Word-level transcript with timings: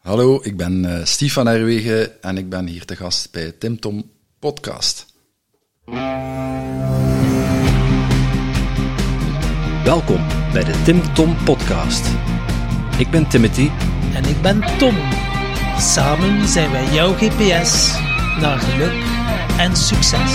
Hallo, 0.00 0.40
ik 0.42 0.56
ben 0.56 0.84
uh, 0.84 1.04
Steve 1.04 1.32
van 1.32 1.46
Herwegen 1.46 2.22
en 2.22 2.38
ik 2.38 2.48
ben 2.48 2.66
hier 2.66 2.84
te 2.84 2.96
gast 2.96 3.32
bij 3.32 3.52
Tim 3.52 3.80
Tom 3.80 4.10
Podcast. 4.38 5.06
Welkom 9.84 10.26
bij 10.52 10.64
de 10.64 10.82
Tim 10.84 11.14
Tom 11.14 11.36
Podcast. 11.44 12.06
Ik 12.98 13.10
ben 13.10 13.28
Timothy. 13.28 13.70
En 14.14 14.24
ik 14.24 14.42
ben 14.42 14.60
Tom. 14.78 14.96
Samen 15.78 16.48
zijn 16.48 16.70
wij 16.70 16.92
jouw 16.92 17.12
GPS 17.12 17.98
naar 18.40 18.58
geluk 18.58 19.04
en 19.58 19.76
succes. 19.76 20.34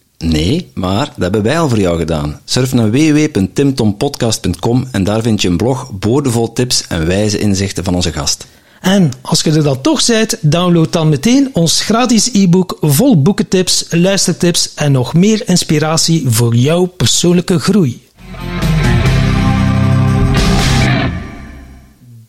Nee, 0.21 0.71
maar 0.73 1.05
dat 1.05 1.15
hebben 1.17 1.43
wij 1.43 1.59
al 1.59 1.69
voor 1.69 1.79
jou 1.79 1.97
gedaan. 1.97 2.39
Surf 2.45 2.73
naar 2.73 2.91
www.timtompodcast.com 2.91 4.87
en 4.91 5.03
daar 5.03 5.21
vind 5.21 5.41
je 5.41 5.47
een 5.47 5.57
blog 5.57 5.91
boordevol 5.91 6.53
tips 6.53 6.87
en 6.87 7.07
wijze 7.07 7.39
inzichten 7.39 7.83
van 7.83 7.95
onze 7.95 8.11
gast. 8.11 8.47
En 8.81 9.11
als 9.21 9.41
je 9.41 9.51
er 9.51 9.63
dan 9.63 9.81
toch 9.81 10.05
bent, 10.05 10.37
download 10.41 10.91
dan 10.91 11.09
meteen 11.09 11.49
ons 11.53 11.81
gratis 11.81 12.29
e-book 12.33 12.77
vol 12.81 13.21
boekentips, 13.21 13.85
luistertips 13.89 14.73
en 14.73 14.91
nog 14.91 15.13
meer 15.13 15.47
inspiratie 15.47 16.29
voor 16.29 16.55
jouw 16.55 16.85
persoonlijke 16.85 17.59
groei. 17.59 18.01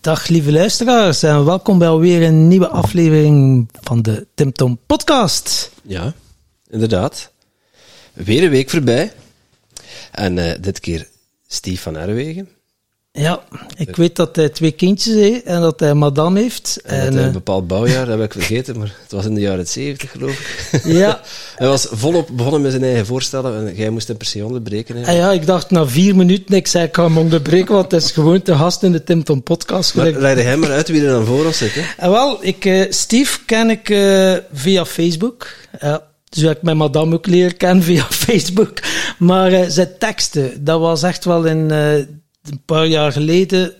Dag 0.01 0.29
lieve 0.29 0.53
luisteraars 0.53 1.23
en 1.23 1.45
welkom 1.45 1.79
bij 1.79 1.89
alweer 1.89 2.23
een 2.23 2.49
nieuwe 2.49 2.69
aflevering 2.69 3.69
van 3.81 4.03
de 4.03 4.27
Tim 4.35 4.53
Tom 4.53 4.79
podcast. 4.87 5.71
Ja, 5.83 6.13
inderdaad. 6.71 7.32
Weer 8.13 8.43
een 8.43 8.51
week 8.51 8.71
voorbij. 8.71 9.13
En 10.13 10.37
uh, 10.37 10.53
dit 10.61 10.81
keer 10.81 11.09
Steve 11.47 11.83
van 11.83 11.97
Erwegen. 11.97 12.49
Ja, 13.15 13.43
ik 13.77 13.97
weet 13.97 14.17
dat 14.17 14.37
hij 14.37 14.49
twee 14.49 14.71
kindjes 14.71 15.15
heeft 15.15 15.45
en 15.45 15.61
dat 15.61 15.81
hij 15.81 15.95
madame 15.95 16.41
heeft. 16.41 16.81
En, 16.85 17.01
en 17.01 17.17
een 17.17 17.27
eh, 17.27 17.33
bepaald 17.33 17.67
bouwjaar, 17.67 18.07
dat 18.07 18.19
heb 18.19 18.25
ik 18.25 18.33
vergeten, 18.33 18.79
maar 18.79 18.97
het 19.03 19.13
was 19.13 19.25
in 19.25 19.35
de 19.35 19.41
jaren 19.41 19.67
70 19.67 20.11
geloof 20.11 20.39
ik. 20.73 20.81
Ja. 20.85 21.21
hij 21.57 21.69
was 21.69 21.87
volop 21.91 22.29
begonnen 22.33 22.61
met 22.61 22.71
zijn 22.71 22.83
eigen 22.83 23.07
voorstellen 23.07 23.69
en 23.69 23.75
jij 23.75 23.91
moest 23.91 24.09
hem 24.09 24.17
per 24.17 24.27
se 24.27 24.45
onderbreken. 24.45 24.97
Hè? 24.97 25.07
Ah 25.07 25.17
ja, 25.17 25.33
ik 25.33 25.47
dacht 25.47 25.71
na 25.71 25.87
vier 25.87 26.17
minuten, 26.17 26.55
ik 26.55 26.67
zei 26.67 26.85
ik 26.85 26.93
kan 26.93 27.05
hem 27.05 27.19
onderbreken, 27.19 27.75
want 27.75 27.93
het 27.93 28.03
is 28.03 28.11
gewoon 28.11 28.43
te 28.43 28.55
gast 28.55 28.83
in 28.83 28.93
de 28.93 29.05
Tim 29.05 29.25
Tom 29.25 29.43
podcast. 29.43 29.95
Maar 29.95 30.11
leid 30.11 30.43
hem 30.43 30.59
maar 30.59 30.71
uit 30.71 30.89
wie 30.89 31.03
er 31.03 31.09
dan 31.09 31.25
voor 31.25 31.47
ons 31.47 31.59
zit. 31.59 31.75
Hè? 31.75 31.81
En 31.81 32.07
ah, 32.07 32.11
wel, 32.11 32.45
ik, 32.45 32.65
uh, 32.65 32.91
Steve 32.91 33.39
ken 33.47 33.71
ik 33.71 33.89
uh, 33.89 34.37
via 34.53 34.85
Facebook. 34.85 35.47
Ja. 35.81 36.11
Dus 36.33 36.43
ik 36.43 36.63
mijn 36.63 36.77
madame 36.77 37.15
ook 37.15 37.27
leren 37.27 37.57
kennen 37.57 37.85
via 37.85 38.05
Facebook. 38.27 38.79
Maar 39.19 39.53
uh, 39.53 39.65
zijn 39.69 39.99
teksten, 39.99 40.65
dat 40.65 40.81
was 40.81 41.03
echt 41.03 41.25
wel 41.25 41.45
in, 41.45 41.69
uh, 41.71 41.95
een 41.95 42.63
paar 42.65 42.87
jaar 42.87 43.13
geleden. 43.13 43.73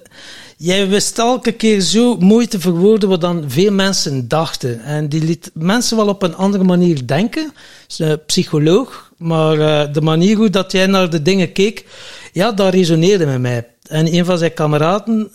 Jij 0.57 0.89
wist 0.89 1.19
elke 1.19 1.53
keer 1.53 1.81
zo 1.81 2.17
mooi 2.17 2.47
te 2.47 2.61
verwoorden 2.61 3.09
wat 3.09 3.21
dan 3.21 3.45
veel 3.47 3.73
mensen 3.73 4.29
dachten. 4.29 4.83
En 4.85 5.09
die 5.09 5.25
liet 5.25 5.51
mensen 5.55 5.97
wel 5.97 6.09
op 6.09 6.23
een 6.23 6.35
andere 6.37 6.65
manier 6.65 7.07
denken. 7.07 7.53
Is 7.89 7.99
een 7.99 8.25
psycholoog. 8.27 9.13
Maar 9.17 9.93
de 9.93 10.01
manier 10.01 10.37
hoe 10.37 10.51
dat 10.51 10.73
jij 10.73 10.87
naar 10.87 11.11
de 11.11 11.23
dingen 11.23 11.53
keek, 11.53 11.85
ja, 12.33 12.53
dat 12.53 12.75
resoneerde 12.75 13.27
met 13.27 13.41
mij. 13.41 13.69
En 13.89 14.15
een 14.15 14.25
van 14.25 14.39
zijn 14.39 14.55
kameraden, 14.55 15.31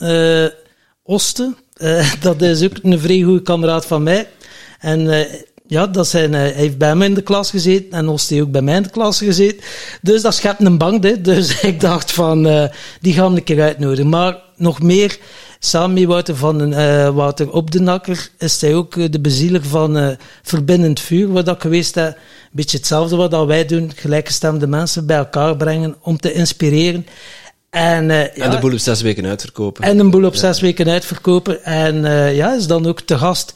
Oste, 1.04 1.54
dat 2.22 2.42
is 2.42 2.64
ook 2.64 2.80
een 2.82 3.00
vrij 3.00 3.22
goede 3.22 3.42
kameraad 3.42 3.86
van 3.86 4.04
mij. 4.04 4.28
En 4.80 5.28
ja, 5.68 5.88
dat 5.88 6.08
zijn, 6.08 6.34
hij 6.34 6.52
heeft 6.52 6.78
bij 6.78 6.96
mij 6.96 7.08
in 7.08 7.14
de 7.14 7.22
klas 7.22 7.50
gezeten 7.50 7.92
en 7.92 8.08
Osti 8.08 8.42
ook 8.42 8.52
bij 8.52 8.62
mij 8.62 8.76
in 8.76 8.84
de 8.84 8.90
klas 8.90 9.18
gezeten. 9.18 9.64
Dus 10.02 10.22
dat 10.22 10.36
schept 10.36 10.64
een 10.64 10.78
bank, 10.78 11.04
hè. 11.04 11.22
Dus 11.22 11.60
ik 11.72 11.80
dacht 11.80 12.12
van, 12.12 12.48
uh, 12.48 12.64
die 13.02 13.14
gaan 13.14 13.32
we 13.32 13.38
een 13.38 13.44
keer 13.44 13.62
uitnodigen. 13.62 14.10
Maar 14.10 14.38
nog 14.56 14.82
meer, 14.82 15.18
samen 15.60 15.94
met 15.94 16.06
Wouter, 16.06 16.36
van, 16.36 16.74
uh, 16.74 17.10
Wouter 17.10 17.52
op 17.52 17.72
de 17.72 17.80
Nakker, 17.80 18.30
is 18.38 18.62
hij 18.62 18.76
ook 18.76 18.98
eh, 18.98 19.06
de 19.10 19.20
bezieler 19.20 19.64
van 19.64 19.98
uh, 19.98 20.10
Verbindend 20.44 21.00
Vuur, 21.00 21.32
wat 21.32 21.46
dat 21.46 21.62
geweest 21.62 21.98
is. 21.98 22.04
Een 22.04 22.16
beetje 22.52 22.78
hetzelfde 22.78 23.16
wat 23.16 23.32
dat 23.32 23.46
wij 23.46 23.66
doen, 23.66 23.92
gelijkgestemde 23.96 24.68
mensen 24.68 25.06
bij 25.06 25.18
elkaar 25.18 25.58
brengen 25.58 25.96
om 26.02 26.18
te 26.18 26.34
inspireren. 26.34 27.06
En, 27.70 28.10
uh, 28.10 28.44
en 28.44 28.52
de 28.52 28.58
boel 28.60 28.74
op 28.74 28.80
zes 28.80 29.02
weken 29.02 29.26
uitverkopen. 29.26 29.84
En 29.84 30.00
een 30.00 30.10
boel 30.10 30.26
op 30.26 30.36
zes 30.36 30.62
weken 30.62 30.90
uitverkopen. 30.90 31.64
En 31.64 31.96
uh, 31.96 32.36
ja, 32.36 32.56
is 32.56 32.68
dan 32.68 32.86
ook 32.86 33.02
te 33.02 33.18
gast 33.18 33.54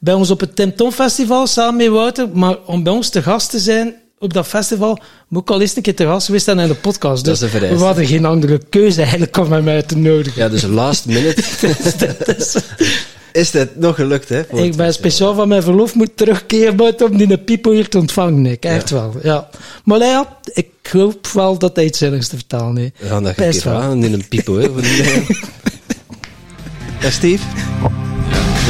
bij 0.00 0.14
ons 0.14 0.30
op 0.30 0.40
het 0.40 0.56
Tim 0.56 0.76
Tom 0.76 0.92
Festival 0.92 1.46
samen 1.46 1.76
met 1.76 1.88
Wouter. 1.88 2.28
Maar 2.32 2.56
om 2.66 2.82
bij 2.82 2.92
ons 2.92 3.08
te 3.08 3.22
gast 3.22 3.50
te 3.50 3.58
zijn 3.58 3.94
op 4.18 4.32
dat 4.32 4.46
festival, 4.46 4.98
moet 5.28 5.42
ik 5.42 5.50
al 5.50 5.60
eens 5.60 5.76
een 5.76 5.82
keer 5.82 5.94
te 5.94 6.04
gast 6.04 6.26
geweest 6.26 6.44
zijn 6.44 6.58
in 6.58 6.68
de 6.68 6.74
podcast. 6.74 7.24
Dus 7.24 7.40
we 7.40 7.74
hadden 7.78 8.06
geen 8.06 8.24
andere 8.24 8.60
keuze 8.70 9.00
eigenlijk 9.00 9.36
om 9.36 9.52
hem 9.52 9.68
uit 9.68 9.88
te 9.88 9.96
nodigen. 9.96 10.42
Ja, 10.42 10.48
dus 10.48 10.62
last 10.62 11.06
minute. 11.06 11.42
is 13.32 13.50
dat 13.50 13.76
nog 13.76 13.94
gelukt, 13.94 14.28
hè? 14.28 14.62
Ik 14.62 14.76
ben 14.76 14.92
speciaal 14.92 15.34
van 15.34 15.48
mijn 15.48 15.62
verlof 15.62 15.94
moet 15.94 16.16
terugkeren 16.16 16.96
om 17.10 17.16
die 17.16 17.38
pipo 17.38 17.70
hier 17.70 17.88
te 17.88 17.98
ontvangen. 17.98 18.46
Ik, 18.46 18.64
echt 18.64 18.90
wel, 18.90 19.14
ja. 19.22 19.48
Maar 19.84 19.98
ja, 19.98 20.38
ik 20.52 20.68
hoop 20.92 21.26
wel 21.26 21.58
dat 21.58 21.76
hij 21.76 21.84
iets 21.84 21.98
zinnigs 21.98 22.28
te 22.28 22.36
vertalen 22.36 22.76
heeft. 22.76 22.92
We 22.98 23.06
gaan 23.06 23.22
dat 23.22 23.38
een 23.38 23.50
keer 23.50 23.68
aan 23.68 24.04
in 24.04 24.12
een 24.12 24.28
pipo, 24.28 24.58
hè? 24.58 24.68
ja, 27.00 27.10
Steve? 27.10 27.44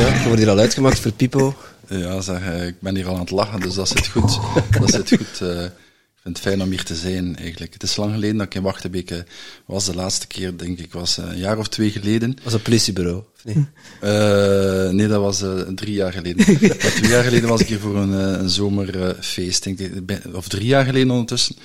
Ja, 0.01 0.23
wordt 0.25 0.39
hier 0.39 0.51
al 0.51 0.59
uitgemaakt 0.59 0.99
voor 0.99 1.13
Pipo. 1.13 1.55
Ja, 1.89 2.21
zeg, 2.21 2.41
eh, 2.41 2.67
ik 2.67 2.81
ben 2.81 2.97
hier 2.97 3.07
al 3.07 3.15
aan 3.15 3.21
het 3.21 3.31
lachen, 3.31 3.61
dus 3.61 3.75
dat 3.75 3.89
zit 3.89 4.07
goed. 4.07 4.39
dat 4.81 4.91
zit 4.91 5.09
goed. 5.09 5.41
Uh, 5.43 5.65
ik 5.65 6.23
vind 6.23 6.37
het 6.37 6.41
fijn 6.41 6.63
om 6.63 6.71
hier 6.71 6.85
te 6.85 6.95
zijn, 6.95 7.37
eigenlijk. 7.37 7.73
Het 7.73 7.83
is 7.83 7.97
lang 7.97 8.13
geleden 8.13 8.37
dat 8.37 8.47
ik 8.47 8.55
in 8.55 8.63
Wachtenbeke 8.63 9.27
was. 9.67 9.85
De 9.85 9.95
laatste 9.95 10.27
keer, 10.27 10.57
denk 10.57 10.79
ik, 10.79 10.93
was 10.93 11.17
een 11.17 11.39
jaar 11.39 11.59
of 11.59 11.69
twee 11.69 11.91
geleden. 11.91 12.37
Was 12.43 12.53
een 12.53 12.63
politiebureau? 12.63 13.23
Uh, 13.45 14.89
nee, 14.91 15.07
dat 15.07 15.21
was 15.21 15.43
uh, 15.43 15.61
drie 15.61 15.95
jaar 15.95 16.13
geleden. 16.13 16.47
maar 16.61 16.93
twee 16.95 17.11
jaar 17.11 17.25
geleden 17.25 17.49
was 17.49 17.61
ik 17.61 17.69
hier 17.69 17.81
voor 17.81 17.97
een, 17.97 18.13
een 18.13 18.51
zomerfeest, 18.51 19.65
denk 19.65 19.79
ik. 19.79 20.21
Of 20.33 20.49
drie 20.49 20.67
jaar 20.67 20.85
geleden 20.85 21.11
ondertussen. 21.11 21.57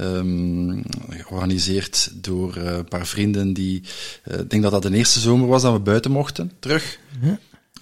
Um, 0.00 0.82
georganiseerd 1.08 2.10
door 2.14 2.56
een 2.56 2.88
paar 2.88 3.06
vrienden 3.06 3.52
die... 3.52 3.82
Ik 4.24 4.50
denk 4.50 4.62
dat 4.62 4.72
dat 4.72 4.82
de 4.82 4.94
eerste 4.94 5.20
zomer 5.20 5.48
was 5.48 5.62
dat 5.62 5.72
we 5.72 5.78
buiten 5.78 6.10
mochten, 6.10 6.52
terug. 6.58 6.98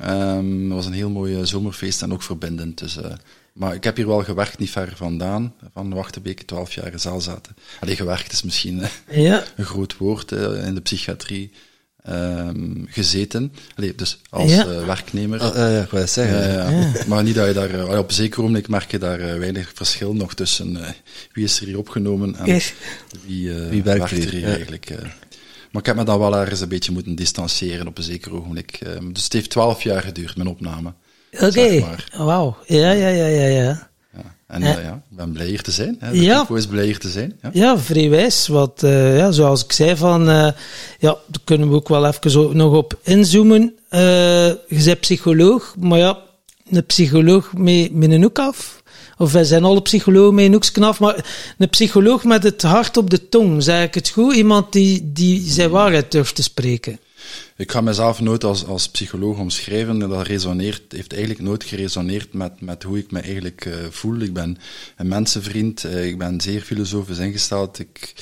Um, 0.06 0.69
dat 0.69 0.76
was 0.76 0.86
een 0.86 0.92
heel 0.92 1.10
mooi 1.10 1.47
zomerfeest 1.47 2.03
en 2.03 2.12
ook 2.12 2.22
verbindend. 2.22 2.78
Dus, 2.78 2.97
uh, 2.97 3.04
maar 3.53 3.75
ik 3.75 3.84
heb 3.84 3.97
hier 3.97 4.06
wel 4.06 4.25
gewerkt, 4.25 4.59
niet 4.59 4.70
ver 4.70 4.92
vandaan, 4.97 5.54
van 5.72 5.94
Wachtenbeek, 5.94 6.42
twaalf 6.42 6.72
jaar 6.72 6.92
in 6.92 7.00
zaal 7.00 7.20
zaten. 7.20 7.56
Allee, 7.81 7.97
gewerkt 7.97 8.32
is 8.32 8.42
misschien 8.42 8.82
ja. 9.10 9.44
een 9.56 9.64
groot 9.64 9.97
woord, 9.97 10.32
uh, 10.32 10.66
in 10.66 10.75
de 10.75 10.81
psychiatrie 10.81 11.50
um, 12.09 12.86
gezeten. 12.88 13.53
Allee, 13.75 13.94
dus 13.94 14.19
als 14.31 14.50
ja. 14.50 14.86
werknemer. 14.86 15.44
Oh, 15.44 15.54
ja, 15.54 15.82
ik 15.82 15.91
wil 15.91 16.06
zeggen. 16.06 16.53
ja. 16.53 16.92
Maar 17.09 17.22
niet 17.22 17.34
dat 17.34 17.47
je 17.47 17.53
daar, 17.53 17.98
op 17.98 18.09
een 18.09 18.15
zeker 18.15 18.41
ogenblik 18.41 18.69
merk 18.69 18.91
je 18.91 18.98
daar 18.98 19.38
weinig 19.38 19.70
verschil 19.75 20.15
nog 20.15 20.34
tussen 20.34 20.78
wie 21.32 21.44
is 21.44 21.60
er 21.60 21.66
hier 21.66 21.78
opgenomen 21.78 22.36
en 22.36 22.60
wie, 23.26 23.53
wie 23.53 23.82
werkt, 23.82 24.10
er 24.10 24.30
hier 24.30 24.44
eigenlijk. 24.44 24.92
Maar 25.70 25.80
ik 25.82 25.86
heb 25.86 25.96
me 25.96 26.04
dan 26.04 26.18
wel 26.18 26.36
ergens 26.36 26.60
een 26.60 26.68
beetje 26.68 26.92
moeten 26.92 27.14
distancieren 27.14 27.86
op 27.86 27.98
een 27.98 28.04
zeker 28.04 28.34
ogenblik. 28.34 28.78
Ehm, 28.82 29.12
dus 29.12 29.24
het 29.24 29.32
heeft 29.32 29.50
twaalf 29.50 29.82
jaar 29.82 30.02
geduurd, 30.02 30.36
mijn 30.36 30.48
opname. 30.48 30.92
Oké, 31.32 31.46
okay. 31.46 31.84
wauw. 32.16 32.56
Ja, 32.66 32.90
ja, 32.90 33.08
ja, 33.08 33.26
ja, 33.26 33.46
ja. 33.46 33.58
ja. 33.58 33.88
En 34.46 34.62
uh, 34.62 34.82
ja, 34.82 35.03
ik 35.10 35.16
ben 35.16 35.32
blij 35.32 35.47
hier 35.47 35.62
te 35.62 35.70
zijn. 35.70 35.97
Hè. 35.98 36.10
De 36.10 36.20
ja. 36.20 36.47
is 36.54 36.66
blij 36.66 36.84
hier 36.84 36.98
te 36.98 37.09
zijn. 37.09 37.38
Ja, 37.42 37.50
ja 37.53 37.78
vrij 37.78 38.10
wijs. 38.10 38.47
Wat, 38.47 38.82
uh, 38.84 39.16
ja, 39.16 39.30
zoals 39.30 39.65
ik 39.65 39.72
zei, 39.72 39.97
van, 39.97 40.28
uh, 40.28 40.50
ja, 40.98 41.16
daar 41.26 41.42
kunnen 41.44 41.68
we 41.68 41.74
ook 41.74 41.88
wel 41.88 42.06
even 42.06 42.30
zo 42.30 42.53
nog 42.53 42.74
op 42.74 42.98
inzoomen. 43.03 43.74
je 43.91 44.82
bent 44.84 45.00
psycholoog, 45.00 45.74
maar 45.78 45.98
ja, 45.98 46.18
een 46.71 46.86
psycholoog 46.86 47.53
met, 47.53 47.92
met 47.94 48.10
een 48.10 48.22
hoek 48.22 48.38
af 48.38 48.82
of 49.18 49.32
wij 49.32 49.44
zijn 49.44 49.65
alle 49.65 49.82
psychologen 49.82 50.34
met 50.34 50.44
een 50.44 50.53
hoeksknaf, 50.53 51.00
maar 51.00 51.24
een 51.59 51.68
psycholoog 51.68 52.24
met 52.24 52.42
het 52.42 52.62
hart 52.62 52.97
op 52.97 53.10
de 53.10 53.28
tong, 53.28 53.62
zeg 53.62 53.84
ik 53.84 53.94
het 53.94 54.09
goed? 54.09 54.34
Iemand 54.34 54.72
die, 54.72 55.12
die 55.12 55.50
zijn 55.50 55.70
waarheid 55.70 56.12
durft 56.12 56.34
te 56.34 56.42
spreken. 56.42 56.98
Ik 57.56 57.72
ga 57.72 57.80
mezelf 57.80 58.20
nooit 58.20 58.44
als, 58.44 58.66
als 58.66 58.88
psycholoog 58.88 59.38
omschrijven. 59.38 59.98
Dat 59.98 60.26
resoneert, 60.26 60.82
heeft 60.92 61.12
eigenlijk 61.12 61.42
nooit 61.42 61.65
geresoneerd 61.65 62.32
met, 62.32 62.60
met 62.60 62.82
hoe 62.82 62.98
ik 62.98 63.10
me 63.10 63.20
eigenlijk 63.20 63.65
uh, 63.65 63.74
voel. 63.91 64.20
Ik 64.20 64.32
ben 64.32 64.59
een 64.97 65.09
mensenvriend, 65.09 65.84
uh, 65.84 66.06
ik 66.06 66.18
ben 66.18 66.41
zeer 66.41 66.60
filosofisch 66.60 67.18
ingesteld. 67.18 67.78
Ik 67.78 68.14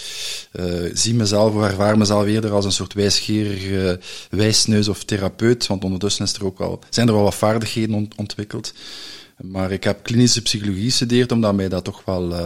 uh, 0.53 0.91
zie 0.93 1.15
mezelf 1.15 1.55
of 1.55 1.63
ervaar 1.63 1.99
mezelf 1.99 2.27
eerder 2.27 2.51
als 2.51 2.65
een 2.65 2.73
soort 2.73 2.95
wijsgerige 2.95 4.01
wijsneus 4.31 4.89
of 4.89 5.05
therapeut, 5.05 5.67
want 5.67 5.85
ondertussen 5.85 6.25
is 6.25 6.33
er 6.33 6.45
ook 6.45 6.61
al, 6.61 6.79
zijn 6.91 7.09
er 7.09 7.15
wel 7.15 7.23
wat 7.23 7.35
vaardigheden 7.35 7.95
ont 7.95 8.15
ontwikkeld. 8.15 8.73
Maar 9.41 9.73
ik 9.73 9.85
heb 9.85 10.03
klinische 10.03 10.43
psychologie 10.43 10.85
gestudeerd, 10.85 11.33
omdat 11.33 11.55
mij 11.55 11.69
dat 11.69 11.85
toch 11.85 12.05
wel 12.05 12.31
uh, 12.31 12.45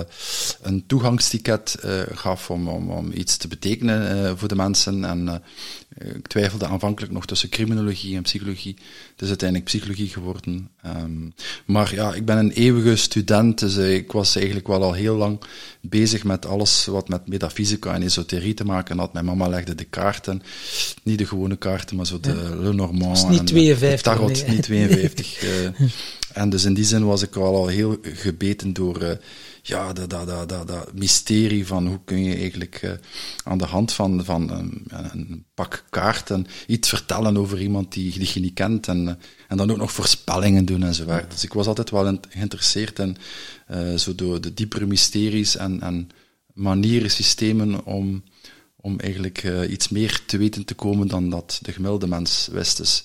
een 0.63 0.87
toegangsticket 0.87 1.77
uh, 1.85 2.01
gaf 2.13 2.51
om, 2.51 2.69
om, 2.69 2.91
om 2.91 3.13
iets 3.15 3.37
te 3.37 3.49
betekenen 3.49 4.17
uh, 4.17 4.33
voor 4.37 4.49
de 4.49 4.57
mensen. 4.57 5.05
En 5.05 5.43
ik 5.99 6.27
twijfelde 6.27 6.67
aanvankelijk 6.67 7.13
nog 7.13 7.27
tussen 7.27 7.49
criminologie 7.49 8.17
en 8.17 8.23
psychologie. 8.23 8.77
Het 9.13 9.23
is 9.23 9.29
uiteindelijk 9.29 9.69
psychologie 9.69 10.09
geworden. 10.09 10.71
Um, 10.87 11.35
maar 11.65 11.95
ja, 11.95 12.15
ik 12.15 12.25
ben 12.25 12.39
een 12.39 12.51
eeuwige 12.51 12.97
student, 12.97 13.59
dus 13.59 13.77
ik 13.77 14.13
was 14.13 14.37
eigenlijk 14.37 14.67
wel 14.67 14.83
al 14.83 14.93
heel 14.93 15.17
lang 15.17 15.41
bezig 15.81 16.25
met 16.25 16.47
alles 16.47 16.87
wat 16.87 17.09
met 17.09 17.29
metafysica 17.29 17.95
en 17.95 18.03
esoterie 18.03 18.55
te 18.55 18.65
maken 18.65 18.99
had. 18.99 19.13
Mijn 19.13 19.25
mama 19.25 19.49
legde 19.49 19.75
de 19.75 19.85
kaarten, 19.85 20.43
niet 21.03 21.19
de 21.19 21.27
gewone 21.27 21.57
kaarten, 21.57 21.97
maar 21.97 22.07
zo 22.07 22.21
de 22.21 22.31
ja. 22.31 22.57
Lenormand. 22.57 23.19
Het 23.19 23.31
niet 23.31 23.47
52. 23.47 23.97
De 23.97 24.19
tarot, 24.19 24.47
nee. 24.47 24.55
niet 24.55 24.63
52. 24.63 25.41
En 26.33 26.51
dus 26.51 26.65
in 26.65 26.75
die 26.75 26.85
zin 26.85 27.05
was 27.05 27.23
ik 27.23 27.35
wel 27.35 27.57
al 27.57 27.67
heel 27.67 27.99
gebeten 28.03 28.73
door 28.73 29.03
uh, 29.03 29.11
ja, 29.63 29.93
dat, 29.93 30.11
dat, 30.11 30.27
dat, 30.27 30.49
dat, 30.49 30.69
dat 30.69 30.93
mysterie 30.95 31.67
van 31.67 31.87
hoe 31.87 32.01
kun 32.05 32.25
je 32.25 32.35
eigenlijk 32.35 32.83
uh, 32.83 32.91
aan 33.45 33.59
de 33.59 33.65
hand 33.65 33.93
van, 33.93 34.25
van 34.25 34.51
een, 34.51 34.85
een, 34.89 35.45
pak 35.55 35.85
kaarten 35.91 36.47
iets 36.67 36.89
vertellen 36.89 37.37
over 37.37 37.61
iemand 37.61 37.93
die, 37.93 38.19
die 38.19 38.31
je 38.35 38.41
niet 38.41 38.55
kent 38.55 38.89
en, 38.89 39.03
uh, 39.03 39.13
en 39.49 39.57
dan 39.57 39.71
ook 39.71 39.77
nog 39.77 39.93
voorspellingen 39.93 40.65
doen 40.65 40.83
enzovoort. 40.83 41.31
Dus 41.31 41.45
ik 41.45 41.53
was 41.53 41.67
altijd 41.67 41.91
wel 41.91 42.07
in, 42.07 42.21
geïnteresseerd 42.29 42.99
in 42.99 43.17
zo 43.99 44.15
door 44.15 44.41
de 44.41 44.55
diepere 44.55 44.87
mysteries 44.87 45.57
en, 45.57 45.81
en 45.81 46.09
manieren, 46.55 47.11
systemen 47.11 47.85
om 47.85 48.23
om 48.83 48.99
eigenlijk 48.99 49.43
uh, 49.43 49.71
iets 49.71 49.89
meer 49.89 50.21
te 50.27 50.37
weten 50.39 50.65
te 50.65 50.75
komen 50.75 51.09
dan 51.09 51.31
dat 51.31 51.59
de 51.63 51.73
gemiddelde 51.73 52.07
mens 52.07 52.49
wist. 52.53 52.77
Dus 52.77 53.05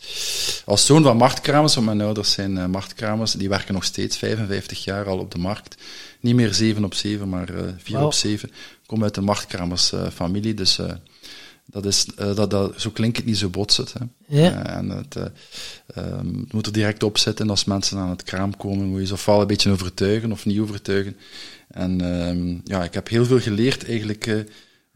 als 0.65 0.85
zoon 0.85 1.03
van 1.03 1.17
marktkramers, 1.17 1.75
want 1.75 1.85
mijn 1.85 2.01
ouders 2.01 2.31
zijn 2.31 2.51
uh, 2.51 2.65
marktkramers, 2.65 3.31
die 3.31 3.49
werken 3.49 3.73
nog 3.73 3.83
steeds 3.83 4.17
55 4.17 4.83
jaar 4.83 5.05
al 5.05 5.19
op 5.19 5.31
de 5.31 5.37
markt. 5.37 5.75
Niet 6.19 6.35
meer 6.35 6.53
7 6.53 6.83
op 6.83 6.93
7, 6.93 7.29
maar 7.29 7.49
uh, 7.51 7.61
4 7.77 7.95
wow. 7.95 8.05
op 8.05 8.13
7. 8.13 8.49
Ik 8.49 8.55
kom 8.85 9.03
uit 9.03 9.15
de 9.15 9.21
marktkramersfamilie, 9.21 10.53
dus 10.53 10.79
dat 11.65 11.85
is, 11.85 12.05
dat, 12.15 12.49
dat, 12.49 12.81
zo 12.81 12.89
klinkt 12.89 13.17
het 13.17 13.25
niet 13.25 13.37
zo 13.37 13.49
botsend. 13.49 13.93
Hè. 13.93 14.05
Ja. 14.41 14.65
en 14.65 14.89
het, 14.89 15.15
um, 15.95 16.39
het 16.39 16.53
moet 16.53 16.65
er 16.65 16.71
direct 16.73 17.03
op 17.03 17.17
zitten 17.17 17.49
als 17.49 17.65
mensen 17.65 17.97
aan 17.97 18.09
het 18.09 18.23
kraam 18.23 18.57
komen, 18.57 18.85
moet 18.85 18.99
je 18.99 19.05
ze 19.05 19.13
ofwel 19.13 19.41
een 19.41 19.47
beetje 19.47 19.71
overtuigen 19.71 20.31
of 20.31 20.45
niet 20.45 20.59
overtuigen. 20.59 21.17
En 21.67 22.01
um, 22.01 22.61
ja, 22.63 22.83
ik 22.83 22.93
heb 22.93 23.07
heel 23.07 23.25
veel 23.25 23.39
geleerd 23.39 23.87
eigenlijk 23.87 24.45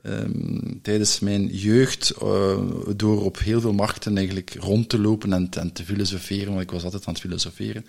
Um, 0.04 0.80
tijdens 0.82 1.20
mijn 1.20 1.48
jeugd 1.48 2.14
uh, 2.24 2.58
door 2.96 3.24
op 3.24 3.40
heel 3.40 3.62
veel 3.62 3.74
markten 3.74 4.18
eigenlijk 4.18 4.56
rond 4.60 4.90
te 4.90 5.00
lopen 5.00 5.34
en, 5.34 5.50
en, 5.50 5.72
te 5.72 5.84
filosoferen, 5.84 6.50
want 6.50 6.62
ik 6.62 6.72
was 6.72 6.84
altijd 6.84 7.06
aan 7.06 7.14
het 7.14 7.22
filosoferen. 7.22 7.86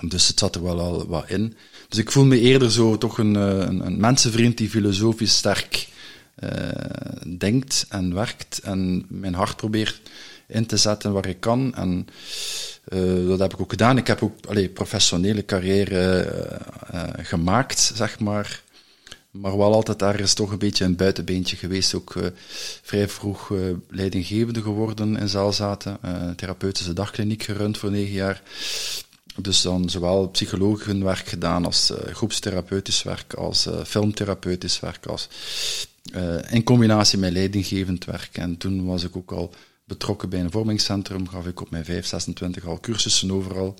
Dus 0.00 0.28
het 0.28 0.38
zat 0.38 0.54
er 0.54 0.62
wel 0.62 0.80
al 0.80 1.06
wat 1.06 1.30
in. 1.30 1.56
Dus 1.88 1.98
ik 1.98 2.10
voel 2.10 2.24
me 2.24 2.40
eerder 2.40 2.70
zo 2.70 2.98
toch 2.98 3.18
een, 3.18 3.34
een, 3.34 3.86
een 3.86 4.00
mensenvriend 4.00 4.58
die 4.58 4.70
filosofisch 4.70 5.36
sterk 5.36 5.88
uh, 6.38 6.48
denkt 7.38 7.86
en 7.88 8.14
werkt 8.14 8.58
en 8.58 9.06
mijn 9.08 9.34
hart 9.34 9.56
probeert 9.56 10.00
in 10.46 10.66
te 10.66 10.76
zetten 10.76 11.12
waar 11.12 11.26
ik 11.26 11.40
kan. 11.40 11.74
En 11.74 12.06
dat 13.26 13.38
heb 13.38 13.52
ik 13.52 13.60
ook 13.60 13.70
gedaan. 13.70 13.98
Ik 13.98 14.06
heb 14.06 14.22
ook 14.22 14.46
allee, 14.48 14.68
professionele 14.68 15.44
carrière 15.44 16.26
gemaakt, 17.22 17.92
zeg 17.94 18.18
maar 18.18 18.62
maar 19.30 19.56
wel 19.56 19.74
altijd 19.74 20.02
ergens 20.02 20.34
toch 20.34 20.50
een 20.50 20.58
beetje 20.58 20.84
een 20.84 20.96
buitenbeentje 20.96 21.56
geweest. 21.56 21.94
Ook 21.94 22.14
uh, 22.14 22.26
vrij 22.82 23.08
vroeg 23.08 23.50
uh, 23.50 23.76
leidinggevende 23.88 24.62
geworden 24.62 25.16
in 25.16 25.28
Zaalzaten. 25.28 25.98
Uh, 26.04 26.30
therapeutische 26.30 26.92
dagkliniek 26.92 27.42
gerund 27.42 27.78
voor 27.78 27.90
negen 27.90 28.12
jaar. 28.12 28.42
Dus 29.36 29.62
dan 29.62 29.88
zowel 29.88 30.28
psychologenwerk 30.28 31.28
gedaan 31.28 31.64
als 31.64 31.92
groepstherapeutisch 32.12 33.02
werk, 33.02 33.34
als 33.34 33.68
filmtherapeutisch 33.84 34.80
werk, 34.80 35.06
als 35.06 35.28
in 36.50 36.62
combinatie 36.64 37.18
met 37.18 37.32
leidinggevend 37.32 38.04
werk. 38.04 38.28
En 38.32 38.56
toen 38.56 38.84
was 38.84 39.04
ik 39.04 39.16
ook 39.16 39.32
al 39.32 39.54
betrokken 39.84 40.28
bij 40.28 40.40
een 40.40 40.50
vormingscentrum, 40.50 41.28
gaf 41.28 41.46
ik 41.46 41.60
op 41.60 41.70
mijn 41.70 41.84
5, 41.84 42.06
26 42.06 42.66
al 42.66 42.80
cursussen 42.80 43.30
overal 43.30 43.76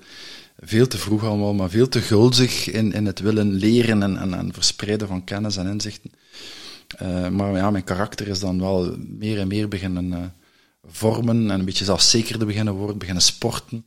veel 0.61 0.87
te 0.87 0.97
vroeg 0.97 1.23
allemaal, 1.23 1.53
maar 1.53 1.69
veel 1.69 1.89
te 1.89 2.01
gulzig 2.01 2.69
in, 2.69 2.93
in 2.93 3.05
het 3.05 3.19
willen 3.19 3.53
leren 3.53 4.03
en, 4.03 4.17
en, 4.17 4.33
en 4.33 4.53
verspreiden 4.53 5.07
van 5.07 5.23
kennis 5.23 5.57
en 5.57 5.67
inzichten. 5.67 6.11
Uh, 7.01 7.27
maar 7.27 7.55
ja, 7.55 7.71
mijn 7.71 7.83
karakter 7.83 8.27
is 8.27 8.39
dan 8.39 8.59
wel 8.59 8.95
meer 8.97 9.39
en 9.39 9.47
meer 9.47 9.67
beginnen 9.67 10.11
uh, 10.11 10.19
vormen 10.85 11.51
en 11.51 11.59
een 11.59 11.65
beetje 11.65 11.85
zelfzekerder 11.85 12.47
beginnen 12.47 12.73
worden, 12.73 12.97
beginnen 12.97 13.23
sporten. 13.23 13.85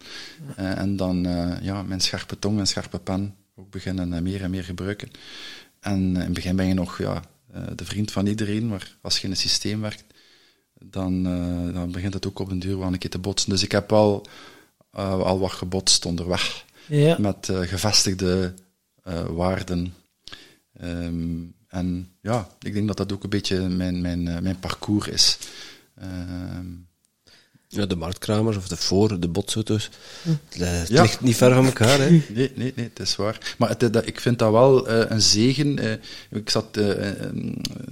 Uh, 0.58 0.78
en 0.78 0.96
dan 0.96 1.26
ja, 1.62 1.82
mijn 1.82 2.00
scherpe 2.00 2.38
tong 2.38 2.58
en 2.58 2.66
scherpe 2.66 2.98
pen 2.98 3.34
ook 3.56 3.70
beginnen 3.70 4.22
meer 4.22 4.42
en 4.42 4.50
meer 4.50 4.64
gebruiken. 4.64 5.10
En 5.80 5.98
in 5.98 6.16
het 6.16 6.32
begin 6.32 6.56
ben 6.56 6.66
je 6.66 6.74
nog 6.74 6.98
ja, 6.98 7.22
de 7.74 7.84
vriend 7.84 8.12
van 8.12 8.26
iedereen, 8.26 8.66
maar 8.66 8.96
als 9.00 9.18
je 9.18 9.24
in 9.24 9.30
een 9.30 9.36
systeem 9.36 9.80
werkt, 9.80 10.04
dan, 10.78 11.22
dan 11.72 11.90
begint 11.90 12.14
het 12.14 12.26
ook 12.26 12.38
op 12.38 12.50
een 12.50 12.58
duur 12.58 12.78
wel 12.78 12.92
een 12.92 12.98
keer 12.98 13.10
te 13.10 13.18
botsen. 13.18 13.50
Dus 13.50 13.62
ik 13.62 13.72
heb 13.72 13.92
uh, 13.92 14.16
al 14.94 15.38
wat 15.38 15.52
gebotst 15.52 16.06
onderweg. 16.06 16.64
Ja. 16.86 17.16
Met 17.18 17.48
uh, 17.48 17.60
gevestigde 17.60 18.54
uh, 19.08 19.22
waarden. 19.26 19.94
Um, 20.82 21.54
en 21.68 22.08
ja, 22.20 22.48
ik 22.60 22.72
denk 22.72 22.86
dat 22.86 22.96
dat 22.96 23.12
ook 23.12 23.22
een 23.24 23.30
beetje 23.30 23.68
mijn, 23.68 24.00
mijn, 24.00 24.22
mijn 24.22 24.58
parcours 24.58 25.08
is. 25.08 25.38
Um, 26.02 26.86
ja, 27.74 27.86
de 27.86 27.96
marktkramers 27.96 28.56
of 28.56 28.68
de 28.68 28.76
voor, 28.76 29.20
de 29.20 29.28
botsauto's. 29.28 29.90
Het 30.22 30.88
ja. 30.88 31.02
ligt 31.02 31.20
niet 31.20 31.36
ver 31.36 31.54
van 31.54 31.64
elkaar, 31.64 31.98
hè? 31.98 32.10
Nee, 32.34 32.52
nee, 32.54 32.72
nee, 32.76 32.88
het 32.94 33.00
is 33.00 33.16
waar. 33.16 33.54
Maar 33.58 33.68
het, 33.68 33.92
dat, 33.92 34.06
ik 34.06 34.20
vind 34.20 34.38
dat 34.38 34.52
wel 34.52 34.90
uh, 34.90 35.10
een 35.10 35.20
zegen. 35.20 35.84
Uh, 35.84 35.92
ik 36.30 36.50
zat 36.50 36.76
uh, 36.76 36.90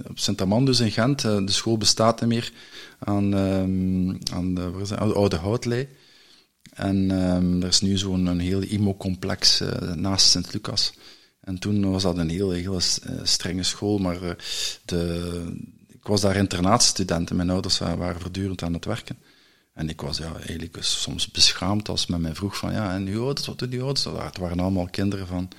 op 0.09 0.19
Sint-Amandus 0.19 0.79
in 0.79 0.91
Gent. 0.91 1.21
de 1.21 1.43
school 1.45 1.77
bestaat 1.77 2.21
niet 2.21 2.29
meer. 2.29 2.51
Aan, 2.99 3.33
um, 3.33 4.17
aan 4.33 4.55
de, 4.55 4.71
wat 4.71 4.81
is 4.81 4.89
dat, 4.89 4.99
Oude 4.99 5.35
Houtlei. 5.35 5.87
En 6.73 7.11
um, 7.11 7.61
er 7.61 7.67
is 7.67 7.81
nu 7.81 7.97
zo'n 7.97 8.39
heel 8.39 8.61
IMO-complex 8.61 9.61
uh, 9.61 9.93
naast 9.93 10.29
Sint-Lucas. 10.29 10.93
En 11.39 11.59
toen 11.59 11.91
was 11.91 12.03
dat 12.03 12.17
een 12.17 12.29
heel, 12.29 12.51
heel 12.51 12.73
uh, 12.73 13.19
strenge 13.23 13.63
school, 13.63 13.97
maar 13.97 14.23
uh, 14.23 14.31
de, 14.85 15.53
ik 15.87 16.07
was 16.07 16.21
daar 16.21 16.35
internaatstudent 16.35 17.29
en 17.29 17.35
mijn 17.35 17.49
ouders 17.49 17.77
waren 17.77 18.21
voortdurend 18.21 18.63
aan 18.63 18.73
het 18.73 18.85
werken. 18.85 19.17
En 19.73 19.89
ik 19.89 20.01
was 20.01 20.17
ja, 20.17 20.35
eigenlijk 20.35 20.77
soms 20.79 21.31
beschaamd 21.31 21.89
als 21.89 22.05
men 22.05 22.21
mij 22.21 22.35
vroeg 22.35 22.57
van, 22.57 22.71
ja, 22.73 22.93
en 22.93 23.07
uw 23.07 23.23
ouders, 23.23 23.47
wat 23.47 23.59
doen 23.59 23.69
die 23.69 23.81
ouders? 23.81 24.03
Het 24.03 24.37
waren 24.37 24.59
allemaal 24.59 24.87
kinderen 24.87 25.27
van 25.27 25.49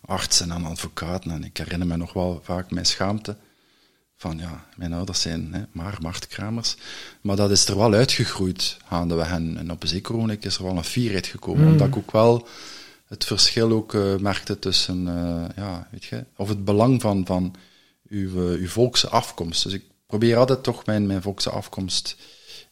artsen 0.00 0.50
en 0.50 0.64
advocaten. 0.64 1.30
En 1.30 1.44
ik 1.44 1.56
herinner 1.56 1.86
me 1.86 1.96
nog 1.96 2.12
wel 2.12 2.40
vaak 2.44 2.70
mijn 2.70 2.86
schaamte 2.86 3.36
van 4.20 4.38
ja, 4.38 4.64
mijn 4.76 4.92
ouders 4.92 5.20
zijn 5.20 5.52
hè, 5.52 5.62
maar 5.72 5.98
marktkramers. 6.00 6.76
Maar 7.20 7.36
dat 7.36 7.50
is 7.50 7.68
er 7.68 7.76
wel 7.76 7.92
uitgegroeid 7.92 8.76
gaandeweg. 8.86 9.30
En, 9.30 9.56
en 9.56 9.70
op 9.70 9.82
een 9.82 9.88
zeker 9.88 10.14
moment 10.14 10.44
is 10.44 10.56
er 10.56 10.64
wel 10.64 10.76
een 10.76 10.84
fierheid 10.84 11.26
gekomen. 11.26 11.64
Mm. 11.64 11.72
Omdat 11.72 11.86
ik 11.86 11.96
ook 11.96 12.12
wel 12.12 12.48
het 13.06 13.24
verschil 13.24 13.70
ook 13.70 13.92
uh, 13.92 14.16
merkte 14.16 14.58
tussen, 14.58 15.06
uh, 15.06 15.44
ja, 15.56 15.88
weet 15.90 16.04
je, 16.04 16.24
of 16.36 16.48
het 16.48 16.64
belang 16.64 17.00
van, 17.00 17.26
van 17.26 17.54
uw, 18.08 18.28
uh, 18.28 18.60
uw 18.60 18.68
volkse 18.68 19.08
afkomst. 19.08 19.62
Dus 19.62 19.72
ik 19.72 19.82
probeer 20.06 20.36
altijd 20.36 20.62
toch 20.62 20.86
mijn, 20.86 21.06
mijn 21.06 21.22
volkse 21.22 21.50
afkomst 21.50 22.16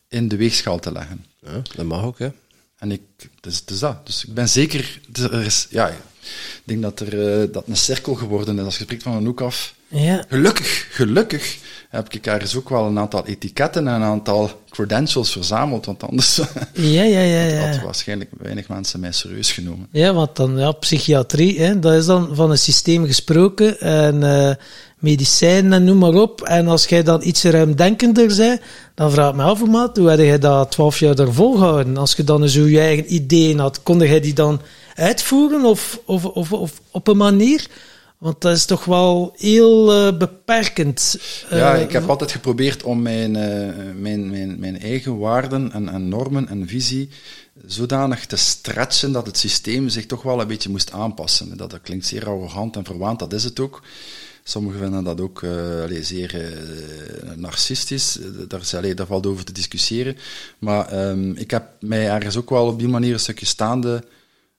in 0.09 0.29
de 0.29 0.37
weegschaal 0.37 0.79
te 0.79 0.93
leggen. 0.93 1.27
Ja, 1.41 1.63
dat 1.77 1.87
mag 1.87 2.03
ook, 2.03 2.19
hè. 2.19 2.29
En 2.77 2.93
ik, 2.93 3.03
dus, 3.41 3.65
dus 3.65 3.79
dat. 3.79 4.07
Dus 4.07 4.25
ik 4.25 4.35
ben 4.35 4.49
zeker, 4.49 5.01
er 5.13 5.45
is, 5.45 5.67
ja, 5.71 5.89
ik 5.89 6.63
denk 6.65 6.83
dat 6.83 7.01
er 7.01 7.53
dat 7.53 7.69
een 7.69 7.77
cirkel 7.77 8.15
geworden 8.15 8.59
is. 8.59 8.65
Als 8.65 8.77
je 8.77 8.83
spreekt 8.83 9.03
van 9.03 9.13
een 9.13 9.27
hoek 9.27 9.41
af, 9.41 9.77
ja. 9.89 10.25
Gelukkig, 10.29 10.87
gelukkig 10.91 11.59
heb 11.89 12.13
ik 12.13 12.27
ergens 12.27 12.57
ook 12.57 12.69
wel 12.69 12.87
een 12.87 12.99
aantal 12.99 13.27
etiketten 13.27 13.89
en 13.89 13.95
een 13.95 14.03
aantal 14.03 14.51
credentials 14.71 15.33
verzameld, 15.33 15.87
want 15.87 16.03
anders 16.03 16.37
ja, 16.73 17.03
ja, 17.03 17.21
ja, 17.21 17.43
ja. 17.43 17.67
had 17.67 17.83
waarschijnlijk 17.83 18.31
weinig 18.39 18.69
mensen 18.69 19.01
mij 19.01 19.13
serieus 19.13 19.53
genomen. 19.53 19.89
Ja, 19.91 20.15
want 20.15 20.37
dan, 20.37 20.59
ja, 20.59 20.73
psychiatrie, 20.73 21.61
hè, 21.61 21.79
dat 21.79 21.93
is 21.93 22.07
dan 22.07 22.29
van 22.33 22.51
een 22.51 22.59
systeem 22.59 23.07
gesproken 23.07 23.81
en 23.81 24.23
uh, 24.23 24.55
medicijnen 24.99 25.73
en 25.73 25.85
noem 25.85 25.99
maar 25.99 26.15
op. 26.15 26.43
En 26.43 26.69
als 26.69 26.87
jij 26.87 27.03
dan 27.03 27.21
iets 27.23 27.45
ruimdenkender 27.45 28.37
bent, 28.37 28.61
dan 28.95 29.11
vraag 29.11 29.31
ik 29.31 29.37
me 29.37 29.43
af, 29.43 29.67
maat, 29.67 29.97
hoe 29.97 30.11
heb 30.11 30.19
je 30.19 30.39
dat 30.39 30.71
twaalf 30.71 30.99
jaar 30.99 31.19
ervoor 31.19 31.57
gehouden? 31.57 31.97
Als 31.97 32.15
je 32.15 32.25
dan 32.25 32.49
zo 32.49 32.67
je 32.67 32.81
eigen 32.81 33.15
ideeën 33.15 33.59
had, 33.59 33.83
kon 33.83 33.99
jij 33.99 34.21
die 34.21 34.35
dan 34.35 34.61
uitvoeren 34.95 35.65
of, 35.65 36.01
of, 36.05 36.25
of, 36.25 36.53
of 36.53 36.81
op 36.91 37.09
een 37.09 37.17
manier... 37.17 37.67
Want 38.19 38.41
dat 38.41 38.57
is 38.57 38.65
toch 38.65 38.85
wel 38.85 39.35
heel 39.37 40.07
uh, 40.07 40.19
beperkend. 40.19 41.21
Uh, 41.53 41.59
ja, 41.59 41.75
ik 41.75 41.93
heb 41.93 42.09
altijd 42.09 42.33
geprobeerd 42.33 42.83
om 42.83 43.03
mijn, 43.03 43.37
uh, 43.37 43.95
mijn, 43.95 44.31
mijn, 44.31 44.59
mijn 44.59 44.81
eigen 44.81 45.19
waarden 45.19 45.73
en, 45.73 45.89
en, 45.89 46.09
normen 46.09 46.49
en 46.49 46.69
visie 46.69 47.09
zodanig 47.67 48.27
te 48.27 48.37
stretchen 48.37 49.13
dat 49.13 49.27
het 49.27 49.39
systeem 49.39 49.89
zich 49.89 50.07
toch 50.07 50.23
wel 50.23 50.41
een 50.41 50.47
beetje 50.47 50.71
moest 50.71 50.93
aanpassen. 50.93 51.57
Dat, 51.57 51.71
dat 51.71 51.81
klinkt 51.81 52.07
zeer 52.07 52.27
arrogant 52.27 52.77
en 52.77 52.85
verwaand, 52.85 53.19
dat 53.19 53.33
is 53.33 53.45
het 53.45 53.61
ook. 53.61 53.83
Sommigen 54.43 54.81
vinden 54.81 55.05
dat 55.05 55.21
ook 55.21 55.45
allez, 55.83 56.09
zeer 56.09 56.59
narcistisch. 57.37 58.19
Daar, 58.49 58.71
allez, 58.77 58.95
daar 58.95 59.07
valt 59.07 59.27
over 59.27 59.45
te 59.45 59.53
discussiëren. 59.53 60.17
Maar 60.59 61.09
um, 61.09 61.37
ik 61.37 61.51
heb 61.51 61.65
mij 61.81 62.09
ergens 62.09 62.37
ook 62.37 62.51
wel 62.51 62.67
op 62.67 62.79
die 62.79 62.89
manier 62.89 63.13
een 63.13 63.21
stukje 63.21 63.47
staande 63.47 64.03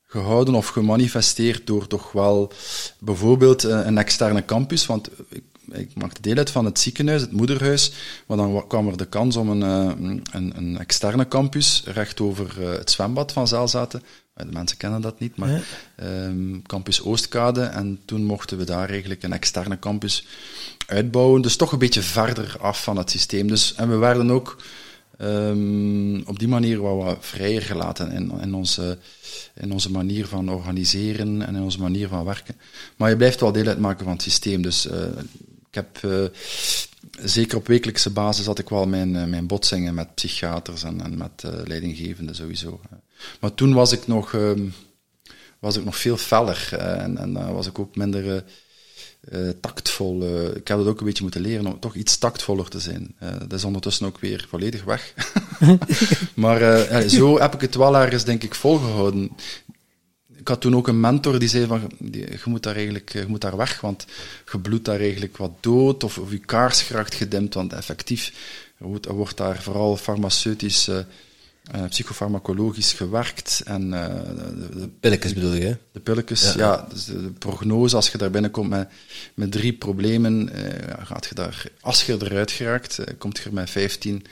gehouden 0.09 0.55
of 0.55 0.67
gemanifesteerd 0.67 1.67
door 1.67 1.87
toch 1.87 2.11
wel 2.11 2.51
bijvoorbeeld 2.99 3.63
eh, 3.63 3.85
een 3.85 3.97
externe 3.97 4.45
campus, 4.45 4.85
want 4.85 5.09
ik, 5.29 5.43
ik 5.71 5.95
maakte 5.95 6.21
deel 6.21 6.35
uit 6.35 6.49
van 6.49 6.65
het 6.65 6.79
ziekenhuis, 6.79 7.21
het 7.21 7.31
moederhuis, 7.31 7.91
maar 8.27 8.37
dan 8.37 8.67
kwam 8.67 8.87
er 8.87 8.97
de 8.97 9.05
kans 9.05 9.35
om 9.35 9.49
een, 9.49 9.63
eh, 9.63 10.21
een, 10.31 10.53
een 10.55 10.77
externe 10.77 11.27
campus 11.27 11.83
recht 11.85 12.21
over 12.21 12.63
eh, 12.63 12.71
het 12.71 12.91
zwembad 12.91 13.31
van 13.31 13.47
Zelzaten. 13.47 14.03
De 14.33 14.45
mensen 14.45 14.77
kennen 14.77 15.01
dat 15.01 15.19
niet, 15.19 15.35
maar 15.35 15.61
um, 16.03 16.61
campus 16.65 17.01
Oostkade. 17.01 17.61
En 17.61 17.99
toen 18.05 18.23
mochten 18.23 18.57
we 18.57 18.63
daar 18.63 18.89
eigenlijk 18.89 19.23
een 19.23 19.33
externe 19.33 19.79
campus 19.79 20.27
uitbouwen. 20.87 21.41
Dus 21.41 21.55
toch 21.55 21.71
een 21.71 21.79
beetje 21.79 22.01
verder 22.01 22.55
af 22.59 22.83
van 22.83 22.97
het 22.97 23.09
systeem. 23.09 23.47
Dus, 23.47 23.75
en 23.75 23.89
we 23.89 23.95
werden 23.95 24.31
ook 24.31 24.57
um, 25.21 26.21
op 26.25 26.39
die 26.39 26.47
manier 26.47 26.81
wat, 26.81 27.03
wat 27.03 27.17
vrijer 27.19 27.61
gelaten 27.61 28.11
in, 28.11 28.31
in, 28.41 28.53
onze, 28.53 28.97
in 29.55 29.71
onze 29.71 29.91
manier 29.91 30.27
van 30.27 30.49
organiseren 30.49 31.41
en 31.41 31.55
in 31.55 31.61
onze 31.61 31.79
manier 31.79 32.07
van 32.07 32.25
werken. 32.25 32.55
Maar 32.95 33.09
je 33.09 33.17
blijft 33.17 33.39
wel 33.39 33.51
deel 33.51 33.67
uitmaken 33.67 34.03
van 34.03 34.13
het 34.13 34.21
systeem. 34.21 34.61
Dus 34.61 34.85
uh, 34.85 35.01
ik 35.69 35.75
heb 35.75 36.01
uh, 36.05 36.23
zeker 37.19 37.57
op 37.57 37.67
wekelijkse 37.67 38.09
basis 38.09 38.45
had 38.45 38.59
ik 38.59 38.69
wel 38.69 38.87
mijn, 38.87 39.15
uh, 39.15 39.23
mijn 39.23 39.47
botsingen 39.47 39.93
met 39.93 40.15
psychiaters 40.15 40.83
en, 40.83 41.01
en 41.01 41.17
met 41.17 41.43
leidinggevenden 41.65 42.35
sowieso. 42.35 42.79
Maar 43.39 43.53
toen 43.53 43.73
was 43.73 43.91
ik 43.91 44.07
nog, 44.07 44.33
um, 44.33 44.73
was 45.59 45.77
ik 45.77 45.85
nog 45.85 45.97
veel 45.97 46.17
feller 46.17 46.69
en, 46.77 47.17
en 47.17 47.53
was 47.53 47.67
ik 47.67 47.79
ook 47.79 47.95
minder 47.95 48.43
uh, 49.33 49.49
tactvol. 49.61 50.23
Uh, 50.23 50.55
ik 50.55 50.67
heb 50.67 50.77
het 50.77 50.87
ook 50.87 50.99
een 50.99 51.05
beetje 51.05 51.23
moeten 51.23 51.41
leren 51.41 51.65
om 51.65 51.79
toch 51.79 51.95
iets 51.95 52.17
tactvoller 52.17 52.69
te 52.69 52.79
zijn. 52.79 53.15
Uh, 53.23 53.29
dat 53.39 53.53
is 53.53 53.63
ondertussen 53.63 54.05
ook 54.05 54.19
weer 54.19 54.45
volledig 54.49 54.83
weg. 54.83 55.13
maar 56.33 57.09
zo 57.09 57.39
heb 57.39 57.53
ik 57.53 57.61
het 57.61 57.75
wel 57.75 57.97
ergens, 57.97 58.23
denk 58.23 58.43
ik, 58.43 58.55
volgehouden. 58.55 59.31
Ik 60.37 60.47
had 60.47 60.61
toen 60.61 60.75
ook 60.75 60.87
een 60.87 60.99
mentor 60.99 61.39
die 61.39 61.49
zei 61.49 61.65
van, 61.65 61.91
je 62.11 62.39
moet 62.45 62.63
daar 62.63 62.75
eigenlijk, 62.75 63.11
je 63.11 63.25
moet 63.27 63.41
daar 63.41 63.57
weg, 63.57 63.81
want 63.81 64.05
je 64.51 64.59
bloedt 64.59 64.85
daar 64.85 64.99
eigenlijk 64.99 65.37
wat 65.37 65.51
dood, 65.59 66.03
of, 66.03 66.17
of 66.17 66.31
je 66.31 66.39
kaars 66.39 66.81
geraakt 66.81 67.15
gedimd, 67.15 67.53
want 67.53 67.73
effectief 67.73 68.33
er 69.05 69.13
wordt 69.13 69.37
daar 69.37 69.61
vooral 69.61 69.97
farmaceutisch 69.97 70.89
uh, 71.75 71.87
psychofarmacologisch 71.89 72.93
gewerkt. 72.93 73.61
En, 73.65 73.83
uh, 73.91 74.07
de, 74.55 74.79
de 74.79 74.87
pilletjes 74.99 75.33
bedoel 75.33 75.53
je? 75.53 75.77
De 75.91 75.99
pilletjes, 75.99 76.53
ja. 76.53 76.59
ja 76.59 76.87
dus 76.89 77.05
de, 77.05 77.21
de, 77.21 77.31
prognose, 77.31 77.95
als 77.95 78.09
je 78.11 78.17
daar 78.17 78.31
binnenkomt 78.31 78.69
met, 78.69 78.89
met 79.33 79.51
drie 79.51 79.73
problemen, 79.73 80.49
uh, 80.55 81.05
gaat 81.05 81.25
je 81.25 81.35
daar, 81.35 81.65
als 81.81 82.05
je 82.05 82.17
eruit 82.19 82.51
geraakt, 82.51 83.03
komt 83.17 83.37
je 83.37 83.43
er 83.43 83.53
met 83.53 83.69
15, 83.69 84.25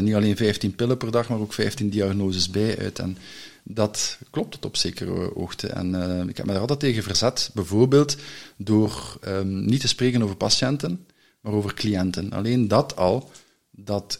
niet 0.00 0.14
alleen 0.14 0.36
15 0.36 0.74
pillen 0.74 0.96
per 0.96 1.10
dag, 1.10 1.28
maar 1.28 1.38
ook 1.38 1.52
15 1.52 1.90
diagnoses 1.90 2.50
bij 2.50 2.78
uit. 2.78 2.98
En 2.98 3.16
dat 3.62 4.18
klopt 4.30 4.50
tot 4.50 4.64
op 4.64 4.76
zekere 4.76 5.30
hoogte. 5.34 5.66
En 5.66 6.28
ik 6.28 6.36
heb 6.36 6.46
me 6.46 6.52
daar 6.52 6.60
altijd 6.60 6.80
tegen 6.80 7.02
verzet, 7.02 7.50
bijvoorbeeld 7.54 8.16
door 8.56 9.18
um, 9.26 9.64
niet 9.64 9.80
te 9.80 9.88
spreken 9.88 10.22
over 10.22 10.36
patiënten, 10.36 11.06
maar 11.40 11.52
over 11.52 11.74
cliënten. 11.74 12.32
Alleen 12.32 12.68
dat 12.68 12.96
al, 12.96 13.30
dat 13.70 14.18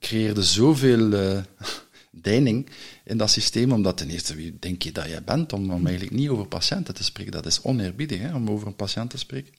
creëerde 0.00 0.42
zoveel 0.42 1.10
deining 2.20 2.70
in 3.04 3.16
dat 3.16 3.30
systeem, 3.30 3.72
omdat 3.72 3.96
ten 3.96 4.10
eerste, 4.10 4.34
wie 4.34 4.56
denk 4.58 4.82
je 4.82 4.92
dat 4.92 5.08
jij 5.08 5.22
bent 5.24 5.52
om, 5.52 5.70
om 5.70 5.86
eigenlijk 5.86 6.16
niet 6.16 6.28
over 6.28 6.46
patiënten 6.46 6.94
te 6.94 7.04
spreken? 7.04 7.32
Dat 7.32 7.46
is 7.46 7.62
oneerbiedig, 7.62 8.20
hè, 8.20 8.34
om 8.34 8.50
over 8.50 8.66
een 8.66 8.76
patiënt 8.76 9.10
te 9.10 9.18
spreken. 9.18 9.52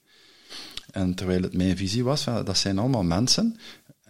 En 0.90 1.14
terwijl 1.14 1.42
het 1.42 1.54
mijn 1.54 1.76
visie 1.76 2.04
was, 2.04 2.24
dat 2.24 2.58
zijn 2.58 2.78
allemaal 2.78 3.02
mensen 3.02 3.56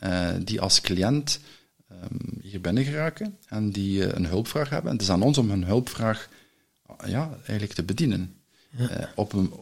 uh, 0.04 0.28
die 0.44 0.60
als 0.60 0.80
cliënt 0.80 1.40
um, 1.92 2.40
hier 2.42 2.60
binnen 2.60 2.84
geraken 2.84 3.38
en 3.48 3.70
die 3.70 3.98
uh, 3.98 4.08
een 4.12 4.26
hulpvraag 4.26 4.68
hebben. 4.68 4.90
En 4.90 4.96
het 4.96 5.06
is 5.06 5.12
aan 5.12 5.22
ons 5.22 5.38
om 5.38 5.50
hun 5.50 5.64
hulpvraag 5.64 6.28
ja, 7.06 7.38
eigenlijk 7.38 7.72
te 7.72 7.82
bedienen. 7.82 8.34
Ja. 8.70 9.00
Uh, 9.00 9.06
op, 9.14 9.32
een, 9.32 9.52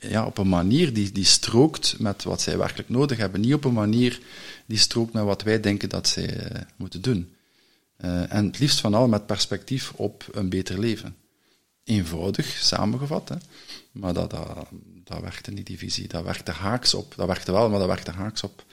ja, 0.00 0.26
op 0.26 0.38
een 0.38 0.48
manier 0.48 0.92
die, 0.92 1.12
die 1.12 1.24
strookt 1.24 1.98
met 1.98 2.22
wat 2.22 2.40
zij 2.40 2.58
werkelijk 2.58 2.88
nodig 2.88 3.18
hebben. 3.18 3.40
Niet 3.40 3.54
op 3.54 3.64
een 3.64 3.72
manier 3.72 4.20
die 4.66 4.78
strookt 4.78 5.12
met 5.12 5.24
wat 5.24 5.42
wij 5.42 5.60
denken 5.60 5.88
dat 5.88 6.08
zij 6.08 6.50
moeten 6.76 7.02
doen. 7.02 7.31
Uh, 8.04 8.32
en 8.32 8.46
het 8.46 8.58
liefst 8.58 8.80
van 8.80 8.94
al 8.94 9.08
met 9.08 9.26
perspectief 9.26 9.92
op 9.96 10.24
een 10.32 10.48
beter 10.48 10.78
leven. 10.78 11.16
Eenvoudig 11.84 12.46
samengevat, 12.46 13.28
hè. 13.28 13.36
maar 13.92 14.14
dat, 14.14 14.30
dat, 14.30 14.66
dat 15.04 15.20
werkte 15.20 15.50
niet, 15.50 15.66
die 15.66 15.78
visie. 15.78 16.08
Dat 16.08 16.24
werkte 16.24 16.50
haaks 16.50 16.94
op, 16.94 17.14
dat 17.16 17.26
werkte 17.26 17.52
wel, 17.52 17.70
maar 17.70 17.78
dat 17.78 17.88
werkte 17.88 18.10
haaks 18.10 18.42
op 18.42 18.64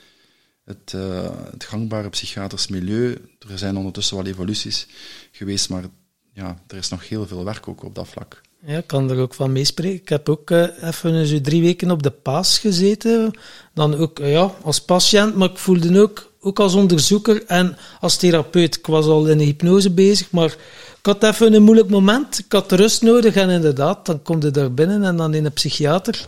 het, 0.64 0.92
uh, 0.94 1.30
het 1.50 1.64
gangbare 1.64 2.08
psychiatrisch 2.08 2.68
milieu. 2.68 3.10
Er 3.50 3.58
zijn 3.58 3.76
ondertussen 3.76 4.16
wel 4.16 4.26
evoluties 4.26 4.86
geweest, 5.32 5.68
maar 5.68 5.84
ja, 6.32 6.62
er 6.66 6.76
is 6.76 6.88
nog 6.88 7.08
heel 7.08 7.26
veel 7.26 7.44
werk 7.44 7.68
ook 7.68 7.82
op 7.82 7.94
dat 7.94 8.08
vlak. 8.08 8.40
Ja, 8.64 8.78
ik 8.78 8.86
kan 8.86 9.10
er 9.10 9.18
ook 9.18 9.34
van 9.34 9.52
meespreken. 9.52 10.00
Ik 10.00 10.08
heb 10.08 10.28
ook 10.28 10.50
uh, 10.50 10.82
even 10.82 11.42
drie 11.42 11.62
weken 11.62 11.90
op 11.90 12.02
de 12.02 12.10
paas 12.10 12.58
gezeten. 12.58 13.38
Dan 13.74 13.94
ook 13.94 14.18
ja, 14.18 14.54
als 14.62 14.84
patiënt, 14.84 15.34
maar 15.34 15.50
ik 15.50 15.58
voelde 15.58 16.00
ook 16.00 16.29
ook 16.40 16.60
als 16.60 16.74
onderzoeker 16.74 17.44
en 17.46 17.76
als 18.00 18.16
therapeut. 18.16 18.76
Ik 18.76 18.86
was 18.86 19.06
al 19.06 19.26
in 19.26 19.38
de 19.38 19.44
hypnose 19.44 19.90
bezig, 19.90 20.30
maar 20.30 20.56
ik 20.98 21.06
had 21.06 21.22
even 21.22 21.52
een 21.52 21.62
moeilijk 21.62 21.88
moment. 21.90 22.38
Ik 22.38 22.52
had 22.52 22.72
rust 22.72 23.02
nodig 23.02 23.34
en 23.34 23.50
inderdaad, 23.50 24.06
dan 24.06 24.22
kom 24.22 24.42
je 24.42 24.50
daar 24.50 24.74
binnen 24.74 25.04
en 25.04 25.16
dan 25.16 25.34
in 25.34 25.44
een 25.44 25.52
psychiater. 25.52 26.26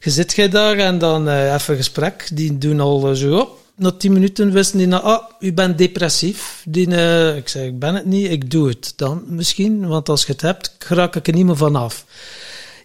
Je 0.00 0.10
zit 0.10 0.32
jij 0.32 0.48
daar 0.48 0.78
en 0.78 0.98
dan 0.98 1.28
uh, 1.28 1.54
even 1.54 1.76
gesprek. 1.76 2.28
Die 2.32 2.58
doen 2.58 2.80
al 2.80 3.14
zo 3.14 3.38
op. 3.38 3.58
Na 3.74 3.90
tien 3.90 4.12
minuten 4.12 4.52
wisten 4.52 4.78
die, 4.78 4.86
nou, 4.86 5.02
ah, 5.02 5.22
u 5.40 5.52
bent 5.52 5.78
depressief. 5.78 6.62
Die, 6.64 6.88
uh, 6.88 7.36
ik 7.36 7.48
zeg, 7.48 7.66
ik 7.66 7.78
ben 7.78 7.94
het 7.94 8.04
niet, 8.04 8.30
ik 8.30 8.50
doe 8.50 8.68
het 8.68 8.92
dan 8.96 9.24
misschien. 9.26 9.86
Want 9.86 10.08
als 10.08 10.26
je 10.26 10.32
het 10.32 10.40
hebt, 10.40 10.74
raak 10.88 11.16
ik 11.16 11.26
er 11.26 11.34
niet 11.34 11.46
meer 11.46 11.56
vanaf. 11.56 12.04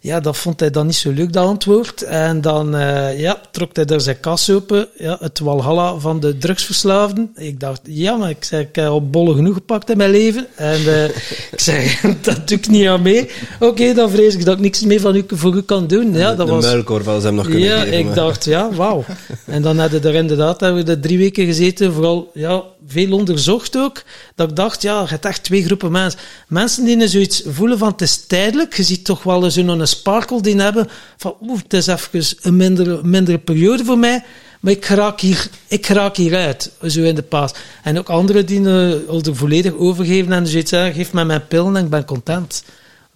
Ja, 0.06 0.20
dat 0.20 0.38
vond 0.38 0.60
hij 0.60 0.70
dan 0.70 0.86
niet 0.86 0.96
zo 0.96 1.12
leuk, 1.12 1.34
dat 1.34 1.46
antwoord. 1.46 2.02
En 2.02 2.42
dan 2.42 2.76
uh, 2.76 3.20
ja, 3.20 3.42
trok 3.52 3.76
hij 3.76 3.86
daar 3.86 4.02
zijn 4.02 4.20
kas 4.20 4.50
open. 4.50 4.88
Ja, 4.98 5.18
het 5.20 5.40
walhalla 5.40 5.98
van 5.98 6.20
de 6.20 6.38
drugsverslaafden. 6.38 7.32
Ik 7.36 7.60
dacht, 7.60 7.82
ja, 7.84 8.16
maar 8.16 8.30
ik, 8.30 8.44
zeg, 8.44 8.60
ik 8.62 8.76
heb 8.76 8.88
al 8.88 9.10
bollen 9.10 9.36
genoeg 9.36 9.54
gepakt 9.54 9.90
in 9.90 9.98
mijn 9.98 10.10
leven. 10.12 10.48
En 10.56 10.82
uh, 10.82 11.04
ik 11.56 11.60
zeg, 11.60 12.02
dat 12.22 12.48
doe 12.48 12.58
ik 12.58 12.68
niet 12.68 12.88
aan 12.88 13.02
mee. 13.02 13.30
Oké, 13.56 13.66
okay, 13.66 13.94
dan 13.94 14.10
vrees 14.10 14.34
ik 14.34 14.46
dat 14.46 14.56
ik 14.56 14.62
niks 14.62 14.84
meer 14.84 15.00
van 15.00 15.16
u, 15.16 15.26
voor 15.28 15.56
u 15.56 15.62
kan 15.62 15.88
doen. 15.88 16.14
Ja, 16.14 16.32
de, 16.32 16.38
dat 16.38 16.48
de 16.48 16.54
was... 16.54 16.66
muilkorf 16.66 17.04
ze 17.04 17.10
hem 17.10 17.36
nog 17.36 17.46
kunnen 17.46 17.70
ja, 17.70 17.80
geven. 17.80 17.92
Ja, 17.92 18.10
ik 18.10 18.16
dacht, 18.16 18.46
ja, 18.46 18.74
wauw. 18.74 19.04
En 19.46 19.62
dan 19.62 19.80
hadden 19.80 20.02
we 20.02 20.08
er 20.08 20.16
inderdaad 20.16 20.60
hebben 20.60 20.86
we 20.86 20.92
er 20.92 21.00
drie 21.00 21.18
weken 21.18 21.46
gezeten. 21.46 21.94
Vooral, 21.94 22.32
ja, 22.34 22.64
veel 22.88 23.12
onderzocht 23.12 23.78
ook. 23.78 24.04
Dat 24.36 24.50
ik 24.50 24.56
dacht, 24.56 24.82
ja, 24.82 25.02
je 25.02 25.08
hebt 25.08 25.26
echt 25.26 25.44
twee 25.44 25.64
groepen 25.64 25.92
mensen. 25.92 26.20
Mensen 26.48 26.86
die 26.86 27.08
zoiets 27.08 27.44
voelen 27.48 27.78
van, 27.78 27.92
het 27.92 28.02
is 28.02 28.26
tijdelijk. 28.28 28.74
Je 28.74 28.84
ziet 28.84 29.06
toch 29.06 29.24
wel 29.24 29.44
eens 29.44 29.56
een 29.56 29.70
sparkle 29.96 30.42
die 30.42 30.62
hebben 30.62 30.88
van, 31.18 31.36
oeh, 31.42 31.60
het 31.62 31.74
is 31.74 31.88
even 31.88 32.38
een 32.42 33.10
mindere, 33.10 33.38
periode 33.38 33.86
voor 33.86 33.98
mij, 33.98 34.24
maar 34.60 34.72
ik 34.72 34.86
raak 34.86 35.20
hier, 35.20 35.48
ik 35.68 35.88
raak 35.88 36.16
hieruit, 36.16 36.72
zo 36.88 37.02
in 37.02 37.16
de 37.16 37.22
paas. 37.22 37.54
En 37.84 37.98
ook 37.98 38.10
anderen 38.10 38.46
die 38.46 38.60
uh, 38.60 39.28
er 39.28 39.36
volledig 39.36 39.74
overgeven 39.74 40.32
en 40.32 40.48
zoiets 40.48 40.70
zeggen, 40.70 40.94
geef 40.94 41.14
mij 41.14 41.26
mijn 41.26 41.48
pillen 41.48 41.76
en 41.76 41.84
ik 41.84 41.90
ben 41.90 42.06
content. 42.06 42.64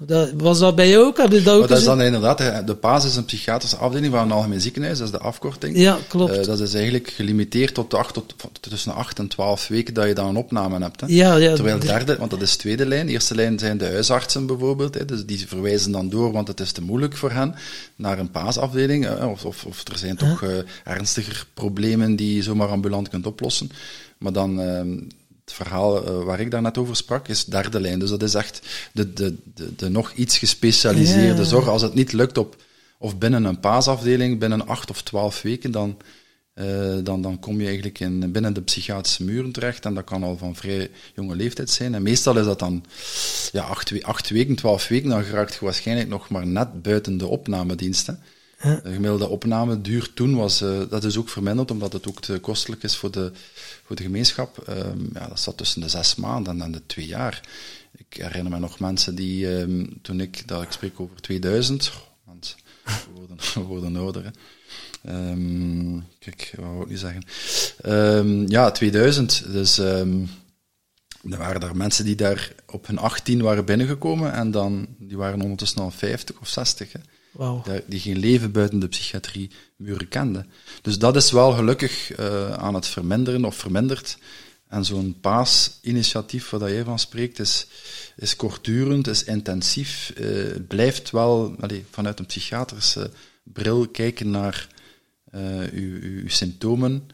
Dat, 0.06 0.32
was 0.38 0.60
dat 0.60 0.76
bij 0.76 0.90
jou 0.90 1.06
ook? 1.06 1.18
Heb 1.18 1.32
je 1.32 1.42
dat 1.42 1.56
ook 1.56 1.68
dat 1.68 1.78
is 1.78 1.84
dan 1.84 2.02
inderdaad, 2.02 2.68
de 2.68 2.76
PAS 2.76 3.06
is 3.06 3.16
een 3.16 3.26
psychiatrische 3.26 3.78
afdeling 3.78 4.14
van 4.14 4.22
een 4.22 4.32
algemeen 4.32 4.62
ziekenhuis, 4.62 4.98
dat 4.98 5.08
is 5.08 5.14
de 5.14 5.20
afkorting. 5.20 5.78
Ja, 5.78 5.98
klopt. 6.08 6.38
Uh, 6.38 6.44
dat 6.44 6.60
is 6.60 6.74
eigenlijk 6.74 7.10
gelimiteerd 7.10 7.74
tot, 7.74 7.94
acht, 7.94 8.14
tot, 8.14 8.36
tussen 8.60 8.94
8 8.94 9.20
en 9.20 9.28
12 9.28 9.68
weken 9.68 9.94
dat 9.94 10.08
je 10.08 10.14
dan 10.14 10.28
een 10.28 10.36
opname 10.36 10.80
hebt. 10.82 11.02
Hè. 11.02 11.08
Ja, 11.10 11.36
ja. 11.36 11.56
Terwijl 11.56 11.80
derde, 11.80 12.18
want 12.18 12.32
dat 12.32 12.42
is 12.42 12.56
tweede 12.56 12.86
lijn. 12.86 13.08
Eerste 13.08 13.36
lijn 13.36 13.60
zijn 13.60 13.78
de 13.78 13.86
huisartsen 13.86 14.46
bijvoorbeeld, 14.46 14.94
hè, 14.94 15.06
dus 15.06 15.26
die 15.26 15.48
verwijzen 15.48 15.92
dan 15.92 16.10
door, 16.10 16.32
want 16.32 16.48
het 16.48 16.60
is 16.60 16.72
te 16.72 16.82
moeilijk 16.82 17.18
voor 17.18 17.32
hen, 17.32 17.56
naar 17.96 18.20
een 18.20 18.32
paasafdeling. 18.32 19.10
Of, 19.22 19.46
of, 19.46 19.66
of, 19.66 19.88
er 19.88 19.98
zijn 19.98 20.16
toch 20.16 20.44
uh, 20.44 20.50
ernstiger 20.84 21.46
problemen 21.54 22.16
die 22.16 22.36
je 22.36 22.44
zomaar 22.44 22.68
ambulant 22.68 23.10
kunt 23.10 23.26
oplossen. 23.26 23.72
Maar 24.18 24.34
dan 24.34 24.62
ehm, 24.62 24.98
het 25.50 25.58
verhaal 25.68 26.04
uh, 26.04 26.24
waar 26.24 26.40
ik 26.40 26.52
daar 26.52 26.62
net 26.62 26.78
over 26.78 26.96
sprak, 26.96 27.28
is 27.28 27.46
derde 27.46 27.80
lijn. 27.80 28.00
Dus 28.00 28.10
dat 28.10 28.24
is 28.24 28.34
echt 28.34 28.62
de, 28.94 29.14
de, 29.14 29.36
de, 29.54 29.76
de 29.76 29.90
nog 29.90 30.12
iets 30.14 30.38
gespecialiseerde 30.38 31.46
zorg. 31.46 31.68
Als 31.68 31.82
het 31.82 31.94
niet 31.94 32.14
lukt 32.14 32.38
op, 32.38 32.56
of 32.98 33.18
binnen 33.18 33.44
een 33.44 33.60
paasafdeling, 33.60 34.40
binnen 34.40 34.68
acht 34.68 34.90
of 34.90 35.02
twaalf 35.02 35.42
weken, 35.42 35.72
dan, 35.72 35.98
uh, 36.56 36.98
dan, 37.04 37.22
dan 37.22 37.40
kom 37.40 37.60
je 37.60 37.66
eigenlijk 37.66 38.00
in, 38.00 38.32
binnen 38.32 38.54
de 38.54 38.62
psychiatrische 38.62 39.24
muren 39.24 39.52
terecht. 39.52 39.86
En 39.86 39.94
dat 39.94 40.04
kan 40.04 40.24
al 40.24 40.38
van 40.38 40.56
vrij 40.56 40.90
jonge 41.16 41.36
leeftijd 41.36 41.70
zijn. 41.70 41.96
En 41.96 42.02
meestal 42.02 42.38
is 42.38 42.46
dat 42.46 42.60
dan 42.60 42.86
ja, 43.52 43.64
acht, 43.64 44.04
acht 44.04 44.30
weken, 44.30 44.56
twaalf 44.56 44.88
weken, 44.88 45.10
dan 45.10 45.24
geraakt 45.24 45.54
je 45.54 45.66
waarschijnlijk 45.66 46.10
nog 46.10 46.30
maar 46.30 46.48
net 46.48 46.82
buiten 46.82 47.18
de 47.18 47.28
opnamediensten. 47.28 48.20
De 48.60 48.80
gemiddelde 48.84 49.28
opnameduur 49.28 50.14
toen 50.14 50.36
was, 50.36 50.62
uh, 50.62 50.80
dat 50.90 51.04
is 51.04 51.18
ook 51.18 51.30
verminderd, 51.30 51.72
omdat 51.72 51.94
het 51.94 52.08
ook 52.08 52.22
te 52.22 52.40
kostelijk 52.40 52.84
is 52.84 52.96
voor 52.96 53.12
de, 53.12 53.32
voor 53.90 53.98
de 53.98 54.04
gemeenschap. 54.04 54.66
Um, 54.70 55.10
ja, 55.14 55.28
dat 55.28 55.40
zat 55.40 55.58
tussen 55.58 55.82
de 55.82 55.90
zes 55.90 56.16
maanden 56.16 56.62
en 56.62 56.72
de 56.72 56.86
twee 56.86 57.08
jaar. 57.08 57.42
Ik 57.98 58.14
herinner 58.22 58.52
me 58.52 58.60
nog 58.60 58.80
mensen 58.80 59.16
die, 59.16 59.48
um, 59.48 60.02
toen 60.02 60.20
ik, 60.20 60.48
dat 60.48 60.62
ik 60.62 60.72
spreek 60.72 61.00
over 61.00 61.22
2000, 61.22 61.92
want 62.26 62.56
we 63.54 63.62
worden, 63.62 63.94
we 63.94 64.00
ouder. 64.00 64.24
Hè. 64.24 65.30
Um, 65.32 66.06
kijk, 66.20 66.54
wat 66.56 66.66
wou 66.66 66.82
ik 66.82 66.90
nu 66.90 66.98
zeggen? 66.98 67.24
ja, 68.50 68.72
2000, 68.72 69.52
dus 69.52 69.78
er 69.78 70.28
waren 71.22 71.62
er 71.62 71.76
mensen 71.76 72.06
die 72.06 72.16
daar 72.16 72.52
op 72.66 72.88
hun 72.88 72.98
18 72.98 73.42
waren 73.42 73.66
binnengekomen 73.66 74.34
en 74.34 74.52
dan, 74.52 74.88
die 75.00 75.18
waren 75.18 75.42
ondertussen 75.42 75.82
al 75.82 75.92
50 75.92 76.40
of 76.40 76.48
60. 76.48 76.92
Hè. 76.92 77.00
Die 77.88 78.00
geen 78.00 78.18
leven 78.18 78.52
buiten 78.52 78.80
de 78.80 78.88
psychiatrie 78.88 79.52
muren 79.76 80.08
kenden. 80.08 80.50
Dus 80.82 81.00
dat 81.00 81.16
is 81.16 81.32
wel 81.32 81.52
gelukkig 81.52 82.12
eh, 82.12 82.54
aan 82.54 82.74
het 82.74 82.86
verminderen 82.88 83.46
of 83.46 83.56
verminderd. 83.56 84.18
En 84.68 84.86
zo'n 84.86 85.18
paasinitiatief 85.22 86.50
waar 86.50 86.72
jij 86.72 86.84
van 86.84 87.00
spreekt, 87.00 87.40
is, 87.40 87.68
is 88.16 88.36
kortdurend, 88.36 89.08
is 89.08 89.24
intensief, 89.24 90.10
eh, 90.10 90.56
blijft 90.68 91.10
wel 91.10 91.56
allee, 91.60 91.86
vanuit 91.92 92.20
een 92.20 92.26
psychiatrische 92.26 93.12
bril 93.44 93.88
kijken 93.88 94.30
naar 94.30 94.68
eh, 95.32 95.72
uw, 95.72 96.02
uw, 96.02 96.30
symptomen. 96.30 97.08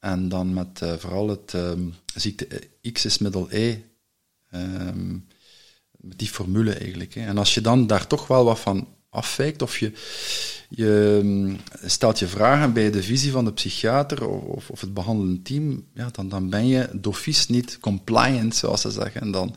En 0.00 0.28
dan 0.28 0.52
met 0.52 0.80
vooral 0.98 1.28
het 1.28 1.54
ehm, 1.54 1.88
ziekte 2.14 2.48
X 2.92 3.04
is 3.04 3.18
middel 3.18 3.50
ehm, 3.50 5.12
met 5.96 6.18
die 6.18 6.28
formule 6.28 6.72
eigenlijk. 6.72 7.14
Hè. 7.14 7.26
En 7.26 7.38
als 7.38 7.54
je 7.54 7.60
dan 7.60 7.86
daar 7.86 8.06
toch 8.06 8.26
wel 8.26 8.44
wat 8.44 8.60
van 8.60 8.88
afwijkt, 9.12 9.62
of 9.62 9.78
je, 9.78 9.92
je 10.68 11.20
mm, 11.22 11.56
stelt 11.84 12.18
je 12.18 12.26
vragen 12.26 12.72
bij 12.72 12.90
de 12.90 13.02
visie 13.02 13.30
van 13.30 13.44
de 13.44 13.52
psychiater 13.52 14.28
of, 14.28 14.70
of 14.70 14.80
het 14.80 14.94
behandelend 14.94 15.44
team, 15.44 15.84
ja, 15.94 16.08
dan, 16.12 16.28
dan 16.28 16.48
ben 16.50 16.66
je 16.66 16.88
d'office 16.92 17.52
niet 17.52 17.78
compliant, 17.80 18.56
zoals 18.56 18.80
ze 18.80 18.90
zeggen. 18.90 19.20
En 19.20 19.30
dan, 19.30 19.54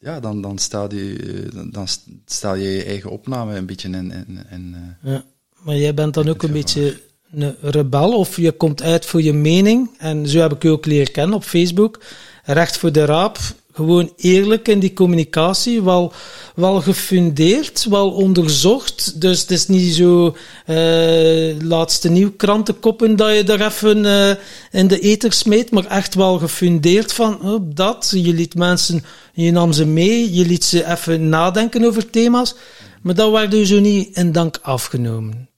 ja, 0.00 0.20
dan, 0.20 0.42
dan, 0.42 0.58
stel 0.58 0.94
je, 0.94 1.48
dan 1.70 1.86
stel 2.26 2.54
je 2.54 2.68
je 2.68 2.84
eigen 2.84 3.10
opname 3.10 3.56
een 3.56 3.66
beetje 3.66 3.88
in... 3.88 4.10
in, 4.12 4.46
in 4.50 4.76
eh, 5.02 5.12
Ja. 5.12 5.24
Maar 5.60 5.76
jij 5.76 5.94
bent 5.94 6.14
dan 6.14 6.28
ook 6.28 6.42
een 6.42 6.52
beetje 6.52 7.00
een 7.32 7.56
rebel, 7.60 8.18
of 8.18 8.36
je 8.36 8.52
komt 8.52 8.82
uit 8.82 9.06
voor 9.06 9.22
je 9.22 9.32
mening. 9.32 9.90
En 9.98 10.28
zo 10.28 10.38
heb 10.38 10.52
ik 10.52 10.64
u 10.64 10.68
ook 10.68 10.86
leren 10.86 11.12
kennen 11.12 11.36
op 11.36 11.44
Facebook. 11.44 12.02
Recht 12.44 12.78
voor 12.78 12.92
de 12.92 13.04
raap. 13.04 13.38
Gewoon 13.80 14.12
eerlijk 14.16 14.68
in 14.68 14.78
die 14.78 14.92
communicatie. 14.92 15.82
Wel, 15.82 16.12
wel 16.54 16.80
gefundeerd, 16.80 17.86
wel 17.90 18.10
onderzocht. 18.10 19.20
Dus 19.20 19.40
het 19.40 19.50
is 19.50 19.68
niet 19.68 19.94
zo 19.94 20.36
eh 20.66 21.56
laatste 21.62 22.10
nieuw 22.10 22.32
krantenkoppen 22.36 23.16
dat 23.16 23.36
je 23.36 23.42
er 23.44 23.66
even 23.66 24.04
eh, 24.04 24.36
in 24.80 24.86
de 24.86 25.00
eter 25.00 25.32
smeet. 25.32 25.70
Maar 25.70 25.86
echt 25.86 26.14
wel 26.14 26.38
gefundeerd 26.38 27.12
van 27.12 27.42
oh, 27.42 27.60
dat. 27.64 28.12
Je 28.14 28.34
liet 28.34 28.54
mensen, 28.54 29.04
je 29.32 29.50
nam 29.50 29.72
ze 29.72 29.86
mee. 29.86 30.34
Je 30.34 30.46
liet 30.46 30.64
ze 30.64 30.90
even 30.90 31.28
nadenken 31.28 31.84
over 31.84 32.10
thema's. 32.10 32.54
Maar 33.02 33.14
dat 33.14 33.32
werd 33.32 33.54
u 33.54 33.66
zo 33.66 33.80
niet 33.80 34.16
in 34.16 34.32
dank 34.32 34.58
afgenomen. 34.62 35.49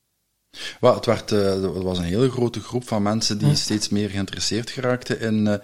Wel, 0.81 0.95
het, 0.95 1.07
werd, 1.07 1.33
eh, 1.33 1.45
het 1.63 1.83
was 1.83 1.99
een 1.99 2.05
hele 2.05 2.31
grote 2.31 2.61
groep 2.61 2.89
van 2.89 3.03
mensen 3.03 3.39
die 3.39 3.55
steeds 3.55 3.89
meer 3.89 4.09
geïnteresseerd 4.11 4.71
geraakten 4.71 5.21
in, 5.21 5.47
eh, 5.47 5.55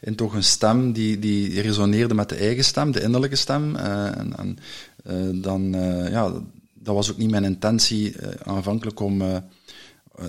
in 0.00 0.14
toch 0.14 0.34
een 0.34 0.44
stem 0.44 0.92
die, 0.92 1.18
die 1.18 1.60
resoneerde 1.60 2.14
met 2.14 2.28
de 2.28 2.34
eigen 2.34 2.64
stem, 2.64 2.90
de 2.92 3.02
innerlijke 3.02 3.36
stem. 3.36 3.76
Eh, 3.76 4.04
en 4.18 4.36
en 4.36 4.58
eh, 5.04 5.42
dan, 5.42 5.74
eh, 5.74 6.10
ja, 6.10 6.32
dat 6.74 6.94
was 6.94 7.10
ook 7.10 7.16
niet 7.16 7.30
mijn 7.30 7.44
intentie 7.44 8.16
eh, 8.18 8.28
aanvankelijk 8.52 9.00
om... 9.00 9.22
eh, 9.22 9.36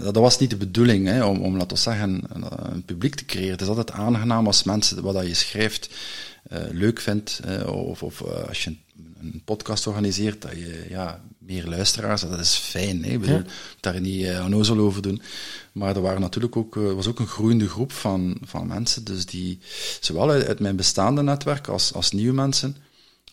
dat 0.03 0.15
was 0.15 0.39
niet 0.39 0.49
de 0.49 0.57
bedoeling, 0.57 1.07
hè, 1.07 1.25
om, 1.25 1.41
om, 1.41 1.53
laten 1.57 1.77
we 1.77 1.83
zeggen, 1.83 2.23
een, 2.29 2.45
een 2.73 2.83
publiek 2.85 3.15
te 3.15 3.25
creëren. 3.25 3.51
Het 3.51 3.61
is 3.61 3.67
altijd 3.67 3.91
aangenaam 3.91 4.45
als 4.47 4.63
mensen 4.63 5.01
wat 5.03 5.27
je 5.27 5.33
schrijft 5.33 5.89
eh, 6.43 6.61
leuk 6.71 6.99
vindt, 6.99 7.39
eh, 7.45 7.67
of, 7.73 8.03
of 8.03 8.21
eh, 8.21 8.47
als 8.47 8.63
je 8.63 8.75
een 9.21 9.41
podcast 9.45 9.87
organiseert, 9.87 10.41
dat 10.41 10.51
je 10.51 10.85
ja, 10.89 11.21
meer 11.47 11.67
luisteraars, 11.67 12.21
dat 12.21 12.39
is 12.39 12.55
fijn. 12.55 13.03
Hè? 13.03 13.11
Ik 13.11 13.19
bedoel, 13.19 13.35
Ja. 13.37 13.43
daar 13.79 14.01
niet 14.01 14.21
uh, 14.23 14.43
onnozel 14.43 14.77
over 14.77 15.01
doen. 15.01 15.21
Maar 15.71 15.95
er 15.95 16.01
waren 16.01 16.21
natuurlijk 16.21 16.55
ook, 16.55 16.77
eh, 16.77 16.93
was 16.93 17.07
ook 17.07 17.19
een 17.19 17.27
groeiende 17.27 17.69
groep 17.69 17.91
van, 17.91 18.37
van 18.45 18.67
mensen, 18.67 19.03
dus 19.03 19.25
die, 19.25 19.59
zowel 19.99 20.29
uit, 20.29 20.47
uit 20.47 20.59
mijn 20.59 20.75
bestaande 20.75 21.21
netwerk 21.21 21.67
als, 21.67 21.93
als 21.93 22.11
nieuwe 22.11 22.33
mensen, 22.33 22.77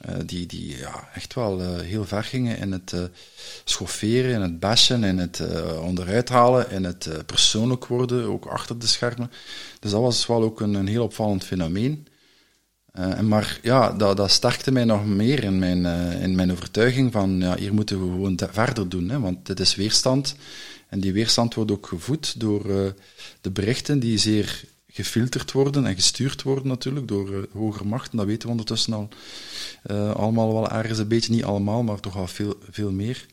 eh, 0.00 0.14
die, 0.26 0.46
die 0.46 0.76
ja, 0.76 1.08
echt 1.14 1.34
wel 1.34 1.78
heel 1.80 2.04
ver 2.04 2.24
gingen 2.24 2.58
in 2.58 2.72
het 2.72 2.94
schofferen, 3.64 4.34
in 4.34 4.40
het 4.40 4.60
bashen, 4.60 5.04
in 5.04 5.18
het 5.18 5.42
onderuit 5.80 6.28
halen, 6.28 6.70
in 6.70 6.84
het 6.84 7.08
persoonlijk 7.26 7.86
worden, 7.86 8.26
ook 8.26 8.46
achter 8.46 8.78
de 8.78 8.86
schermen. 8.86 9.30
Dus 9.80 9.90
dat 9.90 10.00
was 10.00 10.26
wel 10.26 10.42
ook 10.42 10.60
een, 10.60 10.74
een 10.74 10.88
heel 10.88 11.04
opvallend 11.04 11.44
fenomeen. 11.44 12.06
Eh, 12.94 13.20
maar 13.20 13.58
ja, 13.62 13.92
dat, 13.92 14.16
dat 14.16 14.30
sterkte 14.30 14.72
mij 14.72 14.84
nog 14.84 15.06
meer 15.06 15.44
in 15.44 15.58
mijn, 15.58 15.86
eh, 15.86 16.22
in 16.22 16.34
mijn 16.34 16.52
overtuiging 16.52 17.12
van, 17.12 17.40
ja, 17.40 17.56
hier 17.56 17.74
moeten 17.74 18.00
we 18.00 18.10
gewoon 18.10 18.38
verder 18.50 18.88
doen, 18.88 19.08
hè, 19.08 19.20
want 19.20 19.46
dit 19.46 19.60
is 19.60 19.74
weerstand. 19.74 20.36
En 20.88 21.00
die 21.00 21.12
weerstand 21.12 21.54
wordt 21.54 21.70
ook 21.70 21.86
gevoed 21.86 22.40
door 22.40 22.70
eh, 22.70 22.90
de 23.40 23.50
berichten 23.50 23.98
die 23.98 24.18
zeer 24.18 24.64
gefilterd 24.88 25.52
worden 25.52 25.86
en 25.86 25.94
gestuurd 25.94 26.42
worden 26.42 26.68
natuurlijk 26.68 27.08
door 27.08 27.34
eh, 27.34 27.42
hogere 27.52 27.84
machten. 27.84 28.16
Dat 28.16 28.26
weten 28.26 28.42
we 28.42 28.50
ondertussen 28.50 28.92
al 28.92 29.08
allemaal 30.14 30.52
wel 30.52 30.70
ergens 30.70 30.98
een 30.98 31.08
beetje, 31.08 31.32
niet 31.32 31.44
allemaal, 31.44 31.82
maar 31.82 32.00
toch 32.00 32.16
al 32.16 32.26
veel, 32.26 32.54
veel 32.70 32.92
meer. 32.92 33.26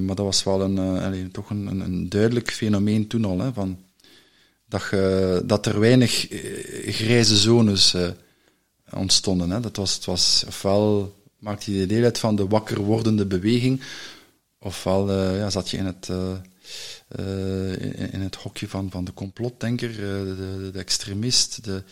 Maar 0.00 0.14
dat 0.14 0.18
was 0.18 0.44
wel 0.44 0.60
een, 0.60 1.30
toch 1.32 1.50
een, 1.50 1.66
een, 1.66 1.80
een 1.80 2.08
duidelijk 2.08 2.50
fenomeen 2.50 3.06
toen 3.06 3.24
al, 3.24 3.40
hè, 3.40 3.52
van 3.52 3.78
dat, 4.68 4.82
dat 5.48 5.66
er 5.66 5.80
weinig 5.80 6.26
grijze 6.86 7.36
zones 7.36 7.94
ontstonden. 8.92 9.50
Hè. 9.50 9.60
Dat 9.60 9.76
was, 9.76 9.94
het 9.94 10.04
was, 10.04 10.44
ofwel 10.46 11.14
maakte 11.38 11.74
je 11.74 11.86
deel 11.86 12.04
uit 12.04 12.18
van 12.18 12.36
de 12.36 12.46
wakker 12.46 12.78
wordende 12.78 13.26
beweging, 13.26 13.82
ofwel 14.58 15.10
eh, 15.10 15.38
ja, 15.38 15.50
zat 15.50 15.70
je 15.70 15.76
in 15.76 15.86
het, 15.86 16.08
eh, 16.08 16.32
eh, 17.08 17.72
in, 17.72 18.12
in 18.12 18.20
het 18.20 18.34
hokje 18.34 18.68
van, 18.68 18.90
van 18.90 19.04
de 19.04 19.12
complotdenker, 19.12 19.92
de, 19.92 20.34
de, 20.36 20.70
de 20.72 20.78
extremist, 20.78 21.64
de, 21.64 21.82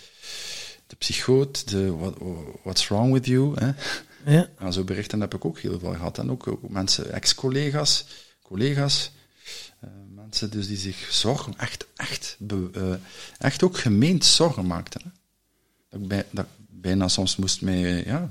de 0.87 0.97
psychoot, 0.97 1.69
de 1.69 1.97
what, 1.97 2.15
what's 2.63 2.89
wrong 2.89 3.13
with 3.13 3.27
you. 3.27 3.55
Hè. 3.55 3.67
Ja. 4.37 4.49
Ja, 4.59 4.71
zo 4.71 4.85
berichten 4.85 5.21
heb 5.21 5.35
ik 5.35 5.45
ook 5.45 5.59
heel 5.59 5.79
veel 5.79 5.93
gehad. 5.93 6.19
En 6.19 6.31
ook, 6.31 6.47
ook 6.47 6.69
mensen, 6.69 7.13
ex-collega's, 7.13 8.05
collega's, 8.43 9.11
mensen 10.15 10.51
dus 10.51 10.67
die 10.67 10.77
zich 10.77 11.09
zorgen, 11.11 11.55
echt, 11.59 11.87
echt, 11.97 12.37
be- 12.39 12.99
echt 13.39 13.63
ook 13.63 13.79
gemeend 13.79 14.25
zorgen 14.25 14.67
maakten. 14.67 15.01
Hè. 15.05 15.11
Dat, 15.91 16.01
ik 16.01 16.09
bij, 16.09 16.27
dat 16.31 16.47
bijna 16.85 17.09
soms 17.09 17.37
moest 17.37 17.63
mee, 17.63 18.05
ja, 18.07 18.31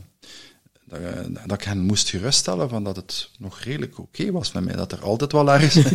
dat, 0.85 0.99
dat 1.45 1.59
ik 1.59 1.63
hen 1.63 1.79
moest 1.79 2.09
geruststellen 2.09 2.69
van 2.69 2.83
dat 2.83 2.95
het 2.95 3.29
nog 3.37 3.59
redelijk 3.59 3.99
oké 3.99 4.31
was 4.31 4.51
met 4.51 4.63
mij. 4.63 4.75
Dat 4.75 4.91
er 4.91 5.01
altijd 5.03 5.31
wel 5.31 5.51
ergens 5.53 5.75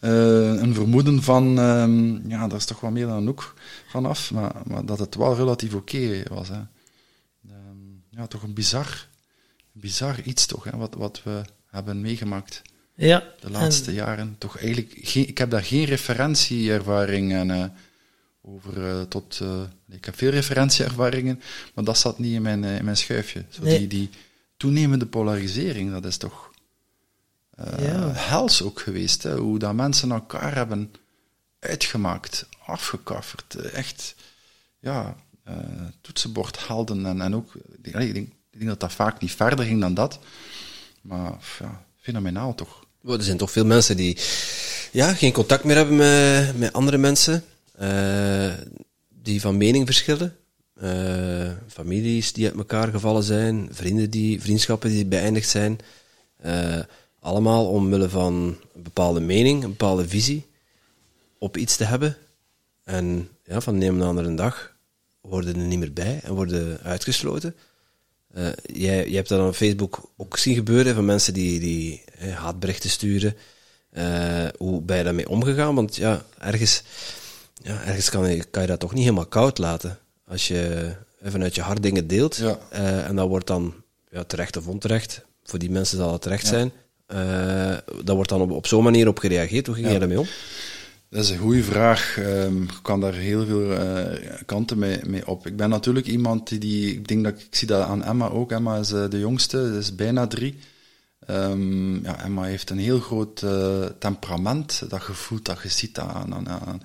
eh, 0.00 0.62
een 0.62 0.74
vermoeden 0.74 1.22
van, 1.22 1.58
ehm, 1.58 2.28
ja, 2.28 2.48
daar 2.48 2.58
is 2.58 2.64
toch 2.64 2.80
wel 2.80 2.90
meer 2.90 3.06
dan 3.06 3.16
een 3.16 3.26
hoek 3.26 3.54
vanaf, 3.88 4.30
maar, 4.30 4.52
maar 4.64 4.86
dat 4.86 4.98
het 4.98 5.14
wel 5.14 5.36
relatief 5.36 5.74
oké 5.74 6.22
was. 6.28 6.48
Hè. 6.48 6.60
Ehm, 7.48 7.84
ja, 8.10 8.26
toch 8.26 8.42
een 8.42 8.54
bizar, 8.54 9.06
bizar 9.72 10.20
iets 10.20 10.46
toch, 10.46 10.64
hè, 10.64 10.76
wat, 10.76 10.94
wat 10.94 11.22
we 11.22 11.42
hebben 11.70 12.00
meegemaakt 12.00 12.62
Ja. 12.94 13.22
de 13.40 13.50
laatste 13.50 13.92
jaren. 13.92 14.34
Toch 14.38 14.58
eigenlijk, 14.58 14.98
geen, 15.02 15.28
ik 15.28 15.38
heb 15.38 15.50
daar 15.50 15.64
geen 15.64 15.84
referentieervaring 15.84 17.32
en, 17.32 17.50
eh, 17.50 17.64
over 18.46 18.86
eh, 18.88 19.02
tot... 19.02 19.38
eh, 19.42 19.62
ik 19.88 20.04
heb 20.04 20.16
veel 20.16 20.30
referentieervaringen, 20.30 21.40
maar 21.74 21.84
dat 21.84 21.98
zat 21.98 22.18
niet 22.18 22.32
in 22.34 22.42
mijn, 22.42 22.64
eh, 22.64 22.76
in 22.76 22.84
mijn 22.84 22.96
schuifje. 22.96 23.44
Zo 23.48 23.62
Nee. 23.62 23.78
die, 23.78 23.86
die 23.88 24.10
toenemende 24.56 25.06
polarisering, 25.06 25.90
dat 25.92 26.04
is 26.04 26.16
toch 26.16 26.50
eh, 27.54 27.86
Ja. 27.86 28.12
hels 28.12 28.62
ook 28.62 28.80
geweest. 28.80 29.22
Hè? 29.22 29.36
Hoe 29.36 29.58
dat 29.58 29.74
mensen 29.74 30.10
elkaar 30.12 30.54
hebben 30.54 30.92
uitgemaakt, 31.58 32.46
afgekafferd. 32.66 33.54
Echt, 33.54 34.14
ja, 34.80 35.16
eh 35.44 35.54
toetsenbordhelden. 36.00 37.06
En, 37.06 37.20
en 37.20 37.34
ook, 37.34 37.52
ik 37.82 37.92
denk, 37.92 38.16
ik, 38.50 38.66
dat 38.66 38.80
dat 38.80 38.92
vaak 38.92 39.20
niet 39.20 39.32
verder 39.32 39.64
ging 39.64 39.80
dan 39.80 39.94
dat. 39.94 40.18
Maar 41.00 41.32
ja, 41.58 41.84
fenomenaal 42.00 42.54
toch. 42.54 42.86
Oh, 43.04 43.14
Er 43.14 43.22
zijn 43.22 43.36
toch 43.36 43.50
veel 43.50 43.64
mensen 43.64 43.96
die 43.96 44.18
ja, 44.92 45.14
geen 45.14 45.32
contact 45.32 45.64
meer 45.64 45.76
hebben 45.76 45.96
met, 45.96 46.58
met 46.58 46.72
andere 46.72 46.98
mensen, 46.98 47.44
die 49.08 49.40
van 49.40 49.56
mening 49.56 49.86
verschillen. 49.86 50.36
Eh, 50.74 51.50
families 51.66 52.32
die 52.32 52.46
uit 52.46 52.56
elkaar 52.56 52.88
gevallen 52.88 53.22
zijn, 53.22 53.68
vrienden 53.70 54.10
die, 54.10 54.40
vriendschappen 54.40 54.90
die 54.90 55.06
beëindigd 55.06 55.48
zijn. 55.48 55.78
Eh, 56.36 56.80
allemaal 57.20 57.68
omwille 57.68 58.08
van 58.08 58.56
een 58.74 58.82
bepaalde 58.82 59.20
mening, 59.20 59.62
een 59.62 59.70
bepaalde 59.70 60.08
visie 60.08 60.46
op 61.38 61.56
iets 61.56 61.76
te 61.76 61.84
hebben. 61.84 62.16
En 62.84 63.28
ja, 63.44 63.60
van 63.60 63.78
de 63.78 63.86
een 63.86 63.98
de 63.98 64.04
andere 64.04 64.34
dag 64.34 64.76
worden 65.20 65.56
er 65.56 65.66
niet 65.66 65.78
meer 65.78 65.92
bij 65.92 66.20
en 66.22 66.34
worden 66.34 66.80
uitgesloten. 66.82 67.54
Eh, 68.32 68.46
jij, 68.72 69.06
jij 69.06 69.16
hebt 69.16 69.28
dat 69.28 69.48
op 69.48 69.54
Facebook 69.54 70.10
ook 70.16 70.38
zien 70.38 70.54
gebeuren 70.54 70.94
van 70.94 71.04
mensen 71.04 71.34
die, 71.34 71.60
die 71.60 72.02
eh, 72.18 72.36
haatberichten 72.36 72.90
sturen. 72.90 73.36
Eh, 73.90 74.46
hoe 74.58 74.82
ben 74.82 74.96
je 74.96 75.04
daarmee 75.04 75.28
omgegaan? 75.28 75.74
Want 75.74 75.96
ja, 75.96 76.24
ergens, 76.38 76.82
ja, 77.64 77.82
ergens 77.84 78.10
kan, 78.10 78.30
je, 78.30 78.44
kan 78.44 78.62
je 78.62 78.68
dat 78.68 78.80
toch 78.80 78.92
niet 78.92 79.02
helemaal 79.02 79.26
koud 79.26 79.58
laten. 79.58 79.98
Als 80.28 80.48
je 80.48 80.92
eh, 81.20 81.30
vanuit 81.30 81.54
je 81.54 81.62
hart 81.62 81.82
dingen 81.82 82.06
deelt. 82.06 82.36
Ja. 82.36 82.58
eh, 82.70 83.06
en 83.06 83.16
dat 83.16 83.28
wordt 83.28 83.46
dan 83.46 83.74
ja, 84.10 84.24
terecht 84.24 84.56
of 84.56 84.66
onterecht. 84.66 85.24
Voor 85.44 85.58
die 85.58 85.70
mensen 85.70 85.96
zal 85.96 86.12
het 86.12 86.22
terecht 86.22 86.46
zijn. 86.46 86.72
Eh 87.06 87.76
daar 88.04 88.14
wordt 88.14 88.30
dan 88.30 88.40
op, 88.40 88.50
op 88.50 88.66
zo'n 88.66 88.82
manier 88.82 89.08
op 89.08 89.18
gereageerd. 89.18 89.66
Hoe 89.66 89.74
ging 89.74 89.86
jij 89.86 89.98
daarmee 89.98 90.20
om? 90.20 90.26
Dat 91.08 91.22
is 91.22 91.30
een 91.30 91.38
goede 91.38 91.62
vraag. 91.62 92.16
Um, 92.18 92.62
ik 92.62 92.78
kan 92.82 93.00
daar 93.00 93.12
heel 93.12 93.46
veel 93.46 93.72
uh, 93.72 94.02
kanten 94.46 94.78
mee, 94.78 95.00
mee, 95.06 95.26
op. 95.26 95.46
Ik 95.46 95.56
ben 95.56 95.70
natuurlijk 95.70 96.06
iemand 96.06 96.48
die, 96.48 96.58
die, 96.58 96.92
ik 96.92 97.08
denk 97.08 97.24
dat 97.24 97.32
ik 97.32 97.46
zie 97.50 97.68
dat 97.68 97.86
aan 97.86 98.04
Emma 98.04 98.28
ook. 98.28 98.52
Emma 98.52 98.76
is 98.76 98.92
uh, 98.92 99.04
de 99.08 99.18
jongste, 99.18 99.76
is 99.78 99.94
bijna 99.94 100.26
drie. 100.26 100.58
Um, 101.30 102.02
ja, 102.02 102.24
Emma 102.24 102.42
heeft 102.42 102.70
een 102.70 102.78
heel 102.78 103.00
groot 103.00 103.42
uh, 103.42 103.84
temperament. 103.98 104.84
Dat 104.88 105.02
je 105.06 105.38
dat 105.42 105.62
je 105.62 105.68
ziet 105.68 105.98
aan, 105.98 106.34
aan, 106.34 106.48
aan, 106.48 106.82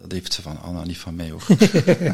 Dat 0.00 0.12
heeft 0.12 0.32
ze 0.32 0.42
van 0.42 0.60
Anna, 0.62 0.84
niet 0.84 0.98
van 0.98 1.14
mij 1.14 1.32
ook. 1.32 1.48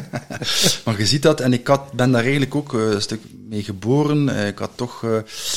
maar 0.85 0.97
je 0.97 1.05
ziet 1.05 1.21
dat, 1.21 1.39
en 1.39 1.53
ik 1.53 1.67
had, 1.67 1.91
ben 1.91 2.11
daar 2.11 2.21
eigenlijk 2.21 2.55
ook 2.55 2.73
een 2.73 3.01
stuk 3.01 3.21
mee 3.47 3.63
geboren. 3.63 4.47
Ik 4.47 4.57
had 4.57 4.71
toch, 4.75 5.05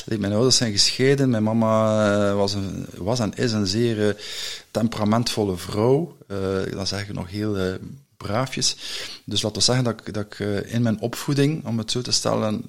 mijn 0.06 0.32
ouders 0.32 0.56
zijn 0.56 0.72
gescheiden. 0.72 1.30
Mijn 1.30 1.42
mama 1.42 2.34
was, 2.34 2.54
een, 2.54 2.86
was 2.96 3.18
en 3.18 3.34
is 3.34 3.52
een 3.52 3.66
zeer 3.66 4.16
temperamentvolle 4.70 5.56
vrouw. 5.56 6.16
Dat 6.70 6.88
zeg 6.88 7.08
ik 7.08 7.14
nog 7.14 7.30
heel 7.30 7.78
braafjes. 8.16 8.76
Dus 9.24 9.42
laten 9.42 9.58
we 9.58 9.64
zeggen 9.64 9.84
dat 9.84 10.00
ik, 10.00 10.14
dat 10.14 10.24
ik 10.24 10.38
in 10.66 10.82
mijn 10.82 11.00
opvoeding, 11.00 11.66
om 11.66 11.78
het 11.78 11.90
zo 11.90 12.00
te 12.00 12.12
stellen, 12.12 12.64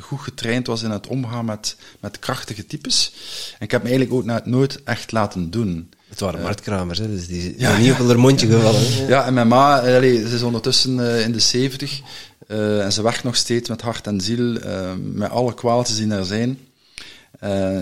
goed 0.00 0.20
getraind 0.20 0.66
was 0.66 0.82
in 0.82 0.90
het 0.90 1.06
omgaan 1.06 1.44
met, 1.44 1.76
met 2.00 2.18
krachtige 2.18 2.66
types. 2.66 3.12
En 3.58 3.64
ik 3.64 3.70
heb 3.70 3.82
me 3.82 3.88
eigenlijk 3.88 4.18
ook 4.18 4.44
nooit 4.44 4.82
echt 4.82 5.12
laten 5.12 5.50
doen. 5.50 5.90
Het 6.18 6.26
waren 6.26 6.42
marktkramers, 6.42 6.98
hè? 6.98 7.08
dus 7.08 7.26
die 7.26 7.40
zijn 7.40 7.54
ja, 7.58 7.76
niet 7.76 8.00
op 8.00 8.06
haar 8.06 8.18
mondje 8.18 8.46
gevallen. 8.46 9.06
Ja, 9.06 9.26
en 9.26 9.34
mijn 9.34 9.48
ma, 9.48 9.80
allee, 9.80 10.28
ze 10.28 10.34
is 10.34 10.42
ondertussen 10.42 11.22
in 11.24 11.32
de 11.32 11.40
zeventig 11.40 12.00
en 12.46 12.92
ze 12.92 13.02
werkt 13.02 13.24
nog 13.24 13.36
steeds 13.36 13.68
met 13.68 13.80
hart 13.80 14.06
en 14.06 14.20
ziel, 14.20 14.58
met 15.12 15.30
alle 15.30 15.54
kwaaltjes 15.54 15.96
die 15.96 16.10
er 16.10 16.24
zijn. 16.24 16.58
Uh, 17.44 17.80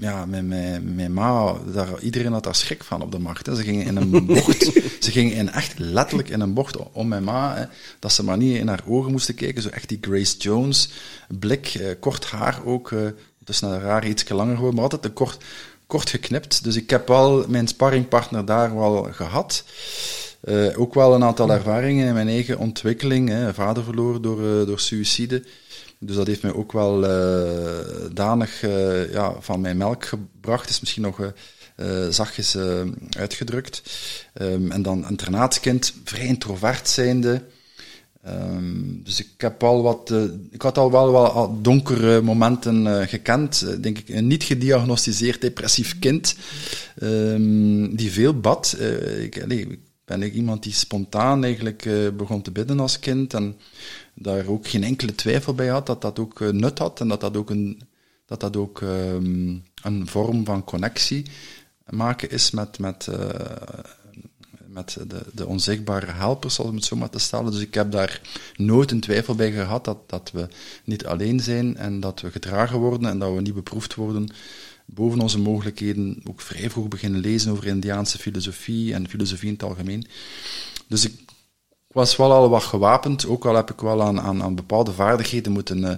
ja, 0.00 0.26
mijn, 0.26 0.48
mijn, 0.48 0.94
mijn 0.94 1.12
ma, 1.12 1.54
daar, 1.72 2.00
iedereen 2.00 2.32
had 2.32 2.44
daar 2.44 2.54
schrik 2.54 2.84
van 2.84 3.02
op 3.02 3.12
de 3.12 3.18
markt. 3.18 3.46
Hè. 3.46 3.54
Ze 3.54 3.62
gingen 3.62 3.86
in 3.86 3.96
een 3.96 4.26
bocht, 4.26 4.62
ze 5.00 5.10
gingen 5.10 5.34
in 5.34 5.50
echt 5.50 5.78
letterlijk 5.78 6.28
in 6.28 6.40
een 6.40 6.54
bocht 6.54 6.76
om 6.92 7.08
mijn 7.08 7.24
ma, 7.24 7.56
hè, 7.56 7.64
dat 7.98 8.12
ze 8.12 8.24
maar 8.24 8.36
niet 8.36 8.56
in 8.56 8.68
haar 8.68 8.82
ogen 8.86 9.10
moesten 9.10 9.34
kijken. 9.34 9.62
Zo 9.62 9.68
echt 9.68 9.88
die 9.88 9.98
Grace 10.00 10.36
Jones 10.36 10.90
blik, 11.28 11.96
kort 12.00 12.24
haar 12.24 12.64
ook, 12.64 12.94
dus 13.44 13.60
naar 13.60 13.82
haar 13.82 14.06
iets 14.06 14.28
langer 14.28 14.54
geworden, 14.54 14.74
maar 14.74 14.84
altijd 14.84 15.02
te 15.02 15.10
kort, 15.10 15.44
kort 15.86 16.10
geknipt. 16.10 16.64
Dus 16.64 16.76
ik 16.76 16.90
heb 16.90 17.08
wel 17.08 17.44
mijn 17.48 17.68
sparringpartner 17.68 18.44
daar 18.44 18.76
wel 18.76 19.08
gehad. 19.10 19.64
ook 20.76 20.94
wel 20.94 21.14
een 21.14 21.24
aantal 21.24 21.50
ervaringen 21.50 22.06
in 22.06 22.14
mijn 22.14 22.28
eigen 22.28 22.58
ontwikkeling. 22.58 23.28
Hè. 23.28 23.54
Vader 23.54 23.84
verloren 23.84 24.22
door, 24.22 24.66
door 24.66 24.80
suïcide. 24.80 25.42
Dus 25.98 26.16
dat 26.16 26.26
heeft 26.26 26.42
mij 26.42 26.52
ook 26.52 26.72
wel 26.72 27.04
uh, 27.04 28.10
danig 28.12 28.62
uh, 28.62 29.12
ja, 29.12 29.34
van 29.40 29.60
mijn 29.60 29.76
melk 29.76 30.04
gebracht. 30.04 30.68
Is 30.68 30.80
misschien 30.80 31.02
nog 31.02 31.20
uh, 31.76 32.08
zachtjes 32.08 32.56
uitgedrukt. 33.18 33.82
Um, 34.42 34.70
en 34.70 34.82
dan 34.82 35.08
internaatskind, 35.08 35.94
vrij 36.04 36.26
introvert 36.26 36.88
zijnde. 36.88 37.42
Um, 38.28 39.00
dus 39.04 39.20
ik 39.20 39.28
heb 39.36 39.62
al 39.62 39.82
wat, 39.82 40.14
ik 40.50 40.62
had 40.62 40.78
al 40.78 40.90
wel 40.90 41.10
wat 41.10 41.64
donkere 41.64 42.20
momenten 42.20 43.08
gekend. 43.08 43.82
denk 43.82 43.98
ik, 43.98 44.08
een 44.08 44.26
niet 44.26 44.44
gediagnosticeerd 44.44 45.40
depressief 45.40 45.98
kind, 45.98 46.36
um, 47.02 47.96
die 47.96 48.10
veel 48.10 48.40
bad. 48.40 48.76
ik, 49.18 49.78
ben 50.04 50.22
ik 50.22 50.34
iemand 50.34 50.62
die 50.62 50.72
spontaan 50.72 51.44
eigenlijk 51.44 51.88
begon 52.16 52.42
te 52.42 52.50
bidden 52.50 52.80
als 52.80 52.98
kind. 52.98 53.34
En 53.34 53.56
daar 54.18 54.46
ook 54.46 54.68
geen 54.68 54.84
enkele 54.84 55.14
twijfel 55.14 55.54
bij 55.54 55.68
had 55.68 55.86
dat 55.86 56.02
dat 56.02 56.18
ook 56.18 56.40
eh, 56.40 56.48
nut 56.48 56.78
had 56.78 57.00
en 57.00 57.08
dat 57.08 57.20
dat 57.20 57.36
ook 57.36 57.50
een, 57.50 57.80
dat 58.26 58.40
dat 58.40 58.56
ook, 58.56 58.80
um, 58.80 59.62
een 59.82 60.06
vorm 60.06 60.44
van 60.44 60.64
connectie 60.64 61.26
maken 61.86 62.30
is 62.30 62.50
met, 62.50 62.78
met, 62.78 63.08
met 64.76 64.96
de, 65.08 65.22
de 65.32 65.46
onzichtbare 65.46 66.12
helpers, 66.12 66.58
om 66.58 66.74
het 66.74 66.84
zo 66.84 66.96
maar 66.96 67.10
te 67.10 67.18
stellen. 67.18 67.52
Dus 67.52 67.60
ik 67.60 67.74
heb 67.74 67.90
daar 67.90 68.20
nooit 68.56 68.90
een 68.90 69.00
twijfel 69.00 69.34
bij 69.34 69.52
gehad 69.52 69.84
dat, 69.84 69.98
dat 70.06 70.30
we 70.32 70.48
niet 70.84 71.06
alleen 71.06 71.40
zijn 71.40 71.76
en 71.76 72.00
dat 72.00 72.20
we 72.20 72.30
gedragen 72.30 72.78
worden 72.78 73.10
en 73.10 73.18
dat 73.18 73.34
we 73.34 73.40
niet 73.40 73.54
beproefd 73.54 73.94
worden 73.94 74.28
boven 74.86 75.20
onze 75.20 75.38
mogelijkheden. 75.38 76.20
Ook 76.28 76.40
vrij 76.40 76.70
vroeg 76.70 76.88
beginnen 76.88 77.20
lezen 77.20 77.52
over 77.52 77.66
Indiaanse 77.66 78.18
filosofie 78.18 78.94
en 78.94 79.08
filosofie 79.08 79.48
in 79.48 79.54
het 79.54 79.62
algemeen. 79.62 80.06
Dus 80.88 81.04
ik, 81.04 81.26
was 81.96 82.16
wel 82.16 82.32
al 82.32 82.48
wat 82.48 82.62
gewapend, 82.62 83.26
ook 83.26 83.46
al 83.46 83.54
heb 83.54 83.70
ik 83.70 83.80
wel 83.80 84.02
aan, 84.02 84.20
aan, 84.20 84.42
aan 84.42 84.54
bepaalde 84.54 84.92
vaardigheden 84.92 85.52
moeten 85.52 85.78
uh, 85.78 85.92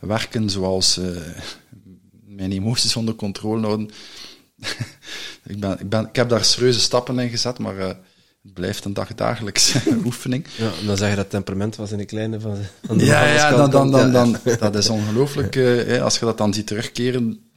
werken, 0.00 0.50
zoals 0.50 0.98
uh, 0.98 1.20
mijn 2.26 2.52
emoties 2.52 2.96
onder 2.96 3.14
controle 3.14 3.66
houden. 3.66 3.90
ik, 5.52 5.60
ben, 5.60 5.80
ik, 5.80 5.88
ben, 5.88 6.06
ik 6.06 6.16
heb 6.16 6.28
daar 6.28 6.44
serieuze 6.44 6.80
stappen 6.80 7.18
in 7.18 7.28
gezet, 7.28 7.58
maar 7.58 7.76
uh, 7.76 7.90
het 8.42 8.54
blijft 8.54 8.84
een 8.84 8.94
dagdagelijks 8.94 9.74
oefening. 10.04 10.46
Ja, 10.56 10.70
dan 10.86 10.96
zeg 10.96 11.10
je 11.10 11.16
dat 11.16 11.30
temperament 11.30 11.76
was 11.76 11.92
in 11.92 11.98
een 11.98 12.06
kleine 12.06 12.40
van, 12.40 12.56
van 12.86 12.98
de 12.98 13.04
Ja, 13.04 13.24
ja, 13.24 13.50
dan, 13.50 13.70
dan, 13.70 13.90
dan, 13.90 14.12
dan, 14.12 14.36
dat 14.58 14.74
is 14.74 14.88
ongelooflijk. 14.88 15.56
als 16.00 16.18
je 16.18 16.24
dat 16.24 16.38
dan 16.38 16.54
ziet 16.54 16.66
terugkeren 16.66 17.52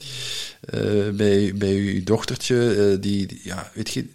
bij, 1.16 1.54
bij 1.56 1.74
je 1.74 2.04
dochtertje, 2.04 2.98
die, 3.00 3.28
die, 3.28 3.40
ja, 3.44 3.72
weet 3.74 3.90
je, 3.90 4.06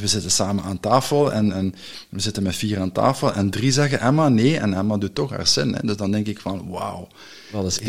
we 0.00 0.06
zitten 0.06 0.30
samen 0.30 0.64
aan 0.64 0.80
tafel 0.80 1.32
en, 1.32 1.52
en, 1.52 1.74
we 2.10 2.20
zitten 2.20 2.42
met 2.42 2.56
vier 2.56 2.80
aan 2.80 2.92
tafel 2.92 3.32
en 3.32 3.50
drie 3.50 3.72
zeggen 3.72 4.00
Emma 4.00 4.28
nee 4.28 4.58
en 4.58 4.74
Emma 4.74 4.96
doet 4.96 5.14
toch 5.14 5.30
haar 5.30 5.46
zin. 5.46 5.74
Hè. 5.74 5.80
Dus 5.82 5.96
dan 5.96 6.10
denk 6.10 6.26
ik 6.26 6.40
van 6.40 6.68
wauw. 6.68 7.08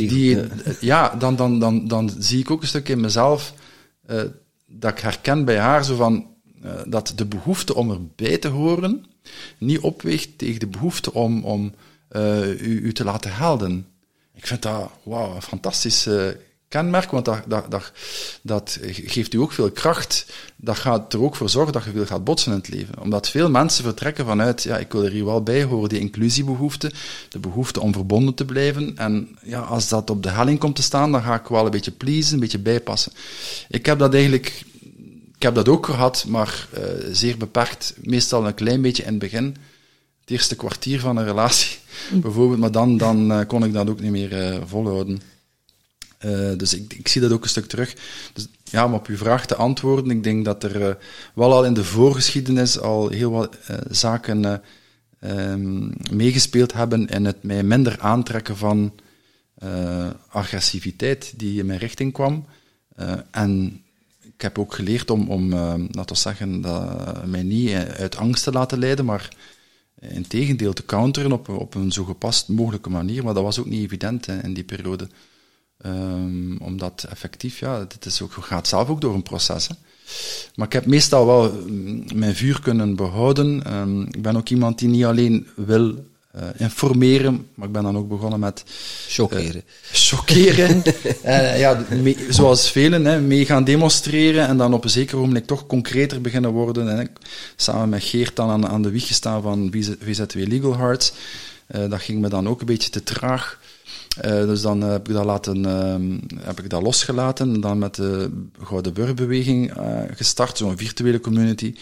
Die, 0.07 0.37
ja, 0.79 1.15
dan, 1.15 1.35
dan, 1.35 1.59
dan, 1.59 1.87
dan 1.87 2.11
zie 2.19 2.39
ik 2.39 2.51
ook 2.51 2.61
een 2.61 2.67
stuk 2.67 2.89
in 2.89 2.99
mezelf 2.99 3.53
uh, 4.09 4.21
dat 4.65 4.91
ik 4.91 4.99
herken 4.99 5.45
bij 5.45 5.57
haar 5.57 5.85
zo 5.85 5.95
van 5.95 6.27
uh, 6.65 6.71
dat 6.87 7.13
de 7.15 7.25
behoefte 7.25 7.75
om 7.75 7.91
erbij 7.91 8.37
te 8.37 8.47
horen 8.47 9.05
niet 9.57 9.79
opweegt 9.79 10.37
tegen 10.37 10.59
de 10.59 10.67
behoefte 10.67 11.13
om, 11.13 11.43
om 11.43 11.73
uh, 12.11 12.61
u, 12.61 12.93
te 12.93 13.03
laten 13.03 13.35
helden. 13.35 13.87
Ik 14.33 14.47
vind 14.47 14.61
dat 14.61 14.91
wauw, 15.03 15.41
fantastisch 15.41 16.07
kenmerk, 16.69 17.11
want 17.11 17.25
dat, 17.25 17.43
dat, 17.47 17.71
dat, 17.71 17.91
dat 18.41 18.79
geeft 18.81 19.33
u 19.33 19.37
ook 19.37 19.51
veel 19.51 19.71
kracht. 19.71 20.25
Dat 20.55 20.77
gaat 20.77 21.13
er 21.13 21.21
ook 21.21 21.35
voor 21.35 21.49
zorgen 21.49 21.73
dat 21.73 21.83
je 21.83 21.91
veel 21.91 22.05
gaat 22.05 22.23
botsen 22.23 22.51
in 22.51 22.57
het 22.57 22.69
leven. 22.69 22.99
Omdat 23.01 23.29
veel 23.29 23.49
mensen 23.49 23.83
vertrekken 23.83 24.25
vanuit, 24.25 24.63
ja, 24.63 24.77
ik 24.77 24.91
wil 24.91 25.03
er 25.03 25.11
hier 25.11 25.25
wel 25.25 25.43
bij 25.43 25.63
horen, 25.63 25.89
die 25.89 25.99
inclusiebehoefte, 25.99 26.91
de 27.29 27.39
behoefte 27.39 27.79
om 27.79 27.93
verbonden 27.93 28.33
te 28.33 28.45
blijven. 28.45 28.97
En 28.97 29.37
ja, 29.43 29.59
als 29.59 29.87
dat 29.89 30.09
op 30.09 30.23
de 30.23 30.29
helling 30.29 30.59
komt 30.59 30.75
te 30.75 30.81
staan, 30.81 31.11
dan 31.11 31.21
ga 31.21 31.35
ik 31.35 31.47
wel 31.47 31.65
een 31.65 31.71
beetje 31.71 31.91
pleasen, 31.91 32.33
een 32.33 32.39
beetje 32.39 32.59
bijpassen. 32.59 33.11
Ik 33.69 33.85
heb 33.85 33.99
dat 33.99 34.13
eigenlijk, 34.13 34.63
ik 35.39 35.45
heb 35.45 35.55
dat 35.55 35.69
ook 35.69 35.85
gehad, 35.85 36.25
maar 36.27 36.67
uh, 36.77 36.83
zeer 37.11 37.37
beperkt, 37.37 37.93
meestal 38.01 38.47
een 38.47 38.53
klein 38.53 38.81
beetje 38.81 39.03
in 39.03 39.09
het 39.09 39.19
begin. 39.19 39.45
Het 40.19 40.29
eerste 40.29 40.55
kwartier 40.55 40.99
van 40.99 41.17
een 41.17 41.25
relatie, 41.25 41.77
bijvoorbeeld, 42.21 42.59
maar 42.59 42.71
dan, 42.71 42.97
dan 42.97 43.31
uh, 43.31 43.45
kon 43.47 43.63
ik 43.63 43.73
dat 43.73 43.89
ook 43.89 43.99
niet 43.99 44.11
meer 44.11 44.53
uh, 44.53 44.61
volhouden. 44.65 45.21
Dus 46.57 46.73
ik, 46.73 46.93
ik, 46.93 47.07
zie 47.07 47.21
dat 47.21 47.31
ook 47.31 47.43
een 47.43 47.49
stuk 47.49 47.65
terug. 47.65 47.95
Dus 48.33 48.47
ja, 48.63 48.85
om 48.85 48.93
op 48.93 49.07
uw 49.07 49.17
vraag 49.17 49.45
te 49.45 49.55
antwoorden, 49.55 50.11
ik 50.11 50.23
denk 50.23 50.45
dat 50.45 50.63
er 50.63 50.97
wel 51.33 51.53
al 51.53 51.65
in 51.65 51.73
de 51.73 51.83
voorgeschiedenis 51.83 52.79
al 52.79 53.09
heel 53.09 53.31
wat 53.31 53.57
zaken 53.89 54.61
um, 55.21 55.93
meegespeeld 56.11 56.73
hebben 56.73 57.07
in 57.07 57.25
het 57.25 57.43
mij 57.43 57.63
minder 57.63 57.99
aantrekken 57.99 58.57
van 58.57 58.93
agressiviteit 60.29 61.33
die 61.35 61.59
in 61.59 61.65
mijn 61.65 61.79
richting 61.79 62.13
kwam. 62.13 62.45
en 63.31 63.83
ik 64.39 64.45
heb 64.45 64.59
ook 64.59 64.73
geleerd 64.73 65.09
om, 65.09 65.29
om 65.29 65.49
laten 65.91 66.15
we 66.15 66.15
zeggen, 66.15 66.61
dat, 66.61 67.25
mij 67.25 67.43
niet 67.43 67.73
uit 67.73 68.17
angst 68.17 68.43
te 68.43 68.51
laten 68.51 68.79
leiden, 68.79 69.05
maar 69.05 69.29
in 69.99 70.27
tegendeel 70.27 70.73
te 70.73 70.85
counteren 70.85 71.31
op, 71.31 71.49
op 71.49 71.75
een 71.75 71.91
zo 71.91 72.03
gepast 72.03 72.47
mogelijke 72.47 72.89
manier. 72.89 73.23
Maar 73.23 73.33
dat 73.33 73.43
was 73.43 73.59
ook 73.59 73.65
niet 73.65 73.83
evident 73.83 74.25
hè, 74.25 74.43
in 74.43 74.53
die 74.53 74.63
periode. 74.63 75.07
Um, 75.85 76.57
omdat 76.61 77.05
effectief, 77.09 77.59
ja, 77.59 77.79
het 77.79 78.05
is 78.05 78.21
ook, 78.21 78.31
gaat 78.31 78.67
zelf 78.67 78.89
ook 78.89 79.01
door 79.01 79.13
een 79.13 79.23
proces. 79.23 79.67
Hè. 79.67 79.75
Maar 80.55 80.67
ik 80.67 80.73
heb 80.73 80.85
meestal 80.85 81.25
wel 81.25 81.51
mm, 81.51 82.03
mijn 82.15 82.35
vuur 82.35 82.61
kunnen 82.61 82.95
behouden. 82.95 83.73
Um, 83.73 84.01
ik 84.01 84.21
ben 84.21 84.37
ook 84.37 84.49
iemand 84.49 84.79
die 84.79 84.87
niet 84.87 85.05
alleen 85.05 85.47
wil 85.55 85.89
uh, 85.89 85.95
informeren, 86.57 87.47
maar 87.53 87.67
ik 87.67 87.73
ben 87.73 87.83
dan 87.83 87.97
ook 87.97 88.07
begonnen 88.07 88.39
met... 88.39 88.63
Chockeren. 89.07 89.55
Uh, 89.55 89.61
chockeren. 89.91 90.83
uh, 91.25 91.59
ja, 91.63 91.85
mee, 92.01 92.17
zoals 92.29 92.71
velen, 92.71 93.05
hè, 93.05 93.21
mee 93.21 93.45
gaan 93.45 93.63
demonstreren 93.63 94.47
en 94.47 94.57
dan 94.57 94.73
op 94.73 94.83
een 94.83 94.89
zeker 94.89 95.17
moment 95.17 95.47
toch 95.47 95.65
concreter 95.65 96.21
beginnen 96.21 96.51
worden. 96.51 96.89
En 96.89 96.99
ik, 96.99 97.09
samen 97.55 97.89
met 97.89 98.03
Geert 98.03 98.35
dan 98.35 98.49
aan, 98.49 98.67
aan 98.67 98.81
de 98.81 98.89
wieg 98.89 99.07
gestaan 99.07 99.41
van 99.41 99.71
VZW 100.01 100.37
Legal 100.37 100.77
Hearts. 100.77 101.13
dat 101.67 102.01
ging 102.01 102.21
me 102.21 102.29
dan 102.29 102.47
ook 102.47 102.59
een 102.59 102.65
beetje 102.65 102.89
te 102.89 103.03
traag. 103.03 103.59
Uh, 104.25 104.31
dus 104.31 104.61
dan 104.61 104.81
heb 104.81 105.07
ik 105.07 105.13
dat, 105.13 105.25
laten, 105.25 105.57
uh, 105.57 106.45
heb 106.45 106.59
ik 106.59 106.69
dat 106.69 106.81
losgelaten 106.81 107.53
en 107.53 107.61
dan 107.61 107.77
met 107.77 107.95
de 107.95 108.31
Gouden 108.63 108.93
Burgerbeweging 108.93 109.77
uh, 109.77 110.01
gestart, 110.15 110.57
zo'n 110.57 110.77
virtuele 110.77 111.19
community. 111.19 111.75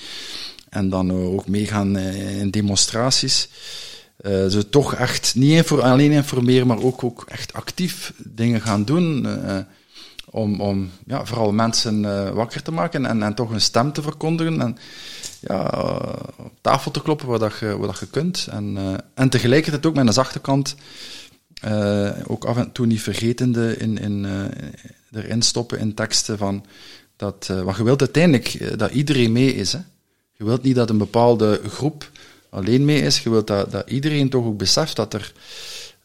En 0.70 0.90
dan 0.90 1.12
ook 1.12 1.48
meegaan 1.48 1.98
in 1.98 2.52
demonstraties. 2.52 3.50
Dus 4.18 4.64
toch 4.70 4.94
echt 4.94 5.36
niet 5.36 5.72
alleen 5.72 6.12
informeren, 6.12 6.68
maar 6.68 6.82
ook, 6.82 7.04
ook 7.04 7.26
echt 7.28 7.54
actief 7.54 8.14
dingen 8.18 8.62
gaan 8.62 8.86
doen. 8.86 9.28
om 10.30 10.62
om 10.62 10.92
ja, 11.06 11.26
vooral 11.26 11.52
mensen 11.52 12.02
wakker 12.34 12.62
te 12.62 12.72
maken 12.72 13.06
en, 13.06 13.24
en 13.24 13.34
toch 13.34 13.50
een 13.52 13.62
stem 13.62 13.94
te 13.94 14.02
verkondigen. 14.02 14.62
En 14.62 14.78
ja, 15.40 15.72
eh, 15.72 16.14
op 16.38 16.52
tafel 16.62 16.92
te 16.92 17.02
kloppen 17.02 17.28
waar, 17.28 17.40
dat 17.40 17.60
je, 17.60 17.78
dat 17.82 18.00
je 18.00 18.08
kunt. 18.08 18.48
En, 18.52 18.78
eh, 18.78 18.94
en 19.14 19.30
tegelijkertijd 19.30 19.86
ook 19.86 19.96
met 19.96 20.08
een 20.08 20.14
zachte 20.14 20.40
kant, 20.40 20.76
eh, 21.62 22.12
ook 22.28 22.46
af 22.46 22.58
en 22.58 22.72
toe 22.72 22.86
niet 22.86 23.02
vergetende 23.02 23.78
in, 23.78 23.98
in, 23.98 24.26
eh, 24.26 25.22
erin 25.22 25.42
stoppen 25.42 25.80
in 25.80 25.94
teksten 25.94 26.38
van 26.38 26.66
dat, 27.16 27.48
eh, 27.50 27.62
want 27.62 27.78
je 27.78 27.84
wilt 27.84 28.02
uiteindelijk 28.02 28.54
eh, 28.54 28.78
dat 28.78 28.92
iedereen 28.92 29.32
mee 29.32 29.56
is. 29.56 29.74
Hè? 29.74 29.80
Je 30.34 30.44
wilt 30.44 30.64
niet 30.64 30.76
dat 30.76 30.90
een 30.90 30.98
bepaalde 30.98 31.62
groep 31.68 32.12
alleen 32.58 32.86
mee 32.86 33.02
is. 33.02 33.20
Je 33.20 33.30
wilt 33.30 33.48
dat, 33.48 33.72
dat 33.72 33.90
iedereen 33.90 34.30
toch 34.30 34.46
ook 34.46 34.58
beseft 34.58 34.96
dat 34.96 35.14
er, 35.14 35.32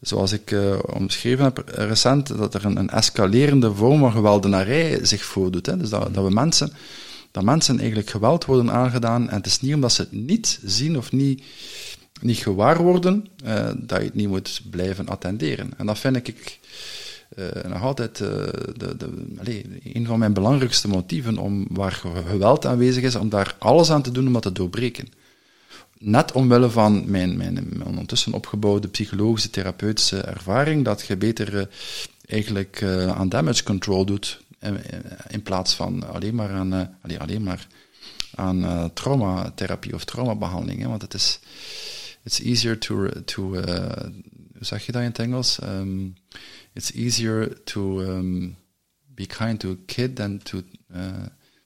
zoals 0.01 0.31
ik 0.31 0.51
eh, 0.51 0.79
omschreven 0.93 1.43
heb 1.43 1.63
recent, 1.75 2.27
dat 2.37 2.53
er 2.53 2.65
een, 2.65 2.89
escalerende 2.89 3.73
vorm 3.73 3.99
van 3.99 4.11
geweldenarij 4.11 4.99
zich 5.05 5.23
voordoet. 5.23 5.65
Hè? 5.65 5.77
Dus 5.77 5.89
dat, 5.89 6.13
dat 6.13 6.23
we 6.23 6.29
mensen, 6.33 6.71
dat 7.31 7.43
mensen 7.43 7.77
eigenlijk 7.79 8.09
geweld 8.09 8.45
worden 8.45 8.71
aangedaan. 8.71 9.29
En 9.29 9.35
het 9.37 9.45
is 9.45 9.61
niet 9.61 9.73
omdat 9.73 9.91
ze 9.93 10.01
het 10.01 10.11
niet 10.11 10.59
zien 10.63 10.97
of 10.97 11.11
niet, 11.11 11.43
niet 12.21 12.37
gewaar 12.37 12.81
worden, 12.81 13.25
eh, 13.43 13.69
dat 13.77 13.99
je 13.99 14.05
het 14.05 14.13
niet 14.15 14.27
moet 14.27 14.61
blijven 14.69 15.07
attenderen. 15.07 15.71
En 15.77 15.85
dat 15.85 15.99
vind 15.99 16.15
ik 16.15 16.59
eh, 17.35 17.45
nog 17.69 17.81
altijd 17.81 18.19
eh, 18.21 18.27
de, 18.77 18.97
de, 18.97 19.63
een 19.93 20.05
van 20.05 20.19
mijn 20.19 20.33
belangrijkste 20.33 20.87
motieven 20.87 21.37
om 21.37 21.65
waar 21.69 21.91
ge- 21.91 22.23
geweld 22.27 22.65
aanwezig 22.65 23.03
is, 23.03 23.15
om 23.15 23.29
daar 23.29 23.55
alles 23.59 23.91
aan 23.91 24.01
te 24.01 24.11
doen 24.11 24.27
om 24.27 24.33
dat 24.33 24.41
te 24.41 24.51
doorbreken. 24.51 25.07
Net 26.05 26.31
omwille 26.31 26.69
van 26.69 27.11
mijn, 27.11 27.37
mijn, 27.37 27.53
mijn 27.53 27.85
ondertussen 27.85 28.33
opgebouwde 28.33 28.87
psychologische, 28.87 29.49
therapeutische 29.49 30.21
ervaring, 30.21 30.85
dat 30.85 31.05
je 31.05 31.17
beter 31.17 31.57
eh, 31.57 31.65
eigenlijk 32.25 32.81
eh, 32.81 33.07
aan 33.07 33.29
damage 33.29 33.63
control 33.63 34.05
doet, 34.05 34.41
in, 34.59 34.81
in 35.29 35.43
plaats 35.43 35.73
van 35.73 36.07
alleen 36.07 36.35
maar 36.35 36.49
aan, 36.49 36.73
eh, 36.73 36.85
allee, 37.01 37.19
alleen 37.19 37.43
maar 37.43 37.67
aan 38.35 38.63
eh, 38.63 38.85
traumatherapie 38.85 39.93
of 39.93 40.05
traumabehandeling. 40.05 40.81
Hè, 40.81 40.87
want 40.87 41.01
het 41.01 41.13
is 41.13 41.39
it's 42.23 42.41
easier 42.41 42.77
to, 42.79 43.09
to 43.25 43.41
hoe 43.43 44.65
zeg 44.65 44.85
je 44.85 44.91
dat 44.91 45.01
in 45.01 45.07
het 45.07 45.19
Engels? 45.19 45.59
Um, 45.63 46.15
it's 46.73 46.91
easier 46.91 47.63
to 47.63 48.01
um, 48.01 48.55
be 49.05 49.25
kind 49.25 49.59
to 49.59 49.69
a 49.69 49.75
kid 49.85 50.15
than 50.15 50.37
to, 50.43 50.61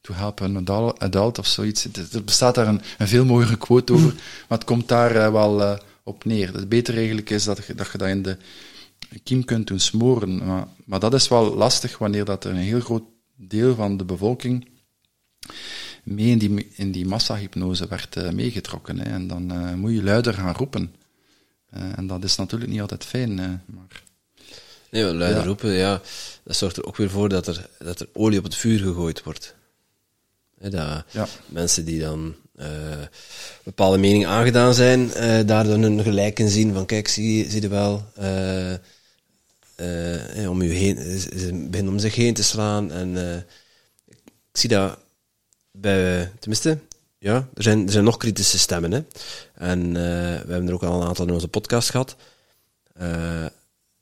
to 0.08 0.14
help 0.14 0.42
an 0.42 0.70
adult, 1.00 1.40
of 1.40 1.48
zoiets. 1.48 1.88
Er 2.14 2.24
bestaat 2.24 2.56
daar 2.56 2.68
een, 2.68 2.82
een 2.98 3.08
veel 3.08 3.26
mooiere 3.26 3.58
quote 3.58 3.94
over, 3.94 4.14
maar 4.48 4.58
het 4.58 4.64
komt 4.64 4.88
daar 4.88 5.16
eh, 5.16 5.32
wel 5.32 5.62
eh, 5.62 5.78
op 6.04 6.26
neer. 6.26 6.54
Het 6.54 6.70
beter 6.70 6.96
eigenlijk 6.96 7.30
is 7.30 7.44
dat 7.44 7.66
je, 7.66 7.76
dat 7.76 7.92
je 7.92 7.98
dat 7.98 8.08
in 8.08 8.22
de 8.22 8.38
kiem 9.24 9.46
kunt 9.46 9.68
doen 9.68 9.80
smoren. 9.80 10.46
Maar, 10.46 10.68
maar 10.86 11.00
dat 11.00 11.14
is 11.14 11.28
wel 11.28 11.56
lastig 11.56 11.98
wanneer 11.98 12.26
dat 12.26 12.44
er 12.44 12.52
een 12.52 12.58
heel 12.58 12.80
groot 12.80 13.04
deel 13.36 13.76
van 13.76 13.98
de 13.98 14.06
bevolking 14.06 14.68
mee 16.04 16.28
in 16.28 16.38
die, 16.38 16.68
in 16.76 16.92
die 16.92 17.06
massahypnose 17.08 17.88
werd 17.88 18.16
eh, 18.16 18.30
meegetrokken. 18.30 19.00
Hè. 19.00 19.10
En 19.10 19.28
dan 19.28 19.76
moet 19.80 19.94
je 19.94 20.04
luider 20.04 20.34
gaan 20.34 20.56
roepen. 20.56 20.96
En 21.70 22.08
dat 22.08 22.24
is 22.24 22.36
natuurlijk 22.36 22.72
niet 22.72 22.82
altijd 22.82 23.06
fijn. 23.06 23.36
maar 23.66 24.04
Nee, 24.92 25.04
luider 25.04 25.42
Ja. 25.42 25.46
roepen, 25.48 25.72
ja, 25.72 26.02
dat 26.44 26.56
zorgt 26.56 26.78
er 26.78 26.86
ook 26.86 26.96
weer 26.98 27.10
voor 27.10 27.30
dat 27.30 27.48
er, 27.48 27.70
dat 27.80 28.00
er 28.00 28.08
olie 28.14 28.38
op 28.38 28.44
het 28.44 28.56
vuur 28.56 28.80
gegooid 28.80 29.24
wordt. 29.24 29.56
Hè, 30.60 30.70
dat 30.70 31.04
Ja. 31.12 31.28
mensen 31.46 31.86
die 31.86 32.00
dan 32.00 32.36
eh, 32.56 32.68
bepaalde 33.64 33.98
mening 33.98 34.26
aangedaan 34.26 34.74
zijn, 34.74 35.14
eh, 35.14 35.46
daar 35.46 35.64
dan 35.64 35.82
hun 35.82 36.04
gelijk 36.04 36.40
in 36.40 36.50
zien 36.50 36.74
van 36.74 36.86
kijk, 36.86 37.08
zie, 37.08 37.50
zie 37.50 37.62
je 37.62 37.68
wel, 37.68 38.06
eh, 38.16 38.74
om 40.50 40.62
u 40.62 40.74
heen, 40.74 41.20
ze 41.20 41.66
beginnen 41.70 41.94
om 41.94 42.00
zich 42.00 42.16
heen 42.16 42.34
te 42.34 42.44
slaan. 42.44 42.92
En 42.92 43.18
ik 44.08 44.18
zie 44.52 44.70
dat 44.70 44.98
bij, 45.72 46.32
tenminste, 46.40 46.80
ja, 47.18 47.48
er 47.54 47.64
zijn, 47.64 47.86
er 47.86 47.92
zijn 47.92 48.04
nog 48.04 48.18
kritische 48.18 48.60
stemmen. 48.60 48.92
Hè? 48.92 49.02
En 49.54 49.94
we 49.94 50.00
hebben 50.48 50.68
er 50.68 50.74
ook 50.74 50.84
al 50.84 51.02
een 51.02 51.08
aantal 51.08 51.28
in 51.28 51.34
onze 51.34 51.48
podcast 51.48 51.90
gehad. 51.90 52.16
Eh, 52.94 53.46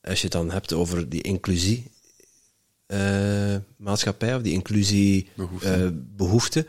als 0.00 0.18
je 0.18 0.24
het 0.24 0.32
dan 0.32 0.50
hebt 0.50 0.72
over 0.72 1.08
die 1.08 1.22
inclusie 1.22 1.90
maatschappij 3.76 4.34
of 4.34 4.42
die 4.42 4.52
inclusie 4.52 5.28
Behoefte. 5.34 5.72
eh, 5.72 5.88
behoefte, 5.92 6.66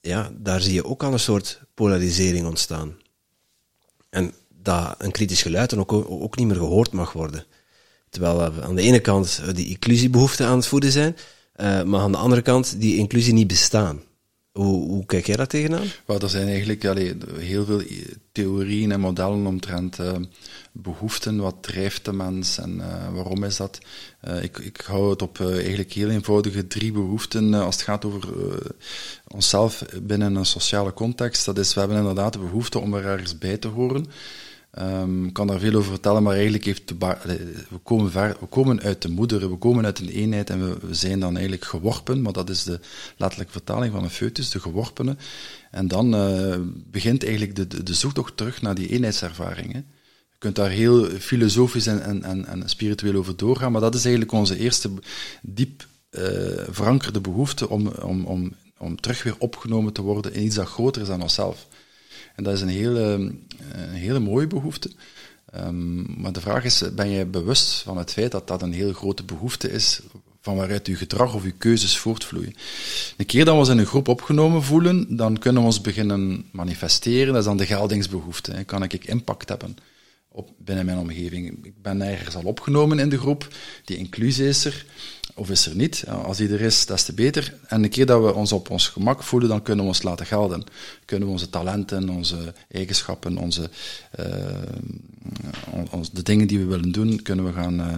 ja, 0.00 0.30
daar 0.36 0.60
zie 0.60 0.74
je 0.74 0.84
ook 0.84 1.02
al 1.02 1.12
een 1.12 1.18
soort 1.18 1.60
polarisering 1.74 2.46
ontstaan. 2.46 2.96
En 4.10 4.34
dat 4.48 4.94
een 4.98 5.10
kritisch 5.10 5.42
geluid 5.42 5.70
dan 5.70 5.78
ook, 5.78 5.92
ook 5.92 6.36
niet 6.36 6.46
meer 6.46 6.56
gehoord 6.56 6.92
mag 6.92 7.12
worden. 7.12 7.44
Terwijl 8.08 8.54
we 8.54 8.62
aan 8.62 8.74
de 8.74 8.82
ene 8.82 9.00
kant 9.00 9.40
eh, 9.42 9.54
die 9.54 9.66
inclusiebehoeften 9.66 10.46
aan 10.46 10.56
het 10.56 10.66
voeden 10.66 10.92
zijn, 10.92 11.16
eh, 11.52 11.82
maar 11.82 12.00
aan 12.00 12.12
de 12.12 12.18
andere 12.18 12.42
kant 12.42 12.80
die 12.80 12.96
inclusie 12.96 13.32
niet 13.32 13.46
bestaan. 13.46 14.02
Hoe, 14.58 14.88
hoe 14.88 15.06
kijk 15.06 15.26
jij 15.26 15.36
daar 15.36 15.46
tegenaan? 15.46 15.86
Wel, 16.04 16.20
er 16.20 16.28
zijn 16.28 16.48
eigenlijk 16.48 16.82
heel 17.38 17.64
veel 17.64 17.82
theorieën 18.32 18.92
en 18.92 19.00
modellen 19.00 19.46
omtrent 19.46 19.98
eh, 19.98 20.12
behoeften. 20.72 21.36
Wat 21.36 21.56
drijft 21.60 22.04
de 22.04 22.12
mens 22.12 22.58
en 22.58 22.80
eh, 22.80 23.14
waarom 23.14 23.44
is 23.44 23.56
dat? 23.56 23.78
Eh, 24.20 24.42
ik, 24.42 24.58
ik 24.58 24.80
hou 24.80 25.10
het 25.10 25.22
op 25.22 25.40
eigenlijk 25.40 25.92
heel 25.92 26.08
eenvoudige 26.08 26.66
drie 26.66 26.92
behoeften 26.92 27.54
eh, 27.54 27.64
als 27.64 27.74
het 27.74 27.84
gaat 27.84 28.04
over 28.04 28.28
onszelf 29.28 29.84
binnen 30.02 30.34
een 30.34 30.46
sociale 30.46 30.92
context. 30.92 31.44
Dat 31.44 31.58
is, 31.58 31.74
we 31.74 31.80
hebben 31.80 31.98
inderdaad 31.98 32.32
de 32.32 32.38
behoefte 32.38 32.78
om 32.78 32.94
er 32.94 33.04
ergens 33.04 33.38
bij 33.38 33.56
te 33.56 33.68
horen. 33.68 34.06
Ik 35.26 35.32
kan 35.32 35.46
daar 35.46 35.58
veel 35.58 35.74
over 35.74 35.90
vertellen, 35.90 36.22
maar 36.22 36.34
eigenlijk 36.34 36.64
heeft 36.64 36.92
we, 36.98 37.78
komen 37.82 38.12
we 38.12 38.46
komen 38.48 38.80
uit 38.80 39.02
de 39.02 39.08
moeder, 39.08 39.50
we 39.50 39.56
komen 39.56 39.84
uit 39.84 39.98
een 39.98 40.08
eenheid 40.08 40.50
en 40.50 40.80
we, 40.80 40.94
zijn 40.94 41.20
dan 41.20 41.32
eigenlijk 41.32 41.64
geworpen, 41.64 42.22
maar 42.22 42.32
dat 42.32 42.50
is 42.50 42.62
de 42.62 42.80
letterlijke 43.16 43.52
vertaling 43.52 43.92
van 43.92 44.02
een 44.02 44.10
foetus, 44.10 44.50
de 44.50 44.60
geworpene. 44.60 45.16
En 45.70 45.88
dan 45.88 46.14
eh, 46.14 46.56
begint 46.90 47.24
eigenlijk 47.24 47.56
de, 47.56 47.82
de, 47.82 47.94
zoektocht 47.94 48.36
terug 48.36 48.62
naar 48.62 48.74
die 48.74 48.88
eenheidservaring. 48.88 49.72
Hè. 49.72 49.78
Je 49.78 50.38
kunt 50.38 50.56
daar 50.56 50.70
heel 50.70 51.04
filosofisch 51.04 51.86
en, 51.86 52.02
en, 52.02 52.22
en, 52.22 52.46
en 52.46 52.68
spiritueel 52.68 53.14
over 53.14 53.36
doorgaan, 53.36 53.72
maar 53.72 53.80
dat 53.80 53.94
is 53.94 54.04
eigenlijk 54.04 54.32
onze 54.32 54.58
eerste 54.58 54.90
diep 55.42 55.86
eh, 56.10 56.22
verankerde 56.68 57.20
behoefte 57.20 57.68
om, 57.68 57.86
om, 57.86 58.24
om, 58.24 58.52
om 58.78 59.00
terug 59.00 59.22
weer 59.22 59.36
opgenomen 59.38 59.92
te 59.92 60.02
worden 60.02 60.34
in 60.34 60.44
iets 60.44 60.56
dat 60.56 60.68
groter 60.68 61.02
is 61.02 61.08
dan 61.08 61.22
onszelf. 61.22 61.66
En 62.34 62.44
dat 62.44 62.54
is 62.54 62.60
een 62.60 62.68
hele, 62.68 63.34
een 64.08 64.22
mooie 64.22 64.46
behoefte. 64.46 64.90
Um, 65.56 66.20
maar 66.20 66.32
de 66.32 66.40
vraag 66.40 66.64
is, 66.64 66.82
ben 66.94 67.08
je 67.08 67.24
bewust 67.24 67.82
van 67.82 67.98
het 67.98 68.12
feit 68.12 68.30
dat 68.30 68.48
dat 68.48 68.62
een 68.62 68.72
heel 68.72 68.92
grote 68.92 69.24
behoefte 69.24 69.70
is 69.70 70.00
van 70.40 70.56
waaruit 70.56 70.86
uw 70.86 70.96
gedrag 70.96 71.34
of 71.34 71.44
uw 71.44 71.52
keuzes 71.58 71.98
voortvloeien. 71.98 72.54
Een 73.16 73.26
keer 73.26 73.44
dat 73.44 73.54
we 73.54 73.60
ons 73.60 73.68
in 73.68 73.78
een 73.78 73.86
groep 73.86 74.08
opgenomen 74.08 74.62
voelen, 74.62 75.16
dan 75.16 75.38
kunnen 75.38 75.60
we 75.60 75.66
ons 75.66 75.80
beginnen 75.80 76.46
manifesteren. 76.52 77.26
Dat 77.26 77.36
is 77.36 77.44
dan 77.44 77.56
de 77.56 77.66
geldingsbehoefte. 77.66 78.64
Kan 78.66 78.82
ik 78.82 79.04
impact 79.04 79.48
hebben 79.48 79.76
op, 80.28 80.50
binnen 80.58 80.86
mijn 80.86 80.98
omgeving? 80.98 81.64
Ik 81.64 81.82
ben 81.82 82.02
ergens 82.02 82.34
al 82.34 82.42
opgenomen 82.42 82.98
in 82.98 83.08
de 83.08 83.18
groep, 83.18 83.48
die 83.84 83.96
inclusie 83.96 84.48
is 84.48 84.64
er, 84.64 84.86
of 85.34 85.50
is 85.50 85.66
er 85.66 85.76
niet. 85.76 86.04
Als 86.08 86.36
die 86.36 86.48
er 86.48 86.60
is, 86.60 86.86
des 86.86 87.04
te 87.04 87.12
beter. 87.12 87.54
En 87.66 87.82
een 87.82 87.90
keer 87.90 88.06
dat 88.06 88.22
we 88.22 88.34
ons 88.34 88.52
op 88.52 88.70
ons 88.70 88.88
gemak 88.88 89.22
voelen, 89.22 89.48
dan 89.48 89.62
kunnen 89.62 89.84
we 89.84 89.90
ons 89.90 90.02
laten 90.02 90.26
gelden. 90.26 90.64
Kunnen 91.04 91.26
we 91.26 91.32
onze 91.32 91.50
talenten, 91.50 92.08
onze 92.08 92.54
eigenschappen, 92.68 93.36
onze, 93.36 93.70
uh, 94.20 94.26
ons, 95.90 96.10
de 96.10 96.22
dingen 96.22 96.46
die 96.46 96.58
we 96.58 96.64
willen 96.64 96.92
doen, 96.92 97.22
kunnen 97.22 97.44
we 97.44 97.52
gaan, 97.52 97.80
uh, 97.80 97.96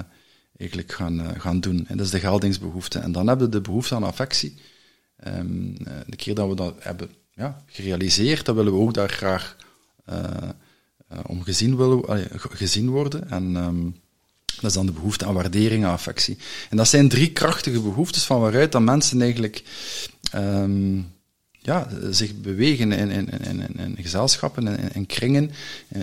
eigenlijk 0.56 0.92
gaan, 0.92 1.20
uh, 1.20 1.28
gaan 1.36 1.60
doen. 1.60 1.84
En 1.88 1.96
dat 1.96 2.06
is 2.06 2.12
de 2.12 2.20
geldingsbehoefte. 2.20 2.98
En 2.98 3.12
dan 3.12 3.26
hebben 3.26 3.46
we 3.46 3.52
de 3.52 3.60
behoefte 3.60 3.94
aan 3.94 4.02
affectie. 4.02 4.54
Um, 5.26 5.76
de 6.06 6.16
keer 6.16 6.34
dat 6.34 6.48
we 6.48 6.54
dat 6.54 6.74
hebben 6.78 7.10
ja, 7.34 7.62
gerealiseerd, 7.66 8.44
dan 8.44 8.54
willen 8.54 8.72
we 8.72 8.78
ook 8.78 8.94
daar 8.94 9.08
graag 9.08 9.56
om 11.26 11.42
gezien, 11.42 11.76
willen, 11.76 12.28
gezien 12.38 12.90
worden. 12.90 13.30
En 13.30 13.56
um, 13.56 13.96
dat 14.60 14.70
is 14.70 14.76
dan 14.76 14.86
de 14.86 14.92
behoefte 14.92 15.24
aan 15.24 15.34
waardering, 15.34 15.84
aan 15.84 15.92
affectie. 15.92 16.36
En 16.70 16.76
dat 16.76 16.88
zijn 16.88 17.08
drie 17.08 17.32
krachtige 17.32 17.80
behoeftes 17.80 18.24
van 18.24 18.40
waaruit 18.40 18.72
dan 18.72 18.84
mensen 18.84 19.20
eigenlijk 19.20 19.62
um, 20.34 21.14
ja, 21.50 21.88
zich 22.10 22.40
bewegen 22.40 22.92
in, 22.92 23.10
in, 23.10 23.28
in, 23.28 23.76
in 23.76 23.96
gezelschappen, 24.00 24.66
in, 24.66 24.92
in 24.92 25.06
kringen, 25.06 25.50
uh, 25.96 26.02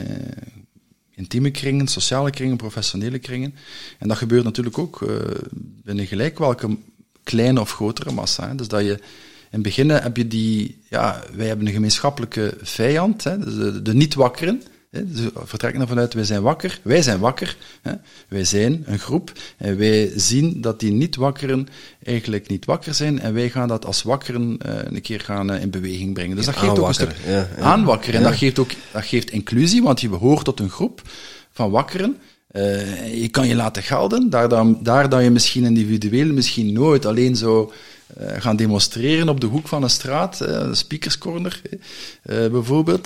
intieme 1.16 1.52
kringen, 1.52 1.88
sociale 1.88 2.30
kringen, 2.30 2.58
professionele 2.58 3.20
kringen. 3.20 3.56
En 4.00 4.08
dat 4.08 4.18
gebeurt 4.18 4.44
natuurlijk 4.44 4.78
ook 4.78 5.02
uh, 5.02 5.16
binnen 5.84 6.08
gelijk 6.08 6.38
welke 6.38 6.78
kleine 7.24 7.60
of 7.60 7.72
grotere 7.72 8.12
massa. 8.12 8.48
Hè. 8.48 8.56
Dus 8.56 8.68
dat 8.68 8.82
je 8.82 8.94
in 8.94 9.60
het 9.60 9.62
begin 9.62 9.90
heb 9.90 10.18
je 10.18 10.28
die, 10.28 10.78
ja, 10.90 11.24
wij 11.34 11.48
hebben 11.48 11.68
een 11.68 11.74
gemeenschappelijke 11.74 12.58
vijand, 12.62 13.24
hè, 13.24 13.40
de, 13.40 13.82
de 13.82 13.94
niet-wakkeren. 13.94 14.64
Dus 15.02 15.28
vertrekken 15.36 15.82
ervan 15.82 16.00
uit, 16.00 16.14
wij 16.14 16.24
zijn 16.24 16.42
wakker, 16.42 16.80
wij 16.82 17.02
zijn 17.02 17.20
wakker, 17.20 17.58
hè. 17.82 17.94
wij 18.28 18.44
zijn 18.44 18.84
een 18.86 19.00
groep 19.00 19.32
en 19.58 19.78
wij 19.78 20.12
zien 20.16 20.62
dat 20.62 20.80
die 20.80 20.92
niet-wakkeren 20.92 21.68
eigenlijk 22.04 22.48
niet 22.48 22.66
wakker 22.66 22.94
zijn 22.94 23.20
en 23.20 23.34
wij 23.34 23.50
gaan 23.50 23.68
dat 23.68 23.86
als 23.86 24.04
wakkeren 24.04 24.58
uh, 24.66 24.76
een 24.84 25.02
keer 25.02 25.20
gaan 25.20 25.52
uh, 25.52 25.62
in 25.62 25.70
beweging 25.70 26.14
brengen. 26.14 26.36
Dus 26.36 26.46
dat 26.46 26.56
geeft 26.56 26.80
ook 26.80 26.88
een 26.88 26.94
stuk 26.94 27.16
ja, 27.26 27.32
ja. 27.32 27.58
aanwakkeren 27.58 28.16
en 28.20 28.24
dat 28.24 28.36
geeft 28.36 28.60
ook 28.60 28.72
dat 28.92 29.06
geeft 29.06 29.30
inclusie, 29.30 29.84
want 29.84 30.02
je 30.02 30.10
behoort 30.10 30.46
tot 30.46 30.60
een 30.60 30.70
groep 30.70 31.02
van 31.52 31.72
wakkeren 31.72 32.18
Uh, 32.54 33.22
je 33.22 33.28
kan 33.28 33.48
je 33.48 33.56
laten 33.56 33.84
gelden, 33.84 34.30
daar, 34.30 34.50
dan, 34.50 34.80
daar 34.82 35.10
dat 35.10 35.24
je 35.24 35.30
misschien 35.30 35.64
individueel 35.64 36.34
misschien 36.34 36.74
nooit 36.74 37.06
alleen 37.06 37.36
zo 37.36 37.74
uh, 38.22 38.28
gaan 38.38 38.56
demonstreren 38.56 39.30
op 39.30 39.42
de 39.42 39.48
hoek 39.48 39.68
van 39.68 39.84
een 39.84 39.90
straat, 39.90 40.40
uh, 40.42 40.74
speakerscorner 40.74 41.62
bijvoorbeeld. 42.24 43.06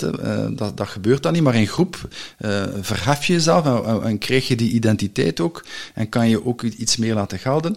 dat, 0.58 0.76
dat 0.76 0.88
gebeurt 0.88 1.22
dan 1.22 1.32
niet, 1.32 1.42
maar 1.42 1.54
in 1.54 1.66
groep 1.66 2.08
verhef 2.80 3.24
je 3.24 3.32
jezelf 3.32 3.84
en, 4.02 4.18
krijg 4.18 4.48
je 4.48 4.56
die 4.56 4.70
identiteit 4.70 5.40
ook 5.40 5.64
en 5.94 6.08
kan 6.08 6.28
je 6.28 6.44
ook 6.44 6.62
iets 6.62 6.96
meer 6.96 7.14
laten 7.14 7.38
gelden. 7.38 7.76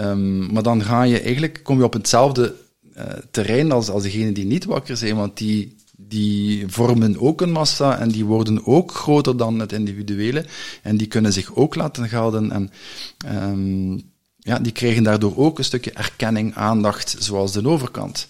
Um, 0.00 0.52
maar 0.52 0.62
dan 0.62 0.82
ga 0.82 1.02
je 1.02 1.20
eigenlijk, 1.20 1.60
kom 1.62 1.78
je 1.78 1.84
op 1.84 1.92
hetzelfde 1.92 2.54
terrein 3.30 3.72
als, 3.72 3.88
als 3.88 4.02
degenen 4.02 4.34
die 4.34 4.46
niet 4.46 4.64
wakker 4.64 4.96
zijn, 4.96 5.16
want 5.16 5.36
die 5.36 5.76
die 6.00 6.68
vormen 6.68 7.20
ook 7.20 7.40
een 7.40 7.50
massa 7.50 7.98
en 7.98 8.08
die 8.08 8.24
worden 8.24 8.66
ook 8.66 8.92
groter 8.92 9.36
dan 9.36 9.58
het 9.58 9.72
individuele. 9.72 10.44
En 10.82 10.96
die 10.96 11.06
kunnen 11.06 11.32
zich 11.32 11.54
ook 11.54 11.74
laten 11.74 12.08
gelden. 12.08 12.52
En 12.52 12.70
um, 13.26 14.02
ja, 14.36 14.58
die 14.58 14.72
krijgen 14.72 15.02
daardoor 15.02 15.36
ook 15.36 15.58
een 15.58 15.64
stukje 15.64 15.92
erkenning, 15.92 16.54
aandacht, 16.54 17.16
zoals 17.18 17.52
de 17.52 17.68
overkant. 17.68 18.28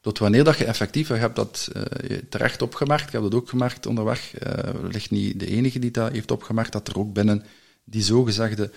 Tot 0.00 0.18
wanneer 0.18 0.44
dat 0.44 0.58
je 0.58 0.64
effectief, 0.64 1.08
je 1.08 1.14
hebt 1.14 1.36
dat 1.36 1.70
uh, 1.76 1.82
terecht 2.28 2.62
opgemerkt, 2.62 3.06
ik 3.06 3.12
heb 3.12 3.22
dat 3.22 3.34
ook 3.34 3.48
gemerkt 3.48 3.86
onderweg, 3.86 4.34
uh, 4.46 4.90
ligt 4.90 5.10
niet 5.10 5.40
de 5.40 5.46
enige 5.46 5.78
die 5.78 5.90
dat 5.90 6.12
heeft 6.12 6.30
opgemerkt, 6.30 6.72
dat 6.72 6.88
er 6.88 6.98
ook 6.98 7.12
binnen 7.12 7.44
die 7.84 8.02
zogezegde 8.02 8.70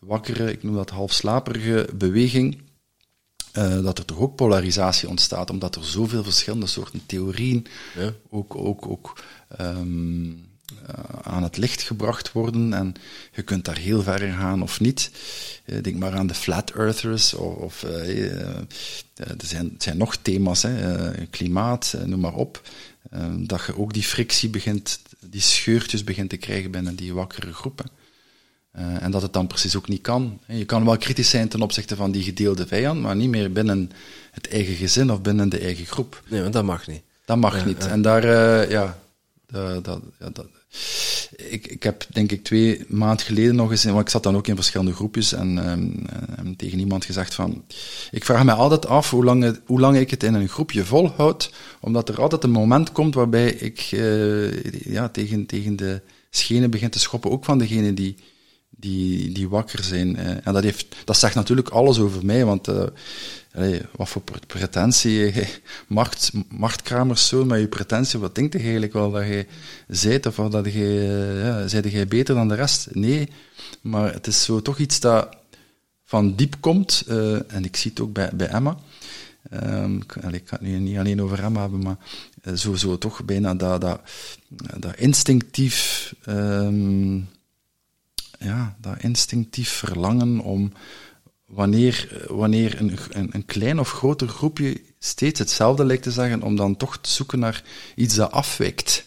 wakkere, 0.00 0.52
ik 0.52 0.62
noem 0.62 0.74
dat 0.74 0.90
halfslaperige 0.90 1.88
beweging, 1.94 2.62
uh, 3.58 3.82
dat 3.82 3.98
er 3.98 4.04
toch 4.04 4.18
ook 4.18 4.36
polarisatie 4.36 5.08
ontstaat, 5.08 5.50
omdat 5.50 5.76
er 5.76 5.84
zoveel 5.84 6.22
verschillende 6.22 6.66
soorten 6.66 7.02
theorieën 7.06 7.66
ja. 7.98 8.12
ook, 8.30 8.54
ook, 8.56 8.86
ook 8.86 9.22
um, 9.60 10.28
uh, 10.82 10.88
aan 11.22 11.42
het 11.42 11.56
licht 11.56 11.82
gebracht 11.82 12.32
worden. 12.32 12.72
En 12.72 12.94
je 13.32 13.42
kunt 13.42 13.64
daar 13.64 13.78
heel 13.78 14.02
ver 14.02 14.22
in 14.22 14.32
gaan 14.32 14.62
of 14.62 14.80
niet. 14.80 15.10
Uh, 15.64 15.82
denk 15.82 15.96
maar 15.96 16.14
aan 16.14 16.26
de 16.26 16.34
flat 16.34 16.70
earthers, 16.70 17.34
of, 17.34 17.54
of 17.54 17.82
er 17.82 18.66
zijn, 19.36 19.74
zijn 19.78 19.96
nog 19.96 20.16
thema's, 20.16 20.62
hè, 20.62 21.26
klimaat, 21.26 21.94
noem 22.04 22.20
maar 22.20 22.34
op. 22.34 22.62
Ehm, 23.10 23.46
dat 23.46 23.64
je 23.66 23.78
ook 23.78 23.92
die 23.92 24.02
frictie 24.02 24.48
begint, 24.48 25.00
die 25.20 25.40
scheurtjes 25.40 26.04
begint 26.04 26.30
te 26.30 26.36
krijgen 26.36 26.70
binnen 26.70 26.96
die 26.96 27.14
wakkere 27.14 27.52
groepen. 27.52 27.86
Uh, 28.78 29.02
en 29.02 29.10
dat 29.10 29.22
het 29.22 29.32
dan 29.32 29.46
precies 29.46 29.76
ook 29.76 29.88
niet 29.88 30.00
kan. 30.00 30.40
Je 30.46 30.64
kan 30.64 30.84
wel 30.84 30.96
kritisch 30.96 31.30
zijn 31.30 31.48
ten 31.48 31.62
opzichte 31.62 31.96
van 31.96 32.10
die 32.10 32.22
gedeelde 32.22 32.66
vijand, 32.66 33.00
maar 33.00 33.16
niet 33.16 33.28
meer 33.28 33.52
binnen 33.52 33.90
het 34.30 34.48
eigen 34.48 34.74
gezin 34.74 35.12
of 35.12 35.20
binnen 35.20 35.48
de 35.48 35.58
eigen 35.58 35.86
groep. 35.86 36.22
Nee, 36.28 36.40
want 36.40 36.52
dat 36.52 36.64
mag 36.64 36.86
niet. 36.86 37.02
Dat 37.24 37.36
mag 37.36 37.58
ja, 37.58 37.64
niet. 37.64 37.82
Ja. 37.82 37.88
En 37.88 38.02
daar, 38.02 38.24
uh, 38.24 38.70
ja, 38.70 38.98
dat, 39.46 39.84
dat, 39.84 40.00
ja 40.18 40.30
dat, 40.32 40.46
ik, 41.36 41.66
ik 41.66 41.82
heb 41.82 42.06
denk 42.12 42.32
ik 42.32 42.44
twee 42.44 42.84
maanden 42.88 43.26
geleden 43.26 43.54
nog 43.54 43.70
eens, 43.70 43.84
want 43.84 44.00
ik 44.00 44.08
zat 44.08 44.22
dan 44.22 44.36
ook 44.36 44.46
in 44.46 44.54
verschillende 44.54 44.92
groepjes 44.92 45.32
en 45.32 45.70
um, 45.70 46.56
tegen 46.56 46.78
iemand 46.78 47.04
gezegd 47.04 47.34
van, 47.34 47.64
ik 48.10 48.24
vraag 48.24 48.44
me 48.44 48.52
altijd 48.52 48.86
af 48.86 49.10
hoe 49.10 49.24
lang, 49.24 49.42
het, 49.42 49.60
hoe 49.66 49.80
lang 49.80 49.96
ik 49.96 50.10
het 50.10 50.22
in 50.22 50.34
een 50.34 50.48
groepje 50.48 50.84
volhoud, 50.84 51.52
omdat 51.80 52.08
er 52.08 52.20
altijd 52.20 52.44
een 52.44 52.50
moment 52.50 52.92
komt 52.92 53.14
waarbij 53.14 53.50
ik 53.50 53.90
uh, 53.92 54.62
ja, 54.84 55.08
tegen, 55.08 55.46
tegen 55.46 55.76
de 55.76 56.00
schenen 56.30 56.70
begin 56.70 56.90
te 56.90 56.98
schoppen, 56.98 57.30
ook 57.30 57.44
van 57.44 57.58
degene 57.58 57.94
die 57.94 58.16
die, 58.84 59.32
die 59.32 59.48
wakker 59.48 59.84
zijn. 59.84 60.16
Eh. 60.16 60.46
En 60.46 60.52
dat, 60.52 60.62
heeft, 60.62 60.86
dat 61.04 61.16
zegt 61.16 61.34
natuurlijk 61.34 61.68
alles 61.68 61.98
over 61.98 62.24
mij, 62.24 62.44
want 62.44 62.68
uh, 62.68 62.84
allee, 63.54 63.80
wat 63.96 64.08
voor 64.08 64.22
pretentie, 64.46 65.26
eh, 65.32 65.48
macht, 65.86 66.32
machtkramers 66.48 67.28
zo, 67.28 67.44
met 67.44 67.60
je 67.60 67.68
pretentie, 67.68 68.18
wat 68.18 68.34
denkt 68.34 68.52
je 68.52 68.58
eigenlijk 68.58 68.92
wel 68.92 69.10
dat 69.10 69.26
je 69.26 69.46
zijt, 69.88 70.26
of 70.26 70.34
dat 70.34 70.64
je, 70.64 71.40
ja, 71.42 71.68
zijde 71.68 71.90
jij 71.90 72.06
beter 72.06 72.34
dan 72.34 72.48
de 72.48 72.54
rest? 72.54 72.88
Nee, 72.92 73.28
maar 73.80 74.12
het 74.12 74.26
is 74.26 74.44
zo 74.44 74.62
toch 74.62 74.78
iets 74.78 75.00
dat 75.00 75.36
van 76.04 76.34
diep 76.34 76.56
komt, 76.60 77.04
en 77.48 77.64
ik 77.64 77.76
zie 77.76 77.90
het 77.90 78.00
ook 78.00 78.12
bij, 78.12 78.30
bij 78.34 78.46
Emma, 78.46 78.76
um, 79.52 79.96
ik 79.96 80.42
ga 80.44 80.56
het 80.56 80.60
nu 80.60 80.78
niet 80.78 80.98
alleen 80.98 81.22
over 81.22 81.42
Emma 81.42 81.60
hebben, 81.60 81.82
maar 81.82 81.96
sowieso 82.54 82.98
toch 82.98 83.24
bijna 83.24 83.54
dat, 83.54 83.80
dat, 83.80 84.00
dat 84.78 84.96
instinctief... 84.96 86.14
Um, 86.28 87.28
ja, 88.44 88.76
dat 88.80 89.02
instinctief 89.02 89.70
verlangen 89.70 90.40
om 90.40 90.72
wanneer, 91.46 92.26
wanneer 92.28 92.80
een, 92.80 92.98
een, 93.10 93.28
een, 93.32 93.44
klein 93.44 93.80
of 93.80 93.90
groter 93.90 94.28
groepje 94.28 94.80
steeds 94.98 95.38
hetzelfde 95.38 95.84
lijkt 95.84 96.02
te 96.02 96.10
zeggen, 96.10 96.42
om 96.42 96.56
dan 96.56 96.76
toch 96.76 96.98
te 96.98 97.10
zoeken 97.10 97.38
naar 97.38 97.62
iets 97.94 98.14
dat 98.14 98.30
afwijkt. 98.30 99.06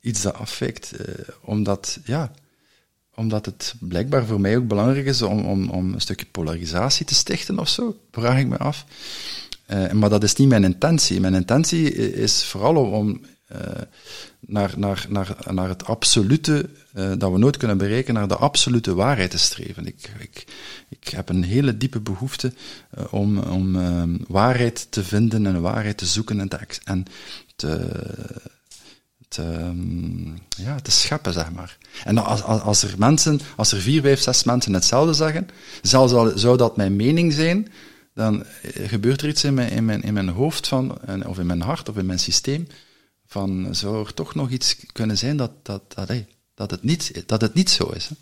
Iets 0.00 0.22
dat 0.22 0.34
afwijkt, 0.34 0.92
eh, 0.92 1.14
omdat, 1.40 1.98
ja, 2.04 2.32
omdat 3.14 3.46
het 3.46 3.74
blijkbaar 3.80 4.26
voor 4.26 4.40
mij 4.40 4.56
ook 4.56 4.66
belangrijk 4.66 5.06
is 5.06 5.22
om, 5.22 5.44
om, 5.44 5.70
om 5.70 5.92
een 5.92 6.00
stukje 6.00 6.26
polarisatie 6.26 7.06
te 7.06 7.14
stichten 7.14 7.58
of 7.58 7.68
zo, 7.68 8.00
vraag 8.10 8.38
ik 8.38 8.46
me 8.46 8.56
af. 8.56 8.84
Uh, 9.70 9.92
maar 9.92 10.10
dat 10.10 10.22
is 10.22 10.34
niet 10.34 10.48
mijn 10.48 10.64
intentie. 10.64 11.20
Mijn 11.20 11.34
intentie 11.34 11.94
is 12.12 12.44
vooral 12.44 12.76
om, 12.76 13.20
uh, 13.52 13.58
naar, 14.40 14.74
naar, 14.76 15.06
naar, 15.08 15.36
naar 15.50 15.68
het 15.68 15.84
absolute, 15.84 16.68
uh, 16.94 17.12
dat 17.18 17.32
we 17.32 17.38
nooit 17.38 17.56
kunnen 17.56 17.78
berekenen, 17.78 18.20
naar 18.20 18.28
de 18.28 18.36
absolute 18.36 18.94
waarheid 18.94 19.30
te 19.30 19.38
streven. 19.38 19.86
Ik, 19.86 20.10
ik, 20.18 20.44
ik 20.88 21.08
heb 21.08 21.28
een 21.28 21.44
hele 21.44 21.76
diepe 21.76 22.00
behoefte 22.00 22.52
uh, 22.98 23.04
om, 23.10 23.38
om 23.38 23.76
uh, 23.76 24.02
waarheid 24.28 24.86
te 24.90 25.04
vinden 25.04 25.46
en 25.46 25.60
waarheid 25.60 25.98
te 25.98 26.06
zoeken 26.06 26.40
en 26.40 26.48
te, 26.48 26.58
en 26.84 27.04
te, 27.56 29.42
um, 29.42 30.38
ja, 30.48 30.80
te 30.80 30.90
scheppen, 30.90 31.32
zeg 31.32 31.52
maar. 31.52 31.78
En 32.04 32.18
als, 32.18 32.42
als 32.42 32.82
er 32.82 32.94
mensen, 32.98 33.40
als 33.56 33.72
er 33.72 33.80
vier, 33.80 34.00
vijf, 34.00 34.20
zes 34.20 34.44
mensen 34.44 34.72
hetzelfde 34.72 35.12
zeggen, 35.12 35.48
zelfs 35.82 36.40
zou 36.40 36.56
dat 36.56 36.76
mijn 36.76 36.96
mening 36.96 37.32
zijn, 37.32 37.68
dan 38.14 38.44
gebeurt 38.62 39.22
er 39.22 39.28
iets 39.28 39.44
in 39.44 39.54
mijn, 39.54 39.70
in 39.70 39.84
mijn, 39.84 40.02
in 40.02 40.14
mijn 40.14 40.28
hoofd 40.28 40.68
van, 40.68 40.98
of 41.26 41.38
in 41.38 41.46
mijn 41.46 41.60
hart 41.60 41.88
of 41.88 41.96
in 41.96 42.06
mijn 42.06 42.18
systeem, 42.18 42.66
van 43.26 43.68
zou 43.70 44.06
er 44.06 44.14
toch 44.14 44.34
nog 44.34 44.50
iets 44.50 44.76
kunnen 44.92 45.18
zijn 45.18 45.36
dat, 45.36 45.50
dat, 45.62 45.82
dat, 45.94 46.10
dat, 46.54 46.70
het, 46.70 46.82
niet, 46.82 47.22
dat 47.26 47.40
het 47.40 47.54
niet 47.54 47.70
zo 47.70 47.84
is. 47.84 48.08
Hè? 48.08 48.14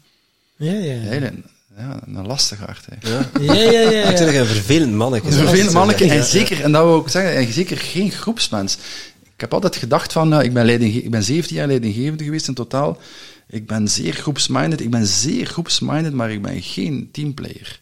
Ja, 0.64 0.72
ja. 0.72 1.12
ja. 1.12 1.30
ja, 1.76 2.00
een 2.06 2.26
lastige 2.26 2.64
hart. 2.64 2.86
Hè. 2.86 3.10
Ja, 3.10 3.30
ja, 3.40 3.52
ja. 3.54 3.70
ja, 3.70 3.90
ja. 3.90 4.10
Natuurlijk 4.10 4.38
een 4.38 4.46
vervelend 4.46 4.92
manneke. 4.92 5.26
Een 5.26 5.32
vervelend 5.32 5.72
manneke. 5.72 6.10
En 6.10 6.24
zeker, 6.24 6.60
en 6.60 6.72
dat 6.72 6.84
wil 6.84 6.98
ik 6.98 7.08
zeggen, 7.08 7.36
en 7.36 7.52
zeker 7.52 7.78
geen 7.78 8.10
groepsmens. 8.10 8.78
Ik 9.34 9.40
heb 9.40 9.52
altijd 9.54 9.76
gedacht 9.76 10.12
van, 10.12 10.34
uh, 10.34 10.42
ik, 10.42 10.52
ben 10.52 10.64
leiding, 10.64 10.94
ik 10.94 11.10
ben 11.10 11.22
17 11.22 11.56
jaar 11.56 11.66
leidinggevende 11.66 12.24
geweest 12.24 12.48
in 12.48 12.54
totaal. 12.54 13.00
Ik 13.48 13.66
ben 13.66 13.88
zeer 13.88 14.12
groepsminded, 14.12 14.80
ik 14.80 14.90
ben 14.90 15.06
zeer 15.06 15.46
groepsminded, 15.46 16.12
maar 16.12 16.30
ik 16.30 16.42
ben 16.42 16.62
geen 16.62 17.08
teamplayer. 17.12 17.80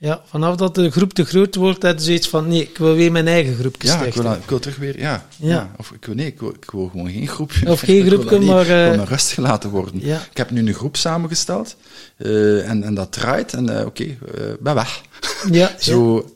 Ja, 0.00 0.22
vanaf 0.24 0.56
dat 0.56 0.74
de 0.74 0.90
groep 0.90 1.12
te 1.12 1.24
groot 1.24 1.54
wordt, 1.54 1.82
had 1.82 2.02
zoiets 2.02 2.28
van, 2.28 2.48
nee, 2.48 2.62
ik 2.62 2.78
wil 2.78 2.94
weer 2.94 3.12
mijn 3.12 3.28
eigen 3.28 3.54
groep 3.54 3.74
stichten. 3.78 4.00
Ja, 4.00 4.06
ik 4.06 4.14
wil, 4.14 4.32
ik 4.32 4.48
wil 4.48 4.58
terug 4.58 4.76
weer, 4.76 4.98
ja. 4.98 5.26
ja. 5.36 5.48
ja. 5.48 5.72
Of 5.76 5.90
ik 5.90 6.04
wil, 6.04 6.14
nee, 6.14 6.26
ik 6.26 6.40
wil, 6.40 6.48
ik 6.48 6.70
wil 6.70 6.88
gewoon 6.88 7.10
geen 7.10 7.28
groepje. 7.28 7.70
Of 7.70 7.80
geen 7.80 8.06
groepje, 8.08 8.40
maar... 8.40 8.60
Ik 8.60 8.66
wil 8.66 8.96
me 8.96 9.04
rustig 9.04 9.38
laten 9.38 9.70
worden. 9.70 10.00
Ja. 10.00 10.20
Ik 10.30 10.36
heb 10.36 10.50
nu 10.50 10.66
een 10.66 10.74
groep 10.74 10.96
samengesteld, 10.96 11.76
uh, 12.18 12.68
en, 12.68 12.82
en 12.82 12.94
dat 12.94 13.12
draait, 13.12 13.52
en 13.52 13.70
uh, 13.70 13.76
oké, 13.76 13.86
okay, 13.86 14.18
uh, 14.38 14.52
ben 14.60 14.74
weg. 14.74 15.02
Ja. 15.50 15.74
Zo, 15.90 16.30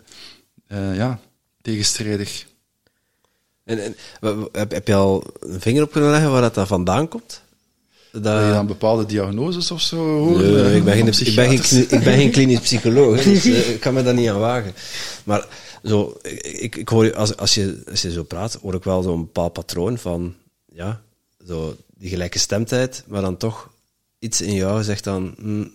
ja, 0.92 1.20
tegenstrijdig. 1.60 2.46
En, 3.64 3.84
en 3.84 3.96
heb, 4.52 4.72
heb 4.72 4.86
je 4.86 4.94
al 4.94 5.24
een 5.40 5.60
vinger 5.60 5.82
op 5.82 5.92
kunnen 5.92 6.10
leggen 6.10 6.30
waar 6.30 6.40
dat 6.40 6.54
dan 6.54 6.66
vandaan 6.66 7.08
komt? 7.08 7.42
Dat... 8.12 8.46
je 8.46 8.52
dan 8.52 8.66
bepaalde 8.66 9.06
diagnoses 9.06 9.70
of 9.70 9.80
zo? 9.80 10.30
Nee, 10.36 10.76
ik, 10.76 10.84
ben 10.84 10.94
geen, 10.94 11.26
ik, 11.26 11.34
ben 11.34 11.58
geen, 11.58 11.82
ik 11.82 12.04
ben 12.04 12.16
geen 12.16 12.30
klinisch 12.30 12.60
psycholoog, 12.70 13.22
dus 13.22 13.46
uh, 13.46 13.70
ik 13.70 13.80
kan 13.80 13.94
me 13.94 14.02
daar 14.02 14.14
niet 14.14 14.28
aan 14.28 14.38
wagen. 14.38 14.74
Maar 15.24 15.46
zo, 15.82 16.18
ik, 16.42 16.76
ik 16.76 16.88
hoor, 16.88 17.14
als, 17.14 17.36
als, 17.36 17.54
je, 17.54 17.82
als 17.90 18.02
je 18.02 18.12
zo 18.12 18.22
praat, 18.22 18.54
hoor 18.54 18.74
ik 18.74 18.84
wel 18.84 19.02
zo'n 19.02 19.20
bepaald 19.20 19.52
patroon 19.52 19.98
van, 19.98 20.34
ja, 20.72 21.02
zo 21.46 21.76
die 21.96 22.08
gelijke 22.08 22.38
stemtijd, 22.38 23.04
maar 23.06 23.20
dan 23.20 23.36
toch 23.36 23.70
iets 24.18 24.40
in 24.40 24.54
jou 24.54 24.82
zegt 24.82 25.04
dan, 25.04 25.34
hm, 25.38 25.66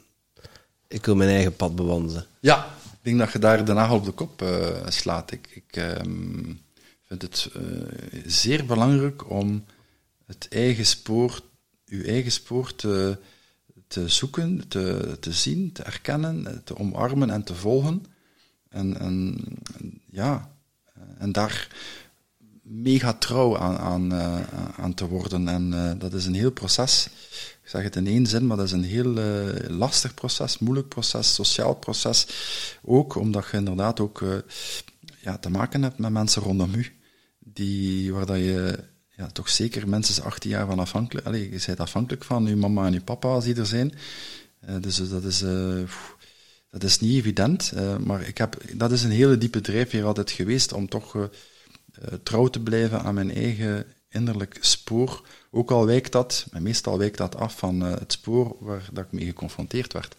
ik 0.88 1.06
wil 1.06 1.16
mijn 1.16 1.30
eigen 1.30 1.56
pad 1.56 1.76
bewandelen. 1.76 2.26
Ja, 2.40 2.66
ik 2.92 3.00
denk 3.02 3.18
dat 3.18 3.32
je 3.32 3.40
daar 3.40 3.66
de 3.66 3.74
nagel 3.74 3.96
op 3.96 4.06
de 4.06 4.12
kop 4.12 4.42
uh, 4.42 4.68
slaat. 4.88 5.32
Ik, 5.32 5.48
ik 5.54 5.76
um, 5.76 6.62
vind 7.08 7.22
het 7.22 7.50
uh, 7.58 7.62
zeer 8.26 8.66
belangrijk 8.66 9.30
om 9.30 9.66
het 10.26 10.48
eigen 10.50 10.86
spoor 10.86 11.42
uw 11.88 12.04
eigen 12.04 12.32
spoor 12.32 12.76
te, 12.76 13.18
zoeken, 14.06 14.68
te, 14.68 15.18
te 15.20 15.32
zien, 15.32 15.72
te 15.72 15.84
erkennen, 15.84 16.62
te 16.64 16.78
omarmen 16.78 17.30
en 17.30 17.44
te 17.44 17.56
volgen. 17.56 18.06
En, 18.70 19.00
en 19.00 19.46
ja, 20.12 20.52
en 21.18 21.32
daar 21.32 21.68
mega 22.62 23.14
trouw 23.14 23.58
aan, 23.58 23.78
aan, 23.78 24.14
uh, 24.14 24.42
aan 24.78 24.94
te 24.94 25.08
worden. 25.08 25.48
En 25.48 25.96
dat 26.00 26.14
is 26.14 26.26
een 26.26 26.36
heel 26.36 26.52
proces. 26.52 27.08
Ik 27.64 27.70
zeg 27.70 27.84
het 27.84 27.96
in 27.96 28.08
één 28.08 28.26
zin, 28.26 28.48
maar 28.48 28.58
dat 28.58 28.66
is 28.66 28.72
een 28.72 28.84
heel 28.84 29.14
lastig 29.68 30.14
proces, 30.14 30.60
moeilijk 30.60 30.88
proces, 30.88 31.34
sociaal 31.34 31.76
proces. 31.76 32.28
Ook 32.84 33.16
omdat 33.16 33.48
je 33.52 33.58
inderdaad 33.58 34.00
ook 34.00 34.24
ja, 35.22 35.38
te 35.38 35.50
maken 35.50 35.84
hebt 35.84 35.98
met 35.98 36.12
mensen 36.12 36.42
rondom 36.42 36.74
u, 36.74 36.96
die, 37.40 38.14
waar 38.14 38.26
dat 38.26 38.38
je 38.38 38.80
ja, 39.18 39.28
toch 39.28 39.50
zeker 39.50 39.90
mensen 39.90 40.24
18 40.24 40.50
jaar 40.50 40.66
van 40.66 40.80
afhankelijk. 40.80 41.26
Allee, 41.26 41.52
afhankelijk 41.78 42.24
van 42.24 42.46
je 42.46 42.56
mama 42.56 42.86
en 42.86 42.94
je 42.94 43.02
papa 43.02 43.28
als 43.28 43.44
die 43.44 43.56
er 43.56 43.66
zijn. 43.66 43.94
Uh, 44.70 44.76
dus 44.82 45.10
dat 45.10 45.24
is, 45.24 45.42
uh, 45.42 45.82
dat 46.70 46.84
is 46.84 47.00
niet 47.00 47.18
evident. 47.18 47.72
Uh, 47.76 47.98
maar 47.98 48.28
ik 48.28 48.38
heb, 48.38 48.62
dat 48.74 48.92
is 48.92 49.04
een 49.04 49.12
hele 49.12 49.38
diepe 49.38 49.62
drijfveer 49.62 50.06
altijd 50.06 50.32
geweest 50.32 50.74
om 50.74 50.90
toch 50.90 51.30
trouw 52.24 52.48
te 52.48 52.60
blijven 52.60 53.02
aan 53.02 53.14
mijn 53.14 53.32
eigen 53.32 53.86
innerlijk 54.10 54.58
spoor. 54.62 55.28
Ook 55.52 55.72
al 55.72 55.86
wijkt 55.86 56.12
dat, 56.12 56.48
meestal 56.60 56.98
wijkt 56.98 57.18
dat 57.18 57.36
af 57.36 57.58
van 57.58 57.80
het 57.80 58.12
spoor 58.12 58.56
waar 58.60 58.90
dat 58.94 59.06
ik 59.06 59.12
mee 59.12 59.26
geconfronteerd 59.26 59.94
werd. 59.94 60.16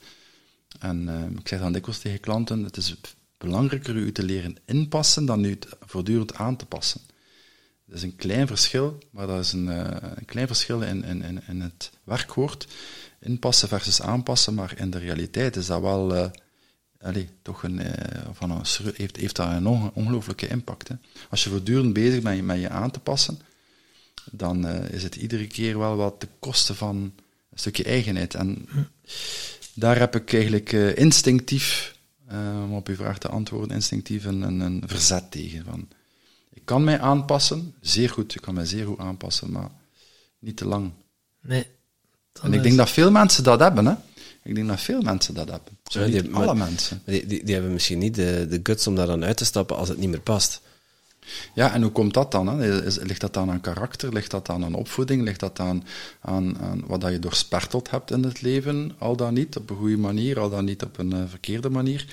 En 0.78 1.09
ik 1.38 1.49
zeg 1.49 1.61
dan 1.61 1.72
dikwijls 1.72 1.99
tegen 1.99 2.20
klanten, 2.20 2.64
het 2.64 2.76
is 2.76 2.96
belangrijker 3.38 3.94
u 3.94 4.12
te 4.12 4.22
leren 4.22 4.57
inpassen 4.64 5.26
dan 5.26 5.44
u 5.44 5.59
voortdurend 5.80 6.34
aan 6.34 6.57
te 6.57 6.66
passen. 6.66 7.01
Dat 7.89 7.97
is 7.97 8.03
een 8.03 8.16
klein 8.16 8.47
verschil, 8.47 8.99
maar 9.11 9.26
dat 9.26 9.45
is 9.45 9.53
een, 9.53 9.66
uh, 9.66 9.86
een 10.14 10.24
klein 10.24 10.47
verschil 10.47 10.82
in, 10.82 11.05
in, 11.05 11.43
in 11.47 11.61
het 11.61 11.91
werkwoord. 12.05 12.66
Inpassen 13.20 13.68
versus 13.68 14.03
aanpassen, 14.03 14.55
maar 14.55 14.74
in 14.76 14.91
de 14.91 14.99
realiteit 14.99 15.57
is 15.57 15.66
dat 15.66 15.80
wel 15.80 16.14
uh, 16.14 16.26
allez, 17.01 17.26
toch 17.43 17.62
een, 17.62 17.78
uh, 17.78 17.93
van 18.32 18.51
een, 18.51 18.64
heeft, 18.95 19.16
heeft 19.16 19.36
dat 19.36 19.47
een 19.51 19.66
ongelooflijke 19.66 20.49
impact. 20.49 20.89
Hè. 20.89 20.95
Als 21.30 21.45
je 21.45 21.51
voortdurend 21.51 21.93
bezig 21.93 22.22
bent 22.22 22.43
met 22.43 22.61
je 22.61 22.68
aan 22.68 22.91
te 22.91 23.01
passen, 23.01 23.41
dan 24.30 24.68
is 24.68 25.03
het 25.03 25.16
iedere 25.16 25.47
keer 25.47 25.78
wel 25.78 25.97
wat 25.97 26.20
de 26.20 26.28
kosten 26.39 26.76
van 26.76 26.97
een 27.51 27.59
stukje 27.59 27.84
eigenheid. 27.84 28.34
En 28.34 28.68
daar 29.74 29.99
heb 29.99 30.16
ik 30.16 30.32
eigenlijk 30.32 30.72
instinctief, 30.72 31.97
om 32.64 32.74
op 32.74 32.89
uw 32.89 32.95
vraag 32.95 33.18
te 33.18 33.28
antwoorden, 33.28 33.76
instinctief 33.76 34.24
een, 34.24 34.43
een, 34.43 34.82
verzet 34.86 35.30
tegen. 35.30 35.64
Van, 35.64 35.89
kan 36.69 36.85
mij 36.85 37.01
aanpassen, 37.01 37.75
zeer 37.81 38.11
goed, 38.11 38.35
ik 38.35 38.41
kan 38.41 38.55
mij 38.55 38.64
zeer 38.66 38.87
goed 38.87 38.99
aanpassen, 38.99 39.51
maar 39.53 39.71
niet 40.39 40.57
te 40.57 40.66
lang. 40.66 40.91
Nee. 41.41 41.66
En 42.43 42.53
ik 42.53 42.62
denk 42.62 42.77
dat 42.77 42.91
veel 42.91 43.11
mensen 43.11 43.45
dat 43.45 43.61
hebben, 43.61 43.87
hè. 43.87 43.95
Ik 44.43 44.55
denk 44.55 44.69
dat 44.69 44.81
veel 44.81 45.01
mensen 45.03 45.35
dat 45.35 45.49
hebben. 45.51 45.79
Zo 45.85 46.01
Ja, 46.01 46.07
niet 46.07 46.23
die- 46.23 46.35
alle 46.35 46.45
maar- 46.55 46.57
mensen. 46.57 47.03
Die, 47.05 47.27
die, 47.27 47.45
die 47.45 47.55
hebben 47.55 47.73
misschien 47.73 47.99
niet 47.99 48.14
de, 48.14 48.47
de 48.51 48.61
guts 48.62 48.87
om 48.87 48.95
daar 48.95 49.07
dan 49.07 49.25
uit 49.25 49.37
te 49.37 49.45
stappen 49.45 49.77
als 49.77 49.89
het 49.89 49.99
niet 49.99 50.09
meer 50.09 50.21
past. 50.21 50.61
Ja, 51.55 51.73
en 51.75 51.83
hoe 51.83 51.93
komt 51.93 52.14
dat 52.14 52.33
dan? 52.33 52.47
Hè? 52.49 52.85
Is- 52.85 52.99
Ligt 52.99 53.21
dat 53.21 53.35
dan 53.35 53.51
aan 53.51 53.61
karakter? 53.61 54.12
Ligt 54.12 54.31
dat 54.31 54.47
dan 54.47 54.64
aan 54.64 54.75
opvoeding? 54.75 55.23
Ligt 55.23 55.41
dat 55.41 55.61
aan, 55.61 55.85
aan, 56.21 56.59
aan 56.59 56.83
wat 56.87 57.01
dat 57.01 57.12
je 57.12 57.19
doorsperteld 57.19 57.91
hebt 57.91 58.11
in 58.11 58.23
het 58.25 58.41
leven? 58.43 58.93
Al 58.99 59.16
dan 59.16 59.35
niet 59.35 59.57
op 59.57 59.71
een 59.71 59.77
goede 59.77 59.97
manier, 59.97 60.41
al 60.41 60.51
dan 60.51 60.64
niet 60.64 60.83
op 60.83 60.99
een 60.99 61.12
eh, 61.12 61.23
verkeerde 61.29 61.71
manier. 61.71 62.07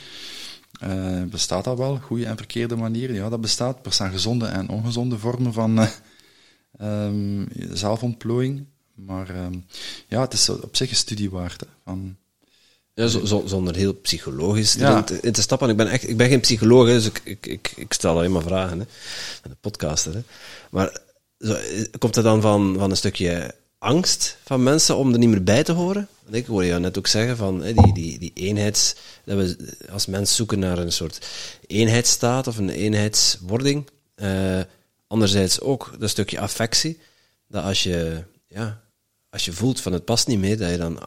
Eh, 0.80 1.24
bestaat 1.24 1.64
dat 1.64 1.78
wel, 1.78 1.98
goede 1.98 2.26
en 2.26 2.38
verkeerde 2.38 2.76
manieren? 2.76 3.16
Ja, 3.16 3.30
dat 3.30 3.42
bestaat. 3.42 3.76
Er 3.76 3.82
bestaan 3.82 4.12
gezonde 4.12 4.46
en 4.46 4.70
ongezonde 4.70 5.18
vormen 5.18 5.54
van 5.54 5.88
ehm, 6.78 7.46
zelfontplooiing. 7.74 8.66
Maar 8.96 9.30
ehm, 9.30 9.54
ja, 10.08 10.22
het 10.22 10.34
is 10.34 10.50
op 10.50 10.76
zich 10.76 10.90
een 10.90 10.96
studie 10.96 11.30
waard. 11.30 11.62
Hè, 11.62 11.68
van, 11.84 12.16
Ja, 12.94 13.08
zo- 13.08 13.26
zo- 13.26 13.44
zonder 13.46 13.76
heel 13.76 13.94
psychologisch 13.94 14.74
Ja. 14.74 15.04
in 15.22 15.32
te 15.32 15.42
stappen. 15.42 15.70
Ik 15.70 15.78
ben, 15.78 15.88
echt, 15.88 16.10
ik 16.10 16.18
ben 16.18 16.30
geen 16.30 16.40
psycholoog, 16.40 16.88
dus 16.88 17.06
ik, 17.06 17.22
ik, 17.24 17.46
ik, 17.46 17.74
ik 17.76 17.94
stel 17.94 18.18
alleen 18.18 18.32
maar 18.32 18.42
vragen. 18.42 18.80
Hè. 18.80 18.86
De 19.50 19.56
podcaster. 19.62 20.14
Hè. 20.14 20.22
Maar 20.72 21.00
zo, 21.40 21.54
eh, 21.54 21.84
komt 22.00 22.16
het 22.16 22.24
dan 22.24 22.42
van, 22.42 22.76
van 22.78 22.90
een 22.90 22.98
stukje 22.98 23.56
angst 23.78 24.38
van 24.44 24.64
mensen 24.64 24.96
om 24.98 25.12
er 25.14 25.20
niet 25.20 25.30
meer 25.30 25.44
bij 25.44 25.64
te 25.64 25.72
horen? 25.72 26.08
Ik 26.30 26.46
hoorde 26.46 26.68
jou 26.68 26.82
net 26.82 26.98
ook 26.98 27.08
zeggen 27.08 27.38
van 27.38 27.62
die, 27.62 27.94
die, 27.94 28.20
die 28.20 28.32
eenheids... 28.34 28.96
Dat 29.26 29.38
we 29.38 29.76
als 29.92 30.06
mens 30.06 30.36
zoeken 30.36 30.60
naar 30.60 30.78
een 30.78 30.92
soort 30.92 31.28
eenheidsstaat 31.68 32.48
of 32.48 32.58
een 32.58 32.70
eenheidswording. 32.70 33.90
Eh, 34.16 34.60
anderzijds 35.08 35.62
ook 35.62 35.96
dat 36.00 36.10
stukje 36.10 36.40
affectie. 36.40 37.00
Dat 37.48 37.64
als 37.64 37.84
je... 37.84 38.24
Ja, 38.48 38.82
als 39.30 39.46
je 39.46 39.54
voelt 39.54 39.82
van 39.82 39.94
het 39.94 40.06
past 40.06 40.28
niet 40.28 40.40
meer, 40.40 40.58
dat 40.58 40.70
je 40.70 40.78
dan 40.78 41.00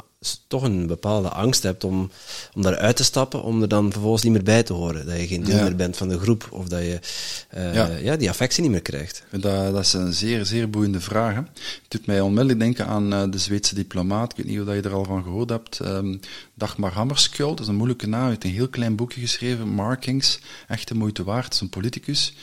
toch 0.49 0.63
een 0.63 0.87
bepaalde 0.87 1.29
angst 1.29 1.63
hebt 1.63 1.85
om, 1.85 2.11
om 2.55 2.63
daaruit 2.63 2.97
te 2.97 3.05
stappen, 3.05 3.43
om 3.43 3.63
er 3.63 3.69
dan 3.69 3.93
vervolgens 3.93 4.23
niet 4.23 4.33
meer 4.33 4.43
bij 4.43 4.63
te 4.63 4.73
horen. 4.73 5.07
Dat 5.07 5.21
je 5.21 5.27
geen 5.27 5.45
deel 5.45 5.57
Ja. 5.57 5.63
meer 5.63 5.77
bent 5.77 5.97
van 5.97 6.09
de 6.09 6.19
groep, 6.19 6.49
of 6.51 6.69
dat 6.69 6.81
je 6.81 7.01
eh, 7.49 7.75
Ja. 7.75 7.87
ja. 7.87 8.17
die 8.17 8.29
affectie 8.29 8.63
niet 8.63 8.71
meer 8.73 8.83
krijgt. 8.83 9.23
Dat, 9.31 9.43
dat 9.73 9.85
is 9.85 9.93
een 9.93 10.13
zeer, 10.13 10.45
zeer 10.47 10.71
boeiende 10.71 11.01
vraag. 11.01 11.35
Hè. 11.35 11.41
Het 11.41 11.85
doet 11.89 12.07
mij 12.07 12.21
onmiddellijk 12.21 12.59
denken 12.59 12.87
aan 12.87 13.13
eh, 13.13 13.23
de 13.31 13.39
Zweedse 13.39 13.75
diplomaat. 13.75 14.31
Ik 14.31 14.37
weet 14.37 14.47
niet 14.47 14.61
of 14.61 14.75
je 14.75 14.81
er 14.83 14.93
al 14.95 15.05
van 15.05 15.23
gehoord 15.23 15.51
hebt. 15.51 15.81
ehm 15.81 16.17
Dagmar 16.55 16.93
Hammarskjöld, 16.93 17.49
dat 17.57 17.61
is 17.61 17.67
een 17.67 17.75
moeilijke 17.75 18.07
naam. 18.09 18.21
Hij 18.21 18.29
heeft 18.31 18.45
een 18.45 18.51
heel 18.51 18.69
klein 18.69 18.97
boekje 18.97 19.21
geschreven, 19.21 19.69
Markings. 19.69 20.39
Echt 20.69 20.89
de 20.89 20.95
moeite 20.95 21.25
waard. 21.25 21.53
Is 21.55 21.61
een 21.61 21.69
politicus. 21.69 22.35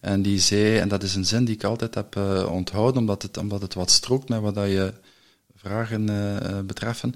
En 0.00 0.22
die 0.22 0.38
zei, 0.40 0.76
en 0.78 0.88
dat 0.88 1.02
is 1.02 1.14
een 1.14 1.24
zin 1.26 1.44
die 1.44 1.54
ik 1.54 1.64
altijd 1.64 1.94
heb 1.94 2.16
eh, 2.16 2.46
onthouden, 2.52 3.00
omdat 3.00 3.22
het, 3.22 3.36
omdat 3.36 3.62
het 3.62 3.74
wat 3.74 3.90
strookt 3.90 4.28
met 4.28 4.40
wat 4.40 4.54
dat 4.54 4.66
je 4.68 4.92
vragen 5.64 6.08
eh, 6.08 6.36
eh, 6.36 6.64
betreffen. 6.64 7.14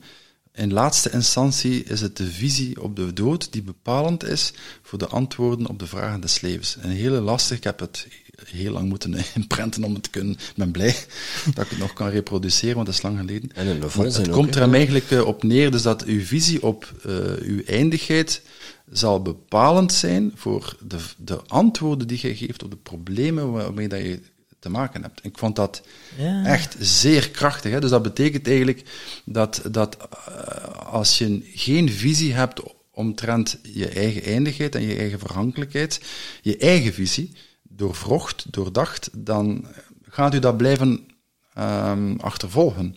In 0.55 0.73
laatste 0.73 1.11
instantie 1.11 1.85
is 1.85 2.01
het 2.01 2.17
de 2.17 2.31
visie 2.31 2.83
op 2.83 2.97
de 2.97 3.13
dood 3.13 3.53
die 3.53 3.63
bepalend 3.63 4.25
is 4.25 4.53
voor 4.83 4.99
de 4.99 5.07
antwoorden 5.07 5.67
op 5.67 5.79
de 5.79 5.87
vragen 5.87 6.21
des 6.21 6.41
levens. 6.41 6.77
Een 6.81 6.91
hele 6.91 7.21
lastig, 7.21 7.57
ik 7.57 7.65
heb 7.65 7.81
het 7.81 8.07
heel 8.45 8.73
lang 8.73 8.89
moeten 8.89 9.15
inprenten 9.35 9.85
om 9.85 9.95
het 9.95 10.03
te 10.03 10.11
kunnen. 10.11 10.33
Ik 10.33 10.53
ben 10.57 10.71
blij 10.71 10.97
dat 11.55 11.65
ik 11.65 11.71
het 11.71 11.79
nog 11.79 11.93
kan 11.93 12.09
reproduceren, 12.09 12.75
want 12.75 12.87
dat 12.87 12.95
is 12.95 13.03
lang 13.03 13.19
geleden. 13.19 13.51
En 13.55 13.91
volzin 13.91 14.21
het 14.21 14.31
ook, 14.31 14.37
komt 14.37 14.55
er 14.55 14.61
hem 14.61 14.75
eigenlijk 14.75 15.11
eh, 15.11 15.27
op 15.27 15.43
neer, 15.43 15.71
dus 15.71 15.83
dat 15.83 16.05
uw 16.05 16.21
visie 16.21 16.63
op 16.63 16.93
eh, 17.05 17.13
uw 17.41 17.63
eindigheid 17.65 18.43
zal 18.91 19.23
bepalend 19.23 19.93
zijn 19.93 20.33
voor 20.35 20.77
de, 20.87 20.99
de 21.17 21.41
antwoorden 21.47 22.09
die 22.09 22.19
je 22.21 22.37
geeft 22.37 22.63
op 22.63 22.71
de 22.71 22.77
problemen 22.77 23.53
waarmee 23.53 23.89
dat 23.89 24.01
je 24.01 24.21
te 24.69 24.79
maken 24.79 25.03
hebt. 25.03 25.25
Ik 25.25 25.39
vond 25.39 25.57
dat 25.57 25.83
Ja. 26.17 26.45
echt 26.45 26.77
zeer 26.79 27.31
krachtig. 27.31 27.73
Hè? 27.73 27.81
Dus 27.81 27.91
dat 27.91 28.03
betekent 28.03 28.47
eigenlijk 28.47 28.83
dat, 29.25 29.63
dat 29.71 29.97
eh, 29.97 30.93
als 30.93 31.19
je 31.19 31.51
geen 31.55 31.91
visie 31.93 32.33
hebt 32.33 32.61
omtrent 32.91 33.59
je 33.63 33.89
eigen 33.89 34.23
eindigheid 34.23 34.75
en 34.75 34.83
je 34.83 34.97
eigen 34.97 35.19
verhankelijkheid, 35.19 36.01
je 36.43 36.57
eigen 36.57 36.93
visie, 36.93 37.33
doorvrocht, 37.63 38.45
doordacht, 38.53 39.11
dan 39.13 39.67
gaat 40.09 40.35
u 40.35 40.39
dat 40.39 40.57
blijven 40.57 41.07
ehm, 41.55 42.17
achtervolgen. 42.21 42.97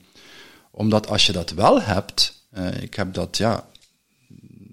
Omdat 0.71 1.07
als 1.07 1.25
je 1.25 1.31
dat 1.31 1.49
wel 1.51 1.81
hebt, 1.81 2.45
eh, 2.51 2.81
ik 2.81 2.93
heb 2.93 3.13
dat, 3.13 3.37
ja, 3.37 3.69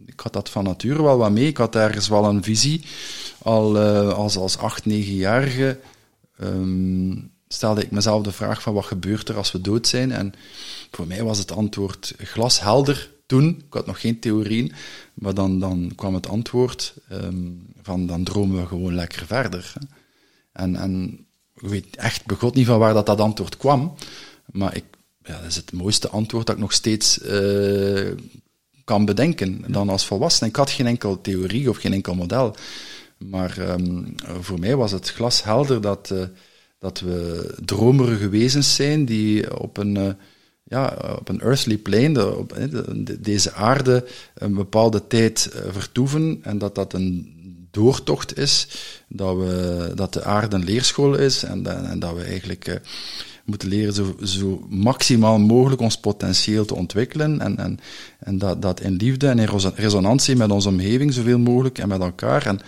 ik 0.06 0.20
had 0.20 0.32
dat 0.32 0.50
van 0.50 0.64
nature 0.64 1.02
wel 1.02 1.16
wat 1.18 1.30
mee. 1.30 1.46
Ik 1.46 1.56
had 1.56 1.74
ergens 1.76 2.08
wel 2.08 2.24
een 2.24 2.42
visie. 2.42 2.84
Al 3.42 3.78
eh, 3.78 4.12
als, 4.12 4.36
als 4.36 4.58
acht, 4.58 4.86
negenjarige 4.86 5.78
ehm, 6.38 7.16
stelde 7.48 7.82
ik 7.82 7.90
mezelf 7.90 8.22
de 8.22 8.32
vraag 8.32 8.62
van 8.62 8.74
wat 8.74 8.84
gebeurt 8.84 9.28
er 9.28 9.36
als 9.36 9.52
we 9.52 9.60
dood 9.60 9.86
zijn. 9.86 10.12
En 10.12 10.32
voor 10.90 11.06
mij 11.06 11.22
was 11.22 11.38
het 11.38 11.52
antwoord 11.52 12.14
glashelder 12.18 13.10
toen. 13.26 13.48
Ik 13.48 13.74
had 13.74 13.86
nog 13.86 14.00
geen 14.00 14.20
theorieën. 14.20 14.72
Maar 15.14 15.34
dan, 15.34 15.60
dan 15.60 15.92
kwam 15.94 16.14
het 16.14 16.28
antwoord 16.28 16.94
ehm, 17.08 17.46
van 17.82 18.06
dan 18.06 18.24
dromen 18.24 18.60
we 18.60 18.66
gewoon 18.66 18.94
lekker 18.94 19.26
verder. 19.26 19.72
En, 20.52 20.76
en 20.76 21.26
ik 21.54 21.68
weet 21.68 21.96
echt 21.96 22.26
begot 22.26 22.54
niet 22.54 22.66
van 22.66 22.78
waar 22.78 22.94
dat, 22.94 23.06
dat 23.06 23.20
antwoord 23.20 23.56
kwam. 23.56 23.94
Maar 24.46 24.76
ik, 24.76 24.84
ja, 25.24 25.40
dat 25.40 25.50
is 25.50 25.56
het 25.56 25.72
mooiste 25.72 26.08
antwoord 26.08 26.46
dat 26.46 26.54
ik 26.56 26.62
nog 26.62 26.72
steeds 26.72 27.20
eh, 27.20 28.10
kan 28.84 29.04
bedenken 29.04 29.64
dan 29.66 29.88
als 29.88 30.06
volwassene. 30.06 30.48
Ik 30.48 30.56
had 30.56 30.70
geen 30.70 30.86
enkel 30.86 31.20
theorie 31.20 31.68
of 31.70 31.76
geen 31.76 31.92
enkel 31.92 32.14
model. 32.14 32.56
Maar 33.18 33.58
ehm, 33.58 34.04
voor 34.40 34.58
mij 34.58 34.76
was 34.76 34.92
het 34.92 35.10
glashelder 35.10 35.80
dat, 35.80 36.10
eh, 36.10 36.22
dat 36.78 37.00
we 37.00 37.50
dromerige 37.64 38.28
wezens 38.28 38.74
zijn 38.74 39.04
die 39.04 39.58
op 39.60 39.76
een, 39.76 39.96
eh, 39.96 40.10
ja, 40.64 40.96
op 41.18 41.28
een 41.28 41.40
earthly 41.40 41.78
plane, 41.78 42.36
op 42.36 42.52
eh, 42.52 42.70
de- 42.70 43.02
de- 43.02 43.20
deze 43.20 43.52
aarde, 43.52 44.06
een 44.34 44.54
bepaalde 44.54 45.06
tijd 45.06 45.50
vertoeven 45.68 46.38
en 46.42 46.58
dat 46.58 46.74
dat 46.74 46.92
een 46.92 47.36
doortocht 47.70 48.38
is, 48.38 48.66
dat, 49.08 49.36
we, 49.36 49.92
dat 49.94 50.12
de 50.12 50.24
aarde 50.24 50.56
een 50.56 50.64
leerschool 50.64 51.14
is 51.14 51.42
en, 51.42 51.62
dat- 51.62 51.84
en 51.84 51.98
dat 51.98 52.14
we 52.14 52.22
eigenlijk 52.22 52.80
moeten 53.48 53.68
leren 53.68 53.92
zo, 53.92 54.16
zo 54.22 54.66
maximaal 54.68 55.38
mogelijk 55.38 55.80
ons 55.80 56.00
potentieel 56.00 56.64
te 56.64 56.74
ontwikkelen 56.74 57.40
en, 57.40 57.58
en, 57.58 57.78
en 58.18 58.38
dat, 58.38 58.62
dat 58.62 58.80
in 58.80 58.96
liefde 58.96 59.28
en 59.28 59.38
in 59.38 59.48
reso- 59.48 59.72
resonantie 59.74 60.36
met 60.36 60.50
onze 60.50 60.68
omgeving 60.68 61.12
zoveel 61.12 61.38
mogelijk 61.38 61.78
en 61.78 61.88
met 61.88 62.00
elkaar. 62.00 62.46
En 62.46 62.60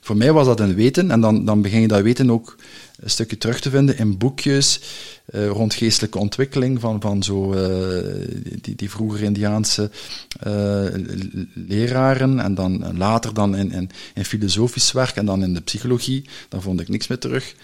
voor 0.00 0.16
mij 0.16 0.32
was 0.32 0.46
dat 0.46 0.60
een 0.60 0.74
weten 0.74 1.10
en 1.10 1.20
dan, 1.20 1.44
dan 1.44 1.62
begin 1.62 1.80
je 1.80 1.88
dat 1.88 2.02
weten 2.02 2.30
ook 2.30 2.56
een 3.00 3.10
stukje 3.10 3.38
terug 3.38 3.60
te 3.60 3.70
vinden 3.70 3.98
in 3.98 4.18
boekjes 4.18 4.80
eh, 5.26 5.48
rond 5.48 5.74
geestelijke 5.74 6.18
ontwikkeling 6.18 6.80
van, 6.80 7.00
van 7.00 7.22
zo, 7.22 7.52
eh, 7.52 8.28
die, 8.60 8.74
die 8.74 8.90
vroeger 8.90 9.22
Indiaanse 9.22 9.90
eh, 10.40 10.84
leraren 11.54 12.40
en 12.40 12.54
dan 12.54 12.96
later 12.96 13.34
dan 13.34 13.56
in, 13.56 13.90
in, 14.14 14.24
filosofisch 14.24 14.92
werk 14.92 15.16
en 15.16 15.26
dan 15.26 15.42
in 15.42 15.54
de 15.54 15.60
psychologie. 15.60 16.28
Daar 16.48 16.62
vond 16.62 16.80
ik 16.80 16.88
niks 16.88 17.06
meer 17.06 17.18
terug. 17.18 17.54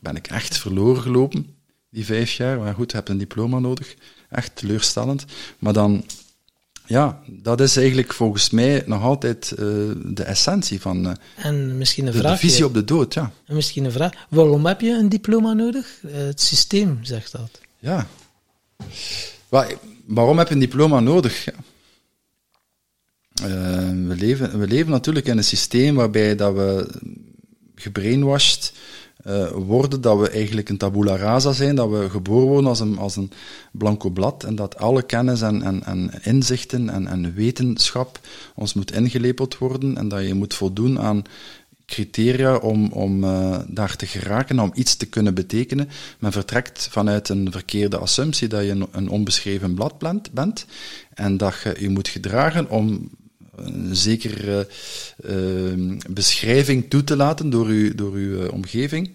Ben 0.00 0.16
ik 0.16 0.26
echt 0.26 0.58
verloren 0.58 1.02
gelopen, 1.02 1.46
die 1.94 2.04
vijf 2.04 2.32
jaar. 2.32 2.58
Maar 2.58 2.74
goed, 2.74 2.90
je 2.90 2.96
hebt 2.96 3.08
een 3.08 3.18
diploma 3.18 3.58
nodig. 3.58 3.94
Echt 4.30 4.56
teleurstellend. 4.56 5.24
Maar 5.58 5.72
dan 5.72 6.04
ja, 6.86 7.20
dat 7.26 7.60
is 7.60 7.76
eigenlijk 7.76 8.12
volgens 8.12 8.50
mij 8.50 8.82
nog 8.86 9.02
altijd 9.02 9.50
eh, 9.52 9.56
de 10.04 10.22
essentie 10.24 10.80
van 10.80 11.06
eh, 11.06 11.12
En 11.36 11.78
misschien 11.78 12.06
een 12.06 12.12
de, 12.12 12.18
de 12.18 12.24
vraag. 12.24 12.38
visie 12.38 12.64
op 12.64 12.74
de 12.74 12.84
dood. 12.84 13.14
Ja. 13.14 13.30
En 13.46 13.54
misschien 13.54 13.84
een 13.84 13.92
vraag. 13.92 14.12
Waarom 14.28 14.66
heb 14.66 14.80
je 14.80 14.90
een 14.92 15.08
diploma 15.08 15.52
nodig? 15.52 15.98
Eh, 16.04 16.12
het 16.14 16.40
systeem 16.40 16.98
zegt 17.02 17.32
dat. 17.32 17.60
ja. 17.78 18.06
Wa- 19.48 19.70
waarom 20.04 20.38
heb 20.38 20.48
je 20.48 20.54
een 20.54 20.60
diploma 20.60 21.00
nodig? 21.00 21.44
Ja. 21.44 21.52
We, 24.06 24.14
leven, 24.18 24.58
we 24.58 24.66
leven 24.66 24.90
natuurlijk 24.90 25.26
in 25.26 25.36
een 25.38 25.44
systeem 25.44 25.94
waarbij 25.94 26.36
dat 26.36 26.54
we 26.54 26.90
gebrainwashed 27.74 28.72
eh, 29.24 29.50
worden, 29.50 30.00
dat 30.00 30.18
we 30.18 30.30
eigenlijk 30.30 30.68
een 30.68 30.76
tabula 30.76 31.16
rasa 31.16 31.52
zijn, 31.52 31.74
dat 31.74 31.90
we 31.90 32.10
geboren 32.10 32.48
worden 32.48 32.68
als 32.68 32.80
een, 32.80 32.98
als 32.98 33.16
een 33.16 33.30
blanco 33.72 34.10
blad 34.10 34.44
en 34.44 34.54
dat 34.54 34.76
alle 34.76 35.02
kennis 35.02 35.40
en, 35.40 35.62
en, 35.62 35.84
en 35.84 36.10
inzichten 36.22 36.88
en, 36.88 37.06
en 37.06 37.34
wetenschap 37.34 38.20
ons 38.54 38.74
moet 38.74 38.92
ingelepeld 38.92 39.58
worden 39.58 39.96
en 39.96 40.08
dat 40.08 40.26
je 40.26 40.34
moet 40.34 40.54
voldoen 40.54 41.00
aan 41.00 41.24
criteria 41.86 42.56
om, 42.56 42.92
om 42.92 43.24
eh, 43.24 43.58
daar 43.66 43.96
te 43.96 44.06
geraken, 44.06 44.58
om 44.58 44.72
iets 44.74 44.96
te 44.96 45.06
kunnen 45.06 45.34
betekenen. 45.34 45.88
Men 46.18 46.32
vertrekt 46.32 46.88
vanuit 46.90 47.28
een 47.28 47.52
verkeerde 47.52 47.98
assumptie 47.98 48.48
dat 48.48 48.64
je 48.64 48.70
een, 48.70 48.86
een 48.90 49.08
onbeschreven 49.08 49.74
blad 49.74 50.00
bent 50.32 50.66
en 51.14 51.36
dat 51.36 51.60
je 51.62 51.76
je 51.78 51.88
moet 51.88 52.08
gedragen 52.08 52.70
om 52.70 53.10
een 53.56 53.96
zekere 53.96 54.68
eh, 55.22 55.96
beschrijving 56.10 56.90
toe 56.90 57.04
te 57.04 57.16
laten 57.16 57.50
door 57.50 57.66
uw, 57.66 57.94
door 57.94 58.12
uw 58.12 58.42
eh, 58.42 58.52
omgeving, 58.52 59.14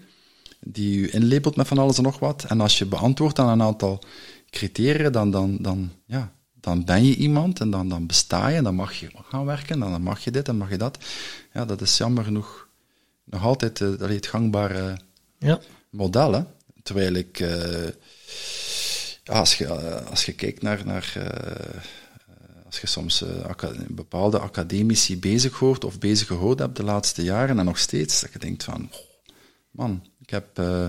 die 0.59 0.97
u 0.97 1.09
inlepelt 1.11 1.55
met 1.55 1.67
van 1.67 1.77
alles 1.77 1.97
en 1.97 2.03
nog 2.03 2.19
wat. 2.19 2.43
En 2.47 2.61
als 2.61 2.77
je 2.77 2.85
beantwoordt 2.85 3.39
aan 3.39 3.49
een 3.49 3.61
aantal 3.67 4.03
criteria, 4.49 5.09
dan, 5.09 5.31
dan, 5.31 5.57
dan, 5.61 5.91
ja, 6.05 6.33
dan 6.53 6.85
ben 6.85 7.03
je 7.05 7.15
iemand 7.15 7.59
en 7.59 7.69
dan, 7.69 7.89
dan 7.89 8.07
besta 8.07 8.47
je 8.47 8.55
en 8.57 8.63
dan 8.63 8.75
mag 8.75 8.93
je 8.93 9.07
gaan 9.29 9.45
werken 9.45 9.83
en 9.83 9.91
dan 9.91 10.01
mag 10.01 10.23
je 10.23 10.31
dit 10.31 10.47
en 10.47 10.57
mag 10.57 10.69
je 10.69 10.77
dat. 10.77 10.97
Ja, 11.53 11.65
dat 11.65 11.81
is 11.81 11.97
jammer 11.97 12.23
genoeg 12.23 12.67
nog 13.23 13.43
altijd 13.43 13.81
eh, 13.81 13.87
allee, 13.99 14.15
het 14.15 14.27
gangbare 14.27 14.97
Ja. 15.37 15.59
model. 15.89 16.33
Hè? 16.33 16.41
Terwijl 16.83 17.13
ik, 17.13 17.39
eh, 17.39 17.83
ja, 19.23 19.33
als, 19.33 19.55
je, 19.57 19.65
eh, 19.65 20.05
als 20.09 20.25
je 20.25 20.33
kijkt 20.33 20.61
naar, 20.61 20.85
naar 20.85 21.13
eh, 21.15 21.81
als 22.70 22.82
je 22.82 22.88
soms 22.88 23.24
aca- 23.47 23.74
bepaalde 23.88 24.39
academici 24.39 25.20
bezig 25.20 25.53
hoort 25.53 25.86
of 25.86 25.99
bezig 25.99 26.28
gehoord 26.28 26.59
hebt 26.59 26.78
de 26.78 26.84
laatste 26.84 27.24
jaren 27.24 27.59
en 27.59 27.65
nog 27.65 27.78
steeds, 27.78 28.22
dat 28.22 28.34
je 28.34 28.39
denkt 28.39 28.63
van, 28.63 28.89
"Oh, 28.91 28.99
man, 29.72 30.03
ik 30.22 30.30
heb 30.30 30.57
eh, 30.57 30.88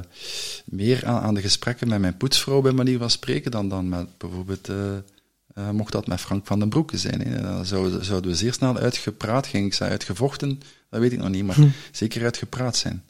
meer 0.65 1.07
aan, 1.07 1.23
aan 1.23 1.35
de 1.35 1.41
gesprekken 1.41 1.89
met 1.89 2.01
mijn 2.01 2.17
poetsvrouw 2.17 2.61
bij 2.61 2.73
manier 2.73 2.99
van 2.99 3.11
spreken 3.11 3.51
dan, 3.51 3.69
dan 3.69 3.89
met 3.89 4.19
bijvoorbeeld, 4.19 4.69
eh, 4.69 5.71
mocht 5.71 5.93
dat 5.93 6.07
met 6.07 6.21
Frank 6.21 6.47
van 6.47 6.59
den 6.59 6.69
Broeke 6.69 6.99
zijn. 6.99 7.21
Hè. 7.21 7.43
Dan 7.43 7.65
zouden, 7.67 8.05
zouden 8.05 8.31
we 8.31 8.37
zeer 8.37 8.53
snel 8.53 8.77
uitgepraat, 8.77 9.47
ging 9.47 9.67
ik 9.67 9.73
zeggen 9.73 9.97
uitgevochten, 9.97 10.61
dat 10.91 11.01
weet 11.01 11.13
ik 11.13 11.19
nog 11.19 11.29
niet, 11.29 11.45
maar 11.45 11.57
zeker 11.93 12.25
uitgepraat 12.25 12.77
zijn. 12.77 13.05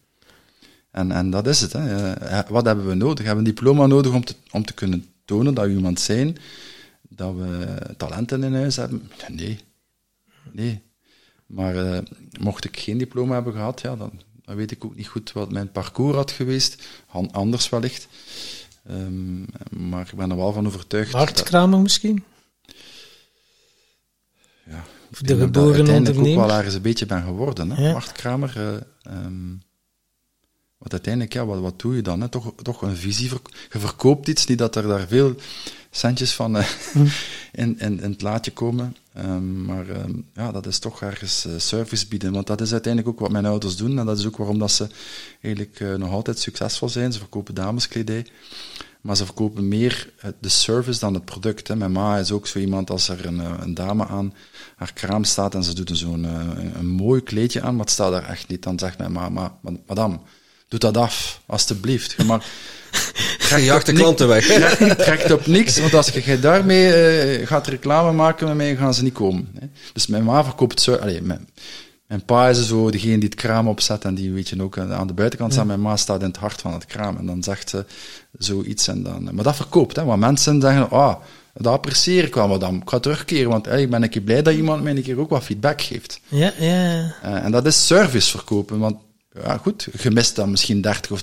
En, 0.90 1.12
en 1.12 1.30
dat 1.30 1.46
is 1.46 1.60
het. 1.60 1.72
Hè. 1.72 2.14
Wat 2.48 2.64
hebben 2.64 2.86
we 2.86 2.94
nodig? 2.94 3.18
We 3.18 3.24
hebben 3.24 3.44
een 3.44 3.54
diploma 3.54 3.86
nodig 3.86 4.12
om 4.12 4.24
te, 4.24 4.34
om 4.50 4.64
te 4.64 4.72
kunnen 4.72 5.04
tonen 5.24 5.54
dat 5.54 5.66
we 5.66 5.72
iemand 5.72 6.00
zijn, 6.00 6.36
dat 7.10 7.34
we 7.34 7.76
talenten 7.96 8.42
in 8.42 8.54
huis 8.54 8.76
hebben. 8.76 9.10
Nee. 9.28 9.58
Nee. 10.52 10.82
Maar 11.46 11.76
eh, 11.92 12.02
mocht 12.40 12.64
ik 12.64 12.78
geen 12.78 12.98
diploma 12.98 13.34
hebben 13.34 13.52
gehad, 13.52 13.80
ja, 13.80 13.96
dan, 13.96 14.10
dan 14.44 14.56
weet 14.56 14.70
ik 14.70 14.84
ook 14.84 14.96
niet 14.96 15.06
goed 15.08 15.32
wat 15.32 15.52
mijn 15.52 15.72
parcours 15.72 16.16
had 16.16 16.30
geweest. 16.30 16.88
Anders 17.30 17.68
wellicht. 17.68 18.08
Ehm, 18.86 19.40
maar 19.90 20.06
ik 20.10 20.14
ben 20.16 20.30
er 20.30 20.36
wel 20.36 20.52
van 20.52 20.66
overtuigd. 20.66 21.12
dat- 21.12 21.20
Marktkramer 21.20 21.80
misschien? 21.80 22.24
ja, 24.66 24.84
De 25.20 25.36
geboren 25.36 25.74
uiteindelijk 25.74 26.08
ook 26.08 26.16
ondernemer. 26.16 26.46
wel 26.46 26.56
ergens 26.56 26.74
een 26.74 26.82
beetje 26.82 27.06
ben 27.06 27.22
geworden. 27.22 27.70
Hè? 27.70 27.86
Ja. 27.86 27.92
Marktkramer. 27.92 28.52
eh, 28.56 29.12
ehm, 29.14 29.54
wat 30.78 30.92
uiteindelijk, 30.92 31.32
ja, 31.32 31.44
wat, 31.46 31.60
wat 31.60 31.80
doe 31.80 31.94
je 31.96 32.02
dan? 32.02 32.20
Hè? 32.20 32.28
Toch, 32.28 32.52
toch 32.62 32.82
een 32.82 32.96
visie. 32.96 33.30
Je 33.70 33.78
verkoopt 33.78 34.28
iets, 34.28 34.46
niet 34.46 34.58
dat 34.58 34.76
er 34.76 34.82
daar 34.82 35.06
veel 35.08 35.34
centjes 35.90 36.32
van 36.34 36.56
eh, 36.56 36.64
Hm. 36.92 37.06
in, 37.62 37.78
in, 37.78 38.00
in 38.00 38.10
het 38.10 38.22
laadje 38.22 38.50
komen. 38.50 38.96
Ehm, 39.12 39.64
maar 39.64 39.88
ehm, 39.88 40.12
ja, 40.34 40.52
dat 40.52 40.66
is 40.66 40.78
toch 40.78 41.02
ergens 41.02 41.44
eh, 41.44 41.52
service 41.56 42.08
bieden. 42.08 42.32
Want 42.32 42.46
dat 42.46 42.60
is 42.60 42.72
uiteindelijk 42.72 43.14
ook 43.14 43.20
wat 43.20 43.32
mijn 43.32 43.46
ouders 43.46 43.76
doen. 43.76 43.98
En 43.98 44.06
dat 44.06 44.18
is 44.18 44.26
ook 44.26 44.36
waarom 44.36 44.58
dat 44.58 44.70
ze 44.70 44.86
eigenlijk 45.40 45.80
eh, 45.80 45.94
nog 45.94 46.10
altijd 46.10 46.38
succesvol 46.38 46.88
zijn. 46.88 47.12
Ze 47.12 47.18
verkopen 47.18 47.54
dameskledij. 47.54 48.26
Maar 49.00 49.16
ze 49.16 49.24
verkopen 49.24 49.68
meer 49.68 50.12
de 50.40 50.48
service 50.48 51.00
dan 51.00 51.14
het 51.14 51.24
product. 51.24 51.68
Hè. 51.68 51.76
Mijn 51.76 51.92
ma 51.92 52.18
is 52.18 52.32
ook 52.32 52.46
zo 52.46 52.58
iemand 52.58 52.90
als 52.90 53.08
er 53.08 53.26
een, 53.26 53.38
een 53.38 53.74
dame 53.74 54.06
aan 54.06 54.34
haar 54.76 54.92
kraam 54.92 55.24
staat 55.24 55.54
en 55.54 55.64
ze 55.64 55.74
doet 55.74 55.90
zo'n 55.92 56.24
een, 56.24 56.78
een 56.78 56.86
mooi 56.86 57.22
kleedje 57.22 57.60
aan, 57.60 57.76
maar 57.76 57.84
het 57.84 57.94
staat 57.94 58.12
daar 58.12 58.28
echt 58.28 58.48
niet. 58.48 58.62
Dan 58.62 58.78
zegt 58.78 58.98
mijn 58.98 59.12
ma, 59.12 59.28
ma 59.28 59.58
madame, 59.86 60.18
doe 60.70 60.78
dat 60.78 60.96
af, 60.96 61.40
alstublieft. 61.46 62.14
Je 62.16 62.24
mag, 62.24 62.44
Je 63.48 63.64
jaagt 63.64 63.86
de 63.86 63.92
klanten 63.92 64.28
weg. 64.28 64.44
Trek, 64.44 64.92
trekt 64.98 65.32
op 65.32 65.46
niks, 65.46 65.78
want 65.78 65.94
als 65.94 66.08
je 66.08 66.40
daarmee 66.40 66.92
eh, 66.92 67.46
gaat 67.46 67.66
reclame 67.66 68.12
maken 68.12 68.46
met 68.46 68.56
mij, 68.56 68.76
gaan 68.76 68.94
ze 68.94 69.02
niet 69.02 69.12
komen. 69.12 69.48
Hè. 69.58 69.66
Dus 69.92 70.06
mijn 70.06 70.24
ma 70.24 70.44
verkoopt 70.44 70.80
zo... 70.80 70.94
Allee, 70.94 71.22
mijn, 71.22 71.48
mijn 72.06 72.24
pa 72.24 72.48
is 72.48 72.66
zo 72.66 72.90
degene 72.90 73.18
die 73.18 73.28
het 73.28 73.34
kraam 73.34 73.68
opzet 73.68 74.04
en 74.04 74.14
die 74.14 74.32
weet 74.32 74.48
je 74.48 74.62
ook 74.62 74.78
aan 74.78 75.06
de 75.06 75.12
buitenkant 75.12 75.52
staat. 75.52 75.66
Mijn 75.66 75.80
ma 75.80 75.96
staat 75.96 76.20
in 76.20 76.26
het 76.26 76.36
hart 76.36 76.60
van 76.60 76.72
het 76.72 76.86
kraam 76.86 77.16
en 77.16 77.26
dan 77.26 77.42
zegt 77.42 77.70
ze 77.70 77.84
zoiets 78.38 78.88
en 78.88 79.02
dan... 79.02 79.28
Maar 79.32 79.44
dat 79.44 79.56
verkoopt, 79.56 79.96
hè, 79.96 80.04
want 80.04 80.20
mensen 80.20 80.60
zeggen, 80.60 80.90
ah, 80.90 81.14
dat 81.54 81.72
apprecieer 81.72 82.24
ik 82.24 82.34
wel, 82.34 82.48
maar 82.48 82.58
dan 82.58 82.74
ik 82.74 82.88
ga 82.88 82.98
terugkeren, 82.98 83.50
want 83.50 83.66
hey, 83.66 83.82
ik 83.82 83.90
ben 83.90 84.02
een 84.02 84.08
keer 84.08 84.22
blij 84.22 84.42
dat 84.42 84.54
iemand 84.54 84.82
mij 84.82 84.96
een 84.96 85.02
keer 85.02 85.18
ook 85.18 85.30
wat 85.30 85.42
feedback 85.42 85.82
geeft. 85.82 86.20
Ja, 86.28 86.52
ja. 86.58 87.14
Eh, 87.22 87.44
en 87.44 87.50
dat 87.50 87.66
is 87.66 87.86
service 87.86 88.30
verkopen, 88.30 88.78
want 88.78 88.96
ja, 89.30 89.56
goed, 89.56 89.88
je 90.02 90.10
mist 90.10 90.36
dan 90.36 90.50
misschien 90.50 90.80
30 90.80 91.10
of 91.10 91.22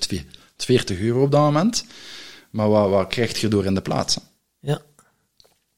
40 0.57 0.99
euro 0.99 1.21
op 1.21 1.31
dat 1.31 1.41
moment, 1.41 1.85
maar 2.49 2.69
wat, 2.69 2.89
wat 2.89 3.07
krijg 3.07 3.41
je 3.41 3.47
door 3.47 3.65
in 3.65 3.73
de 3.73 3.81
plaats? 3.81 4.17
Ja. 4.59 4.81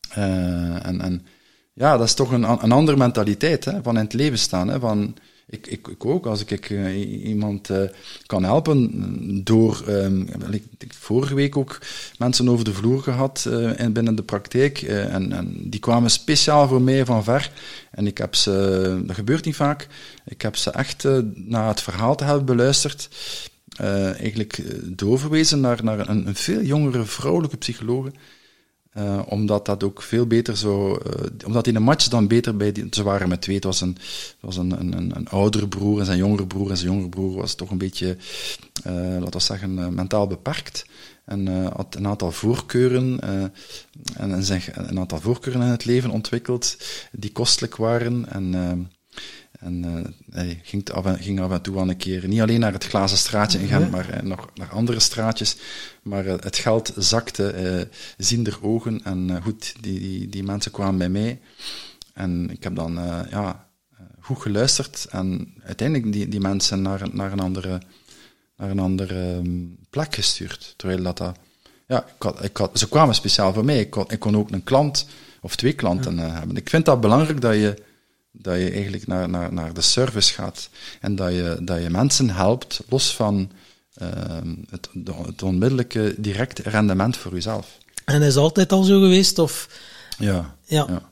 Eh, 0.09 0.85
en, 0.85 1.01
en 1.01 1.25
ja, 1.73 1.97
dat 1.97 2.07
is 2.07 2.13
toch 2.13 2.31
een, 2.31 2.43
een 2.43 2.71
andere 2.71 2.97
mentaliteit 2.97 3.65
hè, 3.65 3.83
van 3.83 3.95
in 3.97 4.03
het 4.03 4.13
leven 4.13 4.39
staan. 4.39 4.67
Hè, 4.67 4.79
van, 4.79 5.15
ik, 5.49 5.67
ik, 5.67 5.87
ik 5.87 6.05
ook, 6.05 6.25
als 6.25 6.45
ik, 6.45 6.69
eh, 6.69 7.23
iemand 7.25 7.69
eh, 7.69 7.81
kan 8.25 8.43
helpen 8.43 9.43
door... 9.43 9.83
ehm, 9.87 10.21
ik, 10.51 10.63
ik 10.77 10.93
vorige 10.93 11.35
week 11.35 11.57
ook 11.57 11.79
mensen 12.17 12.49
over 12.49 12.65
de 12.65 12.73
vloer 12.73 13.01
gehad 13.01 13.45
eh, 13.49 13.79
in, 13.79 13.93
binnen 13.93 14.15
de 14.15 14.23
praktijk. 14.23 14.81
en, 14.81 15.31
en 15.31 15.69
die 15.69 15.79
kwamen 15.79 16.09
speciaal 16.09 16.67
voor 16.67 16.81
mij 16.81 17.05
van 17.05 17.23
ver. 17.23 17.51
En 17.91 18.07
ik 18.07 18.17
heb 18.17 18.35
ze... 18.35 19.01
Dat 19.05 19.15
gebeurt 19.15 19.45
niet 19.45 19.55
vaak. 19.55 19.87
Ik 20.25 20.41
heb 20.41 20.55
ze 20.55 20.71
echt 20.71 21.07
na 21.33 21.67
het 21.67 21.81
verhaal 21.81 22.15
te 22.15 22.23
hebben 22.23 22.45
beluisterd... 22.45 23.09
eigenlijk 24.17 24.63
doorverwezen 24.97 25.59
naar, 25.59 25.83
naar 25.83 26.09
een, 26.09 26.27
een 26.27 26.35
veel 26.35 26.61
jongere 26.61 27.05
vrouwelijke 27.05 27.57
psychologe. 27.57 28.11
Eh, 28.89 29.21
omdat 29.25 29.65
dat 29.65 29.83
ook 29.83 30.01
veel 30.01 30.27
beter 30.27 30.57
zo. 30.57 30.95
eh, 30.95 31.25
omdat 31.45 31.67
in 31.67 31.73
de 31.73 31.79
match 31.79 32.07
dan 32.07 32.27
beter 32.27 32.57
bij 32.57 32.71
die. 32.71 32.87
Ze 32.91 33.03
waren 33.03 33.29
met 33.29 33.41
twee. 33.41 33.55
Het 33.55 33.65
was 33.65 33.81
een, 33.81 33.97
het 33.97 34.35
was 34.39 34.57
een, 34.57 34.71
een, 34.79 35.15
een, 35.15 35.27
oudere 35.27 35.67
broer 35.67 35.99
en 35.99 36.05
zijn 36.05 36.17
jongere 36.17 36.47
broer. 36.47 36.69
En 36.69 36.77
zijn 36.77 36.89
jongere 36.89 37.09
broer 37.09 37.35
was 37.35 37.55
toch 37.55 37.69
een 37.69 37.77
beetje, 37.77 38.17
eh, 38.83 38.93
laten 38.93 39.31
we 39.31 39.39
zeggen, 39.39 39.93
mentaal 39.93 40.27
beperkt. 40.27 40.85
En 41.25 41.47
had 41.73 41.95
een 41.95 42.07
aantal 42.07 42.31
voorkeuren. 42.31 43.19
en, 43.19 44.31
en 44.31 44.43
zijn, 44.43 44.61
een 44.73 44.99
aantal 44.99 45.19
voorkeuren 45.19 45.61
in 45.61 45.67
het 45.67 45.85
leven 45.85 46.09
ontwikkeld. 46.09 46.77
die 47.11 47.31
kostelijk 47.31 47.75
waren. 47.75 48.29
En. 48.29 48.89
En 49.59 49.83
eh, 49.85 50.11
hij 50.35 50.59
ging, 50.63 50.89
af 50.91 51.05
en, 51.05 51.19
ging 51.19 51.39
af 51.39 51.51
en 51.51 51.61
toe 51.61 51.75
wel 51.75 51.89
een 51.89 51.97
keer 51.97 52.27
niet 52.27 52.41
alleen 52.41 52.59
naar 52.59 52.73
het 52.73 52.85
glazen 52.85 53.17
straatje 53.17 53.59
in 53.59 53.67
Gent, 53.67 53.91
maar 53.91 54.09
eh, 54.09 54.21
nog 54.23 54.49
naar 54.55 54.69
andere 54.69 54.99
straatjes. 54.99 55.55
Maar 56.01 56.25
eh, 56.25 56.35
het 56.39 56.55
geld 56.57 56.93
zakte, 56.97 57.87
ziender 58.17 58.57
ogen. 58.61 59.03
En 59.03 59.41
goed, 59.43 59.75
die, 59.81 59.99
die, 59.99 60.29
die 60.29 60.43
mensen 60.43 60.71
kwamen 60.71 60.97
bij 60.97 61.09
mij. 61.09 61.39
En 62.13 62.49
ik 62.49 62.63
heb 62.63 62.75
dan 62.75 62.93
ja, 63.29 63.67
goed 64.19 64.41
geluisterd. 64.41 65.07
En 65.09 65.53
uiteindelijk 65.63 66.13
die, 66.13 66.27
die 66.27 66.39
mensen 66.39 66.81
naar, 66.81 67.01
een- 67.01 67.11
naar 67.13 67.31
een 67.31 67.39
andere, 67.39 67.81
naar 68.57 68.69
een 68.69 68.79
andere 68.79 69.31
ehm, 69.37 69.65
plek 69.89 70.15
gestuurd. 70.15 70.73
Terwijl 70.77 71.03
dat... 71.03 71.17
dat 71.17 71.37
ja, 71.87 72.05
ik 72.05 72.21
had, 72.23 72.43
ik 72.43 72.57
had, 72.57 72.79
ze 72.79 72.89
kwamen 72.89 73.15
speciaal 73.15 73.53
voor 73.53 73.65
mij. 73.65 73.79
Ik 73.79 73.89
kon, 73.89 74.05
ik 74.07 74.19
kon 74.19 74.37
ook 74.37 74.51
een 74.51 74.63
klant 74.63 75.07
of 75.41 75.55
twee 75.55 75.73
klanten 75.73 76.17
hebben. 76.17 76.57
Ik 76.57 76.69
vind 76.69 76.85
dat 76.85 77.01
belangrijk 77.01 77.41
dat 77.41 77.53
je 77.53 77.83
dat 78.41 78.57
je 78.57 78.69
eigenlijk 78.71 79.07
naar, 79.07 79.29
naar, 79.29 79.53
naar 79.53 79.73
de 79.73 79.81
service 79.81 80.33
gaat 80.33 80.69
en 81.01 81.15
dat 81.15 81.31
je, 81.31 81.57
dat 81.61 81.81
je 81.81 81.89
mensen 81.89 82.29
helpt, 82.29 82.79
los 82.89 83.15
van 83.15 83.51
ehm, 83.93 84.55
het, 84.69 84.89
het 85.25 85.43
onmiddellijke 85.43 86.13
direct 86.17 86.59
rendement 86.59 87.17
voor 87.17 87.33
jezelf. 87.33 87.77
En 88.05 88.21
is 88.21 88.35
altijd 88.35 88.71
al 88.71 88.83
zo 88.83 88.99
geweest? 88.99 89.39
Of, 89.39 89.69
Ja. 90.17 90.55
ja. 90.65 90.85
ja. 90.89 91.07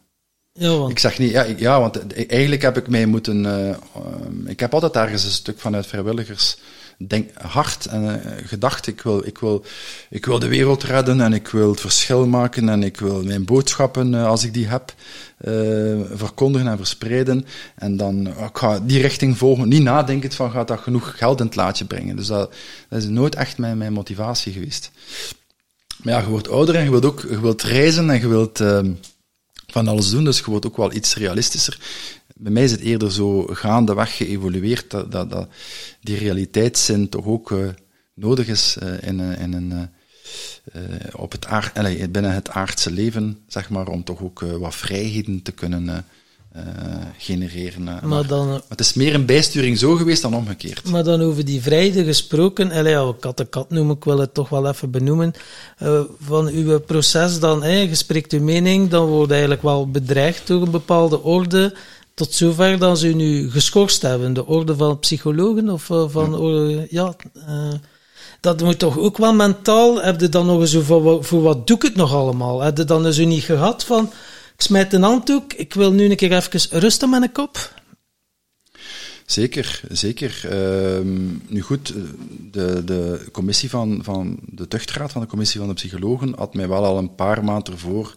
Ja, 0.53 0.77
want 0.77 0.91
Ik 0.91 0.99
zeg 0.99 1.19
niet, 1.19 1.31
ja, 1.31 1.43
ik- 1.43 1.59
ja, 1.59 1.79
want 1.79 2.13
eh, 2.13 2.29
eigenlijk 2.29 2.61
heb 2.61 2.77
ik 2.77 2.87
mij 2.87 3.05
moeten. 3.05 3.45
eh, 3.45 3.69
ehm, 3.69 4.45
ik 4.47 4.59
heb 4.59 4.73
altijd 4.73 4.95
ergens 4.95 5.23
een 5.23 5.31
stuk 5.31 5.59
vanuit 5.59 5.87
vrijwilligers 5.87 6.57
denk, 6.97 7.29
hart 7.33 7.85
en 7.85 8.23
eh, 8.23 8.47
gedacht. 8.47 8.87
Ik 8.87 9.01
wil, 9.01 9.25
ik, 9.25 9.37
wil, 9.37 9.65
ik 10.09 10.25
wil 10.25 10.39
de 10.39 10.47
wereld 10.47 10.83
redden 10.83 11.21
en 11.21 11.33
ik 11.33 11.47
wil 11.47 11.69
het 11.69 11.79
verschil 11.79 12.27
maken 12.27 12.69
en 12.69 12.83
ik 12.83 12.99
wil 12.99 13.23
mijn 13.23 13.45
boodschappen, 13.45 14.13
eh, 14.13 14.25
als 14.25 14.43
ik 14.43 14.53
die 14.53 14.67
heb, 14.67 14.93
eh, 15.37 15.51
verkondigen 16.11 16.67
en 16.67 16.77
verspreiden. 16.77 17.45
En 17.75 17.97
dan 17.97 18.27
eh, 18.27 18.45
ik 18.45 18.57
ga 18.57 18.79
die 18.79 19.01
richting 19.01 19.37
volgen. 19.37 19.67
Niet 19.67 19.83
nadenken 19.83 20.31
van 20.31 20.51
gaat 20.51 20.67
dat 20.67 20.79
genoeg 20.79 21.17
geld 21.17 21.39
in 21.39 21.45
het 21.45 21.55
laadje 21.55 21.85
brengen. 21.85 22.15
Dus 22.15 22.27
dat, 22.27 22.53
dat 22.89 22.99
is 22.99 23.07
nooit 23.07 23.35
echt 23.35 23.57
mijn, 23.57 23.77
mijn 23.77 23.93
motivatie 23.93 24.53
geweest. 24.53 24.91
Maar 26.03 26.13
ja, 26.13 26.19
je 26.19 26.27
wordt 26.27 26.49
ouder 26.49 26.75
en 26.75 26.83
je 26.83 26.89
wilt 26.89 27.05
ook 27.05 27.25
je 27.29 27.41
wilt 27.41 27.63
reizen 27.63 28.09
en 28.09 28.19
je 28.19 28.27
wilt. 28.27 28.59
ehm, 28.59 28.91
van 29.67 29.87
alles 29.87 30.09
doen, 30.09 30.23
dus 30.23 30.37
je 30.37 30.45
wordt 30.45 30.65
ook 30.65 30.77
wel 30.77 30.93
iets 30.93 31.15
realistischer. 31.15 31.79
Bij 32.39 32.51
mij 32.51 32.63
is 32.63 32.71
het 32.71 32.79
eerder 32.81 33.11
zo 33.11 33.41
gaandeweg 33.51 34.17
geëvolueerd 34.17 34.91
dat, 34.91 35.11
dat, 35.11 35.29
dat 35.29 35.47
die 36.01 36.17
realiteitszin 36.17 37.09
toch 37.09 37.25
ook 37.25 37.51
eh, 37.51 37.57
nodig 38.13 38.47
is 38.47 38.77
eh, 38.79 39.07
in, 39.09 39.19
een- 39.19 39.37
in 39.37 39.53
een, 39.53 39.71
eh, 39.71 40.83
eh, 40.83 40.89
op 41.15 41.31
het 41.31 41.45
aard, 41.45 41.77
allee, 41.77 42.09
binnen 42.09 42.31
het 42.33 42.49
aardse 42.49 42.91
leven, 42.91 43.37
zeg 43.47 43.69
maar, 43.69 43.87
om 43.87 44.03
toch 44.03 44.21
ook 44.21 44.41
eh, 44.41 44.55
wat 44.55 44.75
vrijheden 44.75 45.41
te 45.41 45.51
kunnen 45.51 45.89
eh, 45.89 45.97
eh, 46.61 46.63
genereren. 47.17 47.87
eh. 47.87 48.01
Maar 48.01 48.27
dan, 48.27 48.47
Maar 48.47 48.61
het 48.67 48.79
is 48.79 48.93
meer 48.93 49.13
een 49.13 49.25
bijsturing 49.25 49.77
zo 49.77 49.95
geweest 49.95 50.21
dan 50.21 50.33
omgekeerd. 50.35 50.89
Maar 50.89 51.03
dan 51.03 51.21
over 51.21 51.45
die 51.45 51.61
vrijheid 51.61 52.05
gesproken, 52.05 52.71
allee, 52.71 52.91
ja, 52.93 53.13
kat 53.19 53.37
de 53.37 53.45
kat 53.45 53.69
noem 53.69 53.91
ik 53.91 54.03
wil 54.03 54.17
het 54.19 54.33
toch 54.33 54.49
wel 54.49 54.67
even 54.67 54.91
benoemen, 54.91 55.33
eh, 55.77 56.01
van 56.19 56.47
uw 56.47 56.79
proces 56.79 57.39
dan, 57.39 57.69
je 57.71 57.95
spreekt 57.95 58.31
uw 58.33 58.41
mening, 58.41 58.89
dan 58.89 59.05
wordt 59.07 59.31
eigenlijk 59.31 59.61
wel 59.61 59.91
bedreigd 59.91 60.47
door 60.47 60.61
een 60.61 60.71
bepaalde 60.71 61.21
orde, 61.23 61.75
tot 62.17 62.33
zover 62.33 62.77
dat 62.79 62.99
ze 62.99 63.07
nu 63.07 63.51
geschorst 63.51 64.01
hebben, 64.01 64.33
de 64.33 64.45
orde 64.45 64.75
van 64.75 64.99
psychologen 64.99 65.69
of 65.69 65.89
eh, 65.89 66.09
van, 66.09 66.35
orde- 66.35 66.87
ja, 66.89 67.15
eh, 67.33 67.73
dat 68.41 68.61
moet 68.61 68.79
toch 68.79 68.97
ook 68.97 69.17
wel 69.17 69.33
mentaal, 69.33 70.01
heb 70.01 70.19
je 70.21 70.29
dan 70.29 70.45
nog 70.45 70.59
eens 70.59 70.75
voor, 70.77 71.03
wat- 71.03 71.25
voor 71.25 71.41
wat 71.41 71.67
doe 71.67 71.75
ik 71.77 71.81
het 71.83 71.95
nog 71.95 72.13
allemaal? 72.13 72.61
Heb 72.61 72.77
je 72.77 72.83
dan 72.85 73.05
eens 73.05 73.17
u 73.17 73.25
niet 73.25 73.43
gehad 73.43 73.83
van, 73.83 74.03
ik 74.55 74.61
smijt 74.61 74.93
een 74.93 75.01
handdoek, 75.03 75.53
ik 75.53 75.73
wil 75.73 75.91
nu 75.91 76.09
een 76.09 76.15
keer 76.15 76.31
even 76.33 76.79
rusten 76.79 77.09
met 77.09 77.21
een 77.21 77.31
kop? 77.31 77.73
Zeker, 79.25 79.81
zeker. 79.89 80.39
Ehm, 80.49 81.25
nu 81.47 81.61
goed, 81.61 81.89
eh, 81.95 82.01
de, 82.51 82.83
de 82.83 83.27
commissie 83.31 83.69
van, 83.69 83.99
van 84.03 84.39
de 84.45 84.67
tuchtraad 84.67 85.11
van 85.11 85.21
de 85.21 85.27
commissie 85.27 85.59
van 85.59 85.69
de 85.69 85.75
psychologen 85.75 86.33
had 86.37 86.53
mij 86.53 86.67
wel 86.67 86.85
al 86.85 86.97
een 86.97 87.15
paar 87.15 87.43
maanden 87.43 87.73
ervoor 87.73 88.15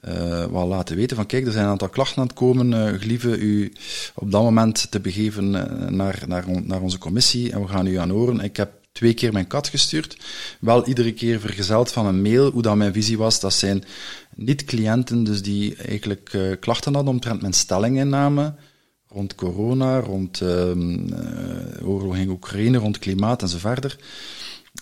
eh, 0.00 0.44
wel 0.46 0.66
laten 0.66 0.96
weten 0.96 1.16
van 1.16 1.26
kijk, 1.26 1.46
er 1.46 1.52
zijn 1.52 1.64
een 1.64 1.70
aantal 1.70 1.88
klachten 1.88 2.18
aan 2.18 2.26
het 2.26 2.36
komen, 2.36 2.72
eh 2.72 3.00
gelieve 3.00 3.38
u 3.38 3.72
op 4.14 4.30
dat 4.30 4.42
moment 4.42 4.90
te 4.90 5.00
begeven 5.00 5.54
eh, 5.54 5.88
naar, 5.88 6.22
naar, 6.26 6.46
on- 6.46 6.66
naar 6.66 6.80
onze 6.80 6.98
commissie 6.98 7.52
en 7.52 7.60
we 7.60 7.68
gaan 7.68 7.86
u 7.86 7.96
aan 7.96 8.10
horen. 8.10 8.40
Ik 8.40 8.56
heb 8.56 8.70
twee 8.92 9.14
keer 9.14 9.32
mijn 9.32 9.46
kat 9.46 9.68
gestuurd, 9.68 10.16
wel 10.60 10.86
iedere 10.86 11.12
keer 11.12 11.40
vergezeld 11.40 11.92
van 11.92 12.06
een 12.06 12.22
mail, 12.22 12.50
hoe 12.50 12.62
dat 12.62 12.76
mijn 12.76 12.92
visie 12.92 13.18
was. 13.18 13.40
Dat 13.40 13.52
zijn 13.54 13.84
niet 14.34 14.64
cliënten, 14.64 15.24
dus 15.24 15.42
die 15.42 15.76
eigenlijk 15.76 16.56
klachten 16.60 16.94
hadden 16.94 17.12
omtrent 17.12 17.40
mijn 17.40 17.52
stellinginname, 17.52 18.54
rond 19.08 19.34
corona, 19.34 20.00
rond 20.00 20.40
ehm 20.40 21.12
eh, 21.12 21.88
oorlog 21.88 22.16
in 22.16 22.28
Oekraïne, 22.28 22.78
rond 22.78 22.98
klimaat 22.98 23.42
en 23.42 23.48
verder. 23.48 23.96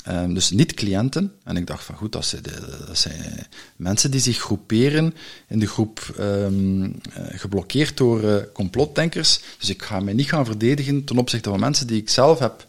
Ehm, 0.04 0.34
dus 0.34 0.50
niet 0.50 0.74
cliënten. 0.74 1.32
En 1.44 1.56
ik 1.56 1.66
dacht 1.66 1.84
van 1.84 1.94
goed, 1.94 2.12
dat 2.12 2.24
zijn, 2.24 2.42
dat 2.86 2.98
zijn 2.98 3.46
mensen 3.76 4.10
die 4.10 4.20
zich 4.20 4.38
groeperen 4.38 5.14
in 5.48 5.58
de 5.58 5.66
groep 5.66 6.14
ehm, 6.18 6.84
eh, 6.84 6.90
geblokkeerd 7.28 7.96
door 7.96 8.22
eh, 8.22 8.42
complotdenkers. 8.52 9.40
Dus 9.58 9.68
ik 9.68 9.82
ga 9.82 10.00
mij 10.00 10.14
niet 10.14 10.28
gaan 10.28 10.44
verdedigen 10.44 11.04
ten 11.04 11.18
opzichte 11.18 11.50
van 11.50 11.60
mensen 11.60 11.86
die 11.86 12.00
ik 12.00 12.08
zelf 12.08 12.38
heb 12.38 12.64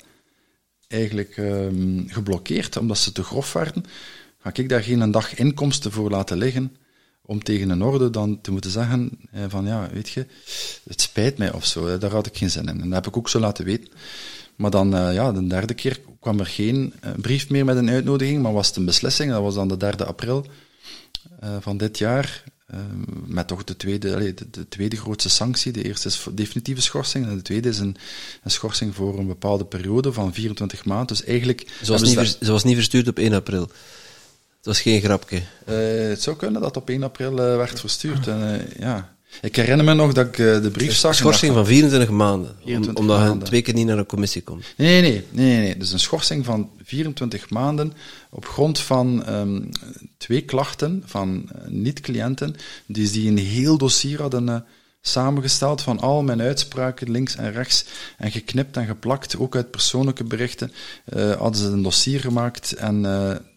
eigenlijk 0.87 1.37
ehm, 1.37 2.07
geblokkeerd, 2.07 2.77
omdat 2.77 2.97
ze 2.97 3.11
te 3.11 3.23
grof 3.23 3.53
werden. 3.53 3.85
Ga 4.39 4.49
ik 4.53 4.69
daar 4.69 4.83
geen 4.83 5.11
dag 5.11 5.35
inkomsten 5.35 5.91
voor 5.91 6.09
laten 6.09 6.37
liggen 6.37 6.75
om 7.27 7.43
tegen 7.43 7.69
een 7.69 7.83
orde 7.83 8.09
dan 8.09 8.41
te 8.41 8.51
moeten 8.51 8.71
zeggen 8.71 9.11
eh, 9.31 9.43
van 9.47 9.65
ja, 9.65 9.89
weet 9.93 10.09
je, 10.09 10.25
het 10.89 11.01
spijt 11.01 11.37
mij 11.37 11.53
of 11.53 11.65
zo. 11.65 11.97
Daar 11.97 12.11
had 12.11 12.25
ik 12.25 12.37
geen 12.37 12.49
zin 12.49 12.67
in. 12.67 12.81
En 12.81 12.89
dat 12.89 12.93
heb 12.93 13.07
ik 13.07 13.17
ook 13.17 13.29
zo 13.29 13.39
laten 13.39 13.65
weten. 13.65 13.89
Maar 14.57 14.71
dan, 14.71 14.95
eh, 14.95 15.13
ja, 15.13 15.31
de 15.31 15.47
derde 15.47 15.73
keer 15.73 15.99
kwam 16.19 16.39
er 16.39 16.45
geen 16.45 16.93
eh, 17.01 17.11
brief 17.21 17.49
meer 17.49 17.65
met 17.65 17.77
een 17.77 17.89
uitnodiging, 17.89 18.41
maar 18.41 18.53
was 18.53 18.67
het 18.67 18.75
een 18.75 18.85
beslissing. 18.85 19.31
Dat 19.31 19.41
was 19.41 19.55
dan 19.55 19.67
de 19.67 19.77
3 19.77 19.93
april 20.03 20.45
eh, 21.39 21.55
van 21.59 21.77
dit 21.77 21.97
jaar. 21.97 22.43
met 23.25 23.47
toch 23.47 23.63
de 23.63 23.75
tweede, 23.77 24.13
allee, 24.13 24.33
de, 24.33 24.49
de 24.49 24.67
tweede 24.67 24.95
grootste 24.95 25.29
sanctie. 25.29 25.71
De 25.71 25.83
eerste 25.83 26.07
is 26.07 26.25
definitieve 26.31 26.81
schorsing 26.81 27.25
en 27.25 27.35
de 27.35 27.41
tweede 27.41 27.69
is 27.69 27.79
een, 27.79 27.95
een 28.43 28.51
schorsing 28.51 28.95
voor 28.95 29.19
een 29.19 29.27
bepaalde 29.27 29.65
periode 29.65 30.13
van 30.13 30.33
24 30.33 30.85
maanden. 30.85 31.07
Dus 31.07 31.23
eigenlijk... 31.23 31.67
Ze 31.83 31.91
was, 31.91 32.01
niet 32.01 32.09
ze 32.09 32.17
vers- 32.17 32.39
ze 32.39 32.51
was 32.51 32.63
niet 32.63 32.75
verstuurd 32.75 33.07
op 33.07 33.17
1 33.17 33.33
april. 33.33 33.61
Het 34.57 34.65
was 34.65 34.81
geen 34.81 35.01
grapje. 35.01 35.41
Het 35.65 36.21
zou 36.21 36.35
kunnen 36.35 36.61
dat 36.61 36.77
op 36.77 36.89
1 36.89 37.03
april 37.03 37.33
werd 37.35 37.79
verstuurd. 37.79 38.27
En, 38.27 38.69
ja. 38.79 39.16
Ik 39.41 39.55
herinner 39.55 39.85
me 39.85 39.93
nog 39.93 40.13
dat 40.13 40.27
ik 40.27 40.37
eh, 40.39 40.61
de 40.61 40.69
brief 40.71 40.95
zag. 40.95 41.11
en 41.11 41.17
Schorsing 41.17 41.53
van 41.53 41.65
24 41.65 42.09
maanden. 42.09 42.49
om- 42.49 42.55
24 42.65 42.95
omdat 43.03 43.19
maanden. 43.19 43.47
twee 43.47 43.61
keer 43.61 43.73
niet 43.73 43.85
naar 43.85 43.97
een 43.97 44.05
commissie 44.05 44.41
komt. 44.41 44.65
Nee, 44.77 45.01
nee, 45.01 45.23
nee, 45.31 45.57
nee. 45.57 45.77
Dus 45.77 45.91
een 45.91 45.99
schorsing 45.99 46.45
van 46.45 46.69
24 46.83 47.49
maanden 47.49 47.93
op 48.29 48.45
grond 48.45 48.79
van 48.79 49.25
ehm, 49.25 49.61
twee 50.17 50.41
klachten 50.41 51.03
van 51.05 51.49
eh, 51.55 51.67
niet-cliënten, 51.67 52.55
die, 52.85 53.11
die 53.11 53.29
een 53.29 53.37
heel 53.37 53.77
dossier 53.77 54.21
hadden 54.21 54.49
eh, 54.49 54.55
samengesteld 55.01 55.81
van 55.81 55.99
al 55.99 56.23
mijn 56.23 56.41
uitspraken 56.41 57.11
links 57.11 57.35
en 57.35 57.51
rechts 57.51 57.85
en 58.17 58.31
geknipt 58.31 58.77
en 58.77 58.85
geplakt, 58.85 59.37
ook 59.37 59.55
uit 59.55 59.71
persoonlijke 59.71 60.23
berichten, 60.23 60.71
hadden 61.37 61.61
ze 61.61 61.67
een 61.67 61.81
dossier 61.81 62.19
gemaakt 62.19 62.73
en 62.73 63.01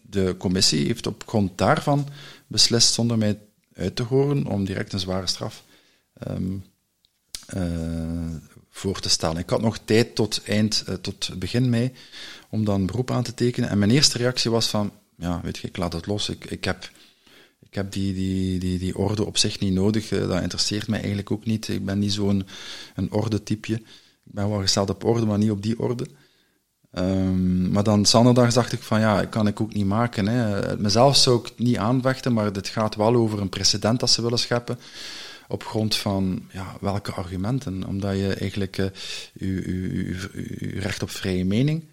de 0.09 0.35
commissie 0.37 0.85
heeft 0.85 1.07
op 1.07 1.23
grond 1.27 1.57
daarvan 1.57 2.07
beslist, 2.47 2.93
zonder 2.93 3.17
mij 3.17 3.37
uit 3.75 3.95
te 3.95 4.03
horen, 4.03 4.45
om 4.45 4.65
direct 4.65 4.93
een 4.93 4.99
zware 4.99 5.27
straf 5.27 5.63
ehm, 6.25 6.57
eh, 7.45 8.35
voor 8.69 8.99
te 8.99 9.09
stellen. 9.09 9.37
Ik 9.37 9.49
had 9.49 9.61
nog 9.61 9.77
tijd 9.77 10.15
tot 10.15 10.41
eind, 10.45 10.83
eh, 10.87 10.95
tot 10.95 11.29
begin 11.39 11.69
mei, 11.69 11.91
om 12.49 12.65
dan 12.65 12.85
beroep 12.85 13.11
aan 13.11 13.23
te 13.23 13.33
tekenen. 13.33 13.69
En 13.69 13.79
mijn 13.79 13.91
eerste 13.91 14.17
reactie 14.17 14.51
was 14.51 14.67
van, 14.67 14.91
ja, 15.17 15.39
weet 15.43 15.57
je, 15.57 15.67
ik 15.67 15.77
laat 15.77 15.93
het 15.93 16.05
los. 16.05 16.29
Ik, 16.29 16.45
ik 16.45 16.63
heb, 16.63 16.91
ik 17.59 17.73
heb 17.73 17.91
die, 17.91 18.13
die, 18.13 18.59
die, 18.59 18.79
die 18.79 18.97
orde 18.97 19.25
op 19.25 19.37
zich 19.37 19.59
niet 19.59 19.73
nodig. 19.73 20.11
Eh, 20.11 20.27
dat 20.27 20.41
interesseert 20.41 20.87
mij 20.87 20.99
eigenlijk 20.99 21.31
ook 21.31 21.45
niet. 21.45 21.67
Ik 21.67 21.85
ben 21.85 21.99
niet 21.99 22.13
zo'n 22.13 22.47
een 22.95 23.11
orde-typje. 23.11 23.75
Ik 24.25 24.31
ben 24.33 24.49
wel 24.49 24.61
gesteld 24.61 24.89
op 24.89 25.03
orde, 25.03 25.25
maar 25.25 25.37
niet 25.37 25.51
op 25.51 25.61
die 25.61 25.79
orde. 25.79 26.05
Ehm, 26.91 27.71
maar 27.71 27.83
dan 27.83 28.05
zondag 28.05 28.53
dacht 28.53 28.71
ik 28.71 28.81
van 28.81 28.99
ja, 28.99 29.25
kan 29.25 29.47
ik 29.47 29.61
ook 29.61 29.73
niet 29.73 29.85
maken. 29.85 30.27
Hè. 30.27 30.77
Mezelf 30.77 31.15
zou 31.15 31.39
ik 31.39 31.51
niet 31.57 31.77
aanvechten, 31.77 32.33
maar 32.33 32.53
dit 32.53 32.67
gaat 32.67 32.95
wel 32.95 33.15
over 33.15 33.41
een 33.41 33.49
precedent 33.49 33.99
dat 33.99 34.09
ze 34.09 34.21
willen 34.21 34.39
scheppen. 34.39 34.79
Op 35.51 35.63
grond 35.63 35.95
van 35.95 36.43
ja, 36.51 36.77
welke 36.81 37.11
argumenten? 37.11 37.87
Omdat 37.87 38.17
je 38.17 38.33
eigenlijk 38.33 38.77
eh, 38.77 38.85
je, 39.33 39.53
je 40.59 40.79
recht 40.79 41.03
op 41.03 41.09
vrije 41.09 41.45
mening 41.45 41.83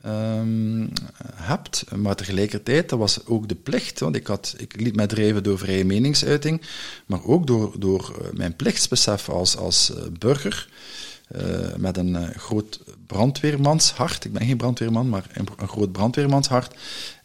ehm, 0.00 0.86
hebt. 1.34 1.84
Maar 1.96 2.16
tegelijkertijd, 2.16 2.88
dat 2.88 2.98
was 2.98 3.26
ook 3.26 3.48
de 3.48 3.54
plicht. 3.54 4.00
Want 4.00 4.16
ik, 4.16 4.26
had, 4.26 4.54
ik 4.58 4.80
liet 4.80 4.96
mij 4.96 5.06
drijven 5.06 5.42
door 5.42 5.58
vrije 5.58 5.84
meningsuiting, 5.84 6.62
maar 7.06 7.24
ook 7.24 7.46
door, 7.46 7.74
door 7.78 8.16
eh, 8.20 8.32
mijn 8.32 8.56
plichtsbesef 8.56 9.28
als, 9.28 9.56
als 9.56 9.94
eh, 9.94 10.02
burger. 10.18 10.68
Met 11.76 11.96
een 11.96 12.34
groot 12.34 12.80
brandweermanshart. 13.06 14.24
Ik 14.24 14.32
ben 14.32 14.46
geen 14.46 14.56
brandweerman, 14.56 15.08
maar 15.08 15.26
een 15.32 15.68
groot 15.68 15.92
brandweermanshart. 15.92 16.74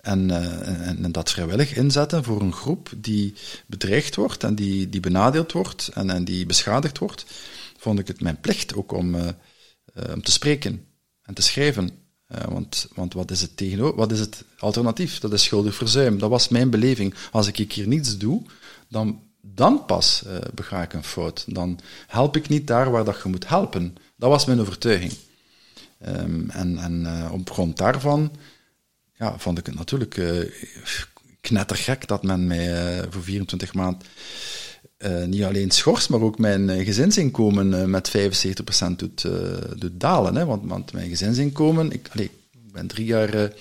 En, 0.02 0.30
uh, 0.30 0.88
en, 0.88 1.04
en, 1.04 1.12
dat 1.12 1.32
vrijwillig 1.32 1.76
inzetten 1.76 2.24
voor 2.24 2.42
een 2.42 2.54
groep 2.54 2.90
die 2.98 3.34
bedreigd 3.66 4.16
wordt 4.16 4.44
en 4.44 4.56
die, 4.56 4.90
die 4.90 5.00
benadeeld 5.00 5.52
wordt 5.52 5.88
en, 5.94 6.10
en 6.10 6.24
die 6.24 6.46
beschadigd 6.46 6.98
wordt, 6.98 7.26
vond 7.78 8.00
ik 8.00 8.08
het 8.08 8.22
mijn 8.22 8.40
plicht 8.40 8.76
ook 8.76 8.92
om, 8.92 9.16
uh, 9.16 9.28
te 10.22 10.32
spreken 10.32 10.86
en 11.22 11.34
te 11.34 11.42
schrijven. 11.42 11.90
want, 12.48 12.88
want 12.96 13.14
wat 13.14 13.32
is 13.32 13.42
het 13.42 13.58
tegenover? 13.58 13.96
Wat 13.96 14.12
is 14.12 14.20
het 14.20 14.44
alternatief? 14.58 15.20
Dat 15.20 15.34
is 15.34 15.44
schuldig 15.44 15.76
verzuim. 15.76 16.20
Dat 16.20 16.30
was 16.30 16.48
mijn 16.48 16.70
beleving. 16.70 17.14
Als 17.32 17.48
ik 17.48 17.72
hier 17.72 17.88
niets 17.88 18.18
doe, 18.18 18.42
dan 18.90 19.22
dan 19.42 19.86
pas 19.86 20.24
uh, 20.28 20.38
bega 20.54 20.82
ik 20.82 20.94
een 20.94 21.04
fout. 21.04 21.46
Dan 21.48 21.80
help 22.08 22.36
ik 22.36 22.50
niet 22.50 22.68
daar 22.68 22.92
waar 22.92 23.04
dat 23.04 23.20
je 23.24 23.30
moet 23.30 23.48
helpen. 23.48 23.96
Dat 24.16 24.30
was 24.30 24.46
mijn 24.46 24.60
overtuiging. 24.60 25.14
Um, 26.08 26.50
en 26.50 26.78
en 26.78 27.02
uh, 27.02 27.34
op 27.34 27.50
grond 27.52 27.78
daarvan 27.78 28.32
ja, 29.22 29.38
vond 29.38 29.58
ik 29.58 29.66
het 29.66 29.76
natuurlijk 29.76 30.18
uh, 30.18 30.50
knettergek 31.42 32.08
dat 32.08 32.24
men 32.24 32.48
mij 32.48 33.04
voor 33.10 33.24
24 33.24 33.74
maanden 33.74 34.08
niet 35.26 35.44
alleen 35.44 35.72
schorst, 35.72 36.10
maar 36.10 36.22
ook 36.22 36.38
mijn 36.38 36.86
gezinsinkomen 36.86 37.90
met 37.90 38.12
75% 38.18 38.96
doet, 38.96 39.22
doet 39.78 40.00
dalen. 40.00 40.36
Hè? 40.36 40.46
Want, 40.46 40.64
want 40.66 40.94
mijn 40.94 41.10
gezinsinkomen, 41.10 41.92
ik, 41.92 42.08
allez, 42.12 42.28
ik 42.52 42.72
ben 42.72 42.88
drie 42.88 43.06
jaar, 43.06 43.52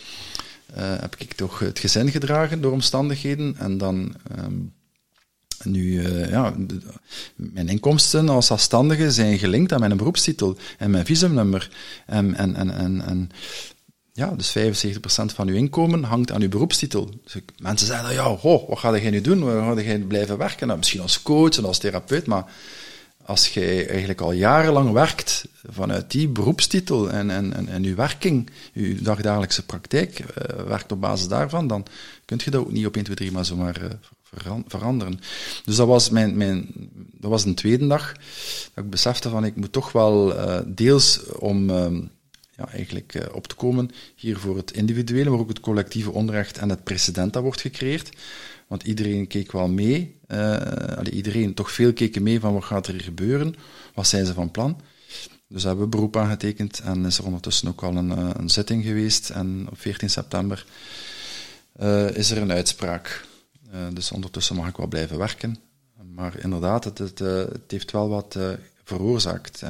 heb 0.74 1.16
ik 1.18 1.32
toch 1.32 1.58
het 1.58 1.78
gezin 1.78 2.11
gedragen 2.11 2.61
door 2.61 2.72
omstandigheden 2.72 3.54
en 3.58 3.78
dan... 3.78 4.14
Um, 4.38 4.72
Nu, 5.64 6.02
ja, 6.28 6.54
mijn 7.34 7.68
inkomsten 7.68 8.28
als 8.28 8.46
zelfstandige 8.46 9.11
zijn 9.11 9.38
gelinkt 9.38 9.72
aan 9.72 9.80
mijn 9.80 9.96
beroepstitel 9.96 10.56
en 10.78 10.90
mijn 10.90 11.04
visumnummer. 11.04 11.70
En, 12.06 12.34
en, 12.34 12.56
en, 12.56 13.02
en 13.06 13.30
ja, 14.20 14.34
dus 14.36 14.58
75% 14.58 15.34
van 15.34 15.48
uw 15.48 15.54
inkomen 15.54 16.02
hangt 16.04 16.32
aan 16.32 16.42
uw 16.42 16.48
beroepstitel. 16.48 17.10
Dus 17.24 17.42
mensen 17.62 17.86
zeggen, 17.86 18.12
ja, 18.12 18.22
ho, 18.22 18.64
wat 18.68 18.78
ga 18.78 18.98
jij 18.98 19.10
nu 19.10 19.20
doen? 19.20 19.44
Waar 19.44 19.76
ga 19.76 19.82
jij 19.82 19.98
blijven 19.98 20.38
werken? 20.38 20.66
Nou, 20.66 20.78
misschien 20.78 21.00
als 21.00 21.22
coach 21.22 21.56
en 21.56 21.64
als 21.64 21.78
therapeut, 21.78 22.26
maar 22.26 22.44
als 23.24 23.48
jij 23.48 23.88
eigenlijk 23.88 24.20
al 24.20 24.32
jarenlang 24.32 24.92
werkt 24.92 25.44
vanuit 25.70 26.10
die 26.10 26.28
beroepstitel 26.28 27.10
en, 27.10 27.30
en, 27.30 27.54
en, 27.54 27.68
en 27.68 27.84
uw 27.84 27.94
werking, 27.94 28.50
uw 28.74 29.02
dagdagelijkse 29.02 29.64
praktijk, 29.64 30.18
uh, 30.18 30.64
werkt 30.66 30.92
op 30.92 31.00
basis 31.00 31.28
daarvan, 31.28 31.66
dan 31.66 31.86
kun 32.24 32.40
je 32.44 32.50
dat 32.50 32.60
ook 32.60 32.72
niet 32.72 32.86
op 32.86 32.94
1, 32.94 33.04
2, 33.04 33.16
3 33.16 33.32
maar 33.32 33.44
zomaar 33.44 33.82
uh, 33.82 34.52
veranderen. 34.66 35.20
Dus 35.64 35.76
dat 35.76 35.86
was, 35.86 36.10
mijn, 36.10 36.36
mijn, 36.36 36.66
dat 37.12 37.30
was 37.30 37.44
een 37.44 37.54
tweede 37.54 37.86
dag, 37.86 38.12
dat 38.74 38.84
ik 38.84 38.90
besefte 38.90 39.28
van 39.28 39.44
ik 39.44 39.56
moet 39.56 39.72
toch 39.72 39.92
wel 39.92 40.36
uh, 40.36 40.58
deels 40.66 41.20
om 41.38 41.70
eigenlijk 42.68 43.14
uh, 43.14 43.22
op 43.32 43.46
te 43.46 43.54
komen 43.54 43.90
hier 44.16 44.38
voor 44.38 44.56
het 44.56 44.70
individuele, 44.70 45.30
maar 45.30 45.38
ook 45.38 45.48
het 45.48 45.61
collectieve 45.61 46.11
onrecht 46.11 46.58
en 46.58 46.68
het 46.68 46.84
precedent 46.84 47.32
dat 47.32 47.42
wordt 47.42 47.61
gecreëerd. 47.61 48.11
Want 48.66 48.82
iedereen 48.82 49.26
keek 49.26 49.52
wel 49.52 49.68
mee, 49.68 50.18
allee, 50.28 51.12
iedereen, 51.12 51.54
toch 51.54 51.72
veel 51.72 51.92
keken 51.92 52.22
mee 52.22 52.40
van 52.40 52.52
wat 52.52 52.64
gaat 52.64 52.86
er 52.86 52.92
hier 52.92 53.02
gebeuren, 53.02 53.54
wat 53.94 54.06
zijn 54.06 54.26
ze 54.26 54.34
van 54.34 54.50
plan. 54.50 54.80
Dus 55.48 55.62
hebben 55.62 55.84
we 55.84 55.90
beroep 55.90 56.16
aangetekend 56.16 56.80
en 56.80 57.04
is 57.04 57.18
er 57.18 57.24
ondertussen 57.24 57.68
ook 57.68 57.82
al 57.82 57.96
een, 57.96 58.11
uh, 58.11 58.30
een 58.32 58.50
zitting 58.50 58.84
geweest. 58.84 59.30
En 59.30 59.66
op 59.70 59.80
14 59.80 60.11
september 60.11 60.66
is 62.12 62.30
er 62.30 62.38
een 62.38 62.52
uitspraak. 62.52 63.26
dus 63.92 64.12
ondertussen 64.12 64.56
mag 64.56 64.68
ik 64.68 64.76
wel 64.76 64.86
blijven 64.86 65.18
werken. 65.18 65.56
Maar 66.14 66.38
inderdaad, 66.42 66.84
het, 66.84 66.98
het, 66.98 67.18
het 67.18 67.70
heeft 67.70 67.90
wel 67.90 68.08
wat 68.08 68.38
veroorzaakt. 68.84 69.62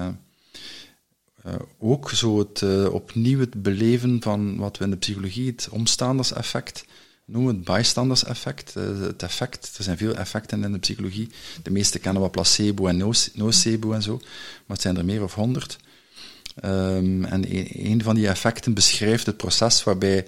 Uh, 1.46 1.54
ook 1.78 2.10
zo 2.10 2.38
het 2.38 2.60
uh, 2.60 2.92
opnieuw 2.92 3.40
het 3.40 3.62
beleven 3.62 4.22
van 4.22 4.56
wat 4.56 4.78
we 4.78 4.84
in 4.84 4.90
de 4.90 4.96
psychologie 4.96 5.46
het 5.46 5.68
omstanderseffect 5.70 6.84
noemen, 7.24 7.54
het 7.54 7.64
bystanders-effect. 7.64 8.74
Uh, 8.76 9.00
het 9.00 9.22
effect, 9.22 9.74
er 9.76 9.84
zijn 9.84 9.96
veel 9.96 10.14
effecten 10.14 10.64
in 10.64 10.72
de 10.72 10.78
psychologie. 10.78 11.28
De 11.62 11.70
meeste 11.70 11.98
kennen 11.98 12.22
we 12.22 12.30
placebo 12.30 12.86
en 12.86 12.96
nocebo 13.34 13.92
en 13.92 14.02
zo, 14.02 14.16
maar 14.16 14.76
het 14.76 14.80
zijn 14.80 14.96
er 14.96 15.04
meer 15.04 15.22
of 15.22 15.34
honderd. 15.34 15.78
Um, 16.64 17.24
en 17.24 17.56
een, 17.56 17.68
een, 17.90 18.02
van 18.02 18.14
die 18.14 18.28
effecten 18.28 18.74
beschrijft 18.74 19.26
het 19.26 19.36
proces 19.36 19.84
waarbij 19.84 20.26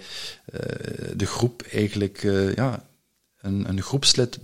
de 1.16 1.26
groep 1.26 1.62
eigenlijk 1.62 2.22
ja, 2.54 2.86
een, 3.40 3.68
een 3.68 3.82
groepslid 3.82 4.40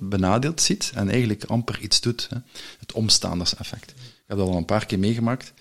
benadeeld 0.00 0.60
ziet 0.60 0.92
en 0.94 1.08
eigenlijk 1.08 1.44
amper 1.44 1.80
iets 1.80 2.00
doet. 2.00 2.26
Hè. 2.30 2.36
Het 2.78 2.92
omstanderseffect. 2.92 3.90
Ik 3.90 4.24
heb 4.26 4.38
dat 4.38 4.48
al 4.48 4.56
een 4.56 4.64
paar 4.64 4.86
keer 4.86 4.98
meegemaakt. 4.98 5.52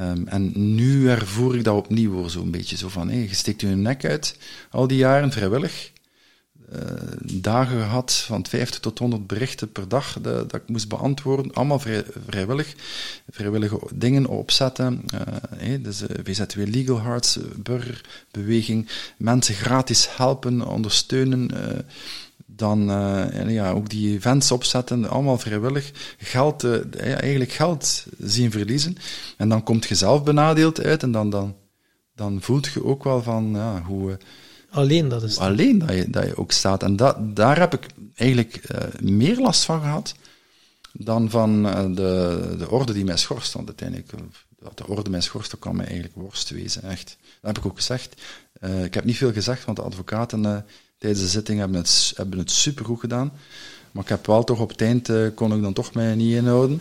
Um, 0.00 0.28
en 0.28 0.74
nu 0.74 1.08
ervoer 1.08 1.56
ik 1.56 1.64
dat 1.64 1.76
opnieuw 1.76 2.28
zo'n 2.28 2.50
beetje 2.50 2.76
zo 2.76 2.88
van, 2.88 3.08
hey, 3.08 3.18
je 3.18 3.34
steekt 3.34 3.60
je 3.60 3.66
nek 3.66 4.04
uit, 4.04 4.38
al 4.70 4.86
die 4.86 4.98
jaren 4.98 5.32
vrijwillig. 5.32 5.92
Uh, 6.72 6.82
dagen 7.20 7.78
gehad 7.78 8.12
van 8.14 8.46
50 8.46 8.80
tot 8.80 8.98
100 8.98 9.26
berichten 9.26 9.72
per 9.72 9.88
dag 9.88 10.18
dat, 10.20 10.54
ik 10.54 10.68
moest 10.68 10.88
beantwoorden, 10.88 11.54
allemaal 11.54 11.78
vrij, 11.78 12.04
vrijwillig. 12.26 12.74
Vrijwillige 13.30 13.80
dingen 13.94 14.26
opzetten. 14.26 15.04
Uh, 15.62 15.82
dus 15.82 16.02
uh, 16.02 16.08
VZW 16.24 16.58
Legal 16.58 17.00
Hearts, 17.00 17.38
burgerbeweging, 17.56 18.88
mensen 19.16 19.54
gratis 19.54 20.08
helpen, 20.16 20.66
ondersteunen 20.66 21.50
dan 22.58 22.90
uh, 22.90 23.50
ja, 23.50 23.70
ook 23.70 23.88
die 23.88 24.14
events 24.14 24.52
opzetten, 24.52 25.08
allemaal 25.08 25.38
vrijwillig, 25.38 25.90
geld, 26.18 26.64
uh, 26.64 26.80
eigenlijk 27.00 27.52
geld 27.52 28.06
zien 28.18 28.50
verliezen. 28.50 28.96
En 29.36 29.48
dan 29.48 29.62
komt 29.62 29.86
je 29.86 29.94
zelf 29.94 30.22
benadeeld 30.22 30.82
uit 30.82 31.02
en 31.02 31.12
dan, 31.12 31.30
dan, 31.30 31.56
dan 32.14 32.42
voelt 32.42 32.66
je 32.66 32.84
ook 32.84 33.04
wel 33.04 33.22
van 33.22 33.50
ja, 33.54 33.82
hoe... 33.82 34.10
Uh, 34.10 34.16
alleen 34.70 35.08
dat 35.08 35.22
is 35.22 35.38
Alleen 35.38 35.78
dat 35.78 35.94
je, 35.94 36.10
dat 36.10 36.24
je 36.24 36.36
ook 36.36 36.52
staat. 36.52 36.82
En 36.82 36.96
dat, 36.96 37.36
daar 37.36 37.58
heb 37.58 37.74
ik 37.74 37.86
eigenlijk 38.14 38.62
meer 39.00 39.38
last 39.38 39.64
van 39.64 39.80
gehad 39.80 40.14
dan 40.92 41.30
van 41.30 41.62
de, 41.94 42.54
de 42.58 42.70
orde 42.70 42.92
die 42.92 43.04
mij 43.04 43.16
schorst. 43.16 43.52
Want 43.52 43.66
uiteindelijk, 43.66 44.10
dat 44.58 44.78
de 44.78 44.86
orde 44.86 45.10
mij 45.10 45.20
schorst, 45.20 45.50
dat 45.50 45.60
kan 45.60 45.76
mij 45.76 45.86
eigenlijk 45.86 46.14
worst 46.14 46.50
wezen, 46.50 46.82
echt. 46.82 47.16
Dat 47.40 47.54
heb 47.54 47.58
ik 47.58 47.66
ook 47.66 47.76
gezegd. 47.76 48.22
ik 48.84 48.94
heb 48.94 49.04
niet 49.04 49.16
veel 49.16 49.32
gezegd, 49.32 49.64
want 49.64 49.76
de 49.76 49.82
advocaten 49.82 50.64
tijdens 50.98 51.22
de 51.22 51.28
zitting 51.28 51.58
hebben 51.58 51.76
het, 51.76 52.12
hebben 52.16 52.38
het 52.38 52.50
supergoed 52.50 53.00
gedaan. 53.00 53.32
Maar 53.92 54.02
ik 54.02 54.08
heb 54.08 54.26
wel 54.26 54.44
toch 54.44 54.60
op 54.60 54.68
het 54.68 54.80
eind, 54.80 55.08
uh, 55.08 55.28
kon 55.34 55.52
ik 55.52 55.62
dan 55.62 55.72
toch 55.72 55.94
mij 55.94 56.14
niet 56.14 56.34
inhouden. 56.34 56.80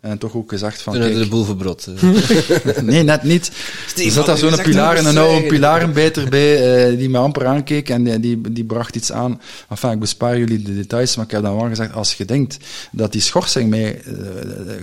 En 0.00 0.18
toch 0.18 0.34
ook 0.34 0.50
gezegd 0.50 0.82
van... 0.82 0.92
Toen 0.92 1.02
kijk, 1.02 1.14
de 1.14 1.28
boel 1.28 1.44
verbrot. 1.44 1.88
nee, 2.82 3.02
net 3.02 3.22
niet. 3.22 3.50
Steve, 3.86 4.06
er 4.06 4.12
zat 4.12 4.26
daar 4.26 4.38
zo'n 4.38 4.62
pilaar 4.62 4.96
en 4.96 5.06
een 5.06 5.18
oude 5.18 5.46
pilarenbijter 5.46 6.28
bij, 6.28 6.90
uh, 6.90 6.98
die 6.98 7.08
me 7.08 7.18
amper 7.18 7.46
aankeek 7.46 7.88
en 7.88 8.04
die, 8.04 8.20
die, 8.20 8.52
die, 8.52 8.64
bracht 8.64 8.96
iets 8.96 9.12
aan. 9.12 9.40
Enfin, 9.68 9.90
ik 9.90 9.98
bespaar 9.98 10.38
jullie 10.38 10.62
de 10.62 10.74
details, 10.74 11.16
maar 11.16 11.24
ik 11.24 11.30
heb 11.30 11.42
dan 11.42 11.56
wel 11.56 11.68
gezegd, 11.68 11.92
als 11.92 12.14
je 12.14 12.24
denkt 12.24 12.56
dat 12.92 13.12
die 13.12 13.20
schorsing 13.20 13.70
mij 13.70 14.02
uh, 14.04 14.14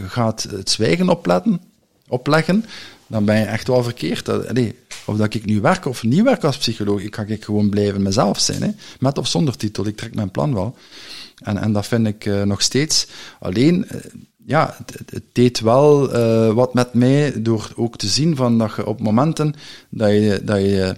gaat 0.08 0.48
het 0.50 0.70
zwijgen 0.70 1.10
opletten, 1.10 1.62
opleggen, 2.08 2.66
dan 3.08 3.26
ben 3.26 3.39
je 3.39 3.45
echt 3.45 3.68
wel 3.68 3.84
verkeerd. 3.84 4.30
Allee, 4.30 4.76
of 5.08 5.18
dat 5.18 5.34
ik 5.34 5.45
nu 5.45 5.62
werk 5.62 5.86
of 5.86 6.03
niet 6.03 6.22
werk 6.22 6.43
als 6.43 6.58
psycholoog, 6.58 7.01
ik 7.01 7.16
ga 7.16 7.24
ik 7.24 7.43
gewoon 7.43 7.70
blijven 7.70 8.01
mezelf 8.01 8.39
zijn. 8.39 8.62
Hè? 8.62 8.70
Met 8.99 9.18
of 9.18 9.28
zonder 9.28 9.58
titel, 9.58 9.86
ik 9.86 9.97
trek 9.97 10.16
mijn 10.16 10.32
plan 10.32 10.53
wel. 10.53 10.76
En, 11.43 11.58
en 11.58 11.74
dat 11.74 11.88
vind 11.88 12.08
ik 12.08 12.26
uh, 12.26 12.43
nog 12.43 12.62
steeds. 12.62 13.08
Alleen, 13.39 13.86
uh, 13.91 14.01
ja, 14.45 14.78
het, 15.05 15.24
deed 15.32 15.60
wel 15.60 16.16
uh, 16.16 16.53
wat 16.53 16.74
met 16.74 16.93
mij 16.93 17.41
door 17.41 17.72
ook 17.76 17.97
te 17.97 18.08
zien 18.08 18.36
van 18.36 18.58
dat 18.58 18.76
je 18.76 18.86
op 18.86 18.99
momenten 18.99 19.53
dat 19.89 20.10
je, 20.10 20.41
dat 20.43 20.60
je 20.60 20.95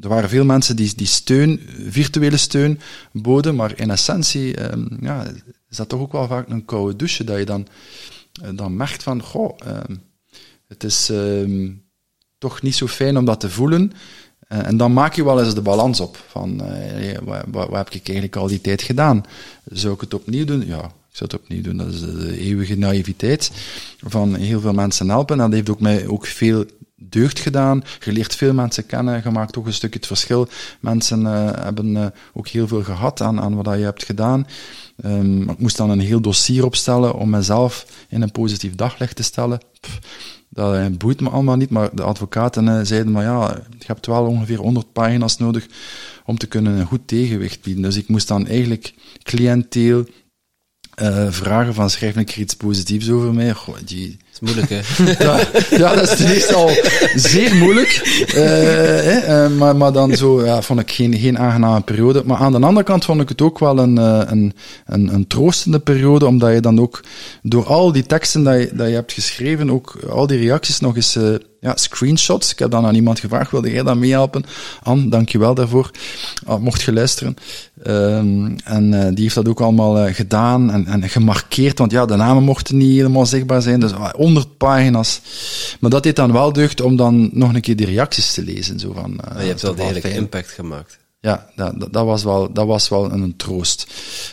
er 0.00 0.08
waren 0.08 0.28
veel 0.28 0.44
mensen 0.44 0.76
die, 0.76 0.94
die 0.94 1.06
steun, 1.06 1.60
virtuele 1.88 2.36
steun 2.36 2.80
boden, 3.12 3.54
maar 3.54 3.78
in 3.78 3.90
essentie 3.90 4.72
um, 4.72 4.98
ja, 5.00 5.26
is 5.68 5.76
dat 5.76 5.88
toch 5.88 6.00
ook 6.00 6.12
wel 6.12 6.26
vaak 6.26 6.48
een 6.48 6.64
koude 6.64 6.96
douche, 6.96 7.24
dat 7.24 7.38
je 7.38 7.44
dan, 7.44 7.66
dan 8.54 8.76
merkt 8.76 9.02
van, 9.02 9.22
goh, 9.22 9.58
uh, 9.66 9.96
het 10.66 10.84
is 10.84 11.10
uh, 11.10 11.70
toch 12.40 12.62
niet 12.62 12.74
zo 12.74 12.86
fijn 12.86 13.16
om 13.16 13.24
dat 13.24 13.40
te 13.40 13.50
voelen. 13.50 13.92
Uh, 14.48 14.66
en 14.66 14.76
dan 14.76 14.92
maak 14.92 15.14
je 15.14 15.24
wel 15.24 15.42
eens 15.42 15.54
de 15.54 15.62
balans 15.62 16.00
op. 16.00 16.24
Van, 16.28 16.60
uh, 16.62 17.40
wat, 17.46 17.72
heb 17.72 17.90
ik 17.90 18.08
eigenlijk 18.08 18.36
al 18.36 18.46
die 18.46 18.60
tijd 18.60 18.82
gedaan? 18.82 19.24
Zou 19.64 19.94
ik 19.94 20.00
het 20.00 20.14
opnieuw 20.14 20.44
doen? 20.44 20.66
Ja, 20.66 20.84
ik 20.84 21.16
zou 21.16 21.30
het 21.30 21.40
opnieuw 21.40 21.62
doen. 21.62 21.76
Dat 21.76 21.86
is 21.86 22.00
de, 22.00 22.38
eeuwige 22.38 22.76
naïviteit 22.76 23.50
van 24.00 24.34
heel 24.34 24.60
veel 24.60 24.72
mensen 24.72 25.08
helpen. 25.08 25.36
En 25.36 25.42
dat 25.42 25.52
heeft 25.52 25.70
ook 25.70 25.80
mij 25.80 26.06
ook 26.06 26.26
veel 26.26 26.64
deugd 26.96 27.38
gedaan. 27.38 27.82
Je 28.04 28.12
leert 28.12 28.34
veel 28.34 28.52
mensen 28.52 28.86
kennen, 28.86 29.20
je 29.24 29.30
maakt 29.30 29.58
ook 29.58 29.66
een 29.66 29.72
stukje 29.72 29.98
het 29.98 30.06
verschil. 30.06 30.48
Mensen 30.80 31.20
uh, 31.20 31.50
hebben 31.52 32.12
ook 32.32 32.48
heel 32.48 32.68
veel 32.68 32.82
gehad 32.82 33.20
aan, 33.20 33.40
aan 33.40 33.62
wat 33.62 33.78
je 33.78 33.84
hebt 33.84 34.04
gedaan. 34.04 34.46
Um, 35.04 35.50
ik 35.50 35.58
moest 35.58 35.76
dan 35.76 35.90
een 35.90 36.00
heel 36.00 36.20
dossier 36.20 36.64
opstellen 36.64 37.14
om 37.14 37.30
mezelf 37.30 37.86
in 38.08 38.22
een 38.22 38.32
positief 38.32 38.74
daglicht 38.74 39.16
te 39.16 39.22
stellen. 39.22 39.60
Dat 40.50 40.98
boeit 40.98 41.20
me 41.20 41.28
allemaal 41.28 41.56
niet, 41.56 41.70
maar 41.70 41.94
de 41.94 42.02
advocaten 42.02 42.66
uh, 42.66 42.80
zeiden, 42.82 43.12
maar 43.12 43.22
ja, 43.22 43.62
je 43.78 43.84
hebt 43.86 44.06
wel 44.06 44.26
ongeveer 44.26 44.58
100 44.58 44.92
pagina's 44.92 45.36
nodig 45.36 45.66
om 46.24 46.38
te 46.38 46.46
kunnen 46.46 46.78
een 46.78 46.86
goed 46.86 47.08
tegenwicht 47.08 47.62
bieden. 47.62 47.82
Dus 47.82 47.96
ik 47.96 48.08
moest 48.08 48.28
dan 48.28 48.46
eigenlijk 48.46 48.94
cliënteel 49.22 50.06
uh, 51.02 51.30
vragen 51.30 51.74
van 51.74 51.90
schrijf 51.90 52.14
keer 52.14 52.38
iets 52.38 52.54
positiefs 52.54 53.10
over 53.10 53.34
mij. 53.34 53.54
Die... 53.84 54.16
Moeilijk, 54.40 54.68
hè? 54.68 54.80
ja, 55.76 55.94
dat 55.94 56.10
is 56.10 56.16
ten 56.16 56.32
eerste 56.34 56.54
al 56.54 56.70
zeer 57.14 57.54
moeilijk. 57.54 58.00
Hè, 58.26 59.44
uh, 59.46 59.56
maar, 59.56 59.76
maar 59.76 59.92
dan 59.92 60.16
zo, 60.16 60.44
ja, 60.44 60.62
vond 60.62 60.80
ik 60.80 60.90
geen, 60.90 61.14
geen 61.14 61.38
aangename 61.38 61.80
periode. 61.80 62.22
Maar 62.24 62.36
aan 62.36 62.52
de 62.52 62.66
andere 62.66 62.84
kant 62.84 63.04
vond 63.04 63.20
ik 63.20 63.28
het 63.28 63.42
ook 63.42 63.58
wel 63.58 63.78
een, 63.78 63.96
een, 63.96 64.52
een, 64.86 65.14
een 65.14 65.26
troostende 65.26 65.78
periode, 65.78 66.26
omdat 66.26 66.52
je 66.52 66.60
dan 66.60 66.80
ook 66.80 67.04
door 67.42 67.66
al 67.66 67.92
die 67.92 68.06
teksten 68.06 68.42
dat 68.42 68.58
je, 68.58 68.70
dat 68.72 68.88
je 68.88 68.94
hebt 68.94 69.12
geschreven, 69.12 69.70
ook 69.70 69.98
al 70.10 70.26
die 70.26 70.38
reacties 70.38 70.80
nog 70.80 70.96
eens 70.96 71.18
ja, 71.60 71.76
screenshots. 71.76 72.52
Ik 72.52 72.58
heb 72.58 72.70
dan 72.70 72.86
aan 72.86 72.94
iemand 72.94 73.20
gevraagd, 73.20 73.50
wilde 73.50 73.70
jij 73.70 73.82
dat 73.82 73.96
meehelpen? 73.96 74.44
Anne, 74.82 75.08
dankjewel 75.08 75.54
daarvoor. 75.54 75.90
Ah, 76.46 76.60
mocht 76.60 76.82
je 76.82 76.92
luisteren. 76.92 77.36
Um, 77.86 78.56
en 78.64 79.14
die 79.14 79.22
heeft 79.22 79.34
dat 79.34 79.48
ook 79.48 79.60
allemaal 79.60 80.12
gedaan 80.12 80.70
en, 80.70 80.86
en 80.86 81.08
gemarkeerd, 81.08 81.78
want 81.78 81.92
ja, 81.92 82.06
de 82.06 82.16
namen 82.16 82.42
mochten 82.42 82.76
niet 82.76 82.96
helemaal 82.96 83.26
zichtbaar 83.26 83.62
zijn. 83.62 83.80
Dus 83.80 83.92
ah, 83.92 84.10
100 84.32 84.56
pagina's. 84.56 85.20
Maar 85.80 85.90
dat 85.90 86.02
deed 86.02 86.16
dan 86.16 86.32
wel 86.32 86.52
deugd 86.52 86.80
om 86.80 86.96
dan 86.96 87.30
nog 87.32 87.54
een 87.54 87.60
keer 87.60 87.76
die 87.76 87.86
reacties 87.86 88.32
te 88.32 88.42
lezen. 88.42 88.78
Zo 88.78 88.92
van, 88.92 89.20
je 89.38 89.44
hebt 89.44 89.62
wel 89.62 89.74
degelijk 89.74 90.04
impact 90.04 90.50
gemaakt. 90.50 90.98
Ja, 91.20 91.50
dat, 91.56 91.92
dat, 91.92 92.04
was 92.04 92.24
wel, 92.24 92.52
dat 92.52 92.66
was 92.66 92.88
wel 92.88 93.12
een 93.12 93.36
troost. 93.36 93.86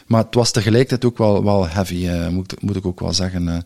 Maar 0.05 0.23
het 0.23 0.35
was 0.35 0.51
tegelijkertijd 0.51 1.05
ook 1.05 1.17
wel, 1.17 1.43
wel 1.43 1.67
heavy, 1.67 2.09
moet, 2.29 2.61
moet 2.61 2.75
ik 2.75 2.85
ook 2.85 2.99
wel 2.99 3.13
zeggen. 3.13 3.65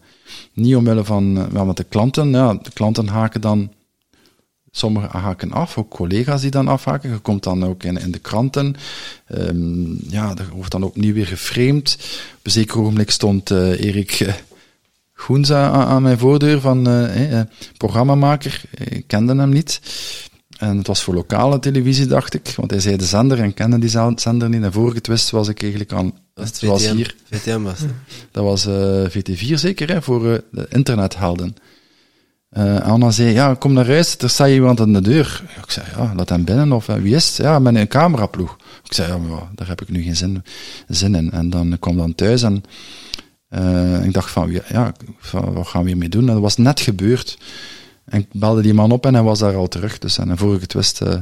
Niet 0.53 0.75
omwille 0.75 1.03
van, 1.03 1.37
uh, 1.37 1.45
want 1.51 1.77
de 1.77 1.83
klanten, 1.83 2.31
ja, 2.31 2.53
de 2.53 2.71
klanten 2.73 3.07
haken 3.07 3.41
dan 3.41 3.71
Sommigen 4.73 5.19
haken 5.19 5.51
af, 5.51 5.77
ook 5.77 5.89
collega's 5.89 6.41
die 6.41 6.51
dan 6.51 6.67
afhaken. 6.67 7.09
Je 7.09 7.17
komt 7.17 7.43
dan 7.43 7.65
ook 7.65 7.83
in, 7.83 7.97
in 7.97 8.11
de 8.11 8.19
kranten. 8.19 8.75
Um, 9.27 9.99
ja, 10.09 10.35
er 10.37 10.49
wordt 10.55 10.71
dan 10.71 10.83
opnieuw 10.83 11.13
weer 11.13 11.27
geframed. 11.27 11.97
Op 12.37 12.45
een 12.45 12.51
zeker 12.51 12.79
ogenblik 12.79 13.11
stond 13.11 13.49
uh, 13.49 13.85
Erik 13.85 14.35
uh, 15.21 15.27
Goenza 15.27 15.69
aan, 15.69 15.87
aan, 15.87 16.01
mijn 16.01 16.17
voordeur 16.17 16.61
van 16.61 16.87
uh, 16.87 17.39
eh, 17.39 17.47
programmamaker. 17.77 18.61
Ik 18.77 19.07
kende 19.07 19.35
hem 19.35 19.49
niet. 19.49 19.81
En 20.57 20.77
het 20.77 20.87
was 20.87 21.03
voor 21.03 21.13
lokale 21.13 21.59
televisie, 21.59 22.05
dacht 22.05 22.33
ik. 22.33 22.53
Want 22.55 22.71
hij 22.71 22.79
zei 22.79 22.95
de 22.95 23.05
zender 23.05 23.39
en 23.39 23.53
kende 23.53 23.79
die 23.79 23.89
zender 24.15 24.49
niet. 24.49 24.63
En 24.63 24.71
vorige 24.71 25.01
twist 25.01 25.29
was 25.29 25.47
ik 25.47 25.61
eigenlijk 25.61 25.93
aan... 25.93 26.13
Het 26.33 26.61
was 26.61 26.89
hier. 26.89 27.15
VTM 27.29 27.61
was. 27.61 27.79
Dat 28.31 28.43
was 28.43 28.67
VT4 29.09 29.53
zeker, 29.53 29.89
hè, 29.89 30.01
voor 30.01 30.43
de 30.51 30.65
internethelden. 30.69 31.55
Uh, 32.57 32.79
Anna 32.81 33.11
zei, 33.11 33.33
ja, 33.33 33.53
kom 33.53 33.73
naar 33.73 33.87
huis, 33.87 34.17
er 34.17 34.29
staat 34.29 34.49
iemand 34.49 34.79
aan 34.79 34.93
de 34.93 35.01
deur. 35.01 35.43
Ik 35.63 35.71
zei, 35.71 35.85
ja, 35.95 36.13
laat 36.15 36.29
hem 36.29 36.43
binnen, 36.43 36.71
of 36.71 36.85
wie 36.85 37.15
is 37.15 37.27
het? 37.27 37.35
Ja, 37.35 37.59
met 37.59 37.75
een 37.75 37.87
cameraploeg. 37.87 38.57
Ik 38.83 38.93
zei, 38.93 39.11
ja, 39.11 39.17
maar 39.17 39.49
daar 39.55 39.67
heb 39.67 39.81
ik 39.81 39.89
nu 39.89 40.03
geen 40.03 40.15
zin, 40.15 40.43
zin 40.87 41.15
in. 41.15 41.31
En 41.31 41.49
dan 41.49 41.77
kwam 41.79 41.97
dan 41.97 42.15
thuis 42.15 42.43
en 42.43 42.63
uh, 43.53 44.05
ik 44.05 44.13
dacht 44.13 44.31
van, 44.31 44.51
ja, 44.69 44.93
wat 45.31 45.67
gaan 45.67 45.81
we 45.81 45.87
hiermee 45.87 46.09
doen? 46.09 46.27
En 46.27 46.33
dat 46.33 46.41
was 46.41 46.57
net 46.57 46.79
gebeurd. 46.79 47.37
En 48.05 48.19
ik 48.19 48.27
belde 48.31 48.61
die 48.61 48.73
man 48.73 48.91
op 48.91 49.05
en 49.05 49.13
hij 49.13 49.23
was 49.23 49.39
daar 49.39 49.55
al 49.55 49.67
terug. 49.67 49.99
Dus 49.99 50.17
en 50.17 50.37
vorige 50.37 50.65
twist 50.65 51.01
uh, 51.01 51.13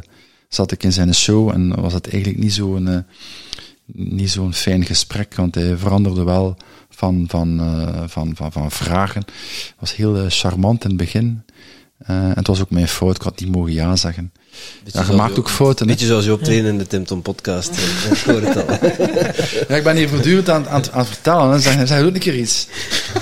zat 0.48 0.72
ik 0.72 0.84
in 0.84 0.94
zijn 0.94 1.16
show 1.16 1.50
en 1.50 1.82
was 1.82 1.94
het 1.94 2.12
eigenlijk 2.12 2.44
niet 2.44 2.54
zo'n 2.54 3.06
niet 3.94 4.32
zo'n 4.32 4.54
fijn 4.54 4.86
gesprek, 4.86 5.36
want 5.36 5.56
hij 5.56 5.78
veranderde 5.78 6.24
wel 6.24 6.58
van, 6.90 7.26
van, 7.28 7.60
uh, 7.60 8.04
van, 8.06 8.36
van, 8.36 8.52
van 8.52 8.72
vragen. 8.72 9.22
Het 9.22 9.76
was 9.80 9.96
heel 9.96 10.18
uh, 10.18 10.26
charmant 10.28 10.84
in 10.84 10.90
het 10.90 11.00
begin. 11.00 11.44
Uh, 12.02 12.16
en 12.16 12.34
het 12.36 12.48
was 12.48 12.62
ook 12.62 12.70
mijn 12.70 12.88
fout, 12.88 13.16
ik 13.16 13.22
had 13.22 13.40
niet 13.40 13.52
mogen 13.52 13.74
ja 13.74 13.96
zeggen. 13.96 14.32
ja, 14.84 15.04
je 15.08 15.14
maakt 15.14 15.40
ook 15.40 15.50
fouten. 15.50 15.88
Beetje 15.88 16.06
zoals 16.06 16.26
je 16.26 16.34
optreden 16.34 16.66
in 16.66 16.78
de 16.78 16.88
Tim 16.88 17.06
Tom 17.06 17.22
podcast. 17.22 17.72
ik 18.12 18.18
hoor 18.18 18.42
het 18.42 18.56
al. 18.56 18.66
ja, 19.68 19.76
ik 19.76 19.84
ben 19.84 19.96
hier 19.96 20.10
voortdurend 20.10 20.50
aan, 20.50 20.68
aan, 20.68 20.84
aan 20.92 21.00
het 21.00 21.08
vertellen. 21.08 21.52
Hè. 21.52 21.60
Zeg, 21.60 21.88
zeg, 21.88 22.00
doe 22.00 22.14
een 22.14 22.20
keer 22.20 22.36
iets. 22.36 22.68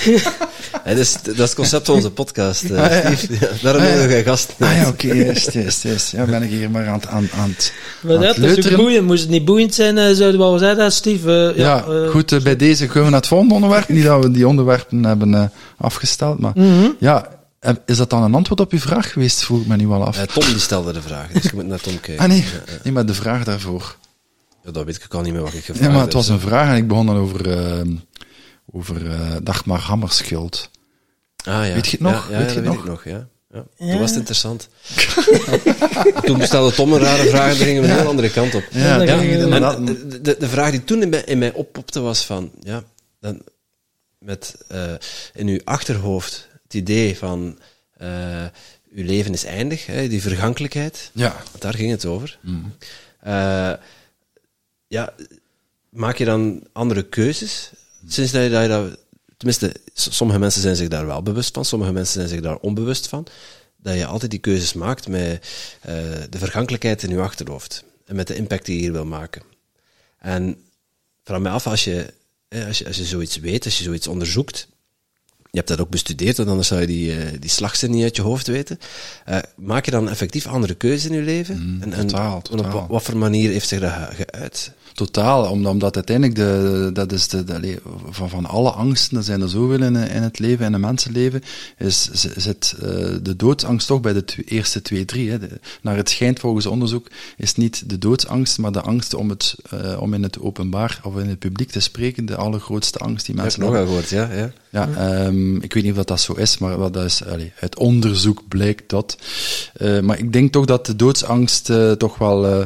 Ja, 0.85 0.93
dat, 0.93 1.01
is, 1.01 1.13
dat 1.23 1.35
is 1.35 1.39
het 1.39 1.55
concept 1.55 1.85
van 1.85 1.95
onze 1.95 2.11
podcast, 2.11 2.63
uh, 2.63 2.81
ah, 2.83 2.91
ja. 2.91 3.15
Steve. 3.15 3.45
Ja, 3.45 3.49
daarom 3.61 3.81
ah, 3.81 4.11
ja. 4.11 4.21
gast. 4.21 4.53
Ah 4.59 4.75
ja, 4.75 4.87
oké, 4.87 5.05
okay, 5.05 5.23
juist, 5.23 5.51
juist, 5.51 5.83
juist. 5.83 6.11
Ja, 6.11 6.25
ben 6.25 6.43
ik 6.43 6.49
hier 6.49 6.71
maar 6.71 6.87
aan, 6.87 7.07
aan, 7.07 7.29
aan 7.37 7.49
het 7.49 7.73
Maar 8.01 8.19
dat 8.19 8.37
is 8.37 8.71
ook 8.71 8.75
boeiend. 8.75 9.05
Moest 9.05 9.21
het 9.21 9.29
niet 9.29 9.45
boeiend 9.45 9.75
zijn, 9.75 9.97
uh, 9.97 10.03
zouden 10.03 10.31
we 10.31 10.37
wel 10.37 10.57
zeggen, 10.57 10.91
Steve? 10.91 11.53
Uh, 11.55 11.57
ja, 11.57 11.85
ja 11.87 12.09
goed, 12.09 12.43
bij 12.43 12.55
deze 12.55 12.89
gaan 12.89 13.03
we 13.03 13.09
naar 13.09 13.19
het 13.19 13.27
volgende 13.27 13.53
onderwerp. 13.53 13.89
Niet 13.89 14.03
dat 14.03 14.23
we 14.23 14.31
die 14.31 14.47
onderwerpen 14.47 15.03
hebben 15.03 15.51
afgesteld, 15.77 16.39
maar 16.39 16.51
mm 16.55 16.79
-hmm. 16.79 16.95
ja, 16.99 17.36
is 17.85 17.97
dat 17.97 18.09
dan 18.09 18.23
een 18.23 18.35
antwoord 18.35 18.59
op 18.59 18.71
uw 18.71 18.79
vraag 18.79 19.11
geweest, 19.11 19.43
vroeg 19.43 19.61
ik 19.61 19.67
me 19.67 19.75
nu 19.75 19.87
wel 19.87 20.05
af. 20.05 20.25
Tom 20.25 20.43
die 20.43 20.59
stelde 20.59 20.93
de 20.93 21.01
vraag, 21.01 21.31
dus 21.31 21.43
je 21.43 21.51
moet 21.53 21.67
naar 21.67 21.79
Tom 21.79 21.99
kijken. 22.01 22.23
Ah 22.23 22.29
nee, 22.29 22.45
nee 22.83 22.93
maar 22.93 23.05
de 23.05 23.13
vraag 23.13 23.43
daarvoor. 23.43 23.95
Ja, 24.63 24.71
dat 24.71 24.85
weet 24.85 25.03
ik 25.03 25.13
al 25.13 25.21
niet 25.21 25.33
meer 25.33 25.41
wat 25.41 25.53
ik 25.53 25.65
gevraagd 25.65 25.85
Ja, 25.85 25.91
maar 25.91 26.03
het 26.03 26.13
was 26.13 26.27
een 26.27 26.39
vraag 26.39 26.69
en 26.69 26.75
ik 26.75 26.87
begon 26.87 27.05
dan 27.05 27.17
over, 27.17 27.85
over 28.71 29.01
Dagmar 29.43 29.79
Hammerschild. 29.79 30.69
Ah, 31.47 31.67
ja. 31.67 31.73
Weet 31.73 31.85
je 31.85 31.91
het 31.91 31.99
nog? 31.99 32.29
Ja, 32.29 32.37
ja 32.37 32.45
weet 32.45 32.53
je 32.53 32.61
dat 32.61 32.63
nog? 32.63 32.73
weet 32.73 32.83
ik 32.83 32.89
nog, 32.89 33.03
ja. 33.03 33.27
ja. 33.49 33.91
Toen 33.91 33.99
was 33.99 34.09
het 34.09 34.19
interessant. 34.19 34.69
toen 36.25 36.41
stelde 36.41 36.75
Tom 36.75 36.93
een 36.93 36.99
rare 36.99 37.29
vraag 37.29 37.49
en 37.49 37.55
gingen 37.55 37.81
we 37.81 37.87
een 37.87 37.97
heel 37.97 38.07
andere 38.07 38.29
kant 38.29 38.55
op. 38.55 38.63
Ja, 38.71 39.01
ja. 39.01 39.21
En 39.21 39.85
de, 39.85 40.21
de, 40.21 40.35
de, 40.39 40.47
vraag 40.47 40.71
die 40.71 40.83
toen 40.83 41.01
in 41.01 41.09
mij, 41.09 41.21
in 41.25 41.37
mij 41.37 41.53
oppopte 41.53 41.99
was 41.99 42.25
van, 42.25 42.51
ja, 42.59 42.83
dan 43.19 43.41
met 44.19 44.55
uh, 44.71 44.91
in 45.33 45.47
uw 45.47 45.59
achterhoofd 45.63 46.46
het 46.67 46.73
idee 46.73 47.17
van 47.17 47.59
uh, 48.01 48.45
uw 48.91 49.05
leven 49.05 49.33
is 49.33 49.43
eindig, 49.43 49.85
hè, 49.85 50.07
die 50.07 50.21
vergankelijkheid. 50.21 51.11
Ja. 51.13 51.43
Daar 51.59 51.73
ging 51.73 51.91
het 51.91 52.05
over. 52.05 52.39
Mm. 52.41 52.73
Uh, 53.27 53.73
ja, 54.87 55.13
maak 55.89 56.17
je 56.17 56.25
dan 56.25 56.67
andere 56.71 57.03
keuzes 57.03 57.71
sinds 58.07 58.31
dat 58.31 58.43
je 58.43 58.67
dat 58.67 58.97
tenminste, 59.37 59.73
sommige 59.93 60.39
mensen 60.39 60.61
zijn 60.61 60.75
zich 60.75 60.87
daar 60.87 61.05
wel 61.05 61.21
bewust 61.21 61.53
van, 61.53 61.65
sommige 61.65 61.91
mensen 61.91 62.13
zijn 62.13 62.27
zich 62.27 62.41
daar 62.41 62.57
onbewust 62.57 63.07
van, 63.07 63.27
dat 63.77 63.95
je 63.95 64.05
altijd 64.05 64.31
die 64.31 64.39
keuzes 64.39 64.73
maakt 64.73 65.07
met 65.07 65.47
uh, 65.79 65.93
de 66.29 66.37
vergankelijkheid 66.37 67.03
in 67.03 67.09
je 67.09 67.21
achterhoofd 67.21 67.83
en 68.05 68.15
met 68.15 68.27
de 68.27 68.35
impact 68.35 68.65
die 68.65 68.75
je 68.75 68.81
hier 68.81 68.91
wil 68.91 69.05
maken. 69.05 69.41
En 70.19 70.63
vraag 71.23 71.39
me 71.39 71.49
af, 71.49 71.67
als 71.67 71.83
je, 71.83 72.13
als 72.67 72.77
je, 72.77 72.87
als 72.87 72.97
je 72.97 73.05
zoiets 73.05 73.37
weet, 73.37 73.65
als 73.65 73.77
je 73.77 73.83
zoiets 73.83 74.07
onderzoekt, 74.07 74.67
je 75.51 75.57
hebt 75.57 75.67
dat 75.67 75.79
ook 75.79 75.89
bestudeerd, 75.89 76.37
want 76.37 76.49
anders 76.49 76.67
zou 76.67 76.81
je 76.81 76.87
die, 76.87 77.15
uh, 77.15 77.25
die 77.39 77.49
slagzin 77.49 77.91
niet 77.91 78.03
uit 78.03 78.15
je 78.15 78.21
hoofd 78.21 78.47
weten. 78.47 78.79
Uh, 79.29 79.37
maak 79.55 79.85
je 79.85 79.91
dan 79.91 80.09
effectief 80.09 80.47
andere 80.47 80.75
keuzes 80.75 81.05
in 81.05 81.15
je 81.15 81.21
leven? 81.21 81.55
Mm, 81.61 81.81
en, 81.81 82.07
totaal, 82.07 82.35
en 82.35 82.41
totaal. 82.41 82.81
op 82.81 82.89
wat, 82.89 83.03
voor 83.03 83.17
manier 83.17 83.51
heeft 83.51 83.67
zich 83.67 83.79
dat 83.79 83.91
geuit? 83.91 84.71
Totaal, 84.93 85.49
omdat, 85.49 85.95
uiteindelijk 85.95 86.35
de, 86.35 86.89
dat 86.93 87.11
is 87.11 87.27
de, 87.27 87.43
de, 87.43 87.81
van, 88.09 88.29
van 88.29 88.45
alle 88.45 88.71
angsten, 88.71 89.17
er 89.17 89.23
zijn 89.23 89.41
er 89.41 89.49
zoveel 89.49 89.81
in, 89.81 89.95
in 89.95 90.23
het 90.23 90.39
leven, 90.39 90.65
in 90.65 90.73
een 90.73 90.79
mensenleven, 90.79 91.43
is, 91.77 92.09
zit 92.35 92.75
uh, 92.75 92.81
de 93.21 93.35
doodsangst 93.35 93.87
toch 93.87 94.01
bij 94.01 94.13
de 94.13 94.25
tw 94.25 94.39
eerste 94.45 94.81
twee, 94.81 95.05
drie. 95.05 95.31
Hè. 95.31 95.39
De, 95.39 95.59
naar 95.81 95.95
het 95.95 96.09
schijnt 96.09 96.39
volgens 96.39 96.65
onderzoek 96.65 97.07
is 97.37 97.55
niet 97.55 97.89
de 97.89 97.97
doodsangst, 97.97 98.57
maar 98.57 98.71
de 98.71 98.81
angst 98.81 99.13
om, 99.13 99.29
het, 99.29 99.55
uh, 99.73 100.01
om 100.01 100.13
in 100.13 100.23
het 100.23 100.39
openbaar 100.39 100.99
of 101.03 101.17
in 101.17 101.29
het 101.29 101.39
publiek 101.39 101.71
te 101.71 101.79
spreken, 101.79 102.25
de 102.25 102.35
allergrootste 102.35 102.99
angst 102.99 103.25
die 103.25 103.35
mensen 103.35 103.61
hebben. 103.61 103.79
nog 103.79 103.87
gehoord, 103.87 104.09
ja. 104.09 104.33
ja. 104.33 104.51
Ja, 104.77 105.25
um, 105.25 105.61
ik 105.61 105.73
weet 105.73 105.83
niet 105.83 105.97
of 105.97 106.03
dat, 106.03 106.21
zo 106.21 106.33
is, 106.33 106.57
maar 106.57 106.77
wat 106.77 106.93
dat 106.93 107.05
is, 107.05 107.25
allee, 107.25 107.51
uit 107.59 107.77
onderzoek 107.77 108.47
blijkt 108.47 108.89
dat. 108.89 109.17
Uh, 109.81 109.99
maar 109.99 110.19
ik 110.19 110.33
denk 110.33 110.51
toch 110.51 110.65
dat 110.65 110.85
de 110.85 110.95
doodsangst 110.95 111.71
toch 111.97 112.17
wel 112.17 112.45
uh, 112.45 112.65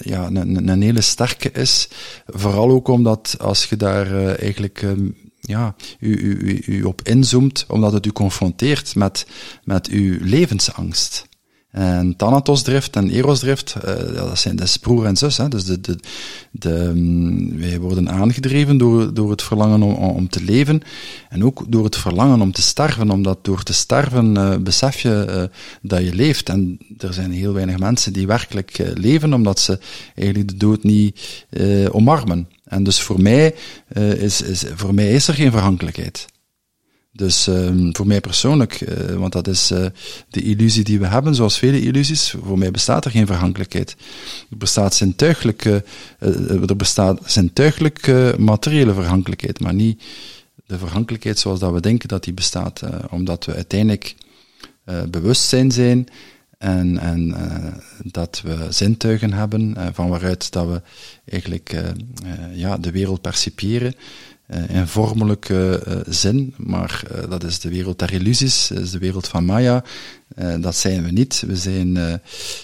ja, 0.00 0.26
een, 0.26 0.68
een 0.68 0.82
hele 0.82 1.00
sterke 1.00 1.50
is. 1.50 1.88
Vooral 2.26 2.70
ook 2.70 2.88
omdat 2.88 3.36
als 3.38 3.64
je 3.64 3.76
daar 3.76 4.36
eigenlijk 4.36 4.82
um, 4.82 5.16
ja, 5.40 5.74
u, 6.00 6.16
u, 6.16 6.38
u, 6.38 6.62
u 6.66 6.82
op 6.82 7.02
inzoomt, 7.02 7.64
omdat 7.68 7.92
het 7.92 8.06
u 8.06 8.12
confronteert 8.12 8.94
met, 8.94 9.26
met 9.64 9.88
uw 9.88 10.18
levensangst. 10.20 11.28
En 11.70 12.16
Thanatosdrift 12.16 12.96
en 12.96 13.10
Erosdrift, 13.10 13.74
uh, 13.76 14.14
dat, 14.14 14.38
zijn, 14.38 14.56
dat 14.56 14.66
is 14.66 14.76
broer 14.76 15.04
en 15.04 15.16
zus. 15.16 15.36
Hè. 15.36 15.48
Dus 15.48 15.64
de, 15.64 15.80
de, 15.80 15.98
de, 16.50 16.74
um, 16.74 17.58
wij 17.58 17.80
worden 17.80 18.10
aangedreven 18.10 18.78
door, 18.78 19.14
door 19.14 19.30
het 19.30 19.42
verlangen 19.42 19.82
om, 19.82 19.94
om 19.94 20.28
te 20.28 20.44
leven 20.44 20.82
en 21.28 21.44
ook 21.44 21.64
door 21.68 21.84
het 21.84 21.96
verlangen 21.96 22.40
om 22.40 22.52
te 22.52 22.62
sterven, 22.62 23.10
omdat 23.10 23.38
door 23.44 23.62
te 23.62 23.72
sterven 23.72 24.36
uh, 24.36 24.56
besef 24.56 25.00
je 25.00 25.26
uh, 25.28 25.42
dat 25.82 26.04
je 26.04 26.14
leeft. 26.14 26.48
En 26.48 26.78
er 26.98 27.14
zijn 27.14 27.32
heel 27.32 27.52
weinig 27.52 27.78
mensen 27.78 28.12
die 28.12 28.26
werkelijk 28.26 28.92
leven, 28.94 29.34
omdat 29.34 29.58
ze 29.58 29.78
eigenlijk 30.14 30.48
de 30.48 30.56
dood 30.56 30.82
niet 30.82 31.46
omarmen. 31.90 32.48
En 32.64 32.82
dus 32.84 33.00
voor 33.00 33.20
mij, 33.20 33.54
is, 34.18 34.42
is, 34.42 34.64
voor 34.74 34.94
mij 34.94 35.10
is 35.10 35.28
er 35.28 35.34
geen 35.34 35.50
verhankelijkheid. 35.50 36.26
Dus 37.12 37.46
um, 37.46 37.96
voor 37.96 38.06
mij 38.06 38.20
persoonlijk, 38.20 38.80
uh, 38.80 39.14
want 39.14 39.32
dat 39.32 39.46
is 39.48 39.70
uh, 39.70 39.86
de 40.28 40.42
illusie 40.42 40.84
die 40.84 40.98
we 40.98 41.06
hebben, 41.06 41.34
zoals 41.34 41.58
vele 41.58 41.80
illusies, 41.80 42.34
voor 42.44 42.58
mij 42.58 42.70
bestaat 42.70 43.04
er 43.04 43.10
geen 43.10 43.26
verhankelijkheid. 43.26 43.96
Er 44.50 44.56
bestaat 44.56 44.94
zintuigelijke, 44.94 45.84
uh, 46.20 46.70
er 46.70 46.76
bestaat 46.76 47.36
materiële 48.38 48.94
verhankelijkheid, 48.94 49.60
maar 49.60 49.74
niet 49.74 50.02
de 50.66 50.78
verhankelijkheid 50.78 51.38
zoals 51.38 51.60
dat 51.60 51.72
we 51.72 51.80
denken 51.80 52.08
dat 52.08 52.24
die 52.24 52.32
bestaat, 52.32 52.82
omdat 53.10 53.44
we 53.44 53.54
uiteindelijk 53.54 54.14
bewustzijn 55.08 55.72
zijn 55.72 56.06
en, 56.58 56.98
en 56.98 57.34
dat 58.02 58.40
we 58.44 58.66
zintuigen 58.68 59.32
hebben 59.32 59.76
van 59.92 60.08
waaruit 60.08 60.52
dat 60.52 60.66
we 60.66 60.82
eigenlijk 61.24 61.82
ja, 62.52 62.78
de 62.78 62.90
wereld 62.90 63.20
percipiëren 63.20 63.94
in 64.68 64.86
vormelijke 64.86 65.82
uh, 65.88 65.94
zin, 66.06 66.54
maar 66.56 67.02
dat 67.28 67.44
is 67.44 67.58
de 67.58 67.68
wereld 67.68 67.98
der 67.98 68.12
illusies, 68.12 68.68
dat 68.68 68.78
is 68.78 68.90
de 68.90 68.98
wereld 68.98 69.28
van 69.28 69.44
Maya. 69.44 69.84
dat 70.60 70.76
zijn 70.76 71.04
we 71.04 71.10
niet. 71.10 71.44
We 71.46 71.56
zijn, 71.56 72.20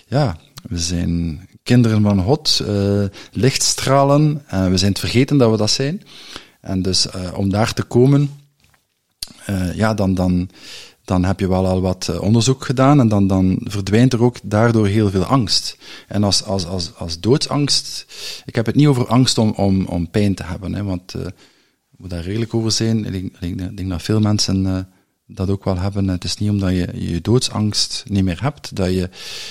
ja, 0.06 0.36
we 0.68 0.78
zijn 0.78 1.40
kinderen 1.62 2.02
van 2.02 2.22
God, 2.22 2.64
lichtstralen, 3.32 4.42
en 4.46 4.70
we 4.70 4.76
zijn 4.76 4.90
het 4.90 5.00
vergeten 5.00 5.38
dat 5.38 5.50
we 5.50 5.56
dat 5.56 5.70
zijn. 5.70 6.02
En 6.60 6.82
dus 6.82 7.06
om 7.34 7.50
daar 7.50 7.72
te 7.72 7.82
komen, 7.82 8.30
ja, 9.74 9.94
dan, 9.94 10.14
dan, 10.14 10.48
dan 11.04 11.24
heb 11.24 11.40
je 11.40 11.48
wel 11.48 11.66
al 11.66 11.80
wat 11.80 12.18
onderzoek 12.18 12.64
gedaan 12.64 13.00
en 13.00 13.08
dan, 13.08 13.26
dan 13.26 13.60
verdwijnt 13.62 14.12
er 14.12 14.22
ook 14.22 14.36
daardoor 14.42 14.86
heel 14.86 15.10
veel 15.10 15.24
angst. 15.24 15.76
En 16.08 16.24
als, 16.24 16.44
als, 16.44 16.66
als, 16.66 16.94
als 16.94 17.20
doodsangst, 17.20 18.06
ik 18.44 18.54
heb 18.54 18.66
het 18.66 18.74
niet 18.74 18.86
over 18.86 19.06
angst 19.06 19.38
om, 19.38 19.50
om, 19.50 19.86
om 19.86 20.10
pijn 20.10 20.34
te 20.34 20.44
hebben, 20.44 20.74
hè, 20.74 20.82
want 20.82 21.14
moet 21.96 22.10
daar 22.10 22.22
redelijk 22.22 22.54
over 22.54 22.70
zijn. 22.70 23.04
Ik 23.04 23.12
denk, 23.40 23.60
ik 23.60 23.76
denk 23.76 23.88
dat 23.88 24.02
veel 24.02 24.20
mensen 24.20 24.64
uh, 24.64 24.78
dat 25.26 25.50
ook 25.50 25.64
wel 25.64 25.78
hebben. 25.78 26.08
Het 26.08 26.24
is 26.24 26.36
niet 26.36 26.50
omdat 26.50 26.70
je 26.70 26.88
je 26.94 27.20
doodsangst 27.20 28.04
niet 28.08 28.24
meer 28.24 28.42
hebt, 28.42 28.76
dat 28.76 28.90
je 28.92 29.08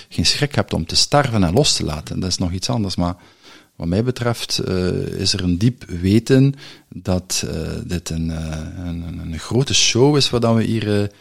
geen 0.10 0.26
schrik 0.26 0.56
hebt 0.56 0.74
om 0.74 0.86
te 0.86 0.96
sterven 0.96 1.43
en 1.43 1.54
los 1.54 1.76
te 1.76 1.86
laten. 1.86 2.20
Dat 2.20 2.30
is 2.30 2.38
nog 2.38 2.52
iets 2.52 2.70
anders. 2.70 2.96
Maar 2.96 3.16
wat 3.76 3.88
mij 3.88 4.04
betreft 4.04 4.62
uh, 4.68 5.08
is 5.08 5.34
er 5.34 5.43
een 5.43 5.58
diep 5.58 5.84
weten 5.84 6.54
dat 6.89 7.43
uh, 7.46 7.52
dit 7.86 8.10
een, 8.10 8.30
een, 8.88 9.20
een, 9.20 9.39
grote 9.39 9.74
show 9.74 10.16
is 10.16 10.30
wat 10.30 10.54
we 10.56 10.64
hier 10.64 11.12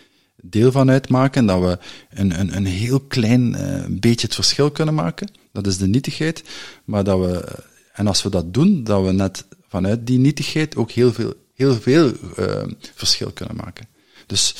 deel 0.43 0.73
van 0.73 0.91
uitmaken 0.91 1.41
en 1.41 1.47
dat 1.47 1.61
we 1.61 1.79
een, 2.11 2.41
een, 2.41 2.57
een 2.57 2.67
heel 2.67 3.01
klein 3.01 3.57
beetje 4.01 4.27
het 4.27 4.35
verschil 4.35 4.71
kunnen 4.71 4.95
maken. 4.95 5.31
Dat 5.53 5.67
is 5.67 5.79
de 5.79 5.87
nietigheid. 5.87 6.45
Maar 6.85 7.05
dat 7.05 7.19
we, 7.19 7.63
en 7.93 8.07
als 8.07 8.23
we 8.23 8.31
dat 8.31 8.55
doen, 8.55 8.85
dat 8.85 9.05
we 9.05 9.13
net 9.13 9.45
vanuit 9.75 10.07
die 10.07 10.19
nietigheid 10.19 10.77
ook 10.77 10.91
heel 10.91 11.13
veel, 11.13 11.33
heel 11.55 11.75
veel 11.75 12.13
uh, 12.39 12.63
verschil 12.95 13.31
kunnen 13.31 13.57
maken. 13.57 13.87
Dus 14.27 14.55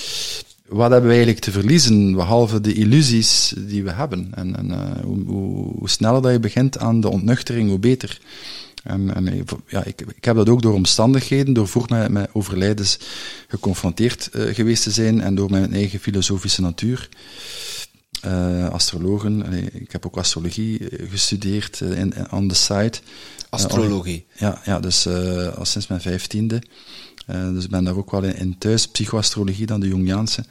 wat 0.69 0.91
hebben 0.91 1.09
we 1.09 1.15
eigenlijk 1.17 1.45
te 1.45 1.51
verliezen, 1.51 2.15
behalve 2.15 2.61
de 2.61 2.73
illusies 2.73 3.55
die 3.57 3.85
we 3.85 3.93
hebben? 3.93 4.29
En, 4.35 4.57
en 4.57 4.71
uh, 4.71 5.05
hoe, 5.05 5.25
hoe, 5.25 5.89
sneller 5.89 6.23
dat 6.23 6.33
je 6.33 6.41
begint 6.41 6.79
aan 6.79 7.01
de 7.01 7.09
ontnuchtering, 7.09 7.69
hoe 7.69 7.79
beter. 7.79 8.21
En, 8.83 9.15
en 9.15 9.47
ja, 9.69 9.85
ik, 9.85 10.01
ik 10.17 10.25
heb 10.25 10.37
dat 10.37 10.49
ook 10.49 10.63
door 10.63 10.75
omstandigheden, 10.75 11.55
door 11.55 11.69
vroeg 11.69 11.89
met, 11.89 12.11
met 12.11 12.29
overlijdens 12.33 12.99
geconfronteerd 13.49 14.31
uh, 14.33 14.55
geweest 14.55 14.83
te 14.83 14.91
zijn 14.91 15.21
en 15.21 15.35
door 15.35 15.51
mijn 15.51 15.73
eigen 15.73 15.99
filosofische 15.99 16.61
natuur. 16.61 17.09
Uh, 18.27 18.69
astrologen, 18.69 19.53
ik 19.73 19.93
heb 19.93 20.07
ook 20.07 20.17
astrologie 20.17 20.81
gestudeerd 21.11 21.81
in, 21.81 22.15
on 22.31 22.49
the 22.49 22.55
side. 22.55 22.99
Astrologie? 23.55 24.27
ja, 24.33 24.61
ja, 24.65 24.81
dus 24.81 25.07
al 25.57 25.65
sinds 25.65 25.87
mijn 25.87 26.01
vijftiende. 26.01 26.63
Uh, 27.31 27.49
dus 27.53 27.65
ik 27.65 27.71
ben 27.71 27.85
daar 27.85 27.97
ook 27.97 28.11
wel 28.11 28.23
in, 28.23 28.37
in 28.37 28.59
thuis, 28.59 28.89
psychoastrologie 28.89 29.67
dan, 29.67 29.81
de 29.81 29.89
Jungiaanse. 29.89 30.45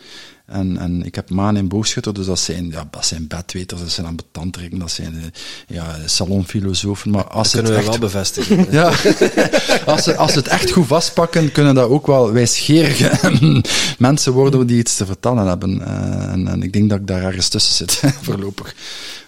En, 0.45 0.77
en 0.77 1.03
ik 1.03 1.15
heb 1.15 1.29
maan 1.29 1.55
en 1.55 1.67
boogschutter, 1.67 2.13
dus 2.13 2.25
dat 2.25 2.39
zijn, 2.39 2.69
ja, 2.69 2.87
dat 2.91 3.05
zijn 3.05 3.27
bedweters, 3.27 3.81
dat 3.81 3.91
zijn 3.91 4.07
ambetantrikken, 4.07 4.79
dat 4.79 4.91
zijn 4.91 5.13
uh, 5.13 5.21
ja, 5.67 5.95
salonfilosofen. 6.05 7.11
Maar 7.11 7.27
als 7.27 7.51
dat 7.51 7.61
kunnen 7.61 7.71
het 7.71 7.85
we 7.85 7.91
echt, 7.91 7.99
wel 7.99 8.09
bevestigen. 8.09 8.67
ja, 8.79 8.85
als, 9.93 10.03
ze, 10.03 10.15
als 10.15 10.31
ze 10.31 10.37
het 10.37 10.47
echt 10.47 10.71
goed 10.71 10.87
vastpakken, 10.87 11.51
kunnen 11.51 11.75
dat 11.75 11.89
ook 11.89 12.07
wel 12.07 12.31
wijsgerige 12.31 13.11
mensen 13.97 14.33
worden 14.33 14.67
die 14.67 14.77
iets 14.77 14.95
te 14.95 15.05
vertellen 15.05 15.47
hebben. 15.47 15.77
Uh, 15.77 16.31
en, 16.31 16.47
en, 16.47 16.63
ik 16.63 16.73
denk 16.73 16.89
dat 16.89 16.99
ik 16.99 17.07
daar 17.07 17.23
ergens 17.23 17.49
tussen 17.49 17.73
zit, 17.73 18.13
voorlopig. 18.21 18.75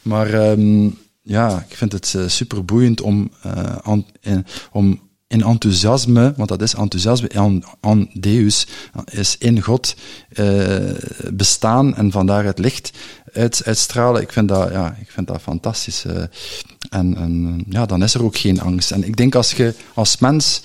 Maar 0.01 0.33
um, 0.33 0.97
ja, 1.27 1.65
ik 1.69 1.75
vind 1.75 1.91
het 1.91 2.13
uh, 2.15 2.27
super 2.27 2.65
boeiend 2.65 3.01
om, 3.01 3.31
aan, 3.81 4.05
in, 4.21 4.45
om 4.71 4.99
in 5.27 5.43
enthousiasme, 5.43 6.33
want 6.37 6.49
dat 6.49 6.61
is 6.61 6.73
enthousiasme, 6.73 7.61
aan 7.79 8.09
Deus, 8.13 8.67
is 9.05 9.37
in 9.37 9.61
God 9.61 9.95
uh, 10.33 10.91
bestaan 11.33 11.95
en 11.95 12.11
vandaar 12.11 12.43
het 12.43 12.59
licht 12.59 12.91
uit, 13.33 13.61
uitstralen. 13.65 14.21
Ik 14.21 14.31
vind 14.31 14.47
dat, 14.49 14.71
ja, 14.71 14.97
ik 15.01 15.11
vind 15.11 15.27
dat 15.27 15.41
fantastisch. 15.41 16.05
En, 16.89 17.17
en 17.17 17.63
ja, 17.69 17.85
dan 17.85 18.03
is 18.03 18.13
er 18.13 18.23
ook 18.23 18.37
geen 18.37 18.61
angst. 18.61 18.91
En 18.91 19.03
ik 19.03 19.17
denk 19.17 19.35
als 19.35 19.51
je 19.51 19.73
als 19.93 20.17
mens 20.17 20.61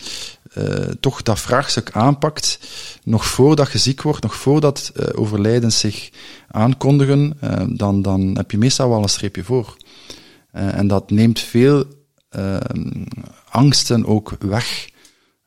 toch 1.01 1.23
dat 1.23 1.41
vraagstuk 1.41 1.91
aanpakt, 1.93 2.59
nog 3.05 3.27
voordat 3.27 3.73
je 3.73 3.79
ziek 3.79 4.03
wordt, 4.03 4.23
nog 4.23 4.35
voordat 4.35 4.93
uh, 4.97 5.07
overlijdens 5.15 5.79
zich 5.79 6.11
aankondigen, 6.49 7.39
dan, 7.77 8.03
dan 8.03 8.37
heb 8.37 8.51
je 8.51 8.59
meestal 8.59 8.89
wel 8.89 9.03
een 9.03 9.09
streepje 9.09 9.45
voor. 9.45 9.77
En 10.53 10.87
dat 10.87 11.11
neemt 11.11 11.41
veel 11.41 11.85
angsten 13.51 14.07
ook 14.07 14.37
weg. 14.41 14.89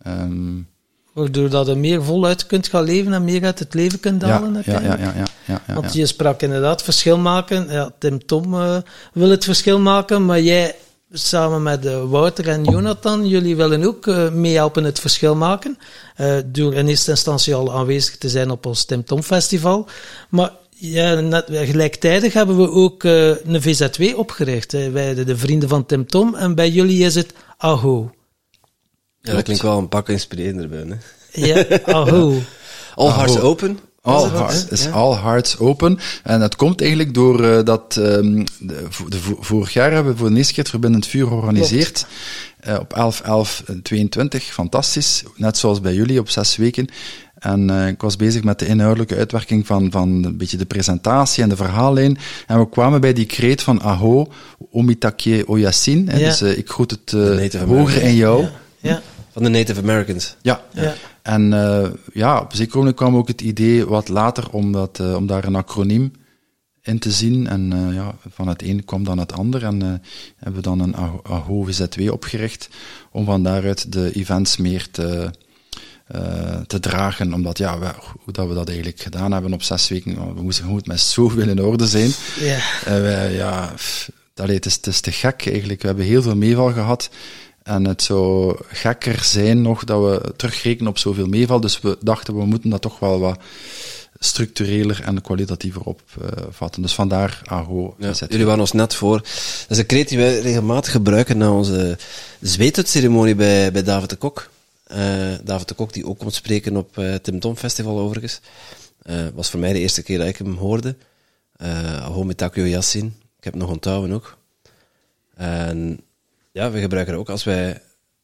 Um, 0.07 0.67
Waardoor 1.13 1.49
dat 1.49 1.67
je 1.67 1.75
meer 1.75 2.03
voluit 2.03 2.45
kunt 2.45 2.67
gaan 2.67 2.83
leven 2.83 3.13
en 3.13 3.23
meer 3.23 3.43
uit 3.43 3.59
het 3.59 3.73
leven 3.73 3.99
kunt 3.99 4.21
dalen. 4.21 4.63
Ja, 4.65 4.79
ja, 4.81 4.97
ja, 4.97 5.13
ja, 5.45 5.73
Want 5.73 5.93
je 5.93 6.05
sprak 6.05 6.41
inderdaad 6.41 6.83
verschil 6.83 7.17
maken. 7.17 7.71
Ja, 7.71 7.91
Tim 7.99 8.25
Tom 8.25 8.53
uh, 8.53 8.77
wil 9.13 9.29
het 9.29 9.43
verschil 9.43 9.79
maken, 9.79 10.25
maar 10.25 10.41
jij 10.41 10.75
samen 11.11 11.63
met 11.63 11.85
uh, 11.85 12.03
Wouter 12.03 12.47
en 12.47 12.63
Jonathan, 12.63 13.27
jullie 13.27 13.55
willen 13.55 13.83
ook 13.83 14.05
meehelpen 14.31 14.83
het 14.83 14.99
verschil 14.99 15.35
maken. 15.35 15.77
door 16.45 16.73
in 16.73 16.87
eerste 16.87 17.11
instantie 17.11 17.55
al 17.55 17.73
aanwezig 17.73 18.17
te 18.17 18.29
zijn 18.29 18.51
op 18.51 18.65
ons 18.65 18.85
Tim 18.85 19.03
Tom 19.03 19.23
Festival. 19.23 19.87
Maar 20.29 20.51
ja, 20.91 21.19
net, 21.19 21.45
gelijktijdig 21.49 22.33
hebben 22.33 22.57
we 22.57 22.69
ook 22.69 23.03
een 23.03 23.61
VZW 23.61 24.17
opgericht. 24.17 24.71
Hè. 24.71 24.89
Wij 24.89 25.13
de, 25.13 25.23
de 25.23 25.37
vrienden 25.37 25.69
van 25.69 25.85
Tim 25.85 26.07
Tom 26.07 26.35
en 26.35 26.55
bij 26.55 26.69
jullie 26.69 27.05
is 27.05 27.15
het 27.15 27.33
Aho. 27.57 28.11
Ja, 29.21 29.33
dat 29.33 29.43
klinkt 29.43 29.63
wel 29.63 29.77
een 29.77 29.89
pak 29.89 30.09
inspirerender 30.09 30.69
bij, 30.69 30.85
hè? 30.87 30.95
Ja, 31.45 31.79
Aho. 31.85 32.41
All 32.95 33.11
Hearts 33.11 33.39
Open. 33.39 33.79
All 34.01 34.29
Hearts, 34.29 34.67
is 34.67 34.83
ja. 34.83 34.89
All 34.89 35.15
Hearts 35.15 35.57
Open. 35.57 35.99
En 36.23 36.39
dat 36.39 36.55
komt 36.55 36.81
eigenlijk 36.81 37.13
door 37.13 37.43
uh, 37.43 37.63
dat, 37.63 37.95
um, 37.95 38.43
de, 38.59 38.87
de, 39.07 39.19
vorig 39.39 39.73
jaar 39.73 39.91
hebben 39.91 40.13
we 40.13 40.19
voor 40.19 40.29
de 40.29 40.35
eerste 40.35 40.53
keer 40.53 40.63
het 40.63 40.71
Verbindend 40.71 41.07
Vuur 41.07 41.27
georganiseerd. 41.27 42.05
Uh, 42.67 42.79
op 42.79 43.13
11-11-22, 44.37 44.43
fantastisch. 44.43 45.23
Net 45.35 45.57
zoals 45.57 45.81
bij 45.81 45.93
jullie, 45.93 46.19
op 46.19 46.29
zes 46.29 46.55
weken. 46.55 46.87
En 47.43 47.69
uh, 47.69 47.87
ik 47.87 48.01
was 48.01 48.15
bezig 48.15 48.43
met 48.43 48.59
de 48.59 48.65
inhoudelijke 48.65 49.15
uitwerking 49.15 49.65
van, 49.65 49.91
van 49.91 50.23
een 50.23 50.37
beetje 50.37 50.57
de 50.57 50.65
presentatie 50.65 51.43
en 51.43 51.49
de 51.49 51.55
verhaallijn. 51.55 52.17
En 52.47 52.59
we 52.59 52.69
kwamen 52.69 53.01
bij 53.01 53.13
die 53.13 53.25
kreet 53.25 53.61
van 53.61 53.81
Aho, 53.81 54.31
Omitakye 54.71 55.47
Oyasin. 55.47 56.05
Ja. 56.05 56.17
Dus 56.17 56.41
uh, 56.41 56.57
ik 56.57 56.69
groet 56.69 56.91
het 56.91 57.11
uh, 57.11 57.61
hoger 57.61 58.01
in 58.01 58.15
jou. 58.15 58.41
Ja. 58.41 58.51
ja. 58.79 59.01
Van 59.31 59.43
de 59.43 59.49
Native 59.49 59.81
Americans. 59.81 60.35
Ja. 60.41 60.61
ja. 60.71 60.93
En 61.21 61.43
ja, 62.13 62.39
op 62.39 62.53
zeker 62.53 62.77
moment 62.77 62.95
kwam 62.95 63.15
ook 63.15 63.27
het 63.27 63.41
idee 63.41 63.85
wat 63.85 64.09
later 64.09 64.49
om, 64.49 64.71
dat, 64.71 64.99
om 64.99 65.27
daar 65.27 65.43
een 65.43 65.55
acroniem 65.55 66.11
in 66.81 66.99
te 66.99 67.11
zien. 67.11 67.47
En 67.47 67.91
ja, 67.93 68.15
van 68.29 68.47
het 68.47 68.61
een 68.61 68.85
kwam 68.85 69.03
dan 69.03 69.17
het 69.17 69.33
ander. 69.33 69.63
En 69.63 70.01
hebben 70.35 70.55
we 70.55 70.61
dan 70.61 70.79
een 70.79 70.95
Aho 71.23 71.63
VZW 71.63 72.11
opgericht 72.11 72.69
om 73.11 73.25
van 73.25 73.43
daaruit 73.43 73.91
de 73.91 74.11
events 74.13 74.57
meer 74.57 74.87
te 74.91 75.31
uh, 76.15 76.59
te 76.67 76.79
dragen. 76.79 77.33
Omdat, 77.33 77.57
ja, 77.57 77.79
we, 77.79 77.91
hoe 78.23 78.33
dat 78.33 78.47
we 78.47 78.53
dat 78.53 78.67
eigenlijk 78.67 78.99
gedaan 78.99 79.31
hebben 79.31 79.53
op 79.53 79.63
zes 79.63 79.87
weken, 79.87 80.35
we 80.35 80.41
moesten 80.41 80.65
gewoon 80.65 80.81
met 80.85 80.99
zoveel 80.99 81.47
in 81.47 81.61
orde 81.61 81.87
zijn. 81.87 82.11
Ja. 82.39 82.59
En 82.85 83.01
wij, 83.01 83.33
ja, 83.33 83.73
allee, 84.35 84.55
het, 84.55 84.65
is, 84.65 84.75
het 84.75 84.87
is 84.87 84.99
te 84.99 85.11
gek 85.11 85.47
eigenlijk. 85.47 85.81
We 85.81 85.87
hebben 85.87 86.05
heel 86.05 86.21
veel 86.21 86.35
meeval 86.35 86.71
gehad. 86.71 87.09
En 87.63 87.85
het 87.85 88.01
zou 88.01 88.55
gekker 88.67 89.23
zijn 89.23 89.61
nog 89.61 89.83
dat 89.83 90.01
we 90.01 90.33
terugrekenen 90.35 90.89
op 90.89 90.97
zoveel 90.97 91.27
meeval. 91.27 91.59
Dus 91.59 91.81
we 91.81 91.97
dachten, 92.01 92.35
we 92.37 92.45
moeten 92.45 92.69
dat 92.69 92.81
toch 92.81 92.99
wel 92.99 93.19
wat 93.19 93.39
structureler 94.19 95.01
en 95.03 95.21
kwalitatiever 95.21 95.81
opvatten. 95.81 96.81
Uh, 96.81 96.85
dus 96.85 96.93
vandaar 96.93 97.41
AHO. 97.45 97.95
Ja, 97.99 98.11
jullie 98.29 98.45
waren 98.45 98.59
ons 98.59 98.71
net 98.71 98.95
voor. 98.95 99.17
Dat 99.17 99.65
is 99.69 99.77
een 99.77 99.85
kreet 99.85 100.09
die 100.09 100.17
wij 100.17 100.39
regelmatig 100.39 100.91
gebruiken 100.91 101.37
na 101.37 101.51
onze 101.51 101.97
zweetceremonie 102.39 103.35
bij, 103.35 103.71
bij 103.71 103.83
David 103.83 104.09
de 104.09 104.15
Kok. 104.15 104.49
Uh, 104.91 105.33
David 105.43 105.67
de 105.67 105.73
Kok, 105.73 105.93
die 105.93 106.05
ook 106.05 106.17
komt 106.17 106.33
spreken 106.33 106.77
op 106.77 106.97
uh, 106.97 107.15
Tim 107.15 107.39
Tom 107.39 107.55
Festival 107.55 107.99
overigens. 107.99 108.39
Uh, 109.05 109.27
was 109.33 109.49
voor 109.49 109.59
mij 109.59 109.73
de 109.73 109.79
eerste 109.79 110.03
keer 110.03 110.17
dat 110.17 110.27
ik 110.27 110.37
hem 110.37 110.55
hoorde. 110.55 110.95
Uh, 111.61 112.05
Homitakyo 112.05 112.63
Yassin. 112.63 113.15
Ik 113.37 113.43
heb 113.43 113.55
nog 113.55 113.69
onthouden 113.69 114.15
ook. 114.15 114.37
En 115.35 115.99
ja, 116.51 116.71
we 116.71 116.79
gebruiken 116.79 117.15
ook 117.15 117.29
als 117.29 117.43
wij 117.43 117.81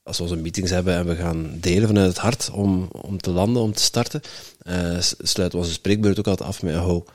als 0.09 0.17
we 0.17 0.23
onze 0.23 0.35
meetings 0.35 0.71
hebben 0.71 0.95
en 0.95 1.05
we 1.05 1.15
gaan 1.15 1.57
delen 1.59 1.87
vanuit 1.87 2.07
het 2.07 2.17
hart 2.17 2.49
om, 2.49 2.87
om 2.91 3.21
te 3.21 3.31
landen, 3.31 3.61
om 3.61 3.73
te 3.73 3.81
starten, 3.81 4.21
uh, 4.63 4.97
sluiten 4.99 5.59
we 5.59 5.65
onze 5.65 5.73
spreekbeurt 5.73 6.19
ook 6.19 6.27
altijd 6.27 6.49
af 6.49 6.61
met 6.61 6.73
een 6.73 6.79
ho. 6.79 7.05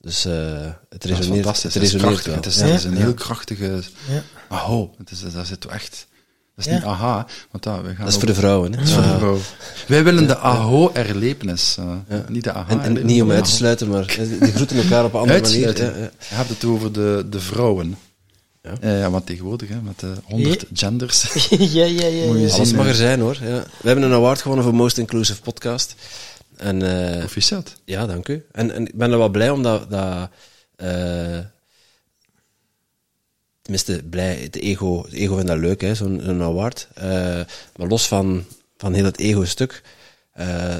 Dus 0.00 0.26
uh, 0.26 0.66
het 0.88 1.04
resoneert, 1.04 1.62
het 1.62 1.74
resoneert 1.74 2.24
het 2.24 2.26
is, 2.26 2.26
wel. 2.26 2.34
Het 2.34 2.46
is, 2.46 2.56
ja. 2.56 2.64
het 2.64 2.74
is 2.74 2.84
een 2.84 2.96
heel 2.96 3.14
krachtige 3.14 3.82
ja. 4.08 4.22
aho. 4.48 4.94
Het 4.98 5.10
is, 5.10 5.32
daar 5.32 5.46
zit 5.46 5.64
echt... 5.64 6.06
Dat 6.58 6.66
is 6.66 6.72
ja. 6.72 6.78
niet 6.78 6.88
aha, 6.88 7.26
want 7.50 7.64
dat, 7.64 7.80
we 7.82 7.88
gaan 7.88 8.04
dat 8.04 8.08
is 8.08 8.14
voor 8.14 8.26
de 8.26 8.34
vrouwen. 8.34 8.70
Hè? 8.72 8.78
Dat 8.78 8.86
is 8.86 8.92
voor 8.94 9.02
de 9.02 9.18
vrouw. 9.18 9.38
Wij 9.86 10.04
willen 10.04 10.26
de 10.26 10.36
aho-erlepenis, 10.36 11.76
uh, 11.80 11.86
ja. 12.08 12.24
niet 12.28 12.44
de 12.44 12.52
aha 12.52 12.82
en, 12.82 12.96
en 12.96 13.06
niet 13.06 13.22
om 13.22 13.30
uit 13.30 13.44
te 13.44 13.50
sluiten, 13.50 13.88
maar 13.88 14.06
die 14.40 14.52
groeten 14.52 14.76
elkaar 14.76 15.04
op 15.04 15.14
een 15.14 15.20
andere 15.20 15.40
manier. 15.40 15.76
Ja, 15.76 15.84
Je 15.84 16.10
hebt 16.18 16.48
het 16.48 16.64
over 16.64 16.92
de, 16.92 17.26
de 17.30 17.40
vrouwen. 17.40 17.98
Ja. 18.62 18.72
Uh, 18.80 19.00
ja, 19.00 19.10
want 19.10 19.26
tegenwoordig, 19.26 19.68
hè, 19.68 19.80
met 19.80 20.02
uh, 20.02 20.10
100 20.24 20.64
genders. 20.72 21.22
ja, 21.78 21.84
ja, 21.84 22.06
ja. 22.06 22.48
Alles 22.48 22.72
mag 22.72 22.86
er 22.86 22.94
zijn, 22.94 23.20
hoor. 23.20 23.38
Ja. 23.40 23.64
We 23.80 23.86
hebben 23.86 24.04
een 24.04 24.12
award 24.12 24.40
gewonnen 24.40 24.64
voor 24.64 24.74
Most 24.74 24.98
Inclusive 24.98 25.42
Podcast. 25.42 25.94
En, 26.56 26.82
uh, 26.82 27.18
Proficiat. 27.18 27.74
Ja, 27.84 28.06
dank 28.06 28.28
u. 28.28 28.44
En, 28.52 28.74
en 28.74 28.86
ik 28.86 28.94
ben 28.94 29.12
er 29.12 29.18
wel 29.18 29.28
blij 29.28 29.50
omdat... 29.50 29.90
Dat, 29.90 30.28
tenminste 33.68 34.08
blij, 34.08 34.34
het 34.34 34.56
ego, 34.56 35.02
het 35.02 35.12
ego 35.12 35.34
vindt 35.34 35.48
dat 35.48 35.58
leuk, 35.58 35.80
hè, 35.80 35.94
zo'n 35.94 36.20
zo'n 36.24 36.42
award. 36.42 36.88
Uh, 36.98 37.04
maar 37.76 37.88
los 37.88 38.08
van, 38.08 38.44
van 38.76 38.92
heel 38.92 39.04
het 39.04 39.18
ego-stuk, 39.18 39.82
uh, 40.40 40.76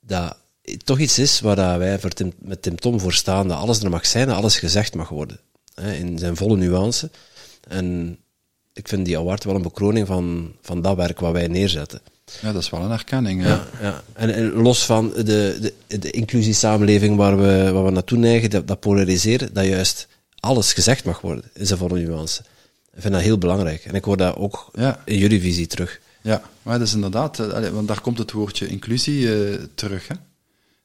dat 0.00 0.36
toch 0.84 0.98
iets 0.98 1.18
is 1.18 1.40
waar 1.40 1.56
dat 1.56 1.78
wij 1.78 1.98
voor 1.98 2.10
Tim, 2.10 2.32
met 2.38 2.62
Tim 2.62 2.76
Tom 2.76 3.00
voor 3.00 3.12
staan, 3.12 3.48
dat 3.48 3.58
alles 3.58 3.82
er 3.82 3.90
mag 3.90 4.06
zijn, 4.06 4.26
dat 4.26 4.36
alles 4.36 4.58
gezegd 4.58 4.94
mag 4.94 5.08
worden. 5.08 5.38
Hè, 5.74 5.92
in 5.92 6.18
zijn 6.18 6.36
volle 6.36 6.56
nuance. 6.56 7.10
En 7.68 8.18
ik 8.72 8.88
vind 8.88 9.04
die 9.04 9.18
award 9.18 9.44
wel 9.44 9.54
een 9.54 9.62
bekroning 9.62 10.06
van, 10.06 10.52
van 10.62 10.82
dat 10.82 10.96
werk 10.96 11.20
wat 11.20 11.32
wij 11.32 11.48
neerzetten. 11.48 12.00
Ja, 12.40 12.52
dat 12.52 12.62
is 12.62 12.70
wel 12.70 12.80
een 12.80 12.90
erkenning. 12.90 13.42
Ja, 13.42 13.66
ja. 13.80 14.02
En, 14.12 14.34
en, 14.34 14.52
los 14.52 14.84
van 14.84 15.12
de, 15.16 15.22
de, 15.86 15.98
de 15.98 16.10
inclusiesamenleving 16.10 17.16
waar 17.16 17.38
we, 17.38 17.70
waar 17.72 17.84
we 17.84 17.90
naartoe 17.90 18.18
neigen, 18.18 18.50
dat, 18.50 18.68
dat 18.68 18.80
polariseren, 18.80 19.54
dat 19.54 19.64
juist 19.64 20.08
alles 20.42 20.72
gezegd 20.72 21.04
mag 21.04 21.20
worden 21.20 21.50
in 21.54 21.66
zijn 21.66 21.78
volle 21.78 21.98
nuance. 21.98 22.42
Ik 22.94 23.00
vind 23.00 23.14
dat 23.14 23.22
heel 23.22 23.38
belangrijk. 23.38 23.84
En 23.84 23.94
ik 23.94 24.04
hoor 24.04 24.16
dat 24.16 24.36
ook 24.36 24.70
ja. 24.74 25.02
in 25.04 25.18
jullie 25.18 25.40
visie 25.40 25.66
terug. 25.66 26.00
Ja, 26.22 26.42
maar 26.62 26.78
dat 26.78 26.86
is 26.86 26.94
inderdaad, 26.94 27.36
want 27.72 27.88
daar 27.88 28.00
komt 28.00 28.18
het 28.18 28.32
woordje 28.32 28.66
inclusie 28.66 29.20
uh, 29.20 29.58
terug. 29.74 30.08
Hè? 30.08 30.14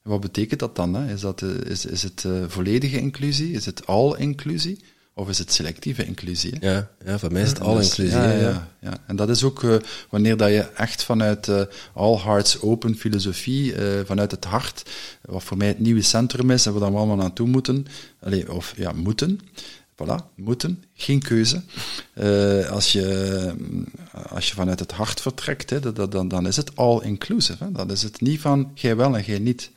Wat 0.01 0.21
betekent 0.21 0.59
dat 0.59 0.75
dan? 0.75 0.93
Hè? 0.93 1.13
Is, 1.13 1.21
dat, 1.21 1.41
eh, 1.41 1.49
is, 1.49 1.85
is 1.85 2.03
het 2.03 2.23
uh, 2.27 2.43
volledige 2.47 2.99
inclusie? 2.99 3.51
Is 3.51 3.65
het 3.65 3.85
al-inclusie? 3.85 4.83
Of 5.17 5.29
is 5.29 5.37
het 5.37 5.53
selectieve 5.53 6.05
inclusie? 6.05 6.53
Hè? 6.59 6.71
Ja, 6.71 6.89
ja, 7.05 7.19
voor 7.19 7.31
mij 7.31 7.41
is 7.41 7.49
het 7.49 7.59
al-inclusie. 7.59 8.17
Ja, 8.17 8.31
ja, 8.31 8.39
ja, 8.39 8.67
ja. 8.79 8.97
En 9.07 9.15
dat 9.15 9.29
is 9.29 9.43
ook 9.43 9.63
uh, 9.63 9.75
wanneer 10.09 10.37
dat 10.37 10.49
je 10.49 10.61
echt 10.61 11.03
vanuit 11.03 11.47
uh, 11.47 11.61
all 11.93 12.17
hearts 12.17 12.61
open 12.61 12.95
filosofie, 12.95 13.73
uh, 13.73 13.79
vanuit 14.05 14.31
het 14.31 14.45
hart, 14.45 14.89
wat 15.21 15.43
voor 15.43 15.57
mij 15.57 15.67
het 15.67 15.79
nieuwe 15.79 16.01
centrum 16.01 16.51
is 16.51 16.65
en 16.65 16.73
waar 16.73 16.91
we 16.91 16.97
allemaal 16.97 17.15
naartoe 17.15 17.47
moeten, 17.47 17.85
of 18.47 18.73
ja, 18.75 18.91
moeten, 18.91 19.39
voilà, 19.95 20.35
moeten, 20.35 20.83
geen 20.93 21.21
keuze. 21.21 21.61
als, 22.69 22.91
je, 22.91 23.53
als 24.29 24.49
je 24.49 24.55
vanuit 24.55 24.79
het 24.79 24.91
hart 24.91 25.21
vertrekt, 25.21 25.69
hè, 25.69 25.79
dat, 25.79 26.11
dan, 26.11 26.27
dan 26.27 26.47
is 26.47 26.55
het 26.55 26.75
all-inclusive. 26.75 27.63
Hè. 27.63 27.71
Dat 27.71 27.91
is 27.91 28.03
het 28.03 28.21
niet 28.21 28.39
van 28.39 28.71
jij 28.73 28.95
wel 28.95 29.17
en 29.17 29.23
jij 29.23 29.39
niet. 29.39 29.71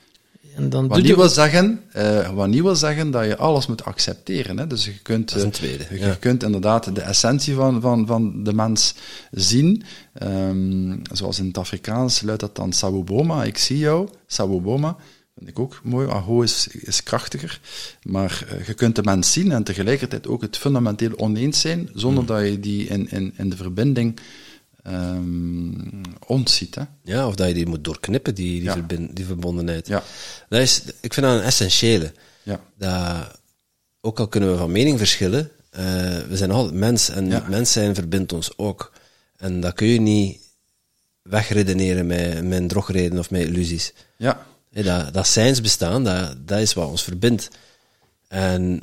En 0.54 0.68
dan 0.68 0.88
wat, 0.88 1.02
niet 1.02 1.16
wil 1.16 1.28
zeggen, 1.28 1.80
uh, 1.96 2.30
wat 2.30 2.48
niet 2.48 2.62
wil 2.62 2.76
zeggen 2.76 3.10
dat 3.10 3.24
je 3.24 3.36
alles 3.36 3.66
moet 3.66 3.84
accepteren. 3.84 4.58
Hè. 4.58 4.66
Dus 4.66 4.84
je 4.84 4.98
kunt, 5.02 5.36
uh, 5.36 5.46
tweede, 5.46 5.86
je 5.90 5.98
ja. 5.98 6.14
kunt 6.14 6.42
inderdaad 6.42 6.94
de 6.94 7.00
essentie 7.00 7.54
van, 7.54 7.80
van, 7.80 8.06
van 8.06 8.44
de 8.44 8.52
mens 8.52 8.94
zien. 9.30 9.82
Um, 10.22 11.02
zoals 11.12 11.38
in 11.38 11.46
het 11.46 11.58
Afrikaans 11.58 12.22
luidt 12.22 12.40
dat 12.40 12.56
dan 12.56 12.72
Sawuboma, 12.72 13.44
ik 13.44 13.58
zie 13.58 13.78
jou, 13.78 14.08
Sawuboma. 14.26 14.96
Vind 15.36 15.50
ik 15.50 15.58
ook 15.58 15.80
mooi. 15.84 16.08
Aho 16.08 16.42
is, 16.42 16.68
is 16.68 17.02
krachtiger. 17.02 17.60
Maar 18.02 18.44
uh, 18.52 18.66
je 18.66 18.74
kunt 18.74 18.96
de 18.96 19.02
mens 19.02 19.32
zien 19.32 19.52
en 19.52 19.64
tegelijkertijd 19.64 20.26
ook 20.26 20.42
het 20.42 20.56
fundamenteel 20.56 21.18
oneens 21.18 21.60
zijn, 21.60 21.88
zonder 21.94 22.22
mm. 22.22 22.28
dat 22.28 22.42
je 22.42 22.60
die 22.60 22.86
in, 22.86 23.10
in, 23.10 23.32
in 23.36 23.50
de 23.50 23.56
verbinding 23.56 24.20
um, 24.86 26.00
ontziet. 26.26 26.74
Hè? 26.74 26.82
Ja, 27.02 27.26
of 27.26 27.34
dat 27.34 27.48
je 27.48 27.54
die 27.54 27.66
moet 27.66 27.84
doorknippen, 27.84 28.34
die, 28.34 28.52
die, 28.52 28.62
ja. 28.62 28.72
verbind, 28.72 29.16
die 29.16 29.24
verbondenheid. 29.24 29.86
Ja. 29.86 30.02
Dat 30.48 30.60
is, 30.60 30.82
ik 31.00 31.14
vind 31.14 31.26
dat 31.26 31.38
een 31.38 31.42
essentiële. 31.44 32.12
Ja. 32.42 32.60
Dat, 32.78 33.38
ook 34.00 34.18
al 34.18 34.28
kunnen 34.28 34.50
we 34.50 34.56
van 34.56 34.72
mening 34.72 34.98
verschillen, 34.98 35.50
uh, 35.72 35.80
we 36.18 36.36
zijn 36.36 36.50
altijd 36.50 36.74
mens 36.74 37.08
en 37.08 37.26
Ja. 37.28 37.44
mens 37.48 37.72
zijn 37.72 37.94
verbindt 37.94 38.32
ons 38.32 38.58
ook. 38.58 38.92
En 39.36 39.60
dat 39.60 39.74
kun 39.74 39.86
je 39.86 40.00
niet 40.00 40.40
wegredeneren 41.22 42.06
met, 42.06 42.44
met 42.44 42.68
drogreden 42.68 43.18
of 43.18 43.30
met 43.30 43.40
illusies. 43.40 43.92
Ja, 44.16 44.46
Hè, 44.70 44.82
dat, 44.82 45.14
dat 45.14 45.26
zijnsbestaan, 45.26 46.04
dat, 46.04 46.48
dat 46.48 46.60
is 46.60 46.72
wat 46.72 46.88
ons 46.88 47.02
verbindt. 47.02 47.48
En 48.28 48.82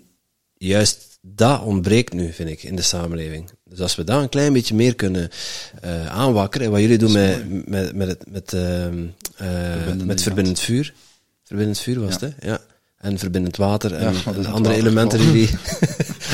juist 0.53 1.17
dat 1.21 1.61
ontbreekt 1.61 2.13
nu, 2.13 2.33
vind 2.33 2.49
ik, 2.49 2.63
in 2.63 2.75
de 2.75 2.81
samenleving. 2.81 3.49
Dus 3.69 3.79
als 3.79 3.95
we 3.95 4.03
dat 4.03 4.21
een 4.21 4.29
klein 4.29 4.53
beetje 4.53 4.75
meer 4.75 4.95
kunnen 4.95 5.29
uh, 5.85 6.07
aanwakkeren, 6.07 6.65
en 6.67 6.71
wat 6.71 6.81
jullie 6.81 6.97
doen 6.97 7.11
met, 7.11 7.67
met, 7.67 7.95
met, 7.95 8.07
het, 8.07 8.23
met, 8.31 8.53
uh, 8.53 8.85
uh, 8.85 9.93
met 10.05 10.21
verbindend 10.21 10.59
vuur. 10.59 10.93
Verbindend 11.43 11.79
vuur 11.79 11.99
was 11.99 12.15
Ja. 12.19 12.19
het, 12.25 12.35
hè? 12.39 12.47
Ja. 12.49 12.59
En 12.97 13.17
verbindend 13.17 13.57
water 13.57 13.93
en, 13.93 14.13
Ja, 14.13 14.49
andere, 14.49 14.75
elementen 14.75 15.19
die, 15.19 15.31
die 15.31 15.49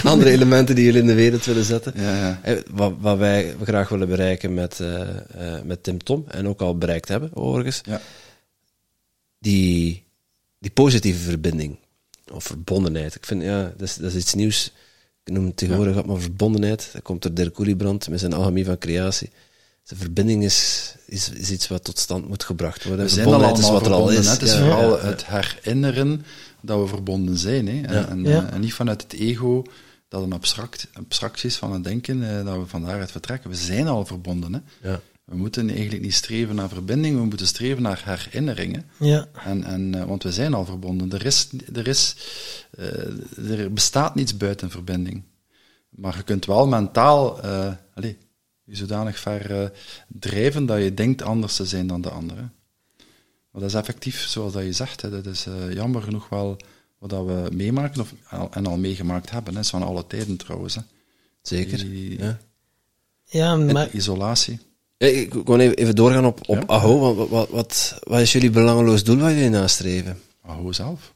andere 0.12 0.32
elementen 0.32 0.76
die 0.76 0.86
jullie 0.86 1.02
in 1.02 1.08
de 1.08 1.14
wereld 1.14 1.46
willen 1.46 1.64
zetten. 1.64 1.94
ja, 1.96 2.18
ja. 2.18 2.40
Hè, 2.42 2.58
Wat, 2.72 2.94
wat 3.00 3.18
wij 3.18 3.56
graag 3.64 3.90
willen 3.90 4.08
bereiken 4.08 4.54
met, 4.54 4.80
uh, 4.82 5.08
met 5.64 5.84
Tim 5.84 6.04
Tom, 6.04 6.26
en 6.28 6.48
ook 6.48 6.62
al 6.62 6.78
bereikt 6.78 7.08
hebben, 7.08 7.30
overigens, 7.34 7.82
ja. 7.86 8.02
die, 9.40 10.04
die 10.60 10.72
positieve 10.72 11.20
verbinding. 11.30 11.78
Of 12.32 12.44
verbondenheid. 12.44 13.16
Ik 13.16 13.26
vind, 13.26 13.42
ja, 13.44 13.64
dat 13.78 13.88
is, 13.88 13.96
dat 13.96 14.12
is 14.12 14.16
iets 14.22 14.34
nieuws. 14.34 14.72
Ik 15.24 15.34
noem 15.34 15.46
het 15.46 15.58
tegenwoordig 15.58 15.96
ja. 15.96 16.02
maar 16.06 16.18
verbondenheid. 16.20 16.90
Dat 16.94 17.02
komt 17.02 17.22
door 17.22 17.34
Dirk 17.34 17.60
Oeliebrand 17.60 18.10
met 18.10 18.20
zijn 18.20 18.34
alchemie 18.34 18.66
van 18.66 18.78
creatie. 18.78 19.30
De 19.84 19.96
verbinding 19.96 20.44
is, 20.44 20.96
is, 21.06 21.30
is 21.30 21.52
iets 21.52 21.68
wat 21.68 21.84
tot 21.84 22.00
stand 22.00 22.28
moet 22.28 22.44
gebracht 22.44 22.84
worden. 22.84 23.06
We 23.06 23.12
zijn 23.12 23.28
al 23.28 23.58
is 23.58 23.70
wat 23.70 23.86
er 23.86 23.92
al 23.92 24.10
is. 24.10 24.26
hè. 24.26 24.32
Het 24.32 24.42
is 24.42 24.54
Ja, 24.54 24.60
vooral 24.60 25.02
het 25.02 25.26
herinneren 25.26 26.26
dat 26.62 26.80
we 26.80 26.88
verbonden 26.88 27.38
zijn. 27.38 27.68
Hè. 27.68 27.82
En, 27.82 27.94
Ja. 27.94 28.08
en, 28.08 28.24
Ja. 28.24 28.50
en 28.52 28.62
niet 28.62 28.74
vanuit 28.74 29.02
het 29.02 29.14
ego 29.14 29.64
dat 30.08 30.24
een 30.24 30.34
abstract, 30.34 30.88
abstractie 30.94 31.50
is 31.50 31.56
van 31.56 31.74
het 31.74 31.84
denken, 31.84 32.38
eh, 32.40 32.46
dat 32.46 32.58
we 32.58 32.66
van 32.68 32.84
daaruit 32.86 33.12
vertrekken. 33.12 33.50
We 33.50 33.56
zijn 33.56 33.88
al 33.88 34.06
verbonden. 34.06 34.54
Hè. 34.54 34.90
Ja. 34.90 35.00
We 35.34 35.40
moeten 35.40 35.70
eigenlijk 35.70 36.02
niet 36.02 36.14
streven 36.14 36.56
naar 36.56 36.70
verbinding, 36.70 37.16
we 37.18 37.26
moeten 37.26 37.48
streven 37.48 37.82
naar 37.82 38.02
herinneringen. 38.06 38.86
Ja. 39.00 39.28
En, 39.46 39.64
en, 39.64 39.96
eh, 39.96 40.04
want 40.06 40.24
we 40.24 40.32
zijn 40.32 40.54
al 40.54 40.66
verbonden. 40.66 41.12
Er, 41.12 41.26
is, 41.26 41.50
er, 41.74 41.88
is, 41.88 42.16
eh, 42.72 43.50
er 43.60 43.74
bestaat 43.74 44.16
niets 44.16 44.38
buiten 44.38 44.70
verbinding. 44.70 45.24
Maar 45.90 46.16
je 46.18 46.24
kunt 46.24 46.46
wel 46.46 46.68
mentaal 46.68 47.42
eh 47.42 47.72
allez, 47.94 48.14
je 48.64 48.76
zodanig 48.76 49.20
ver 49.20 49.62
eh, 49.62 49.70
drijven 50.08 50.66
dat 50.66 50.82
je 50.84 50.94
denkt 50.94 51.22
anders 51.22 51.56
te 51.56 51.66
zijn 51.66 51.88
dan 51.88 52.02
de 52.02 52.10
anderen. 52.10 52.54
Maar 53.52 53.62
dat 53.62 53.70
is 53.72 53.76
effectief, 53.78 54.20
zoals 54.28 54.54
dat 54.54 54.64
je 54.64 54.74
zegt, 54.74 55.02
hè, 55.02 55.10
dat 55.10 55.26
is 55.26 55.46
eh, 55.46 55.74
jammer 55.74 56.02
genoeg 56.02 56.30
wel 56.30 56.58
wat 57.00 57.10
dat 57.10 57.26
we 57.26 57.50
meemaken 57.54 58.02
of, 58.02 58.14
al- 58.30 58.50
en 58.52 58.66
al 58.66 58.78
meegemaakt 58.78 59.30
hebben. 59.30 59.54
Hè, 59.54 59.60
is 59.60 59.70
van 59.70 59.84
alle 59.84 60.08
tijden 60.08 60.38
trouwens. 60.38 60.76
Hè. 60.76 60.82
Zeker. 61.42 61.78
Die- 61.78 62.18
Ja. 62.20 62.40
Ja, 63.26 63.56
maar 63.56 63.90
Isolatie. 63.96 64.60
Ik 65.12 65.34
wil 65.46 65.60
even, 65.60 65.96
doorgaan 65.96 66.26
op, 66.26 66.40
op 66.46 66.56
Ja. 66.56 66.64
AHO. 66.66 67.16
Wat, 67.16 67.30
wat, 67.30 67.50
wat, 67.50 68.00
wat 68.04 68.20
is 68.20 68.32
jullie 68.32 68.50
belangeloos 68.50 69.04
doel 69.04 69.18
waar 69.18 69.34
jullie 69.34 69.50
nastreven? 69.50 70.20
Aho 70.46 70.72
zelf. 70.72 71.14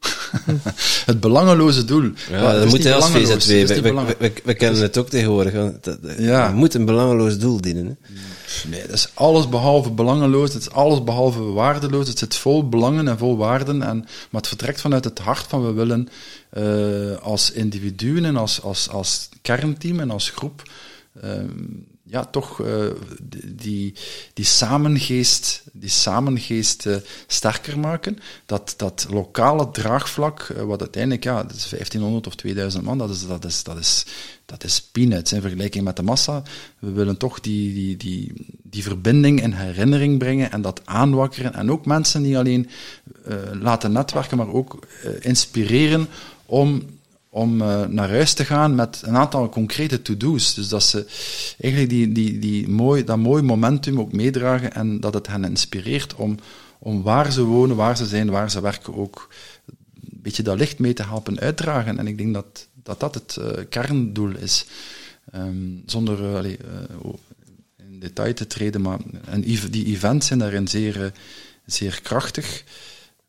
het 1.06 1.20
belangeloze 1.20 1.84
doel. 1.84 2.10
Ja, 2.30 2.52
dat 2.58 2.68
moet 2.68 2.82
je 2.82 2.94
als 2.94 3.10
VZW. 3.10 3.48
We, 3.48 3.74
we, 3.74 3.80
belang- 3.80 4.16
we, 4.18 4.32
we 4.44 4.54
kennen 4.54 4.82
het 4.82 4.98
ook 4.98 5.08
tegenwoordig. 5.08 5.52
want 5.52 5.84
dat- 5.84 6.02
dat- 6.02 6.18
Ja. 6.18 6.48
Je 6.48 6.54
moet 6.54 6.74
een 6.74 6.84
belangeloos 6.84 7.38
doel 7.38 7.60
dienen. 7.60 7.86
Hè? 7.86 8.12
Nee, 8.68 8.80
dat 8.80 8.90
is 8.94 9.08
alles 9.14 9.48
behalve 9.48 9.90
belangeloos, 9.90 10.52
het 10.52 10.62
is 10.62 10.70
alles 10.70 11.04
behalve 11.04 11.42
waardeloos, 11.42 12.08
het 12.08 12.18
zit 12.18 12.36
vol 12.36 12.68
belangen 12.68 13.08
en 13.08 13.18
vol 13.18 13.36
waarden, 13.36 13.82
en, 13.82 13.98
maar 14.30 14.40
het 14.40 14.48
vertrekt 14.48 14.80
vanuit 14.80 15.04
het 15.04 15.18
hart 15.18 15.46
van 15.48 15.66
we 15.66 15.72
willen 15.72 16.08
eh, 16.50 17.22
als 17.22 17.50
individuen 17.52 18.24
en 18.24 18.36
als, 18.36 18.62
als, 18.62 18.88
als 18.88 19.28
kernteam 19.42 20.00
en 20.00 20.10
als 20.10 20.30
groep 20.30 20.62
ehm, 21.22 21.48
ja, 22.08 22.24
toch 22.24 22.60
eh, 22.62 22.86
die- 23.44 23.94
die, 24.34 24.44
samengeest, 24.44 25.62
die 25.72 25.88
samengeest 25.88 26.86
eh, 26.86 26.96
sterker 27.26 27.78
maken. 27.78 28.18
Dat, 28.46 28.74
dat 28.76 29.06
lokale 29.10 29.70
draagvlak, 29.70 30.40
eh, 30.40 30.62
wat 30.62 30.80
uiteindelijk, 30.80 31.24
ja, 31.24 31.42
dat 31.42 31.56
is 31.56 31.68
1500 31.68 32.26
of 32.26 32.34
2000 32.34 32.84
man, 32.84 32.98
dat 32.98 33.10
is, 33.10 33.26
dat 33.26 33.44
is, 33.44 33.62
dat 33.62 33.78
is, 33.78 34.04
dat 34.46 34.64
is 34.64 34.82
peanuts 34.82 35.32
in 35.32 35.40
vergelijking 35.40 35.84
met 35.84 35.96
de 35.96 36.02
massa. 36.02 36.42
We 36.78 36.90
willen 36.90 37.16
toch 37.16 37.40
die, 37.40 37.74
die, 37.74 37.96
die, 37.96 38.32
die 38.62 38.82
verbinding 38.82 39.42
in 39.42 39.52
herinnering 39.52 40.18
brengen 40.18 40.52
en 40.52 40.62
dat 40.62 40.80
aanwakkeren. 40.84 41.54
En 41.54 41.70
ook 41.70 41.86
mensen 41.86 42.22
niet 42.22 42.36
alleen 42.36 42.68
laten 43.60 43.92
netwerken, 43.92 44.36
maar 44.36 44.48
ook 44.52 44.86
inspireren 45.20 46.08
om 46.46 46.82
om 47.36 47.60
eh, 47.60 47.84
naar 47.84 48.08
huis 48.08 48.32
te 48.32 48.44
gaan 48.44 48.74
met 48.74 49.02
een 49.04 49.16
aantal 49.16 49.48
concrete 49.48 50.02
to-do's. 50.02 50.54
Dus 50.54 50.68
dat 50.68 50.82
ze 50.82 51.06
eigenlijk 51.60 51.92
die, 51.92 52.12
die, 52.12 52.38
die 52.38 52.68
mooi, 52.68 53.04
dat 53.04 53.18
mooi 53.18 53.42
momentum 53.42 54.00
ook 54.00 54.12
meedragen 54.12 54.72
en 54.72 55.00
dat 55.00 55.14
het 55.14 55.26
hen 55.26 55.44
inspireert 55.44 56.14
om, 56.14 56.36
om 56.78 57.02
waar 57.02 57.32
ze 57.32 57.44
wonen, 57.44 57.76
waar 57.76 57.96
ze 57.96 58.06
zijn, 58.06 58.30
waar 58.30 58.50
ze 58.50 58.60
werken 58.60 58.94
ook 58.94 59.28
een 60.00 60.20
beetje 60.22 60.42
dat 60.42 60.58
licht 60.58 60.78
mee 60.78 60.92
te 60.92 61.02
helpen 61.02 61.40
uitdragen. 61.40 61.98
En 61.98 62.06
ik 62.06 62.18
denk 62.18 62.34
dat 62.34 62.68
dat, 62.86 63.00
dat 63.00 63.14
het 63.14 63.36
eh, 63.36 63.64
kerndoel 63.68 64.36
is. 64.36 64.66
Ehm, 65.30 65.56
zonder 65.86 66.44
eh, 66.44 66.52
eh, 66.52 66.58
in 67.76 68.00
detail 68.00 68.34
te 68.34 68.46
treden, 68.46 68.80
maar 68.80 68.98
en 69.24 69.40
die 69.70 69.86
events 69.86 70.26
zijn 70.26 70.38
daarin 70.38 70.68
zeer, 70.68 71.12
zeer 71.66 72.00
krachtig. 72.02 72.64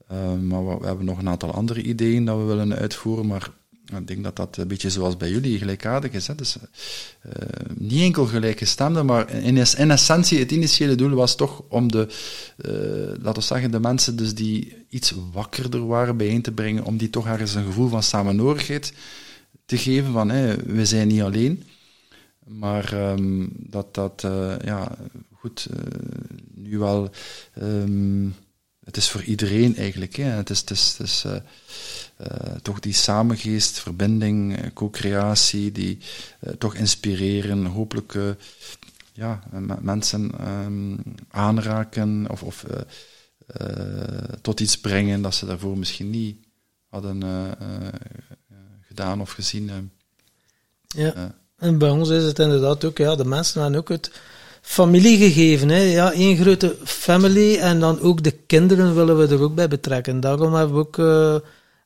Ehm, 0.08 0.48
maar 0.48 0.68
we, 0.68 0.78
we 0.80 0.86
hebben 0.86 1.06
nog 1.06 1.18
een 1.18 1.30
aantal 1.30 1.54
andere 1.54 1.82
ideeën 1.82 2.26
dat 2.26 2.38
we 2.38 2.44
willen 2.44 2.76
uitvoeren, 2.76 3.28
maar 3.28 3.52
ik 3.96 4.08
denk 4.08 4.24
dat 4.24 4.36
dat 4.36 4.58
een 4.58 4.68
beetje 4.68 4.90
zoals 4.90 5.18
bij 5.18 5.30
jullie 5.30 5.58
gelijkaardig 5.58 6.12
is. 6.12 6.28
Hè? 6.28 6.36
Dus, 6.36 6.56
eh, 7.22 7.32
niet 7.78 8.02
enkel 8.02 8.26
gelijkgestemde, 8.26 9.04
maar 9.04 9.30
in, 9.32 9.58
es- 9.58 9.76
in 9.76 9.92
essentie 9.92 10.40
het 10.40 10.52
initiële 10.52 10.96
doel 10.96 11.10
was 11.16 11.36
toch 11.36 11.64
om 11.70 11.92
de, 11.92 12.08
eh, 12.58 12.72
laten 13.24 13.42
we 13.42 13.48
zeggen, 13.48 13.72
de 13.72 13.80
mensen 13.80 14.16
dus 14.16 14.34
die 14.36 14.76
iets 14.90 15.14
wakkerder 15.32 15.88
waren 15.88 16.18
bijeen 16.18 16.42
te 16.42 16.52
brengen, 16.52 16.84
om 16.84 16.98
die 16.98 17.10
toch 17.10 17.28
ergens 17.28 17.56
een 17.56 17.66
gevoel 17.66 17.90
van 17.90 18.04
samenhorigheid 18.04 18.94
te 19.66 19.78
geven 19.78 20.12
van 20.12 20.30
hé, 20.30 20.56
we 20.56 20.86
zijn 20.86 21.08
niet 21.08 21.22
alleen. 21.22 21.64
Maar 22.46 22.94
ehm, 22.94 23.46
dat 23.52 23.94
dat, 23.94 24.24
eh, 24.24 24.56
ja, 24.66 24.96
goed, 25.34 25.68
nu 26.54 26.78
wel, 26.78 27.10
ehm, 27.54 28.26
het 28.84 28.98
is 28.98 29.10
voor 29.10 29.24
iedereen 29.24 29.76
eigenlijk. 29.76 30.16
Hè. 30.16 30.24
Het 30.24 30.50
is, 30.50 30.60
het 30.60 30.70
is, 30.72 30.96
het 30.98 31.08
is 31.08 31.26
toch 32.62 32.80
die 32.80 32.94
samengeest, 32.94 33.80
verbinding, 33.80 34.58
eh, 34.58 34.64
co-creatie, 34.74 35.72
die 35.72 35.98
eh, 36.40 36.54
toch 36.54 36.76
inspireren, 36.76 37.66
hopelijk 37.66 38.16
eh, 38.16 38.24
ja, 39.14 39.44
mensen 39.82 40.32
ehm, 40.40 40.96
aanraken 41.30 42.26
of, 42.30 42.44
of 42.44 42.64
eh, 42.64 42.80
eh, 43.48 44.24
tot 44.42 44.60
iets 44.60 44.78
brengen 44.80 45.22
dat 45.22 45.36
ze 45.36 45.46
daarvoor 45.46 45.78
misschien 45.78 46.10
niet 46.10 46.38
hadden 46.90 47.24
eh, 47.24 47.46
eh, 47.46 47.88
gedaan 48.88 49.22
of 49.22 49.32
gezien. 49.32 49.70
eh. 49.70 49.76
ja. 50.88 51.36
En 51.58 51.78
bij 51.78 51.90
ons 51.90 52.10
is 52.10 52.24
het 52.24 52.40
inderdaad 52.40 52.86
ook, 52.86 52.98
ja, 52.98 53.16
de 53.16 53.26
mensen 53.26 53.62
hebben 53.62 53.80
ook 53.80 53.90
het 53.90 54.12
familie 54.62 55.18
gegeven. 55.18 55.70
Hè. 55.70 55.82
Ja, 55.82 56.12
één 56.12 56.38
grote 56.38 56.76
family 56.84 57.56
en 57.56 57.80
dan 57.80 58.00
ook 58.00 58.24
de 58.24 58.32
kinderen 58.32 58.96
willen 58.96 59.18
we 59.18 59.28
er 59.28 59.42
ook 59.42 59.56
bij 59.56 59.68
betrekken. 59.68 60.20
Daarom 60.20 60.54
hebben 60.54 60.76
we 60.76 60.82
ook 60.82 60.98
uh, 60.98 61.36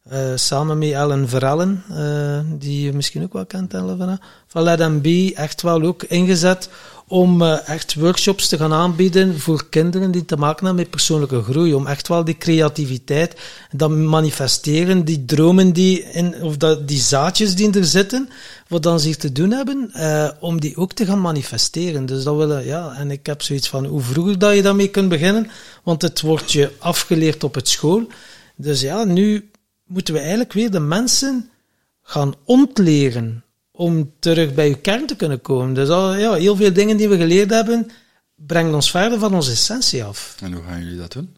uh, 0.09 0.31
samen 0.35 0.77
met 0.77 0.91
Ellen 0.91 1.29
Verellen, 1.29 1.83
uh, 1.91 2.39
die 2.59 2.85
je 2.85 2.93
misschien 2.93 3.23
ook 3.23 3.33
wel 3.33 3.45
kent, 3.45 3.73
Ellen 3.73 3.97
van, 3.97 4.19
van 4.47 4.63
Let 4.63 5.01
Be, 5.01 5.31
echt 5.35 5.61
wel 5.61 5.81
ook 5.81 6.03
ingezet 6.03 6.69
om 7.07 7.41
uh, 7.41 7.69
echt 7.69 7.95
workshops 7.95 8.47
te 8.47 8.57
gaan 8.57 8.73
aanbieden 8.73 9.39
voor 9.39 9.69
kinderen 9.69 10.11
die 10.11 10.25
te 10.25 10.35
maken 10.35 10.65
hebben 10.65 10.83
met 10.83 10.91
persoonlijke 10.91 11.41
groei. 11.41 11.73
Om 11.73 11.87
echt 11.87 12.07
wel 12.07 12.23
die 12.23 12.37
creativiteit, 12.37 13.35
dat 13.71 13.89
manifesteren, 13.89 15.05
die 15.05 15.25
dromen 15.25 15.73
die 15.73 16.03
in, 16.03 16.41
of 16.41 16.57
dat, 16.57 16.87
die 16.87 16.99
zaadjes 16.99 17.55
die 17.55 17.71
er 17.71 17.85
zitten, 17.85 18.29
wat 18.67 18.83
dan 18.83 18.99
zich 18.99 19.15
te 19.15 19.31
doen 19.31 19.51
hebben, 19.51 19.91
om 20.39 20.59
die 20.59 20.77
ook 20.77 20.93
te 20.93 21.05
gaan 21.05 21.21
manifesteren. 21.21 22.05
Dus 22.05 22.23
dat 22.23 22.35
willen, 22.35 22.65
ja, 22.65 22.93
en 22.93 23.11
ik 23.11 23.25
heb 23.25 23.41
zoiets 23.41 23.69
van 23.69 23.85
hoe 23.85 24.01
vroeger 24.01 24.39
dat 24.39 24.55
je 24.55 24.61
daarmee 24.61 24.89
kunt 24.89 25.09
beginnen, 25.09 25.49
want 25.83 26.01
het 26.01 26.21
wordt 26.21 26.51
je 26.51 26.71
afgeleerd 26.79 27.43
op 27.43 27.55
het 27.55 27.67
school. 27.67 28.07
Dus 28.55 28.81
ja, 28.81 29.03
nu 29.03 29.50
moeten 29.91 30.13
we 30.13 30.19
eigenlijk 30.19 30.53
weer 30.53 30.71
de 30.71 30.79
mensen 30.79 31.49
gaan 32.01 32.33
ontleren 32.43 33.43
om 33.71 34.13
terug 34.19 34.53
bij 34.53 34.67
je 34.67 34.77
kern 34.77 35.05
te 35.05 35.15
kunnen 35.15 35.41
komen. 35.41 35.73
Dus 35.73 35.89
al, 35.89 36.13
ja, 36.13 36.33
heel 36.33 36.55
veel 36.55 36.73
dingen 36.73 36.97
die 36.97 37.09
we 37.09 37.17
geleerd 37.17 37.49
hebben, 37.49 37.91
brengen 38.35 38.73
ons 38.73 38.91
verder 38.91 39.19
van 39.19 39.33
onze 39.33 39.51
essentie 39.51 40.03
af. 40.03 40.35
En 40.41 40.53
hoe 40.53 40.63
gaan 40.63 40.83
jullie 40.83 40.97
dat 40.97 41.11
doen? 41.11 41.35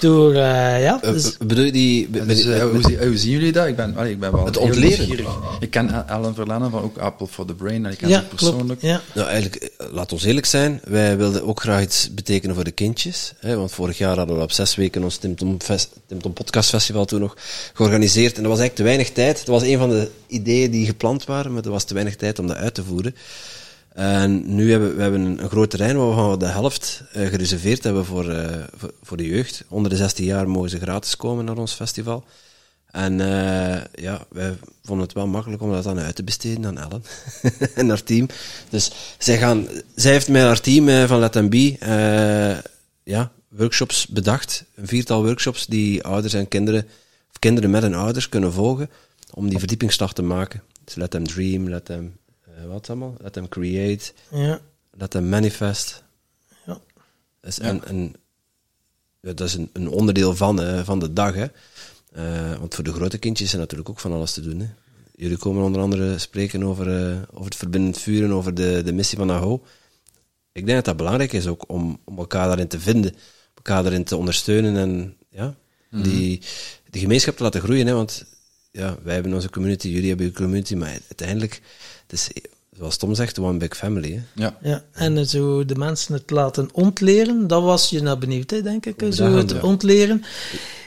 Door, 0.00 0.32
uh, 0.32 0.82
ja... 0.82 1.00
Uh, 1.04 1.12
dus, 1.12 1.36
bedoel 1.36 1.64
je 1.64 1.72
die... 1.72 2.10
Dus, 2.10 2.44
uh, 2.44 2.60
hoe, 2.62 2.82
zie, 2.82 2.98
hoe, 3.06 3.16
zien 3.18 3.30
jullie 3.30 3.52
dat? 3.52 3.66
Ik 3.66 3.76
ben, 3.76 3.96
allee, 3.96 4.12
ik 4.12 4.20
ben 4.20 4.32
wel 4.32 4.44
Het 4.44 4.56
ontleren. 4.56 5.08
Ik 5.60 5.70
ken 5.70 6.08
Alan 6.08 6.34
Verlanen 6.34 6.70
van 6.70 6.82
ook 6.82 6.98
Apple 6.98 7.26
for 7.26 7.44
the 7.46 7.54
Brain, 7.54 7.86
en 7.86 7.92
ik 7.92 7.98
ken 7.98 8.08
ja, 8.08 8.20
ze 8.20 8.24
persoonlijk. 8.24 8.82
Ja. 8.82 9.00
Nou, 9.14 9.28
eigenlijk, 9.28 9.70
laat 9.92 10.12
ons 10.12 10.24
eerlijk 10.24 10.46
zijn, 10.46 10.80
wij 10.84 11.16
wilden 11.16 11.46
ook 11.46 11.60
graag 11.60 11.82
iets 11.82 12.14
betekenen 12.14 12.54
voor 12.54 12.64
de 12.64 12.70
kindjes. 12.70 13.32
Hè, 13.38 13.56
want 13.56 13.72
vorig 13.72 13.98
jaar 13.98 14.16
hadden 14.16 14.36
we 14.36 14.42
op 14.42 14.52
zes 14.52 14.74
weken 14.74 15.02
ons 15.02 15.16
Tim 15.16 15.36
Tom, 15.36 15.56
Fest, 15.60 15.88
Tim 16.06 16.22
Tom 16.22 16.32
Podcast 16.32 16.68
Festival 16.68 17.04
toen 17.04 17.20
nog 17.20 17.36
georganiseerd. 17.72 18.36
En 18.36 18.42
dat 18.42 18.50
was 18.50 18.60
eigenlijk 18.60 18.74
te 18.74 18.82
weinig 18.82 19.10
tijd. 19.10 19.36
Dat 19.36 19.46
was 19.46 19.62
een 19.62 19.78
van 19.78 19.88
de 19.88 20.10
ideeën 20.26 20.70
die 20.70 20.86
gepland 20.86 21.24
waren, 21.24 21.52
maar 21.52 21.64
er 21.64 21.70
was 21.70 21.84
te 21.84 21.94
weinig 21.94 22.16
tijd 22.16 22.38
om 22.38 22.46
dat 22.46 22.56
uit 22.56 22.74
te 22.74 22.84
voeren. 22.84 23.14
En 23.98 24.54
nu 24.54 24.70
hebben 24.70 24.96
we 24.96 25.02
hebben 25.02 25.20
een, 25.20 25.48
groot 25.48 25.70
terrein 25.70 25.96
waar 25.96 26.30
we 26.30 26.36
de 26.36 26.46
helft 26.46 27.02
uh, 27.16 27.26
gereserveerd 27.26 27.84
hebben 27.84 28.04
voor, 28.04 28.24
uh, 28.24 28.46
voor, 28.76 28.92
voor, 29.02 29.16
de 29.16 29.26
jeugd. 29.26 29.64
Onder 29.68 29.90
de 29.90 29.96
16 29.96 30.24
jaar 30.24 30.48
mogen 30.48 30.70
ze 30.70 30.78
gratis 30.78 31.16
komen 31.16 31.44
naar 31.44 31.56
ons 31.56 31.72
festival. 31.72 32.24
En 32.86 33.12
uh, 33.12 33.80
ja, 33.94 34.26
wij 34.30 34.56
vonden 34.84 35.06
het 35.06 35.14
wel 35.14 35.26
makkelijk 35.26 35.62
om 35.62 35.72
dat 35.72 35.84
dan 35.84 35.98
uit 35.98 36.14
te 36.14 36.24
besteden 36.24 36.66
aan 36.66 36.78
Ellen 36.78 37.02
en 37.74 37.88
haar 37.88 38.02
team. 38.02 38.26
Dus 38.68 38.92
zij, 39.18 39.38
gaan, 39.38 39.66
zij 39.94 40.12
heeft 40.12 40.28
met 40.28 40.42
haar 40.42 40.60
team 40.60 41.08
van 41.08 41.18
Let 41.18 41.32
Them 41.32 41.48
Be 41.48 41.76
ja, 43.02 43.32
workshops 43.48 44.06
bedacht. 44.06 44.64
Een 44.74 44.86
viertal 44.86 45.24
workshops 45.24 45.66
die 45.66 46.02
ouders 46.02 46.34
en 46.34 46.48
kinderen, 46.48 46.84
of 47.30 47.38
kinderen 47.38 47.70
met 47.70 47.82
hun 47.82 47.94
ouders 47.94 48.28
kunnen 48.28 48.52
volgen 48.52 48.90
om 49.30 49.48
die 49.48 49.58
verdiepingsslag 49.58 50.12
te 50.12 50.22
maken. 50.22 50.62
Dus 50.84 50.94
Let 50.94 51.10
Them 51.10 51.26
Dream, 51.26 51.68
Let 51.68 51.84
Them 51.84 52.16
wat 52.66 52.88
allemaal? 52.90 53.14
Let 53.18 53.32
them 53.32 53.48
create. 53.48 54.12
Ja. 54.30 54.60
Let 54.90 55.10
them 55.10 55.28
manifest. 55.28 56.02
Ja. 56.66 56.80
Dat 57.40 57.50
is, 57.50 57.58
een, 57.58 57.80
een, 57.84 58.16
ja, 59.20 59.32
dat 59.32 59.48
is 59.48 59.54
een, 59.54 59.70
een 59.72 59.88
onderdeel 59.88 60.36
van, 60.36 60.62
uh, 60.62 60.84
van 60.84 60.98
de 60.98 61.12
dag. 61.12 61.34
Hè. 61.34 61.46
Uh, 62.16 62.58
want 62.58 62.74
voor 62.74 62.84
de 62.84 62.92
grote 62.92 63.18
kindjes 63.18 63.46
is 63.46 63.52
er 63.52 63.58
natuurlijk 63.58 63.88
ook 63.88 64.00
van 64.00 64.12
alles 64.12 64.32
te 64.32 64.40
doen. 64.40 64.60
Hè. 64.60 64.68
Jullie 65.14 65.36
komen 65.36 65.64
onder 65.64 65.82
andere 65.82 66.18
spreken 66.18 66.62
over, 66.62 66.86
over 67.30 67.44
het 67.44 67.56
verbindend 67.56 67.98
vuren, 67.98 68.32
over 68.32 68.54
de, 68.54 68.82
de 68.84 68.92
missie 68.92 69.18
van 69.18 69.30
AHO. 69.30 69.64
Ik 70.52 70.64
denk 70.64 70.76
dat 70.76 70.84
dat 70.84 70.96
belangrijk 70.96 71.32
is 71.32 71.46
ook 71.46 71.64
om, 71.68 72.00
om 72.04 72.18
elkaar 72.18 72.46
daarin 72.46 72.68
te 72.68 72.80
vinden, 72.80 73.14
elkaar 73.54 73.82
daarin 73.82 74.04
te 74.04 74.16
ondersteunen 74.16 74.76
en 74.76 75.16
ja, 75.30 75.44
mm 75.46 75.54
-hmm. 75.88 76.02
die, 76.02 76.42
die 76.90 77.00
gemeenschap 77.00 77.36
te 77.36 77.42
laten 77.42 77.60
groeien. 77.60 77.86
Hè, 77.86 77.94
want 77.94 78.24
ja, 78.78 78.96
wij 79.02 79.14
hebben 79.14 79.34
onze 79.34 79.50
community, 79.50 79.88
jullie 79.88 80.08
hebben 80.08 80.26
je 80.26 80.32
community, 80.32 80.74
maar 80.74 80.88
uiteindelijk, 80.88 81.60
is, 82.08 82.28
zoals 82.78 82.96
Tom 82.96 83.14
zegt, 83.14 83.38
one 83.38 83.58
big 83.58 83.76
family. 83.76 84.12
Hè? 84.12 84.42
Ja. 84.42 84.56
ja. 84.62 84.82
En 84.92 85.26
zo 85.26 85.64
de 85.64 85.74
mensen 85.74 86.14
het 86.14 86.30
laten 86.30 86.68
ontleren, 86.72 87.46
dat 87.46 87.62
was 87.62 87.90
je 87.90 88.02
naar 88.02 88.18
benieuwd, 88.18 88.50
hè, 88.50 88.62
denk 88.62 88.86
ik. 88.86 89.12
Zo 89.12 89.24
het 89.24 89.50
ja. 89.50 89.60
ontleren. 89.60 90.24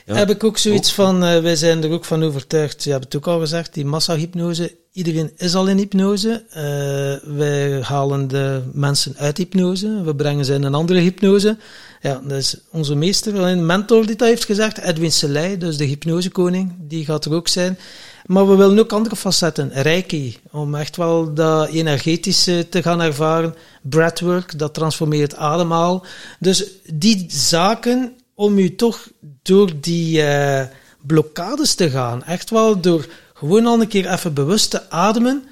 Ja. 0.06 0.14
Heb 0.14 0.30
ik 0.30 0.44
ook 0.44 0.58
zoiets 0.58 0.88
ook. 0.88 0.94
van, 0.94 1.24
uh, 1.24 1.38
wij 1.38 1.56
zijn 1.56 1.84
er 1.84 1.90
ook 1.90 2.04
van 2.04 2.22
overtuigd, 2.22 2.84
je 2.84 2.90
hebt 2.90 3.04
het 3.04 3.16
ook 3.16 3.26
al 3.26 3.40
gezegd, 3.40 3.74
die 3.74 3.84
massahypnose, 3.84 4.76
iedereen 4.92 5.32
is 5.36 5.54
al 5.54 5.68
in 5.68 5.76
hypnose. 5.76 6.44
Uh, 6.48 7.36
wij 7.36 7.80
halen 7.82 8.28
de 8.28 8.62
mensen 8.72 9.14
uit 9.16 9.38
hypnose, 9.38 10.02
we 10.02 10.14
brengen 10.14 10.44
ze 10.44 10.54
in 10.54 10.62
een 10.62 10.74
andere 10.74 10.98
hypnose. 10.98 11.56
Ja, 12.00 12.20
dat 12.24 12.38
is 12.38 12.56
onze 12.70 12.94
meester, 12.94 13.34
een 13.34 13.66
mentor 13.66 14.06
die 14.06 14.16
dat 14.16 14.28
heeft 14.28 14.44
gezegd, 14.44 14.78
Edwin 14.78 15.12
Selei, 15.12 15.58
dus 15.58 15.76
de 15.76 15.84
hypnosekoning, 15.84 16.72
die 16.78 17.04
gaat 17.04 17.24
er 17.24 17.32
ook 17.32 17.48
zijn. 17.48 17.78
Maar 18.26 18.48
we 18.48 18.54
willen 18.54 18.78
ook 18.78 18.92
andere 18.92 19.16
facetten, 19.16 19.70
Reiki, 19.72 20.38
om 20.50 20.74
echt 20.74 20.96
wel 20.96 21.34
dat 21.34 21.68
energetische 21.68 22.66
te 22.68 22.82
gaan 22.82 23.00
ervaren. 23.00 23.54
Breathwork, 23.82 24.58
dat 24.58 24.74
transformeert 24.74 25.36
ademhaal. 25.36 26.04
Dus 26.38 26.66
die 26.92 27.24
zaken 27.28 28.16
om 28.34 28.58
u 28.58 28.74
toch 28.74 29.08
door 29.42 29.70
die 29.80 30.22
uh, 30.22 30.62
blokkades 31.00 31.74
te 31.74 31.90
gaan, 31.90 32.24
echt 32.24 32.50
wel 32.50 32.80
door 32.80 33.06
gewoon 33.34 33.66
al 33.66 33.80
een 33.80 33.88
keer 33.88 34.12
even 34.12 34.34
bewust 34.34 34.70
te 34.70 34.90
ademen, 34.90 35.44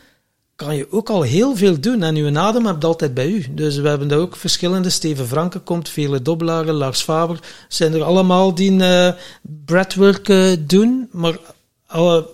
kan 0.56 0.76
je 0.76 0.92
ook 0.92 1.10
al 1.10 1.22
heel 1.22 1.56
veel 1.56 1.80
doen. 1.80 2.02
En 2.02 2.16
uw 2.16 2.38
adem 2.38 2.66
hebt 2.66 2.84
altijd 2.84 3.14
bij 3.14 3.28
u. 3.28 3.46
Dus 3.50 3.76
we 3.76 3.88
hebben 3.88 4.08
daar 4.08 4.18
ook 4.18 4.36
verschillende. 4.36 4.90
Steven 4.90 5.26
Franke 5.26 5.58
komt, 5.58 5.88
vele 5.88 6.22
dobbelaren, 6.22 6.74
Lars 6.74 7.02
Faber. 7.02 7.38
Zijn 7.68 7.94
er 7.94 8.02
allemaal 8.02 8.54
die 8.54 8.72
uh, 8.72 9.12
breathwork 9.64 10.28
uh, 10.28 10.56
doen, 10.66 11.08
maar 11.12 11.38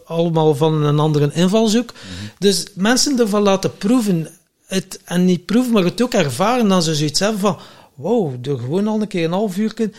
allemaal 0.04 0.54
van 0.54 0.82
een 0.82 0.98
andere 0.98 1.30
invalshoek. 1.32 1.92
Mm 1.92 2.18
-hmm. 2.18 2.30
Dus 2.38 2.66
mensen 2.74 3.18
ervan 3.20 3.42
laten 3.42 3.76
proeven. 3.76 4.28
Het, 4.66 5.00
en 5.04 5.24
niet 5.24 5.44
proeven, 5.44 5.72
maar 5.72 5.84
het 5.84 6.02
ook 6.02 6.14
ervaren. 6.14 6.68
Dan 6.68 6.82
ze 6.82 6.94
zoiets 6.94 7.20
hebben 7.20 7.40
van, 7.40 7.58
wow, 7.94 8.34
door 8.40 8.58
gewoon 8.58 8.88
al 8.88 9.00
een 9.00 9.08
keer 9.08 9.24
een 9.24 9.32
half 9.32 9.56
uur 9.56 9.74
mm 9.76 9.92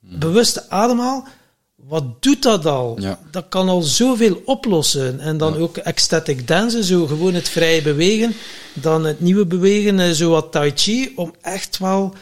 -hmm. 0.00 0.18
bewuste 0.18 0.70
ademhaal. 0.70 1.26
Wat 1.74 2.22
doet 2.22 2.42
dat 2.42 2.66
al? 2.66 3.00
Ja. 3.00 3.18
Dat 3.30 3.44
kan 3.48 3.68
al 3.68 3.82
zoveel 3.82 4.42
oplossen. 4.44 5.20
En 5.20 5.38
dan 5.38 5.52
ja. 5.52 5.58
ook 5.58 5.76
ecstatic 5.76 6.48
dansen, 6.48 6.84
zo 6.84 7.06
gewoon 7.06 7.34
het 7.34 7.48
vrije 7.48 7.82
bewegen. 7.82 8.34
Dan 8.72 9.04
het 9.04 9.20
nieuwe 9.20 9.46
bewegen, 9.46 10.14
zo 10.14 10.30
wat 10.30 10.52
tai 10.52 10.72
chi, 10.74 11.12
om 11.16 11.34
echt 11.40 11.78
wel 11.78 12.14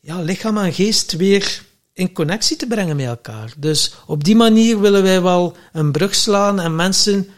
ja, 0.00 0.20
lichaam 0.20 0.58
en 0.58 0.72
geest 0.72 1.12
weer 1.12 1.62
in 2.00 2.12
connectie 2.12 2.56
te 2.56 2.66
brengen 2.66 2.96
met 2.96 3.06
elkaar. 3.06 3.52
Dus 3.56 3.94
op 4.06 4.24
die 4.24 4.36
manier 4.36 4.80
willen 4.80 5.02
wij 5.02 5.22
wel 5.22 5.56
een 5.72 5.92
brug 5.92 6.14
slaan 6.14 6.60
en 6.60 6.76
mensen 6.76 7.28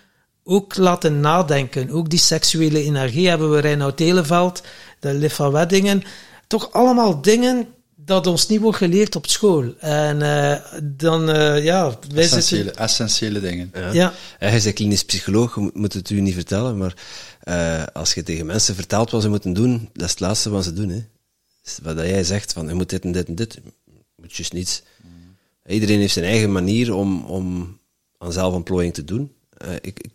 ook 0.44 0.76
laten 0.76 1.20
nadenken. 1.20 1.90
Ook 1.90 2.10
die 2.10 2.18
seksuele 2.18 2.82
energie 2.82 3.28
hebben 3.28 3.50
we 3.50 3.60
Reinoud 3.60 3.96
Televeld, 3.96 4.62
de 5.00 5.14
Liv 5.14 5.34
van 5.34 5.52
Weddingen. 5.52 6.02
Toch 6.46 6.72
allemaal 6.72 7.20
dingen 7.20 7.66
dat 7.96 8.26
ons 8.26 8.48
niet 8.48 8.60
wordt 8.60 8.78
geleerd 8.78 9.16
op 9.16 9.26
school. 9.26 9.74
En 9.78 10.20
uh, 10.20 10.54
dan, 10.82 11.30
uh, 11.30 11.64
ja... 11.64 11.98
Wij 12.14 12.22
essentiële, 12.22 12.62
zitten... 12.62 12.82
essentiële 12.82 13.40
dingen. 13.40 13.70
Ja. 13.74 13.92
ja. 13.92 14.12
Hij 14.38 14.56
is 14.56 14.64
een 14.64 14.72
klinisch 14.72 15.04
psycholoog, 15.04 15.56
moet 15.72 15.92
het 15.92 16.10
u 16.10 16.20
niet 16.20 16.34
vertellen, 16.34 16.76
maar 16.76 16.94
uh, 17.44 17.82
als 17.92 18.14
je 18.14 18.22
tegen 18.22 18.46
mensen 18.46 18.74
vertelt 18.74 19.10
wat 19.10 19.22
ze 19.22 19.28
moeten 19.28 19.52
doen, 19.52 19.88
dat 19.92 20.04
is 20.04 20.10
het 20.10 20.20
laatste 20.20 20.50
wat 20.50 20.64
ze 20.64 20.72
doen. 20.72 20.88
Hè. 20.88 21.04
Wat 21.82 21.96
jij 21.96 22.24
zegt, 22.24 22.52
van 22.52 22.68
je 22.68 22.74
moet 22.74 22.90
dit 22.90 23.04
en 23.04 23.12
dit 23.12 23.28
en 23.28 23.34
dit, 23.34 23.60
moet 24.22 24.52
niets. 24.52 24.82
Mm. 25.02 25.36
Iedereen 25.66 25.98
heeft 25.98 26.12
zijn 26.12 26.24
eigen 26.24 26.52
manier 26.52 26.94
om, 26.94 27.24
om 27.24 27.78
aan 28.18 28.32
zelfontplooiing 28.32 28.94
te 28.94 29.04
doen. 29.04 29.32
ik, 29.80 30.00
ik, 30.00 30.10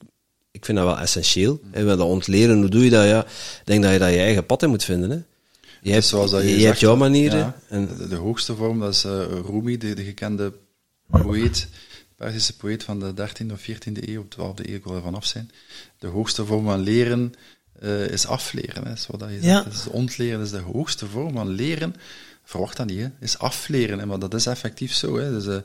ik 0.51 0.65
vind 0.65 0.77
dat 0.77 0.87
wel 0.87 0.99
essentieel. 0.99 1.59
Mm. 1.63 1.85
dat 1.85 1.99
ontleren, 1.99 2.59
hoe 2.59 2.69
doe 2.69 2.83
je 2.83 2.89
dat? 2.89 3.05
Ja, 3.05 3.25
ik 3.25 3.61
denk 3.63 3.83
dat 3.83 3.91
je 3.91 3.99
dat 3.99 4.09
je 4.09 4.19
eigen 4.19 4.45
pad 4.45 4.63
in 4.63 4.69
moet 4.69 4.83
vinden. 4.83 5.09
Hè. 5.09 5.19
Je 5.81 5.91
hebt, 5.91 6.05
zoals 6.05 6.31
dat 6.31 6.41
je, 6.41 6.47
je 6.47 6.53
zegt, 6.53 6.65
hebt 6.65 6.79
jouw 6.79 6.95
manieren. 6.95 7.39
Ja, 7.39 7.59
en 7.69 7.87
de, 7.97 8.07
de, 8.07 8.15
hoogste 8.15 8.55
vorm, 8.55 8.79
dat 8.79 8.93
is 8.93 9.05
uh, 9.05 9.25
Rumi, 9.45 9.77
de, 9.77 9.93
de, 9.93 10.03
gekende 10.03 10.53
poëet, 11.09 11.67
Persische 12.15 12.55
poëet 12.55 12.83
van 12.83 12.99
de 12.99 13.13
13e 13.15 13.51
of 13.51 13.61
14e 13.61 14.09
eeuw, 14.09 14.23
12e 14.23 14.65
eeuw, 14.65 14.75
ik 14.75 14.83
wil 14.83 14.95
er 14.95 15.01
vanaf 15.01 15.25
zijn. 15.25 15.51
De 15.99 16.07
hoogste 16.07 16.45
vorm 16.45 16.65
van 16.65 16.79
leren 16.79 17.33
uh, 17.83 18.07
is 18.07 18.25
afleren. 18.25 18.87
Hè, 18.87 18.95
zo 18.95 19.17
dat 19.17 19.29
je 19.29 19.41
ja. 19.41 19.63
zegt. 19.63 19.71
Dus 19.71 19.87
ontleren 19.87 20.41
is 20.41 20.51
de 20.51 20.59
hoogste 20.59 21.05
vorm 21.05 21.33
van 21.33 21.47
leren. 21.49 21.95
Verwacht 22.47 22.77
dat 22.77 22.85
niet, 22.85 22.99
hè. 22.99 23.07
is 23.19 23.37
afleren. 23.37 23.99
Hè, 23.99 24.05
maar 24.05 24.19
dat 24.19 24.33
is 24.33 24.45
effectief 24.45 24.93
zo. 24.93 25.17
Hè. 25.17 25.31
Dus, 25.31 25.45
uh, 25.45 25.55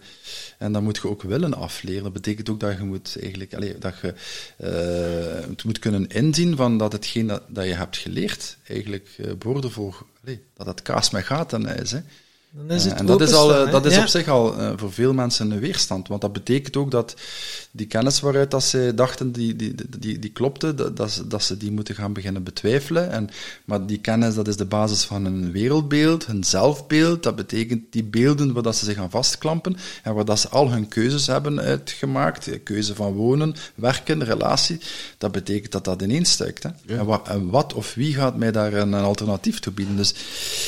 en 0.59 0.73
dan 0.73 0.83
moet 0.83 0.97
je 0.97 1.09
ook 1.09 1.23
willen 1.23 1.55
afleren. 1.55 2.03
Dat 2.03 2.13
betekent 2.13 2.51
ook 2.51 2.61
dat 2.61 2.77
je 2.77 2.85
moet 2.85 3.17
eigenlijk, 3.21 3.55
allez, 3.55 3.75
dat 3.79 3.95
je 4.03 4.15
uh, 4.61 5.49
het 5.49 5.65
moet 5.65 5.79
kunnen 5.79 6.07
inzien 6.07 6.57
van 6.57 6.79
dat 6.79 6.93
hetgeen 6.93 7.27
dat, 7.27 7.43
dat 7.49 7.65
je 7.65 7.75
hebt 7.75 7.97
geleerd 7.97 8.57
eigenlijk 8.67 9.09
uh, 9.17 9.33
boordevol, 9.33 9.95
allez, 10.25 10.39
dat 10.55 10.67
het 10.67 10.83
kaas 10.83 11.11
met 11.11 11.25
gaten 11.25 11.67
is. 11.67 11.91
Hè. 11.91 12.01
Dan 12.55 12.71
is 12.77 12.85
het 12.85 12.95
en 12.95 13.07
dat 13.07 13.21
is, 13.21 13.33
al, 13.33 13.55
eh, 13.67 13.71
dat 13.73 13.87
is 13.87 13.95
Ja. 13.95 14.01
op 14.01 14.07
zich 14.07 14.29
al 14.29 14.59
eh, 14.59 14.73
voor 14.77 14.93
veel 14.93 15.13
mensen 15.13 15.51
een 15.51 15.61
weerstand. 15.61 16.09
Want 16.09 16.21
dat 16.21 16.33
betekent 16.33 16.77
ook 16.77 16.91
dat 16.91 17.15
die 17.71 17.87
kennis 17.87 18.21
waaruit 18.21 18.51
dat 18.51 18.65
zij 18.65 18.95
dachten 18.95 19.33
die, 19.33 19.57
die, 19.57 19.75
die, 19.99 20.19
die, 20.19 20.31
klopte, 20.31 20.75
dat, 20.75 20.97
dat, 20.97 21.11
ze, 21.11 21.27
dat 21.27 21.43
ze 21.45 21.57
die 21.57 21.71
moeten 21.73 21.95
gaan 21.95 22.13
beginnen 22.13 22.43
betwijfelen. 22.43 23.11
En, 23.11 23.31
maar 23.65 23.87
die 23.87 23.99
kennis 23.99 24.35
dat 24.35 24.49
is 24.49 24.57
de 24.57 24.65
basis 24.65 25.03
van 25.05 25.25
hun 25.25 25.53
wereldbeeld, 25.53 26.27
hun 26.27 26.45
zelfbeeld. 26.45 27.23
Dat 27.23 27.37
betekent 27.37 27.83
die 27.91 28.05
beelden 28.05 28.53
waar 28.53 28.63
dat 28.63 28.77
ze 28.77 28.85
zich 28.85 28.97
aan 28.97 29.11
vastklampen 29.11 29.77
en 30.03 30.15
waar 30.15 30.25
dat 30.25 30.41
ze 30.41 30.49
al 30.49 30.71
hun 30.71 30.89
keuzes 30.89 31.27
hebben 31.27 31.61
uitgemaakt. 31.61 32.63
Keuze 32.63 32.95
van 32.95 33.13
wonen, 33.13 33.55
werken, 33.75 34.25
relatie. 34.25 34.79
Dat 35.19 35.33
betekent 35.33 35.73
dat 35.73 35.85
dat 35.85 36.03
ineenstuikt. 36.03 36.63
Hè? 36.63 36.71
En, 36.97 37.05
wat, 37.05 37.29
en 37.29 37.51
wat 37.51 37.75
of 37.75 37.95
wie 37.95 38.15
gaat 38.15 38.37
mij 38.37 38.53
daar 38.53 38.73
een, 38.73 38.93
een 38.93 39.05
alternatief 39.05 39.59
toe 39.61 39.73
bieden? 39.73 39.97
Dus 39.97 40.15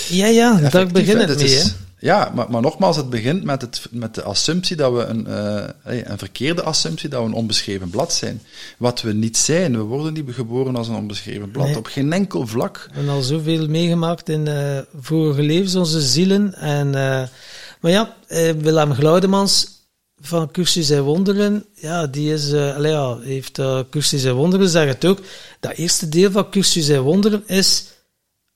Ja, 0.08 0.26
ja, 0.26 0.52
daar 0.60 0.72
hè, 0.72 0.78
het 0.78 0.92
mee. 1.38 1.54
is- 1.54 1.73
Ja, 2.04 2.32
maar, 2.34 2.50
maar 2.50 2.60
nogmaals, 2.60 2.96
het 2.96 3.10
begint 3.10 3.44
met, 3.44 3.60
het, 3.60 3.86
met 3.90 4.14
de 4.14 4.22
assumptie 4.22 4.76
dat 4.76 4.92
we 4.92 5.04
een, 5.04 5.26
eh, 5.26 6.06
een 6.08 6.18
verkeerde 6.18 6.62
assumptie 6.62 7.08
dat 7.08 7.20
we 7.20 7.26
een 7.26 7.32
onbeschreven 7.32 7.90
blad 7.90 8.12
zijn. 8.12 8.42
Wat 8.78 9.02
we 9.02 9.12
niet 9.12 9.36
zijn. 9.36 9.76
We 9.76 9.82
worden 9.82 10.12
niet 10.12 10.34
geboren 10.34 10.76
als 10.76 10.88
een 10.88 10.94
onbeschreven 10.94 11.50
blad. 11.50 11.66
Nee. 11.66 11.76
Op 11.76 11.86
geen 11.86 12.12
enkel 12.12 12.46
vlak. 12.46 12.84
We 12.88 12.94
hebben 12.94 13.12
al 13.12 13.22
zoveel 13.22 13.68
meegemaakt 13.68 14.28
in 14.28 14.48
eh, 14.48 14.78
vorige 15.00 15.42
levens, 15.42 15.74
onze 15.74 16.00
zielen. 16.00 16.54
En, 16.54 16.86
eh, 16.86 17.22
maar 17.80 17.90
ja, 17.90 18.14
Willem 18.58 18.94
Glaudemans 18.94 19.68
van 20.20 20.50
Cursus 20.50 20.90
en 20.90 21.02
Wonderen, 21.02 21.64
ja, 21.74 22.06
die 22.06 22.32
is, 22.32 22.52
allee, 22.52 22.92
ja, 22.92 23.18
heeft 23.18 23.60
Cursus 23.90 24.24
en 24.24 24.34
Wonderen, 24.34 24.68
zeg 24.68 24.86
het 24.88 25.04
ook. 25.04 25.18
Dat 25.60 25.72
eerste 25.72 26.08
deel 26.08 26.30
van 26.30 26.50
Cursus 26.50 26.88
en 26.88 27.02
Wonderen 27.02 27.42
is 27.46 27.84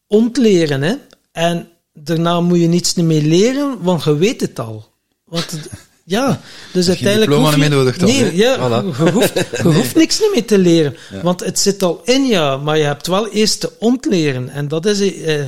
ontleren. 0.06 0.82
Hè? 0.82 0.94
En 1.32 1.68
daarna 2.04 2.40
moet 2.40 2.58
je 2.60 2.66
niets 2.66 2.94
meer 2.94 3.22
leren, 3.22 3.76
want 3.82 4.04
je 4.04 4.16
weet 4.16 4.40
het 4.40 4.58
al. 4.58 4.88
Want 5.24 5.50
het- 5.50 5.68
ja, 6.04 6.40
dus 6.72 6.88
uiteindelijk. 6.88 7.32
hoef 7.32 7.50
je- 7.52 7.58
meer 7.58 7.70
nodig 7.70 7.98
dan, 7.98 8.08
Nee, 8.08 8.36
ja, 8.36 8.56
Voilà. 8.56 8.96
je, 9.04 9.10
hoeft, 9.10 9.32
je 9.34 9.62
hoeft 9.78 9.94
niks 9.94 10.20
meer 10.34 10.44
te 10.46 10.58
leren. 10.58 10.96
Want 11.22 11.40
het 11.44 11.58
zit 11.58 11.82
al 11.82 12.00
in 12.04 12.26
je, 12.26 12.58
maar 12.64 12.78
je 12.78 12.84
hebt 12.84 13.06
wel 13.06 13.28
eerst 13.28 13.60
te 13.60 13.72
ontleren. 13.78 14.48
En 14.48 14.68
dat 14.68 14.86
is. 14.86 15.00
eh, 15.22 15.44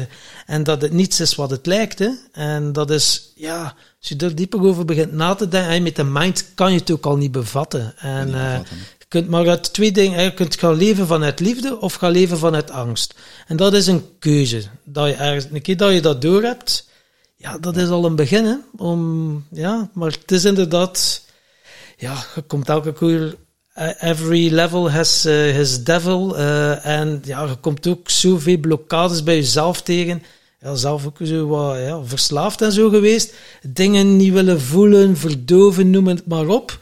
en 0.46 0.62
dat 0.64 0.82
het 0.82 0.92
niets 0.92 1.20
is 1.20 1.34
wat 1.34 1.50
het 1.50 1.66
lijkt. 1.66 1.98
Hè? 1.98 2.08
En 2.32 2.72
dat 2.72 2.90
is, 2.90 3.32
ja, 3.34 3.62
als 4.00 4.08
je 4.08 4.16
er 4.16 4.34
dieper 4.34 4.62
over 4.62 4.84
begint 4.84 5.12
na 5.12 5.34
te 5.34 5.48
denken, 5.48 5.82
met 5.82 5.96
de 5.96 6.04
mind 6.04 6.44
kan 6.54 6.72
je 6.72 6.78
het 6.78 6.90
ook 6.90 7.06
al 7.06 7.16
niet 7.16 7.32
bevatten. 7.32 7.94
En 7.98 8.26
Niet 8.26 8.34
eh, 8.34 8.40
bevatten. 8.50 8.76
Kunt 9.10 9.28
maar 9.28 9.48
uit 9.48 9.72
twee 9.72 9.92
dingen, 9.92 10.22
je 10.22 10.34
kunt 10.34 10.58
gaan 10.58 10.74
leven 10.74 11.06
vanuit 11.06 11.40
liefde 11.40 11.80
of 11.80 11.94
gaan 11.94 12.10
leven 12.10 12.38
vanuit 12.38 12.70
angst. 12.70 13.14
En 13.46 13.56
dat 13.56 13.74
is 13.74 13.86
een 13.86 14.04
keuze. 14.18 14.62
Dat 14.84 15.06
je 15.08 15.14
ergens, 15.14 15.46
een 15.52 15.62
keer 15.62 15.76
dat 15.76 15.92
je 15.92 16.00
dat 16.00 16.22
door 16.22 16.42
hebt, 16.42 16.88
ja, 17.36 17.58
dat 17.58 17.76
is 17.76 17.88
al 17.88 18.04
een 18.04 18.16
begin. 18.16 18.62
Om, 18.76 19.44
ja, 19.50 19.90
maar 19.92 20.10
het 20.10 20.30
is 20.30 20.44
inderdaad, 20.44 21.24
ja, 21.96 22.24
je 22.34 22.42
komt 22.42 22.68
elke 22.68 22.92
keer, 22.92 23.36
eh, 23.72 24.10
every 24.10 24.54
level 24.54 24.90
has 24.90 25.24
eh, 25.24 25.34
his 25.34 25.84
devil. 25.84 26.36
eh, 26.36 26.86
en 26.86 27.22
ja, 27.24 27.44
je 27.44 27.56
komt 27.56 27.86
ook 27.86 28.10
zoveel 28.10 28.58
blokkades 28.58 29.22
bij 29.22 29.36
jezelf 29.36 29.82
tegen. 29.82 30.22
Ja, 30.60 30.74
zelf 30.74 31.06
ook 31.06 31.18
zo 31.22 31.46
wat 31.46 32.08
verslaafd 32.08 32.62
en 32.62 32.72
zo 32.72 32.88
geweest. 32.88 33.34
Dingen 33.62 34.16
niet 34.16 34.32
willen 34.32 34.60
voelen, 34.60 35.16
verdoven, 35.16 35.90
noem 35.90 36.06
het 36.06 36.26
maar 36.26 36.46
op. 36.46 36.78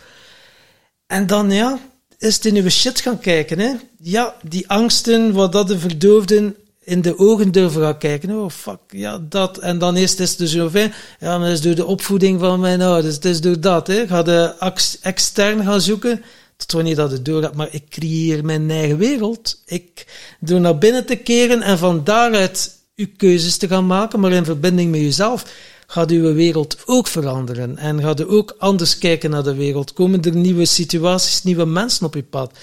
En 1.07 1.27
dan, 1.27 1.51
ja, 1.51 1.79
is 2.19 2.39
in 2.39 2.57
uw 2.57 2.69
shit 2.69 3.01
gaan 3.01 3.19
kijken. 3.19 3.59
Hè? 3.59 3.73
Ja, 4.03 4.35
die 4.43 4.69
angsten, 4.69 5.32
wat 5.32 5.53
dat 5.53 5.69
de 5.69 5.78
verdoofden 5.78 6.57
in 6.85 7.03
de 7.03 7.19
ogen 7.19 7.53
durven 7.53 7.82
gaan 7.82 7.99
kijken. 7.99 8.31
Oh, 8.31 8.51
fuck, 8.51 8.81
ja, 8.89 9.20
dat. 9.28 9.59
En 9.59 9.78
dan 9.78 9.97
is 9.97 10.19
het 10.19 10.39
dus 10.39 10.53
zover. 10.53 10.97
Ja, 11.20 11.39
maar 11.39 11.49
dat 11.49 11.57
is 11.57 11.62
door 11.62 11.74
de 11.74 11.86
opvoeding 11.86 12.40
van 12.40 12.61
mijn 12.61 12.82
ouders. 12.82 13.15
Het 13.15 13.24
is 13.24 13.40
door 13.40 13.61
dat. 13.61 13.86
Hè. 13.86 14.07
Ga 14.07 14.23
de 14.23 14.55
extern 15.03 15.65
gaan 15.65 15.81
zoeken. 15.81 16.23
Tot 16.57 16.73
wanneer 16.73 16.97
dat 16.97 17.11
het 17.11 17.24
door 17.24 17.43
gaat. 17.43 17.55
Maar 17.55 17.69
ik 17.70 17.85
creëer 17.89 18.45
mijn 18.45 18.70
eigen 18.70 18.99
wereld. 18.99 19.62
Ik 19.66 20.07
door 20.40 20.61
naar 20.61 20.78
binnen 20.78 21.07
te 21.07 21.16
keren 21.16 21.62
en 21.62 21.78
van 21.78 22.05
daaruit 22.05 22.77
uw 22.97 23.07
keuzes 23.16 23.57
te 23.57 23.69
gaan 23.69 23.86
maken, 23.86 24.20
maar 24.20 24.32
in 24.32 24.45
verbinding 24.45 24.90
met 24.90 25.01
jezelf 25.01 25.45
gaat 25.90 26.10
uw 26.10 26.32
wereld 26.35 26.77
ook 26.85 27.06
veranderen. 27.06 27.78
En 27.78 28.01
gaat 28.01 28.20
u 28.20 28.31
ook 28.31 28.55
anders 28.59 28.98
kijken 28.98 29.31
naar 29.31 29.43
de 29.43 29.55
wereld. 29.55 29.93
Komen 29.93 30.23
er 30.23 30.36
nieuwe 30.36 30.65
situaties, 30.65 31.43
nieuwe 31.43 31.65
mensen 31.65 32.06
op 32.06 32.15
je 32.15 32.23
pad. 32.23 32.59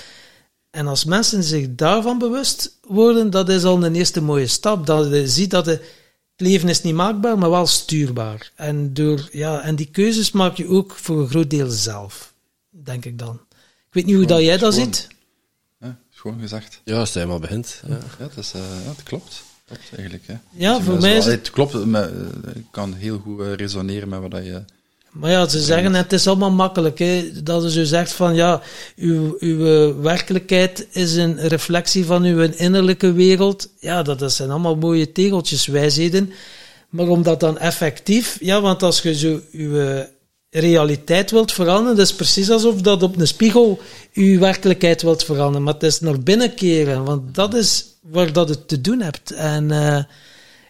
En 0.71 0.87
als 0.87 1.05
mensen 1.05 1.43
zich 1.43 1.67
daarvan 1.69 2.17
bewust 2.17 2.77
worden, 2.87 3.29
dat 3.29 3.49
is 3.49 3.63
al 3.63 3.83
een 3.83 3.95
eerste 3.95 4.21
mooie 4.21 4.47
stap. 4.47 4.85
Dat 4.85 5.09
je 5.09 5.27
ziet 5.27 5.49
dat 5.49 5.65
de, 5.65 5.71
het 5.71 6.47
leven 6.47 6.69
is 6.69 6.81
niet 6.81 6.93
maakbaar, 6.93 7.37
maar 7.37 7.49
wel 7.49 7.67
stuurbaar. 7.67 8.51
En, 8.55 8.93
door, 8.93 9.29
ja, 9.31 9.61
en 9.61 9.75
die 9.75 9.89
keuzes 9.91 10.31
maak 10.31 10.57
je 10.57 10.67
ook 10.67 10.91
voor 10.91 11.19
een 11.19 11.29
groot 11.29 11.49
deel 11.49 11.69
zelf, 11.69 12.33
denk 12.69 13.05
ik 13.05 13.19
dan. 13.19 13.39
Ik 13.87 13.93
weet 13.93 14.05
niet 14.05 14.15
hoe 14.15 14.25
dat 14.25 14.41
jij 14.41 14.57
dat 14.57 14.73
Schoon. 14.73 14.85
ziet. 14.85 15.07
Ja, 15.79 15.97
gewoon 16.09 16.39
gezegd. 16.39 16.81
Ja, 16.83 16.99
als 16.99 17.13
hij 17.13 17.25
maar 17.25 17.39
begint. 17.39 17.81
Ja. 17.87 17.93
Ja, 17.93 18.27
dat, 18.27 18.37
is, 18.37 18.51
eh, 18.53 18.61
ja, 18.61 18.85
dat 18.85 19.03
klopt. 19.03 19.43
Eigenlijk. 19.95 20.23
Hè. 20.27 20.33
Ja, 20.51 20.75
Dus, 20.77 20.85
voor 20.85 20.95
eh, 20.95 21.01
mij 21.01 21.17
is 21.17 21.25
het- 21.25 21.49
klopt. 21.49 21.85
Maar, 21.85 22.03
eh, 22.09 22.55
ik 22.55 22.65
kan 22.71 22.93
heel 22.93 23.19
goed 23.23 23.39
eh, 23.41 23.53
resoneren 23.53 24.09
met 24.09 24.19
wat 24.19 24.31
dat 24.31 24.45
je... 24.45 24.61
Maar 25.11 25.31
ja, 25.31 25.47
ze 25.47 25.61
zeggen, 25.61 25.93
het 25.93 26.13
is 26.13 26.27
allemaal 26.27 26.51
makkelijk. 26.51 26.99
Hè? 26.99 27.29
Dat 27.43 27.63
je 27.63 27.71
zo 27.71 27.83
zegt 27.83 28.11
van, 28.11 28.35
ja, 28.35 28.61
uw, 28.95 29.35
uw 29.39 29.57
werkelijkheid 30.01 30.87
is 30.91 31.15
een 31.15 31.39
reflectie 31.47 32.05
van 32.05 32.23
uw 32.23 32.41
innerlijke 32.41 33.11
wereld. 33.11 33.69
Ja, 33.79 34.03
dat, 34.03 34.19
dat 34.19 34.33
zijn 34.33 34.49
allemaal 34.49 34.75
mooie 34.75 35.11
tegeltjes, 35.11 35.65
wijsheden. 35.67 36.31
Maar 36.89 37.07
om 37.07 37.23
dat 37.23 37.39
dan 37.39 37.57
effectief, 37.57 38.37
ja, 38.39 38.61
want 38.61 38.83
als 38.83 39.01
je 39.01 39.15
zo 39.15 39.39
uw 39.51 40.03
realiteit 40.59 41.31
wilt 41.31 41.51
veranderen, 41.51 41.97
dat 41.97 42.05
is 42.05 42.13
precies 42.15 42.49
alsof 42.49 42.81
dat 42.81 43.03
op 43.03 43.17
een 43.19 43.27
spiegel 43.27 43.79
uw 44.13 44.39
werkelijkheid 44.39 45.01
wilt 45.01 45.23
veranderen. 45.23 45.63
Maar 45.63 45.73
het 45.73 45.83
is 45.83 45.99
naar 45.99 46.19
binnen 46.19 46.53
keren, 46.53 47.03
want 47.03 47.35
dat 47.35 47.53
is 47.53 47.85
waar 48.01 48.33
dat 48.33 48.49
het 48.49 48.67
te 48.67 48.81
doen 48.81 49.01
hebt. 49.01 49.31
En 49.31 49.71
eh, 49.71 50.03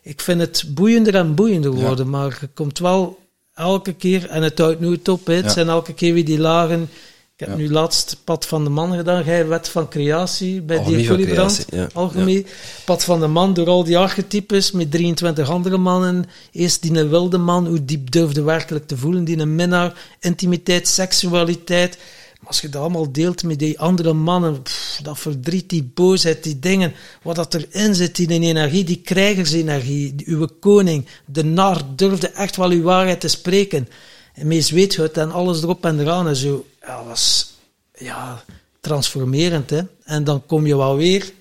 ik 0.03 0.21
vind 0.21 0.41
het 0.41 0.63
boeiender 0.67 1.15
en 1.15 1.35
boeiender 1.35 1.73
Ja. 1.73 1.79
worden, 1.85 2.09
maar 2.09 2.37
je 2.41 2.47
komt 2.53 2.79
wel 2.79 3.19
elke 3.53 3.93
keer, 3.93 4.29
en 4.29 4.43
het 4.43 4.59
houdt 4.59 4.79
nooit 4.79 5.07
op, 5.07 5.25
het 5.27 5.43
Ja. 5.45 5.49
zijn 5.49 5.69
elke 5.69 5.93
keer 5.93 6.13
weer 6.13 6.25
die 6.25 6.39
lagen. 6.39 6.89
Ik 7.37 7.45
heb 7.47 7.49
Ja. 7.49 7.55
nu 7.63 7.69
laatst 7.71 8.17
Pad 8.23 8.45
van 8.45 8.63
de 8.63 8.69
Man 8.69 8.95
gedaan, 8.95 9.23
jij 9.23 9.47
wet 9.47 9.69
van 9.69 9.89
creatie 9.89 10.61
bij 10.61 10.83
die 10.83 11.27
Brand. 11.27 11.65
ja. 11.69 11.87
Alchemie. 11.93 12.45
Pad 12.85 13.03
van 13.03 13.19
de 13.19 13.27
Man 13.27 13.53
door 13.53 13.67
al 13.67 13.83
die 13.83 13.97
archetypes 13.97 14.71
met 14.71 14.91
23 14.91 15.49
andere 15.49 15.77
mannen. 15.77 16.25
Eerst 16.51 16.81
die 16.81 16.97
een 16.97 17.09
wilde 17.09 17.37
man, 17.37 17.67
hoe 17.67 17.85
diep 17.85 18.11
durfde 18.11 18.41
werkelijk 18.41 18.87
te 18.87 18.97
voelen, 18.97 19.23
die 19.23 19.37
een 19.37 19.55
minnaar, 19.55 19.93
intimiteit, 20.19 20.87
seksualiteit. 20.87 21.97
Maar 22.39 22.47
als 22.47 22.61
je 22.61 22.69
dat 22.69 22.81
allemaal 22.81 23.11
deelt 23.11 23.43
met 23.43 23.59
die 23.59 23.79
andere 23.79 24.13
mannen, 24.13 24.61
pff, 24.61 24.99
dat 25.03 25.19
verdriet, 25.19 25.69
die 25.69 25.91
boosheid, 25.93 26.43
die 26.43 26.59
dingen, 26.59 26.93
wat 27.21 27.35
dat 27.35 27.53
erin 27.53 27.95
zit, 27.95 28.15
die 28.15 28.29
energie, 28.29 28.83
die 28.83 29.01
krijgersenergie, 29.03 30.15
die- 30.15 30.27
uw 30.27 30.47
koning, 30.59 31.05
de 31.25 31.43
nar, 31.43 31.81
durfde 31.95 32.27
echt 32.29 32.55
wel 32.55 32.69
uw 32.69 32.81
waarheid 32.83 33.19
te 33.19 33.27
spreken. 33.27 33.87
En 34.33 34.47
meest 34.47 34.69
weet 34.69 34.95
het 34.95 35.17
en 35.17 35.31
alles 35.31 35.61
erop 35.63 35.85
en 35.85 35.99
eraan 35.99 36.27
en 36.27 36.35
zo. 36.35 36.65
Ja, 36.87 36.97
dat 36.97 37.05
was 37.05 37.53
ja, 37.97 38.43
transformerend. 38.81 39.69
Hè? 39.69 39.81
En 40.03 40.23
dan 40.23 40.45
kom 40.45 40.65
je 40.65 40.77
wel 40.77 40.95
weer, 40.97 41.31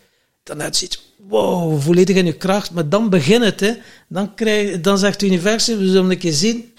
dan 0.43 0.63
uit 0.63 0.77
ziet, 0.77 1.01
wow, 1.29 1.81
volledig 1.81 2.17
in 2.17 2.27
je 2.27 2.33
kracht. 2.33 2.71
Maar 2.71 2.89
dan 2.89 3.11
begint 3.11 3.45
het. 3.45 3.61
Hè? 3.61 3.73
Dan, 4.09 4.35
krijg, 4.35 4.81
dan 4.81 4.99
zegt 4.99 5.21
het 5.21 5.31
universum, 5.31 5.79
we 5.79 5.87
zullen 5.87 6.11
een 6.11 6.19
keer 6.19 6.33
zien 6.33 6.73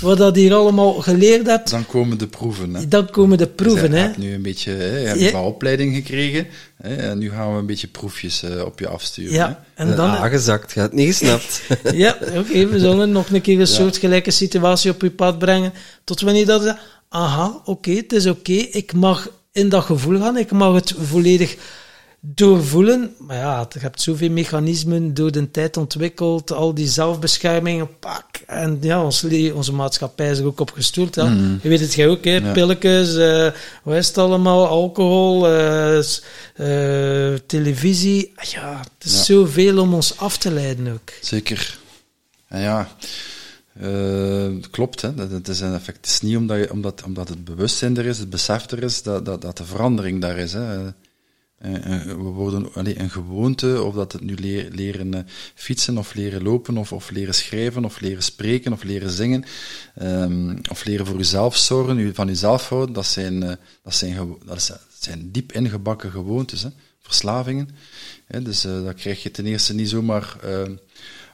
wat 0.00 0.18
dat 0.18 0.36
hier 0.36 0.54
allemaal 0.54 0.92
geleerd 0.92 1.46
hebt. 1.46 1.70
Dan 1.70 1.86
komen 1.86 2.18
de 2.18 2.26
proeven. 2.26 2.74
Hè. 2.74 2.88
Dan 2.88 3.10
komen 3.10 3.38
de 3.38 3.46
proeven. 3.46 3.90
Dus 3.90 3.90
je 3.90 3.96
hè? 3.96 4.02
hebt 4.06 4.18
nu 4.18 4.34
een 4.34 4.42
beetje, 4.42 4.70
hè, 4.72 4.98
je 4.98 5.06
hebt 5.06 5.20
Ja. 5.20 5.28
een 5.28 5.34
opleiding 5.36 5.94
gekregen. 5.94 6.46
Hè, 6.76 6.96
en 6.96 7.18
nu 7.18 7.30
gaan 7.30 7.52
we 7.52 7.58
een 7.58 7.66
beetje 7.66 7.86
proefjes 7.86 8.42
eh, 8.42 8.64
op 8.64 8.78
je 8.78 8.88
afsturen. 8.88 9.32
Ja, 9.32 9.64
Hè. 9.74 9.84
en 9.84 9.96
dan, 9.96 10.10
Aangezakt, 10.10 10.72
je 10.72 10.80
hebt 10.80 10.92
niet 10.92 11.06
gesnapt. 11.06 11.62
ja, 11.92 12.16
oké, 12.36 12.66
we 12.66 12.78
zullen 12.78 13.10
nog 13.18 13.30
een 13.30 13.40
keer 13.40 13.60
een 13.60 13.66
soortgelijke 13.66 14.30
situatie 14.30 14.90
op 14.90 15.02
je 15.02 15.10
pad 15.10 15.38
brengen. 15.38 15.72
Tot 16.04 16.20
wanneer 16.20 16.46
dat 16.46 16.76
aha, 17.08 17.60
oké, 17.64 17.90
het 17.90 18.12
is 18.12 18.26
oké, 18.26 18.52
ik 18.52 18.92
mag 18.92 19.28
in 19.52 19.68
dat 19.68 19.84
gevoel 19.84 20.18
gaan, 20.20 20.36
ik 20.36 20.50
mag 20.50 20.74
het 20.74 20.94
volledig 21.00 21.56
doorvoelen. 22.20 23.14
Maar 23.18 23.36
ja, 23.36 23.66
je 23.72 23.78
hebt 23.78 24.02
zoveel 24.02 24.30
mechanismen 24.30 25.14
door 25.14 25.32
de 25.32 25.50
tijd 25.50 25.76
ontwikkeld, 25.76 26.52
al 26.52 26.74
die 26.74 26.88
zelfbeschermingen, 26.88 27.98
pak. 27.98 28.24
En 28.46 28.78
ja, 28.80 29.04
ons, 29.04 29.26
onze 29.54 29.72
maatschappij 29.72 30.30
is 30.30 30.38
er 30.38 30.46
ook 30.46 30.60
op 30.60 30.70
gestoeld. 30.70 31.14
Hè. 31.14 31.22
Je 31.62 31.68
weet 31.68 31.80
het 31.80 31.94
jij 31.94 32.08
ook, 32.08 32.24
hè? 32.24 32.30
Ja. 32.36 32.52
pilletjes, 32.52 33.16
eh 33.16 33.50
wat 33.82 33.96
is 33.96 34.06
het 34.06 34.18
allemaal, 34.18 34.66
alcohol, 34.66 35.46
eh, 35.48 35.98
eh, 36.54 37.38
televisie. 37.46 38.32
Ah 38.36 38.44
Ja, 38.44 38.78
het 38.78 39.04
is 39.04 39.16
Ja. 39.16 39.22
zoveel 39.22 39.78
om 39.78 39.94
ons 39.94 40.16
af 40.16 40.36
te 40.38 40.50
leiden 40.50 40.92
ook. 40.92 41.12
Zeker. 41.20 41.78
En 42.48 42.60
ja, 42.60 42.88
het 44.54 44.70
klopt. 44.70 45.00
Hè. 45.00 45.14
Dat, 45.14 45.48
is 45.48 45.60
een 45.60 45.74
effect. 45.74 46.06
Is 46.06 46.20
niet 46.20 46.36
omdat, 46.36 46.58
je, 46.58 46.72
omdat, 46.72 47.02
omdat 47.02 47.28
het 47.28 47.44
bewustzijn 47.44 47.96
er 47.96 48.06
is, 48.06 48.18
het 48.18 48.30
besef 48.30 48.70
er 48.70 48.82
is, 48.82 49.02
dat, 49.02 49.24
dat, 49.24 49.42
dat 49.42 49.56
de 49.56 49.64
verandering 49.64 50.20
daar 50.20 50.38
is. 50.38 50.52
Hè. 50.52 50.92
Eh, 51.58 51.94
eh, 51.94 52.04
we 52.06 52.14
worden 52.14 52.72
allee, 52.74 52.98
een 52.98 53.10
gewoonte, 53.10 53.82
of 53.82 53.94
dat 53.94 54.12
het 54.12 54.22
nu 54.22 54.34
leren 54.70 55.26
fietsen, 55.54 55.98
of 55.98 56.14
leren 56.14 56.42
lopen, 56.42 56.76
of, 56.76 56.92
of 56.92 57.10
leren 57.10 57.34
schrijven, 57.34 57.84
of 57.84 58.00
leren 58.00 58.22
spreken, 58.22 58.72
of 58.72 58.82
leren 58.82 59.10
zingen, 59.10 59.44
ehm, 59.94 60.56
of 60.70 60.84
leren 60.84 61.06
voor 61.06 61.18
uzelf 61.18 61.56
zorgen, 61.56 61.98
u, 61.98 62.14
van 62.14 62.28
uzelf 62.28 62.68
houden, 62.68 62.94
dat 62.94 63.06
zijn, 63.06 63.40
dat 63.82 63.94
zijn, 63.94 64.36
dat 64.44 64.80
zijn 64.98 65.30
diep 65.32 65.52
ingebakken 65.52 66.10
gewoontes, 66.10 66.62
hè, 66.62 66.68
verslavingen. 67.00 67.68
Hè, 68.26 68.42
dus 68.42 68.60
dat 68.60 68.94
krijg 68.94 69.22
je 69.22 69.30
ten 69.30 69.46
eerste 69.46 69.74
niet 69.74 69.88
zomaar 69.88 70.36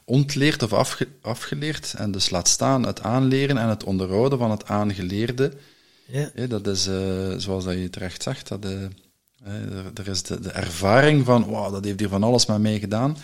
ontleerd 0.04 0.62
of 0.62 0.72
afge- 0.72 1.08
afgeleerd, 1.20 1.94
en 1.96 2.10
dus 2.10 2.30
laat 2.30 2.48
staan 2.48 2.86
het 2.86 3.02
aanleren 3.02 3.58
en 3.58 3.68
het 3.68 3.84
onderhouden 3.84 4.38
van 4.38 4.50
het 4.50 4.66
aangeleerde. 4.66 5.52
Ja. 6.06 6.30
Dat 6.46 6.66
is, 6.66 6.86
eh, 6.86 7.34
zoals 7.36 7.64
dat 7.64 7.74
je 7.74 7.90
terecht 7.90 8.22
zegt, 8.22 8.48
dat, 8.48 8.64
er, 8.64 8.90
er 9.94 10.08
is 10.08 10.22
de, 10.22 10.40
de 10.40 10.50
ervaring 10.50 11.24
van, 11.24 11.50
wauw, 11.50 11.70
dat 11.70 11.84
heeft 11.84 12.00
hier 12.00 12.08
van 12.08 12.22
alles 12.22 12.46
met 12.46 12.60
mij 12.60 12.78
gedaan. 12.78 13.16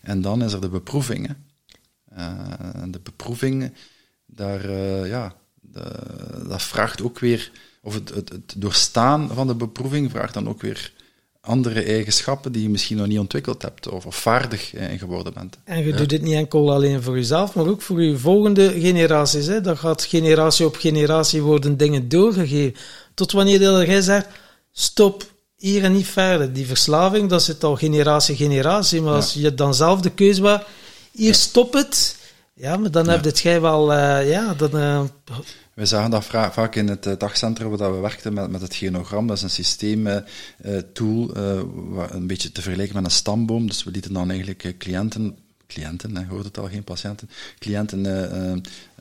En 0.00 0.20
dan 0.22 0.42
is 0.42 0.52
er 0.52 0.60
de 0.60 0.68
beproeving. 0.68 1.26
hè. 1.26 1.34
Eh, 2.16 2.82
en 2.82 2.90
de 2.90 3.00
beproeving, 3.02 3.72
daar, 4.26 4.64
eh, 4.64 5.08
ja, 5.08 5.34
de- 5.60 6.44
dat 6.48 6.62
vraagt 6.62 7.02
ook 7.02 7.18
weer, 7.18 7.50
of 7.82 7.94
het, 7.94 8.08
het, 8.14 8.28
het 8.28 8.54
doorstaan 8.56 9.28
van 9.28 9.46
de 9.46 9.54
beproeving 9.54 10.10
vraagt 10.10 10.34
dan 10.34 10.48
ook 10.48 10.60
weer 10.62 10.92
andere 11.44 11.82
eigenschappen 11.82 12.52
die 12.52 12.62
je 12.62 12.68
misschien 12.68 12.96
nog 12.96 13.06
niet 13.06 13.18
ontwikkeld 13.18 13.62
hebt, 13.62 13.88
of, 13.88 14.06
of 14.06 14.16
vaardig 14.16 14.74
eh, 14.74 14.92
in 14.92 14.98
geworden 14.98 15.34
bent. 15.34 15.58
En 15.64 15.86
je 15.86 15.92
doet 15.92 16.08
dit 16.08 16.22
niet 16.22 16.34
enkel 16.34 16.72
alleen 16.72 17.02
voor 17.02 17.16
jezelf, 17.16 17.54
maar 17.54 17.66
ook 17.66 17.82
voor 17.82 18.02
je 18.02 18.18
volgende 18.18 18.80
generaties. 18.80 19.46
Hè. 19.46 19.60
Dat 19.60 19.78
gaat 19.78 20.04
generatie 20.04 20.66
op 20.66 20.76
generatie 20.76 21.42
worden 21.42 21.76
dingen 21.76 22.08
doorgegeven. 22.08 22.80
Tot 23.14 23.32
wanneer 23.32 23.86
jij 23.86 24.00
zegt, 24.00 24.26
stop 24.72 25.24
hier 25.56 25.84
en 25.84 25.92
niet 25.92 26.06
verder. 26.06 26.52
Die 26.52 26.66
verslaving, 26.66 27.30
dat 27.30 27.42
zit 27.42 27.64
al 27.64 27.76
generatie 27.76 28.36
generatie. 28.36 29.02
Maar 29.02 29.14
als 29.14 29.32
je 29.32 29.54
dan 29.54 29.74
zelf 29.74 30.00
de 30.00 30.10
keuze 30.10 30.42
was, 30.42 30.60
hier 31.12 31.34
stop 31.34 31.72
het. 31.72 32.16
Ja, 32.54 32.76
maar 32.76 32.90
dan 32.90 33.08
heb 33.08 33.22
je 33.22 33.28
het 33.28 33.40
jij 33.40 33.60
wel, 33.60 33.92
eh, 33.92 34.30
ja, 34.30 34.54
dan, 34.54 34.78
eh, 34.78 35.02
Wij 35.74 35.86
zagen 35.86 36.10
dat 36.10 36.24
vaak 36.24 36.74
in 36.74 36.88
het 36.88 37.06
eh, 37.06 37.12
dagcentrum 37.18 37.76
waar 37.76 37.94
we 37.94 38.00
werkten 38.00 38.32
met, 38.32 38.50
met 38.50 38.60
het 38.60 38.74
genogram. 38.74 39.26
Dat 39.26 39.36
is 39.36 39.42
een 39.42 39.50
systeemtool, 39.50 41.36
een 42.10 42.26
beetje 42.26 42.52
te 42.52 42.62
vergelijken 42.62 42.94
met 42.96 43.04
een 43.04 43.10
stamboom. 43.10 43.66
Dus 43.66 43.84
we 43.84 43.90
lieten 43.90 44.12
dan 44.12 44.28
eigenlijk 44.28 44.64
eh, 44.64 44.72
cliënten, 44.78 45.38
cliënten, 45.66 46.16
hè, 46.16 46.24
hoort 46.24 46.44
het 46.44 46.58
al, 46.58 46.68
geen 46.68 46.84
patiënten, 46.84 47.30
cliënten, 47.58 48.06
eh, 48.06 48.52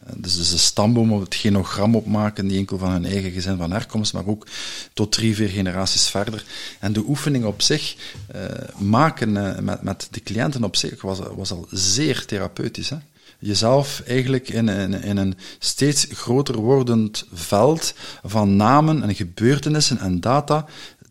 eh, 0.06 0.14
dus, 0.18 0.38
dus 0.38 0.52
een 0.52 0.60
stamboom 0.60 1.14
op 1.14 1.22
het 1.22 1.36
genogram 1.36 1.96
opmaken, 1.96 2.46
niet 2.46 2.58
enkel 2.58 2.78
van 2.78 2.92
hun 2.92 3.06
eigen 3.06 3.32
gezin 3.32 3.58
van 3.58 3.72
herkomst, 3.72 4.14
maar 4.14 4.26
ook 4.26 4.48
tot 4.94 5.12
drie, 5.12 5.36
vier 5.36 5.50
generaties 5.50 6.08
verder. 6.08 6.46
En 6.80 6.94
de 6.94 7.04
oefening 7.08 7.46
op 7.46 7.62
zich, 7.62 7.96
eh, 8.28 8.42
maken 8.78 9.38
eh, 9.38 9.60
met, 9.60 9.82
met 9.82 10.08
de 10.12 10.24
cliënten 10.24 10.64
op 10.64 10.76
zich, 10.76 11.02
was, 11.02 11.20
was 11.36 11.52
al 11.52 11.68
zeer 11.72 12.26
therapeutisch. 12.26 12.90
Hè? 12.90 12.98
Jezelf 13.44 14.02
eigenlijk 14.06 14.50
in, 14.50 14.70
in, 14.70 14.94
in 14.94 15.18
een 15.18 15.36
steeds 15.60 16.08
groter 16.12 16.56
wordend 16.56 17.26
veld 17.34 17.94
van 18.24 18.56
namen 18.56 19.04
en 19.04 19.16
gebeurtenissen 19.16 19.98
en 19.98 20.20
data 20.20 20.66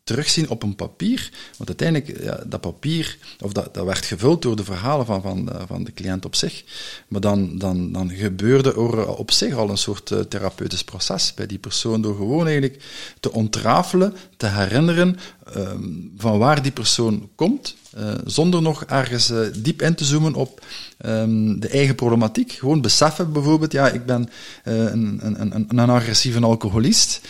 terugzien 0.04 0.48
op 0.48 0.62
een 0.62 0.76
papier. 0.76 1.30
Want 1.56 1.68
uiteindelijk, 1.68 2.22
ja, 2.22 2.42
dat 2.46 2.60
papier, 2.60 3.18
of 3.40 3.52
dat, 3.52 3.74
dat 3.74 3.84
werd 3.84 4.04
gevuld 4.04 4.42
door 4.42 4.56
de 4.56 4.64
verhalen 4.64 5.06
van, 5.06 5.22
van, 5.22 5.44
de- 5.44 5.60
van 5.66 5.84
de 5.84 5.92
cliënt 5.92 6.24
op 6.24 6.34
zich. 6.34 6.64
Maar 7.08 7.20
dan, 7.20 7.58
dan, 7.58 7.92
dan 7.92 8.10
gebeurde 8.10 8.68
er 8.72 9.16
op 9.16 9.30
zich 9.30 9.54
al 9.54 9.70
een 9.70 9.78
soort 9.78 10.10
eh, 10.10 10.18
therapeutisch 10.20 10.84
proces 10.84 11.34
bij 11.34 11.46
die 11.46 11.58
persoon 11.58 12.02
door 12.02 12.16
gewoon 12.16 12.46
eigenlijk 12.46 12.82
te 13.20 13.32
ontrafelen, 13.32 14.14
te 14.36 14.46
herinneren 14.46 15.16
ehm, 15.54 15.88
van 16.16 16.38
waar 16.38 16.62
die 16.62 16.72
persoon 16.72 17.28
komt, 17.34 17.76
eh, 17.96 18.12
zonder 18.24 18.62
nog 18.62 18.84
ergens 18.84 19.30
eh, 19.30 19.38
diep 19.56 19.82
in 19.82 19.94
te 19.94 20.04
zoomen 20.04 20.34
op 20.34 20.64
ehm, 20.98 21.58
de 21.58 21.68
eigen 21.68 21.94
problematiek. 21.94 22.52
Gewoon 22.52 22.80
beseffen 22.80 23.32
bijvoorbeeld, 23.32 23.72
ja, 23.72 23.88
ik 23.88 24.06
ben 24.06 24.28
eh, 24.64 24.74
een, 24.74 25.20
een, 25.22 25.54
een, 25.54 25.66
een 25.68 25.90
agressieve 25.90 26.40
alcoholist. 26.40 27.20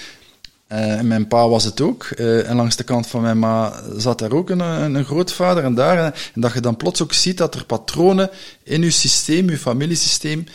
En 0.67 1.07
mijn 1.07 1.29
pa 1.29 1.49
was 1.49 1.65
het 1.65 1.81
ook. 1.81 2.05
En 2.05 2.57
langs 2.57 2.77
de 2.77 2.85
kant 2.85 3.07
van 3.07 3.23
mijn 3.23 3.39
ma 3.39 3.83
zat 3.97 4.19
daar 4.19 4.33
ook 4.33 4.51
een, 4.51 4.61
een, 4.61 5.05
grootvader. 5.05 5.65
En, 5.65 5.75
daar, 5.75 6.15
en 6.35 6.41
dat 6.41 6.53
je 6.53 6.61
dan 6.61 6.77
plots 6.77 7.03
ook 7.03 7.13
ziet 7.13 7.39
dat 7.39 7.55
er 7.55 7.65
patronen 7.65 8.31
in 8.63 8.83
je 8.83 8.91
systeem, 8.91 9.51
je 9.51 9.59
familiesysteem, 9.59 10.47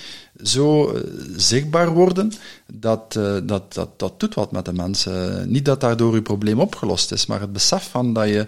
zo 0.43 0.97
zichtbaar 1.35 1.89
worden, 1.89 2.33
dat, 2.73 3.19
dat, 3.43 3.73
dat, 3.73 3.89
dat 3.97 4.19
doet 4.19 4.33
wat 4.33 4.51
met 4.51 4.65
de 4.65 4.73
mensen. 4.73 5.45
Niet 5.51 5.65
dat 5.65 5.81
daardoor 5.81 6.15
je 6.15 6.21
probleem 6.21 6.59
opgelost 6.59 7.11
is, 7.11 7.25
maar 7.25 7.39
het 7.39 7.53
besef 7.53 7.89
van 7.89 8.13
dat 8.13 8.27
je 8.27 8.47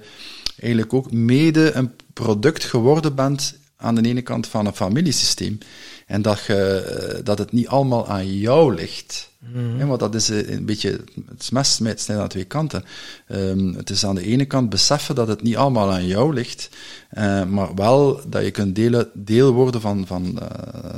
eigenlijk 0.60 0.94
ook 0.94 1.12
mede 1.12 1.72
een 1.72 1.92
product 2.14 2.64
geworden 2.64 3.16
bent 3.16 3.58
aan 3.78 3.96
de 3.96 4.10
ene 4.10 4.22
kant 4.22 4.48
van 4.48 4.66
een 4.66 4.76
familiesysteem. 4.76 5.58
En 6.06 6.22
dat, 6.22 6.46
je, 6.46 6.56
eh, 6.56 7.24
dat 7.24 7.38
het 7.38 7.52
niet 7.52 7.68
allemaal 7.68 8.08
aan 8.08 8.38
jou 8.38 8.76
ligt. 8.76 9.30
Hè, 9.54 9.86
want 9.86 10.00
dat 10.00 10.16
is 10.16 10.30
eh, 10.30 10.50
een 10.50 10.66
beetje 10.66 11.04
het 11.30 11.52
mes 11.52 11.74
snijdt 11.74 12.10
aan 12.10 12.28
twee 12.28 12.44
kanten. 12.44 12.84
Ehm, 13.28 13.74
het 13.74 13.90
is 13.90 14.06
aan 14.06 14.16
de 14.16 14.26
ene 14.26 14.46
kant 14.46 14.70
beseffen 14.70 15.16
dat 15.16 15.28
het 15.28 15.42
niet 15.42 15.58
allemaal 15.58 15.92
aan 15.92 16.08
jou 16.08 16.34
ligt, 16.34 16.70
eh, 17.10 17.46
maar 17.46 17.76
wel 17.76 18.22
dat 18.30 18.44
je 18.44 18.52
kunt 18.52 18.76
delen, 18.76 19.10
deel 19.14 19.54
worden 19.54 19.82
van, 19.82 20.08
van 20.08 20.40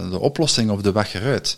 de 0.10 0.20
oplossing 0.20 0.72
of 0.72 0.82
de 0.82 0.92
weg 0.92 1.14
eruit. 1.14 1.58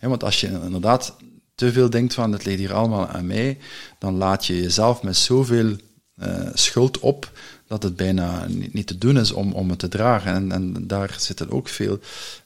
Want 0.00 0.24
als 0.24 0.40
je 0.40 0.46
inderdaad 0.46 1.16
te 1.54 1.72
veel 1.72 1.90
denkt 1.90 2.14
van 2.14 2.32
het 2.32 2.44
ligt 2.44 2.58
hier 2.58 2.74
allemaal 2.74 3.06
aan 3.06 3.26
mij, 3.26 3.58
dan 3.98 4.14
laat 4.14 4.46
je 4.46 4.60
jezelf 4.60 5.02
met 5.02 5.16
zoveel 5.16 5.76
eh, 6.14 6.46
schuld 6.52 6.98
op 6.98 7.32
dat 7.66 7.82
het 7.82 7.96
bijna 7.96 8.46
niet, 8.46 8.74
niet 8.74 8.86
te 8.86 8.98
doen 8.98 9.18
is 9.18 9.32
om, 9.32 9.52
om 9.52 9.70
het 9.70 9.78
te 9.78 9.88
dragen. 9.88 10.32
En, 10.32 10.52
en 10.52 10.86
daar 10.86 11.14
zitten 11.18 11.50
ook 11.50 11.68
veel 11.68 11.98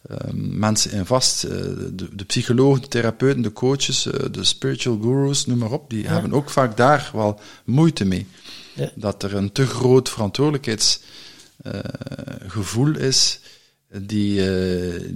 ehm, 0.09 0.59
mensen 0.59 0.93
in 0.93 1.07
vast. 1.07 1.45
Eh, 1.45 1.51
de, 1.93 2.09
de 2.13 2.25
psychologen, 2.25 2.83
de 2.83 2.89
therapeuten, 2.89 3.43
de 3.43 3.53
coaches, 3.53 4.07
eh, 4.07 4.25
de 4.31 4.45
spiritual 4.45 4.99
gurus, 5.03 5.47
noem 5.47 5.59
maar 5.59 5.73
op, 5.73 5.91
die 5.91 6.07
hebben 6.07 6.33
ook 6.33 6.51
vaak 6.51 6.77
daar 6.77 7.11
wel 7.13 7.41
moeite 7.65 8.05
mee. 8.05 8.27
Ja. 8.75 8.91
Dat 8.95 9.23
er 9.23 9.35
een 9.35 9.53
te 9.53 9.67
groot 9.67 10.09
verantwoordelijkheidsgevoel 10.09 12.97
is 12.97 13.41
die, 13.89 14.43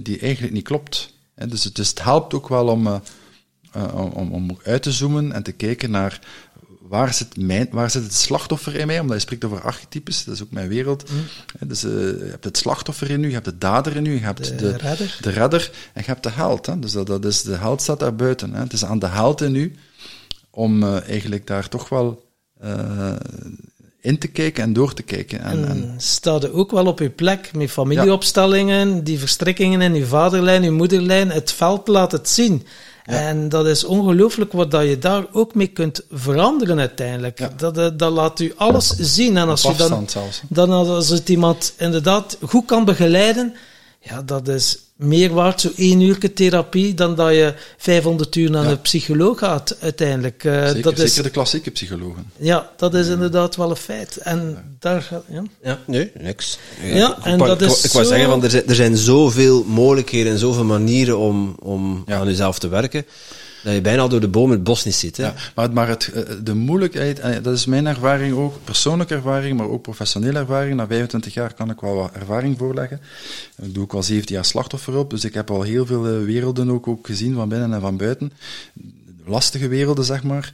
die 0.01 0.19
eigenlijk 0.19 0.53
niet 0.53 0.63
klopt. 0.63 1.13
Hè, 1.35 1.47
dus, 1.47 1.63
het, 1.63 1.75
dus 1.75 1.89
het 1.89 2.03
helpt 2.03 2.33
ook 2.33 2.47
wel 2.47 2.67
om, 2.67 3.01
om, 3.93 4.31
om 4.31 4.59
uit 4.63 4.83
te 4.83 4.91
zoomen 4.91 5.31
en 5.31 5.43
te 5.43 5.51
kijken 5.51 5.91
naar 5.91 6.19
waar 6.93 7.13
zit, 7.13 7.37
mijn, 7.37 7.67
waar 7.71 7.89
zit 7.89 8.03
het 8.03 8.13
slachtoffer 8.13 8.75
in 8.75 8.87
mij? 8.87 8.99
Omdat 8.99 9.15
je 9.15 9.21
spreekt 9.21 9.45
over 9.45 9.61
archetypes, 9.61 10.23
dat 10.23 10.35
is 10.35 10.43
ook 10.43 10.51
mijn 10.51 10.67
wereld. 10.67 11.09
Hè, 11.59 11.67
Dus, 11.67 11.83
eh, 11.83 11.91
je 11.91 12.27
hebt 12.29 12.43
het 12.43 12.57
slachtoffer 12.57 13.09
in 13.09 13.23
u, 13.23 13.27
je 13.27 13.33
hebt 13.33 13.45
de 13.45 13.57
dader 13.57 13.95
in 13.95 14.05
u, 14.05 14.13
je 14.13 14.19
hebt 14.19 14.45
De 14.45 14.55
de, 14.55 14.77
redder. 14.77 15.17
de 15.21 15.29
redder 15.29 15.71
en 15.93 16.01
je 16.01 16.07
hebt 16.07 16.23
de 16.23 16.29
held. 16.29 16.65
Hè. 16.65 16.79
Dus 16.79 16.91
dat, 16.91 17.07
dat 17.07 17.25
is, 17.25 17.41
de 17.41 17.55
held 17.55 17.81
staat 17.81 17.99
daar 17.99 18.15
buiten. 18.15 18.53
Hè. 18.53 18.59
Het 18.59 18.73
is 18.73 18.85
aan 18.85 18.99
de 18.99 19.07
held 19.07 19.41
in 19.41 19.55
u 19.55 19.75
om 20.49 20.83
eh, 20.83 21.09
eigenlijk 21.09 21.47
daar 21.47 21.69
toch 21.69 21.89
wel 21.89 22.25
eh, 22.59 23.15
in 24.01 24.17
te 24.17 24.27
kijken 24.27 24.63
en 24.63 24.73
door 24.73 24.93
te 24.93 25.03
kijken. 25.03 25.41
En, 25.41 25.67
en, 25.67 25.93
sta 25.97 26.37
je 26.41 26.53
ook 26.53 26.71
wel 26.71 26.85
op 26.85 26.99
je 26.99 27.09
plek 27.09 27.51
met 27.53 27.71
familieopstellingen, 27.71 29.03
die 29.03 29.19
verstrikkingen 29.19 29.81
in 29.81 29.95
je 29.95 30.05
vaderlijn, 30.05 30.63
je 30.63 30.71
moederlijn, 30.71 31.29
het 31.29 31.51
veld 31.51 31.87
laat 31.87 32.11
het 32.11 32.29
zien. 32.29 32.65
En 33.03 33.49
dat 33.49 33.67
is 33.67 33.83
ongelooflijk 33.83 34.51
wat 34.51 34.71
dat 34.71 34.83
je 34.83 34.97
daar 34.97 35.25
ook 35.31 35.55
mee 35.55 35.67
kunt 35.67 36.01
veranderen 36.11 36.79
uiteindelijk. 36.79 37.39
Ja. 37.39 37.53
Dat, 37.57 37.77
eh, 37.77 37.87
dat 37.97 38.11
laat 38.11 38.39
u 38.39 38.53
alles 38.55 38.87
zien. 38.87 39.37
En 39.37 39.49
als 39.49 39.61
je 39.61 39.75
dan, 39.75 40.09
zelfs. 40.09 40.41
dan 40.49 40.71
als 40.71 41.09
het 41.09 41.29
iemand 41.29 41.73
inderdaad 41.77 42.37
goed 42.41 42.65
kan 42.65 42.85
begeleiden, 42.85 43.53
ja, 44.03 44.21
dat 44.21 44.47
is 44.47 44.77
meer 44.95 45.33
waard, 45.33 45.61
zo 45.61 45.69
één 45.75 46.01
uur 46.01 46.33
therapie, 46.33 46.93
dan 46.93 47.15
dat 47.15 47.29
je 47.33 47.53
500 47.77 48.35
uur 48.35 48.51
naar 48.51 48.63
Ja. 48.63 48.69
een 48.71 48.81
psycholoog 48.81 49.39
gaat 49.39 49.77
uiteindelijk. 49.79 50.43
Eh, 50.43 50.65
Zeker, 50.67 50.81
dat 50.81 50.99
is, 50.99 51.09
zeker 51.09 51.23
de 51.23 51.29
klassieke 51.29 51.71
psychologen. 51.71 52.31
ja, 52.37 52.69
dat 52.77 52.93
is 52.93 53.07
inderdaad 53.07 53.55
wel 53.55 53.69
een 53.69 53.75
feit. 53.75 54.17
En 54.17 54.57
daar 54.79 55.01
gaat, 55.01 55.23
ja. 55.29 55.43
Ja, 55.63 55.79
nee, 55.87 56.11
niks. 56.19 56.57
Ja, 56.81 57.17
ik, 57.17 57.23
en 57.23 57.37
wou- 57.37 57.49
dat 57.49 57.61
ik, 57.61 57.67
is 57.75 57.83
ik 57.83 57.91
wou 57.91 58.03
zo- 58.03 58.09
zeggen, 58.11 58.29
want 58.29 58.43
er 58.43 58.49
zijn, 58.49 58.67
er 58.67 58.75
zijn 58.75 58.97
zoveel 58.97 59.63
mogelijkheden 59.63 60.31
en 60.31 60.37
zoveel 60.39 60.63
manieren 60.65 61.17
om, 61.17 61.55
om 61.59 62.03
Ja. 62.07 62.17
aan 62.19 62.27
jezelf 62.27 62.59
te 62.59 62.67
werken, 62.67 63.05
dat 63.63 63.73
je 63.73 63.81
bijna 63.81 64.07
door 64.07 64.19
de 64.19 64.27
boom 64.27 64.51
het 64.51 64.63
bos 64.63 64.83
niet 64.83 64.95
ziet. 64.95 65.17
Hè? 65.17 65.23
Ja, 65.23 65.33
maar, 65.55 65.73
maar 65.73 65.87
het, 65.87 66.07
eh, 66.07 66.23
de 66.43 66.53
moeilijkheid, 66.53 67.19
eh, 67.19 67.43
dat 67.43 67.53
is 67.53 67.65
mijn 67.65 67.87
ervaring 67.87 68.35
ook, 68.35 68.63
persoonlijke 68.63 69.15
ervaring, 69.15 69.57
maar 69.57 69.69
ook 69.69 69.81
professionele 69.81 70.39
ervaring. 70.39 70.75
Na 70.75 70.87
25 70.87 71.33
jaar 71.33 71.53
kan 71.53 71.69
ik 71.69 71.79
wel 71.79 71.95
wat 71.95 72.11
ervaring 72.11 72.57
voorleggen. 72.57 73.01
Ik 73.61 73.73
doe 73.73 73.83
ook 73.83 73.93
al 73.93 74.03
17 74.03 74.35
jaar 74.35 74.45
slachtofferhulp, 74.45 75.09
dus 75.09 75.25
ik 75.25 75.33
heb 75.33 75.51
al 75.51 75.61
heel 75.61 75.85
veel 75.85 76.07
eh, 76.07 76.23
werelden 76.23 76.69
ook, 76.69 76.87
ook 76.87 77.05
gezien, 77.05 77.35
van 77.35 77.49
binnen 77.49 77.73
en 77.73 77.81
van 77.81 77.97
buiten. 77.97 78.31
Lastige 79.25 79.67
werelden, 79.67 80.05
zeg 80.05 80.23
maar. 80.23 80.51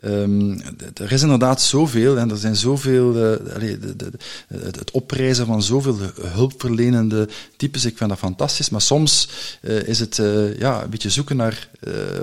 Ehm, 0.00 0.58
er 0.94 1.12
is 1.12 1.22
inderdaad 1.22 1.62
zoveel 1.62 2.18
en 2.18 2.30
er 2.30 2.36
zijn 2.36 2.56
zoveel, 2.56 3.08
eh, 3.08 3.60
de, 3.80 3.96
de, 3.96 4.10
het 4.46 4.78
het 4.78 4.90
opprijzen 4.90 5.46
van 5.46 5.62
zoveel 5.62 5.98
hulpverlenende 6.20 7.28
types, 7.56 7.84
ik 7.84 7.96
vind 7.96 8.10
dat 8.10 8.18
fantastisch, 8.18 8.70
maar 8.70 8.80
soms 8.80 9.28
eh, 9.60 9.82
is 9.82 9.98
het 9.98 10.18
eh, 10.18 10.58
ja, 10.58 10.82
een 10.82 10.90
beetje 10.90 11.10
zoeken 11.10 11.36
naar 11.36 11.68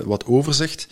wat 0.04 0.26
overzicht. 0.26 0.88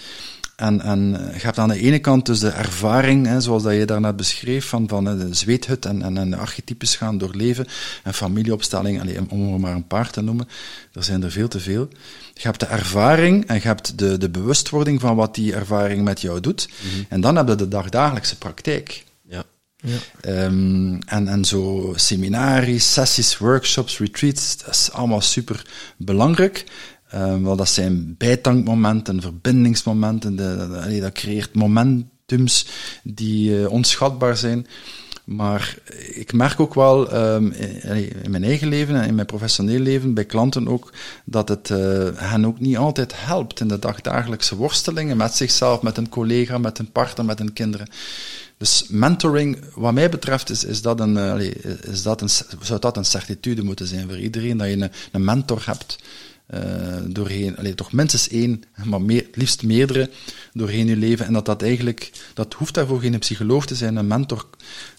En, 0.56 0.82
en 0.82 1.00
je 1.34 1.40
hebt 1.40 1.58
aan 1.58 1.70
de 1.70 1.80
ene 1.80 2.00
kant 2.00 2.26
dus 2.26 2.40
de 2.40 2.50
ervaring, 2.50 3.26
hè, 3.26 3.42
zoals 3.42 3.64
dat 3.64 3.74
je 3.74 3.86
daarnet 3.86 4.16
beschreef, 4.16 4.68
van, 4.68 4.88
van 4.88 5.04
de 5.04 5.34
zweethut 5.34 5.86
en, 5.86 6.02
en, 6.02 6.18
en 6.18 6.30
de 6.30 6.36
archetypes 6.36 6.96
gaan 6.96 7.18
doorleven, 7.18 7.68
en 8.04 8.14
familieopstelling, 8.14 9.02
allez, 9.02 9.20
om 9.30 9.54
er 9.54 9.60
maar 9.60 9.76
een 9.76 9.88
paar 9.88 10.10
te 10.10 10.22
noemen. 10.22 10.48
Er 10.94 11.04
zijn 11.04 11.24
er 11.24 11.32
veel 11.32 11.48
te 11.48 11.60
veel. 11.60 11.88
Je 12.34 12.42
hebt 12.42 12.60
de 12.60 12.66
ervaring 12.66 13.48
en 13.48 13.56
je 13.56 13.62
hebt 13.62 13.98
de, 13.98 14.18
de 14.18 14.30
bewustwording 14.30 15.02
van 15.02 15.16
wat 15.16 15.36
die 15.36 15.54
ervaring 15.54 16.04
met 16.04 16.22
jou 16.22 16.40
doet. 16.40 16.70
En 17.10 17.22
dan 17.22 17.36
heb 17.36 17.48
je 17.48 17.56
de 17.56 17.68
dagdagelijkse 17.68 18.38
praktijk. 18.38 19.04
Ja. 19.28 19.44
Ja. 19.76 19.98
Ehm, 20.22 21.00
en, 21.06 21.28
en 21.28 21.46
zo 21.46 21.94
seminaries, 21.96 22.94
sessies, 22.94 23.38
workshops, 23.38 23.98
retreats, 23.98 24.58
dat 24.58 24.74
is 24.74 24.92
allemaal 24.92 25.22
super 25.22 25.66
belangrijk. 25.98 26.66
Ehm, 27.16 27.44
wel, 27.44 27.56
dat 27.56 27.70
zijn 27.70 28.16
bijtankmomenten, 28.18 29.22
verbindingsmomenten, 29.22 30.36
de, 30.36 31.00
dat 31.02 31.12
creëert 31.12 31.56
momentums 31.56 32.68
die 33.04 33.60
eh, 33.60 33.72
onschatbaar 33.72 34.38
zijn. 34.38 34.68
Maar 35.26 35.78
ik 36.14 36.34
merk 36.34 36.60
ook 36.60 36.74
wel 36.74 37.12
ehm, 37.12 37.46
in, 37.48 38.24
in 38.24 38.32
mijn 38.32 38.44
eigen 38.44 38.68
leven 38.68 38.96
en 38.96 39.08
in 39.08 39.16
mijn 39.16 39.28
professioneel 39.28 39.80
leven, 39.80 40.14
bij 40.14 40.26
klanten 40.26 40.68
ook, 40.68 40.94
dat 41.26 41.50
het 41.50 41.70
eh, 41.70 42.08
hen 42.16 42.46
ook 42.46 42.60
niet 42.60 42.78
altijd 42.78 43.14
helpt 43.16 43.60
in 43.60 43.68
de 43.68 43.80
dagdagelijkse 43.80 44.56
worstelingen 44.56 45.18
met 45.18 45.34
zichzelf, 45.34 45.82
met 45.82 45.98
een 45.98 46.10
collega, 46.10 46.58
met 46.58 46.80
een 46.80 46.92
partner, 46.92 47.26
met 47.26 47.40
hun 47.40 47.54
kinderen. 47.54 47.88
Dus 48.58 48.86
mentoring, 48.90 49.60
wat 49.76 49.94
mij 49.94 50.10
betreft, 50.10 50.50
is, 50.50 50.64
is 50.64 50.82
dat 50.82 51.00
een, 51.00 51.18
eh, 51.18 51.52
is 51.82 52.04
dat 52.04 52.22
een, 52.22 52.30
zou 52.62 52.80
dat 52.80 52.98
een 52.98 53.06
certitude 53.06 53.64
moeten 53.64 53.88
zijn 53.88 54.08
voor 54.08 54.20
iedereen, 54.20 54.58
dat 54.58 54.68
je 54.68 54.74
een, 54.74 54.92
een 55.12 55.24
mentor 55.24 55.64
hebt 55.66 55.98
doorheen, 57.08 57.58
allee, 57.58 57.76
toch 57.76 57.92
minstens 57.92 58.30
één, 58.30 58.64
maar 58.84 59.02
meer, 59.02 59.28
liefst 59.32 59.64
meerdere 59.64 60.10
doorheen 60.54 60.88
je 60.88 60.96
leven. 60.96 61.26
En 61.26 61.34
dat 61.34 61.46
dat 61.46 61.62
eigenlijk, 61.62 62.12
dat 62.34 62.54
hoeft 62.54 62.74
daarvoor 62.74 63.00
geen 63.00 63.20
psycholoog 63.20 63.66
te 63.66 63.76
zijn. 63.76 63.96
Een 63.96 64.08
mentor 64.08 64.48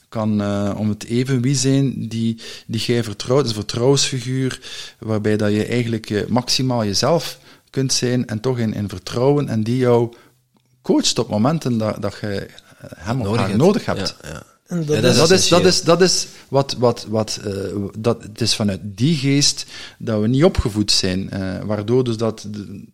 kan 0.09 0.40
eh, 0.40 0.74
om 0.77 0.89
het 0.89 1.05
even 1.05 1.40
wie 1.40 1.55
zijn 1.55 2.09
die, 2.09 2.40
die 2.66 2.81
jij 2.81 3.05
vertrouwt, 3.05 3.47
een 3.47 3.55
vertrouwensfiguur, 3.55 4.60
waarbij 4.98 5.36
dat 5.36 5.52
je 5.52 5.64
eigenlijk 5.64 6.10
eh, 6.10 6.27
maximaal 6.27 6.85
jezelf 6.85 7.39
kunt 7.70 7.93
zijn 7.93 8.27
en 8.27 8.40
toch 8.40 8.59
in, 8.59 8.74
in 8.74 8.89
vertrouwen 8.89 9.48
en 9.48 9.62
die 9.62 9.77
jou 9.77 10.14
coacht 10.82 11.18
op 11.18 11.28
momenten 11.28 11.78
dat, 11.78 12.02
dat 12.02 12.18
je 12.20 12.27
eh, 12.27 12.90
hem 12.97 13.20
of 13.20 13.36
haar 13.36 13.47
hebt. 13.47 13.59
nodig 13.59 13.85
hebt. 13.85 14.16
Ja, 14.23 14.28
ja. 14.28 14.43
En 14.67 14.85
dat 14.85 14.97
Ja, 15.03 15.09
is, 15.09 15.17
Dat 15.17 15.31
is, 15.31 15.49
dat 15.49 15.65
is, 15.65 15.83
dat 15.83 16.03
is 16.03 16.27
wat, 16.49 16.77
wat, 16.79 17.07
wat 17.09 17.41
uh, 17.47 17.53
dat, 17.99 18.23
het 18.23 18.41
is 18.41 18.55
vanuit 18.55 18.81
die 18.83 19.17
geest 19.17 19.67
dat 19.99 20.21
we 20.21 20.27
niet 20.27 20.45
opgevoed 20.45 20.91
zijn, 20.91 21.31
uh, 21.33 21.59
waardoor 21.65 22.05
dus 22.05 22.17
dat 22.17 22.47
de, 22.51 22.85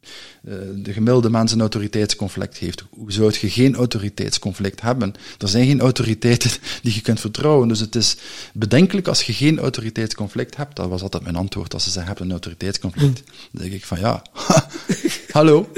uh, 0.45 0.55
de 0.77 0.93
gemiddelde 0.93 1.31
mens 1.31 1.53
een 1.53 1.61
autoriteitsconflict 1.61 2.57
heeft. 2.57 2.85
Hoe 2.91 3.13
zou 3.13 3.35
je 3.41 3.51
geen 3.51 3.75
autoriteitsconflict 3.75 4.81
hebben? 4.81 5.15
Er 5.39 5.49
zijn 5.49 5.67
geen 5.67 5.81
autoriteiten 5.81 6.51
die 6.83 6.95
je 6.95 7.01
kunt 7.01 7.21
vertrouwen, 7.21 7.69
dus 7.69 7.81
het 7.81 7.95
is 7.95 8.17
bedenkelijk 8.53 9.09
als 9.09 9.23
je 9.23 9.33
geen 9.33 9.59
autoriteitsconflict 9.59 10.57
hebt. 10.57 10.77
Dat 10.77 10.89
was 10.89 11.03
altijd 11.03 11.23
mijn 11.23 11.37
antwoord 11.37 11.75
als 11.75 11.85
ze 11.85 11.91
zeggen, 11.91 12.09
hebt 12.11 12.25
een 12.25 12.31
autoriteitsconflict. 12.31 13.23
Dan 13.53 13.63
denk 13.63 13.73
ik 13.73 13.85
van, 13.85 13.99
ja, 13.99 14.23
hallo, 15.31 15.69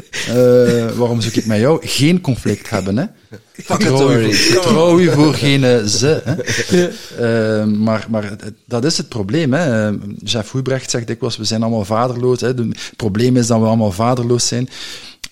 waarom 0.97 1.20
zou 1.20 1.35
ik 1.35 1.47
met 1.47 1.59
jou 1.59 1.86
geen 1.86 2.20
conflict 2.20 2.70
hebben, 2.70 2.97
hè? 2.97 3.05
Vertrouw 4.32 4.98
u 4.98 5.11
voor 5.11 5.35
geen 5.35 5.89
ze. 5.89 6.23
Hè? 6.24 6.90
Uh, 7.20 7.65
maar 7.65 8.06
maar 8.11 8.36
dat 8.65 8.85
is 8.85 8.97
het 8.97 9.09
probleem. 9.09 9.52
Hè? 9.52 9.90
Jeff 10.19 10.51
Hoebrecht 10.51 10.90
zegt 10.90 11.06
dikwijls, 11.06 11.36
we 11.36 11.44
zijn 11.44 11.62
allemaal 11.62 11.85
vaderloos. 11.85 12.40
Hè? 12.40 12.47
Het 12.47 12.93
probleem 12.97 13.36
is 13.36 13.47
dat 13.47 13.61
we 13.61 13.66
allemaal 13.66 13.93
vaderloos 13.93 14.47
zijn. 14.47 14.69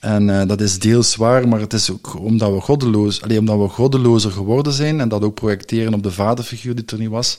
En 0.02 0.28
uh, 0.28 0.42
dat 0.46 0.60
is 0.60 0.78
deels 0.78 1.16
waar, 1.16 1.48
maar 1.48 1.60
het 1.60 1.72
is 1.72 1.90
ook 1.90 2.18
omdat 2.20 2.52
we 2.52 2.60
goddeloos, 2.60 3.22
alleen 3.22 3.38
omdat 3.38 3.58
we 3.58 3.68
goddelozer 3.68 4.30
geworden 4.30 4.72
zijn 4.72 5.00
en 5.00 5.08
dat 5.08 5.22
ook 5.22 5.34
projecteren 5.34 5.94
op 5.94 6.02
de 6.02 6.10
vaderfiguur 6.10 6.74
die 6.74 6.84
er 6.86 6.98
niet 6.98 7.08
was 7.08 7.38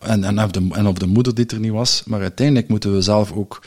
en, 0.00 0.24
en, 0.24 0.42
op 0.42 0.52
de, 0.52 0.68
en 0.72 0.86
op 0.86 1.00
de 1.00 1.06
moeder 1.06 1.34
die 1.34 1.46
er 1.46 1.60
niet 1.60 1.70
was. 1.70 2.02
Maar 2.06 2.20
uiteindelijk 2.20 2.68
moeten 2.68 2.94
we 2.94 3.02
zelf 3.02 3.32
ook 3.32 3.62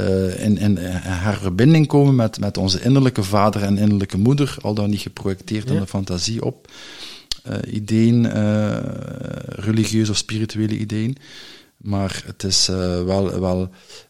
uh, 0.00 0.44
in, 0.44 0.58
in 0.58 0.78
haar 1.02 1.38
verbinding 1.38 1.86
komen 1.86 2.14
met, 2.14 2.40
met 2.40 2.56
onze 2.56 2.82
innerlijke 2.82 3.22
vader 3.22 3.62
en 3.62 3.78
innerlijke 3.78 4.18
moeder, 4.18 4.56
al 4.60 4.74
dan 4.74 4.90
niet 4.90 5.00
geprojecteerd 5.00 5.68
ja. 5.68 5.74
in 5.74 5.80
de 5.80 5.86
fantasie 5.86 6.44
op 6.44 6.70
uh, 7.48 7.74
ideeën, 7.74 8.26
religieuze 9.48 10.10
of 10.10 10.16
spirituele 10.16 10.78
ideeën. 10.78 11.16
Maar 11.82 12.22
het 12.26 12.42
is 12.42 12.68
uh, 12.68 12.76
wel, 13.02 13.40
wel 13.40 13.60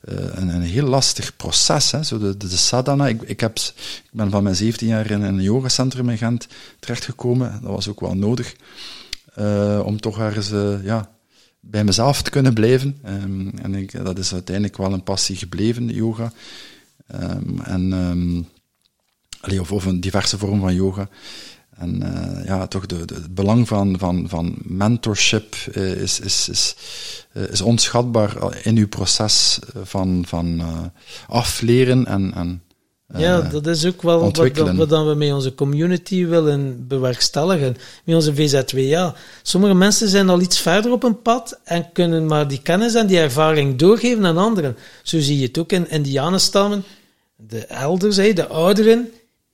uh, 0.08 0.14
een, 0.30 0.48
een, 0.48 0.62
heel 0.62 0.86
lastig 0.86 1.36
proces. 1.36 1.90
Hè? 1.90 2.02
Zo 2.02 2.18
de, 2.18 2.36
de, 2.36 2.48
sadhana. 2.48 3.08
Ik, 3.08 3.22
ik, 3.22 3.40
heb, 3.40 3.58
ik 3.58 4.10
ben 4.12 4.30
van 4.30 4.42
mijn 4.42 4.56
17 4.56 4.88
jaar 4.88 5.10
in 5.10 5.22
een 5.22 5.42
yogacentrum 5.42 6.08
in 6.08 6.18
Gent 6.18 6.46
terechtgekomen. 6.78 7.58
Dat 7.62 7.70
was 7.70 7.88
ook 7.88 8.00
wel 8.00 8.14
nodig. 8.14 8.56
Uh, 9.38 9.82
om 9.84 10.00
toch 10.00 10.18
ergens 10.18 10.48
ja, 10.82 11.10
bij 11.60 11.84
mezelf 11.84 12.22
te 12.22 12.30
kunnen 12.30 12.54
blijven. 12.54 12.98
Um, 13.06 13.52
en 13.62 13.74
ik, 13.74 14.04
dat 14.04 14.18
is 14.18 14.32
uiteindelijk 14.32 14.76
wel 14.76 14.92
een 14.92 15.02
passie 15.02 15.36
gebleven, 15.36 15.88
yoga. 15.88 16.32
Um, 17.14 17.60
en, 17.60 17.92
um, 17.92 18.48
of, 19.60 19.72
of 19.72 19.84
een 19.84 20.00
diverse 20.00 20.38
vorm 20.38 20.60
van 20.60 20.74
yoga. 20.74 21.08
En 21.80 22.02
uh, 22.02 22.46
ja, 22.46 22.66
toch 22.66 22.86
de, 22.86 23.04
de, 23.04 23.14
het 23.14 23.34
belang 23.34 23.68
van, 23.68 23.98
van, 23.98 24.28
van 24.28 24.54
mentorship 24.62 25.56
uh, 25.74 25.92
is, 25.92 26.20
is, 26.20 26.48
is, 26.48 26.76
uh, 27.32 27.42
is 27.42 27.60
onschatbaar 27.60 28.36
in 28.62 28.76
uw 28.76 28.88
proces 28.88 29.58
van, 29.82 30.24
van 30.26 30.62
afleren 31.26 32.06
en, 32.06 32.32
en 32.34 32.62
ja, 33.16 33.40
dat 33.40 33.66
is 33.66 33.86
ook 33.86 34.02
wel 34.02 34.20
wat, 34.20 34.36
wat, 34.36 34.88
wat 34.88 35.06
we 35.06 35.14
met 35.14 35.32
onze 35.32 35.54
community 35.54 36.26
willen 36.26 36.86
bewerkstelligen. 36.88 37.76
Met 38.04 38.14
onze 38.14 38.34
VZWA. 38.34 39.14
Sommige 39.42 39.74
mensen 39.74 40.08
zijn 40.08 40.28
al 40.28 40.40
iets 40.40 40.58
verder 40.60 40.92
op 40.92 41.02
een 41.02 41.22
pad 41.22 41.60
en 41.64 41.92
kunnen 41.92 42.26
maar 42.26 42.48
die 42.48 42.62
kennis 42.62 42.94
en 42.94 43.06
die 43.06 43.18
ervaring 43.18 43.78
doorgeven 43.78 44.26
aan 44.26 44.38
anderen. 44.38 44.76
Zo 45.02 45.20
zie 45.20 45.38
je 45.38 45.46
het 45.46 45.58
ook 45.58 45.72
in 45.72 45.90
indianenstammen. 45.90 46.84
De 47.36 47.66
elders, 47.66 48.16
de 48.16 48.46
ouderen, 48.48 49.08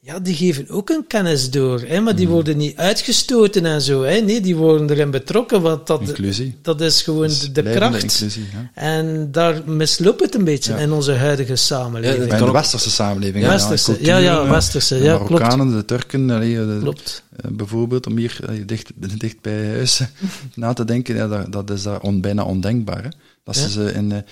ja, 0.07 0.19
die 0.19 0.35
geven 0.35 0.69
ook 0.69 0.91
een 0.91 1.07
kennis 1.07 1.51
door, 1.51 1.81
hè, 1.81 2.01
maar 2.01 2.16
die 2.16 2.28
worden 2.28 2.57
niet 2.57 2.77
uitgestoten 2.77 3.66
en 3.66 3.81
zo. 3.81 4.03
Hè. 4.03 4.20
Nee, 4.20 4.41
die 4.41 4.57
worden 4.57 4.91
erin 4.91 5.11
betrokken. 5.11 5.62
Want 5.62 5.87
dat, 5.87 6.01
inclusie. 6.01 6.57
dat 6.62 6.81
is 6.81 7.03
gewoon 7.03 7.27
dus 7.27 7.53
de 7.53 7.62
kracht. 7.62 8.03
Inclusie, 8.03 8.45
ja. 8.53 8.70
En 8.74 9.28
daar 9.33 9.62
misloopt 9.65 10.20
het 10.20 10.35
een 10.35 10.45
beetje 10.45 10.73
ja. 10.73 10.78
in 10.78 10.93
onze 10.93 11.12
huidige 11.12 11.57
samenleving. 11.57 12.31
Ja, 12.31 12.39
in 12.39 12.45
de 12.45 12.51
westerse 12.51 12.91
samenleving. 12.91 13.45
Ja, 13.45 13.51
westerse, 13.51 13.85
cultuur, 13.85 14.07
ja, 14.07 14.16
ja, 14.16 14.49
westerse. 14.49 14.99
De 14.99 15.05
ja, 15.05 15.12
Marokkanen, 15.19 15.70
klopt. 15.70 15.89
de 15.89 15.95
Turken, 15.95 16.27
de, 16.27 16.78
klopt. 16.81 17.23
Uh, 17.45 17.51
bijvoorbeeld, 17.51 18.07
om 18.07 18.16
hier 18.16 18.39
dicht, 18.66 18.91
dicht 19.19 19.41
bij 19.41 19.66
huis 19.66 20.01
na 20.55 20.73
te 20.73 20.85
denken, 20.85 21.16
ja, 21.16 21.28
dat, 21.28 21.53
dat 21.53 21.70
is 21.70 21.83
daar 21.83 22.01
on, 22.01 22.20
bijna 22.20 22.45
ondenkbaar. 22.45 23.03
Hè? 23.03 23.09
Dat 23.45 23.57
ze 23.57 23.70
ze 23.70 23.93
in... 23.93 24.12
Uh, 24.12 24.23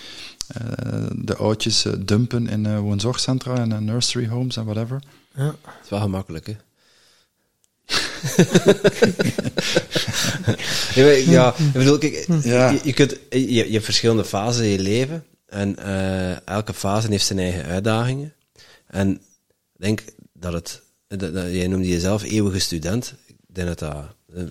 de 1.13 1.37
oudjes 1.37 1.87
dumpen 1.99 2.49
in 2.49 2.81
woonzorgcentra 2.81 3.57
en 3.57 3.85
nursery 3.85 4.29
homes 4.29 4.57
en 4.57 4.65
whatever. 4.65 5.01
Ja. 5.35 5.47
Het 5.47 5.85
is 5.85 5.91
wel 5.91 6.01
gemakkelijk, 6.01 6.47
hè? 6.47 6.57
ja, 11.31 11.55
ik 11.57 11.73
bedoel, 11.73 11.99
kijk, 11.99 12.27
ja. 12.43 12.71
je, 12.71 12.81
je, 12.83 12.93
kunt, 12.93 13.19
je, 13.31 13.55
je, 13.55 13.73
hebt 13.73 13.85
verschillende 13.85 14.25
fasen 14.25 14.65
in 14.65 14.71
je 14.71 14.79
leven. 14.79 15.25
En 15.47 15.77
uh, 15.79 16.49
elke 16.49 16.75
fase 16.75 17.09
heeft 17.11 17.27
zijn 17.27 17.39
eigen 17.39 17.65
uitdagingen. 17.65 18.33
En 18.87 19.11
ik 19.13 19.21
denk 19.77 20.05
dat 20.33 20.53
het, 20.53 20.83
dat, 21.09 21.35
dat, 21.35 21.51
jij 21.51 21.67
noemde 21.67 21.89
jezelf 21.89 22.23
eeuwige 22.23 22.59
student. 22.59 23.15
Ik 23.27 23.37
denk 23.47 23.69
dat 23.69 23.79
dat, 23.79 24.05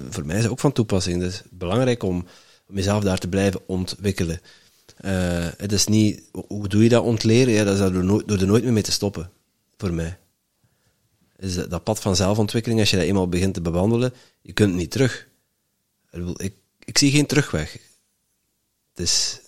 voor 0.10 0.26
mij 0.26 0.38
is 0.38 0.48
ook 0.48 0.60
van 0.60 0.72
toepassing. 0.72 1.22
Het 1.22 1.32
is 1.32 1.42
belangrijk 1.50 2.04
om, 2.04 2.26
om 2.68 2.76
jezelf 2.76 3.04
daar 3.04 3.18
te 3.18 3.28
blijven 3.28 3.62
ontwikkelen. 3.66 4.42
Uh, 5.06 5.48
het 5.58 5.72
is 5.72 5.88
niet, 5.88 6.22
hoe 6.48 6.68
doe 6.68 6.84
je 6.84 6.90
dat 6.90 7.04
ontleren? 7.04 7.54
Ja, 7.54 7.64
dat 7.64 7.74
is 7.74 7.80
door, 7.80 8.04
nooit, 8.04 8.28
door 8.28 8.38
er 8.38 8.48
nooit 8.48 8.64
meer 8.64 8.74
mee 8.74 8.84
te 8.84 8.92
stoppen. 8.92 9.30
Voor 9.78 9.94
mij 9.94 10.18
is 11.44 11.56
dat 11.56 11.84
pad 11.84 12.00
van 12.00 12.16
zelfontwikkeling, 12.16 12.80
als 12.80 12.90
je 12.90 12.98
dat 12.98 13.06
eenmaal 13.06 13.30
begint 13.30 13.54
te 13.54 13.62
bewandelen, 13.62 14.14
je 14.42 14.54
kunt 14.54 14.74
niet 14.74 14.92
terug. 14.92 15.28
Ik, 16.36 16.54
ik 16.84 16.98
zie 16.98 17.12
geen 17.12 17.26
terugweg. 17.26 17.72
Het 18.94 19.06
is, 19.06 19.40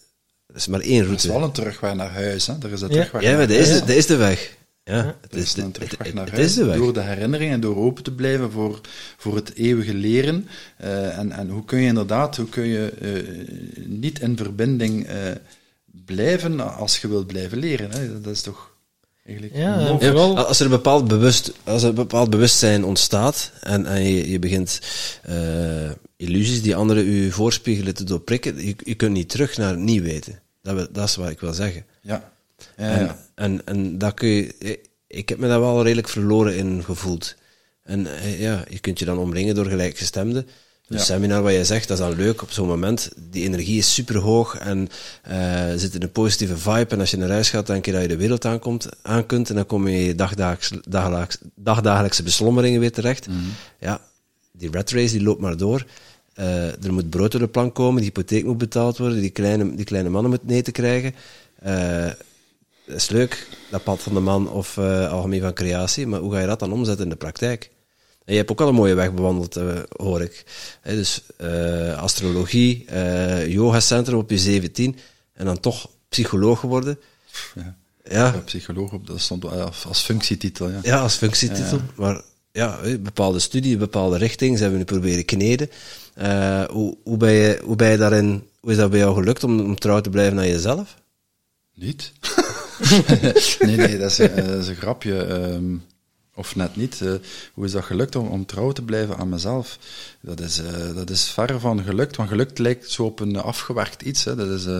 het 0.48 0.56
is 0.56 0.68
maar 0.68 0.80
één 0.80 1.04
route. 1.04 1.28
Er 1.28 1.34
is 1.34 1.40
wel 1.40 1.44
een 1.44 1.52
terugweg 1.52 1.94
naar 1.94 2.12
huis, 2.12 2.48
hè? 2.48 2.54
Er 2.62 2.72
is 2.72 2.82
een 2.82 2.90
terugweg 2.90 3.22
ja, 3.22 3.38
maar 3.38 3.48
dat 3.48 3.58
is, 3.58 3.68
de, 3.68 3.80
dat 3.80 3.90
is 3.90 4.06
de 4.06 4.16
weg. 4.16 4.58
Ja, 4.84 5.18
het 5.22 5.36
is, 5.36 5.56
een 5.56 5.72
terugweg 5.72 6.14
naar 6.14 6.26
het, 6.26 6.36
huis. 6.36 6.46
is 6.48 6.54
de 6.54 6.66
weg. 6.66 6.78
Door 6.78 6.94
de 6.94 7.02
herinnering 7.02 7.52
en 7.52 7.60
door 7.60 7.76
open 7.76 8.04
te 8.04 8.12
blijven 8.12 8.52
voor, 8.52 8.82
voor 9.18 9.36
het 9.36 9.54
eeuwige 9.54 9.94
leren. 9.94 10.48
Uh, 10.82 11.18
en, 11.18 11.32
en 11.32 11.50
hoe 11.50 11.66
kun 11.66 11.80
je 11.80 11.88
inderdaad, 11.88 12.38
hoe 12.38 12.50
kun 12.50 12.66
je 12.66 12.94
uh, 13.02 13.88
niet 13.88 14.20
in 14.20 14.38
verbinding 14.38 15.10
uh, 15.10 15.16
blijven 16.06 16.76
als 16.78 16.98
je 16.98 17.08
wilt 17.08 17.28
blijven 17.28 17.58
leren? 17.58 17.92
Hè? 17.92 18.22
Dat 18.22 18.34
is 18.34 18.42
toch... 18.42 18.75
Ja, 19.28 19.98
ja, 20.00 20.12
als 20.12 20.60
er 20.60 20.66
een 20.66 20.72
bepaald, 20.72 21.08
bewust, 21.08 21.52
als 21.64 21.84
er 21.84 21.90
een 21.90 21.96
bepaald 21.96 22.30
bewustzijn 22.30 22.84
ontstaat 22.84 23.52
en, 23.62 23.86
en 23.86 24.04
je, 24.04 24.30
je 24.30 24.40
begint 24.40 24.82
uh, 25.30 25.92
illusies 26.18 26.62
die 26.62 26.76
anderen 26.76 27.08
u 27.08 27.32
voorspiegelen 27.32 27.94
te 27.94 28.04
doorprikken, 28.04 28.66
je, 28.66 28.76
je 28.84 28.96
kunt 28.96 29.14
niet 29.14 29.30
terug 29.30 29.58
naar 29.58 29.78
niet 29.78 30.02
weten. 30.02 30.40
Dat, 30.62 30.94
dat 30.94 31.08
is 31.10 31.16
wat 31.16 31.30
ik 31.30 31.40
wil 31.40 31.54
zeggen. 31.54 31.86
Ja. 32.02 32.32
En, 32.76 33.18
en, 33.36 33.62
en 33.66 33.98
dat 33.98 34.14
kun 34.14 34.30
je... 34.30 34.80
ik 35.08 35.30
heb 35.30 35.38
me 35.38 35.48
daar 35.48 35.60
wel 35.60 35.84
redelijk 35.84 36.10
verloren 36.10 36.56
in 36.56 36.84
gevoeld. 36.84 37.36
En 37.84 38.08
eh, 38.08 38.40
ja, 38.40 38.64
je 38.70 38.80
kunt 38.80 39.00
je 39.00 39.06
dan 39.06 39.18
omringen 39.18 39.56
door 39.56 39.66
gelijkgestemden. 39.66 40.48
Ja. 40.88 40.98
seminar 40.98 41.42
wat 41.42 41.54
je 41.54 41.66
zegt, 41.66 41.88
dat 41.88 42.00
is 42.00 42.06
dan 42.06 42.16
leuk 42.16 42.42
op 42.42 42.52
zo'n 42.52 42.68
moment. 42.68 43.10
Die 43.32 43.44
energie 43.44 43.78
is 43.78 43.94
super 43.94 44.18
hoog 44.18 44.58
en 44.58 44.90
eh 45.22 45.74
zit 45.76 45.96
in 45.96 46.02
een 46.02 46.12
positieve 46.12 46.58
vibe. 46.58 46.88
En 46.90 47.00
als 47.00 47.12
je 47.12 47.18
naar 47.18 47.30
huis 47.30 47.50
gaat, 47.50 47.68
denk 47.68 47.86
je 47.86 47.92
dat 47.92 48.02
je 48.02 48.08
de 48.08 48.18
wereld 48.18 48.46
aankomt, 48.46 48.90
aan 49.02 49.26
kunt. 49.26 49.50
En 49.50 49.56
dan 49.56 49.66
kom 49.66 49.88
je 49.88 49.98
in 49.98 50.04
je 50.06 50.16
dagdagelijks, 50.16 50.70
dagdagelijks, 50.70 51.38
dagdagelijkse 51.56 52.24
beslommeringen 52.24 52.80
weer 52.80 52.92
terecht. 52.92 53.28
Ja, 53.80 54.02
die 54.52 54.72
rat 54.72 54.90
race 54.92 55.12
die 55.18 55.24
loopt 55.24 55.42
maar 55.42 55.58
door. 55.58 55.86
Eh, 56.34 56.84
er 56.84 56.94
moet 56.94 57.10
brood 57.10 57.32
door 57.32 57.42
de 57.42 57.48
plank 57.48 57.76
komen, 57.76 58.02
die 58.02 58.12
hypotheek 58.14 58.46
moet 58.46 58.58
betaald 58.58 58.98
worden, 58.98 59.20
die 59.22 59.30
kleine, 59.30 59.76
die 59.76 59.86
kleine 59.86 60.10
mannen 60.10 60.32
moeten 60.32 60.50
eten 60.50 60.74
krijgen. 60.74 61.16
Eh, 61.62 62.06
dat 62.86 62.96
is 62.96 63.10
leuk, 63.10 63.48
dat 63.72 63.84
pad 63.84 64.02
van 64.02 64.14
de 64.14 64.20
man 64.20 64.50
of 64.50 64.78
algemeen 64.78 65.42
van 65.42 65.54
creatie, 65.54 66.08
maar 66.08 66.20
hoe 66.20 66.32
ga 66.34 66.40
je 66.40 66.48
dat 66.48 66.60
dan 66.60 66.74
omzetten 66.74 67.04
in 67.04 67.10
de 67.10 67.16
praktijk? 67.16 67.70
En 68.26 68.34
je 68.34 68.40
hebt 68.40 68.52
ook 68.52 68.62
al 68.62 68.68
een 68.68 68.76
mooie 68.76 68.94
weg 68.94 69.14
bewandeld, 69.14 69.56
eh, 69.56 69.80
hoor 69.98 70.22
ik. 70.22 70.46
Hè, 70.82 70.96
dus 70.96 71.22
eh, 71.38 71.98
astrologie, 71.98 72.86
eh 72.86 73.48
yogacentrum 73.48 74.18
op 74.18 74.30
je 74.30 74.38
17 74.38 74.98
en 75.34 75.46
dan 75.46 75.60
toch 75.60 75.90
psycholoog 76.10 76.60
geworden. 76.60 77.00
Ja. 77.56 77.76
Ja, 78.10 78.26
Ja, 78.34 78.40
psycholoog, 78.46 78.92
op, 78.92 79.08
dat 79.08 79.20
stond 79.20 79.46
als, 79.86 80.02
functietitel. 80.02 80.70
Ja. 80.70 80.80
ja, 80.84 81.00
als 81.00 81.16
functietitel. 81.16 81.80
Maar 81.96 82.22
ja, 82.52 82.80
bepaalde 83.00 83.40
studie, 83.40 83.74
een 83.74 83.80
bepaalde 83.80 84.18
richting, 84.18 84.56
ze 84.56 84.62
hebben 84.62 84.80
nu 84.80 84.86
proberen 84.86 85.26
kneden. 85.26 85.70
Hoe, 86.72 86.98
hoe, 87.04 87.18
ben 87.18 87.32
je, 87.32 87.62
hoe 87.64 87.76
ben 87.76 87.92
je 87.92 87.98
daarin, 87.98 88.44
hoe 88.60 88.72
is 88.72 88.78
dat 88.78 88.90
bij 88.90 89.00
jou 89.00 89.16
gelukt 89.16 89.44
om, 89.44 89.60
om 89.60 89.76
trouw 89.76 90.02
te 90.02 90.10
blijven 90.10 90.38
aan 90.38 90.48
jezelf? 90.48 90.96
Niet? 91.74 92.12
nee, 93.60 93.76
nee, 93.76 93.98
dat 93.98 94.12
is, 94.12 94.18
dat 94.18 94.60
is 94.62 94.68
een 94.68 94.76
grapje. 94.76 95.24
ehm, 95.24 95.76
of 96.36 96.56
net 96.56 96.76
niet. 96.76 97.02
Eh, 97.02 97.14
hoe 97.54 97.66
is 97.66 97.72
dat 97.72 97.84
gelukt 97.84 98.16
om, 98.16 98.46
trouw 98.46 98.72
te 98.72 98.82
blijven 98.82 99.18
aan 99.18 99.30
mezelf? 99.30 99.80
Dat 100.22 100.40
is, 100.40 100.60
eh, 100.60 100.96
dat 100.96 101.10
is 101.10 101.30
ver 101.30 101.60
van 101.60 101.84
gelukt, 101.84 102.16
want 102.16 102.30
gelukt 102.30 102.60
lijkt 102.60 102.92
zo 102.92 103.04
op 103.04 103.20
een 103.20 103.36
afgewerkt 103.38 104.02
iets. 104.02 104.24
Hè. 104.24 104.36
Dat 104.36 104.50
is, 104.50 104.66
eh, 104.66 104.80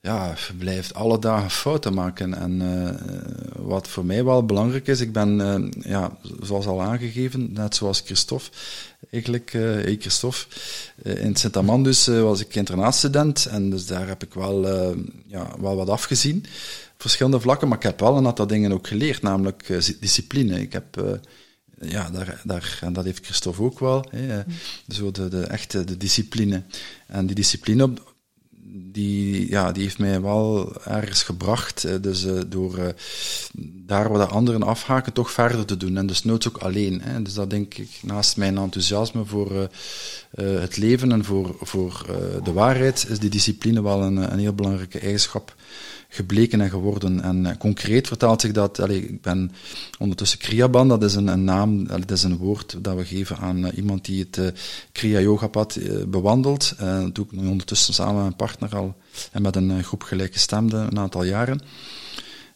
ja, 0.00 0.34
blijft 0.58 0.94
alle 0.94 1.18
dagen 1.18 1.50
fouten 1.50 1.94
maken. 1.94 2.34
En 2.34 2.62
wat 3.56 3.88
voor 3.88 4.04
mij 4.04 4.24
wel 4.24 4.44
belangrijk 4.44 4.86
is, 4.86 5.00
ik 5.00 5.12
ben, 5.12 5.72
ja, 5.80 6.16
zoals 6.42 6.66
al 6.66 6.82
aangegeven, 6.82 7.52
net 7.52 7.74
zoals 7.74 8.00
Christophe, 8.00 8.50
eigenlijk, 9.10 9.52
hey 9.52 9.96
Christophe, 10.00 10.44
in 11.02 11.36
Sint-Amandus 11.36 12.06
was 12.06 12.40
ik 12.40 12.54
internaatstudent 12.54 13.46
en 13.46 13.70
dus 13.70 13.86
daar 13.86 14.08
heb 14.08 14.22
ik 14.22 14.34
wel, 14.34 14.66
ja, 15.26 15.50
wel 15.60 15.76
wat 15.76 15.88
afgezien. 15.88 16.44
Verschillende 16.98 17.40
vlakken, 17.40 17.68
maar 17.68 17.76
ik 17.76 17.82
heb 17.82 18.00
wel 18.00 18.16
een 18.16 18.26
aantal 18.26 18.46
dingen 18.46 18.72
ook 18.72 18.86
geleerd, 18.86 19.22
namelijk 19.22 19.68
eh, 19.68 19.78
discipline. 20.00 20.60
Ik 20.60 20.72
heb, 20.72 20.96
eh, 20.96 21.90
ja, 21.90 22.10
daar, 22.10 22.40
daar, 22.44 22.78
en 22.80 22.92
dat 22.92 23.04
heeft 23.04 23.24
Christophe 23.24 23.62
ook 23.62 23.78
wel, 23.78 24.04
hè, 24.10 24.38
eh, 24.38 24.44
zo 24.88 25.10
de, 25.10 25.28
de 25.28 25.42
echte 25.42 25.84
de 25.84 25.96
discipline. 25.96 26.62
En 27.06 27.26
die 27.26 27.34
discipline 27.34 27.92
die, 28.92 29.50
ja, 29.50 29.72
die 29.72 29.82
heeft 29.82 29.98
mij 29.98 30.20
wel 30.20 30.72
ergens 30.84 31.22
gebracht. 31.22 32.02
Dus 32.02 32.26
door 32.46 32.94
daar 33.62 34.08
waar 34.08 34.26
de 34.26 34.32
anderen 34.34 34.62
afhaken, 34.62 35.12
toch 35.12 35.30
verder 35.30 35.64
te 35.64 35.76
doen. 35.76 35.96
En 35.96 36.06
dus 36.06 36.24
nooit 36.24 36.48
ook 36.48 36.56
alleen. 36.56 37.00
Hè. 37.02 37.22
Dus 37.22 37.34
dat 37.34 37.50
denk 37.50 37.74
ik, 37.74 37.88
naast 38.02 38.36
mijn 38.36 38.58
enthousiasme 38.58 39.24
voor 39.24 39.68
het 40.36 40.76
leven 40.76 41.12
en 41.12 41.24
voor, 41.24 41.56
voor 41.60 42.06
de 42.44 42.52
waarheid, 42.52 43.06
is 43.08 43.18
die 43.18 43.30
discipline 43.30 43.82
wel 43.82 44.02
een, 44.02 44.32
een 44.32 44.38
heel 44.38 44.54
belangrijke 44.54 44.98
eigenschap 44.98 45.54
gebleken 46.16 46.60
en 46.60 46.70
geworden. 46.70 47.20
En 47.20 47.46
eh, 47.46 47.56
concreet 47.56 48.06
vertaalt 48.06 48.40
zich 48.40 48.52
dat, 48.52 48.80
allee, 48.80 49.08
ik 49.08 49.22
ben 49.22 49.52
ondertussen 49.98 50.38
Kriyaban, 50.38 50.88
dat 50.88 51.02
is 51.02 51.14
een, 51.14 51.26
een 51.26 51.44
naam, 51.44 51.86
dat 51.86 52.10
is 52.10 52.22
een 52.22 52.36
woord 52.36 52.76
dat 52.84 52.96
we 52.96 53.04
geven 53.04 53.36
aan 53.36 53.66
eh, 53.66 53.76
iemand 53.76 54.04
die 54.04 54.20
het 54.20 54.38
eh, 54.38 54.46
Kriya 54.92 55.20
Yoga 55.20 55.46
pad 55.46 55.78
bewandelt. 56.08 56.74
Dat 56.78 57.14
doe 57.14 57.24
ik 57.24 57.32
nu 57.32 57.46
ondertussen 57.46 57.94
samen 57.94 58.14
met 58.14 58.22
mijn 58.22 58.36
partner 58.36 58.76
al 58.76 58.96
en 59.32 59.42
met 59.42 59.56
een 59.56 59.84
groep 59.84 60.02
gelijkgestemden 60.02 60.86
een 60.86 60.98
aantal 60.98 61.24
jaren. 61.24 61.60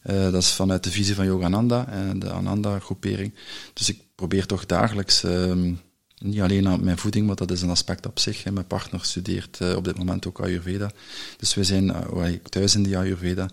Dat 0.03 0.35
is 0.35 0.53
vanuit 0.53 0.85
de 0.85 0.91
visie 0.91 1.15
van 1.15 1.25
Yogananda, 1.25 1.89
en 1.89 2.19
de 2.19 2.31
Ananda-groepering. 2.31 3.35
Dus 3.73 3.89
ik 3.89 3.99
probeer 4.15 4.47
toch 4.47 4.67
dagelijks, 4.67 5.25
ehm, 5.25 5.73
niet 6.21 6.41
alleen 6.41 6.69
aan 6.69 6.85
mijn 6.85 6.99
voeding, 6.99 7.27
want 7.27 7.39
dat 7.39 7.51
is 7.51 7.63
een 7.63 7.71
aspect 7.71 8.07
op 8.07 8.19
zich. 8.19 8.45
Hè. 8.45 8.51
Mijn 8.53 8.67
partner 8.67 9.05
studeert 9.05 9.59
eh, 9.61 9.77
op 9.77 9.85
dit 9.85 9.99
moment 9.99 10.27
ook 10.27 10.41
Ayurveda. 10.41 10.91
Dus 11.37 11.55
we 11.55 11.65
zijn 11.65 11.85
uh, 11.87 12.25
thuis 12.49 12.75
in 12.75 12.83
die 12.83 12.99
Ayurveda. 12.99 13.49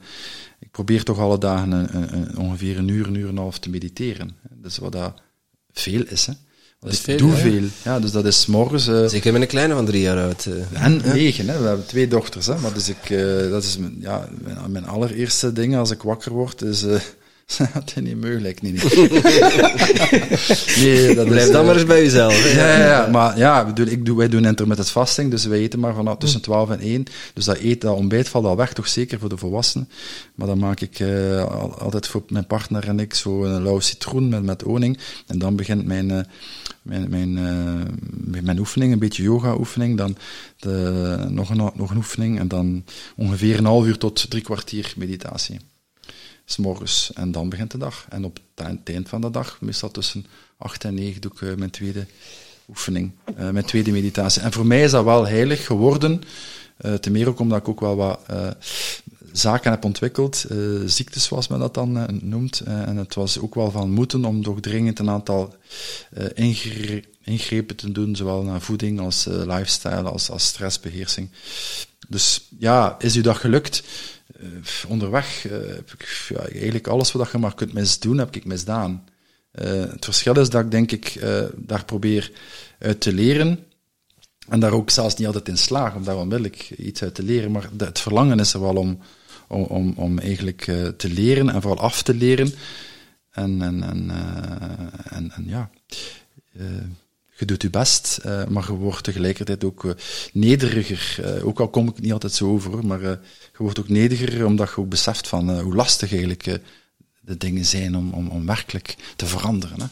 Ik 0.59 0.71
probeer 0.71 1.03
toch 1.03 1.19
alle 1.19 1.37
dagen 1.37 1.71
een, 1.71 1.95
een, 1.95 2.13
een, 2.13 2.37
ongeveer 2.37 2.77
een 2.77 2.87
uur, 2.87 3.07
een 3.07 3.15
uur 3.15 3.23
en 3.25 3.31
een 3.31 3.37
half 3.37 3.59
te 3.59 3.69
mediteren. 3.69 4.35
Dus 4.51 4.77
wat 4.77 4.91
dat 4.91 5.13
veel 5.71 6.03
is, 6.07 6.25
hè. 6.25 6.33
Dat 6.79 6.91
is 6.91 6.99
veel, 6.99 7.17
doe 7.17 7.29
ja. 7.31 7.35
veel. 7.35 7.63
Ja, 7.83 7.99
dus 7.99 8.11
dat 8.11 8.25
is 8.25 8.41
's 8.41 8.45
morgens. 8.45 8.87
eh, 8.87 9.05
Zeker 9.07 9.31
met 9.33 9.41
een 9.41 9.47
kleine 9.47 9.73
van 9.73 9.85
drie 9.85 10.01
jaar 10.01 10.17
oud. 10.23 10.45
eh. 10.45 10.83
en 10.83 10.97
negen, 10.97 11.47
hè. 11.47 11.59
we 11.61 11.67
hebben 11.67 11.85
twee 11.85 12.07
dochters. 12.07 12.45
Hè. 12.45 12.57
Maar 12.57 12.73
dus 12.73 12.89
ik, 12.89 13.09
eh, 13.09 13.49
dat 13.49 13.63
is 13.63 13.77
mijn, 13.77 13.95
ja, 13.99 14.29
mijn, 14.43 14.71
mijn 14.71 14.87
allereerste 14.87 15.53
ding 15.53 15.75
als 15.75 15.91
ik 15.91 16.01
wakker 16.01 16.31
word, 16.31 16.61
is... 16.61 16.85
dat 17.73 17.93
is 17.95 18.03
niet 18.03 18.21
mogelijk, 18.21 18.61
nee, 18.61 18.71
nee. 20.83 21.15
dat 21.15 21.27
Blijf 21.27 21.45
is, 21.45 21.51
dan 21.51 21.61
eh, 21.61 21.65
maar 21.65 21.75
eens 21.75 21.85
bij 21.85 22.03
jezelf. 22.03 22.53
ja, 22.53 22.67
ja, 22.77 22.85
ja, 22.85 23.07
maar 23.07 23.37
ja, 23.37 23.65
bedoel, 23.65 23.85
ik 23.87 24.05
doe, 24.05 24.17
wij 24.17 24.27
doen 24.27 24.45
intermittent 24.45 24.89
fasting, 24.89 25.31
dus 25.31 25.45
wij 25.45 25.59
eten 25.59 25.79
maar 25.79 25.93
vanaf 25.95 26.17
tussen 26.17 26.41
12 26.41 26.69
en 26.69 26.79
1. 26.79 27.03
Dus 27.33 27.45
dat, 27.45 27.57
eet, 27.57 27.81
dat 27.81 27.95
ontbijt 27.95 28.29
valt 28.29 28.45
al 28.45 28.55
weg, 28.55 28.73
toch 28.73 28.87
zeker 28.87 29.19
voor 29.19 29.29
de 29.29 29.37
volwassenen. 29.37 29.89
Maar 30.35 30.47
dan 30.47 30.57
maak 30.59 30.79
ik 30.79 30.99
eh, 30.99 31.43
al- 31.43 31.77
altijd 31.79 32.07
voor 32.07 32.23
mijn 32.29 32.47
partner 32.47 32.87
en 32.87 32.99
ik 32.99 33.13
zo 33.13 33.43
een 33.43 33.61
lauwe 33.63 33.81
citroen 33.81 34.29
met, 34.29 34.43
met 34.43 34.61
honing. 34.61 34.99
En 35.27 35.39
dan 35.39 35.55
begint 35.55 35.85
mijn, 35.85 36.11
eh, 36.11 36.19
mijn, 36.81 37.09
mijn, 37.09 37.33
mijn, 38.13 38.43
mijn 38.45 38.59
oefening, 38.59 38.93
een 38.93 38.99
beetje 38.99 39.23
yoga-oefening. 39.23 39.97
Dan 39.97 40.17
de, 40.59 41.25
nog, 41.29 41.49
een, 41.49 41.71
nog 41.75 41.89
een 41.91 41.97
oefening 41.97 42.39
en 42.39 42.47
dan 42.47 42.83
ongeveer 43.15 43.57
een 43.57 43.65
half 43.65 43.85
uur 43.85 43.97
tot 43.97 44.29
drie 44.29 44.43
kwartier 44.43 44.93
meditatie. 44.97 45.59
's 46.49 46.57
morgens 46.57 47.11
en 47.13 47.31
dan 47.31 47.49
begint 47.49 47.71
de 47.71 47.77
dag. 47.77 48.05
En 48.09 48.25
op 48.25 48.39
het 48.55 48.65
eind- 48.85 49.09
van 49.09 49.21
de 49.21 49.31
dag, 49.31 49.57
meestal 49.61 49.91
tussen 49.91 50.25
8 50.57 50.83
en 50.83 50.93
9, 50.93 51.21
doe 51.21 51.31
ik 51.31 51.41
eh, 51.41 51.55
mijn 51.55 51.69
tweede 51.69 52.05
oefening, 52.69 53.11
eh, 53.35 53.49
mijn 53.49 53.65
tweede 53.65 53.91
meditatie. 53.91 54.41
En 54.41 54.51
voor 54.51 54.65
mij 54.65 54.83
is 54.83 54.91
dat 54.91 55.03
wel 55.03 55.27
heilig 55.27 55.65
geworden, 55.65 56.21
eh 56.77 56.93
ten 56.93 57.11
meer 57.11 57.27
ook 57.27 57.39
omdat 57.39 57.59
ik 57.59 57.67
ook 57.67 57.79
wel 57.79 57.95
wat 57.95 58.19
zaken 59.31 59.71
heb 59.71 59.83
ontwikkeld, 59.83 60.45
ziektes 60.85 61.23
zoals 61.23 61.47
men 61.47 61.59
dat 61.59 61.73
dan 61.73 62.19
noemt. 62.21 62.59
En 62.59 62.97
het 62.97 63.13
was 63.15 63.39
ook 63.39 63.55
wel 63.55 63.71
van 63.71 63.91
moeten 63.91 64.25
om 64.25 64.43
toch 64.43 64.59
dringend 64.59 64.99
een 64.99 65.09
aantal 65.09 65.55
ingre- 66.33 67.03
ingrepen 67.23 67.75
te 67.75 67.91
doen, 67.91 68.15
zowel 68.15 68.43
naar 68.43 68.61
voeding 68.61 68.99
als 68.99 69.25
lifestyle, 69.25 70.09
als, 70.09 70.29
als 70.29 70.45
stressbeheersing. 70.47 71.29
Dus 72.07 72.47
ja, 72.59 72.95
is 72.99 73.15
u 73.15 73.21
dat 73.21 73.37
gelukt? 73.37 73.83
Eh, 74.39 74.89
onderweg 74.89 75.45
eh, 75.45 75.51
heb 75.51 75.91
ik 75.91 76.25
ja, 76.29 76.39
eigenlijk 76.39 76.87
alles 76.87 77.11
wat 77.11 77.31
je 77.31 77.37
maar 77.37 77.55
kunt 77.55 77.73
misdoen, 77.73 78.17
heb 78.17 78.35
ik 78.35 78.45
misdaan. 78.45 79.05
Eh, 79.51 79.69
het 79.71 80.05
verschil 80.05 80.39
is 80.39 80.49
dat 80.49 80.63
ik 80.63 80.71
denk 80.71 80.91
ik 80.91 81.19
daar 81.55 81.85
probeer 81.85 82.31
uit 82.79 83.01
te 83.01 83.13
leren. 83.13 83.59
En 84.47 84.59
daar 84.59 84.71
ook 84.71 84.89
zelfs 84.89 85.15
niet 85.15 85.27
altijd 85.27 85.47
in 85.47 85.57
slaag 85.57 85.95
om 85.95 86.03
daar 86.03 86.17
onmiddellijk 86.17 86.69
iets 86.69 87.03
uit 87.03 87.15
te 87.15 87.23
leren. 87.23 87.51
Maar 87.51 87.69
het 87.77 87.99
verlangen 87.99 88.39
is 88.39 88.53
er 88.53 88.61
wel 88.61 88.75
om, 88.75 88.99
om, 89.47 89.63
om, 89.63 89.93
om 89.95 90.19
eigenlijk 90.19 90.61
te 90.97 91.09
leren 91.09 91.49
en 91.49 91.61
vooral 91.61 91.83
af 91.83 92.01
te 92.03 92.13
leren. 92.13 92.53
En, 93.31 93.61
en, 93.61 93.83
en, 93.83 94.11
en, 95.09 95.31
en 95.31 95.45
ja, 95.45 95.69
je 97.39 97.45
doet 97.45 97.61
je 97.61 97.69
best, 97.69 98.19
eh, 98.23 98.45
maar 98.45 98.65
je 98.67 98.73
wordt 98.73 99.03
tegelijkertijd 99.03 99.63
ook 99.63 99.85
eh, 99.85 99.91
nederiger. 100.33 101.17
Eh, 101.23 101.47
ook 101.47 101.59
al 101.59 101.67
kom 101.67 101.87
ik 101.87 101.99
niet 101.99 102.13
altijd 102.13 102.33
zo 102.33 102.49
over, 102.49 102.71
hoor, 102.71 102.85
maar 102.85 103.01
je 103.01 103.17
wordt 103.57 103.79
ook 103.79 103.89
nederiger 103.89 104.45
omdat 104.45 104.69
je 104.69 104.77
ook 104.77 104.89
beseft 104.89 105.27
van 105.27 105.59
hoe 105.59 105.75
lastig 105.75 106.11
eigenlijk 106.11 106.59
de 107.21 107.37
dingen 107.37 107.65
zijn 107.65 107.97
om, 107.97 108.13
om, 108.13 108.27
om 108.27 108.45
werkelijk 108.45 108.95
te 109.15 109.25
veranderen. 109.25 109.81
Hè. 109.81 109.85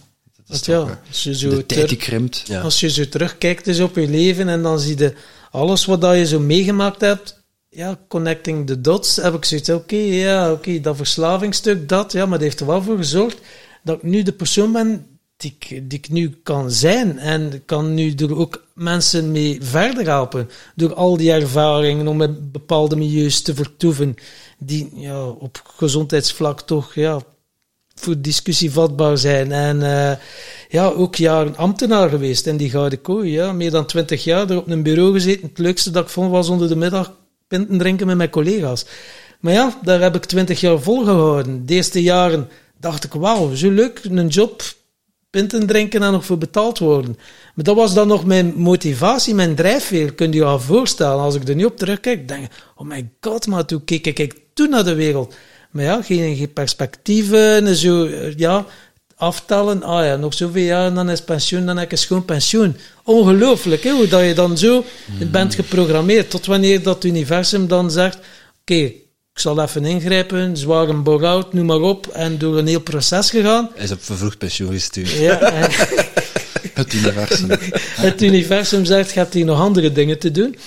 Dat 0.45 0.55
is 0.55 0.65
Want 0.65 0.65
ja, 0.65 0.79
toch, 0.79 0.97
als 1.07 1.23
je 1.23 1.35
zo 1.35 1.49
de 1.49 1.65
tijd 1.65 1.89
die 1.89 1.97
krimpt. 1.97 2.43
Ja. 2.45 2.61
Als 2.61 2.79
je 2.79 2.89
zo 2.89 3.09
terugkijkt 3.09 3.65
dus 3.65 3.79
op 3.79 3.95
je 3.95 4.07
leven 4.07 4.49
en 4.49 4.61
dan 4.61 4.79
zie 4.79 4.97
je 4.97 5.13
alles 5.51 5.85
wat 5.85 6.01
dat 6.01 6.15
je 6.15 6.25
zo 6.25 6.39
meegemaakt 6.39 7.01
hebt, 7.01 7.43
ja, 7.69 7.99
connecting 8.07 8.67
the 8.67 8.81
dots, 8.81 9.15
heb 9.15 9.33
ik 9.33 9.45
zoiets, 9.45 9.69
oké, 9.69 9.95
ja, 9.95 10.51
oké, 10.51 10.79
dat 10.79 10.95
verslavingstuk, 10.95 11.89
dat, 11.89 12.11
ja, 12.11 12.25
maar 12.25 12.37
dat 12.37 12.47
heeft 12.47 12.59
er 12.59 12.65
wel 12.65 12.81
voor 12.81 12.97
gezorgd 12.97 13.37
dat 13.83 13.97
ik 13.97 14.03
nu 14.03 14.23
de 14.23 14.33
persoon 14.33 14.71
ben 14.71 15.14
die 15.37 15.55
ik, 15.87 16.09
nu 16.09 16.39
kan 16.43 16.71
zijn. 16.71 17.19
En 17.19 17.65
kan 17.65 17.93
nu 17.93 18.13
er 18.13 18.35
ook 18.35 18.63
mensen 18.73 19.31
mee 19.31 19.57
verder 19.61 20.05
helpen, 20.05 20.49
door 20.75 20.93
al 20.93 21.17
die 21.17 21.31
ervaringen 21.31 22.07
om 22.07 22.21
in 22.21 22.49
bepaalde 22.51 22.95
milieus 22.95 23.41
te 23.41 23.55
vertoeven, 23.55 24.15
die 24.57 24.89
ja, 24.95 25.27
op 25.27 25.61
gezondheidsvlak 25.63 26.61
toch, 26.61 26.93
ja, 26.93 27.21
voor 27.95 28.21
discussie 28.21 28.71
vatbaar 28.71 29.17
zijn. 29.17 29.51
En 29.51 29.83
eh, 29.83 30.17
ja, 30.69 30.87
ook 30.87 31.15
jaren 31.15 31.55
ambtenaar 31.55 32.09
geweest 32.09 32.47
in 32.47 32.57
die 32.57 32.69
Gouden 32.69 33.01
Kooi. 33.01 33.31
Ja. 33.31 33.51
Meer 33.51 33.71
dan 33.71 33.85
twintig 33.85 34.23
jaar 34.23 34.49
er 34.49 34.57
op 34.57 34.69
een 34.69 34.83
bureau 34.83 35.13
gezeten. 35.13 35.47
Het 35.47 35.57
leukste 35.57 35.91
dat 35.91 36.03
ik 36.03 36.09
vond 36.09 36.31
was 36.31 36.49
onder 36.49 36.67
de 36.67 36.75
middag 36.75 37.13
pinten 37.47 37.77
drinken 37.77 38.07
met 38.07 38.17
mijn 38.17 38.29
collega's. 38.29 38.85
Maar 39.39 39.53
ja, 39.53 39.79
daar 39.83 40.01
heb 40.01 40.15
ik 40.15 40.25
twintig 40.25 40.59
jaar 40.59 40.79
volgehouden. 40.79 41.65
De 41.65 41.73
eerste 41.73 42.01
jaren 42.01 42.49
dacht 42.79 43.03
ik, 43.03 43.13
wauw, 43.13 43.55
zo 43.55 43.71
leuk, 43.71 44.01
een 44.03 44.27
job, 44.27 44.63
pinten 45.35 45.67
drinken 45.67 46.03
en 46.03 46.11
nog 46.11 46.25
voor 46.25 46.37
betaald 46.37 46.79
worden. 46.79 47.17
Maar 47.55 47.65
dat 47.65 47.75
was 47.75 47.93
dan 47.93 48.07
nog 48.07 48.25
mijn 48.25 48.53
motivatie, 48.55 49.33
mijn 49.33 49.55
drijfveer. 49.55 50.13
Kun 50.13 50.31
je 50.31 50.37
je 50.37 50.43
al 50.43 50.59
voorstellen, 50.59 51.23
als 51.23 51.35
ik 51.35 51.47
er 51.47 51.55
nu 51.55 51.65
op 51.65 51.77
terugkijk, 51.77 52.27
denk 52.27 52.47
oh 52.75 52.87
my 52.87 53.09
god, 53.21 53.47
maar 53.47 53.65
toen 53.65 53.83
keek 53.83 54.05
ik 54.05 54.35
toen 54.53 54.69
naar 54.69 54.83
de 54.83 54.93
wereld. 54.93 55.35
Maar 55.71 55.83
ja, 55.83 56.01
geen, 56.01 56.35
geen 56.35 56.53
perspectieven 56.53 57.67
en 57.67 57.75
zo, 57.75 58.09
ja, 58.37 58.65
aftellen. 59.15 59.83
Ah 59.83 60.05
ja, 60.05 60.15
nog 60.15 60.33
zoveel 60.33 60.63
jaar, 60.63 60.93
dan 60.93 61.09
is 61.09 61.23
pensioen, 61.23 61.65
dan 61.65 61.77
heb 61.77 61.85
ik 61.85 61.91
een 61.91 61.97
schoon 61.97 62.25
pensioen. 62.25 62.75
Ongelooflijk, 63.03 63.83
hè, 63.83 63.91
hoe 63.91 64.07
dat 64.07 64.23
je 64.23 64.33
dan 64.33 64.57
zo 64.57 64.83
bent 65.31 65.55
geprogrammeerd. 65.55 66.29
Tot 66.29 66.45
wanneer 66.45 66.83
dat 66.83 67.03
universum 67.03 67.67
dan 67.67 67.91
zegt, 67.91 68.17
oké, 68.61 68.91
ik 69.35 69.41
zal 69.41 69.61
even 69.61 69.85
ingrijpen, 69.85 70.57
zware 70.57 70.93
bore-out, 70.93 71.53
noem 71.53 71.65
maar 71.65 71.81
op, 71.81 72.07
en 72.07 72.37
door 72.37 72.57
een 72.57 72.67
heel 72.67 72.81
proces 72.81 73.29
gegaan. 73.29 73.69
Hij 73.75 73.83
is 73.83 73.91
op 73.91 74.03
vervroegd 74.03 74.37
pensioen 74.37 74.71
gestuurd. 74.71 75.11
Ja, 75.11 75.39
en 75.61 75.69
Het 76.73 76.93
universum. 76.93 77.49
het 77.95 78.21
universum 78.21 78.85
zegt, 78.85 79.11
je 79.11 79.19
hebt 79.19 79.33
hier 79.33 79.45
nog 79.45 79.59
andere 79.59 79.91
dingen 79.91 80.19
te 80.19 80.31
doen. 80.31 80.57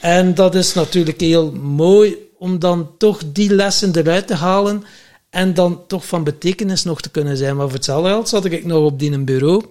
En 0.00 0.34
dat 0.34 0.54
is 0.54 0.74
natuurlijk 0.74 1.20
heel 1.20 1.52
mooi 1.52 2.16
om 2.38 2.58
dan 2.58 2.90
toch 2.98 3.22
die 3.32 3.54
lessen 3.54 3.96
eruit 3.96 4.26
te 4.26 4.34
halen 4.34 4.84
en 5.30 5.54
dan 5.54 5.86
toch 5.86 6.06
van 6.06 6.24
betekenis 6.24 6.84
nog 6.84 7.00
te 7.00 7.10
kunnen 7.10 7.36
zijn. 7.36 7.56
Maar 7.56 7.66
voor 7.66 7.74
hetzelfde 7.74 8.08
geld 8.08 8.28
zat 8.28 8.44
ik 8.44 8.64
nog 8.64 8.84
op 8.84 8.98
die 8.98 9.12
een 9.12 9.24
bureau. 9.24 9.64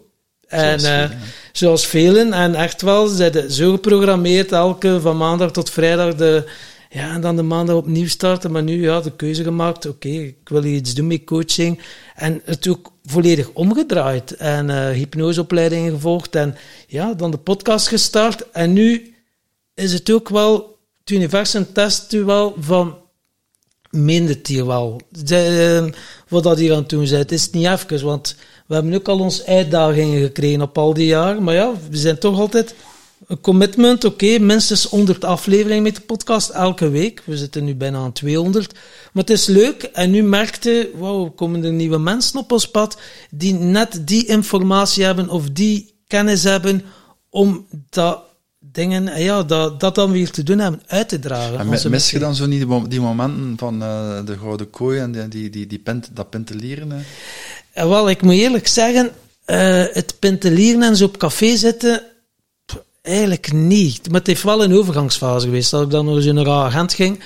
En, 0.47 0.80
Zoals 0.80 0.84
eh, 0.84 1.01
velen, 1.01 1.22
zoals 1.51 1.85
velen. 1.85 2.34
En 2.34 2.55
echt 2.55 2.81
wel, 2.81 3.07
ze 3.07 3.15
zijn 3.15 3.51
zo 3.51 3.72
geprogrammeerd, 3.72 4.51
elke 4.51 5.01
van 5.01 5.17
maandag 5.17 5.51
tot 5.51 5.69
vrijdag 5.69 6.15
de... 6.15 6.49
Ja, 6.95 7.13
en 7.13 7.22
dan 7.22 7.35
de 7.35 7.43
maandag 7.43 7.76
opnieuw 7.76 8.07
starten. 8.07 8.51
Maar 8.51 8.63
nu, 8.63 8.81
ja, 8.81 9.01
de 9.01 9.11
keuze 9.11 9.43
gemaakt. 9.43 9.85
Oké, 9.85 10.07
ik 10.09 10.49
wil 10.49 10.63
iets 10.63 10.93
doen 10.93 11.07
met 11.07 11.23
coaching. 11.23 11.80
En 12.15 12.41
het 12.45 12.67
ook 12.67 12.91
volledig 13.05 13.49
omgedraaid. 13.53 14.31
En 14.31 14.69
eh 14.69 14.89
hypnoseopleidingen 14.89 15.91
gevolgd. 15.91 16.35
En 16.35 16.55
ja, 16.88 17.13
dan 17.13 17.31
de 17.31 17.38
podcast 17.38 17.88
gestart. 17.88 18.51
En 18.51 18.73
nu 18.73 19.13
is 19.73 19.93
het 19.93 20.11
ook 20.11 20.30
wel... 20.30 20.77
Het 20.99 21.09
universum 21.09 21.73
test 21.73 22.13
u 22.13 22.23
wel 22.23 22.55
van 22.59 22.97
het 23.91 24.47
hier 24.47 24.65
wel. 24.65 25.01
De, 25.09 25.38
eh, 25.38 26.01
wat 26.27 26.43
dat 26.43 26.57
hier 26.57 26.72
aan 26.72 26.80
het 26.80 26.89
doen 26.89 27.07
zit, 27.07 27.31
is 27.31 27.43
het 27.43 27.53
niet 27.53 27.67
even, 27.67 28.05
want 28.05 28.35
we 28.67 28.73
hebben 28.73 28.93
ook 28.93 29.07
al 29.07 29.19
onze 29.19 29.45
uitdagingen 29.45 30.22
gekregen 30.22 30.61
op 30.61 30.77
al 30.77 30.93
die 30.93 31.05
jaren, 31.05 31.43
maar 31.43 31.53
ja, 31.53 31.73
we 31.89 31.97
zijn 31.97 32.19
toch 32.19 32.39
altijd 32.39 32.76
een 33.27 33.41
commitment, 33.41 34.03
oké, 34.03 34.39
minstens 34.39 34.84
100 34.84 35.23
afleveringen 35.26 35.84
met 35.84 35.95
de 35.95 36.02
podcast 36.02 36.49
elke 36.49 36.89
week. 36.89 37.22
We 37.26 37.38
zitten 37.38 37.64
nu 37.64 37.76
bijna 37.76 37.97
aan 37.97 38.11
200. 38.11 38.73
Maar 38.73 39.23
het 39.23 39.30
is 39.30 39.45
leuk 39.45 39.84
en 39.84 40.11
nu 40.11 40.23
merkte, 40.23 40.89
wauw, 40.95 41.30
komen 41.30 41.64
er 41.64 41.72
nieuwe 41.72 41.97
mensen 41.97 42.39
op 42.39 42.52
ons 42.52 42.68
pad 42.69 42.97
die 43.31 43.53
net 43.53 44.02
die 44.07 44.26
informatie 44.26 45.03
hebben 45.03 45.30
of 45.30 45.49
die 45.49 45.93
kennis 46.07 46.43
hebben 46.43 46.84
om 47.30 47.65
dat 47.89 48.19
dingen, 48.60 49.07
eh, 49.07 49.26
ja, 49.26 49.43
dat, 49.43 49.80
dat 49.80 49.95
dan 49.95 50.11
weer 50.11 50.30
te 50.31 50.43
doen 50.43 50.60
hebben, 50.60 50.81
uit 50.88 51.10
te 51.10 51.19
dragen. 51.19 51.60
En 51.60 51.68
mis 51.69 51.81
je 51.81 51.89
missie. 51.89 52.19
dan 52.19 52.35
zo 52.35 52.45
niet 52.45 52.57
die, 52.60 52.68
mo- 52.68 52.88
die 52.88 53.02
momenten 53.02 53.53
van 53.57 53.81
eh, 53.81 54.26
de 54.26 54.38
gouden 54.38 54.69
kooi 54.69 54.99
en 54.99 55.11
die, 55.11 55.27
die, 55.27 55.49
die, 55.49 55.68
die 55.68 55.80
pent, 55.80 56.10
dat 56.14 56.30
pentelieren? 56.30 56.91
hè? 56.91 56.97
Eh, 57.72 57.88
Wel, 57.88 58.10
ik 58.10 58.22
moet 58.22 58.34
eerlijk 58.34 58.68
zeggen, 58.68 59.11
het 59.93 60.15
pentelieren 60.19 60.84
en 60.84 60.95
zo 60.95 61.06
op 61.06 61.18
café 61.18 61.56
zitten, 61.56 62.02
eigenlijk 63.06 63.53
niet. 63.53 64.07
Maar 64.10 64.19
het 64.19 64.27
heeft 64.27 64.44
wel 64.44 64.64
een 64.64 64.73
overgangsfase 64.73 65.45
geweest. 65.45 65.72
Dat 65.72 65.82
ik 65.82 65.90
dan 65.90 66.06
nog 66.06 66.15
eens 66.15 66.26
in 66.26 66.36
een 66.38 66.45
raar 66.45 66.65
agent 66.65 66.94
ging. 66.94 67.19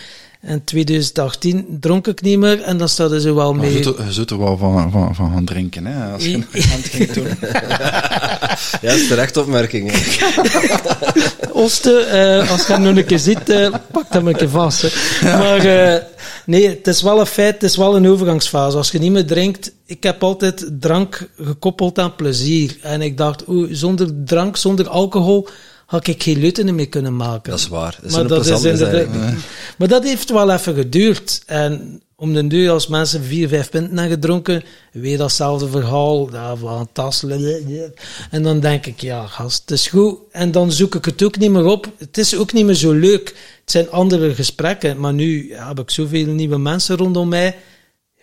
In 0.47 0.64
2018 0.64 1.77
dronk 1.80 2.07
ik 2.07 2.22
niet 2.22 2.38
meer 2.39 2.61
en 2.61 2.77
dan 2.77 2.89
staat 2.89 3.11
er 3.11 3.22
zo 3.22 3.35
wel 3.35 3.53
mee. 3.53 3.77
je 3.77 3.93
zult 4.10 4.30
er 4.31 4.39
wel 4.39 4.57
van, 4.57 4.91
van, 4.91 5.15
van 5.15 5.31
gaan 5.34 5.45
drinken, 5.45 5.85
hè, 5.85 6.11
als 6.14 6.26
je 6.26 6.34
een 6.34 6.45
agent 6.56 6.85
ging 6.85 7.11
doen. 7.11 7.27
Ja, 8.81 8.89
dat 8.89 8.95
is 8.99 9.07
terecht 9.07 9.38
opmerking. 9.38 9.91
hè. 9.91 9.97
Oosten, 11.53 12.10
eh, 12.10 12.51
als 12.51 12.68
je 12.68 12.73
hem 12.73 12.81
nog 12.81 12.95
een 12.95 13.06
keer 13.06 13.19
ziet, 13.19 13.49
eh, 13.49 13.73
pak 13.91 14.06
hem 14.10 14.27
een 14.27 14.35
keer 14.35 14.49
vast. 14.49 14.81
hè. 14.81 14.89
Maar 15.38 15.57
eh, 15.65 16.01
nee, 16.49 16.67
het 16.67 16.88
is 16.88 17.01
wel 17.01 17.19
een 17.19 17.26
feit, 17.26 17.53
het 17.53 17.63
is 17.63 17.77
wel 17.77 17.95
een 17.95 18.07
overgangsfase. 18.07 18.77
Als 18.77 18.91
je 18.91 18.99
niet 18.99 19.11
meer 19.11 19.26
drinkt, 19.26 19.71
ik 19.85 20.03
heb 20.03 20.23
altijd 20.23 20.69
drank 20.80 21.30
gekoppeld 21.38 21.99
aan 21.99 22.15
plezier. 22.15 22.77
En 22.81 23.01
ik 23.01 23.17
dacht, 23.17 23.47
oeh, 23.47 23.69
zonder 23.71 24.23
drank, 24.26 24.57
zonder 24.57 24.88
alcohol, 24.88 25.47
had 25.85 26.07
ik 26.07 26.23
geen 26.23 26.39
leuten 26.39 26.76
meer 26.76 26.89
kunnen 26.89 27.15
maken. 27.15 27.51
Dat 27.51 27.59
is 27.59 27.67
waar. 27.67 27.97
Dat 28.01 28.09
is 28.09 28.15
maar, 28.15 28.27
dat 28.27 28.45
is 28.45 28.63
eigenlijk. 28.63 29.09
maar 29.77 29.88
dat 29.88 30.03
heeft 30.03 30.30
wel 30.30 30.51
even 30.51 30.76
geduurd. 30.76 31.41
En 31.45 32.01
om 32.15 32.34
de 32.34 32.47
duur, 32.47 32.71
als 32.71 32.88
mensen 32.88 33.23
vier, 33.23 33.47
vijf 33.47 33.69
pinten 33.69 33.97
hebben 33.97 34.15
gedronken, 34.15 34.63
weer 34.91 35.17
datzelfde 35.17 35.69
verhaal. 35.69 36.31
Ja, 36.31 36.55
van 36.55 36.89
tas. 36.91 37.23
En 38.31 38.43
dan 38.43 38.59
denk 38.59 38.85
ik, 38.85 39.01
ja, 39.01 39.26
gast, 39.26 39.61
het 39.61 39.71
is 39.71 39.88
goed. 39.88 40.17
En 40.31 40.51
dan 40.51 40.71
zoek 40.71 40.95
ik 40.95 41.05
het 41.05 41.23
ook 41.23 41.38
niet 41.38 41.51
meer 41.51 41.65
op. 41.65 41.91
Het 41.97 42.17
is 42.17 42.35
ook 42.35 42.53
niet 42.53 42.65
meer 42.65 42.76
zo 42.76 42.91
leuk. 42.91 43.35
Het 43.69 43.77
zijn 43.77 43.91
andere 43.91 44.35
gesprekken. 44.35 44.99
Maar 44.99 45.13
nu 45.13 45.49
ja, 45.49 45.67
heb 45.67 45.79
ik 45.79 45.89
zoveel 45.89 46.25
nieuwe 46.25 46.57
mensen 46.57 46.97
rondom 46.97 47.29
mij. 47.29 47.55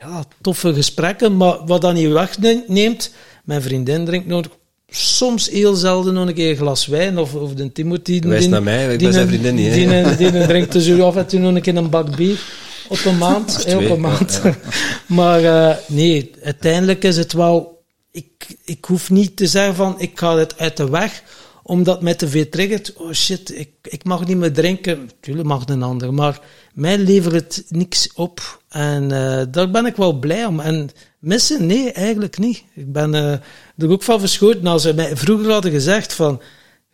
Ja, 0.01 0.25
toffe 0.41 0.75
gesprekken. 0.75 1.37
Maar 1.37 1.67
wat 1.67 1.81
dan 1.81 1.95
niet 1.95 2.13
wegneemt, 2.13 3.13
mijn 3.45 3.63
vriendin 3.63 4.05
drinkt 4.05 4.27
nog 4.27 4.47
soms 4.89 5.51
heel 5.51 5.75
zelden 5.75 6.15
nog 6.15 6.27
een 6.27 6.35
keer 6.35 6.51
een 6.51 6.57
glas 6.57 6.87
wijn. 6.87 7.19
Of, 7.19 7.35
of 7.35 7.55
de 7.55 7.73
Timothy. 7.73 8.21
Wijs 8.21 8.41
die- 8.41 8.49
naar 8.49 8.63
mij, 8.63 8.83
ik 8.85 8.89
die 8.89 8.99
ben 8.99 9.13
zijn 9.13 9.29
vriendin 9.29 9.55
niet. 9.55 9.73
Die, 9.73 10.17
die 10.17 10.41
een 10.41 10.47
drinkt 10.47 10.73
dus 10.73 11.01
af 11.01 11.17
en 11.17 11.27
toe 11.27 11.41
nog 11.41 11.55
een 11.55 11.63
keer 11.63 11.77
een 11.77 11.91
bak 11.91 12.17
bier. 12.17 12.41
Op 12.89 13.05
een 13.05 13.19
maand. 13.19 13.65
op 13.77 13.91
een 13.91 14.01
maand. 14.01 14.43
maar 15.07 15.45
eh, 15.45 15.77
nee, 15.87 16.31
uiteindelijk 16.43 17.05
is 17.05 17.17
het 17.17 17.33
wel... 17.33 17.85
Ik, 18.11 18.57
ik 18.65 18.85
hoef 18.85 19.11
niet 19.11 19.37
te 19.37 19.47
zeggen 19.47 19.75
van, 19.75 19.95
ik 19.99 20.19
ga 20.19 20.37
het 20.37 20.59
uit 20.59 20.77
de 20.77 20.91
weg, 20.91 21.23
omdat 21.67 22.03
mij 22.03 22.15
te 22.15 22.29
veel 22.29 22.49
triggert. 22.49 22.93
Oh 22.97 23.13
shit, 23.13 23.59
ik, 23.59 23.71
ik 23.83 24.05
mag 24.05 24.27
niet 24.27 24.37
meer 24.37 24.53
drinken. 24.53 25.11
Tuurlijk 25.21 25.49
mag 25.49 25.69
een 25.69 25.83
ander, 25.83 26.15
maar 26.15 26.41
mij 26.75 26.99
levert 26.99 27.35
het 27.35 27.65
niks 27.69 28.13
op. 28.15 28.63
En 28.69 29.11
eh, 29.11 29.47
daar 29.51 29.71
ben 29.71 29.87
ik 29.87 29.97
wel 29.97 30.13
blij 30.13 30.45
om. 30.45 30.61
En 30.61 30.91
missen? 31.19 31.67
Nee, 31.67 31.93
eigenlijk 31.93 32.39
niet. 32.39 32.63
Ik 32.75 32.93
ben 32.93 33.15
eh, 33.15 33.33
er 33.77 33.91
ook 33.91 34.03
van 34.03 34.21
verschoten. 34.21 34.67
Als 34.67 34.83
ze 34.83 34.95
mij 34.95 35.17
vroeger 35.17 35.53
hadden 35.53 35.71
gezegd 35.71 36.13
van... 36.13 36.41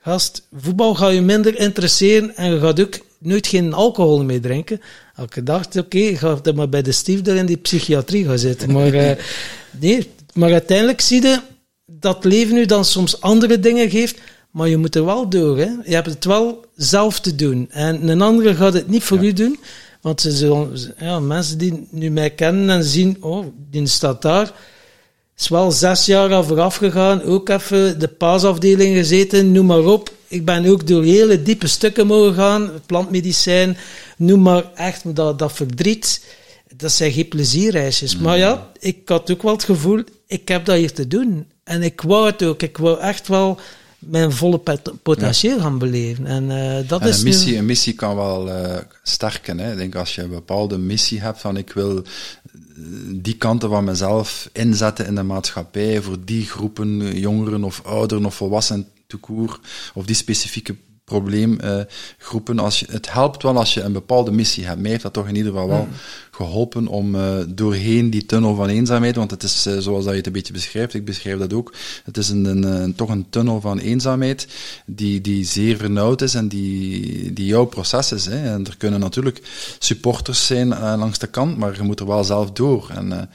Gast, 0.04 0.46
voetbal 0.52 0.94
gaat 0.94 1.12
je 1.12 1.20
minder 1.20 1.58
interesseren 1.58 2.36
en 2.36 2.52
je 2.52 2.60
gaat 2.60 2.80
ook 2.80 2.98
nooit 3.18 3.46
geen 3.46 3.72
alcohol 3.72 4.24
meer 4.24 4.40
drinken. 4.40 4.80
Elke 5.16 5.42
dag, 5.42 5.66
oké, 5.76 5.98
ik 5.98 6.18
ga 6.18 6.34
dan 6.42 6.54
maar 6.54 6.68
bij 6.68 6.82
de 6.82 7.20
daar 7.22 7.36
in 7.36 7.46
die 7.46 7.56
psychiatrie 7.56 8.24
gaan 8.24 8.38
zitten. 8.38 8.72
Maar, 8.72 8.94
eh, 8.94 9.16
nee, 9.80 10.10
maar 10.34 10.52
uiteindelijk 10.52 11.00
zie 11.00 11.22
je 11.22 11.40
dat 11.86 12.24
leven 12.24 12.54
nu 12.54 12.66
dan 12.66 12.84
soms 12.84 13.20
andere 13.20 13.60
dingen 13.60 13.90
geeft, 13.90 14.20
maar 14.52 14.68
je 14.68 14.76
moet 14.76 14.94
er 14.94 15.04
wel 15.04 15.28
door. 15.28 15.58
Hè? 15.58 15.70
Je 15.84 15.94
hebt 15.94 16.06
het 16.06 16.24
wel 16.24 16.64
zelf 16.76 17.20
te 17.20 17.34
doen. 17.34 17.68
En 17.70 18.08
een 18.08 18.22
andere 18.22 18.54
gaat 18.54 18.72
het 18.72 18.88
niet 18.88 19.02
voor 19.02 19.24
u 19.24 19.32
doen. 19.32 19.58
Want 20.00 20.20
ze 20.20 20.30
zullen, 20.30 20.94
ja, 20.98 21.20
mensen 21.20 21.58
die 21.58 21.86
nu 21.90 22.10
mij 22.10 22.30
kennen 22.30 22.70
en 22.70 22.84
zien, 22.84 23.16
oh, 23.20 23.46
die 23.70 23.86
staat 23.86 24.22
daar 24.22 24.52
is 25.42 25.48
wel 25.48 25.70
zes 25.70 26.06
jaar 26.06 26.34
aan 26.34 26.44
vooraf 26.44 26.76
gegaan. 26.76 27.22
Ook 27.22 27.48
even 27.48 27.98
de 27.98 28.08
paasafdeling 28.08 28.96
gezeten, 28.96 29.52
noem 29.52 29.66
maar 29.66 29.84
op. 29.84 30.12
Ik 30.28 30.44
ben 30.44 30.66
ook 30.66 30.86
door 30.86 31.02
hele 31.02 31.42
diepe 31.42 31.66
stukken 31.66 32.06
mogen 32.06 32.34
gaan. 32.34 32.70
Plantmedicijn, 32.86 33.76
noem 34.16 34.42
maar 34.42 34.64
echt 34.74 35.16
dat, 35.16 35.38
dat 35.38 35.52
verdriet. 35.52 36.24
Dat 36.76 36.92
zijn 36.92 37.12
geen 37.12 37.28
plezierreisjes. 37.28 38.16
Maar 38.16 38.38
ja, 38.38 38.70
ik 38.78 38.98
had 39.04 39.30
ook 39.30 39.42
wel 39.42 39.52
het 39.52 39.64
gevoel, 39.64 40.02
ik 40.26 40.48
heb 40.48 40.64
dat 40.64 40.76
hier 40.76 40.92
te 40.92 41.08
doen. 41.08 41.46
En 41.64 41.82
ik 41.82 42.00
wou 42.00 42.26
het 42.26 42.42
ook. 42.42 42.62
Ik 42.62 42.76
wou 42.78 43.00
echt 43.00 43.28
wel 43.28 43.58
mijn 44.06 44.32
volle 44.32 44.58
pot- 44.58 44.92
potentieel 45.02 45.60
gaan 45.60 45.78
beleven. 45.78 46.26
En 46.26 46.50
eh, 46.50 46.88
dat 46.88 47.00
En 47.00 47.08
is 47.08 47.18
een 47.18 47.24
nu- 47.24 47.30
missie, 47.30 47.56
een 47.56 47.66
missie 47.66 47.92
kan 47.94 48.16
wel 48.16 48.50
eh, 48.50 48.78
sterken. 49.02 49.58
Hè. 49.58 49.70
Ik 49.72 49.76
denk 49.78 49.94
als 49.94 50.14
je 50.14 50.22
een 50.22 50.30
bepaalde 50.30 50.78
missie 50.78 51.20
hebt 51.20 51.40
van 51.40 51.56
ik 51.56 51.72
wil 51.72 51.96
eh, 51.96 52.02
die 53.08 53.36
kanten 53.36 53.68
van 53.68 53.84
mezelf 53.84 54.48
inzetten 54.52 55.06
in 55.06 55.14
de 55.14 55.22
maatschappij 55.22 56.02
voor 56.02 56.16
die 56.24 56.46
groepen, 56.46 57.18
jongeren 57.18 57.64
of 57.64 57.82
ouderen 57.84 58.24
of 58.24 58.34
volwassenen 58.34 58.86
court, 59.20 59.58
of 59.94 60.04
die 60.04 60.16
specifieke 60.16 60.76
probleemgroepen. 61.04 62.58
als 62.58 62.80
je, 62.80 62.86
het 62.90 63.12
helpt 63.12 63.42
wel 63.42 63.56
als 63.56 63.74
je 63.74 63.80
een 63.82 63.92
bepaalde 63.92 64.30
missie 64.30 64.64
hebt. 64.66 64.80
Mij 64.80 64.90
heeft 64.90 65.02
dat 65.02 65.12
toch 65.12 65.28
in 65.28 65.36
ieder 65.36 65.52
geval 65.52 65.68
wel 65.68 65.88
geholpen 66.44 66.86
om 66.86 67.14
eh, 67.14 67.36
doorheen 67.48 68.10
die 68.10 68.26
tunnel 68.26 68.54
van 68.54 68.68
eenzaamheid, 68.68 69.16
want 69.16 69.30
het 69.30 69.42
is 69.42 69.66
eh, 69.66 69.78
zoals 69.78 70.04
dat 70.04 70.12
je 70.12 70.18
het 70.18 70.26
een 70.26 70.32
beetje 70.32 70.52
beschrijft, 70.52 70.94
ik 70.94 71.04
beschrijf 71.04 71.38
dat 71.38 71.52
ook, 71.52 71.74
het 72.04 72.16
is 72.16 72.28
een, 72.28 72.44
een, 72.44 72.94
toch 72.94 73.08
een 73.08 73.26
tunnel 73.30 73.60
van 73.60 73.78
eenzaamheid 73.78 74.46
die, 74.86 75.20
die 75.20 75.44
zeer 75.44 75.76
vernauwd 75.76 76.22
is 76.22 76.34
en 76.34 76.48
die, 76.48 77.32
die 77.32 77.46
jouw 77.46 77.64
proces 77.64 78.12
is. 78.12 78.24
Hè. 78.24 78.52
En 78.52 78.66
er 78.66 78.76
kunnen 78.76 79.00
natuurlijk 79.00 79.42
supporters 79.78 80.46
zijn 80.46 80.72
eh, 80.72 80.94
langs 80.98 81.18
de 81.18 81.26
kant, 81.26 81.56
maar 81.56 81.76
je 81.76 81.82
moet 81.82 82.00
er 82.00 82.06
wel 82.06 82.24
zelf 82.24 82.52
door. 82.52 82.90
En, 82.94 83.30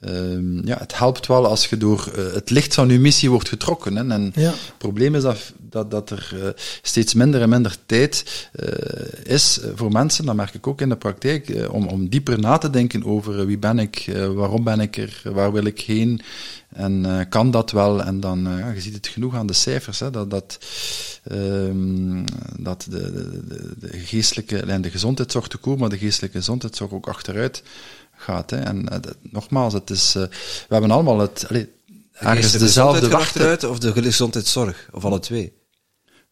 eh, 0.00 0.32
ehm, 0.32 0.66
ja, 0.66 0.78
het 0.78 0.98
helpt 0.98 1.26
wel 1.26 1.46
als 1.46 1.66
je 1.66 1.76
door 1.76 2.12
eh, 2.14 2.32
het 2.32 2.50
licht 2.50 2.74
van 2.74 2.88
je 2.88 2.98
missie 2.98 3.30
wordt 3.30 3.48
getrokken. 3.48 3.96
Hè. 3.96 4.08
En 4.08 4.32
Ja. 4.34 4.50
het 4.50 4.78
probleem 4.78 5.14
is 5.14 5.22
dat, 5.22 5.52
dat, 5.70 5.90
dat 5.90 6.10
er 6.10 6.30
eh, 6.42 6.48
steeds 6.82 7.14
minder 7.14 7.40
en 7.42 7.48
minder 7.48 7.76
tijd 7.86 8.48
eh, 8.52 9.32
is 9.34 9.60
voor 9.74 9.92
mensen, 9.92 10.24
dat 10.26 10.34
merk 10.34 10.54
ik 10.54 10.66
ook 10.66 10.80
in 10.80 10.88
de 10.88 10.96
praktijk, 10.96 11.66
om, 11.70 11.86
om 11.88 12.08
dieper 12.08 12.38
na 12.38 12.58
te 12.58 12.70
denken 12.70 13.04
over 13.04 13.46
wie 13.46 13.58
ben 13.58 13.78
ik, 13.78 14.10
waarom 14.34 14.64
ben 14.64 14.80
ik 14.80 14.96
er, 14.96 15.20
waar 15.24 15.52
wil 15.52 15.64
ik 15.64 15.80
heen 15.80 16.20
en 16.68 17.26
kan 17.28 17.50
dat 17.50 17.70
wel. 17.70 18.02
En 18.02 18.20
dan, 18.20 18.42
ja, 18.58 18.70
je 18.70 18.80
ziet 18.80 18.94
het 18.94 19.06
genoeg 19.08 19.34
aan 19.34 19.46
de 19.46 19.52
cijfers, 19.52 20.00
hè, 20.00 20.10
dat, 20.10 20.30
dat, 20.30 20.58
ehm, 21.22 22.24
dat 22.58 22.86
de, 22.90 23.12
de, 23.12 23.46
de, 23.48 23.74
de 23.78 23.98
geestelijke 23.98 24.58
en 24.60 24.82
de 24.82 24.90
gezondheidszorg 24.90 25.48
te 25.48 25.56
koer, 25.56 25.78
maar 25.78 25.88
de 25.88 25.98
geestelijke 25.98 26.36
gezondheidszorg 26.36 26.92
ook 26.92 27.08
achteruit 27.08 27.62
gaat. 28.16 28.50
Hè. 28.50 28.56
En 28.56 28.88
eh, 28.88 28.98
nogmaals, 29.30 29.72
het 29.72 29.90
is, 29.90 30.14
eh, 30.14 30.22
we 30.22 30.66
hebben 30.68 30.90
allemaal 30.90 31.18
het, 31.18 31.44
allee, 31.48 31.68
ergens 32.12 32.52
de 32.52 32.58
dezelfde 32.58 33.16
achteruit 33.16 33.64
of 33.64 33.78
de 33.78 33.92
gezondheidszorg? 33.92 34.88
Of 34.92 35.04
alle 35.04 35.18
twee? 35.18 35.52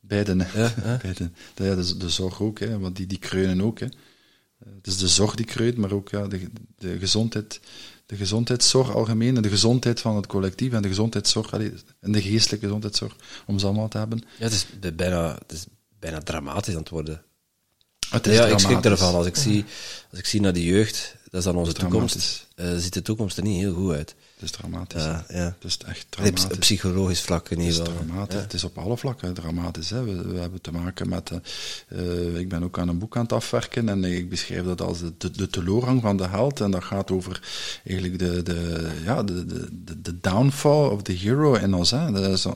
Beiden, 0.01 0.40
hè. 0.40 0.62
Ja, 0.62 0.73
hè? 0.81 0.97
Beiden. 0.97 1.35
De, 1.55 1.65
ja, 1.65 1.74
de, 1.74 1.97
de 1.97 2.09
zorg 2.09 2.40
ook, 2.40 2.59
hè, 2.59 2.78
want 2.78 2.97
die, 2.97 3.06
die 3.06 3.19
kreunen 3.19 3.61
ook. 3.61 3.78
Hè. 3.78 3.86
Eh, 3.86 4.73
Het 4.77 4.86
is 4.86 4.98
de 4.98 5.09
zorg 5.09 5.35
die 5.35 5.47
kreunt, 5.47 5.77
maar 5.77 5.93
ook 5.93 6.09
ja, 6.11 6.27
de, 6.27 6.51
de, 6.78 6.98
gezondheid, 6.98 7.61
de 8.06 8.16
gezondheidszorg 8.16 8.94
algemeen, 8.94 9.36
en 9.36 9.43
de 9.43 9.48
gezondheid 9.48 10.01
van 10.01 10.16
het 10.16 10.27
collectief 10.27 10.73
en 10.73 10.82
de 10.82 10.89
gezondheidszorg, 10.89 11.52
allee, 11.52 11.73
en 12.01 12.12
de 12.12 12.23
geestelijke 12.23 12.66
gezondheidszorg, 12.66 13.16
om 13.47 13.59
ze 13.59 13.66
allemaal 13.66 13.89
te 13.89 13.98
hebben. 13.98 14.19
Ja, 14.39 14.44
het 14.44 14.52
is 14.52 14.66
bijna, 14.97 15.35
het 15.35 15.52
is 15.52 15.65
bijna 15.98 16.20
dramatisch 16.20 16.74
aan 16.74 16.81
het 16.81 16.89
worden. 16.89 17.23
Het 18.15 18.27
is 18.27 18.36
Ja, 18.36 18.47
ik 18.47 18.59
schrik 18.59 18.85
ervan. 18.85 19.15
Als 19.15 19.27
ik, 19.27 19.36
zie, 19.36 19.65
als 20.11 20.19
ik 20.19 20.27
zie 20.27 20.41
naar 20.41 20.53
de 20.53 20.65
jeugd, 20.65 21.16
dat 21.31 21.41
is 21.41 21.47
dan 21.47 21.57
onze 21.57 21.73
toekomst, 21.73 22.47
eh, 22.55 22.66
ziet 22.77 22.93
de 22.93 23.03
toekomst 23.03 23.36
er 23.36 23.43
niet 23.43 23.61
heel 23.61 23.74
goed 23.74 23.93
uit. 23.93 24.15
Het 24.45 24.53
is 24.55 24.61
dramatisch. 24.61 25.03
Ja. 25.03 25.25
Het 25.59 25.65
is 25.65 25.79
echt 25.87 26.07
dramatisch. 26.09 26.45
Op 26.45 26.59
psychologisch 26.59 27.21
vlak 27.21 27.49
in 27.49 27.59
Het 27.59 27.66
ieder 27.66 27.83
is 27.83 27.89
geval. 27.89 28.05
dramatisch. 28.07 28.35
Ja. 28.37 28.43
Het 28.43 28.53
is 28.53 28.65
op 28.65 28.79
alle 28.79 28.97
vlakken 28.97 29.35
dramatisch. 29.35 29.91
Hè. 29.91 30.05
We, 30.05 30.29
we 30.29 30.39
hebben 30.41 30.61
te 30.61 30.73
maken 30.73 31.09
met. 31.09 31.31
eh, 31.31 31.39
eh, 31.99 32.37
ik 32.37 32.49
ben 32.49 32.62
ook 32.65 32.79
aan 32.79 32.89
een 32.89 32.99
boek 32.99 33.16
aan 33.16 33.23
het 33.23 33.33
afwerken 33.33 33.89
en 33.89 34.05
ik 34.05 34.29
beschrijf 34.29 34.65
dat 34.65 34.81
als 34.81 34.99
de, 35.01 35.12
de, 35.19 35.31
de 35.31 35.49
teleurgang 35.49 36.01
van 36.03 36.16
de 36.16 36.27
held. 36.29 36.61
En 36.61 36.71
dat 36.71 36.85
gaat 36.85 37.11
over 37.11 37.41
eigenlijk 37.87 38.19
de, 38.19 38.43
de, 38.43 38.91
ja, 39.05 39.23
de, 39.23 39.47
de, 39.47 40.01
de, 40.03 40.21
downfall 40.21 40.87
of 40.89 41.03
the 41.03 41.12
hero 41.12 41.55
in 41.55 41.75
ons. 41.75 41.91
Hè. 41.91 42.11
Dat 42.12 42.25
is, 42.25 42.45
eh, 42.45 42.53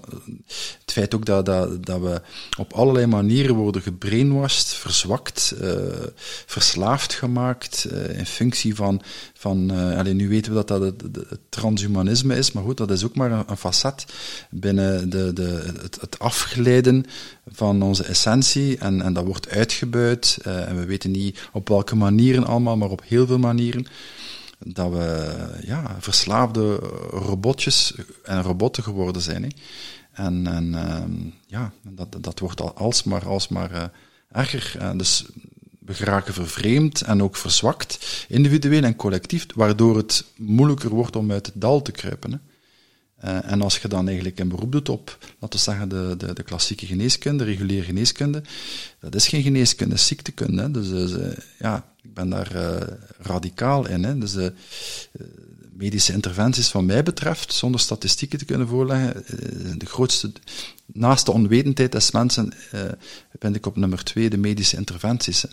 het 0.80 0.92
feit 0.92 1.14
ook 1.14 1.24
dat, 1.26 1.46
dat, 1.46 1.84
dat 1.86 2.00
we 2.00 2.20
op 2.58 2.72
allerlei 2.72 3.06
manieren 3.06 3.54
worden 3.54 3.82
gebrainwashed, 3.82 4.66
verzwakt, 4.66 5.54
verslaafd 6.46 7.14
gemaakt 7.14 7.84
in 8.12 8.26
functie 8.26 8.74
van. 8.74 9.02
van 9.34 9.66
nu 10.16 10.28
weten 10.28 10.52
we 10.52 10.56
dat 10.64 10.68
dat 10.68 10.80
het, 10.80 11.02
het- 11.02 11.30
het 11.30 11.40
transhumanisme 11.78 12.36
is, 12.36 12.52
maar 12.52 12.62
goed, 12.62 12.76
dat 12.76 12.90
is 12.90 13.04
ook 13.04 13.16
maar 13.16 13.30
een, 13.30 13.56
facet 13.56 14.06
binnen 14.50 15.10
de, 15.10 15.32
de, 15.32 15.74
het, 15.82 16.00
het 16.00 16.18
afglijden 16.18 17.04
van 17.46 17.82
onze 17.82 18.04
essentie. 18.04 18.78
En, 18.78 19.02
en 19.02 19.12
dat 19.12 19.24
wordt 19.24 19.48
uitgebuit. 19.48 20.38
eh, 20.42 20.68
en 20.68 20.76
we 20.76 20.84
weten 20.84 21.10
niet 21.10 21.48
op 21.52 21.68
welke 21.68 21.96
manieren 21.96 22.44
allemaal, 22.44 22.76
maar 22.76 22.90
op 22.90 23.02
heel 23.04 23.26
veel 23.26 23.38
manieren. 23.38 23.86
Dat 24.58 24.90
we 24.90 25.36
ja, 25.66 25.96
verslaafde 25.98 26.74
robotjes 27.10 27.94
en 28.24 28.42
robotten 28.42 28.82
geworden 28.82 29.22
zijn. 29.22 29.42
Hè. 29.42 29.48
En, 30.12 30.46
en 30.46 30.74
ehm, 30.74 31.12
ja, 31.46 31.72
dat, 31.82 32.16
dat 32.20 32.38
wordt 32.38 32.60
al 32.60 32.74
alsmaar, 32.74 33.26
alsmaar 33.26 33.70
eh, 33.72 33.84
erger. 34.32 34.74
Eh, 34.78 34.90
dus 34.96 35.24
we 35.88 35.94
geraken 35.94 36.34
vervreemd 36.34 37.02
en 37.02 37.22
ook 37.22 37.36
verzwakt, 37.36 38.24
individueel 38.28 38.82
en 38.82 38.96
collectief, 38.96 39.46
waardoor 39.54 39.96
het 39.96 40.24
moeilijker 40.36 40.90
wordt 40.90 41.16
om 41.16 41.32
uit 41.32 41.46
het 41.46 41.60
dal 41.60 41.82
te 41.82 41.92
kruipen. 41.92 42.42
Eh, 43.16 43.50
en 43.50 43.62
als 43.62 43.78
je 43.78 43.88
dan 43.88 44.06
eigenlijk 44.06 44.38
een 44.38 44.48
beroep 44.48 44.72
doet 44.72 44.88
op, 44.88 45.18
laten 45.38 45.58
we 45.58 45.64
zeggen, 45.64 45.88
de, 45.88 46.14
de, 46.18 46.32
de 46.34 46.42
klassieke 46.42 46.86
geneeskunde, 46.86 47.44
reguliere 47.44 47.84
geneeskunde, 47.84 48.42
dat 49.00 49.14
is 49.14 49.28
geen 49.28 49.42
geneeskunde, 49.42 49.90
dat 49.90 50.02
is 50.02 50.06
ziektekunde. 50.06 50.70
Dus, 50.70 51.12
eh, 51.12 51.36
ja, 51.58 51.92
ik 52.02 52.14
ben 52.14 52.28
daar 52.28 52.54
eh, 52.54 52.96
radicaal 53.18 53.88
in. 53.88 54.04
Hè. 54.04 54.18
Dus, 54.18 54.36
medische 55.72 56.12
interventies, 56.12 56.72
wat 56.72 56.82
mij 56.82 57.02
betreft, 57.02 57.52
zonder 57.52 57.80
statistieken 57.80 58.38
te 58.38 58.44
kunnen 58.44 58.68
voorleggen, 58.68 59.24
de 59.78 59.86
grootste, 59.86 60.32
naast 60.86 61.26
de 61.26 61.32
onwetendheid 61.32 61.92
des 61.92 62.10
mensen, 62.10 62.52
ben 63.38 63.54
ik 63.54 63.66
op 63.66 63.76
nummer 63.76 64.04
twee 64.04 64.30
de 64.30 64.36
medische 64.36 64.76
interventies. 64.76 65.44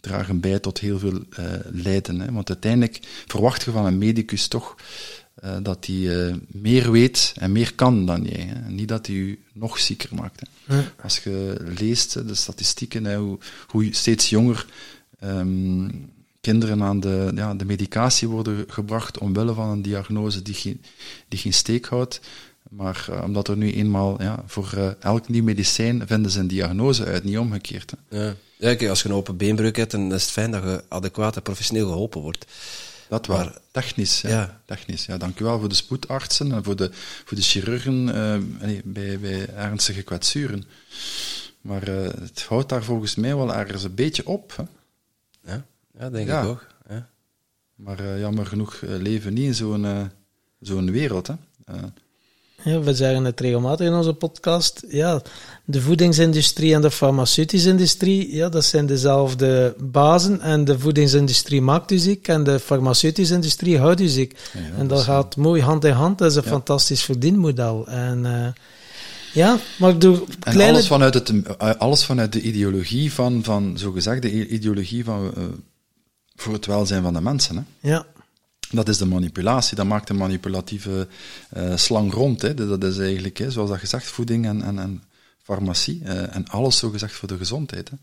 Dragen 0.00 0.40
bij 0.40 0.58
tot 0.58 0.78
heel 0.78 0.98
veel 0.98 1.20
eh, 1.30 1.44
lijden. 1.64 2.20
Hè? 2.20 2.32
Want 2.32 2.48
uiteindelijk 2.48 2.98
verwacht 3.26 3.62
je 3.62 3.70
van 3.70 3.86
een 3.86 3.98
medicus 3.98 4.48
toch 4.48 4.76
eh, 5.36 5.56
dat 5.62 5.86
hij 5.86 6.26
eh, 6.26 6.34
meer 6.46 6.90
weet 6.90 7.34
en 7.36 7.52
meer 7.52 7.74
kan 7.74 8.06
dan 8.06 8.24
jij. 8.24 8.40
Hè? 8.40 8.54
En 8.54 8.74
niet 8.74 8.88
dat 8.88 9.06
hij 9.06 9.16
je 9.16 9.38
nog 9.52 9.78
zieker 9.78 10.14
maakt. 10.14 10.42
Hè? 10.64 10.82
Als 11.02 11.18
je 11.18 11.56
leest 11.78 12.16
eh, 12.16 12.26
de 12.26 12.34
statistieken, 12.34 13.04
hè, 13.04 13.16
hoe, 13.16 13.38
hoe 13.66 13.94
steeds 13.94 14.30
jonger 14.30 14.66
ehm, 15.20 15.88
kinderen 16.40 16.82
aan 16.82 17.00
de, 17.00 17.32
ja, 17.34 17.54
de 17.54 17.64
medicatie 17.64 18.28
worden 18.28 18.64
gebracht 18.68 19.18
omwille 19.18 19.54
van 19.54 19.68
een 19.68 19.82
diagnose 19.82 20.42
die 20.42 20.54
geen, 20.54 20.80
die 21.28 21.38
geen 21.38 21.52
steek 21.52 21.86
houdt. 21.86 22.20
Maar 22.76 23.06
eh, 23.10 23.22
omdat 23.24 23.48
er 23.48 23.56
nu 23.56 23.72
eenmaal 23.72 24.22
ja, 24.22 24.42
voor 24.46 24.72
eh, 24.76 24.90
elk 25.00 25.28
nieuw 25.28 25.42
medicijn 25.42 26.06
vinden 26.06 26.30
ze 26.30 26.40
een 26.40 26.48
diagnose 26.48 27.04
uit, 27.04 27.24
niet 27.24 27.38
omgekeerd. 27.38 27.92
Hè? 28.08 28.24
Ja. 28.24 28.34
Ja, 28.58 28.74
kijk, 28.74 28.88
als 28.88 29.02
je 29.02 29.08
een 29.08 29.14
open 29.14 29.36
beenbreuk 29.36 29.76
hebt, 29.76 29.90
dan 29.90 30.14
is 30.14 30.22
het 30.22 30.30
fijn 30.30 30.50
dat 30.50 30.62
je 30.62 30.84
adequaat 30.88 31.36
en 31.36 31.42
professioneel 31.42 31.86
geholpen 31.88 32.20
wordt. 32.20 32.46
Dat 33.08 33.26
wel. 33.26 33.36
Maar- 33.36 33.58
technisch. 33.70 34.20
Ja. 34.20 34.28
Ja. 34.28 34.60
technisch. 34.64 35.06
Ja, 35.06 35.16
dank 35.16 35.40
u 35.40 35.44
wel 35.44 35.58
voor 35.58 35.68
de 35.68 35.74
spoedartsen 35.74 36.52
en 36.52 36.64
voor 36.64 36.76
de, 36.76 36.90
voor 37.24 37.36
de 37.36 37.42
chirurgen 37.42 38.04
nee, 38.60 38.80
bij, 38.84 39.18
bij 39.20 39.48
ernstige 39.48 40.02
kwetsuren. 40.02 40.64
Maar 41.60 41.82
het 41.86 42.44
houdt 42.48 42.68
daar 42.68 42.84
volgens 42.84 43.14
mij 43.14 43.36
wel 43.36 43.54
ergens 43.54 43.84
een 43.84 43.94
beetje 43.94 44.26
op. 44.26 44.56
Hè. 44.56 44.62
Ja, 45.52 45.64
ja 45.98 46.10
denk 46.10 46.28
ik 46.28 46.44
ook. 46.44 46.66
Maar 47.74 48.18
jammer 48.18 48.46
genoeg 48.46 48.80
leven 48.80 49.28
we 49.28 49.38
niet 49.38 49.46
in 49.46 49.54
zo'n 49.54 50.10
zo'n 50.60 50.90
wereld. 50.90 51.26
Hè. 51.26 51.34
Ja, 52.62 52.80
we 52.80 52.94
zeggen 52.94 53.24
het 53.24 53.40
regelmatig 53.40 53.86
in 53.86 53.94
onze 53.94 54.12
podcast. 54.12 54.84
Ja, 54.88 55.22
de 55.64 55.80
voedingsindustrie 55.80 56.74
en 56.74 56.80
de 56.80 56.90
farmaceutische 56.90 57.68
industrie, 57.68 58.34
ja, 58.34 58.48
dat 58.48 58.64
zijn 58.64 58.86
dezelfde 58.86 59.74
bazen. 59.78 60.40
En 60.40 60.64
de 60.64 60.78
voedingsindustrie 60.78 61.60
maakt 61.60 61.90
u 61.90 61.98
ziek 61.98 62.28
en 62.28 62.44
de 62.44 62.60
farmaceutische 62.60 63.34
industrie 63.34 63.78
houdt 63.78 64.00
u 64.00 64.06
ziek. 64.06 64.38
Ja, 64.52 64.60
ja, 64.60 64.66
en 64.78 64.88
dat 64.88 65.02
gaat 65.02 65.36
mooi 65.36 65.62
hand 65.62 65.84
in 65.84 65.92
hand. 65.92 66.18
Dat 66.18 66.30
is 66.30 66.36
een 66.36 66.42
fantastisch 66.42 67.02
verdienmodel. 67.02 67.86
En 67.86 68.26
eh, 68.26 68.46
ja, 69.32 69.58
maar 69.78 69.98
door 69.98 70.24
En 70.40 70.60
alles, 70.60 70.86
vanuit 70.86 71.14
het, 71.14 71.32
alles 71.78 72.04
vanuit 72.04 72.32
de 72.32 72.40
ideologie 72.40 73.12
van, 73.12 73.44
van 73.44 73.78
zogezegd, 73.78 74.22
de 74.22 74.48
ideologie 74.48 75.04
van, 75.04 75.32
eh, 75.36 75.42
voor 76.34 76.52
het 76.52 76.66
welzijn 76.66 77.02
van 77.02 77.12
de 77.12 77.20
mensen. 77.20 77.56
Hè. 77.56 77.88
Ja, 77.88 78.06
Dat 78.70 78.88
is 78.88 78.98
de 78.98 79.06
manipulatie, 79.06 79.76
dat 79.76 79.86
maakt 79.86 80.08
een 80.08 80.16
manipulatieve 80.16 81.08
eh, 81.50 81.76
slang 81.76 82.12
rond. 82.12 82.42
Hè. 82.42 82.54
Dat 82.54 82.84
is 82.84 82.98
eigenlijk, 82.98 83.38
hè, 83.38 83.50
zoals 83.50 83.70
dat 83.70 83.78
gezegd, 83.78 84.06
voeding 84.06 84.46
en, 84.46 84.62
en, 84.62 84.78
en 84.78 85.02
farmacie. 85.42 86.00
eh, 86.04 86.34
en 86.36 86.48
alles 86.48 86.78
zo 86.78 86.90
gezegd 86.90 87.12
voor 87.14 87.28
de 87.28 87.36
gezondheid. 87.36 87.90
Hè. 87.90 87.96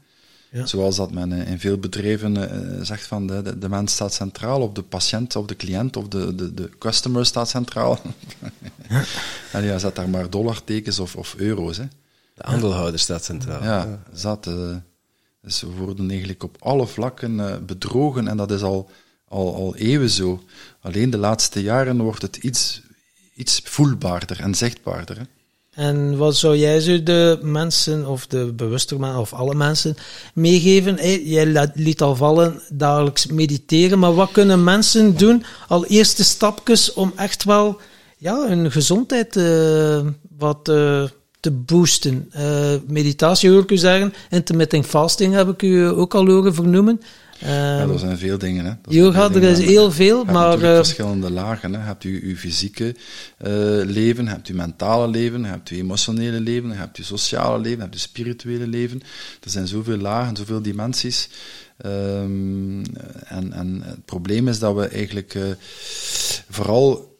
Ja. 0.59 0.65
Zoals 0.65 0.95
dat 0.95 1.11
men 1.11 1.31
eh, 1.31 1.51
in 1.51 1.59
veel 1.59 1.77
bedrijven 1.77 2.49
eh, 2.51 2.81
zegt 2.85 3.05
van 3.07 3.27
de, 3.27 3.41
de, 3.41 3.57
de 3.57 3.69
mens 3.69 3.93
staat 3.93 4.13
centraal, 4.13 4.61
of 4.61 4.71
de 4.73 4.81
patiënt, 4.81 5.35
of 5.35 5.45
de 5.45 5.55
cliënt, 5.55 5.97
of 5.97 6.07
de, 6.07 6.35
de, 6.35 6.53
de 6.53 6.69
customer 6.79 7.25
staat 7.25 7.49
centraal. 7.49 7.99
en 9.51 9.63
ja, 9.63 9.77
zet 9.77 9.95
daar 9.95 10.09
maar 10.09 10.29
dollartekens 10.29 10.99
of, 10.99 11.15
of 11.15 11.35
euro's. 11.37 11.77
Hè. 11.77 11.85
De 12.33 12.43
aandeelhouder 12.43 12.99
staat 12.99 13.23
centraal. 13.23 13.63
Ja, 13.63 14.03
zat. 14.13 14.47
eh, 14.47 14.75
dus 15.41 15.61
we 15.61 15.67
worden 15.67 16.09
eigenlijk 16.09 16.43
op 16.43 16.55
alle 16.59 16.87
vlakken 16.87 17.39
eh, 17.49 17.57
bedrogen 17.65 18.27
en 18.27 18.37
dat 18.37 18.51
is 18.51 18.61
al, 18.61 18.89
al, 19.33 19.55
al 19.55 19.75
eeuwen 19.75 20.09
zo. 20.09 20.43
Alleen 20.81 21.09
de 21.09 21.17
laatste 21.17 21.61
jaren 21.61 22.01
wordt 22.01 22.21
het 22.21 22.37
iets, 22.37 22.81
iets 23.35 23.61
voelbaarder 23.63 24.39
en 24.39 24.55
zichtbaarder. 24.55 25.17
En 25.73 26.17
wat 26.17 26.35
zou 26.35 26.57
jij 26.57 26.79
zo 26.79 27.03
de 27.03 27.39
mensen, 27.41 28.07
of 28.07 28.27
de 28.27 28.53
bewuste 28.55 28.99
mensen, 28.99 29.19
of 29.19 29.33
alle 29.33 29.55
mensen 29.55 29.95
meegeven? 30.33 31.23
Jij 31.29 31.71
liet 31.73 32.01
al 32.01 32.15
vallen 32.15 32.61
dagelijks 32.69 33.25
mediteren, 33.25 33.99
maar 33.99 34.13
wat 34.13 34.31
kunnen 34.31 34.63
mensen 34.63 35.17
doen, 35.17 35.43
al 35.67 35.85
eerste 35.85 36.23
stapjes, 36.23 36.93
om 36.93 37.13
echt 37.15 37.43
wel 37.43 37.79
ja, 38.17 38.47
hun 38.47 38.71
gezondheid 38.71 39.35
eh, 39.35 40.05
wat 40.37 40.69
eh, 40.69 41.03
te 41.39 41.51
boosten? 41.51 42.27
Eh, 42.31 42.75
meditatie 42.87 43.49
hoor 43.49 43.61
ik 43.61 43.71
u 43.71 43.77
zeggen, 43.77 44.13
intermittent 44.29 44.85
fasting 44.85 45.33
heb 45.33 45.49
ik 45.49 45.61
u 45.61 45.85
ook 45.85 46.15
al 46.15 46.25
horen 46.25 46.53
vernoemen. 46.53 47.01
Ja, 47.43 47.79
Ehm, 47.79 47.89
er 47.91 47.99
zijn 47.99 48.17
veel 48.17 48.37
dingen. 48.37 48.65
Hè. 48.65 48.71
Gaat 49.11 49.35
er 49.35 49.41
dingen. 49.41 49.57
is 49.57 49.65
heel 49.65 49.91
veel, 49.91 50.19
Je 50.19 50.31
maar 50.31 50.33
natuurlijk 50.33 50.63
eh, 50.63 50.75
verschillende 50.75 51.31
lagen. 51.31 51.73
Hè. 51.73 51.79
Je 51.79 51.85
hebt 51.85 52.03
je, 52.03 52.27
je 52.27 52.37
fysieke 52.37 52.95
eh, 53.37 53.51
leven, 53.85 54.23
je 54.23 54.29
hebt 54.29 54.47
je 54.47 54.53
mentale 54.53 55.07
leven, 55.07 55.41
je 55.41 55.47
hebt 55.47 55.69
je 55.69 55.75
emotionele 55.75 56.39
leven, 56.39 56.69
je 56.69 56.75
hebt 56.75 56.97
je 56.97 57.03
sociale 57.03 57.57
leven, 57.57 57.77
je 57.77 57.81
hebt 57.81 57.93
je 57.93 57.99
spirituele 57.99 58.67
leven. 58.67 59.01
Er 59.43 59.49
zijn 59.49 59.67
zoveel 59.67 59.97
lagen, 59.97 60.35
zoveel 60.35 60.61
dimensies. 60.61 61.29
Ehm, 61.77 62.83
en, 63.25 63.53
en 63.53 63.81
het 63.85 64.05
probleem 64.05 64.47
is 64.47 64.59
dat 64.59 64.75
we 64.75 64.87
eigenlijk 64.87 65.35
eh, 65.35 65.43
vooral 66.49 67.11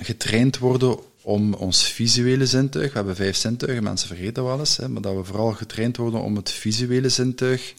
getraind 0.00 0.58
worden 0.58 0.98
om 1.22 1.54
ons 1.54 1.88
visuele 1.88 2.46
zintuig, 2.46 2.88
we 2.88 2.96
hebben 2.96 3.16
vijf 3.16 3.36
zintuigen, 3.36 3.82
mensen 3.82 4.08
vergeten 4.08 4.44
wel 4.44 4.58
eens, 4.58 4.76
hè, 4.76 4.88
maar 4.88 5.02
dat 5.02 5.16
we 5.16 5.24
vooral 5.24 5.52
getraind 5.52 5.96
worden 5.96 6.22
om 6.22 6.36
het 6.36 6.50
visuele 6.50 7.08
zintuig 7.08 7.74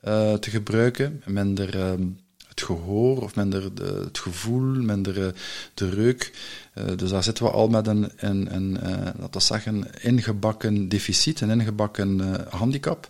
eh, 0.00 0.34
te 0.34 0.50
gebruiken, 0.50 1.22
minder 1.24 1.78
ehm, 1.78 2.06
het 2.48 2.62
gehoor 2.62 3.22
of 3.22 3.34
minder 3.34 3.74
de, 3.74 4.02
het 4.04 4.18
gevoel, 4.18 4.62
minder 4.62 5.26
eh, 5.26 5.32
de 5.74 5.90
reuk. 5.90 6.32
Eh, 6.74 6.84
dus 6.96 7.10
daar 7.10 7.22
zitten 7.22 7.44
we 7.44 7.50
al 7.50 7.68
met 7.68 7.86
een, 7.86 8.10
een, 8.16 8.54
een 8.54 9.40
zeggen, 9.40 10.02
ingebakken 10.02 10.88
deficit, 10.88 11.40
een 11.40 11.50
ingebakken 11.50 12.20
handicap. 12.50 13.08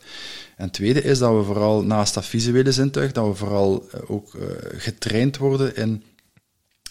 En 0.56 0.70
tweede 0.70 1.02
is 1.02 1.18
dat 1.18 1.36
we 1.36 1.42
vooral 1.42 1.84
naast 1.84 2.14
dat 2.14 2.26
visuele 2.26 2.72
zintuig, 2.72 3.12
dat 3.12 3.26
we 3.26 3.34
vooral 3.34 3.90
ook 4.06 4.36
getraind 4.76 5.36
worden 5.36 5.76
in, 5.76 6.02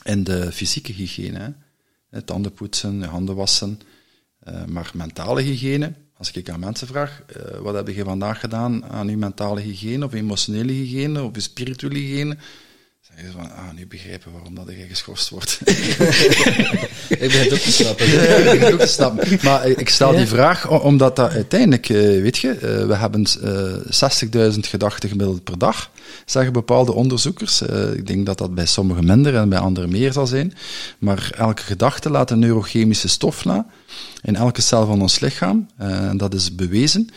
in 0.03 0.23
de 0.23 0.51
fysieke 0.51 0.91
hygiëne. 0.91 1.53
Hè. 2.09 2.21
Tanden 2.21 2.53
poetsen, 2.53 3.03
handen 3.03 3.35
wassen. 3.35 3.79
Maar 4.67 4.91
mentale 4.93 5.41
hygiëne, 5.41 5.93
als 6.17 6.31
ik 6.31 6.49
aan 6.49 6.59
mensen 6.59 6.87
vraag, 6.87 7.21
eh, 7.27 7.57
wat 7.59 7.75
heb 7.75 7.87
je 7.87 8.03
vandaag 8.03 8.39
gedaan 8.39 8.85
aan 8.85 9.07
je 9.07 9.17
mentale 9.17 9.61
hygiëne, 9.61 10.05
of 10.05 10.13
emotionele 10.13 10.71
hygiëne, 10.71 11.23
of 11.23 11.35
je 11.35 11.41
spirituele 11.41 11.97
hygiëne? 11.97 12.37
Zeggen 13.15 13.31
ze 13.31 13.37
van, 13.37 13.51
ah, 13.51 13.73
nu 13.75 13.87
begrijpen 13.87 14.31
waarom 14.31 14.55
dat 14.55 14.67
je 14.67 14.85
geschorst 14.87 15.29
wordt. 15.29 15.59
Ik 17.09 17.19
begin 17.19 17.39
het 17.39 17.53
ook 17.53 17.59
te 17.59 17.71
snappen. 17.71 18.07
Ja, 18.07 18.23
ja, 18.23 18.51
ik 18.51 18.73
ook 18.73 18.79
te 18.79 18.87
snappen. 18.87 19.39
Maar 19.43 19.67
ik 19.67 19.89
stel 19.89 20.15
die 20.15 20.25
vraag 20.25 20.69
omdat 20.69 21.15
dat 21.15 21.31
uiteindelijk, 21.31 21.89
eh, 21.89 21.97
weet 21.97 22.37
je, 22.37 22.51
eh, 22.51 22.87
we 22.87 22.95
hebben 22.95 23.25
eh 23.41 23.73
60.000 23.89 24.67
gedachten 24.67 25.09
gemiddeld 25.09 25.43
per 25.43 25.57
dag, 25.57 25.91
zeggen 26.25 26.53
bepaalde 26.53 26.93
onderzoekers. 26.93 27.61
Eh, 27.61 27.93
ik 27.93 28.07
denk 28.07 28.25
dat 28.25 28.37
dat 28.37 28.55
bij 28.55 28.65
sommigen 28.65 29.05
minder 29.05 29.35
en 29.35 29.49
bij 29.49 29.59
anderen 29.59 29.89
meer 29.89 30.13
zal 30.13 30.27
zijn. 30.27 30.53
Maar 30.97 31.31
elke 31.37 31.61
gedachte 31.61 32.09
laat 32.09 32.31
een 32.31 32.39
neurochemische 32.39 33.07
stof 33.07 33.45
na 33.45 33.65
in 34.21 34.35
elke 34.35 34.61
cel 34.61 34.85
van 34.85 35.01
ons 35.01 35.19
lichaam. 35.19 35.67
Eh, 35.77 36.07
En 36.09 36.17
dat 36.17 36.33
is 36.33 36.55
bewezen. 36.55 37.09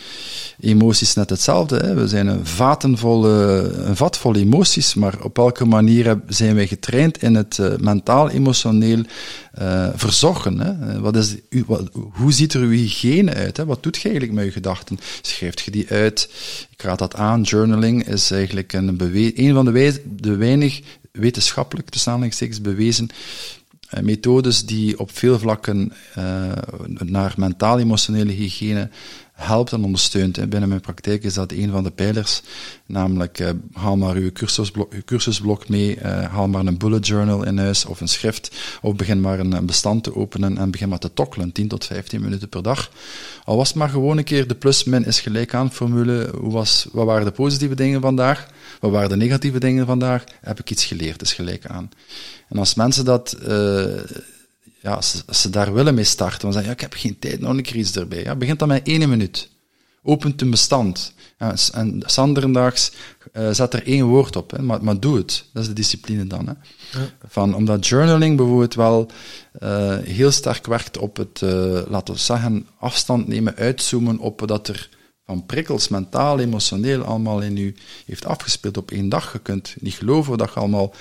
Emoties 0.60 1.14
net 1.14 1.30
hetzelfde. 1.30 1.76
Hè. 1.76 1.94
We 1.94 2.08
zijn 2.08 2.26
een, 2.26 2.46
vaten 2.46 2.98
vol, 2.98 3.26
eh, 3.26 3.86
een 3.86 3.96
vat 3.96 4.20
emoties, 4.34 4.94
maar 4.94 5.22
op 5.22 5.36
welke 5.36 5.64
manier 5.64 6.20
zijn 6.28 6.54
wij 6.54 6.66
getraind 6.66 7.22
in 7.22 7.34
het 7.34 7.58
eh, 7.58 7.76
mentaal-emotioneel 7.80 9.02
eh, 9.52 9.88
verzorgen? 9.94 10.58
Hè? 10.58 11.00
Wat 11.00 11.16
is 11.16 11.36
hoe 12.12 12.32
ziet 12.32 12.54
er 12.54 12.60
uw 12.60 12.70
hygiëne 12.70 13.34
uit? 13.34 13.56
Hè? 13.56 13.64
Wat 13.64 13.82
doet 13.82 13.96
je 13.96 14.02
eigenlijk 14.02 14.38
met 14.38 14.44
je 14.44 14.52
gedachten? 14.52 14.98
Schrijft 15.22 15.60
je 15.60 15.70
die 15.70 15.88
uit? 15.88 16.30
Ik 16.70 16.82
raad 16.82 16.98
dat 16.98 17.14
aan. 17.14 17.42
Journaling 17.42 18.08
is 18.08 18.30
eigenlijk 18.30 18.72
een, 18.72 19.00
een 19.36 19.54
van 19.54 19.64
de, 19.64 20.02
de 20.20 20.36
weinig 20.36 20.80
wetenschappelijk, 21.12 21.88
tussen 21.88 22.10
aanhalingstekens, 22.10 22.60
bewezen 22.60 23.08
methodes 24.02 24.66
die 24.66 24.98
op 24.98 25.10
veel 25.12 25.38
vlakken 25.38 25.92
eh, 26.14 26.52
naar 27.04 27.34
mentaal-emotionele 27.36 28.32
hygiëne 28.32 28.90
helpt 29.38 29.72
en 29.72 29.84
ondersteunt. 29.84 30.48
Binnen 30.48 30.68
mijn 30.68 30.80
praktijk 30.80 31.24
is 31.24 31.34
dat 31.34 31.52
een 31.52 31.70
van 31.70 31.82
de 31.82 31.90
pijlers, 31.90 32.42
namelijk 32.86 33.38
eh, 33.38 33.50
haal 33.72 33.96
maar 33.96 34.14
uw 34.14 34.32
cursusblok, 34.32 34.92
cursusblok 35.04 35.68
mee, 35.68 35.96
eh, 35.96 36.32
haal 36.32 36.48
maar 36.48 36.66
een 36.66 36.78
bullet 36.78 37.06
journal 37.06 37.44
in 37.44 37.58
huis 37.58 37.84
of 37.84 38.00
een 38.00 38.08
schrift, 38.08 38.50
of 38.82 38.94
begin 38.94 39.20
maar 39.20 39.38
een, 39.38 39.52
een 39.52 39.66
bestand 39.66 40.04
te 40.04 40.14
openen 40.14 40.58
en 40.58 40.70
begin 40.70 40.88
maar 40.88 40.98
te 40.98 41.12
tokkelen, 41.12 41.52
10 41.52 41.68
tot 41.68 41.84
15 41.84 42.20
minuten 42.20 42.48
per 42.48 42.62
dag. 42.62 42.90
Al 43.44 43.56
was 43.56 43.68
het 43.68 43.76
maar 43.76 43.88
gewoon 43.88 44.18
een 44.18 44.24
keer 44.24 44.46
de 44.46 44.54
plus-min 44.54 45.04
is 45.04 45.20
gelijk 45.20 45.54
aan 45.54 45.72
formule, 45.72 46.30
hoe 46.40 46.52
was, 46.52 46.86
wat 46.92 47.06
waren 47.06 47.24
de 47.24 47.32
positieve 47.32 47.74
dingen 47.74 48.00
vandaag, 48.00 48.46
wat 48.80 48.90
waren 48.90 49.08
de 49.08 49.16
negatieve 49.16 49.58
dingen 49.58 49.86
vandaag, 49.86 50.24
heb 50.40 50.60
ik 50.60 50.70
iets 50.70 50.84
geleerd, 50.84 51.22
is 51.22 51.32
gelijk 51.32 51.66
aan. 51.66 51.90
En 52.48 52.58
als 52.58 52.74
mensen 52.74 53.04
dat, 53.04 53.32
eh, 53.32 53.84
ja, 54.80 54.92
als, 54.92 55.10
ze- 55.10 55.22
als 55.26 55.40
ze 55.40 55.50
daar 55.50 55.74
willen 55.74 55.94
mee 55.94 56.04
starten, 56.04 56.40
dan 56.40 56.52
zeggen 56.52 56.70
ja, 56.70 56.76
ik 56.76 56.80
heb 56.82 56.94
geen 56.94 57.18
tijd, 57.18 57.40
nog 57.40 57.50
een 57.50 57.62
keer 57.62 57.76
iets 57.76 57.96
erbij. 57.96 58.22
Ja, 58.22 58.36
begint 58.36 58.58
dan 58.58 58.68
met 58.68 58.86
één 58.86 59.08
minuut. 59.08 59.48
Opent 60.02 60.40
een 60.42 60.50
bestand. 60.50 61.12
Ja, 61.38 61.54
en 61.72 62.02
sanderendaags 62.06 62.92
eh 63.32 63.48
zet 63.52 63.74
er 63.74 63.86
één 63.86 64.04
woord 64.04 64.36
op, 64.36 64.50
hè, 64.50 64.62
maar, 64.62 64.84
maar 64.84 65.00
doe 65.00 65.16
het. 65.16 65.44
Dat 65.52 65.62
is 65.62 65.68
de 65.68 65.74
discipline 65.74 66.26
dan. 66.26 66.46
Hè. 66.46 66.52
Van, 67.28 67.54
omdat 67.54 67.86
journaling 67.86 68.36
bijvoorbeeld 68.36 68.74
wel 68.74 69.10
eh, 69.52 69.96
heel 69.98 70.30
sterk 70.30 70.66
werkt 70.66 70.98
op 70.98 71.16
het, 71.16 71.42
eh, 71.42 71.80
laten 71.88 72.14
we 72.14 72.20
zeggen, 72.20 72.66
afstand 72.78 73.28
nemen, 73.28 73.56
uitzoomen 73.56 74.18
op 74.18 74.40
wat 74.46 74.68
er 74.68 74.88
van 75.24 75.46
prikkels, 75.46 75.88
mentaal, 75.88 76.38
emotioneel, 76.38 77.02
allemaal 77.02 77.40
in 77.40 77.56
u 77.56 77.74
heeft 78.06 78.26
afgespeeld 78.26 78.76
op 78.76 78.90
één 78.90 79.08
dag. 79.08 79.32
Je 79.32 79.38
kunt 79.38 79.74
niet 79.80 79.94
geloven 79.94 80.36
wat 80.36 80.48
je 80.54 80.60
allemaal 80.60 80.94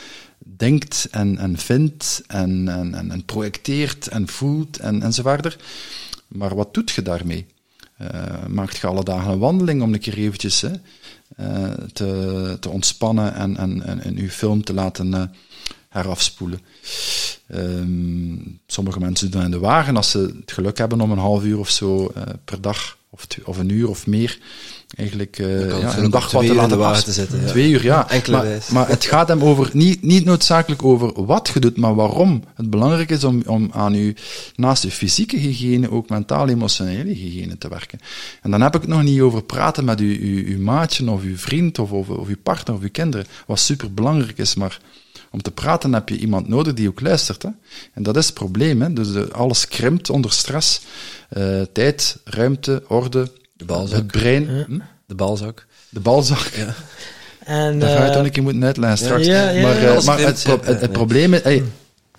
denkt 0.57 1.07
en, 1.11 1.37
en 1.37 1.57
vindt 1.57 2.23
en, 2.27 2.67
en, 2.67 3.11
en, 3.11 3.25
projecteert 3.25 4.07
en 4.07 4.27
voelt 4.27 4.77
en, 4.77 5.01
en 5.01 5.13
zo 5.13 5.21
verder. 5.21 5.57
Maar 6.27 6.55
wat 6.55 6.73
doet 6.73 6.91
je 6.91 7.01
daarmee? 7.01 7.45
Eh, 7.97 8.45
maakt 8.47 8.77
je 8.77 8.87
alle 8.87 9.03
dagen 9.03 9.31
een 9.31 9.39
wandeling 9.39 9.81
om 9.81 9.93
een 9.93 9.99
keer 9.99 10.17
eventjes 10.17 10.61
hè, 10.61 10.71
eh, 11.35 11.73
te, 11.93 12.57
te 12.59 12.69
ontspannen 12.69 13.33
en, 13.33 13.57
en, 13.57 13.83
en, 13.83 14.03
en 14.03 14.17
uw 14.17 14.29
film 14.29 14.63
te 14.63 14.73
laten 14.73 15.31
herafspoelen. 15.97 16.59
Ehm, 17.47 18.37
sommige 18.67 18.99
mensen 18.99 19.31
doen 19.31 19.41
dat 19.41 19.51
in 19.51 19.55
de 19.59 19.65
wagen 19.65 19.95
als 19.95 20.11
ze 20.11 20.19
het 20.19 20.51
geluk 20.51 20.77
hebben 20.77 21.01
om 21.01 21.11
een 21.11 21.17
half 21.17 21.43
uur 21.43 21.59
of 21.59 21.69
zo 21.69 22.11
eh, 22.15 22.21
per 22.45 22.61
dag, 22.61 22.97
of, 23.09 23.27
of 23.43 23.57
een 23.57 23.69
uur 23.69 23.89
of 23.89 24.07
meer, 24.07 24.39
eigenlijk 24.95 25.39
eh, 25.39 25.79
ja, 25.79 25.97
een 25.97 26.09
dag 26.09 26.31
wat 26.31 26.45
te 26.45 26.53
laten 26.53 26.77
wagen 26.77 27.03
te 27.03 27.11
zitten, 27.11 27.41
ja. 27.41 27.47
Twee 27.47 27.69
uur, 27.69 27.83
ja. 27.83 28.07
Maar, 28.29 28.41
wijs. 28.43 28.69
maar 28.69 28.87
het 28.87 29.05
gaat 29.05 29.27
hem 29.27 29.43
over, 29.43 29.69
niet, 29.73 30.01
niet 30.03 30.25
noodzakelijk 30.25 30.83
over 30.83 31.25
wat 31.25 31.51
je 31.53 31.59
doet, 31.59 31.77
maar 31.77 31.95
waarom. 31.95 32.43
Het 32.55 32.69
belangrijk 32.69 33.09
is 33.09 33.23
om, 33.23 33.41
om 33.45 33.69
aan 33.71 33.93
je, 33.93 34.15
naast 34.55 34.83
je 34.83 34.91
fysieke 34.91 35.37
hygiëne, 35.37 35.91
ook 35.91 36.09
mentaal-emotionele 36.09 37.11
hygiëne 37.11 37.57
te 37.57 37.69
werken. 37.69 37.99
En 38.41 38.51
dan 38.51 38.61
heb 38.61 38.75
ik 38.75 38.81
het 38.81 38.89
nog 38.89 39.03
niet 39.03 39.21
over 39.21 39.43
praten 39.43 39.85
met 39.85 39.99
uw 39.99 40.59
maatje 40.59 41.11
of 41.11 41.21
uw 41.21 41.37
vriend 41.37 41.79
of, 41.79 41.91
of, 41.91 42.09
of 42.09 42.27
uw 42.27 42.41
partner 42.43 42.75
of 42.75 42.81
uw 42.81 42.91
kinderen, 42.91 43.25
wat 43.45 43.59
super 43.59 43.93
belangrijk 43.93 44.37
is, 44.37 44.55
maar 44.55 44.79
om 45.31 45.41
te 45.41 45.51
praten 45.51 45.93
heb 45.93 46.09
je 46.09 46.17
iemand 46.17 46.47
nodig 46.47 46.73
die 46.73 46.87
ook 46.87 47.01
luistert. 47.01 47.41
Hè? 47.43 47.49
En 47.93 48.03
dat 48.03 48.17
is 48.17 48.25
het 48.25 48.33
probleem. 48.33 48.81
Hè? 48.81 48.93
Dus 48.93 49.11
de- 49.11 49.29
alles 49.31 49.67
krimpt 49.67 50.09
onder 50.09 50.31
stress. 50.31 50.81
Eh, 51.29 51.61
tijd, 51.73 52.17
ruimte, 52.23 52.83
orde, 52.87 53.31
De 53.53 53.65
balzak. 53.65 53.97
het 53.97 54.07
brein, 54.07 54.47
hm? 54.67 54.79
De 55.05 55.15
balzak. 55.15 55.65
de 55.89 55.99
balzak. 55.99 56.51
En, 57.43 57.79
Dat 57.79 57.89
ga 57.89 57.95
je 58.03 58.09
eh, 58.09 58.11
toch 58.15 58.23
een 58.25 58.31
keer 58.31 58.43
moeten 58.43 58.63
uitleggen 58.63 58.97
straks. 58.97 59.25
Ja, 59.25 59.49
ja, 59.49 59.61
maar 59.61 59.81
ja. 59.81 59.87
eh, 60.17 60.25
het, 60.25 60.43
pro- 60.43 60.59
ja. 60.61 60.67
het, 60.71 60.81
het 60.81 60.91
probleem 60.91 61.33
is... 61.33 61.41
hey, 61.43 61.63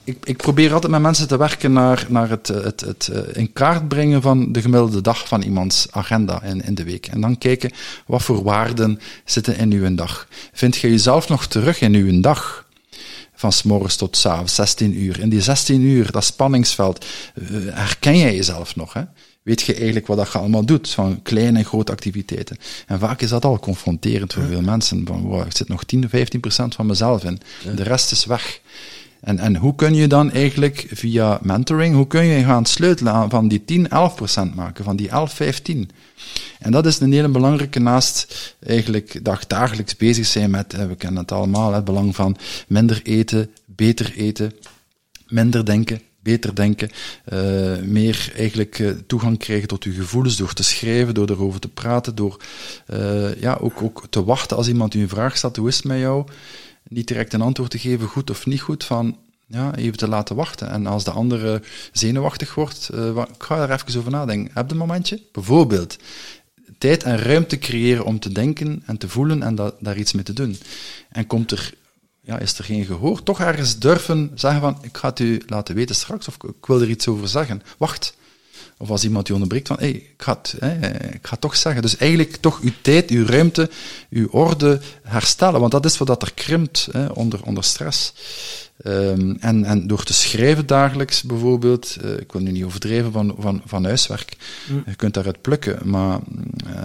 ik, 0.05 0.17
ik 0.25 0.37
probeer 0.37 0.73
altijd 0.73 0.93
met 0.93 1.01
mensen 1.01 1.29
te 1.29 1.37
werken 1.39 1.73
naar, 1.73 2.07
naar 2.09 2.29
het, 2.31 2.49
eh, 2.51 2.63
het, 2.63 2.81
het 2.81 3.09
eh, 3.13 3.21
in 3.33 3.53
kaart 3.53 3.89
brengen 3.89 4.23
van 4.23 4.53
de 4.53 4.61
gemiddelde 4.61 5.01
dag 5.01 5.29
van 5.29 5.43
iemands 5.43 5.87
agenda 5.91 6.43
in, 6.43 6.61
in 6.65 6.75
de 6.75 6.85
week. 6.85 7.07
En 7.07 7.21
dan 7.21 7.39
kijken 7.39 7.71
wat 8.07 8.23
voor 8.23 8.43
waarden 8.43 9.01
zitten 9.25 9.57
in 9.59 9.73
uw 9.73 9.95
dag. 9.95 10.27
Vind 10.53 10.77
je 10.77 10.91
jezelf 10.91 11.29
nog 11.29 11.47
terug 11.47 11.81
in 11.81 11.95
uw 11.95 12.21
dag? 12.21 12.67
Van 13.39 13.53
s'morgens 13.53 13.97
tot 13.97 14.17
s'avonds, 14.17 14.55
16 14.55 15.01
uur. 15.01 15.21
In 15.21 15.29
die 15.29 15.41
16 15.41 15.81
uur, 15.81 16.11
dat 16.11 16.25
spanningsveld, 16.25 17.05
eh, 17.35 17.45
herken 17.71 18.19
jij 18.19 18.35
jezelf 18.35 18.77
nog? 18.77 18.93
Hè? 18.93 19.03
Weet 19.43 19.63
je 19.63 19.75
eigenlijk 19.75 20.07
wat 20.07 20.17
dat 20.17 20.33
je 20.33 20.39
allemaal 20.39 20.65
doet, 20.65 20.91
van 20.91 21.23
kleine 21.23 21.59
en 21.59 21.65
grote 21.65 21.93
activiteiten? 21.93 22.57
En 22.87 22.99
vaak 22.99 23.21
is 23.21 23.29
dat 23.29 23.45
al 23.45 23.59
confronterend 23.59 24.33
voor 24.33 24.43
veel 24.43 24.61
mensen. 24.61 25.07
Van, 25.07 25.23
wow, 25.23 25.41
er 25.41 25.57
zit 25.57 25.69
nog 25.69 25.85
10, 25.85 26.09
15 26.09 26.41
procent 26.41 26.75
van 26.75 26.87
mezelf 26.87 27.25
in. 27.25 27.41
De 27.77 27.83
rest 27.83 28.13
is 28.13 28.25
weg. 28.25 28.61
En, 29.21 29.39
en 29.39 29.57
hoe 29.57 29.75
kun 29.75 29.95
je 29.95 30.07
dan 30.07 30.33
eigenlijk 30.33 30.87
via 30.91 31.39
mentoring, 31.43 31.95
hoe 31.95 32.07
kun 32.07 32.25
je 32.25 32.45
gaan 32.45 32.67
sleutelen 32.67 33.31
van 33.31 33.49
die 33.49 33.65
10, 33.65 33.89
11 33.89 34.15
procent 34.15 34.55
maken, 34.55 34.85
van 34.85 34.97
die 34.97 35.09
11, 35.09 35.33
15? 35.33 35.91
En 36.59 36.71
dat 36.73 36.87
is 36.87 37.01
een 37.01 37.13
hele 37.13 37.29
belangrijke 37.29 37.79
naast 37.79 38.55
eigenlijk 38.67 39.25
dag, 39.25 39.47
dagelijks 39.47 39.97
bezig 39.97 40.27
zijn 40.27 40.51
met, 40.51 40.75
eh, 40.75 40.87
we 40.87 40.95
kennen 40.95 41.21
het 41.21 41.33
allemaal, 41.33 41.73
het 41.73 41.85
belang 41.85 42.15
van 42.15 42.37
minder 42.69 43.01
eten, 43.03 43.51
beter 43.67 44.13
eten, 44.17 44.53
minder 45.29 45.65
denken, 45.65 46.01
beter 46.23 46.55
denken, 46.55 46.91
eh, 47.25 47.77
meer 47.83 48.33
eigenlijk 48.37 48.79
eh, 48.79 48.91
toegang 49.07 49.39
krijgen 49.39 49.69
tot 49.69 49.85
uw 49.85 49.95
gevoelens 49.95 50.37
door 50.37 50.53
te 50.53 50.63
schrijven, 50.63 51.15
door 51.15 51.31
erover 51.31 51.61
te 51.61 51.69
praten, 51.69 52.15
door 52.15 52.41
ja, 53.41 53.59
ook, 53.61 53.83
ook 53.83 54.07
te 54.11 54.25
wachten 54.25 54.57
als 54.57 54.69
iemand 54.69 54.95
u 54.95 55.01
een 55.01 55.09
vraag 55.09 55.37
stelt, 55.37 55.57
hoe 55.57 55.69
is 55.69 55.77
het 55.77 55.85
met 55.85 55.99
jou? 55.99 56.27
Niet 56.89 57.09
direct 57.09 57.33
een 57.33 57.41
antwoord 57.41 57.71
te 57.71 57.79
geven, 57.79 58.07
goed 58.09 58.31
of 58.31 58.47
niet 58.47 58.61
goed, 58.61 58.85
van 58.85 59.17
ja, 59.47 59.75
even 59.75 59.99
te 59.99 60.09
laten 60.09 60.37
wachten. 60.37 60.71
En 60.71 60.87
als 60.87 61.05
de 61.05 61.11
andere 61.11 61.63
zenuwachtig 61.93 62.55
wordt, 62.55 62.89
wa- 63.13 63.29
ik 63.35 63.43
ga 63.43 63.57
er 63.69 63.71
even 63.71 63.99
over 63.99 64.11
nadenken. 64.11 64.51
Heb 64.55 64.67
je 64.67 64.73
een 64.73 64.79
momentje? 64.79 65.23
Bijvoorbeeld, 65.33 65.97
tijd 66.79 67.03
en 67.03 67.19
ruimte 67.19 67.59
creëren 67.59 68.05
om 68.05 68.19
te 68.21 68.33
denken 68.33 68.83
en 68.87 68.99
te 68.99 69.09
voelen 69.09 69.43
en 69.43 69.55
da 69.55 69.73
daar 69.81 69.99
iets 69.99 70.13
mee 70.13 70.25
te 70.25 70.33
doen. 70.33 70.59
En 71.11 71.27
komt 71.27 71.51
er, 71.51 71.73
ja, 72.21 72.39
is 72.39 72.59
er 72.59 72.65
geen 72.65 72.85
gehoor, 72.85 73.23
toch 73.23 73.41
ergens 73.41 73.79
durven 73.79 74.31
zeggen 74.35 74.61
van, 74.61 74.79
ik 74.83 74.97
ga 74.97 75.09
het 75.09 75.19
u 75.19 75.43
laten 75.47 75.75
weten 75.75 75.95
straks, 75.95 76.29
of 76.29 76.35
ik 76.35 76.67
wil 76.67 76.81
er 76.81 76.91
iets 76.91 77.09
over 77.09 77.29
zeggen. 77.29 77.63
Wacht. 77.79 78.17
Of 78.79 78.91
als 78.91 79.05
iemand 79.05 79.27
je 79.27 79.33
onderbreekt 79.33 79.69
van, 79.69 79.77
hey, 79.79 79.91
ik, 79.91 80.15
ga 80.17 80.33
het, 80.33 80.55
hè, 80.59 80.89
ik 81.15 81.27
ga 81.27 81.31
het 81.31 81.41
toch 81.41 81.57
zeggen. 81.57 81.83
Dus 81.83 81.97
eigenlijk 81.97 82.37
toch 82.37 82.61
uw 82.61 82.73
tijd, 82.83 83.11
uw 83.11 83.27
ruimte, 83.27 83.71
uw 84.11 84.29
orde 84.31 84.81
herstellen. 85.03 85.61
Want 85.61 85.73
dat 85.73 85.85
is 85.85 85.99
wat 85.99 86.23
er 86.23 86.35
krimpt 86.35 86.89
hè, 86.93 87.07
onder, 87.07 87.43
onder 87.43 87.65
stress. 87.65 88.13
Um, 88.85 89.37
en, 89.41 89.65
en 89.65 89.87
door 89.87 90.03
te 90.03 90.13
schrijven 90.13 90.67
dagelijks 90.67 91.23
bijvoorbeeld, 91.23 91.97
uh, 92.05 92.19
ik 92.19 92.33
wil 92.33 92.43
nu 92.43 92.51
niet 92.51 92.65
overdrijven 92.65 93.13
van, 93.13 93.35
van, 93.39 93.63
van 93.65 93.85
huiswerk, 93.85 94.37
mm. 94.69 94.83
je 94.87 94.95
kunt 94.95 95.15
daaruit 95.15 95.41
plukken, 95.41 95.79
maar 95.89 96.19
uh, 96.67 96.83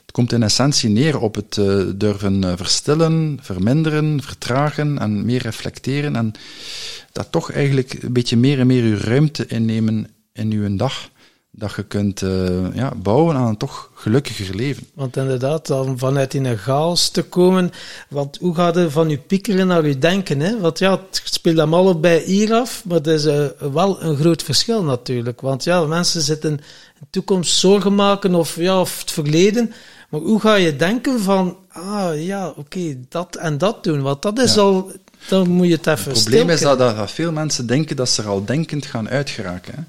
het 0.00 0.12
komt 0.12 0.32
in 0.32 0.42
essentie 0.42 0.88
neer 0.88 1.20
op 1.20 1.34
het 1.34 1.56
uh, 1.56 1.84
durven 1.94 2.56
verstillen, 2.56 3.38
verminderen, 3.42 4.22
vertragen 4.22 4.98
en 4.98 5.24
meer 5.24 5.42
reflecteren 5.42 6.16
en 6.16 6.32
dat 7.12 7.32
toch 7.32 7.52
eigenlijk 7.52 8.02
een 8.02 8.12
beetje 8.12 8.36
meer 8.36 8.58
en 8.58 8.66
meer 8.66 8.82
uw 8.82 8.98
ruimte 8.98 9.46
innemen 9.46 10.08
in 10.32 10.52
uw 10.52 10.76
dag 10.76 11.10
dat 11.54 11.72
je 11.76 11.82
kunt 11.82 12.20
uh, 12.20 12.74
ja, 12.74 12.92
bouwen 13.02 13.36
aan 13.36 13.46
een 13.46 13.56
toch 13.56 13.90
gelukkiger 13.94 14.54
leven. 14.54 14.86
Want 14.94 15.16
inderdaad, 15.16 15.66
dan 15.66 15.98
vanuit 15.98 16.34
in 16.34 16.44
een 16.44 16.58
chaos 16.58 17.08
te 17.08 17.22
komen, 17.22 17.70
want 18.08 18.38
hoe 18.40 18.54
gaat 18.54 18.74
het 18.74 18.92
van 18.92 19.08
je 19.08 19.18
piekeren 19.18 19.66
naar 19.66 19.86
je 19.86 19.98
denken? 19.98 20.40
Hè? 20.40 20.60
Want 20.60 20.78
ja, 20.78 20.90
het 20.90 21.22
speelt 21.24 21.58
allemaal 21.58 22.00
bij 22.00 22.22
hier 22.26 22.52
af, 22.52 22.84
maar 22.84 23.02
dat 23.02 23.14
is 23.14 23.26
uh, 23.26 23.46
wel 23.72 24.02
een 24.02 24.16
groot 24.16 24.42
verschil 24.42 24.84
natuurlijk. 24.84 25.40
Want 25.40 25.64
ja, 25.64 25.84
mensen 25.84 26.22
zitten 26.22 26.50
in 26.50 26.60
de 26.98 27.06
toekomst 27.10 27.56
zorgen 27.56 27.94
maken 27.94 28.34
of, 28.34 28.56
ja, 28.56 28.80
of 28.80 29.00
het 29.00 29.10
verleden, 29.10 29.72
maar 30.08 30.20
hoe 30.20 30.40
ga 30.40 30.54
je 30.54 30.76
denken 30.76 31.20
van, 31.20 31.56
ah 31.68 32.24
ja, 32.24 32.48
oké, 32.48 32.58
okay, 32.58 32.98
dat 33.08 33.36
en 33.36 33.58
dat 33.58 33.84
doen? 33.84 34.02
Want 34.02 34.22
dat 34.22 34.38
is 34.38 34.54
ja. 34.54 34.60
al, 34.60 34.92
dan 35.28 35.48
moet 35.48 35.66
je 35.66 35.72
het 35.72 35.86
even 35.86 36.12
Het 36.12 36.20
probleem 36.20 36.50
is 36.50 36.60
dat, 36.60 36.78
dat, 36.78 37.10
veel 37.10 37.32
mensen 37.32 37.66
denken 37.66 37.96
dat 37.96 38.08
ze 38.08 38.22
er 38.22 38.28
al 38.28 38.44
denkend 38.44 38.86
gaan 38.86 39.08
uitgeraken. 39.08 39.74
Hè? 39.74 39.82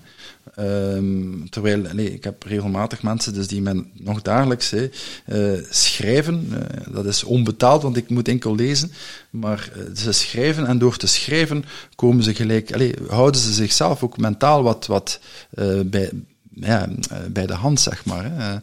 Um, 0.59 1.49
terwijl, 1.49 1.81
nee, 1.93 2.13
ik 2.13 2.23
heb 2.23 2.43
regelmatig 2.43 3.03
mensen 3.03 3.33
dus 3.33 3.47
die 3.47 3.61
men 3.61 3.91
nog 3.93 4.21
dagelijks 4.21 4.73
uh, 4.73 5.59
schrijven. 5.69 6.47
Uh, 6.51 6.93
dat 6.93 7.05
is 7.05 7.23
onbetaald, 7.23 7.83
want 7.83 7.97
ik 7.97 8.09
moet 8.09 8.27
enkel 8.27 8.55
lezen. 8.55 8.91
Maar 9.29 9.71
uh, 9.77 9.95
ze 9.95 10.11
schrijven 10.11 10.65
en 10.65 10.77
door 10.77 10.97
te 10.97 11.07
schrijven 11.07 11.65
komen 11.95 12.23
ze 12.23 12.33
gelijk, 12.33 12.95
houden 13.07 13.41
ze 13.41 13.53
zichzelf 13.53 14.03
ook 14.03 14.17
mentaal 14.17 14.63
wat, 14.63 14.85
wat 14.85 15.19
bij, 15.85 16.11
ja, 16.53 16.89
bij 17.31 17.45
de 17.45 17.53
hand, 17.53 17.79
zeg 17.79 18.05
maar. 18.05 18.31
Hè. 18.31 18.57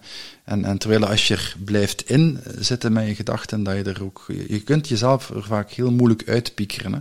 En, 0.44 0.64
en 0.64 0.78
terwijl 0.78 1.06
als 1.06 1.28
je 1.28 1.34
er 1.34 1.54
blijft 1.64 2.10
in 2.10 2.38
zitten 2.58 2.92
met 2.92 3.06
je 3.06 3.14
gedachten, 3.14 3.62
dat 3.62 3.76
je 3.76 3.82
er 3.82 4.02
ook, 4.02 4.24
je 4.48 4.60
kunt 4.60 4.88
jezelf 4.88 5.30
er 5.30 5.44
vaak 5.44 5.70
heel 5.70 5.90
moeilijk 5.90 6.28
uitpiekeren. 6.28 6.92
Hè. 6.92 6.98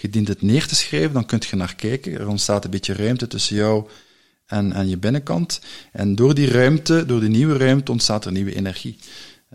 Je 0.00 0.10
dient 0.10 0.28
het 0.28 0.42
neer 0.42 0.66
te 0.66 0.74
schrijven, 0.74 1.12
dan 1.12 1.26
kun 1.26 1.42
je 1.50 1.56
naar 1.56 1.74
kijken. 1.74 2.12
Er 2.12 2.28
ontstaat 2.28 2.64
een 2.64 2.70
beetje 2.70 2.94
ruimte 2.94 3.26
tussen 3.26 3.56
jou 3.56 3.88
en, 4.46 4.72
en 4.72 4.88
je 4.88 4.96
binnenkant. 4.96 5.60
En 5.92 6.14
door 6.14 6.34
die 6.34 6.50
ruimte, 6.50 7.06
door 7.06 7.20
die 7.20 7.28
nieuwe 7.28 7.56
ruimte, 7.56 7.92
ontstaat 7.92 8.24
er 8.24 8.32
nieuwe 8.32 8.54
energie. 8.54 8.98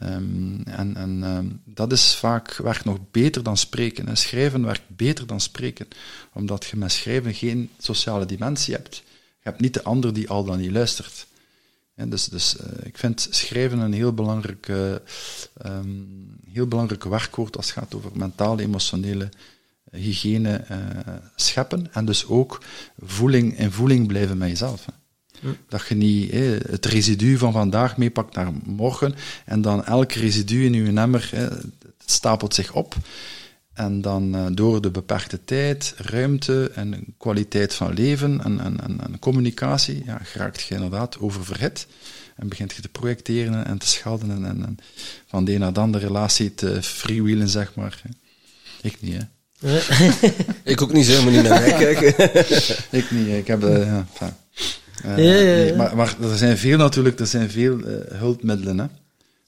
Um, 0.04 0.62
en 0.66 0.96
en 0.96 1.24
um, 1.24 1.62
dat 1.66 1.92
is 1.92 2.16
vaak, 2.16 2.56
werkt 2.56 2.86
nog 2.86 2.98
beter 3.12 3.44
dan 3.44 3.58
spreken. 3.58 4.08
En 4.08 4.18
schrijven 4.18 4.66
werkt 4.66 4.82
beter 4.88 5.28
dan 5.28 5.40
spreken, 5.40 5.88
omdat 6.34 6.66
je 6.66 6.78
met 6.78 6.92
schrijven 6.92 7.34
geen 7.34 7.70
sociale 7.78 8.26
dimensie 8.26 8.74
hebt. 8.74 8.96
Je 9.44 9.50
hebt 9.50 9.60
niet 9.62 9.74
de 9.74 9.84
ander 9.84 10.14
die 10.14 10.30
al 10.30 10.44
dan 10.44 10.60
niet 10.60 10.72
luistert. 10.72 11.28
En 11.96 12.10
dus 12.10 12.26
dus 12.26 12.56
uh, 12.56 12.68
ik 12.84 12.98
vind 12.98 13.28
schrijven 13.30 13.80
een 13.80 13.94
heel 13.94 14.14
belangrijk, 14.14 14.68
uh, 14.68 14.96
um, 15.66 16.40
heel 16.52 16.68
belangrijk 16.68 17.04
werkwoord 17.04 17.58
als 17.58 17.66
het 17.66 17.76
gaat 17.76 17.96
over 17.96 18.12
mentale, 18.14 18.62
emotionele 18.62 19.30
hygiëne 19.92 20.66
uh, 20.72 20.78
scheppen 21.36 21.94
en 21.94 22.06
dus 22.06 22.26
ook 22.26 22.62
voeling 23.00 23.58
in 23.58 23.72
voeling 23.72 24.08
blijven 24.08 24.38
met 24.38 24.50
jezelf. 24.50 24.86
Hè. 24.86 24.92
Hm. 25.40 25.54
Dat 25.70 25.88
je 25.88 25.96
niet 25.96 26.32
het 26.70 26.86
residu 26.86 27.38
van 27.38 27.52
vandaag 27.52 27.98
meepakt 27.98 28.36
naar 28.36 28.52
morgen 28.64 29.14
en 29.46 29.62
dan 29.62 29.86
elk 29.86 30.12
residu 30.12 30.66
in 30.66 30.74
je 30.74 30.94
emmer 30.94 31.30
stapelt 32.06 32.54
zich 32.54 32.74
op. 32.74 32.96
En 33.74 34.02
dan 34.02 34.36
uh, 34.36 34.46
door 34.52 34.82
de 34.82 34.92
beperkte 34.92 35.44
tijd, 35.44 35.94
ruimte 35.98 36.72
en 36.76 37.16
kwaliteit 37.18 37.74
van 37.74 37.94
leven 37.94 38.44
en, 38.44 38.60
en, 38.60 38.82
en, 38.82 39.02
en 39.02 39.20
communicatie, 39.20 40.02
ja, 40.06 40.20
geraakt 40.24 40.62
je 40.62 40.76
inderdaad 40.76 41.20
oververhit. 41.20 41.88
En 42.36 42.50
begint 42.50 42.74
je 42.74 42.82
te 42.82 42.90
projecteren 42.90 43.66
en 43.66 43.78
te 43.78 43.88
schelden 43.88 44.32
en, 44.32 44.46
en, 44.46 44.78
van 45.28 45.46
de 45.46 45.54
een 45.54 45.60
naar 45.60 45.74
de 45.74 45.80
andere 45.80 46.06
relatie 46.06 46.54
te 46.54 46.84
freewheelen, 46.84 47.50
zeg 47.50 47.76
maar. 47.76 48.02
Ik 48.82 49.02
niet, 49.02 49.14
hè. 49.14 49.24
Ik 50.64 50.82
ook 50.82 50.94
niet, 50.94 51.06
zo, 51.06 51.24
maar 51.24 51.32
niet 51.32 51.44
naar 51.44 51.62
mij 51.62 51.74
kijken. 51.94 52.08
ik 52.90 53.12
niet, 53.12 53.28
ik 53.28 53.48
heb... 53.48 53.64
Uh, 53.64 53.78
ja, 53.78 54.06
uh, 55.06 55.18
ja, 55.18 55.34
ja, 55.34 55.56
nee, 55.56 55.76
maar, 55.76 55.96
maar, 55.96 56.16
er 56.22 56.38
zijn 56.38 56.58
veel 56.58 56.78
natuurlijk, 56.78 57.20
er 57.20 57.28
zijn 57.28 57.50
veel 57.50 57.80
uh, 57.80 57.96
hulpmiddelen, 58.10 58.78
hè. 58.78 58.86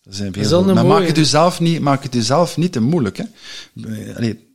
Er 0.03 0.13
zijn 0.13 0.33
veel 0.33 0.63
maar 0.63 0.85
maak 0.85 1.07
het, 1.07 1.15
jezelf 1.15 1.59
niet, 1.59 1.81
maak 1.81 2.03
het 2.03 2.13
jezelf 2.13 2.57
niet 2.57 2.71
te 2.71 2.81
moeilijk, 2.81 3.17
hè. 3.17 3.23
Allee, 4.15 4.47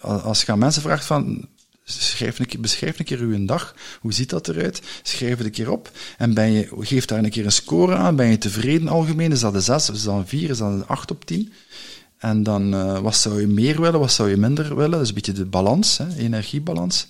als 0.00 0.42
je 0.42 0.52
aan 0.52 0.58
mensen 0.58 0.82
vraagt 0.82 1.04
van, 1.04 1.48
schrijf 1.84 2.38
een 2.38 2.46
keer, 2.46 2.60
beschrijf 2.60 2.98
een 2.98 3.04
keer 3.04 3.18
uw 3.18 3.44
dag. 3.44 3.74
Hoe 4.00 4.12
ziet 4.12 4.30
dat 4.30 4.48
eruit? 4.48 4.82
Schrijf 5.02 5.36
het 5.36 5.46
een 5.46 5.52
keer 5.52 5.70
op. 5.70 5.90
En 6.18 6.34
ben 6.34 6.52
je, 6.52 6.68
geef 6.78 7.04
daar 7.04 7.18
een 7.18 7.30
keer 7.30 7.44
een 7.44 7.52
score 7.52 7.94
aan. 7.94 8.16
Ben 8.16 8.26
je 8.26 8.38
tevreden 8.38 8.88
algemeen? 8.88 9.32
Is 9.32 9.40
dat 9.40 9.54
een 9.54 9.62
6? 9.62 9.90
Is 9.90 10.02
dat 10.02 10.14
een 10.14 10.26
4? 10.26 10.50
Is 10.50 10.58
dat 10.58 10.72
een 10.72 10.86
8 10.86 11.10
op 11.10 11.24
10? 11.24 11.52
En 12.24 12.42
dan, 12.42 12.74
uh, 12.74 12.98
wat 12.98 13.16
zou 13.16 13.40
je 13.40 13.46
meer 13.46 13.80
willen, 13.80 14.00
wat 14.00 14.12
zou 14.12 14.30
je 14.30 14.36
minder 14.36 14.76
willen? 14.76 14.90
Dat 14.90 15.00
is 15.00 15.08
een 15.08 15.14
beetje 15.14 15.32
de 15.32 15.44
balans, 15.44 15.98
hè, 15.98 16.16
energiebalans. 16.16 17.06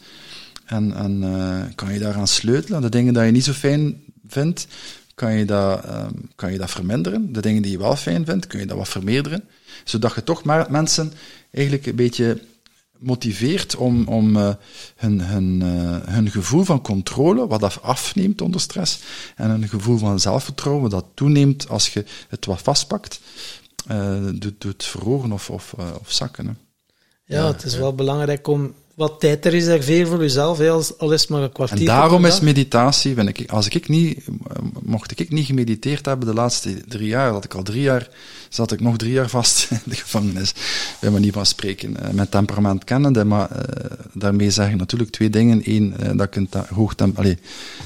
En, 0.64 0.96
en 0.96 1.22
uh, 1.22 1.62
kan 1.74 1.92
je 1.92 1.98
daaraan 1.98 2.28
sleutelen? 2.28 2.82
De 2.82 2.88
dingen 2.88 3.14
die 3.14 3.22
je 3.22 3.30
niet 3.30 3.44
zo 3.44 3.52
fijn 3.52 4.02
vindt, 4.28 4.66
kan 5.14 5.32
je, 5.32 5.44
dat, 5.44 5.84
uh, 5.84 6.06
kan 6.34 6.52
je 6.52 6.58
dat 6.58 6.70
verminderen. 6.70 7.32
De 7.32 7.40
dingen 7.40 7.62
die 7.62 7.70
je 7.70 7.78
wel 7.78 7.96
fijn 7.96 8.24
vindt, 8.24 8.46
kun 8.46 8.60
je 8.60 8.66
dat 8.66 8.76
wat 8.76 8.88
vermeerderen. 8.88 9.44
Zodat 9.84 10.14
je 10.14 10.22
toch 10.24 10.44
maar 10.44 10.70
mensen 10.70 11.12
eigenlijk 11.50 11.86
een 11.86 11.96
beetje 11.96 12.40
motiveert 12.98 13.76
om, 13.76 14.06
om 14.06 14.36
uh, 14.36 14.54
hun, 14.96 15.20
hun, 15.20 15.60
hun 16.10 16.30
gevoel 16.30 16.64
van 16.64 16.82
controle, 16.82 17.46
wat 17.46 17.60
dat 17.60 17.82
afneemt 17.82 18.40
onder 18.40 18.60
stress, 18.60 18.98
en 19.36 19.50
een 19.50 19.68
gevoel 19.68 19.98
van 19.98 20.20
zelfvertrouwen, 20.20 20.90
dat 20.90 21.04
toeneemt 21.14 21.68
als 21.68 21.92
je 21.92 22.04
het 22.28 22.46
wat 22.46 22.62
vastpakt, 22.62 23.20
doet, 24.38 24.60
doet 24.60 24.84
verhogen 24.84 25.32
of, 25.32 25.50
of, 25.50 25.74
uh, 25.78 25.94
of 26.00 26.12
zakken. 26.12 26.46
Hè. 26.46 26.52
Ja, 27.24 27.46
het 27.46 27.64
is 27.64 27.76
wel 27.76 27.94
belangrijk 27.94 28.46
om 28.46 28.74
wat 28.94 29.20
tijd 29.20 29.42
te 29.42 29.48
reserveren 29.48 30.06
voor 30.06 30.20
jezelf, 30.20 30.58
hè, 30.58 30.70
als, 30.70 30.98
al 30.98 31.12
is 31.12 31.26
maar 31.26 31.42
een 31.42 31.52
kwartier. 31.52 31.78
En 31.78 31.84
daarom 31.84 32.24
is 32.24 32.40
meditatie, 32.40 33.14
vind 33.14 33.38
ik, 33.38 33.50
als 33.50 33.68
ik 33.68 33.88
niet, 33.88 34.24
mocht 34.82 35.20
ik 35.20 35.30
niet 35.30 35.46
gemediteerd 35.46 36.06
hebben 36.06 36.26
de 36.26 36.34
laatste 36.34 36.84
drie 36.88 37.08
jaar, 37.08 37.32
dat 37.32 37.44
ik 37.44 37.54
al 37.54 37.62
drie 37.62 37.82
jaar, 37.82 38.08
zat 38.48 38.72
ik 38.72 38.80
nog 38.80 38.96
drie 38.96 39.12
jaar 39.12 39.28
vast 39.28 39.66
in 39.70 39.80
de 39.84 39.94
gevangenis, 39.94 40.52
bij 41.00 41.10
manier 41.10 41.32
van 41.32 41.46
spreken. 41.46 41.90
Uh, 41.90 42.10
mijn 42.10 42.28
temperament 42.28 42.84
kennende, 42.84 43.24
maar 43.24 43.50
uh, 43.52 43.84
daarmee 44.12 44.50
zeg 44.50 44.68
ik 44.68 44.76
natuurlijk 44.76 45.10
twee 45.10 45.30
dingen. 45.30 45.60
Eén, 45.64 45.94
uh, 46.00 46.08
dat, 46.16 46.26
ik 46.26 46.36
een 46.36 46.48
hoog 46.74 46.94
allee, 47.14 47.38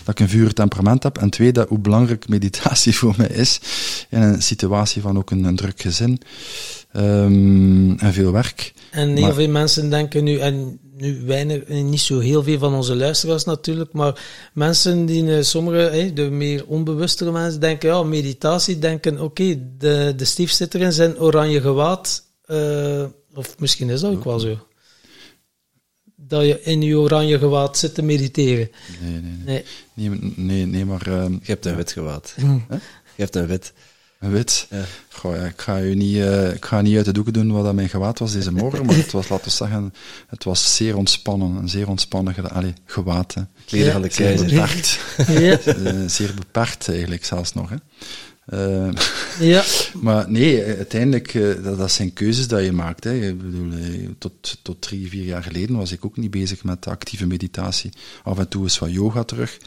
dat 0.05 0.15
ik 0.15 0.21
een 0.21 0.29
vurig 0.29 0.53
temperament 0.53 1.03
heb. 1.03 1.19
En 1.19 1.31
twee, 1.31 1.53
dat 1.53 1.69
hoe 1.69 1.79
belangrijk 1.79 2.29
meditatie 2.29 2.97
voor 2.99 3.15
mij 3.17 3.29
is 3.29 3.61
in 4.09 4.23
een 4.23 4.43
situatie 4.43 5.03
van 5.03 5.19
ook 5.19 5.31
een, 5.31 5.45
een 5.45 5.57
druk 5.57 5.81
gezin 5.81 6.21
um, 6.93 7.99
en 7.99 8.13
veel 8.13 8.33
werk. 8.33 8.73
En 8.91 9.09
heel 9.09 9.21
maar, 9.21 9.35
veel 9.35 9.49
mensen 9.49 9.91
denken 9.91 10.25
nu, 10.25 10.39
en 10.39 10.79
nu 10.97 11.23
weinig, 11.27 11.69
niet 11.69 12.01
zo 12.01 12.19
heel 12.19 12.43
veel 12.43 12.59
van 12.59 12.75
onze 12.75 12.97
luisteraars 12.97 13.45
natuurlijk, 13.45 13.93
maar 13.93 14.21
mensen 14.55 15.07
die, 15.07 15.23
uh, 15.23 15.43
sommige, 15.43 16.11
de 16.15 16.31
meer 16.31 16.67
onbewustere 16.67 17.33
mensen, 17.33 17.61
denken, 17.61 17.89
ja, 17.89 18.03
meditatie, 18.03 18.79
denken, 18.79 19.15
oké, 19.15 19.23
okay, 19.23 19.63
de, 19.79 20.13
de 20.17 20.25
stief 20.25 20.51
zit 20.51 20.75
er 20.75 20.81
in 20.81 20.93
zijn 20.93 21.21
oranje 21.21 21.61
gewaad, 21.61 22.25
uh, 22.47 23.05
of 23.35 23.59
misschien 23.59 23.91
is 23.91 24.01
dat 24.01 24.13
ook 24.13 24.25
wel 24.25 24.39
zo. 24.39 24.59
Dat 26.17 26.45
je 26.45 26.63
in 26.63 26.83
je 26.83 26.99
oranje 26.99 27.39
gewaad 27.39 27.79
zit 27.79 27.95
te 27.95 28.03
mediteren. 28.03 28.71
Nee, 29.03 29.21
nee, 29.21 29.33
nee. 29.45 29.65
Nee, 29.95 30.33
nee, 30.37 30.67
nee, 30.67 30.85
maar... 30.85 31.09
Uh, 31.09 31.25
je 31.29 31.39
hebt 31.43 31.67
een 31.67 31.77
wit 31.77 31.93
gewaad. 31.93 32.35
je 33.17 33.23
hebt 33.23 33.37
een 33.37 33.47
wit. 33.47 33.73
Een 34.19 34.31
wit? 34.31 34.67
Ja. 34.71 34.85
Goh, 35.09 35.37
ja, 35.37 35.45
ik, 35.45 35.61
ga 35.61 35.81
u 35.81 35.95
niet, 35.95 36.17
uh, 36.17 36.55
ik 36.55 36.65
ga 36.65 36.81
niet 36.81 36.97
uit 36.97 37.05
de 37.05 37.13
doeken 37.13 37.33
doen 37.33 37.53
wat 37.53 37.65
dat 37.65 37.75
mijn 37.75 37.89
gewaad 37.89 38.19
was 38.19 38.33
deze 38.33 38.53
morgen, 38.53 38.87
maar 38.87 38.97
het 38.97 39.13
was, 39.13 39.29
laten 39.29 39.45
we 39.45 39.51
zeggen, 39.51 39.95
het 40.27 40.45
was 40.45 40.77
zeer 40.77 40.97
ontspannen. 40.97 41.57
Een 41.57 41.69
zeer 41.69 41.89
ontspannen 41.89 42.51
allee, 42.51 42.75
gewaad. 42.85 43.35
Hè. 43.35 43.43
Kleden 43.67 43.93
van 43.93 44.03
de 44.03 44.09
keizer. 44.09 44.49
Zeer 44.49 44.59
beperkt. 44.59 44.99
ja. 45.67 45.77
uh, 45.77 46.09
zeer 46.09 46.35
beperkt 46.35 46.89
eigenlijk 46.89 47.25
zelfs 47.25 47.53
nog. 47.53 47.71
Hè. 47.71 47.77
Uh, 48.53 48.93
ja. 49.41 49.65
Maar 50.07 50.31
nee, 50.31 50.65
uiteindelijk, 50.65 51.35
uh, 51.35 51.65
dat, 51.65 51.79
dat, 51.79 51.93
zijn 51.93 52.13
keuzes 52.13 52.49
dat 52.49 52.65
je 52.65 52.73
maakt. 52.73 53.05
Hè. 53.05 53.29
Ik 53.29 53.39
bedoel, 53.39 53.73
tot, 54.19 54.59
tot 54.63 54.81
drie, 54.81 55.09
vier 55.09 55.25
jaar 55.25 55.43
geleden 55.43 55.77
was 55.77 55.93
ik 55.93 56.05
ook 56.05 56.17
niet 56.17 56.31
bezig 56.31 56.65
met 56.65 56.87
actieve 56.87 57.27
meditatie. 57.27 57.91
Af 58.23 58.39
en 58.39 58.49
toe 58.49 58.65
is 58.65 58.79
wat 58.79 58.93
yoga 58.93 59.23
terug. 59.23 59.59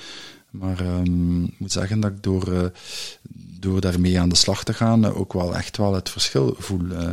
Maar 0.49 0.79
um, 0.79 1.43
ik 1.43 1.59
moet 1.59 1.71
zeggen 1.71 1.99
dat 1.99 2.11
ik 2.11 2.23
door, 2.23 2.53
uh, 2.53 2.63
door 3.61 3.81
daarmee 3.81 4.19
aan 4.19 4.29
de 4.29 4.35
slag 4.35 4.63
te 4.63 4.73
gaan, 4.73 5.05
eh, 5.05 5.19
ook 5.19 5.33
wel 5.33 5.55
echt 5.55 5.77
wel 5.77 5.93
het 5.93 6.09
verschil 6.09 6.55
voel. 6.57 6.91
eh, 6.91 7.09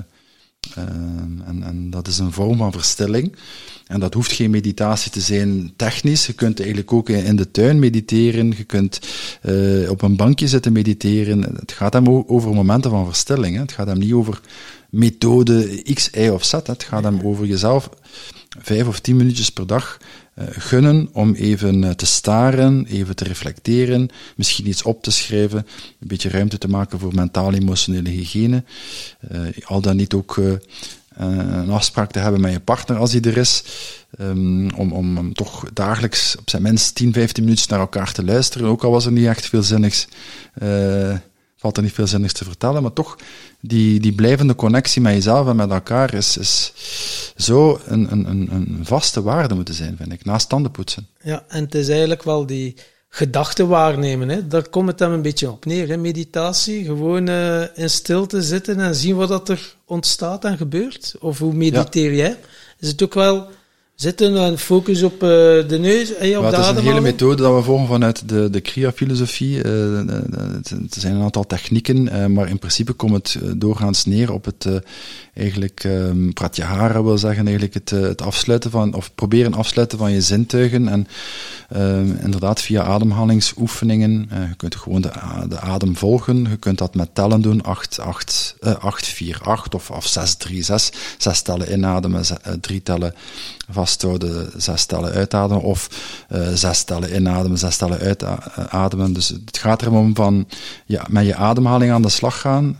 eh, 0.74 0.82
en, 1.46 1.62
en 1.62 1.90
dat 1.90 2.06
is 2.08 2.18
een 2.18 2.32
vorm 2.32 2.56
van 2.56 2.72
verstilling. 2.72 3.36
En 3.86 4.00
dat 4.00 4.14
hoeft 4.14 4.32
geen 4.32 4.50
meditatie 4.50 5.10
te 5.10 5.20
zijn 5.20 5.72
technisch. 5.76 6.26
Je 6.26 6.32
kunt 6.32 6.58
eigenlijk 6.58 6.92
ook 6.92 7.08
in 7.08 7.36
de 7.36 7.50
tuin 7.50 7.78
mediteren. 7.78 8.54
Je 8.56 8.64
kunt 8.64 9.00
op 9.88 10.02
een 10.02 10.16
bankje 10.16 10.48
zitten 10.48 10.72
mediteren. 10.72 11.42
Het 11.42 11.72
gaat 11.72 11.92
hem 11.92 12.08
over 12.26 12.54
momenten 12.54 12.90
van 12.90 13.04
verstilling. 13.04 13.54
Hè. 13.54 13.60
Het 13.60 13.72
gaat 13.72 13.86
hem 13.86 13.98
niet 13.98 14.12
over 14.12 14.40
methode 14.90 15.82
X, 15.94 16.10
Y 16.12 16.28
of 16.28 16.44
Z. 16.44 16.52
hè. 16.52 16.58
Het 16.64 16.82
gaat 16.82 17.02
hem 17.02 17.20
over 17.22 17.46
jezelf 17.46 17.90
vijf 18.58 18.86
of 18.86 19.00
tien 19.00 19.16
minuutjes 19.16 19.50
per 19.50 19.66
dag 19.66 19.98
gunnen 20.50 21.08
om 21.12 21.34
even 21.34 21.84
eh, 21.84 21.90
te 21.90 22.06
staren, 22.06 22.86
even 22.86 23.16
te 23.16 23.24
reflecteren, 23.24 24.08
misschien 24.36 24.68
iets 24.68 24.82
op 24.82 25.02
te 25.02 25.10
schrijven, 25.10 25.66
een 26.00 26.08
beetje 26.08 26.28
ruimte 26.28 26.58
te 26.58 26.68
maken 26.68 26.98
voor 26.98 27.14
mentaal-emotionele 27.14 28.08
hygiëne. 28.08 28.64
Eh, 29.28 29.40
al 29.64 29.80
dan 29.80 29.96
niet 29.96 30.14
ook 30.14 30.38
eh, 30.38 30.52
eh, 31.18 31.26
een 31.36 31.70
afspraak 31.70 32.10
te 32.10 32.18
hebben 32.18 32.40
met 32.40 32.52
je 32.52 32.60
partner 32.60 32.96
als 32.96 33.10
die 33.10 33.20
er 33.20 33.36
is, 33.36 33.64
ehm, 34.18 34.68
om, 34.70 34.92
om, 34.92 35.32
toch 35.32 35.64
dagelijks 35.72 36.36
op 36.38 36.50
zijn 36.50 36.62
minst 36.62 36.94
10, 36.94 37.12
15 37.12 37.44
minuutjes 37.44 37.68
naar 37.68 37.80
elkaar 37.80 38.12
te 38.12 38.24
luisteren, 38.24 38.68
ook 38.68 38.84
al 38.84 38.90
was 38.90 39.06
er 39.06 39.12
niet 39.12 39.26
echt 39.26 39.46
veel 39.46 39.62
zinnigs, 39.62 40.08
eh, 40.54 41.16
valt 41.56 41.76
er 41.76 41.82
niet 41.82 41.92
veel 41.92 42.06
zinnigs 42.06 42.32
te 42.32 42.44
vertellen, 42.44 42.82
maar 42.82 42.92
toch 42.92 43.16
die, 43.60 44.00
die 44.00 44.12
blijvende 44.12 44.54
connectie 44.54 45.02
met 45.02 45.12
jezelf 45.12 45.48
en 45.48 45.56
met 45.56 45.70
elkaar 45.70 46.14
is, 46.14 46.36
is 46.36 46.72
zo 47.36 47.80
een, 47.84 48.12
een, 48.12 48.28
een, 48.30 48.80
vaste 48.82 49.22
waarde 49.22 49.54
moeten 49.54 49.74
zijn, 49.74 49.96
vind 49.96 50.12
ik, 50.12 50.24
naast 50.24 50.48
tandenpoetsen. 50.48 51.06
Ja, 51.22 51.44
en 51.48 51.64
het 51.64 51.74
is 51.74 51.88
eigenlijk 51.88 52.22
wel 52.22 52.46
die 52.46 52.74
gedachten 53.08 53.68
waarnemen. 53.68 54.28
Hè. 54.28 54.46
Daar 54.46 54.68
komt 54.68 54.88
het 54.88 54.98
dan 54.98 55.12
een 55.12 55.22
beetje 55.22 55.50
op 55.50 55.64
neer. 55.64 55.88
Hè. 55.88 55.96
Meditatie, 55.96 56.84
gewoon 56.84 57.28
eh, 57.28 57.62
in 57.74 57.90
stilte 57.90 58.42
zitten 58.42 58.80
en 58.80 58.94
zien 58.94 59.16
wat 59.16 59.28
dat 59.28 59.48
er 59.48 59.74
ontstaat 59.84 60.44
en 60.44 60.56
gebeurt. 60.56 61.14
Of 61.20 61.38
hoe 61.38 61.54
mediteer 61.54 62.14
jij? 62.14 62.38
Is 62.78 62.88
het 62.88 63.02
ook 63.02 63.14
wel 63.14 63.48
zitten 64.00 64.36
en 64.36 64.58
focus 64.58 65.02
op 65.02 65.12
eh, 65.12 65.28
de 65.68 65.78
neus 65.80 66.14
en 66.14 66.36
op 66.36 66.42
Maar 66.42 66.50
de 66.50 66.56
het 66.56 66.66
is 66.66 66.70
een 66.76 66.88
hele 66.88 67.00
methode 67.00 67.42
dat 67.42 67.54
we 67.54 67.62
volgen 67.62 67.86
vanuit 67.86 68.28
de, 68.28 68.50
de 68.50 68.60
Kriya-filosofie. 68.60 69.62
Eh, 69.62 69.98
eh, 69.98 70.06
het 70.52 70.70
het 70.70 70.96
zijn 70.98 71.14
een 71.14 71.22
aantal 71.22 71.46
technieken, 71.46 72.08
eh, 72.08 72.26
maar 72.26 72.48
in 72.48 72.58
principe 72.58 72.92
komt 72.92 73.12
het 73.12 73.42
eh, 73.42 73.50
doorgaans 73.56 74.04
neer 74.04 74.32
op 74.32 74.44
het, 74.44 74.64
eh, 74.64 74.74
eigenlijk, 75.38 75.84
ehm 75.84 76.30
pratyahara 76.32 77.02
wil 77.02 77.18
zeggen, 77.18 77.44
eigenlijk 77.46 77.74
het, 77.74 77.92
eh, 77.92 78.00
het 78.00 78.22
afsluiten 78.22 78.70
van, 78.70 78.94
of 78.94 79.14
proberen 79.14 79.54
afsluiten 79.54 79.98
van 79.98 80.12
je 80.12 80.20
zintuigen. 80.20 80.88
En 80.88 81.06
ehm, 81.68 82.10
inderdaad, 82.22 82.60
via 82.60 82.82
ademhalingsoefeningen, 82.82 84.26
eh, 84.30 84.48
je 84.48 84.54
kunt 84.56 84.76
gewoon 84.76 85.00
de, 85.00 85.10
de 85.48 85.60
adem 85.60 85.96
volgen. 85.96 86.46
Je 86.50 86.56
kunt 86.56 86.78
dat 86.78 86.94
met 86.94 87.14
tellen 87.14 87.40
doen, 87.42 87.62
8, 87.62 87.98
8, 88.00 88.56
eh, 88.60 88.74
8 88.74 89.06
4, 89.06 89.38
8 89.42 89.74
of, 89.74 89.90
of 89.90 90.06
6, 90.06 90.34
3, 90.34 90.62
6. 90.62 90.90
Zes 91.18 91.42
tellen 91.42 91.72
inademen, 91.72 92.24
ze- 92.24 92.38
eh, 92.42 92.52
drie 92.60 92.82
tellen 92.82 93.14
vasthouden, 93.70 94.50
zes 94.56 94.84
tellen 94.84 95.12
uitademen. 95.12 95.62
Of 95.64 95.88
eh, 96.28 96.48
zes 96.54 96.82
tellen 96.82 97.14
inademen, 97.14 97.58
zes 97.58 97.76
tellen 97.76 97.98
uitademen. 98.56 99.12
Dus 99.12 99.28
het 99.28 99.58
gaat 99.58 99.82
erom 99.82 99.96
om 99.96 100.14
van 100.14 100.48
ja, 100.86 101.06
met 101.10 101.26
je 101.26 101.34
ademhaling 101.34 101.92
aan 101.92 102.02
de 102.02 102.08
slag 102.08 102.40
gaan. 102.40 102.76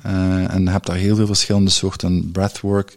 en 0.48 0.62
je 0.64 0.70
hebt 0.70 0.86
daar 0.86 0.97
heel 0.97 1.16
veel 1.16 1.26
verschillende 1.26 1.70
soorten 1.70 2.32
breathwork 2.48 2.96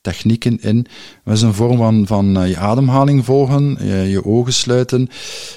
technieken 0.00 0.60
in. 0.60 0.86
Dat 1.24 1.34
is 1.34 1.42
een 1.42 1.54
vorm 1.54 1.76
van, 1.76 2.06
van 2.06 2.36
eh, 2.36 2.48
je 2.48 2.56
ademhaling 2.56 3.24
volgen, 3.24 3.86
je, 4.08 4.24
ogen 4.24 4.52
sluiten. 4.52 5.08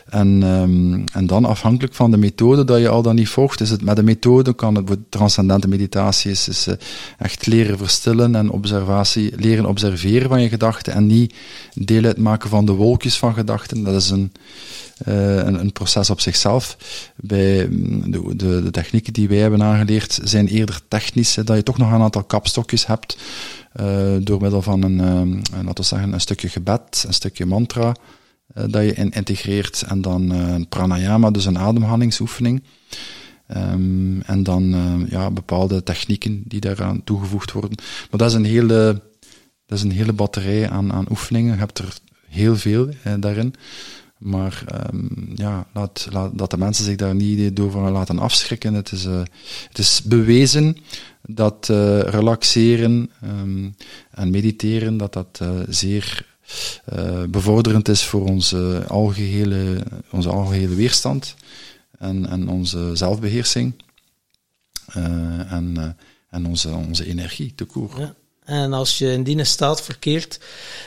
En, 0.10 0.44
ehm, 0.44 1.18
en 1.18 1.28
dan 1.28 1.46
afhankelijk 1.46 1.94
van 1.94 2.12
de 2.12 2.18
methode 2.18 2.64
dat 2.64 2.80
je 2.80 2.90
al 2.90 3.02
dan 3.02 3.16
niet 3.16 3.30
volgt, 3.30 3.62
is 3.62 3.70
het 3.70 3.82
met 3.82 3.96
de 3.96 4.04
methode, 4.04 4.54
kan 4.54 4.76
het, 4.76 4.98
transcendente 5.10 5.68
meditatie 5.68 6.32
is, 6.32 6.48
is 6.48 6.68
eh, 6.68 6.76
echt 7.18 7.46
leren 7.46 7.78
verstillen 7.78 8.36
en 8.36 8.50
observatie, 8.50 9.34
leren 9.36 9.66
observeren 9.66 10.30
van 10.30 10.42
je 10.42 10.50
gedachten 10.50 10.94
en 10.94 11.08
niet 11.08 11.34
deel 11.74 12.04
uitmaken 12.04 12.50
van 12.50 12.66
de 12.66 12.72
wolkjes 12.72 13.18
van 13.18 13.34
gedachten. 13.34 13.84
Dat 13.84 13.96
is 13.96 14.10
een, 14.10 14.32
eh, 14.98 15.36
een, 15.36 15.72
proces 15.72 16.10
op 16.10 16.22
zichzelf. 16.22 16.78
Bij 17.16 17.68
mm, 17.68 18.12
de, 18.12 18.36
de, 18.36 18.62
de 18.64 18.72
technieken 18.72 19.14
die 19.14 19.28
wij 19.28 19.38
hebben 19.38 19.64
aangeleerd 19.64 20.20
zijn 20.24 20.48
eerder 20.48 20.80
technisch, 20.88 21.34
dat 21.34 21.56
je 21.56 21.64
toch 21.64 21.78
nog 21.78 21.92
een 21.92 22.02
aantal 22.02 22.24
kapstokjes 22.24 22.86
hebt 22.86 23.18
door 24.20 24.42
middel 24.42 24.62
van 24.62 24.84
een, 24.84 25.00
eh, 25.00 25.64
laten 25.64 25.76
we 25.76 25.84
zeggen, 25.84 26.14
een 26.14 26.22
stukje 26.22 26.50
gebed, 26.50 27.04
een 27.08 27.14
stukje 27.14 27.46
mantra, 27.46 27.96
eh, 28.54 28.64
dat 28.68 28.84
je 28.84 28.94
in 28.94 29.12
integreert 29.12 29.84
en 29.88 30.02
dan 30.02 30.32
eh, 30.32 30.54
een 30.54 30.68
pranayama, 30.68 31.32
dus 31.32 31.46
een 31.46 31.58
ademhalingsoefening. 31.58 32.64
Ehm, 33.48 34.22
en 34.22 34.44
dan 34.44 34.74
eh, 34.74 35.12
ja, 35.12 35.32
bepaalde 35.32 35.84
technieken 35.84 36.44
die 36.46 36.60
daaraan 36.60 37.04
toegevoegd 37.04 37.52
worden. 37.52 37.78
Maar 38.10 38.20
dat 38.20 38.30
is 38.30 38.34
een 38.34 38.46
hele, 38.46 39.02
dat 39.66 39.78
is 39.78 39.84
een 39.84 39.92
hele 39.92 40.14
batterij 40.14 40.70
aan, 40.70 40.94
aan 40.94 41.06
oefeningen. 41.10 41.54
Je 41.54 41.60
hebt 41.60 41.80
er 41.80 41.98
heel 42.28 42.58
veel 42.58 42.90
eh, 43.04 43.14
daarin. 43.20 43.54
Maar 44.24 44.64
ehm, 44.68 45.08
ja, 45.36 45.68
laat, 45.74 46.08
laat, 46.12 46.38
dat 46.38 46.52
de 46.52 46.58
mensen 46.58 46.86
zich 46.86 46.96
daar 46.96 47.16
niet 47.16 47.56
door 47.56 47.72
van 47.72 47.92
laten 47.92 48.20
afschrikken. 48.20 48.74
Het 48.74 48.92
is, 48.92 49.06
eh, 49.06 49.22
het 49.68 49.78
is 49.78 50.02
bewezen 50.04 50.78
dat 51.22 51.70
eh, 51.70 52.00
relaxeren 52.00 53.12
ehm, 53.22 53.70
en 54.12 54.30
mediteren, 54.32 54.98
dat 54.98 55.14
dat 55.14 55.40
eh, 55.42 55.50
zeer 55.70 56.32
bevorderend 57.30 57.88
is 57.88 58.04
voor 58.04 58.28
onze 58.28 58.86
algehele, 58.88 59.84
onze 60.12 60.30
algehele 60.30 60.76
weerstand 60.76 61.36
en, 61.98 62.30
en 62.30 62.48
onze 62.48 62.90
zelfbeheersing 62.94 63.74
eh, 64.88 65.52
en, 65.52 65.98
en 66.30 66.46
onze, 66.46 66.70
onze 66.70 67.06
energie, 67.06 67.56
te 67.56 67.66
koer. 67.66 68.14
En 68.46 68.74
als 68.74 68.98
je 68.98 69.12
in 69.12 69.24
die 69.24 69.44
staat 69.44 69.82
verkeert, 69.82 70.40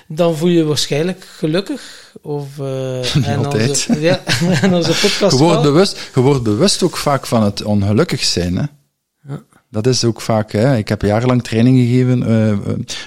dan 0.08 0.36
voel 0.36 0.48
je 0.48 0.56
je 0.56 0.64
waarschijnlijk 0.64 1.26
gelukkig. 1.36 2.12
Of, 2.22 2.58
eh, 2.58 3.26
en 3.28 3.44
altijd. 3.44 3.68
Onze, 3.68 4.00
ja, 4.00 4.22
en 4.62 4.74
onze 4.74 4.92
podcast 5.00 5.38
Je 5.38 5.44
wordt, 5.44 5.62
wel. 5.62 5.72
bewust, 5.72 6.10
je 6.14 6.20
wordt 6.20 6.42
bewust 6.42 6.82
ook 6.82 6.96
vaak 6.96 7.26
van 7.26 7.42
het 7.42 7.62
ongelukkig 7.62 8.24
zijn. 8.24 8.56
Hè? 8.56 8.64
Dat 9.76 9.86
is 9.86 10.04
ook 10.04 10.20
vaak, 10.20 10.52
hè. 10.52 10.76
ik 10.76 10.88
heb 10.88 11.02
jarenlang 11.02 11.42
training 11.42 11.78
gegeven 11.78 12.22
eh, 12.22 12.50
eh, 12.50 12.58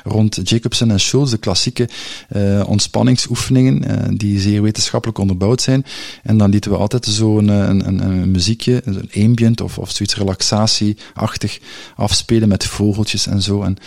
rond 0.03 0.49
Jacobson 0.49 0.91
en 0.91 0.99
Schulz, 0.99 1.31
de 1.31 1.37
klassieke 1.37 1.89
eh, 2.29 2.63
ontspanningsoefeningen, 2.67 4.17
die 4.17 4.39
zeer 4.39 4.61
wetenschappelijk 4.61 5.17
onderbouwd 5.17 5.61
zijn. 5.61 5.85
En 6.23 6.37
dan 6.37 6.49
lieten 6.49 6.71
we 6.71 6.77
altijd 6.77 7.05
zo'n 7.05 7.47
een, 7.47 7.87
een, 7.87 8.03
een 8.03 8.31
muziekje, 8.31 8.81
een 8.85 9.09
ambient 9.15 9.61
of, 9.61 9.77
of 9.77 9.91
zoiets 9.91 10.15
relaxatieachtig 10.15 11.59
afspelen 11.95 12.47
met 12.47 12.65
vogeltjes 12.65 13.27
en 13.27 13.41
zo. 13.41 13.61
En 13.63 13.77
50% 13.77 13.81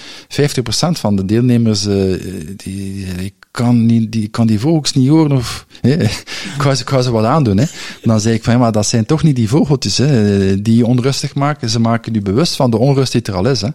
van 0.91 1.17
de 1.17 1.25
deelnemers, 1.25 1.83
die, 1.83 2.57
die 2.57 3.33
kan, 3.53 3.87
niet, 3.87 4.13
die 4.13 4.29
kan 4.29 4.47
die 4.47 4.61
vogels 4.61 4.93
niet 4.93 5.09
horen 5.09 5.37
of 5.37 5.67
hè, 5.81 6.03
ik, 6.03 6.63
wou 6.63 6.75
ze, 6.75 6.83
ik 6.83 6.89
wou 6.89 7.03
ze 7.03 7.11
wat 7.11 7.25
aandoen. 7.25 7.59
Hè. 7.59 7.65
Dan 8.03 8.21
zei 8.21 8.35
ik 8.35 8.45
van, 8.45 8.53
ja, 8.53 8.59
maar 8.59 8.73
dat 8.73 8.87
zijn 8.87 9.07
toch 9.07 9.23
niet 9.23 9.37
die 9.37 9.49
vogeltjes 9.49 9.99
hè, 9.99 10.63
die 10.63 10.77
je 10.77 10.87
onrustig 10.87 11.35
maken. 11.35 11.71
Ze 11.71 11.81
maken 11.81 12.13
je 12.13 12.21
bewust 12.21 12.57
van 12.57 12.71
de 12.71 12.79
onrust 12.79 13.13
die 13.13 13.23
er 13.23 13.35
al 13.35 13.47
is. 13.47 13.61
Hè. 13.61 13.69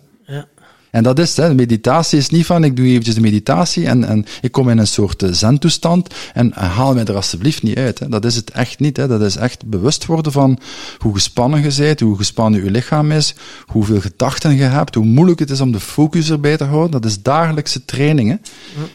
En 0.92 1.04
dat 1.04 1.20
is, 1.20 1.38
hè, 1.38 1.54
meditatie 1.54 2.18
is 2.18 2.30
niet 2.30 2.46
van, 2.46 2.64
ik 2.64 2.76
doe 2.76 2.86
eventjes 2.86 3.16
de 3.16 3.22
meditatie 3.22 3.86
en, 3.86 4.04
en 4.04 4.26
ik 4.42 4.52
kom 4.52 4.70
in 4.70 4.78
een 4.78 4.88
soort 4.88 5.24
eh, 5.24 5.32
zen-toestand 5.32 6.14
en, 6.34 6.54
en 6.54 6.70
haal 6.70 6.94
mij 6.94 7.06
er 7.06 7.16
alsjeblieft 7.16 7.64
niet 7.64 7.78
uit. 7.78 8.00
Hè. 8.00 8.10
Dat 8.10 8.26
is 8.26 8.36
het 8.36 8.52
echt 8.52 8.80
niet. 8.80 8.98
Hè. 8.98 9.08
Dat 9.08 9.22
is 9.22 9.36
echt 9.36 9.66
bewust 9.66 10.06
worden 10.06 10.32
van 10.32 10.60
hoe 10.98 11.14
gespannen 11.14 11.62
je 11.62 11.76
bent, 11.78 12.00
hoe 12.00 12.18
gespannen 12.18 12.64
je 12.64 12.72
lichaam 12.72 13.12
is, 13.12 13.36
hoeveel 13.66 14.02
gedachten 14.02 14.56
je 14.56 14.64
hebt, 14.64 14.96
hoe 14.96 15.06
moeilijk 15.06 15.40
het 15.40 15.50
is 15.50 15.62
om 15.62 15.72
de 15.72 15.80
focus 15.80 16.30
erbij 16.30 16.58
te 16.58 16.64
houden. 16.64 16.92
Dat 16.92 17.06
is 17.06 17.22
dagelijkse 17.22 17.86
training, 17.86 18.30
hè. 18.30 18.36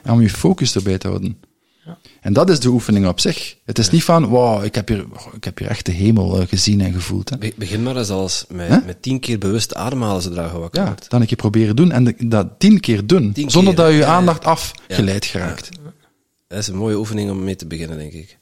En 0.02 0.12
om 0.12 0.20
je 0.20 0.30
focus 0.30 0.74
erbij 0.74 0.98
te 0.98 1.08
houden. 1.08 1.36
En 2.20 2.32
dat 2.32 2.50
is 2.50 2.60
de 2.60 2.68
oefening 2.68 3.06
op 3.06 3.20
zich. 3.20 3.56
Het 3.64 3.78
is 3.78 3.90
niet 3.90 4.04
van, 4.04 4.24
wow, 4.26 4.64
ik 4.64 4.74
heb 4.74 4.88
hier, 4.88 5.04
ik 5.34 5.44
heb 5.44 5.58
hier 5.58 5.68
echt 5.68 5.86
de 5.86 5.92
hemel 5.92 6.40
eh, 6.40 6.46
gezien 6.48 6.80
en 6.80 6.92
gevoeld. 6.92 7.28
Hè. 7.30 7.38
Be- 7.38 7.52
Begin 7.56 7.82
maar 7.82 7.96
eens 7.96 8.10
als 8.10 8.44
met, 8.48 8.86
met 8.86 9.02
tien 9.02 9.20
keer 9.20 9.38
bewust 9.38 9.74
ademhalen 9.74 10.22
zodra 10.22 10.44
je 10.44 10.58
wakker 10.58 10.80
Ja, 10.80 10.86
wordt. 10.86 11.10
dan 11.10 11.20
een 11.20 11.26
keer 11.26 11.36
proberen 11.36 11.76
doen 11.76 11.92
en 11.92 12.04
de- 12.04 12.14
dat 12.18 12.48
tien 12.58 12.80
keer 12.80 13.06
doen, 13.06 13.32
Tien 13.32 13.50
zonder 13.50 13.74
keer, 13.74 13.84
dat 13.84 13.92
je 13.92 13.98
ja, 13.98 14.06
aandacht 14.06 14.44
afgeleid 14.44 15.24
geraakt. 15.24 15.68
Dat 16.48 16.58
is 16.58 16.66
een 16.68 16.76
mooie 16.76 16.96
oefening 16.96 17.30
om 17.30 17.44
mee 17.44 17.56
te 17.56 17.66
beginnen, 17.66 17.98
denk 17.98 18.12
ik. 18.12 18.38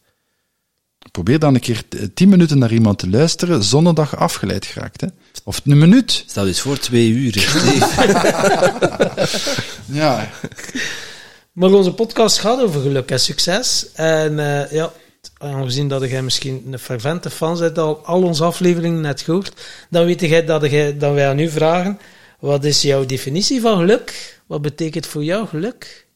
Probeer 1.11 1.39
dan 1.39 1.55
een 1.55 1.61
keer 1.61 1.83
t- 1.89 1.97
tien 2.17 2.29
minuten 2.29 2.59
naar 2.59 2.73
iemand 2.73 2.99
te 2.99 3.11
luisteren 3.11 3.65
zonder 3.65 3.95
dat 3.95 4.11
je 4.11 4.17
afgeleid 4.17 4.65
geraakt. 4.67 5.01
Hè. 5.01 5.07
Of 5.45 5.61
een 5.65 5.79
minuut. 5.79 6.25
Stel 6.27 6.45
dus 6.45 6.61
voor 6.61 6.79
twee 6.79 7.09
uur. 7.11 7.35
Ja, 9.87 10.31
Maar 11.53 11.73
onze 11.73 11.95
podcast 11.95 12.39
gaat 12.39 12.61
over 12.61 12.81
geluk 12.81 13.11
en 13.11 13.21
succes. 13.21 13.93
En 13.93 14.39
eh, 14.39 14.73
ja, 14.73 14.93
aangezien 15.39 15.89
dat 15.89 16.11
jij 16.11 16.23
misschien 16.23 16.63
een 16.71 16.79
fervente 16.79 17.31
fan 17.31 17.59
bent, 17.59 17.79
al, 17.79 18.05
al 18.05 18.23
onze 18.23 18.45
afleveringen 18.45 19.01
net 19.01 19.21
gehoord, 19.21 19.67
dan 19.91 20.05
weet 20.05 20.21
jij 20.21 20.45
dat, 20.45 20.71
jij, 20.71 20.99
dat 20.99 21.15
wij 21.15 21.29
aan 21.29 21.39
u 21.39 21.49
vragen, 21.49 21.99
wat 22.39 22.65
is 22.65 22.83
jouw 22.83 23.07
definitie 23.07 23.61
van 23.61 23.79
geluk? 23.79 24.39
Wat 24.47 24.63
betekent 24.63 25.07
voor 25.07 25.25
jou 25.25 25.47
geluk? 25.47 26.07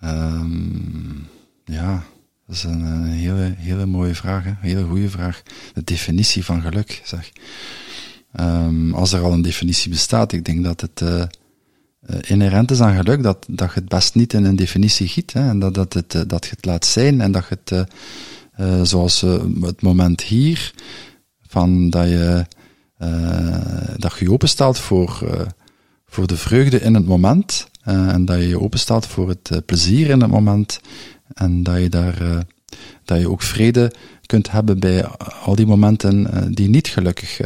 Ehm, 0.00 1.16
ja, 1.64 2.04
Dat 2.46 2.56
is 2.56 2.62
een, 2.62 3.04
hele, 3.04 3.54
hele 3.56 3.86
mooie 3.86 4.14
vraag, 4.14 4.46
een 4.46 4.56
hele 4.60 4.84
goede 4.84 5.08
vraag. 5.08 5.42
De 5.74 5.84
definitie 5.84 6.44
van 6.44 6.62
geluk, 6.62 7.00
zeg. 7.04 7.32
Ehm, 8.32 8.92
als 8.94 9.12
er 9.12 9.22
al 9.22 9.32
een 9.32 9.42
definitie 9.42 9.90
bestaat, 9.90 10.32
ik 10.32 10.44
denk 10.44 10.64
dat 10.64 10.80
het 10.80 11.00
uh, 11.00 11.24
inherent 12.06 12.70
is 12.70 12.80
aan 12.80 12.96
geluk, 12.96 13.22
dat, 13.22 13.46
dat 13.50 13.72
je 13.74 13.80
het 13.80 13.88
best 13.88 14.14
niet 14.14 14.32
in 14.32 14.44
een 14.44 14.56
definitie 14.56 15.08
giet, 15.08 15.32
hè? 15.32 15.48
en 15.48 15.58
dat, 15.58 15.74
dat, 15.74 15.92
het, 15.92 16.14
uh, 16.14 16.22
dat 16.26 16.44
je 16.44 16.50
het 16.50 16.64
laat 16.64 16.84
zijn, 16.84 17.20
en 17.20 17.32
dat 17.32 17.44
je 17.48 17.58
het, 17.64 17.88
zoals 18.88 19.20
het 19.60 19.82
moment 19.82 20.22
hier, 20.22 20.72
van 21.48 21.90
dat 21.90 22.08
je, 22.08 22.46
dat 23.96 24.18
je 24.18 24.30
openstelt 24.30 24.78
voor, 24.78 25.18
voor 26.06 26.26
de 26.26 26.36
vreugde 26.36 26.80
in 26.80 26.94
het 26.94 27.06
moment, 27.06 27.66
en 27.82 28.24
dat 28.24 28.36
je 28.38 28.48
je 28.48 28.60
openstelt 28.60 29.06
voor 29.06 29.28
het 29.28 29.62
plezier 29.66 30.10
in 30.10 30.20
het 30.20 30.30
moment, 30.30 30.80
en 31.34 31.62
dat 31.62 31.80
je 31.80 31.88
daar, 31.88 32.44
dat 33.04 33.20
je 33.20 33.30
ook 33.30 33.42
vrede 33.42 33.92
kunt 34.26 34.50
hebben 34.50 34.80
bij 34.80 35.06
al 35.44 35.54
die 35.54 35.66
momenten 35.66 36.50
die 36.54 36.68
niet 36.68 36.88
gelukkig, 36.88 37.40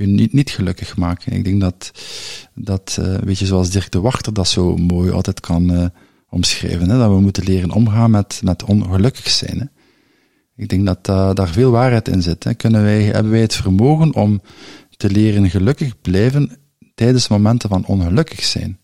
je 0.00 0.06
niet, 0.06 0.32
niet 0.32 0.50
gelukkig 0.50 0.96
maken. 0.96 1.32
Ik 1.32 1.44
denk 1.44 1.60
dat, 1.60 1.90
dat 2.54 2.98
weet 3.24 3.38
je, 3.38 3.46
zoals 3.46 3.70
Dirk 3.70 3.90
de 3.90 4.00
Wachter 4.00 4.32
dat 4.32 4.48
zo 4.48 4.76
mooi 4.76 5.10
altijd 5.10 5.40
kan 5.40 5.92
omschrijven, 6.28 6.88
hè, 6.88 6.98
dat 6.98 7.10
we 7.10 7.20
moeten 7.20 7.44
leren 7.44 7.70
omgaan 7.70 8.10
met, 8.10 8.40
met 8.44 8.64
ongelukkig 8.64 9.28
zijn. 9.28 9.58
Hè. 9.58 9.64
Ik 10.56 10.68
denk 10.68 10.86
dat 10.86 11.04
daar 11.36 11.48
veel 11.48 11.70
waarheid 11.70 12.08
in 12.08 12.22
zit. 12.22 12.44
Hè. 12.44 12.54
Kunnen 12.54 12.82
wij, 12.82 13.02
hebben 13.02 13.32
wij 13.32 13.40
het 13.40 13.54
vermogen 13.54 14.14
om 14.14 14.42
te 14.96 15.10
leren 15.10 15.50
gelukkig 15.50 16.00
blijven 16.00 16.50
tijdens 16.94 17.28
momenten 17.28 17.68
van 17.68 17.86
ongelukkig 17.86 18.44
zijn? 18.44 18.78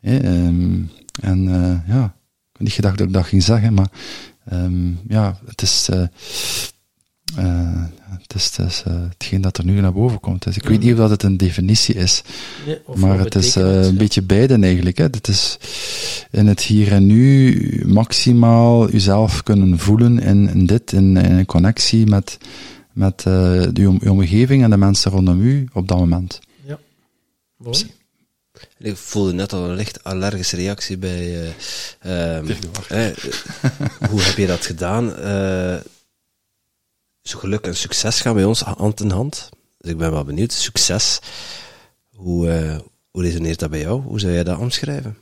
Hè, 0.00 0.44
um, 0.46 0.90
en 1.20 1.42
ja, 1.86 2.16
niet 2.58 2.72
gedacht 2.72 2.98
dat 2.98 3.06
ik 3.06 3.12
dat 3.12 3.26
ging 3.26 3.42
zeggen, 3.42 3.74
maar 3.74 3.90
um, 4.52 5.00
ja, 5.08 5.38
het 5.46 5.62
is, 5.62 5.88
uh, 7.38 7.84
het 8.18 8.34
is, 8.34 8.56
het 8.56 8.66
is 8.66 8.84
uh, 8.88 8.94
hetgeen 9.08 9.40
dat 9.40 9.58
er 9.58 9.64
nu 9.64 9.80
naar 9.80 9.92
boven 9.92 10.20
komt. 10.20 10.42
Dus 10.42 10.56
ik 10.56 10.64
mm. 10.64 10.68
weet 10.70 10.80
niet 10.80 10.92
of 10.92 10.98
dat 10.98 11.10
het 11.10 11.22
een 11.22 11.36
definitie 11.36 11.94
is, 11.94 12.22
nee, 12.66 12.78
maar 12.94 13.18
het 13.18 13.34
is 13.34 13.54
een 13.54 13.84
ja. 13.84 13.92
beetje 13.92 14.22
beide 14.22 14.58
eigenlijk. 14.58 14.98
Hè. 14.98 15.04
Het 15.04 15.28
is 15.28 15.58
in 16.30 16.46
het 16.46 16.60
hier 16.60 16.92
en 16.92 17.06
nu 17.06 17.82
maximaal 17.86 18.90
jezelf 18.90 19.42
kunnen 19.42 19.78
voelen 19.78 20.18
in, 20.18 20.48
in 20.48 20.66
dit, 20.66 20.92
in, 20.92 21.16
in 21.16 21.32
een 21.32 21.46
connectie 21.46 22.06
met, 22.06 22.38
met 22.92 23.20
de, 23.20 23.70
je 23.72 24.10
omgeving 24.10 24.62
en 24.62 24.70
de 24.70 24.76
mensen 24.76 25.10
rondom 25.10 25.40
u 25.40 25.68
op 25.72 25.88
dat 25.88 25.98
moment. 25.98 26.40
Ja, 26.64 26.78
mooi. 27.56 27.96
Ik 28.78 28.96
voelde 28.96 29.32
net 29.32 29.52
al 29.52 29.68
een 29.68 29.76
licht 29.76 30.04
allergische 30.04 30.56
reactie 30.56 30.98
bij. 30.98 31.52
Uh, 32.06 32.36
um, 32.36 32.46
eh, 32.88 33.06
hoe 34.10 34.22
heb 34.22 34.36
je 34.36 34.46
dat 34.46 34.66
gedaan? 34.66 35.14
Zo 37.28 37.38
geluk 37.38 37.66
en 37.66 37.76
succes 37.76 38.20
gaan 38.20 38.34
bij 38.34 38.44
ons 38.44 38.60
hand 38.60 39.00
in 39.00 39.10
hand. 39.10 39.48
Dus 39.78 39.90
ik 39.90 39.98
ben 39.98 40.10
wel 40.10 40.24
benieuwd. 40.24 40.52
Succes. 40.52 41.20
Hoe, 42.14 42.46
uh, 42.46 42.78
hoe 43.10 43.22
resoneert 43.22 43.58
dat 43.58 43.70
bij 43.70 43.80
jou? 43.80 44.02
Hoe 44.02 44.20
zou 44.20 44.32
jij 44.32 44.44
dat 44.44 44.58
omschrijven? 44.58 45.16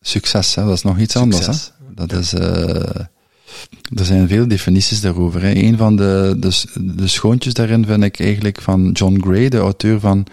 Succes, 0.00 0.54
hè? 0.54 0.64
dat 0.64 0.72
is 0.72 0.82
nog 0.82 0.98
iets 0.98 1.12
succes. 1.12 1.22
anders. 1.40 1.72
Hè? 1.78 1.94
Dat 1.94 2.10
ja. 2.10 2.18
is. 2.18 2.32
Er 3.98 4.04
zijn 4.04 4.28
veel 4.28 4.48
definities 4.48 5.00
daarover. 5.00 5.42
Hè. 5.42 5.54
Een 5.54 5.76
van 5.76 5.96
de, 5.96 6.36
de, 6.38 6.64
de 6.94 7.08
schoontjes 7.08 7.54
daarin 7.54 7.86
vind 7.86 8.04
ik 8.04 8.20
eigenlijk 8.20 8.60
van 8.60 8.90
John 8.92 9.20
Gray, 9.20 9.48
de 9.48 9.58
auteur 9.58 10.00
van 10.00 10.26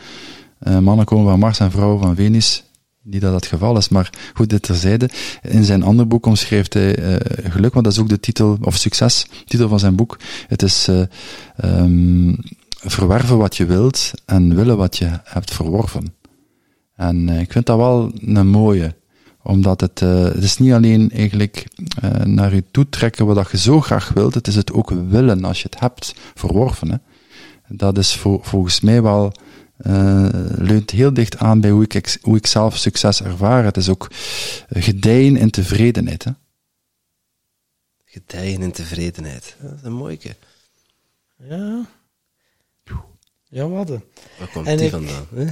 uh, 0.68 0.80
mannen 0.80 1.06
komen 1.06 1.30
van 1.30 1.40
Mars 1.40 1.60
en 1.60 1.72
vrouwen 1.72 2.00
van 2.00 2.16
Venus. 2.16 2.64
Niet 3.08 3.22
dat 3.22 3.32
dat 3.32 3.46
geval 3.46 3.78
is, 3.78 3.90
maar 3.90 4.10
goed, 4.34 4.50
dit 4.50 4.62
terzijde. 4.62 5.10
In 5.42 5.64
zijn 5.64 5.84
ander 5.84 6.08
boek 6.08 6.26
omschrijft 6.26 6.74
hij 6.74 7.00
uh, 7.00 7.16
geluk, 7.52 7.74
want 7.74 7.86
dat 7.86 7.94
is 7.94 8.00
ook 8.00 8.10
de 8.10 8.20
titel, 8.20 8.58
of 8.62 8.76
succes, 8.76 9.26
titel 9.46 9.68
van 9.68 9.80
zijn 9.80 9.96
boek. 9.96 10.20
Het 10.48 10.62
is 10.62 10.88
uh, 10.90 11.02
um, 11.64 12.38
verwerven 12.70 13.38
wat 13.38 13.58
je 13.58 13.66
wilt 13.66 14.12
en 14.26 14.56
willen 14.56 14.78
wat 14.78 14.98
je 14.98 15.20
hebt 15.24 15.54
verworven. 15.54 16.14
En 16.96 17.30
ik 17.30 17.52
vind 17.52 17.66
dat 17.66 17.78
wel 17.78 18.12
een 18.26 18.48
mooie 18.48 18.96
omdat 19.44 19.82
het, 19.82 20.00
het 20.00 20.44
is 20.44 20.58
niet 20.58 20.74
alleen 20.74 21.12
eigenlijk 21.12 21.68
naar 22.24 22.56
je 22.56 22.64
toe 22.72 22.90
trekken 22.90 23.26
wat 23.26 23.52
je 23.52 23.58
zo 23.58 23.82
graag 23.82 24.10
wilt, 24.14 24.34
het 24.34 24.48
is 24.48 24.56
het 24.56 24.74
ook 24.74 24.90
willen 24.90 25.44
als 25.44 25.62
je 25.62 25.68
het 25.70 25.80
hebt 25.80 26.16
verworven. 26.36 27.02
Dat 27.68 27.98
is 27.98 28.16
volgens 28.42 28.82
mij 28.82 29.02
wel 29.02 29.32
uh, 29.78 30.28
leunt 30.58 30.92
heel 30.92 31.14
dicht 31.14 31.38
aan 31.38 31.62
bij 31.62 31.70
hoe 31.70 31.84
ik, 31.88 32.18
hoe 32.22 32.38
ik 32.38 32.48
zelf 32.48 32.78
succes 32.78 33.22
ervaar. 33.22 33.64
Het 33.64 33.78
is 33.78 33.90
ook 33.90 34.08
gedijen 34.70 35.38
in 35.38 35.50
tevredenheid. 35.50 36.24
Hè? 36.24 36.32
Gedijen 38.06 38.62
in 38.62 38.72
tevredenheid. 38.72 39.56
Dat 39.62 39.74
is 39.74 39.84
een 39.84 39.94
mooie. 39.94 40.36
Ja. 41.38 41.86
Ja, 43.50 43.68
wat? 43.68 43.90
Waar 43.90 44.48
komt 44.54 44.68
en 44.68 44.78
die 44.78 44.86
ik, 44.86 44.92
vandaan? 44.92 45.28
Hè? 45.34 45.46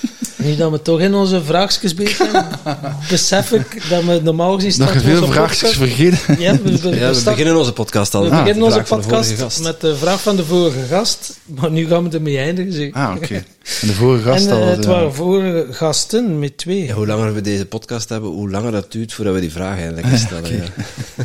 Nu 0.36 0.56
dat 0.56 0.70
we 0.70 0.82
toch 0.82 1.00
in 1.00 1.14
onze 1.14 1.42
vraagjes 1.42 1.94
bezig 1.94 2.16
zijn, 2.16 2.46
besef 3.10 3.52
ik 3.52 3.88
dat 3.90 4.04
we 4.04 4.20
normaal 4.22 4.54
gezien 4.54 4.72
staan. 4.72 4.94
Nog 4.94 5.02
veel 5.02 5.26
vraagjes 5.26 5.70
vergeten. 5.70 6.40
Ja, 6.40 6.52
we, 6.62 6.78
we, 6.80 6.88
ja, 6.96 7.12
we 7.12 7.22
beginnen 7.24 7.56
onze 7.56 7.72
podcast 7.72 8.14
al. 8.14 8.22
We 8.22 8.30
ah, 8.30 8.38
beginnen 8.38 8.64
onze 8.64 8.82
podcast 8.82 9.62
met 9.62 9.80
de 9.80 9.96
vraag 9.96 10.22
van 10.22 10.36
de 10.36 10.44
vorige 10.44 10.86
gast, 10.88 11.38
maar 11.44 11.70
nu 11.70 11.86
gaan 11.86 12.08
we 12.08 12.16
ermee 12.16 12.38
eindigen. 12.38 12.72
Zeg. 12.72 12.92
Ah, 12.92 13.14
oké. 13.16 13.24
Okay. 13.24 13.44
En 13.80 13.86
de 13.86 13.92
vorige 13.92 14.22
gast 14.22 14.46
en, 14.46 14.52
al. 14.52 14.66
het 14.66 14.84
waren 14.84 15.14
vorige 15.14 15.66
gasten 15.70 16.38
met 16.38 16.58
twee. 16.58 16.84
Ja, 16.84 16.94
hoe 16.94 17.06
langer 17.06 17.34
we 17.34 17.40
deze 17.40 17.66
podcast 17.66 18.08
hebben, 18.08 18.30
hoe 18.30 18.50
langer 18.50 18.72
dat 18.72 18.92
duurt 18.92 19.12
voordat 19.12 19.34
we 19.34 19.40
die 19.40 19.52
vraag 19.52 19.78
eindelijk 19.78 20.16
stellen. 20.16 20.44
Okay. 20.44 20.72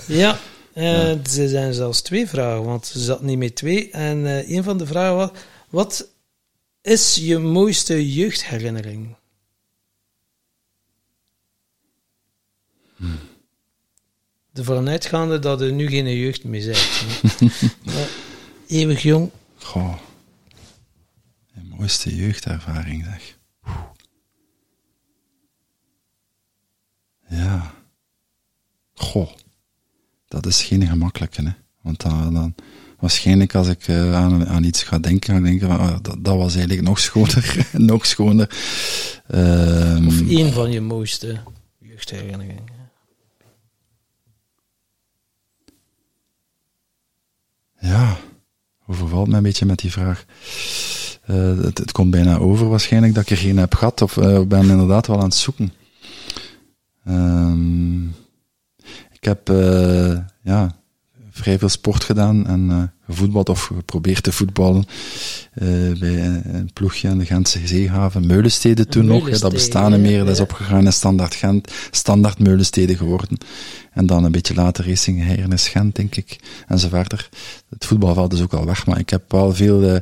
Ja. 0.08 0.38
ja, 0.74 0.82
uh, 0.82 1.10
er 1.10 1.50
zijn 1.50 1.74
zelfs 1.74 2.02
twee 2.02 2.28
vragen, 2.28 2.64
want 2.64 2.86
ze 2.86 3.00
zat 3.00 3.22
niet 3.22 3.38
met 3.38 3.56
twee. 3.56 3.90
En 3.92 4.18
uh, 4.18 4.50
een 4.50 4.64
van 4.64 4.78
de 4.78 4.86
vragen 4.86 5.16
was: 5.16 5.30
wat 5.70 6.08
is 6.82 7.16
je 7.16 7.38
mooiste 7.38 8.14
jeugdherinnering? 8.14 9.16
Hmm. 12.96 13.20
De 14.52 14.64
vanuitgaande 14.64 15.40
dat 15.40 15.62
er 15.62 15.72
nu 15.72 15.88
geen 15.88 16.18
jeugd 16.18 16.44
meer 16.44 16.62
zijn. 16.62 16.78
eeuwig 18.68 19.02
jong. 19.02 19.32
Goh. 19.58 19.98
De 21.54 21.62
mooiste 21.64 22.16
jeugdervaring, 22.16 23.04
zeg. 23.04 23.38
Ja. 27.28 27.74
Goh. 28.94 29.32
Dat 30.28 30.46
is 30.46 30.64
geen 30.64 30.88
gemakkelijke, 30.88 31.42
hè. 31.42 31.52
Want 31.82 32.02
dan, 32.02 32.34
dan 32.34 32.56
waarschijnlijk 33.02 33.56
als 33.56 33.68
ik 33.68 33.88
uh, 33.88 34.16
aan, 34.16 34.48
aan, 34.48 34.64
iets 34.64 34.84
ga 34.84 35.00
denken, 35.00 35.34
ga 35.34 35.40
ik 35.40 35.44
denken 35.44 35.68
van, 35.68 35.80
oh, 35.80 35.96
dat, 36.02 36.18
dat, 36.20 36.38
was 36.38 36.56
eigenlijk 36.56 36.88
nog 36.88 37.00
schoner, 37.00 37.68
nog 37.92 38.06
schoner. 38.06 38.50
Um, 39.36 40.08
of 40.08 40.30
één 40.30 40.54
van 40.54 40.72
je 40.72 40.82
mooiste 40.82 41.40
jeugdherinneringen. 41.80 42.80
Ja, 47.80 48.18
overvalt 48.88 49.28
me 49.28 49.38
een 49.38 49.44
beetje 49.44 49.66
met 49.66 49.80
die 49.80 49.92
vraag. 49.92 50.26
Uh, 51.30 51.58
het, 51.64 51.78
het, 51.78 51.92
komt 51.92 52.12
bijna 52.12 52.38
over 52.38 52.70
waarschijnlijk 52.70 53.14
dat 53.14 53.24
ik 53.24 53.30
er 53.30 53.38
geen 53.38 53.58
heb 53.58 53.76
gehad, 53.76 54.02
of 54.02 54.16
uh, 54.16 54.42
ben 54.42 54.70
inderdaad 54.70 55.08
wel 55.08 55.18
aan 55.18 55.24
het 55.24 55.34
zoeken. 55.34 55.74
Um, 57.08 58.16
ik 59.12 59.24
heb, 59.24 59.48
ja, 60.42 60.81
vrij 61.32 61.60
veel 61.60 61.70
sport 61.70 62.04
gedaan 62.04 62.48
en 62.48 62.70
uh, 62.70 62.84
gevoetbald 63.06 63.50
of 63.50 63.64
geprobeerd 63.64 64.24
te 64.24 64.32
voetballen 64.32 64.86
uh, 65.62 66.00
bij 66.00 66.42
een 66.44 66.70
ploegje 66.74 67.10
aan 67.10 67.18
de 67.18 67.26
Gentse 67.26 67.68
Zeehaven. 67.68 68.28
Meulensteden 68.28 68.90
toen 68.90 69.06
nog, 69.06 69.40
dat 69.40 69.54
bestaan 69.54 69.92
niet 69.92 70.02
meer, 70.02 70.20
dat 70.20 70.34
is 70.34 70.40
opgegaan 70.40 70.86
in 70.86 70.94
Standaard 70.94 71.36
Gent, 71.36 71.72
Standaard 71.92 72.40
Meulensteden 72.40 72.98
geworden. 72.98 73.38
En 73.94 74.06
dan 74.06 74.24
een 74.24 74.32
beetje 74.32 74.54
later 74.54 74.88
Racing 74.88 75.24
Heirenis 75.24 75.68
Gent, 75.68 75.96
denk 75.96 76.16
ik, 76.16 76.40
en 76.68 76.80
zo 76.80 76.88
verder. 76.88 77.30
Het 77.70 77.86
voetbalveld 77.86 78.34
is 78.34 78.42
ook 78.42 78.54
al 78.54 78.66
weg, 78.66 78.86
maar 78.86 79.00
ik 79.00 79.10
heb 79.10 79.32
wel 79.32 79.54
veel 79.54 79.84
uh, 79.84 80.00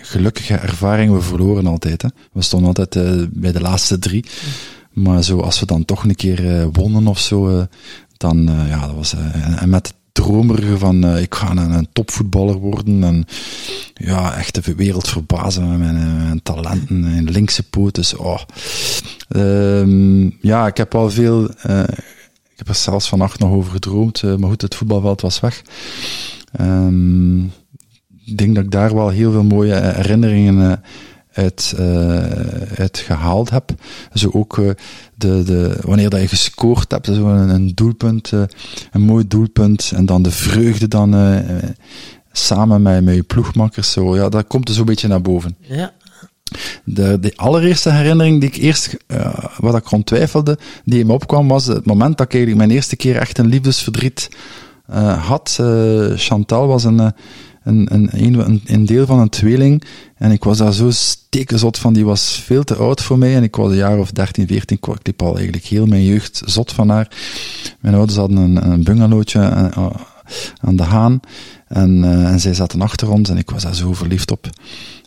gelukkige 0.00 0.54
ervaringen. 0.54 1.14
We 1.14 1.20
verloren 1.20 1.66
altijd. 1.66 2.02
Hè. 2.02 2.08
We 2.32 2.42
stonden 2.42 2.68
altijd 2.68 3.26
bij 3.30 3.52
de 3.52 3.60
laatste 3.60 3.98
drie. 3.98 4.24
Maar 4.92 5.24
zo, 5.24 5.40
als 5.40 5.60
we 5.60 5.66
dan 5.66 5.84
toch 5.84 6.04
een 6.04 6.14
keer 6.14 6.70
wonnen 6.70 7.06
of 7.06 7.18
zo, 7.18 7.66
dan, 8.16 8.50
uh, 8.50 8.68
ja, 8.68 8.86
dat 8.86 8.94
was, 8.94 9.14
uh, 9.14 9.62
en 9.62 9.68
met 9.68 9.86
het 9.86 9.96
dromerige 10.12 10.78
van, 10.78 11.04
uh, 11.04 11.20
ik 11.20 11.34
ga 11.34 11.56
een, 11.56 11.88
topvoetballer 11.92 12.56
worden 12.56 13.04
en 13.04 13.24
ja, 13.94 14.36
echt 14.36 14.64
de 14.64 14.74
wereld 14.74 15.08
verbazen 15.08 15.68
met 15.68 15.78
mijn, 15.78 16.40
talenten 16.42 17.04
en 17.04 17.30
linkse 17.30 17.62
poot. 17.62 17.94
Dus, 17.94 18.14
oh. 18.14 18.40
Um, 19.28 20.36
ja, 20.40 20.66
ik 20.66 20.76
heb 20.76 20.94
al 20.94 21.10
veel, 21.10 21.44
ik 21.44 22.56
heb 22.56 22.68
er 22.68 22.74
zelfs 22.74 23.08
vannacht 23.08 23.38
nog 23.38 23.50
over 23.50 23.70
gedroomd, 23.72 24.22
maar 24.22 24.48
goed, 24.48 24.62
het 24.62 24.74
voetbalveld 24.74 25.20
was 25.20 25.40
weg. 25.40 25.62
Um, 26.60 27.52
ik 28.24 28.38
denk 28.38 28.54
dat 28.54 28.64
ik 28.64 28.70
daar 28.70 28.94
wel 28.94 29.08
heel 29.08 29.32
veel 29.32 29.44
mooie 29.44 29.74
herinneringen 29.74 30.82
uit, 31.36 31.74
uh, 31.78 32.18
uit 32.76 32.98
gehaald 32.98 33.50
heb. 33.50 33.70
Zo 34.14 34.30
ook 34.32 34.56
uh, 34.56 34.70
de, 35.14 35.42
de, 35.42 35.78
wanneer 35.80 36.10
dat 36.10 36.20
je 36.20 36.28
gescoord 36.28 36.90
hebt, 36.90 37.06
zo 37.06 37.26
een, 37.26 37.48
een 37.48 37.72
doelpunt, 37.74 38.32
uh, 38.32 38.42
een 38.92 39.00
mooi 39.00 39.26
doelpunt, 39.26 39.92
en 39.94 40.06
dan 40.06 40.22
de 40.22 40.30
vreugde 40.30 40.88
dan 40.88 41.14
samen 42.32 42.82
met, 42.82 43.04
met 43.04 43.14
je 43.14 43.22
ploegmakkers, 43.22 43.92
zo, 43.92 44.16
ja, 44.16 44.28
dat 44.28 44.46
komt 44.46 44.68
er 44.68 44.74
zo'n 44.74 44.84
beetje 44.84 45.08
naar 45.08 45.22
boven. 45.22 45.56
Ja. 45.60 45.92
De, 46.84 47.20
de 47.20 47.32
allereerste 47.36 47.90
herinnering 47.90 48.40
die 48.40 48.48
ik 48.48 48.56
eerst, 48.56 48.96
wat 49.58 49.76
ik 49.76 49.86
rond 49.86 50.06
twijfelde, 50.06 50.58
die 50.84 51.00
in 51.00 51.06
me 51.06 51.12
opkwam, 51.12 51.48
was 51.48 51.66
het 51.66 51.86
moment 51.86 52.18
dat 52.18 52.26
ik 52.26 52.32
eigenlijk 52.32 52.66
mijn 52.66 52.76
eerste 52.76 52.96
keer 52.96 53.16
echt 53.16 53.38
een 53.38 53.46
liefdesverdriet 53.46 54.28
had. 55.18 55.60
Chantal 56.14 56.66
was 56.66 56.84
een 56.84 57.12
een, 57.66 57.88
een, 57.92 58.62
een, 58.66 58.86
deel 58.86 59.06
van 59.06 59.18
een 59.18 59.28
tweeling. 59.28 59.82
En 60.16 60.30
ik 60.30 60.44
was 60.44 60.58
daar 60.58 60.72
zo 60.72 60.90
stekenzot 60.90 61.78
van. 61.78 61.92
Die 61.92 62.04
was 62.04 62.42
veel 62.44 62.64
te 62.64 62.74
oud 62.74 63.02
voor 63.02 63.18
mij. 63.18 63.36
En 63.36 63.42
ik 63.42 63.56
was 63.56 63.70
een 63.70 63.76
jaar 63.76 63.98
of 63.98 64.10
13, 64.10 64.46
14. 64.46 64.76
Ik 64.76 65.06
liep 65.06 65.22
al 65.22 65.34
eigenlijk 65.34 65.64
heel 65.64 65.86
mijn 65.86 66.04
jeugd 66.04 66.42
zot 66.44 66.72
van 66.72 66.88
haar. 66.88 67.08
Mijn 67.80 67.94
ouders 67.94 68.18
hadden 68.18 68.36
een, 68.36 68.70
een 68.70 68.84
bungalowtje 68.84 69.40
eh, 69.40 69.90
aan 70.60 70.76
de 70.76 70.82
Haan. 70.82 71.20
En, 71.68 71.96
uh, 71.96 72.30
en 72.30 72.40
zij 72.40 72.54
zaten 72.54 72.82
achter 72.82 73.10
ons. 73.10 73.28
En 73.28 73.38
ik 73.38 73.50
was 73.50 73.62
daar 73.62 73.74
zo 73.74 73.92
verliefd 73.92 74.30
op. 74.30 74.48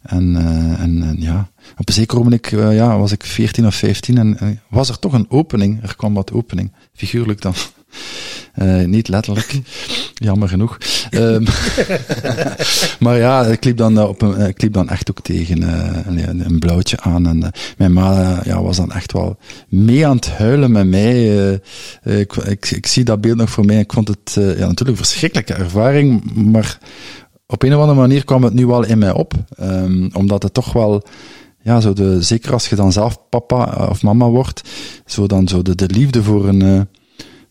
En, 0.02 0.36
en, 0.80 1.16
ja, 1.20 1.50
op 1.78 1.88
een 1.88 1.94
zeker 1.94 2.18
moment 2.18 2.50
ja, 2.50 2.98
was 2.98 3.12
ik 3.12 3.24
14 3.24 3.66
of 3.66 3.76
15 3.76 4.18
en 4.18 4.60
was 4.70 4.90
er 4.90 5.00
toch 5.00 5.14
een 5.14 5.30
opening. 5.30 5.84
Er 5.84 5.96
kwam 5.96 6.14
wat 6.14 6.32
opening, 6.32 6.72
figuurlijk 6.94 7.42
dan. 7.42 7.54
Uh, 8.56 8.86
niet 8.86 9.08
letterlijk, 9.08 9.60
jammer 10.14 10.50
genoeg. 10.50 10.78
Um, 11.12 11.44
maar 13.06 13.18
ja, 13.18 13.46
ik 13.46 13.64
liep 13.64 13.78
dan, 13.78 14.08
op 14.08 14.22
een, 14.22 14.48
ik 14.48 14.62
liep 14.62 14.74
dan 14.74 14.90
echt 14.90 15.10
ook 15.10 15.22
tegen 15.22 15.62
uh, 15.62 15.98
een, 16.06 16.46
een, 16.46 16.60
blauwtje 16.60 17.00
aan. 17.00 17.28
En 17.28 17.52
mijn 17.78 17.94
ma 17.94 18.42
ja, 18.44 18.62
was 18.62 18.78
dan 18.78 18.92
echt 18.92 19.12
wel 19.12 19.38
mee 19.68 20.08
aan 20.08 20.16
het 20.16 20.30
huilen 20.30 20.72
met 20.72 20.88
mij. 20.88 21.52
Ik, 22.04 22.36
ik, 22.36 22.72
ik, 22.72 22.88
zie 22.88 23.04
dat 23.04 23.22
beeld 23.22 23.38
nog 23.38 23.50
voor 23.50 23.66
mij. 23.66 23.80
Ik 23.80 23.94
vond 23.94 24.08
het 24.08 24.32
ja, 24.34 24.42
natuurlijk 24.42 24.90
een 24.90 24.96
verschrikkelijke 24.96 25.54
ervaring, 25.54 26.34
maar 26.34 26.78
op 27.48 27.64
een 27.64 27.74
of 27.74 27.80
andere 27.80 28.00
manier 28.00 28.26
kwam 28.26 28.44
het 28.44 28.54
nu 28.54 28.68
wel 28.68 28.86
in 28.86 28.98
mij 28.98 29.14
op. 29.14 29.34
Um, 29.62 30.10
omdat 30.14 30.44
het 30.44 30.54
toch 30.54 30.74
wel 30.74 31.04
ja, 31.62 31.80
zo 31.80 31.94
de, 31.94 32.22
zeker 32.22 32.54
als 32.54 32.70
je 32.70 32.76
dan 32.76 32.92
zelf 32.92 33.18
papa 33.30 33.88
of 33.90 34.04
mama 34.04 34.28
wordt, 34.28 34.70
zo 35.06 35.28
dan 35.28 35.48
zo 35.48 35.62
de, 35.62 35.76
de 35.76 35.90
liefde 35.90 36.24
voor 36.24 36.48
een, 36.48 36.88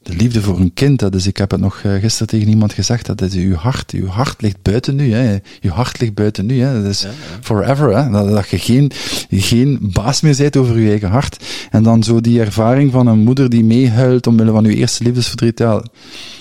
de 0.03 0.17
liefde 0.17 0.43
voor 0.43 0.59
een 0.59 0.75
kind. 0.75 1.13
Dus 1.13 1.27
ik 1.27 1.37
heb 1.37 1.51
het 1.51 1.61
nog 1.61 1.81
eh, 1.83 1.93
gisteren 1.95 2.27
tegen 2.27 2.49
iemand 2.49 2.73
gezegd, 2.73 3.07
dat 3.07 3.21
is 3.21 3.35
uw 3.35 3.55
hart. 3.55 3.93
Uw 3.93 4.07
hart 4.07 4.43
ligt 4.43 4.63
buiten 4.63 4.97
nu. 4.97 5.13
Hè. 5.13 5.37
Uw 5.63 5.71
hart 5.71 6.01
ligt 6.01 6.15
buiten 6.15 6.47
nu. 6.47 6.61
Hè. 6.61 6.83
Dat 6.83 6.91
is 6.91 7.07
forever. 7.41 7.97
Hè. 7.97 8.11
Dat, 8.11 8.31
dat 8.31 8.49
je 8.49 8.59
geen, 8.59 8.91
geen 9.31 9.79
baas 9.81 10.21
meer 10.21 10.37
bent 10.37 10.57
over 10.57 10.79
je 10.79 10.89
eigen 10.91 11.11
hart. 11.11 11.45
En 11.71 11.83
dan 11.83 12.03
zo 12.03 12.21
die 12.21 12.41
ervaring 12.41 12.93
van 12.93 13.07
een 13.07 13.19
moeder 13.19 13.51
die 13.51 13.65
meehuilt 13.65 14.27
omwille 14.27 14.51
van 14.51 14.65
uw 14.65 14.73
eerste 14.73 15.05
liefdesverdriet. 15.05 15.59
Ja, 15.59 15.73
dat 15.73 15.91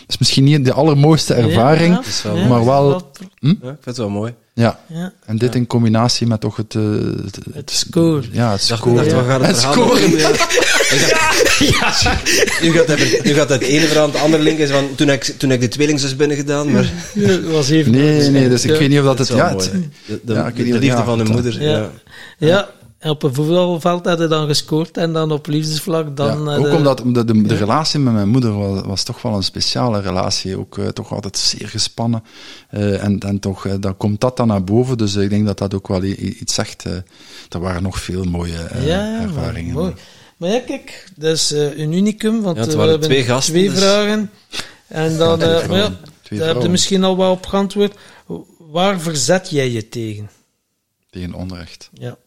is 0.07 0.17
misschien 0.17 0.43
niet 0.43 0.65
de 0.65 0.73
allermooiste 0.73 1.33
ervaring, 1.33 1.99
ja, 2.23 2.47
maar 2.47 2.65
wel... 2.65 3.11
Hm? 3.39 3.47
Ja, 3.47 3.53
ik 3.53 3.59
vind 3.61 3.85
het 3.85 3.97
wel 3.97 4.09
mooi. 4.09 4.33
Ja. 4.53 4.79
ja. 4.87 5.13
En 5.25 5.37
dit 5.37 5.55
in 5.55 5.67
combinatie 5.67 6.27
met 6.27 6.41
toch 6.41 6.55
het... 6.55 6.73
Uh, 6.73 6.83
het, 7.23 7.39
het, 7.53 7.71
score. 7.71 8.23
Ja, 8.31 8.51
het 8.51 8.61
score. 8.61 8.95
Dacht, 8.95 9.11
ja. 9.11 9.21
gaat 9.21 9.39
het, 9.39 9.49
het 9.49 9.59
score. 9.59 9.99
Ja. 11.59 11.93
Nu, 12.61 12.71
gaat 12.71 12.87
het, 12.87 13.23
nu 13.23 13.33
gaat 13.33 13.49
het 13.49 13.61
ene 13.61 13.85
verhaal 13.85 14.03
aan 14.03 14.11
het 14.11 14.21
andere 14.21 14.43
linken. 14.43 14.67
Van, 14.67 14.95
toen, 14.95 15.09
ik, 15.09 15.23
toen 15.23 15.51
ik 15.51 15.61
de 15.61 15.67
tweelingzus 15.67 16.15
binnen 16.15 16.37
gedaan, 16.37 16.71
maar... 16.71 16.91
Ja, 17.13 17.41
was 17.41 17.69
even 17.69 17.91
nee, 17.91 18.29
nee, 18.29 18.49
dus 18.49 18.65
ik 18.65 18.79
weet 18.79 18.89
niet 18.89 18.99
of 18.99 19.05
dat 19.05 19.17
het... 19.17 19.27
Ja, 19.27 19.49
het, 19.49 19.71
de, 20.05 20.19
de, 20.23 20.33
ja, 20.33 20.51
de, 20.51 20.63
de 20.63 20.79
liefde 20.79 21.03
van 21.03 21.17
de 21.17 21.23
moeder. 21.23 21.61
Ja. 22.37 22.69
Op 23.01 23.23
een 23.23 23.33
voetbalveld 23.33 24.05
had 24.05 24.17
hij 24.17 24.27
dan 24.27 24.47
gescoord 24.47 24.97
en 24.97 25.13
dan 25.13 25.31
op 25.31 25.47
liefdesvlak 25.47 26.17
dan... 26.17 26.43
Ja, 26.43 26.55
ook 26.55 26.73
omdat 26.73 26.97
de, 26.97 27.25
de, 27.25 27.41
de, 27.41 27.55
relatie 27.55 27.99
met 27.99 28.13
mijn 28.13 28.29
moeder 28.29 28.57
was, 28.57 28.85
was 28.85 29.03
toch 29.03 29.21
wel 29.21 29.35
een 29.35 29.43
speciale 29.43 30.01
relatie. 30.01 30.57
Ook 30.57 30.77
uh, 30.77 30.87
toch 30.87 31.13
altijd 31.13 31.37
zeer 31.37 31.67
gespannen. 31.67 32.23
Uh, 32.71 33.03
en, 33.03 33.19
en 33.19 33.39
toch, 33.39 33.65
uh, 33.65 33.73
dan 33.79 33.97
komt 33.97 34.21
dat 34.21 34.37
dan 34.37 34.47
naar 34.47 34.63
boven. 34.63 34.97
Dus 34.97 35.15
ik 35.15 35.29
denk 35.29 35.45
dat 35.45 35.57
dat 35.57 35.73
ook 35.73 35.87
wel 35.87 36.03
iets 36.03 36.53
zegt. 36.53 36.83
er 37.49 37.59
waren 37.59 37.83
nog 37.83 37.99
veel 37.99 38.23
mooie 38.23 38.69
ja, 38.81 39.21
ervaringen. 39.21 39.73
Mooi. 39.73 39.93
Maar 40.37 40.49
ja, 40.49 40.59
kijk, 40.59 41.09
dat 41.15 41.35
is 41.35 41.49
een 41.51 41.93
unicum, 41.93 42.41
want 42.41 42.57
ja, 42.57 42.65
we 42.65 42.77
hebben 42.77 42.99
twee, 42.99 43.23
gasten, 43.23 43.53
twee 43.53 43.69
dus. 43.69 43.79
vragen. 43.79 44.31
En 44.87 45.17
dan, 45.17 45.39
ja, 45.39 45.67
maar 45.67 45.77
ja, 45.77 45.91
daar 46.29 46.47
heb 46.47 46.61
je 46.61 46.69
misschien 46.69 47.03
al 47.03 47.17
wel 47.17 47.31
op 47.31 47.45
geantwoord. 47.45 47.97
Waar 48.57 48.99
verzet 48.99 49.49
jij 49.49 49.71
je 49.71 49.89
tegen? 49.89 50.29
Tegen 51.09 51.33
onrecht. 51.33 51.89
Ja. 51.93 52.17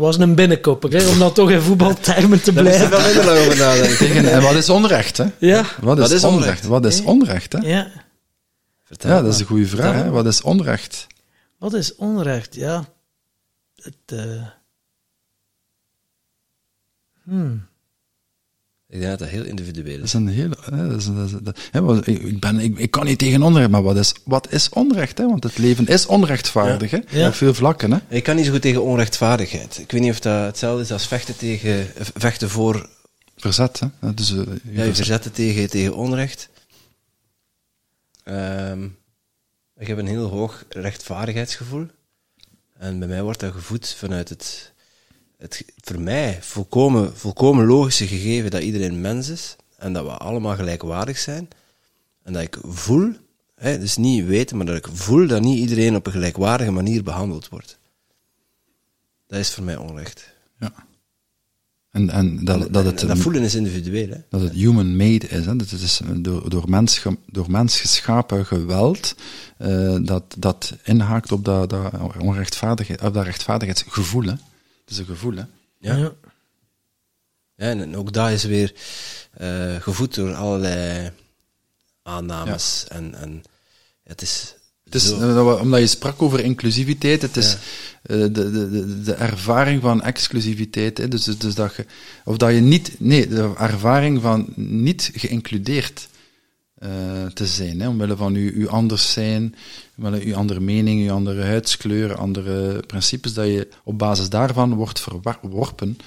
Dat 0.00 0.16
was 0.16 0.26
een 0.26 0.34
binnenkopper, 0.34 0.90
hè, 0.90 1.08
om 1.08 1.18
dan 1.18 1.32
toch 1.32 1.50
in 1.50 1.60
voetbaltermen 1.60 2.42
te 2.42 2.52
blijven. 2.52 2.90
Daar 2.90 3.02
wel 3.02 3.14
minder 3.14 3.40
over 3.40 3.56
nadenken. 3.56 3.96
Tegen, 3.96 4.32
en 4.32 4.42
wat 4.42 4.54
is 4.54 4.68
onrecht, 4.68 5.16
hè? 5.16 5.26
Ja. 5.38 5.64
Wat 5.80 5.96
is, 5.96 6.02
wat 6.02 6.10
is 6.10 6.24
onrecht? 6.24 6.42
onrecht? 6.44 6.64
Wat 6.64 6.84
is 6.84 7.02
onrecht, 7.02 7.52
hè? 7.52 7.58
Ja. 7.58 7.90
Vertel 8.84 9.10
ja, 9.10 9.22
dat 9.22 9.34
is 9.34 9.40
een 9.40 9.46
goede 9.46 9.66
vraag, 9.66 9.94
hè? 9.94 10.10
Wat 10.10 10.26
is 10.26 10.42
onrecht? 10.42 11.06
Wat 11.58 11.72
is 11.72 11.94
onrecht? 11.94 12.54
Ja. 12.54 12.84
Het, 13.76 13.94
uh... 14.12 14.42
hmm. 17.24 17.66
Ik 18.90 18.98
denk 18.98 19.10
dat 19.10 19.18
dat 19.18 19.28
heel 19.28 19.44
individueel 19.44 19.96
Dat 19.96 20.04
is. 20.06 20.14
is 20.14 20.20
een 20.20 20.28
hele. 20.28 20.56
Hè, 20.60 20.88
dat 20.88 20.96
is, 21.00 21.06
dat 21.06 21.26
is, 21.26 21.32
dat, 21.42 21.58
hè, 21.70 21.80
wat- 21.82 22.06
ik, 22.06 22.40
ben, 22.40 22.58
ik, 22.58 22.78
ik 22.78 22.90
kan 22.90 23.04
niet 23.04 23.18
tegen 23.18 23.42
onrecht, 23.42 23.70
maar 23.70 23.82
wat 23.82 23.96
is, 23.96 24.14
wat 24.24 24.52
is 24.52 24.68
onrecht? 24.68 25.18
Hè? 25.18 25.26
Want 25.26 25.42
het 25.44 25.58
leven 25.58 25.86
is 25.86 26.06
onrechtvaardig, 26.06 26.90
hè? 26.90 26.98
Ja. 27.08 27.26
Op 27.28 27.34
veel 27.34 27.54
vlakken, 27.54 27.92
hè? 27.92 27.98
Ik 28.08 28.22
kan 28.22 28.36
niet 28.36 28.44
zo 28.44 28.52
goed 28.52 28.62
tegen 28.62 28.82
onrechtvaardigheid. 28.82 29.78
Ik 29.78 29.90
weet 29.90 30.00
niet 30.00 30.10
of 30.10 30.20
dat 30.20 30.44
hetzelfde 30.46 30.82
is 30.82 30.92
als 30.92 31.06
vechten, 31.06 31.36
tegen, 31.36 31.86
vechten 32.14 32.50
voor 32.50 32.88
Verzet, 33.36 33.80
hè? 33.80 33.86
Is, 34.16 34.30
eh, 34.30 34.36
je 34.36 34.42
Ja, 34.44 34.48
je 34.62 34.74
verzet. 34.74 34.96
verzetten 34.96 35.32
tegen, 35.32 35.70
tegen 35.70 35.94
onrecht. 35.96 36.48
Ehm, 38.24 38.84
ik 39.76 39.86
heb 39.86 39.98
een 39.98 40.06
heel 40.06 40.28
hoog 40.28 40.64
rechtvaardigheidsgevoel. 40.68 41.86
En 42.78 42.98
bij 42.98 43.08
mij 43.08 43.22
wordt 43.22 43.40
dat 43.40 43.52
gevoed 43.52 43.94
vanuit 43.98 44.28
het, 44.28 44.72
het 45.40 45.64
voor 45.80 46.00
mij 46.00 46.38
volkomen, 46.40 47.16
volkomen 47.16 47.66
logische 47.66 48.06
gegeven 48.06 48.50
dat 48.50 48.62
iedereen 48.62 49.00
mens 49.00 49.28
is. 49.28 49.56
En 49.76 49.92
dat 49.92 50.04
we 50.04 50.10
allemaal 50.10 50.54
gelijkwaardig 50.54 51.18
zijn. 51.18 51.48
En 52.22 52.32
dat 52.32 52.42
ik 52.42 52.58
voel, 52.62 53.12
hè, 53.54 53.78
dus 53.78 53.96
niet 53.96 54.26
weten, 54.26 54.56
maar 54.56 54.66
dat 54.66 54.76
ik 54.76 54.88
voel 54.92 55.26
dat 55.26 55.42
niet 55.42 55.58
iedereen 55.58 55.96
op 55.96 56.06
een 56.06 56.12
gelijkwaardige 56.12 56.70
manier 56.70 57.02
behandeld 57.02 57.48
wordt. 57.48 57.78
Dat 59.26 59.38
is 59.38 59.50
voor 59.50 59.64
mij 59.64 59.76
onrecht. 59.76 60.28
Ja. 60.58 60.72
En, 61.90 62.10
en 62.10 62.44
dat, 62.44 62.72
dat 62.72 62.84
het. 62.84 63.00
En 63.02 63.08
dat 63.08 63.18
voelen 63.18 63.42
is 63.42 63.54
individueel. 63.54 64.08
Hè. 64.08 64.16
dat 64.28 64.40
het 64.40 64.52
human-made 64.52 65.28
is. 65.28 65.44
Hè? 65.44 65.56
Dat 65.56 65.70
het 65.70 65.80
is 65.80 66.00
door, 66.14 66.50
door, 66.50 66.68
mens, 66.68 67.02
door 67.26 67.50
mens 67.50 67.80
geschapen 67.80 68.46
geweld 68.46 69.14
eh, 69.56 69.96
dat, 70.02 70.24
dat 70.38 70.76
inhaakt 70.82 71.32
op 71.32 71.44
dat, 71.44 71.70
dat, 71.70 71.92
onrechtvaardigheid, 72.18 73.02
op 73.02 73.14
dat 73.14 73.24
rechtvaardigheidsgevoel. 73.24 74.24
Hè? 74.24 74.34
Is 74.90 74.98
een 74.98 75.04
gevoel. 75.06 75.34
Hè? 75.36 75.42
Ja. 75.78 75.96
Ja. 75.96 76.12
Ja, 77.56 77.66
en 77.66 77.96
ook 77.96 78.12
dat 78.12 78.30
is 78.30 78.44
weer 78.44 78.72
eh, 79.32 79.74
gevoed 79.76 80.14
door 80.14 80.34
allerlei 80.34 81.10
aannames. 82.02 82.84
En, 82.88 83.14
en 83.14 83.42
het 84.04 84.22
is. 84.22 84.54
Het 84.84 84.94
is, 84.94 85.08
zo- 85.08 85.54
eh, 85.54 85.60
omdat 85.60 85.80
je 85.80 85.86
sprak 85.86 86.22
over 86.22 86.40
inclusiviteit, 86.40 87.22
het 87.22 87.36
is 87.36 87.50
Ja. 87.52 87.58
eh, 88.02 88.16
de, 88.20 88.30
de, 88.30 88.70
de, 88.70 89.02
de 89.02 89.14
ervaring 89.14 89.82
van 89.82 90.02
exclusiviteit. 90.02 90.98
Hè? 90.98 91.08
Dus, 91.08 91.24
dus 91.24 91.54
dat 91.54 91.74
je, 91.74 91.86
of 92.24 92.36
dat 92.36 92.54
je 92.54 92.60
niet, 92.60 92.92
nee, 92.98 93.28
de 93.28 93.52
ervaring 93.58 94.22
van 94.22 94.52
niet 94.56 95.10
geïncludeerd 95.14 96.08
eh, 96.80 97.26
te 97.26 97.46
zijn, 97.46 97.80
hè? 97.80 97.88
omwille 97.88 98.16
van 98.16 98.34
uw, 98.34 98.52
uw 98.52 98.68
anders 98.68 99.12
zijn, 99.12 99.54
omwille 99.96 100.24
uw 100.24 100.36
andere 100.36 100.60
mening, 100.60 101.02
uw 101.02 101.12
andere 101.12 101.42
huidskleur, 101.42 102.16
andere 102.16 102.80
principes, 102.86 103.34
dat 103.34 103.46
je 103.46 103.68
op 103.84 103.98
basis 103.98 104.28
daarvan 104.28 104.74
wordt 104.74 105.00
verworpen 105.00 105.98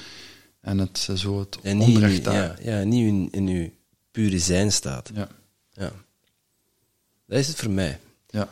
en 0.62 0.78
het 0.78 1.10
zo 1.16 1.40
het 1.40 1.58
en 1.62 1.78
niet, 1.78 1.96
onrecht 1.96 2.24
daar. 2.24 2.64
ja, 2.64 2.78
ja, 2.80 2.84
niet 2.84 3.08
in, 3.08 3.28
in 3.32 3.48
uw 3.48 3.70
pure 4.12 4.40
zijn 4.40 4.72
staat. 4.72 5.12
Ja. 5.14 5.28
Ja. 5.72 5.92
Dat 7.26 7.40
is 7.40 7.48
het 7.48 7.58
voor 7.58 7.72
mij. 7.72 8.00
Ja. 8.30 8.50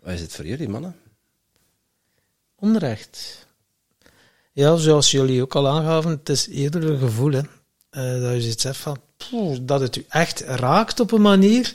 Wat 0.00 0.12
is 0.12 0.20
het 0.20 0.32
voor 0.32 0.46
jullie, 0.46 0.68
mannen? 0.68 0.96
Onrecht. 2.54 3.46
Ja, 4.52 4.76
zoals 4.76 5.10
jullie 5.10 5.42
ook 5.42 5.54
al 5.54 5.68
aangaven, 5.68 6.10
het 6.10 6.28
is 6.28 6.48
eerder 6.48 6.84
een 6.90 6.98
gevoel, 6.98 7.32
hè. 7.32 7.42
Eh, 7.90 8.20
dat 8.22 8.34
je 8.34 8.40
zoiets 8.40 8.62
hebt 8.62 8.76
van, 8.76 8.98
dat 9.60 9.80
het 9.80 9.96
u 9.96 10.04
echt 10.08 10.40
raakt 10.40 11.00
op 11.00 11.12
een 11.12 11.22
manier. 11.22 11.74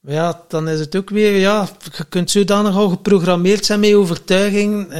Maar 0.00 0.14
ja, 0.14 0.44
dan 0.48 0.68
is 0.68 0.80
het 0.80 0.96
ook 0.96 1.10
weer, 1.10 1.38
ja, 1.38 1.68
je 1.96 2.04
kunt 2.04 2.30
zodanig 2.30 2.76
al 2.76 2.88
geprogrammeerd 2.88 3.64
zijn 3.64 3.80
met 3.80 3.94
overtuiging. 3.94 4.92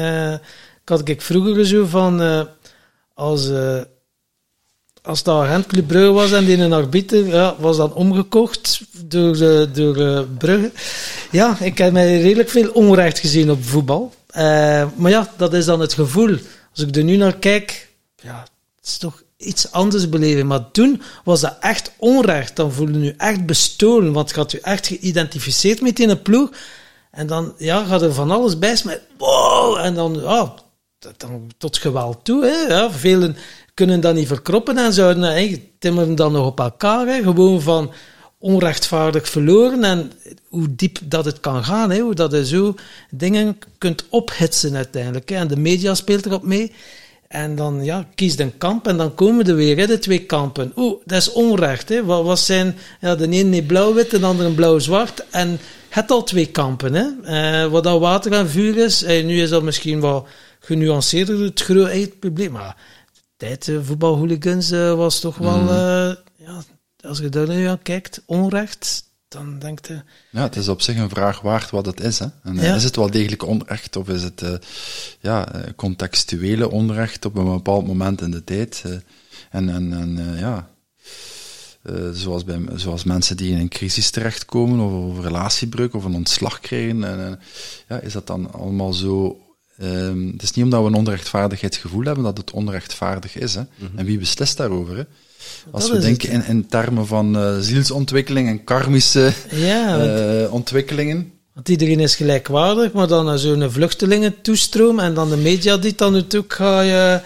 Ik 0.82 0.88
had 0.88 1.08
ik 1.08 1.22
vroeger 1.22 1.66
zo 1.66 1.86
van, 1.86 2.22
eh, 2.22 2.42
als, 3.14 3.50
eh, 3.50 3.80
als 5.02 5.22
de 5.22 5.30
agent 5.30 5.66
Club 5.66 5.86
Brugge 5.86 6.12
was 6.12 6.32
en 6.32 6.44
die 6.44 6.58
een 6.58 6.72
arbiter 6.72 7.26
ja, 7.26 7.54
was 7.58 7.76
dan 7.76 7.94
omgekocht 7.94 8.80
door, 9.04 9.38
door 9.72 10.26
Brugge. 10.26 10.72
Ja, 11.30 11.60
ik 11.60 11.78
heb 11.78 11.92
mij 11.92 12.20
redelijk 12.20 12.48
veel 12.48 12.70
onrecht 12.70 13.18
gezien 13.18 13.50
op 13.50 13.64
voetbal. 13.64 14.14
Maar 14.96 15.10
ja, 15.10 15.32
dat 15.36 15.54
is 15.54 15.64
dan 15.64 15.80
het 15.80 15.94
gevoel. 15.94 16.36
Als 16.70 16.86
ik 16.86 16.96
er 16.96 17.04
nu 17.04 17.16
naar 17.16 17.36
kijk, 17.36 17.88
ja, 18.16 18.40
het 18.76 18.86
is 18.86 18.98
toch 18.98 19.22
iets 19.38 19.72
anders 19.72 20.08
beleven. 20.08 20.46
Maar 20.46 20.70
toen 20.70 21.02
was 21.24 21.40
dat 21.40 21.56
echt 21.60 21.92
onrecht. 21.96 22.56
Dan 22.56 22.72
voelde 22.72 23.00
je 23.00 23.14
echt 23.16 23.46
bestolen, 23.46 24.12
want 24.12 24.30
je 24.30 24.36
had 24.36 24.50
je 24.50 24.60
echt 24.60 24.86
geïdentificeerd 24.86 25.80
met 25.80 26.00
in 26.00 26.08
een 26.08 26.22
ploeg. 26.22 26.50
En 27.10 27.26
dan 27.26 27.54
ja, 27.58 27.84
gaat 27.84 28.02
er 28.02 28.14
van 28.14 28.30
alles 28.30 28.58
bij 28.58 28.80
met 28.84 29.00
wow, 29.18 29.76
en 29.76 29.94
dan, 29.94 30.12
dan 31.16 31.50
tot 31.58 31.76
geweld 31.76 32.24
toe. 32.24 32.44
Hè, 32.44 32.74
ja. 32.74 32.90
Velen 32.90 33.36
kunnen 33.74 34.00
dat 34.00 34.14
niet 34.14 34.26
verkroppen 34.26 34.78
en 34.78 34.92
zouden 34.92 35.22
hè, 35.22 35.62
timmeren 35.78 36.14
dan 36.14 36.32
nog 36.32 36.46
op 36.46 36.60
elkaar. 36.60 37.22
Gewoon 37.22 37.60
van 37.60 37.92
onrechtvaardig 38.38 39.28
verloren 39.28 39.84
en 39.84 40.12
hoe 40.48 40.74
diep 40.74 40.98
dat 41.04 41.24
het 41.24 41.40
kan 41.40 41.64
gaan. 41.64 41.90
Hè, 41.90 41.98
hoe 41.98 42.14
dat 42.14 42.32
je 42.32 42.46
zo 42.46 42.74
dingen 43.10 43.58
kunt 43.78 44.04
ophitsen 44.08 44.76
uiteindelijk. 44.76 45.28
Hè. 45.28 45.36
En 45.36 45.48
de 45.48 45.56
media 45.56 45.94
speelt 45.94 46.26
erop 46.26 46.42
mee. 46.42 46.72
En 47.28 47.54
dan 47.54 47.84
ja, 47.84 48.08
kies 48.14 48.38
een 48.38 48.58
kamp 48.58 48.86
en 48.86 48.96
dan 48.96 49.14
komen 49.14 49.46
er 49.46 49.54
weer 49.54 49.76
hè, 49.76 49.86
de 49.86 49.98
twee 49.98 50.24
kampen. 50.24 50.72
Oeh, 50.76 51.00
dat 51.04 51.18
is 51.18 51.32
onrecht. 51.32 51.88
Hè. 51.88 52.04
Wat, 52.04 52.24
wat 52.24 52.38
zijn, 52.38 52.76
ja, 53.00 53.14
de 53.14 53.28
ene 53.28 53.42
niet 53.42 53.66
blauw-wit, 53.66 54.10
de 54.10 54.26
andere 54.26 54.50
blauw-zwart. 54.50 55.26
En 55.30 55.58
het 55.88 56.10
al 56.10 56.24
twee 56.24 56.46
kampen. 56.46 56.94
Hè. 56.94 57.64
Uh, 57.64 57.70
wat 57.70 57.84
dat 57.84 58.00
water 58.00 58.32
en 58.32 58.50
vuur 58.50 58.76
is, 58.76 59.02
en 59.02 59.26
nu 59.26 59.42
is 59.42 59.50
dat 59.50 59.62
misschien 59.62 60.00
wat 60.00 60.26
genuanceerder, 60.60 61.40
het 61.40 61.60
grote 61.60 62.12
probleem. 62.20 62.52
Maar 62.52 62.76
de 63.12 63.20
tijd, 63.36 63.66
uh, 63.66 63.78
voetbalhooligans, 63.82 64.72
uh, 64.72 64.94
was 64.94 65.20
toch 65.20 65.36
wel, 65.36 65.58
mm. 65.58 65.68
ja, 66.36 66.62
als 67.00 67.18
je 67.18 67.28
daar 67.28 67.48
nu 67.48 67.66
aan 67.66 67.82
kijkt, 67.82 68.22
onrecht, 68.26 69.07
dan 69.28 69.58
denkt 69.58 69.86
je... 69.86 70.02
Ja, 70.30 70.42
het 70.42 70.56
is 70.56 70.68
op 70.68 70.82
zich 70.82 70.96
een 70.96 71.08
vraag 71.08 71.40
waard 71.40 71.70
wat 71.70 71.86
het 71.86 72.00
is. 72.00 72.18
Hè? 72.18 72.26
En, 72.42 72.54
ja. 72.54 72.74
Is 72.74 72.84
het 72.84 72.96
wel 72.96 73.10
degelijk 73.10 73.46
onrecht 73.46 73.96
of 73.96 74.08
is 74.08 74.22
het 74.22 74.42
uh, 74.42 74.54
ja, 75.20 75.48
contextuele 75.76 76.70
onrecht 76.70 77.24
op 77.24 77.36
een 77.36 77.44
bepaald 77.44 77.86
moment 77.86 78.20
in 78.20 78.30
de 78.30 78.44
tijd? 78.44 78.82
Uh, 78.86 78.92
en 79.50 79.68
en, 79.68 79.92
en 79.92 80.18
uh, 80.18 80.40
ja, 80.40 80.68
zoals, 82.12 82.44
bij, 82.44 82.60
zoals 82.74 83.04
mensen 83.04 83.36
die 83.36 83.52
in 83.52 83.58
een 83.58 83.68
crisis 83.68 84.10
terechtkomen 84.10 84.80
of, 84.80 84.92
of 84.92 85.16
een 85.16 85.22
relatiebreuk 85.22 85.94
of 85.94 86.04
een 86.04 86.14
ontslag 86.14 86.60
krijgen, 86.60 87.04
en, 87.04 87.40
ja, 87.88 88.00
is 88.00 88.12
dat 88.12 88.26
dan 88.26 88.52
allemaal 88.52 88.92
zo... 88.92 89.42
Um, 89.82 90.32
het 90.32 90.42
is 90.42 90.52
niet 90.52 90.64
omdat 90.64 90.80
we 90.80 90.86
een 90.86 90.94
onrechtvaardigheidsgevoel 90.94 92.04
hebben 92.04 92.24
dat 92.24 92.36
het 92.36 92.50
onrechtvaardig 92.50 93.36
is. 93.36 93.54
Hè? 93.54 93.60
Mm 93.60 93.68
-hmm. 93.76 93.98
En 93.98 94.04
wie 94.04 94.18
beslist 94.18 94.56
daarover? 94.56 94.96
Hè? 94.96 95.02
Als 95.70 95.90
we 95.90 95.98
denken 95.98 96.30
in, 96.30 96.44
in, 96.44 96.66
termen 96.66 97.06
van 97.06 97.36
uh, 97.36 97.58
zielsontwikkeling 97.58 98.48
en 98.48 98.64
karmische 98.64 99.32
ja, 99.50 100.04
uh, 100.04 100.52
ontwikkelingen. 100.52 101.32
Want 101.54 101.68
iedereen 101.68 102.00
is 102.00 102.16
gelijkwaardig, 102.16 102.92
maar 102.92 103.06
dan 103.06 103.38
zo'n 103.38 103.70
vluchtelingen-toestroom 103.70 104.98
en 104.98 105.14
dan 105.14 105.30
de 105.30 105.36
media 105.36 105.76
die 105.76 105.94
dan 105.94 106.12
natuurlijk 106.12 106.52
ga 106.52 106.80
je 106.80 107.20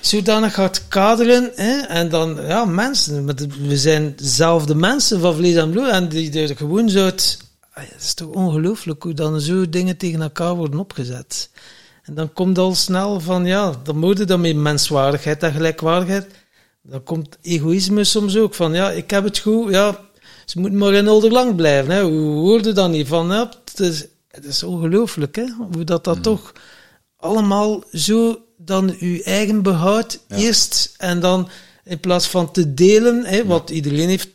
zodanig 0.00 0.54
gaat 0.54 0.88
kaderen. 0.88 1.50
Hè? 1.54 1.80
En 1.80 2.08
dan, 2.08 2.38
ja, 2.46 2.64
mensen, 2.64 3.26
we 3.68 3.78
zijn 3.78 4.12
dezelfde 4.16 4.74
mensen 4.74 5.20
van 5.20 5.34
vlees 5.34 5.54
en 5.54 5.70
bloed 5.70 5.88
en 5.88 6.08
die 6.08 6.42
er 6.42 6.56
gewoon 6.56 6.90
zo 6.90 7.04
het, 7.04 7.38
het 7.70 7.94
is 8.00 8.14
toch 8.14 8.28
ongelooflijk 8.28 9.02
hoe 9.02 9.14
dan 9.14 9.40
zo 9.40 9.68
dingen 9.68 9.96
tegen 9.96 10.22
elkaar 10.22 10.54
worden 10.54 10.80
opgezet. 10.80 11.50
En 12.02 12.14
dan 12.14 12.32
komt 12.32 12.58
al 12.58 12.74
snel 12.74 13.20
van, 13.20 13.44
ja, 13.44 13.74
dan 13.82 13.98
moet 13.98 14.18
je 14.18 14.24
dan 14.24 14.40
met 14.40 14.56
menswaardigheid 14.56 15.42
en 15.42 15.52
gelijkwaardigheid 15.52 16.26
dan 16.90 17.02
komt 17.02 17.36
egoïsme 17.42 18.04
soms 18.04 18.36
ook 18.36 18.54
van, 18.54 18.72
ja, 18.72 18.90
ik 18.90 19.10
heb 19.10 19.24
het 19.24 19.38
goed, 19.38 19.70
ja, 19.70 20.00
ze 20.44 20.60
moeten 20.60 20.78
maar 20.78 20.92
in 20.92 21.08
Olderlang 21.08 21.56
blijven. 21.56 21.94
Hè. 21.94 22.02
Hoe 22.02 22.34
hoorde 22.34 22.72
dat 22.72 22.90
niet 22.90 23.06
van? 23.06 23.26
Ja, 23.26 23.52
het, 23.64 23.80
is, 23.80 24.06
het 24.28 24.44
is 24.44 24.62
ongelooflijk, 24.62 25.36
hè, 25.36 25.44
hoe 25.72 25.84
dat, 25.84 26.04
dat 26.04 26.16
mm. 26.16 26.22
toch 26.22 26.52
allemaal 27.16 27.82
zo 27.92 28.42
dan 28.56 28.96
uw 28.98 29.20
eigen 29.20 29.62
behoud 29.62 30.20
eerst 30.28 30.94
en 30.96 31.20
dan 31.20 31.48
in 31.84 32.00
plaats 32.00 32.26
van 32.26 32.50
te 32.50 32.74
delen, 32.74 33.24
hè, 33.24 33.46
wat 33.46 33.70
iedereen 33.70 34.08
heeft, 34.08 34.28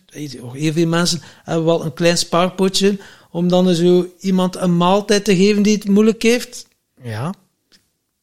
heel 0.53 0.73
veel 0.73 0.88
mensen 0.88 1.21
hebben 1.43 1.65
wel 1.65 1.85
een 1.85 1.93
klein 1.93 2.17
spaarpotje 2.17 2.97
om 3.31 3.47
dan 3.47 3.75
zo 3.75 4.07
iemand 4.19 4.55
een 4.55 4.77
maaltijd 4.77 5.25
te 5.25 5.35
geven 5.35 5.63
die 5.63 5.75
het 5.75 5.88
moeilijk 5.88 6.21
heeft. 6.21 6.67
Ja, 7.03 7.34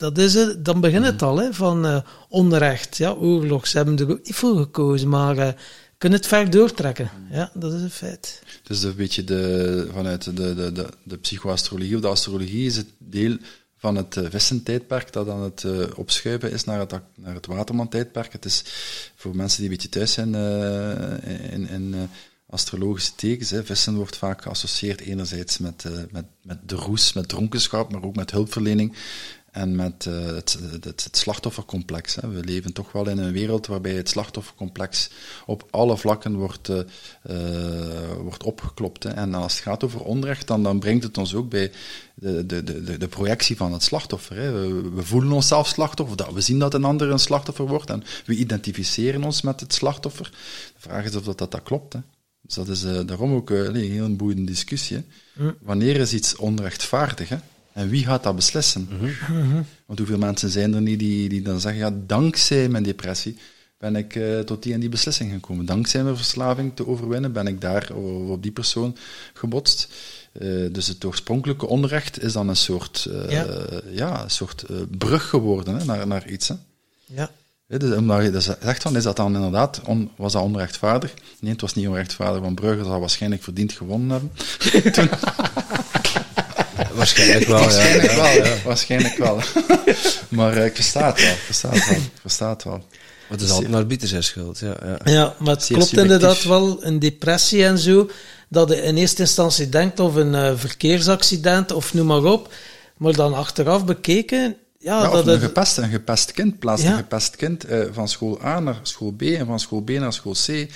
dat 0.01 0.19
is 0.19 0.35
het, 0.35 0.65
dan 0.65 0.81
begint 0.81 1.05
het 1.05 1.23
al, 1.23 1.39
hè, 1.39 1.53
van 1.53 1.87
uh, 1.87 2.01
onrecht. 2.29 2.97
Ja, 2.97 3.13
oorlog, 3.13 3.67
ze 3.67 3.77
hebben 3.77 3.99
er 3.99 4.07
niet 4.07 4.35
voor 4.35 4.57
gekozen, 4.57 5.09
maar 5.09 5.37
uh, 5.37 5.49
kunnen 5.99 6.19
het 6.19 6.29
ver 6.29 6.51
doortrekken. 6.51 7.11
Ja, 7.31 7.51
dat 7.55 7.73
is 7.73 7.83
een 7.83 7.91
feit. 7.91 8.43
Dus 8.63 8.83
een 8.83 8.95
beetje 8.95 9.25
de, 9.25 9.89
vanuit 9.93 10.25
de, 10.25 10.33
de, 10.33 10.73
de, 10.73 10.87
de 11.03 11.17
psychoastrologie 11.17 11.95
of 11.95 12.01
de 12.01 12.09
astrologie 12.09 12.67
is 12.67 12.77
het 12.77 12.89
deel 12.99 13.37
van 13.77 13.97
het 13.97 14.21
vissentijdperk 14.23 15.13
dat 15.13 15.29
aan 15.29 15.43
het 15.43 15.65
opschuiven 15.95 16.53
is 16.53 16.65
naar 16.65 16.79
het, 16.79 16.93
naar 17.15 17.35
het 17.35 17.47
waterman-tijdperk. 17.47 18.33
Het 18.33 18.45
is 18.45 18.63
voor 19.17 19.37
mensen 19.37 19.61
die 19.61 19.71
een 19.71 19.77
beetje 19.77 19.89
thuis 19.89 20.13
zijn 20.13 20.35
in, 21.51 21.69
in 21.69 22.09
astrologische 22.47 23.15
tekens. 23.15 23.51
Hè. 23.51 23.65
Vissen 23.65 23.95
wordt 23.95 24.17
vaak 24.17 24.43
geassocieerd 24.43 25.01
enerzijds 25.01 25.59
met, 25.59 25.85
met, 26.11 26.25
met 26.43 26.59
de 26.67 26.75
roes, 26.75 27.13
met 27.13 27.29
dronkenschap, 27.29 27.93
maar 27.93 28.03
ook 28.03 28.17
met 28.17 28.31
hulpverlening 28.31 28.97
en 29.51 29.77
met 29.77 30.05
uh, 30.09 30.27
het, 30.27 30.59
het, 30.71 30.85
het, 30.85 31.17
slachtoffercomplex. 31.17 32.15
Hè. 32.15 32.29
We 32.29 32.45
leven 32.45 32.73
toch 32.73 32.93
wel 32.93 33.09
in 33.09 33.19
een 33.19 33.33
wereld 33.33 33.67
waarbij 33.67 33.95
het 33.95 34.09
slachtoffercomplex 34.09 35.11
op 35.47 35.67
alle 35.71 35.97
vlakken 35.97 36.35
wordt, 36.35 36.69
uh, 36.69 36.79
uh, 37.31 38.13
wordt 38.13 38.43
opgeklopt. 38.43 39.03
Hè. 39.03 39.11
En 39.11 39.35
als 39.35 39.55
het 39.55 39.63
gaat 39.63 39.85
over 39.85 40.01
onrecht, 40.01 40.47
dan, 40.47 40.63
dan 40.63 40.79
brengt 40.79 41.05
het 41.05 41.19
ons 41.19 41.35
ook 41.35 41.49
bij 41.49 41.73
de, 42.15 42.47
de, 42.47 42.65
de, 42.65 42.99
de 42.99 43.09
projectie 43.09 43.57
van 43.57 43.73
het 43.73 43.83
slachtoffer. 43.83 44.37
Hè. 44.37 44.53
We, 44.53 44.91
we, 44.91 45.03
voelen 45.03 45.33
onszelf 45.33 45.69
slachtoffer, 45.69 46.17
dat, 46.17 46.33
we 46.33 46.41
zien 46.41 46.59
dat 46.59 46.75
een 46.75 46.85
ander 46.85 47.11
een 47.11 47.19
slachtoffer 47.19 47.67
wordt 47.67 47.91
en 47.91 48.03
we 48.25 48.35
identificeren 48.35 49.25
ons 49.25 49.43
met 49.43 49.61
het 49.61 49.75
slachtoffer. 49.75 50.31
De 50.75 50.81
vraag 50.81 51.05
is 51.05 51.17
of 51.17 51.25
dat, 51.25 51.39
dat, 51.39 51.51
dat 51.51 51.63
klopt. 51.63 51.93
Hè. 51.93 52.01
Dus 52.43 52.55
dat 52.55 52.69
is 52.69 52.83
daarom 53.07 53.35
ook 53.35 53.51
een 53.51 53.75
heel 53.75 54.17
boeiende 54.17 54.45
discussie. 54.45 55.05
Hm. 55.33 55.51
Wanneer 55.61 55.97
is 55.97 56.13
iets 56.13 56.37
onrechtvaardig? 56.37 57.29
Hè? 57.29 57.37
En 57.73 57.89
wie 57.89 58.05
gaat 58.05 58.23
dat 58.23 58.37
beslissen? 58.37 58.89
Mhm. 58.91 59.11
Want 59.87 59.99
hoeveel 59.99 60.19
mensen 60.19 60.51
zijn 60.51 60.75
er 60.75 60.81
niet 60.81 60.99
die, 60.99 61.29
die 61.29 61.43
dan 61.43 61.61
zeggen, 61.61 61.81
ja, 61.81 61.93
dankzij 62.07 62.69
mijn 62.69 62.83
depressie 62.83 63.37
ben 63.79 63.97
ik 63.97 64.15
uh, 64.15 64.39
tot 64.39 64.63
die 64.63 64.73
en 64.73 64.81
die 64.81 64.89
beslissing 64.89 65.33
gekomen. 65.33 65.67
Dankzij 65.67 66.03
mijn 66.03 66.17
verslaving 66.17 66.73
te 66.75 66.87
overwinnen 66.87 67.33
ben 67.33 67.47
ik 67.47 67.61
daar 67.61 67.93
op 68.29 68.43
die 68.43 68.53
persoon 68.53 68.97
gebotst. 69.33 69.89
Uh, 70.33 70.73
dus 70.73 70.87
het 70.87 71.05
oorspronkelijke 71.05 71.67
onrecht 71.67 72.23
is 72.23 72.33
dan 72.33 72.49
een 72.49 72.57
soort, 72.57 73.07
uh, 73.11 73.31
ja. 73.31 73.47
ja. 73.91 74.23
een 74.23 74.31
soort 74.31 74.65
brug 74.99 75.29
geworden 75.29 75.77
hè, 75.77 75.85
naar, 75.85 76.07
naar 76.07 76.29
iets. 76.29 76.49
Hè. 76.49 76.55
Ja. 77.05 77.31
Dus, 77.79 77.97
omdat 77.97 78.23
je 78.23 78.41
zegt 78.41 78.83
van, 78.83 78.97
is 78.97 79.03
dat 79.03 79.17
dan 79.17 79.35
inderdaad, 79.35 79.81
on, 79.85 80.11
was 80.17 80.33
dat 80.33 80.43
onrechtvaardig? 80.43 81.15
Nee, 81.41 81.53
het 81.53 81.61
was 81.61 81.75
niet 81.75 81.89
onrechtvaardig, 81.89 82.41
want 82.41 82.55
Brugge 82.55 82.85
zou 82.85 83.01
waarschijnlijk 83.01 83.43
verdiend 83.43 83.73
gewonnen 83.73 84.11
hebben. 84.11 84.31
Waarschijnlijk 87.01 87.47
wel, 87.47 87.61
Waarschijnlijk 87.61 88.11
ja. 88.11 88.17
wel, 88.17 88.45
ja. 88.45 88.57
Waarschijnlijk 88.65 89.17
wel. 89.17 89.41
maar 90.39 90.57
uh, 90.57 90.65
ik 90.65 90.75
versta 90.75 91.07
het 91.07 91.23
wel, 91.23 91.35
versta 91.35 91.71
het 91.71 91.89
wel, 91.89 91.99
versta 92.21 92.49
het 92.49 92.65
wel. 92.65 92.77
Maar 92.77 93.39
het 93.39 93.41
is 93.41 93.51
altijd 93.51 93.71
maar 93.71 93.81
arbiter 93.81 94.09
zijn 94.09 94.23
schuld, 94.23 94.59
ja. 94.59 94.77
Ja, 94.85 95.13
ja 95.13 95.35
maar 95.39 95.55
het 95.55 95.67
klopt 95.67 95.97
inderdaad 95.97 96.43
wel, 96.43 96.85
een 96.85 96.99
depressie 96.99 97.65
en 97.65 97.79
zo, 97.79 98.11
dat 98.49 98.69
je 98.69 98.83
in 98.83 98.97
eerste 98.97 99.23
instantie 99.23 99.69
denkt 99.69 100.01
of 100.01 100.15
een 100.15 100.33
uh, 100.33 100.53
verkeersaccident 100.55 101.73
of 101.73 101.95
noem 101.95 102.07
maar 102.07 102.25
op, 102.25 102.53
maar 102.97 103.13
dan 103.13 103.35
achteraf 103.35 103.85
bekeken, 103.85 104.57
ja, 104.83 105.03
ja, 105.03 105.11
dat 105.11 105.27
een, 105.27 105.41
gepest, 105.41 105.79
een 105.79 105.91
gepest 105.91 106.33
kind, 106.33 106.59
plaatst 106.59 106.85
ja. 106.85 106.91
een 106.91 106.97
gepest 106.97 107.37
kind 107.37 107.71
uh, 107.71 107.85
van 107.93 108.09
school 108.09 108.45
A 108.45 108.61
naar 108.61 108.81
school 108.83 109.13
B 109.13 109.23
en 109.23 109.47
van 109.47 109.61
school 109.61 109.83
B 109.83 109.91
naar 109.91 110.13
school 110.13 110.33
C. 110.33 110.49
Uh, 110.49 110.67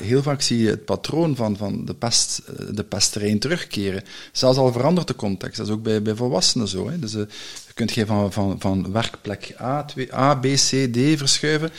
heel 0.00 0.22
vaak 0.22 0.40
zie 0.40 0.62
je 0.62 0.70
het 0.70 0.84
patroon 0.84 1.36
van, 1.36 1.56
van 1.56 1.84
de, 1.84 1.94
pest, 1.94 2.42
uh, 2.60 2.66
de 2.74 3.38
terugkeren. 3.38 4.02
Zelfs 4.32 4.58
al 4.58 4.72
verandert 4.72 5.06
de 5.06 5.14
context, 5.14 5.56
dat 5.56 5.66
is 5.66 5.72
ook 5.72 5.82
bij, 5.82 6.02
bij 6.02 6.14
volwassenen 6.14 6.68
zo. 6.68 6.90
Hè. 6.90 6.98
Dus 6.98 7.12
je 7.12 7.26
kunt 7.74 7.92
je 7.92 8.06
van, 8.06 8.32
van, 8.32 8.56
van 8.58 8.92
werkplek 8.92 9.54
A, 9.60 9.84
2, 9.84 10.14
A, 10.14 10.34
B, 10.34 10.44
C, 10.44 10.92
D 10.92 10.98
verschuiven. 11.18 11.70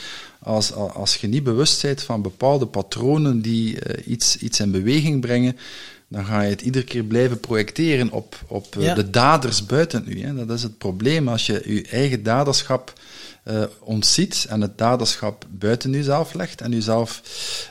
Als, 0.42 0.72
als 0.72 1.16
je 1.16 1.28
niet 1.28 1.44
bewust 1.44 1.82
bent 1.82 2.02
van 2.02 2.22
bepaalde 2.22 2.66
patronen 2.66 3.40
die 3.42 3.78
iets, 4.04 4.36
iets 4.36 4.60
in 4.60 4.70
beweging 4.70 5.20
brengen, 5.20 5.56
dan 6.10 6.24
ga 6.24 6.40
je 6.40 6.50
het 6.50 6.60
iedere 6.60 6.84
keer 6.84 7.04
blijven 7.04 7.40
projecteren 7.40 8.10
op, 8.10 8.44
op 8.46 8.76
uh, 8.78 8.94
de 8.94 9.10
daders 9.10 9.66
buiten 9.66 10.04
u. 10.06 10.22
Hè. 10.22 10.34
Dat 10.34 10.56
is 10.56 10.62
het 10.62 10.78
probleem. 10.78 11.28
Als 11.28 11.46
je 11.46 11.62
je 11.74 11.86
eigen 11.90 12.22
daderschap 12.22 12.92
uh, 13.44 13.62
ontziet 13.80 14.46
en 14.48 14.60
het 14.60 14.78
daderschap 14.78 15.46
buiten 15.50 15.92
jezelf 15.92 16.34
legt 16.34 16.60
en 16.60 16.70
jezelf 16.70 17.22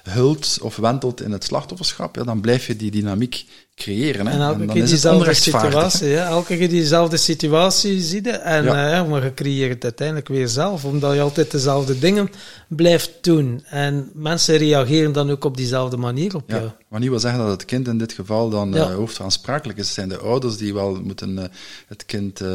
hult 0.04 0.58
of 0.62 0.76
wentelt 0.76 1.22
in 1.22 1.32
het 1.32 1.44
slachtofferschap, 1.44 2.16
ja, 2.16 2.24
dan 2.24 2.42
blijf 2.42 2.68
je 2.68 2.76
die 2.76 2.92
dynamiek 2.92 3.46
creëren. 3.80 4.28
Hè? 4.28 4.34
En 4.34 4.42
elke 4.42 4.58
dan 4.66 4.68
keer 4.76 4.86
diezelfde 4.86 5.26
hè. 5.26 5.34
situatie. 5.34 6.08
Ja, 6.08 6.26
elke 6.26 6.58
keer 6.58 6.70
diezelfde 6.70 7.18
situatie 7.18 8.02
zie 8.02 8.24
je. 8.24 8.32
En 8.32 8.64
Ja. 8.64 8.90
ja. 8.90 9.04
maar 9.04 9.24
je 9.24 9.34
creëert 9.34 9.74
het 9.74 9.84
uiteindelijk 9.84 10.28
weer 10.28 10.48
zelf. 10.48 10.86
Omdat 10.86 11.14
je 11.14 11.22
altijd 11.22 11.52
dezelfde 11.52 12.00
dingen 12.00 12.30
blijft 12.68 13.12
doen. 13.22 13.64
En 13.66 14.10
mensen 14.14 14.58
reageren 14.58 15.12
dan 15.12 15.30
ook 15.32 15.44
op 15.44 15.58
diezelfde 15.58 15.98
manier 15.98 16.36
op 16.36 16.44
jou. 16.50 16.64
Ja, 16.64 16.76
maar 16.88 17.00
niet 17.00 17.10
wil 17.10 17.20
zeggen 17.20 17.40
dat 17.40 17.50
het 17.50 17.66
kind 17.66 17.88
in 17.88 17.98
dit 17.98 18.14
geval 18.14 18.50
dan 18.50 18.74
Ja. 18.74 18.90
eh, 18.90 18.96
hoofdaansprakelijk 18.96 19.80
is. 19.80 19.86
Het 19.86 19.94
zijn 19.96 20.10
de 20.10 20.18
ouders 20.18 20.58
die 20.58 20.74
wel 20.74 21.00
moeten 21.04 21.38
eh, 21.40 21.46
het 21.88 22.06
kind 22.06 22.42
eh, 22.42 22.50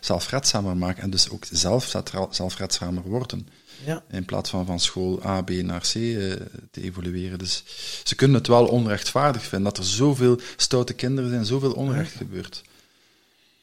zelfredzamer 0.00 0.76
maken 0.76 1.02
en 1.02 1.10
dus 1.10 1.30
ook 1.30 1.44
zelf 1.50 1.92
zelfredzamer 2.30 3.02
worden. 3.06 3.48
Ja. 3.84 4.02
In 4.10 4.24
plaats 4.24 4.50
van 4.50 4.66
van 4.66 4.80
school 4.80 5.24
A, 5.24 5.42
B 5.42 5.50
naar 5.50 5.80
C 5.80 5.94
eh, 5.94 6.32
te 6.70 6.82
evolueren. 6.82 7.38
Dus 7.38 7.64
ze 8.04 8.14
kunnen 8.14 8.36
het 8.36 8.46
wel 8.46 8.66
onrechtvaardig 8.66 9.42
vinden 9.42 9.74
dat 9.74 9.78
er 9.78 9.90
zoveel 9.90 10.40
stoute 10.56 10.92
kinderen 10.92 11.30
zijn, 11.30 11.44
zoveel 11.44 11.72
onrecht 11.72 12.12
gebeurt. 12.12 12.62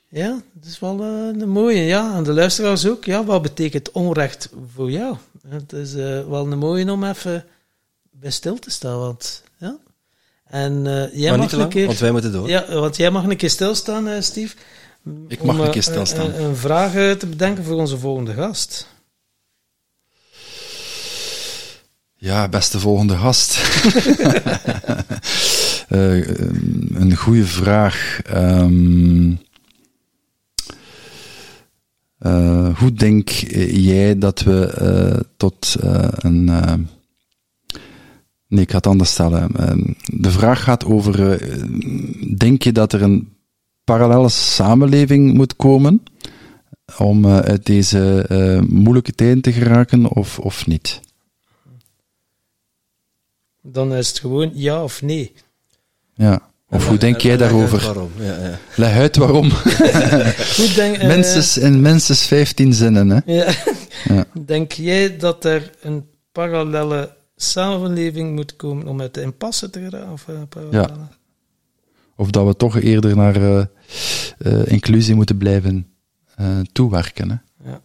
Ja, 0.08 0.42
dat 0.52 0.70
is 0.70 0.80
wel 0.80 1.04
eh, 1.04 1.42
een 1.42 1.50
mooie. 1.50 1.82
Ja, 1.82 2.16
en 2.16 2.24
de 2.24 2.34
luisteraars 2.34 2.88
ook. 2.88 3.06
Ja, 3.06 3.24
wat 3.24 3.42
betekent 3.42 3.92
onrecht 3.92 4.50
voor 4.74 4.92
jou? 4.92 5.18
Het 5.48 5.74
is 5.74 5.94
eh, 5.94 6.28
wel 6.28 6.52
een 6.52 6.58
mooie 6.58 6.92
om 6.92 7.04
even 7.04 7.46
bij 8.12 8.32
stil 8.32 8.60
te 8.60 8.70
staan. 8.70 9.00
Want, 9.00 9.44
ja. 9.58 9.78
En 10.44 10.88
eh, 10.88 11.20
jij 11.20 11.30
maar 11.30 11.40
mag 11.40 11.52
een 11.52 11.58
lang, 11.58 11.70
keer... 11.70 11.86
want 11.86 12.00
wij 12.00 12.12
moeten 12.12 12.32
door. 12.32 12.48
Ja, 12.50 12.74
want 12.74 12.96
jij 12.96 13.12
mag 13.12 13.24
een 13.24 13.38
keer 13.38 13.50
stilstaan, 13.50 14.08
eh, 14.08 14.22
Steve. 14.22 14.56
Ik 15.28 15.44
mag 15.44 15.56
om, 15.56 15.62
een 15.62 15.72
keer 15.72 15.84
stilstaan. 15.84 16.26
Een, 16.26 16.44
een 16.44 16.56
vraag 16.56 16.92
te 16.92 17.28
bedenken 17.28 17.64
voor 17.64 17.76
onze 17.76 17.98
volgende 17.98 18.34
gast. 18.34 18.88
Ja, 22.24 22.48
beste 22.50 22.80
volgende 22.80 23.16
gast. 23.18 23.58
Eh, 25.88 26.28
een 26.94 27.16
goede 27.16 27.46
vraag. 27.46 28.20
Ehm, 28.26 29.32
eh, 32.20 32.78
hoe 32.80 32.94
denk 32.94 33.30
jij 33.70 34.18
dat 34.18 34.42
we 34.42 34.66
eh, 34.66 35.20
tot 35.38 35.76
eh, 35.82 36.08
een. 36.12 36.50
eh, 36.50 36.74
nee, 38.48 38.62
ik 38.64 38.70
ga 38.70 38.78
het 38.78 38.88
anders 38.88 39.12
stellen. 39.12 39.56
Ehm, 39.56 39.84
de 40.06 40.32
vraag 40.32 40.64
gaat 40.64 40.86
over: 40.86 41.32
eh, 41.42 41.64
denk 42.38 42.64
je 42.64 42.72
dat 42.72 42.94
er 42.94 43.02
een 43.02 43.34
parallele 43.84 44.30
samenleving 44.30 45.34
moet 45.34 45.56
komen 45.56 46.04
om 46.98 47.26
eh, 47.26 47.38
uit 47.40 47.66
deze 47.66 48.26
eh, 48.30 48.62
moeilijke 48.70 49.12
tijden 49.14 49.42
te 49.42 49.52
geraken, 49.52 50.08
of, 50.08 50.40
of 50.40 50.68
niet? 50.68 51.02
Dan 53.66 53.94
is 53.94 54.08
het 54.08 54.20
gewoon 54.20 54.52
ja 54.54 54.84
of 54.84 55.02
nee. 55.02 55.34
Ja. 56.14 56.52
Of 56.70 56.88
hoe 56.88 56.98
denk 56.98 57.16
En- 57.16 57.22
jij 57.22 57.32
en 57.32 57.40
leg 57.40 57.52
uit 57.52 57.60
daarover? 57.60 57.86
Waarom? 57.86 58.12
Ja, 58.18 58.40
ja. 58.48 58.60
Leg 58.76 58.94
uit 58.96 59.16
waarom. 59.16 59.50
Goed, 60.58 60.76
denk, 60.76 60.96
eh, 60.96 61.08
minstens, 61.08 61.58
in 61.58 61.82
minstens 61.82 62.26
15 62.26 62.74
zinnen, 62.74 63.10
hè? 63.10 63.20
ja. 63.26 63.54
Ja. 64.04 64.26
Denk 64.46 64.72
jij 64.72 65.18
dat 65.18 65.46
er 65.46 65.72
een 65.82 66.08
parallele 66.32 67.16
samenleving 67.36 68.36
moet 68.36 68.56
komen 68.56 68.88
om 68.88 69.02
uit 69.02 69.14
de 69.14 69.22
impasse 69.22 69.70
te 69.70 69.80
geraken? 69.80 70.12
Of, 70.12 70.28
eh, 70.28 70.42
parallele? 70.50 71.08
Of 72.16 72.30
dat 72.30 72.46
we 72.46 72.56
toch 72.56 72.80
eerder 72.80 73.16
naar 73.16 73.68
eh, 74.38 74.66
inclusie 74.66 75.16
moeten 75.16 75.38
blijven 75.38 75.88
toewerken, 76.72 77.30
hè? 77.30 77.70
Ja. 77.70 77.82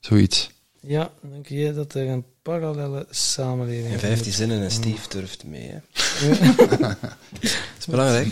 Zoiets. 0.00 0.50
Ja, 0.80 1.10
denk 1.30 1.46
jij 1.46 1.72
dat 1.72 1.94
er 1.94 2.08
een 2.08 2.24
parallele 2.42 3.06
samenleving 3.10 3.92
In 3.92 3.98
15 3.98 4.32
zinnen 4.32 4.62
en 4.62 4.70
Steve 4.70 5.08
durft 5.08 5.44
mee. 5.44 5.70
Hè. 5.70 5.78
Dat 7.40 7.48
is 7.78 7.86
belangrijk. 7.86 8.28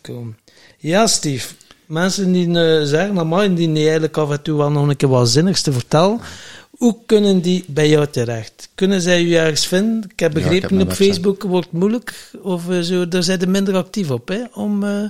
komen? 0.00 0.38
Ja, 0.78 1.06
Steve. 1.06 1.54
Mensen 1.86 2.32
die 2.32 2.46
eh, 2.46 2.84
zeggen, 2.84 3.18
amai, 3.18 3.54
die 3.54 3.68
niet 3.68 3.82
eigenlijk 3.82 4.16
af 4.16 4.30
en 4.30 4.42
toe 4.42 4.56
wel 4.56 4.70
nog 4.70 4.88
een 4.88 4.96
keer 4.96 5.08
wat 5.08 5.28
zinnigs 5.28 5.62
te 5.62 5.72
vertellen. 5.72 6.20
Hoe 6.70 6.96
kunnen 7.06 7.40
die 7.40 7.64
bij 7.66 7.88
jou 7.88 8.06
terecht? 8.06 8.68
Kunnen 8.74 9.00
zij 9.00 9.22
u 9.22 9.34
ergens 9.34 9.66
vinden? 9.66 10.10
Ik 10.10 10.18
heb 10.20 10.32
Ja, 10.32 10.38
ik 10.38 10.44
begrepen, 10.44 10.70
heb 10.78 10.80
op 10.80 10.86
website. 10.86 11.04
Facebook 11.04 11.42
wordt 11.42 11.68
het 11.70 11.78
moeilijk. 11.78 12.30
Of 12.42 12.68
eh, 12.70 12.80
zo, 12.80 13.08
daar 13.08 13.22
zijn 13.22 13.40
ze 13.40 13.46
minder 13.46 13.76
actief 13.76 14.10
op, 14.10 14.28
hè? 14.28 14.42
Om 14.52 14.84
eh, 14.84 15.04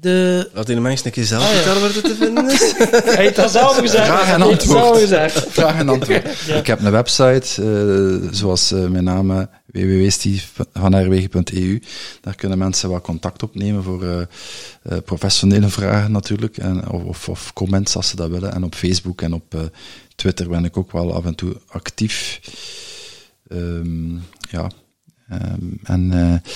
de... 0.00 0.48
Laat 0.52 0.68
mensen 0.68 1.06
een 1.06 1.12
keer 1.12 1.24
zelf 1.24 1.42
Ah, 1.42 1.48
vertellen 1.48 1.80
waar 1.80 1.94
het 1.94 2.04
te 2.04 2.14
vinden 2.14 2.50
is. 2.50 2.72
Hij 3.14 3.24
heeft 3.24 3.36
dat 3.36 3.50
zelf 3.50 3.78
gezegd. 3.78 4.06
Vraag 4.06 4.28
en 4.32 4.42
antwoord. 4.42 4.62
zelf 4.62 4.98
gezegd. 5.00 5.46
Vraag 5.48 5.78
en 5.78 5.88
antwoord. 5.88 6.26
Ik 6.60 6.66
heb 6.66 6.80
een 6.82 6.90
website, 6.90 7.62
eh, 7.62 8.28
zoals 8.32 8.72
eh, 8.72 8.86
mijn 8.86 9.04
naam, 9.04 9.30
eh, 9.30 9.42
www.stiefvanherwegen.eu. 9.66 11.82
Daar 12.20 12.34
kunnen 12.34 12.58
mensen 12.58 12.90
wat 12.90 13.02
contact 13.02 13.42
opnemen 13.42 13.82
voor 13.82 14.02
eh, 14.04 14.20
eh, 14.20 14.26
professionele 15.04 15.68
vragen 15.68 16.12
natuurlijk, 16.12 16.56
en, 16.56 16.88
of, 16.88 17.02
of, 17.02 17.28
of 17.28 17.52
comments 17.52 17.96
als 17.96 18.08
ze 18.08 18.16
dat 18.16 18.30
willen. 18.30 18.52
En 18.52 18.64
op 18.64 18.74
Facebook 18.74 19.22
en 19.22 19.32
op 19.32 19.54
eh, 19.54 19.60
Twitter 20.14 20.48
ben 20.48 20.64
ik 20.64 20.76
ook 20.76 20.92
wel 20.92 21.14
af 21.14 21.24
en 21.24 21.34
toe 21.34 21.56
actief. 21.66 22.40
Ehm, 23.48 24.10
ja. 24.50 24.70
Ehm, 25.28 25.64
en 25.82 26.12
eh, 26.12 26.50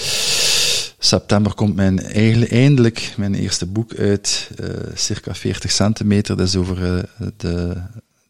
september 1.04 1.54
komt 1.54 1.74
mijn, 1.74 2.00
eindelijk 2.48 3.14
mijn 3.16 3.34
eerste 3.34 3.66
boek 3.66 3.94
uit, 3.94 4.50
eh, 4.56 4.66
circa 4.94 5.34
40 5.34 5.70
centimeter. 5.70 6.36
Dat 6.36 6.46
is 6.46 6.56
over 6.56 6.96
eh, 6.96 7.02
de, 7.36 7.82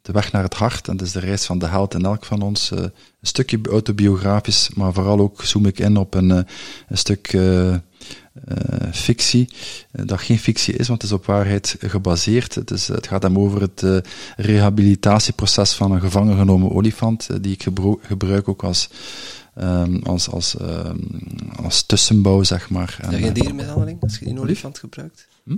de 0.03 0.13
weg 0.13 0.33
naar 0.33 0.43
het 0.43 0.55
hart. 0.55 0.89
En 0.89 0.97
dat 0.97 1.07
is 1.07 1.13
de 1.13 1.21
reis 1.21 1.45
van 1.45 1.59
de 1.59 1.67
held 1.67 1.95
en 1.95 2.05
elk 2.05 2.25
van 2.25 2.43
ons. 2.43 2.71
eh, 2.71 2.79
een 2.79 2.93
stukje 3.21 3.61
autobiografisch, 3.71 4.71
maar 4.75 4.93
vooral 4.93 5.19
ook 5.19 5.45
zoom 5.45 5.67
ik 5.67 5.79
in 5.79 5.97
op 5.97 6.15
een, 6.15 6.31
een 6.31 6.47
stuk 6.99 7.37
fictie. 8.93 9.48
eh, 9.93 10.06
dat 10.06 10.20
geen 10.20 10.39
fictie 10.39 10.74
is, 10.77 10.89
want 10.89 11.02
het 11.02 11.10
is 11.10 11.16
op 11.16 11.27
waarheid 11.27 11.77
gebaseerd. 11.81 12.55
Het, 12.55 12.70
is, 12.70 12.89
het 12.89 13.06
gaat 13.06 13.22
hem 13.22 13.39
over 13.39 13.60
het 13.60 13.82
eh, 13.82 13.97
rehabilitatieproces 14.36 15.72
van 15.72 15.93
een 15.93 16.01
gevangen 16.01 16.36
genomen 16.39 16.70
olifant, 16.70 17.28
eh, 17.31 17.36
die 17.40 17.52
ik 17.52 17.66
gebruik 18.01 18.48
ook 18.48 18.62
als, 18.64 18.89
ehm, 19.55 19.97
als, 20.02 20.28
als, 20.31 20.56
ehm, 20.56 20.98
als 21.62 21.82
tussenbouw, 21.82 22.43
zeg 22.43 22.70
maar. 22.70 22.98
Heb 23.02 23.20
je 23.20 23.27
eh, 23.27 23.35
dierenmishandeling 23.35 24.02
als 24.02 24.18
je 24.18 24.24
die 24.24 24.40
olifant 24.40 24.78
gebruikt? 24.78 25.27
Hm? 25.44 25.56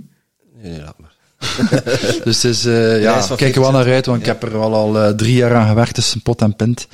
Nee, 0.61 0.79
laat 0.81 0.99
maar. 0.99 1.11
Dus 2.23 2.43
het 2.43 2.51
is, 2.51 2.65
eh, 2.65 3.01
ja, 3.01 3.25
kijk 3.35 3.55
er 3.55 3.61
wel 3.61 3.71
40 3.71 3.71
naar 3.71 3.93
uit, 3.93 4.05
want 4.05 4.19
ik 4.19 4.25
heb 4.25 4.43
er 4.43 4.55
al, 4.57 4.73
al 4.73 4.99
eh, 4.99 5.09
drie 5.13 5.35
jaar 5.35 5.55
aan 5.55 5.67
gewerkt 5.67 5.93
tussen 5.93 6.21
pot 6.21 6.41
en 6.41 6.55
pint. 6.55 6.87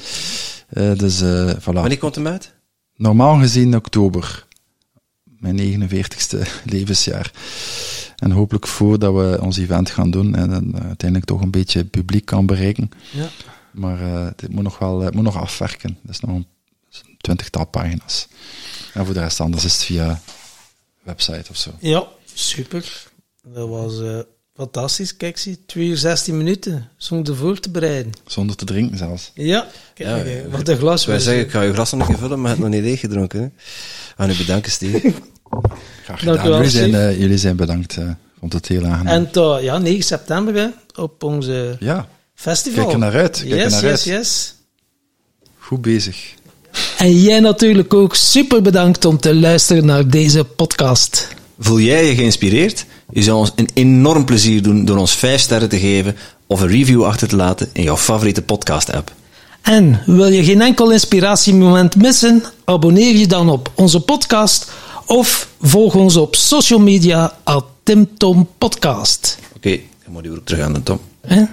Eh, 0.70 0.92
dus 0.98 1.22
eh 1.22 1.50
voilà. 1.60 1.64
Wanneer 1.74 1.98
komt 1.98 2.16
hem 2.16 2.28
uit? 2.28 2.54
Normaal 2.96 3.38
gezien 3.40 3.76
oktober, 3.76 4.48
mijn 5.40 5.90
49ste 5.90 6.38
levensjaar. 6.66 7.32
En 8.16 8.32
hopelijk 8.32 8.68
voordat 8.68 9.14
we 9.14 9.38
ons 9.42 9.58
event 9.58 9.90
gaan 9.90 10.12
doen 10.12 10.36
en 10.36 10.50
dan 10.50 10.76
eh, 10.76 10.86
uiteindelijk 10.86 11.30
toch 11.30 11.42
een 11.42 11.52
beetje 11.52 11.86
publiek 11.86 12.26
kan 12.26 12.46
bereiken. 12.46 12.90
Ja. 13.12 13.30
Maar 13.72 14.02
eh 14.02 14.28
dit 14.36 14.50
moet 14.50 14.64
nog 14.64 14.80
wel 14.80 15.00
het 15.00 15.14
moet 15.14 15.24
nog 15.24 15.38
afwerken. 15.38 15.98
Dat 16.02 16.12
is 16.12 16.20
nog 16.20 16.36
een 16.36 16.48
twintigtal 17.18 17.66
pagina's. 17.66 18.28
En 18.94 19.06
voor 19.06 19.14
de 19.14 19.20
rest 19.20 19.40
anders 19.40 19.66
is 19.66 19.74
het 19.74 19.84
via 19.84 20.22
website 21.04 21.46
of 21.50 21.58
zo. 21.58 21.72
Ja, 21.80 22.08
super. 22.34 23.08
Dat 23.44 23.70
was 23.70 24.02
eh, 24.02 24.20
fantastisch. 24.56 25.18
Kijk, 25.18 25.38
zie, 25.38 25.66
2 25.66 25.88
uur 25.88 25.98
16 25.98 26.38
minuten 26.38 26.90
zonder 26.98 27.36
voor 27.36 27.60
te 27.60 27.70
bereiden. 27.70 28.12
Zonder 28.26 28.56
te 28.56 28.66
drinken 28.66 28.98
zelfs. 28.98 29.32
Ja, 29.34 29.68
kijk, 29.94 30.10
Ja, 30.10 30.32
eh, 30.32 30.52
wat 30.52 30.68
een 30.68 30.78
glas. 30.78 31.06
Wij 31.06 31.20
zeggen, 31.20 31.44
ik 31.44 31.52
ga 31.52 31.62
je 31.62 31.74
glas 31.74 31.92
nog 31.92 32.08
keer 32.08 32.18
vullen, 32.18 32.42
maar 32.42 32.52
het 32.52 32.60
nog 32.60 32.70
niet 32.70 32.84
leeg 32.84 33.00
gedronken. 33.00 33.42
Hè. 33.42 33.48
Aan 34.20 34.30
u 34.30 34.36
bedanken, 34.38 34.72
Steve. 34.72 35.00
Graag 36.04 36.24
Dank 36.24 36.40
gedaan. 36.40 36.46
u 36.46 36.50
wel, 36.50 36.54
jullie, 36.58 36.70
zijn, 36.70 36.96
eh, 36.96 37.20
jullie 37.20 37.38
zijn 37.38 37.56
bedankt. 37.56 37.98
eh, 37.98 38.10
vond 38.40 38.54
het 38.54 38.68
heel 38.68 38.86
aangenaam. 38.86 39.08
En 39.08 39.32
tot, 39.32 39.62
ja, 39.62 39.78
9 39.78 40.04
september 40.04 40.54
hè, 40.54 40.68
op 41.02 41.24
onze 41.24 41.76
ja, 41.80 42.08
festival. 42.36 42.82
kijk 42.84 42.94
er 42.94 43.00
naar 43.00 43.16
uit. 43.16 43.38
Kijk 43.38 43.52
er 43.52 43.58
yes, 43.58 43.72
naar 43.72 43.82
yes, 43.82 43.92
uit. 43.92 44.04
yes. 44.04 44.56
Goed 45.58 45.82
bezig. 45.82 46.34
En 46.98 47.22
jij 47.22 47.40
natuurlijk 47.40 47.94
ook 47.94 48.16
super 48.16 48.62
bedankt 48.62 49.06
om 49.06 49.18
te 49.20 49.36
luisteren 49.36 49.86
naar 49.86 50.08
deze 50.08 50.44
podcast. 50.44 51.28
Voel 51.60 51.80
jij 51.80 52.06
je 52.06 52.16
geïnspireerd? 52.16 52.86
Je 53.10 53.22
zou 53.24 53.38
ons 53.38 53.52
een 53.56 53.70
enorm 53.74 54.26
plezier 54.26 54.62
doen 54.62 54.86
door 54.86 54.98
ons 54.98 55.16
5 55.16 55.42
sterren 55.42 55.70
te 55.70 55.80
geven 55.80 56.16
of 56.48 56.62
een 56.62 56.68
review 56.68 57.04
achter 57.04 57.28
te 57.28 57.36
laten 57.36 57.70
in 57.74 57.84
jouw 57.84 57.98
favoriete 57.98 58.42
podcast-app. 58.42 59.12
En 59.62 60.02
wil 60.06 60.28
je 60.28 60.44
geen 60.44 60.62
enkel 60.62 60.92
inspiratiemoment 60.92 61.96
missen? 61.96 62.44
Abonneer 62.66 63.16
je 63.16 63.28
dan 63.28 63.50
op 63.50 63.72
onze 63.76 64.00
podcast 64.00 64.72
of 65.06 65.48
volg 65.62 65.96
ons 65.96 66.16
op 66.16 66.36
social 66.36 66.80
media 66.80 67.34
at 67.44 67.66
Tim 67.84 68.10
Tom 68.18 68.48
Podcast. 68.58 69.38
Oké, 69.56 69.70
dan 70.04 70.14
moet 70.14 70.24
je 70.24 70.42
terug 70.44 70.64
aan 70.64 70.74
de 70.74 70.84
Tom. 70.84 71.00
Hè? 71.28 71.44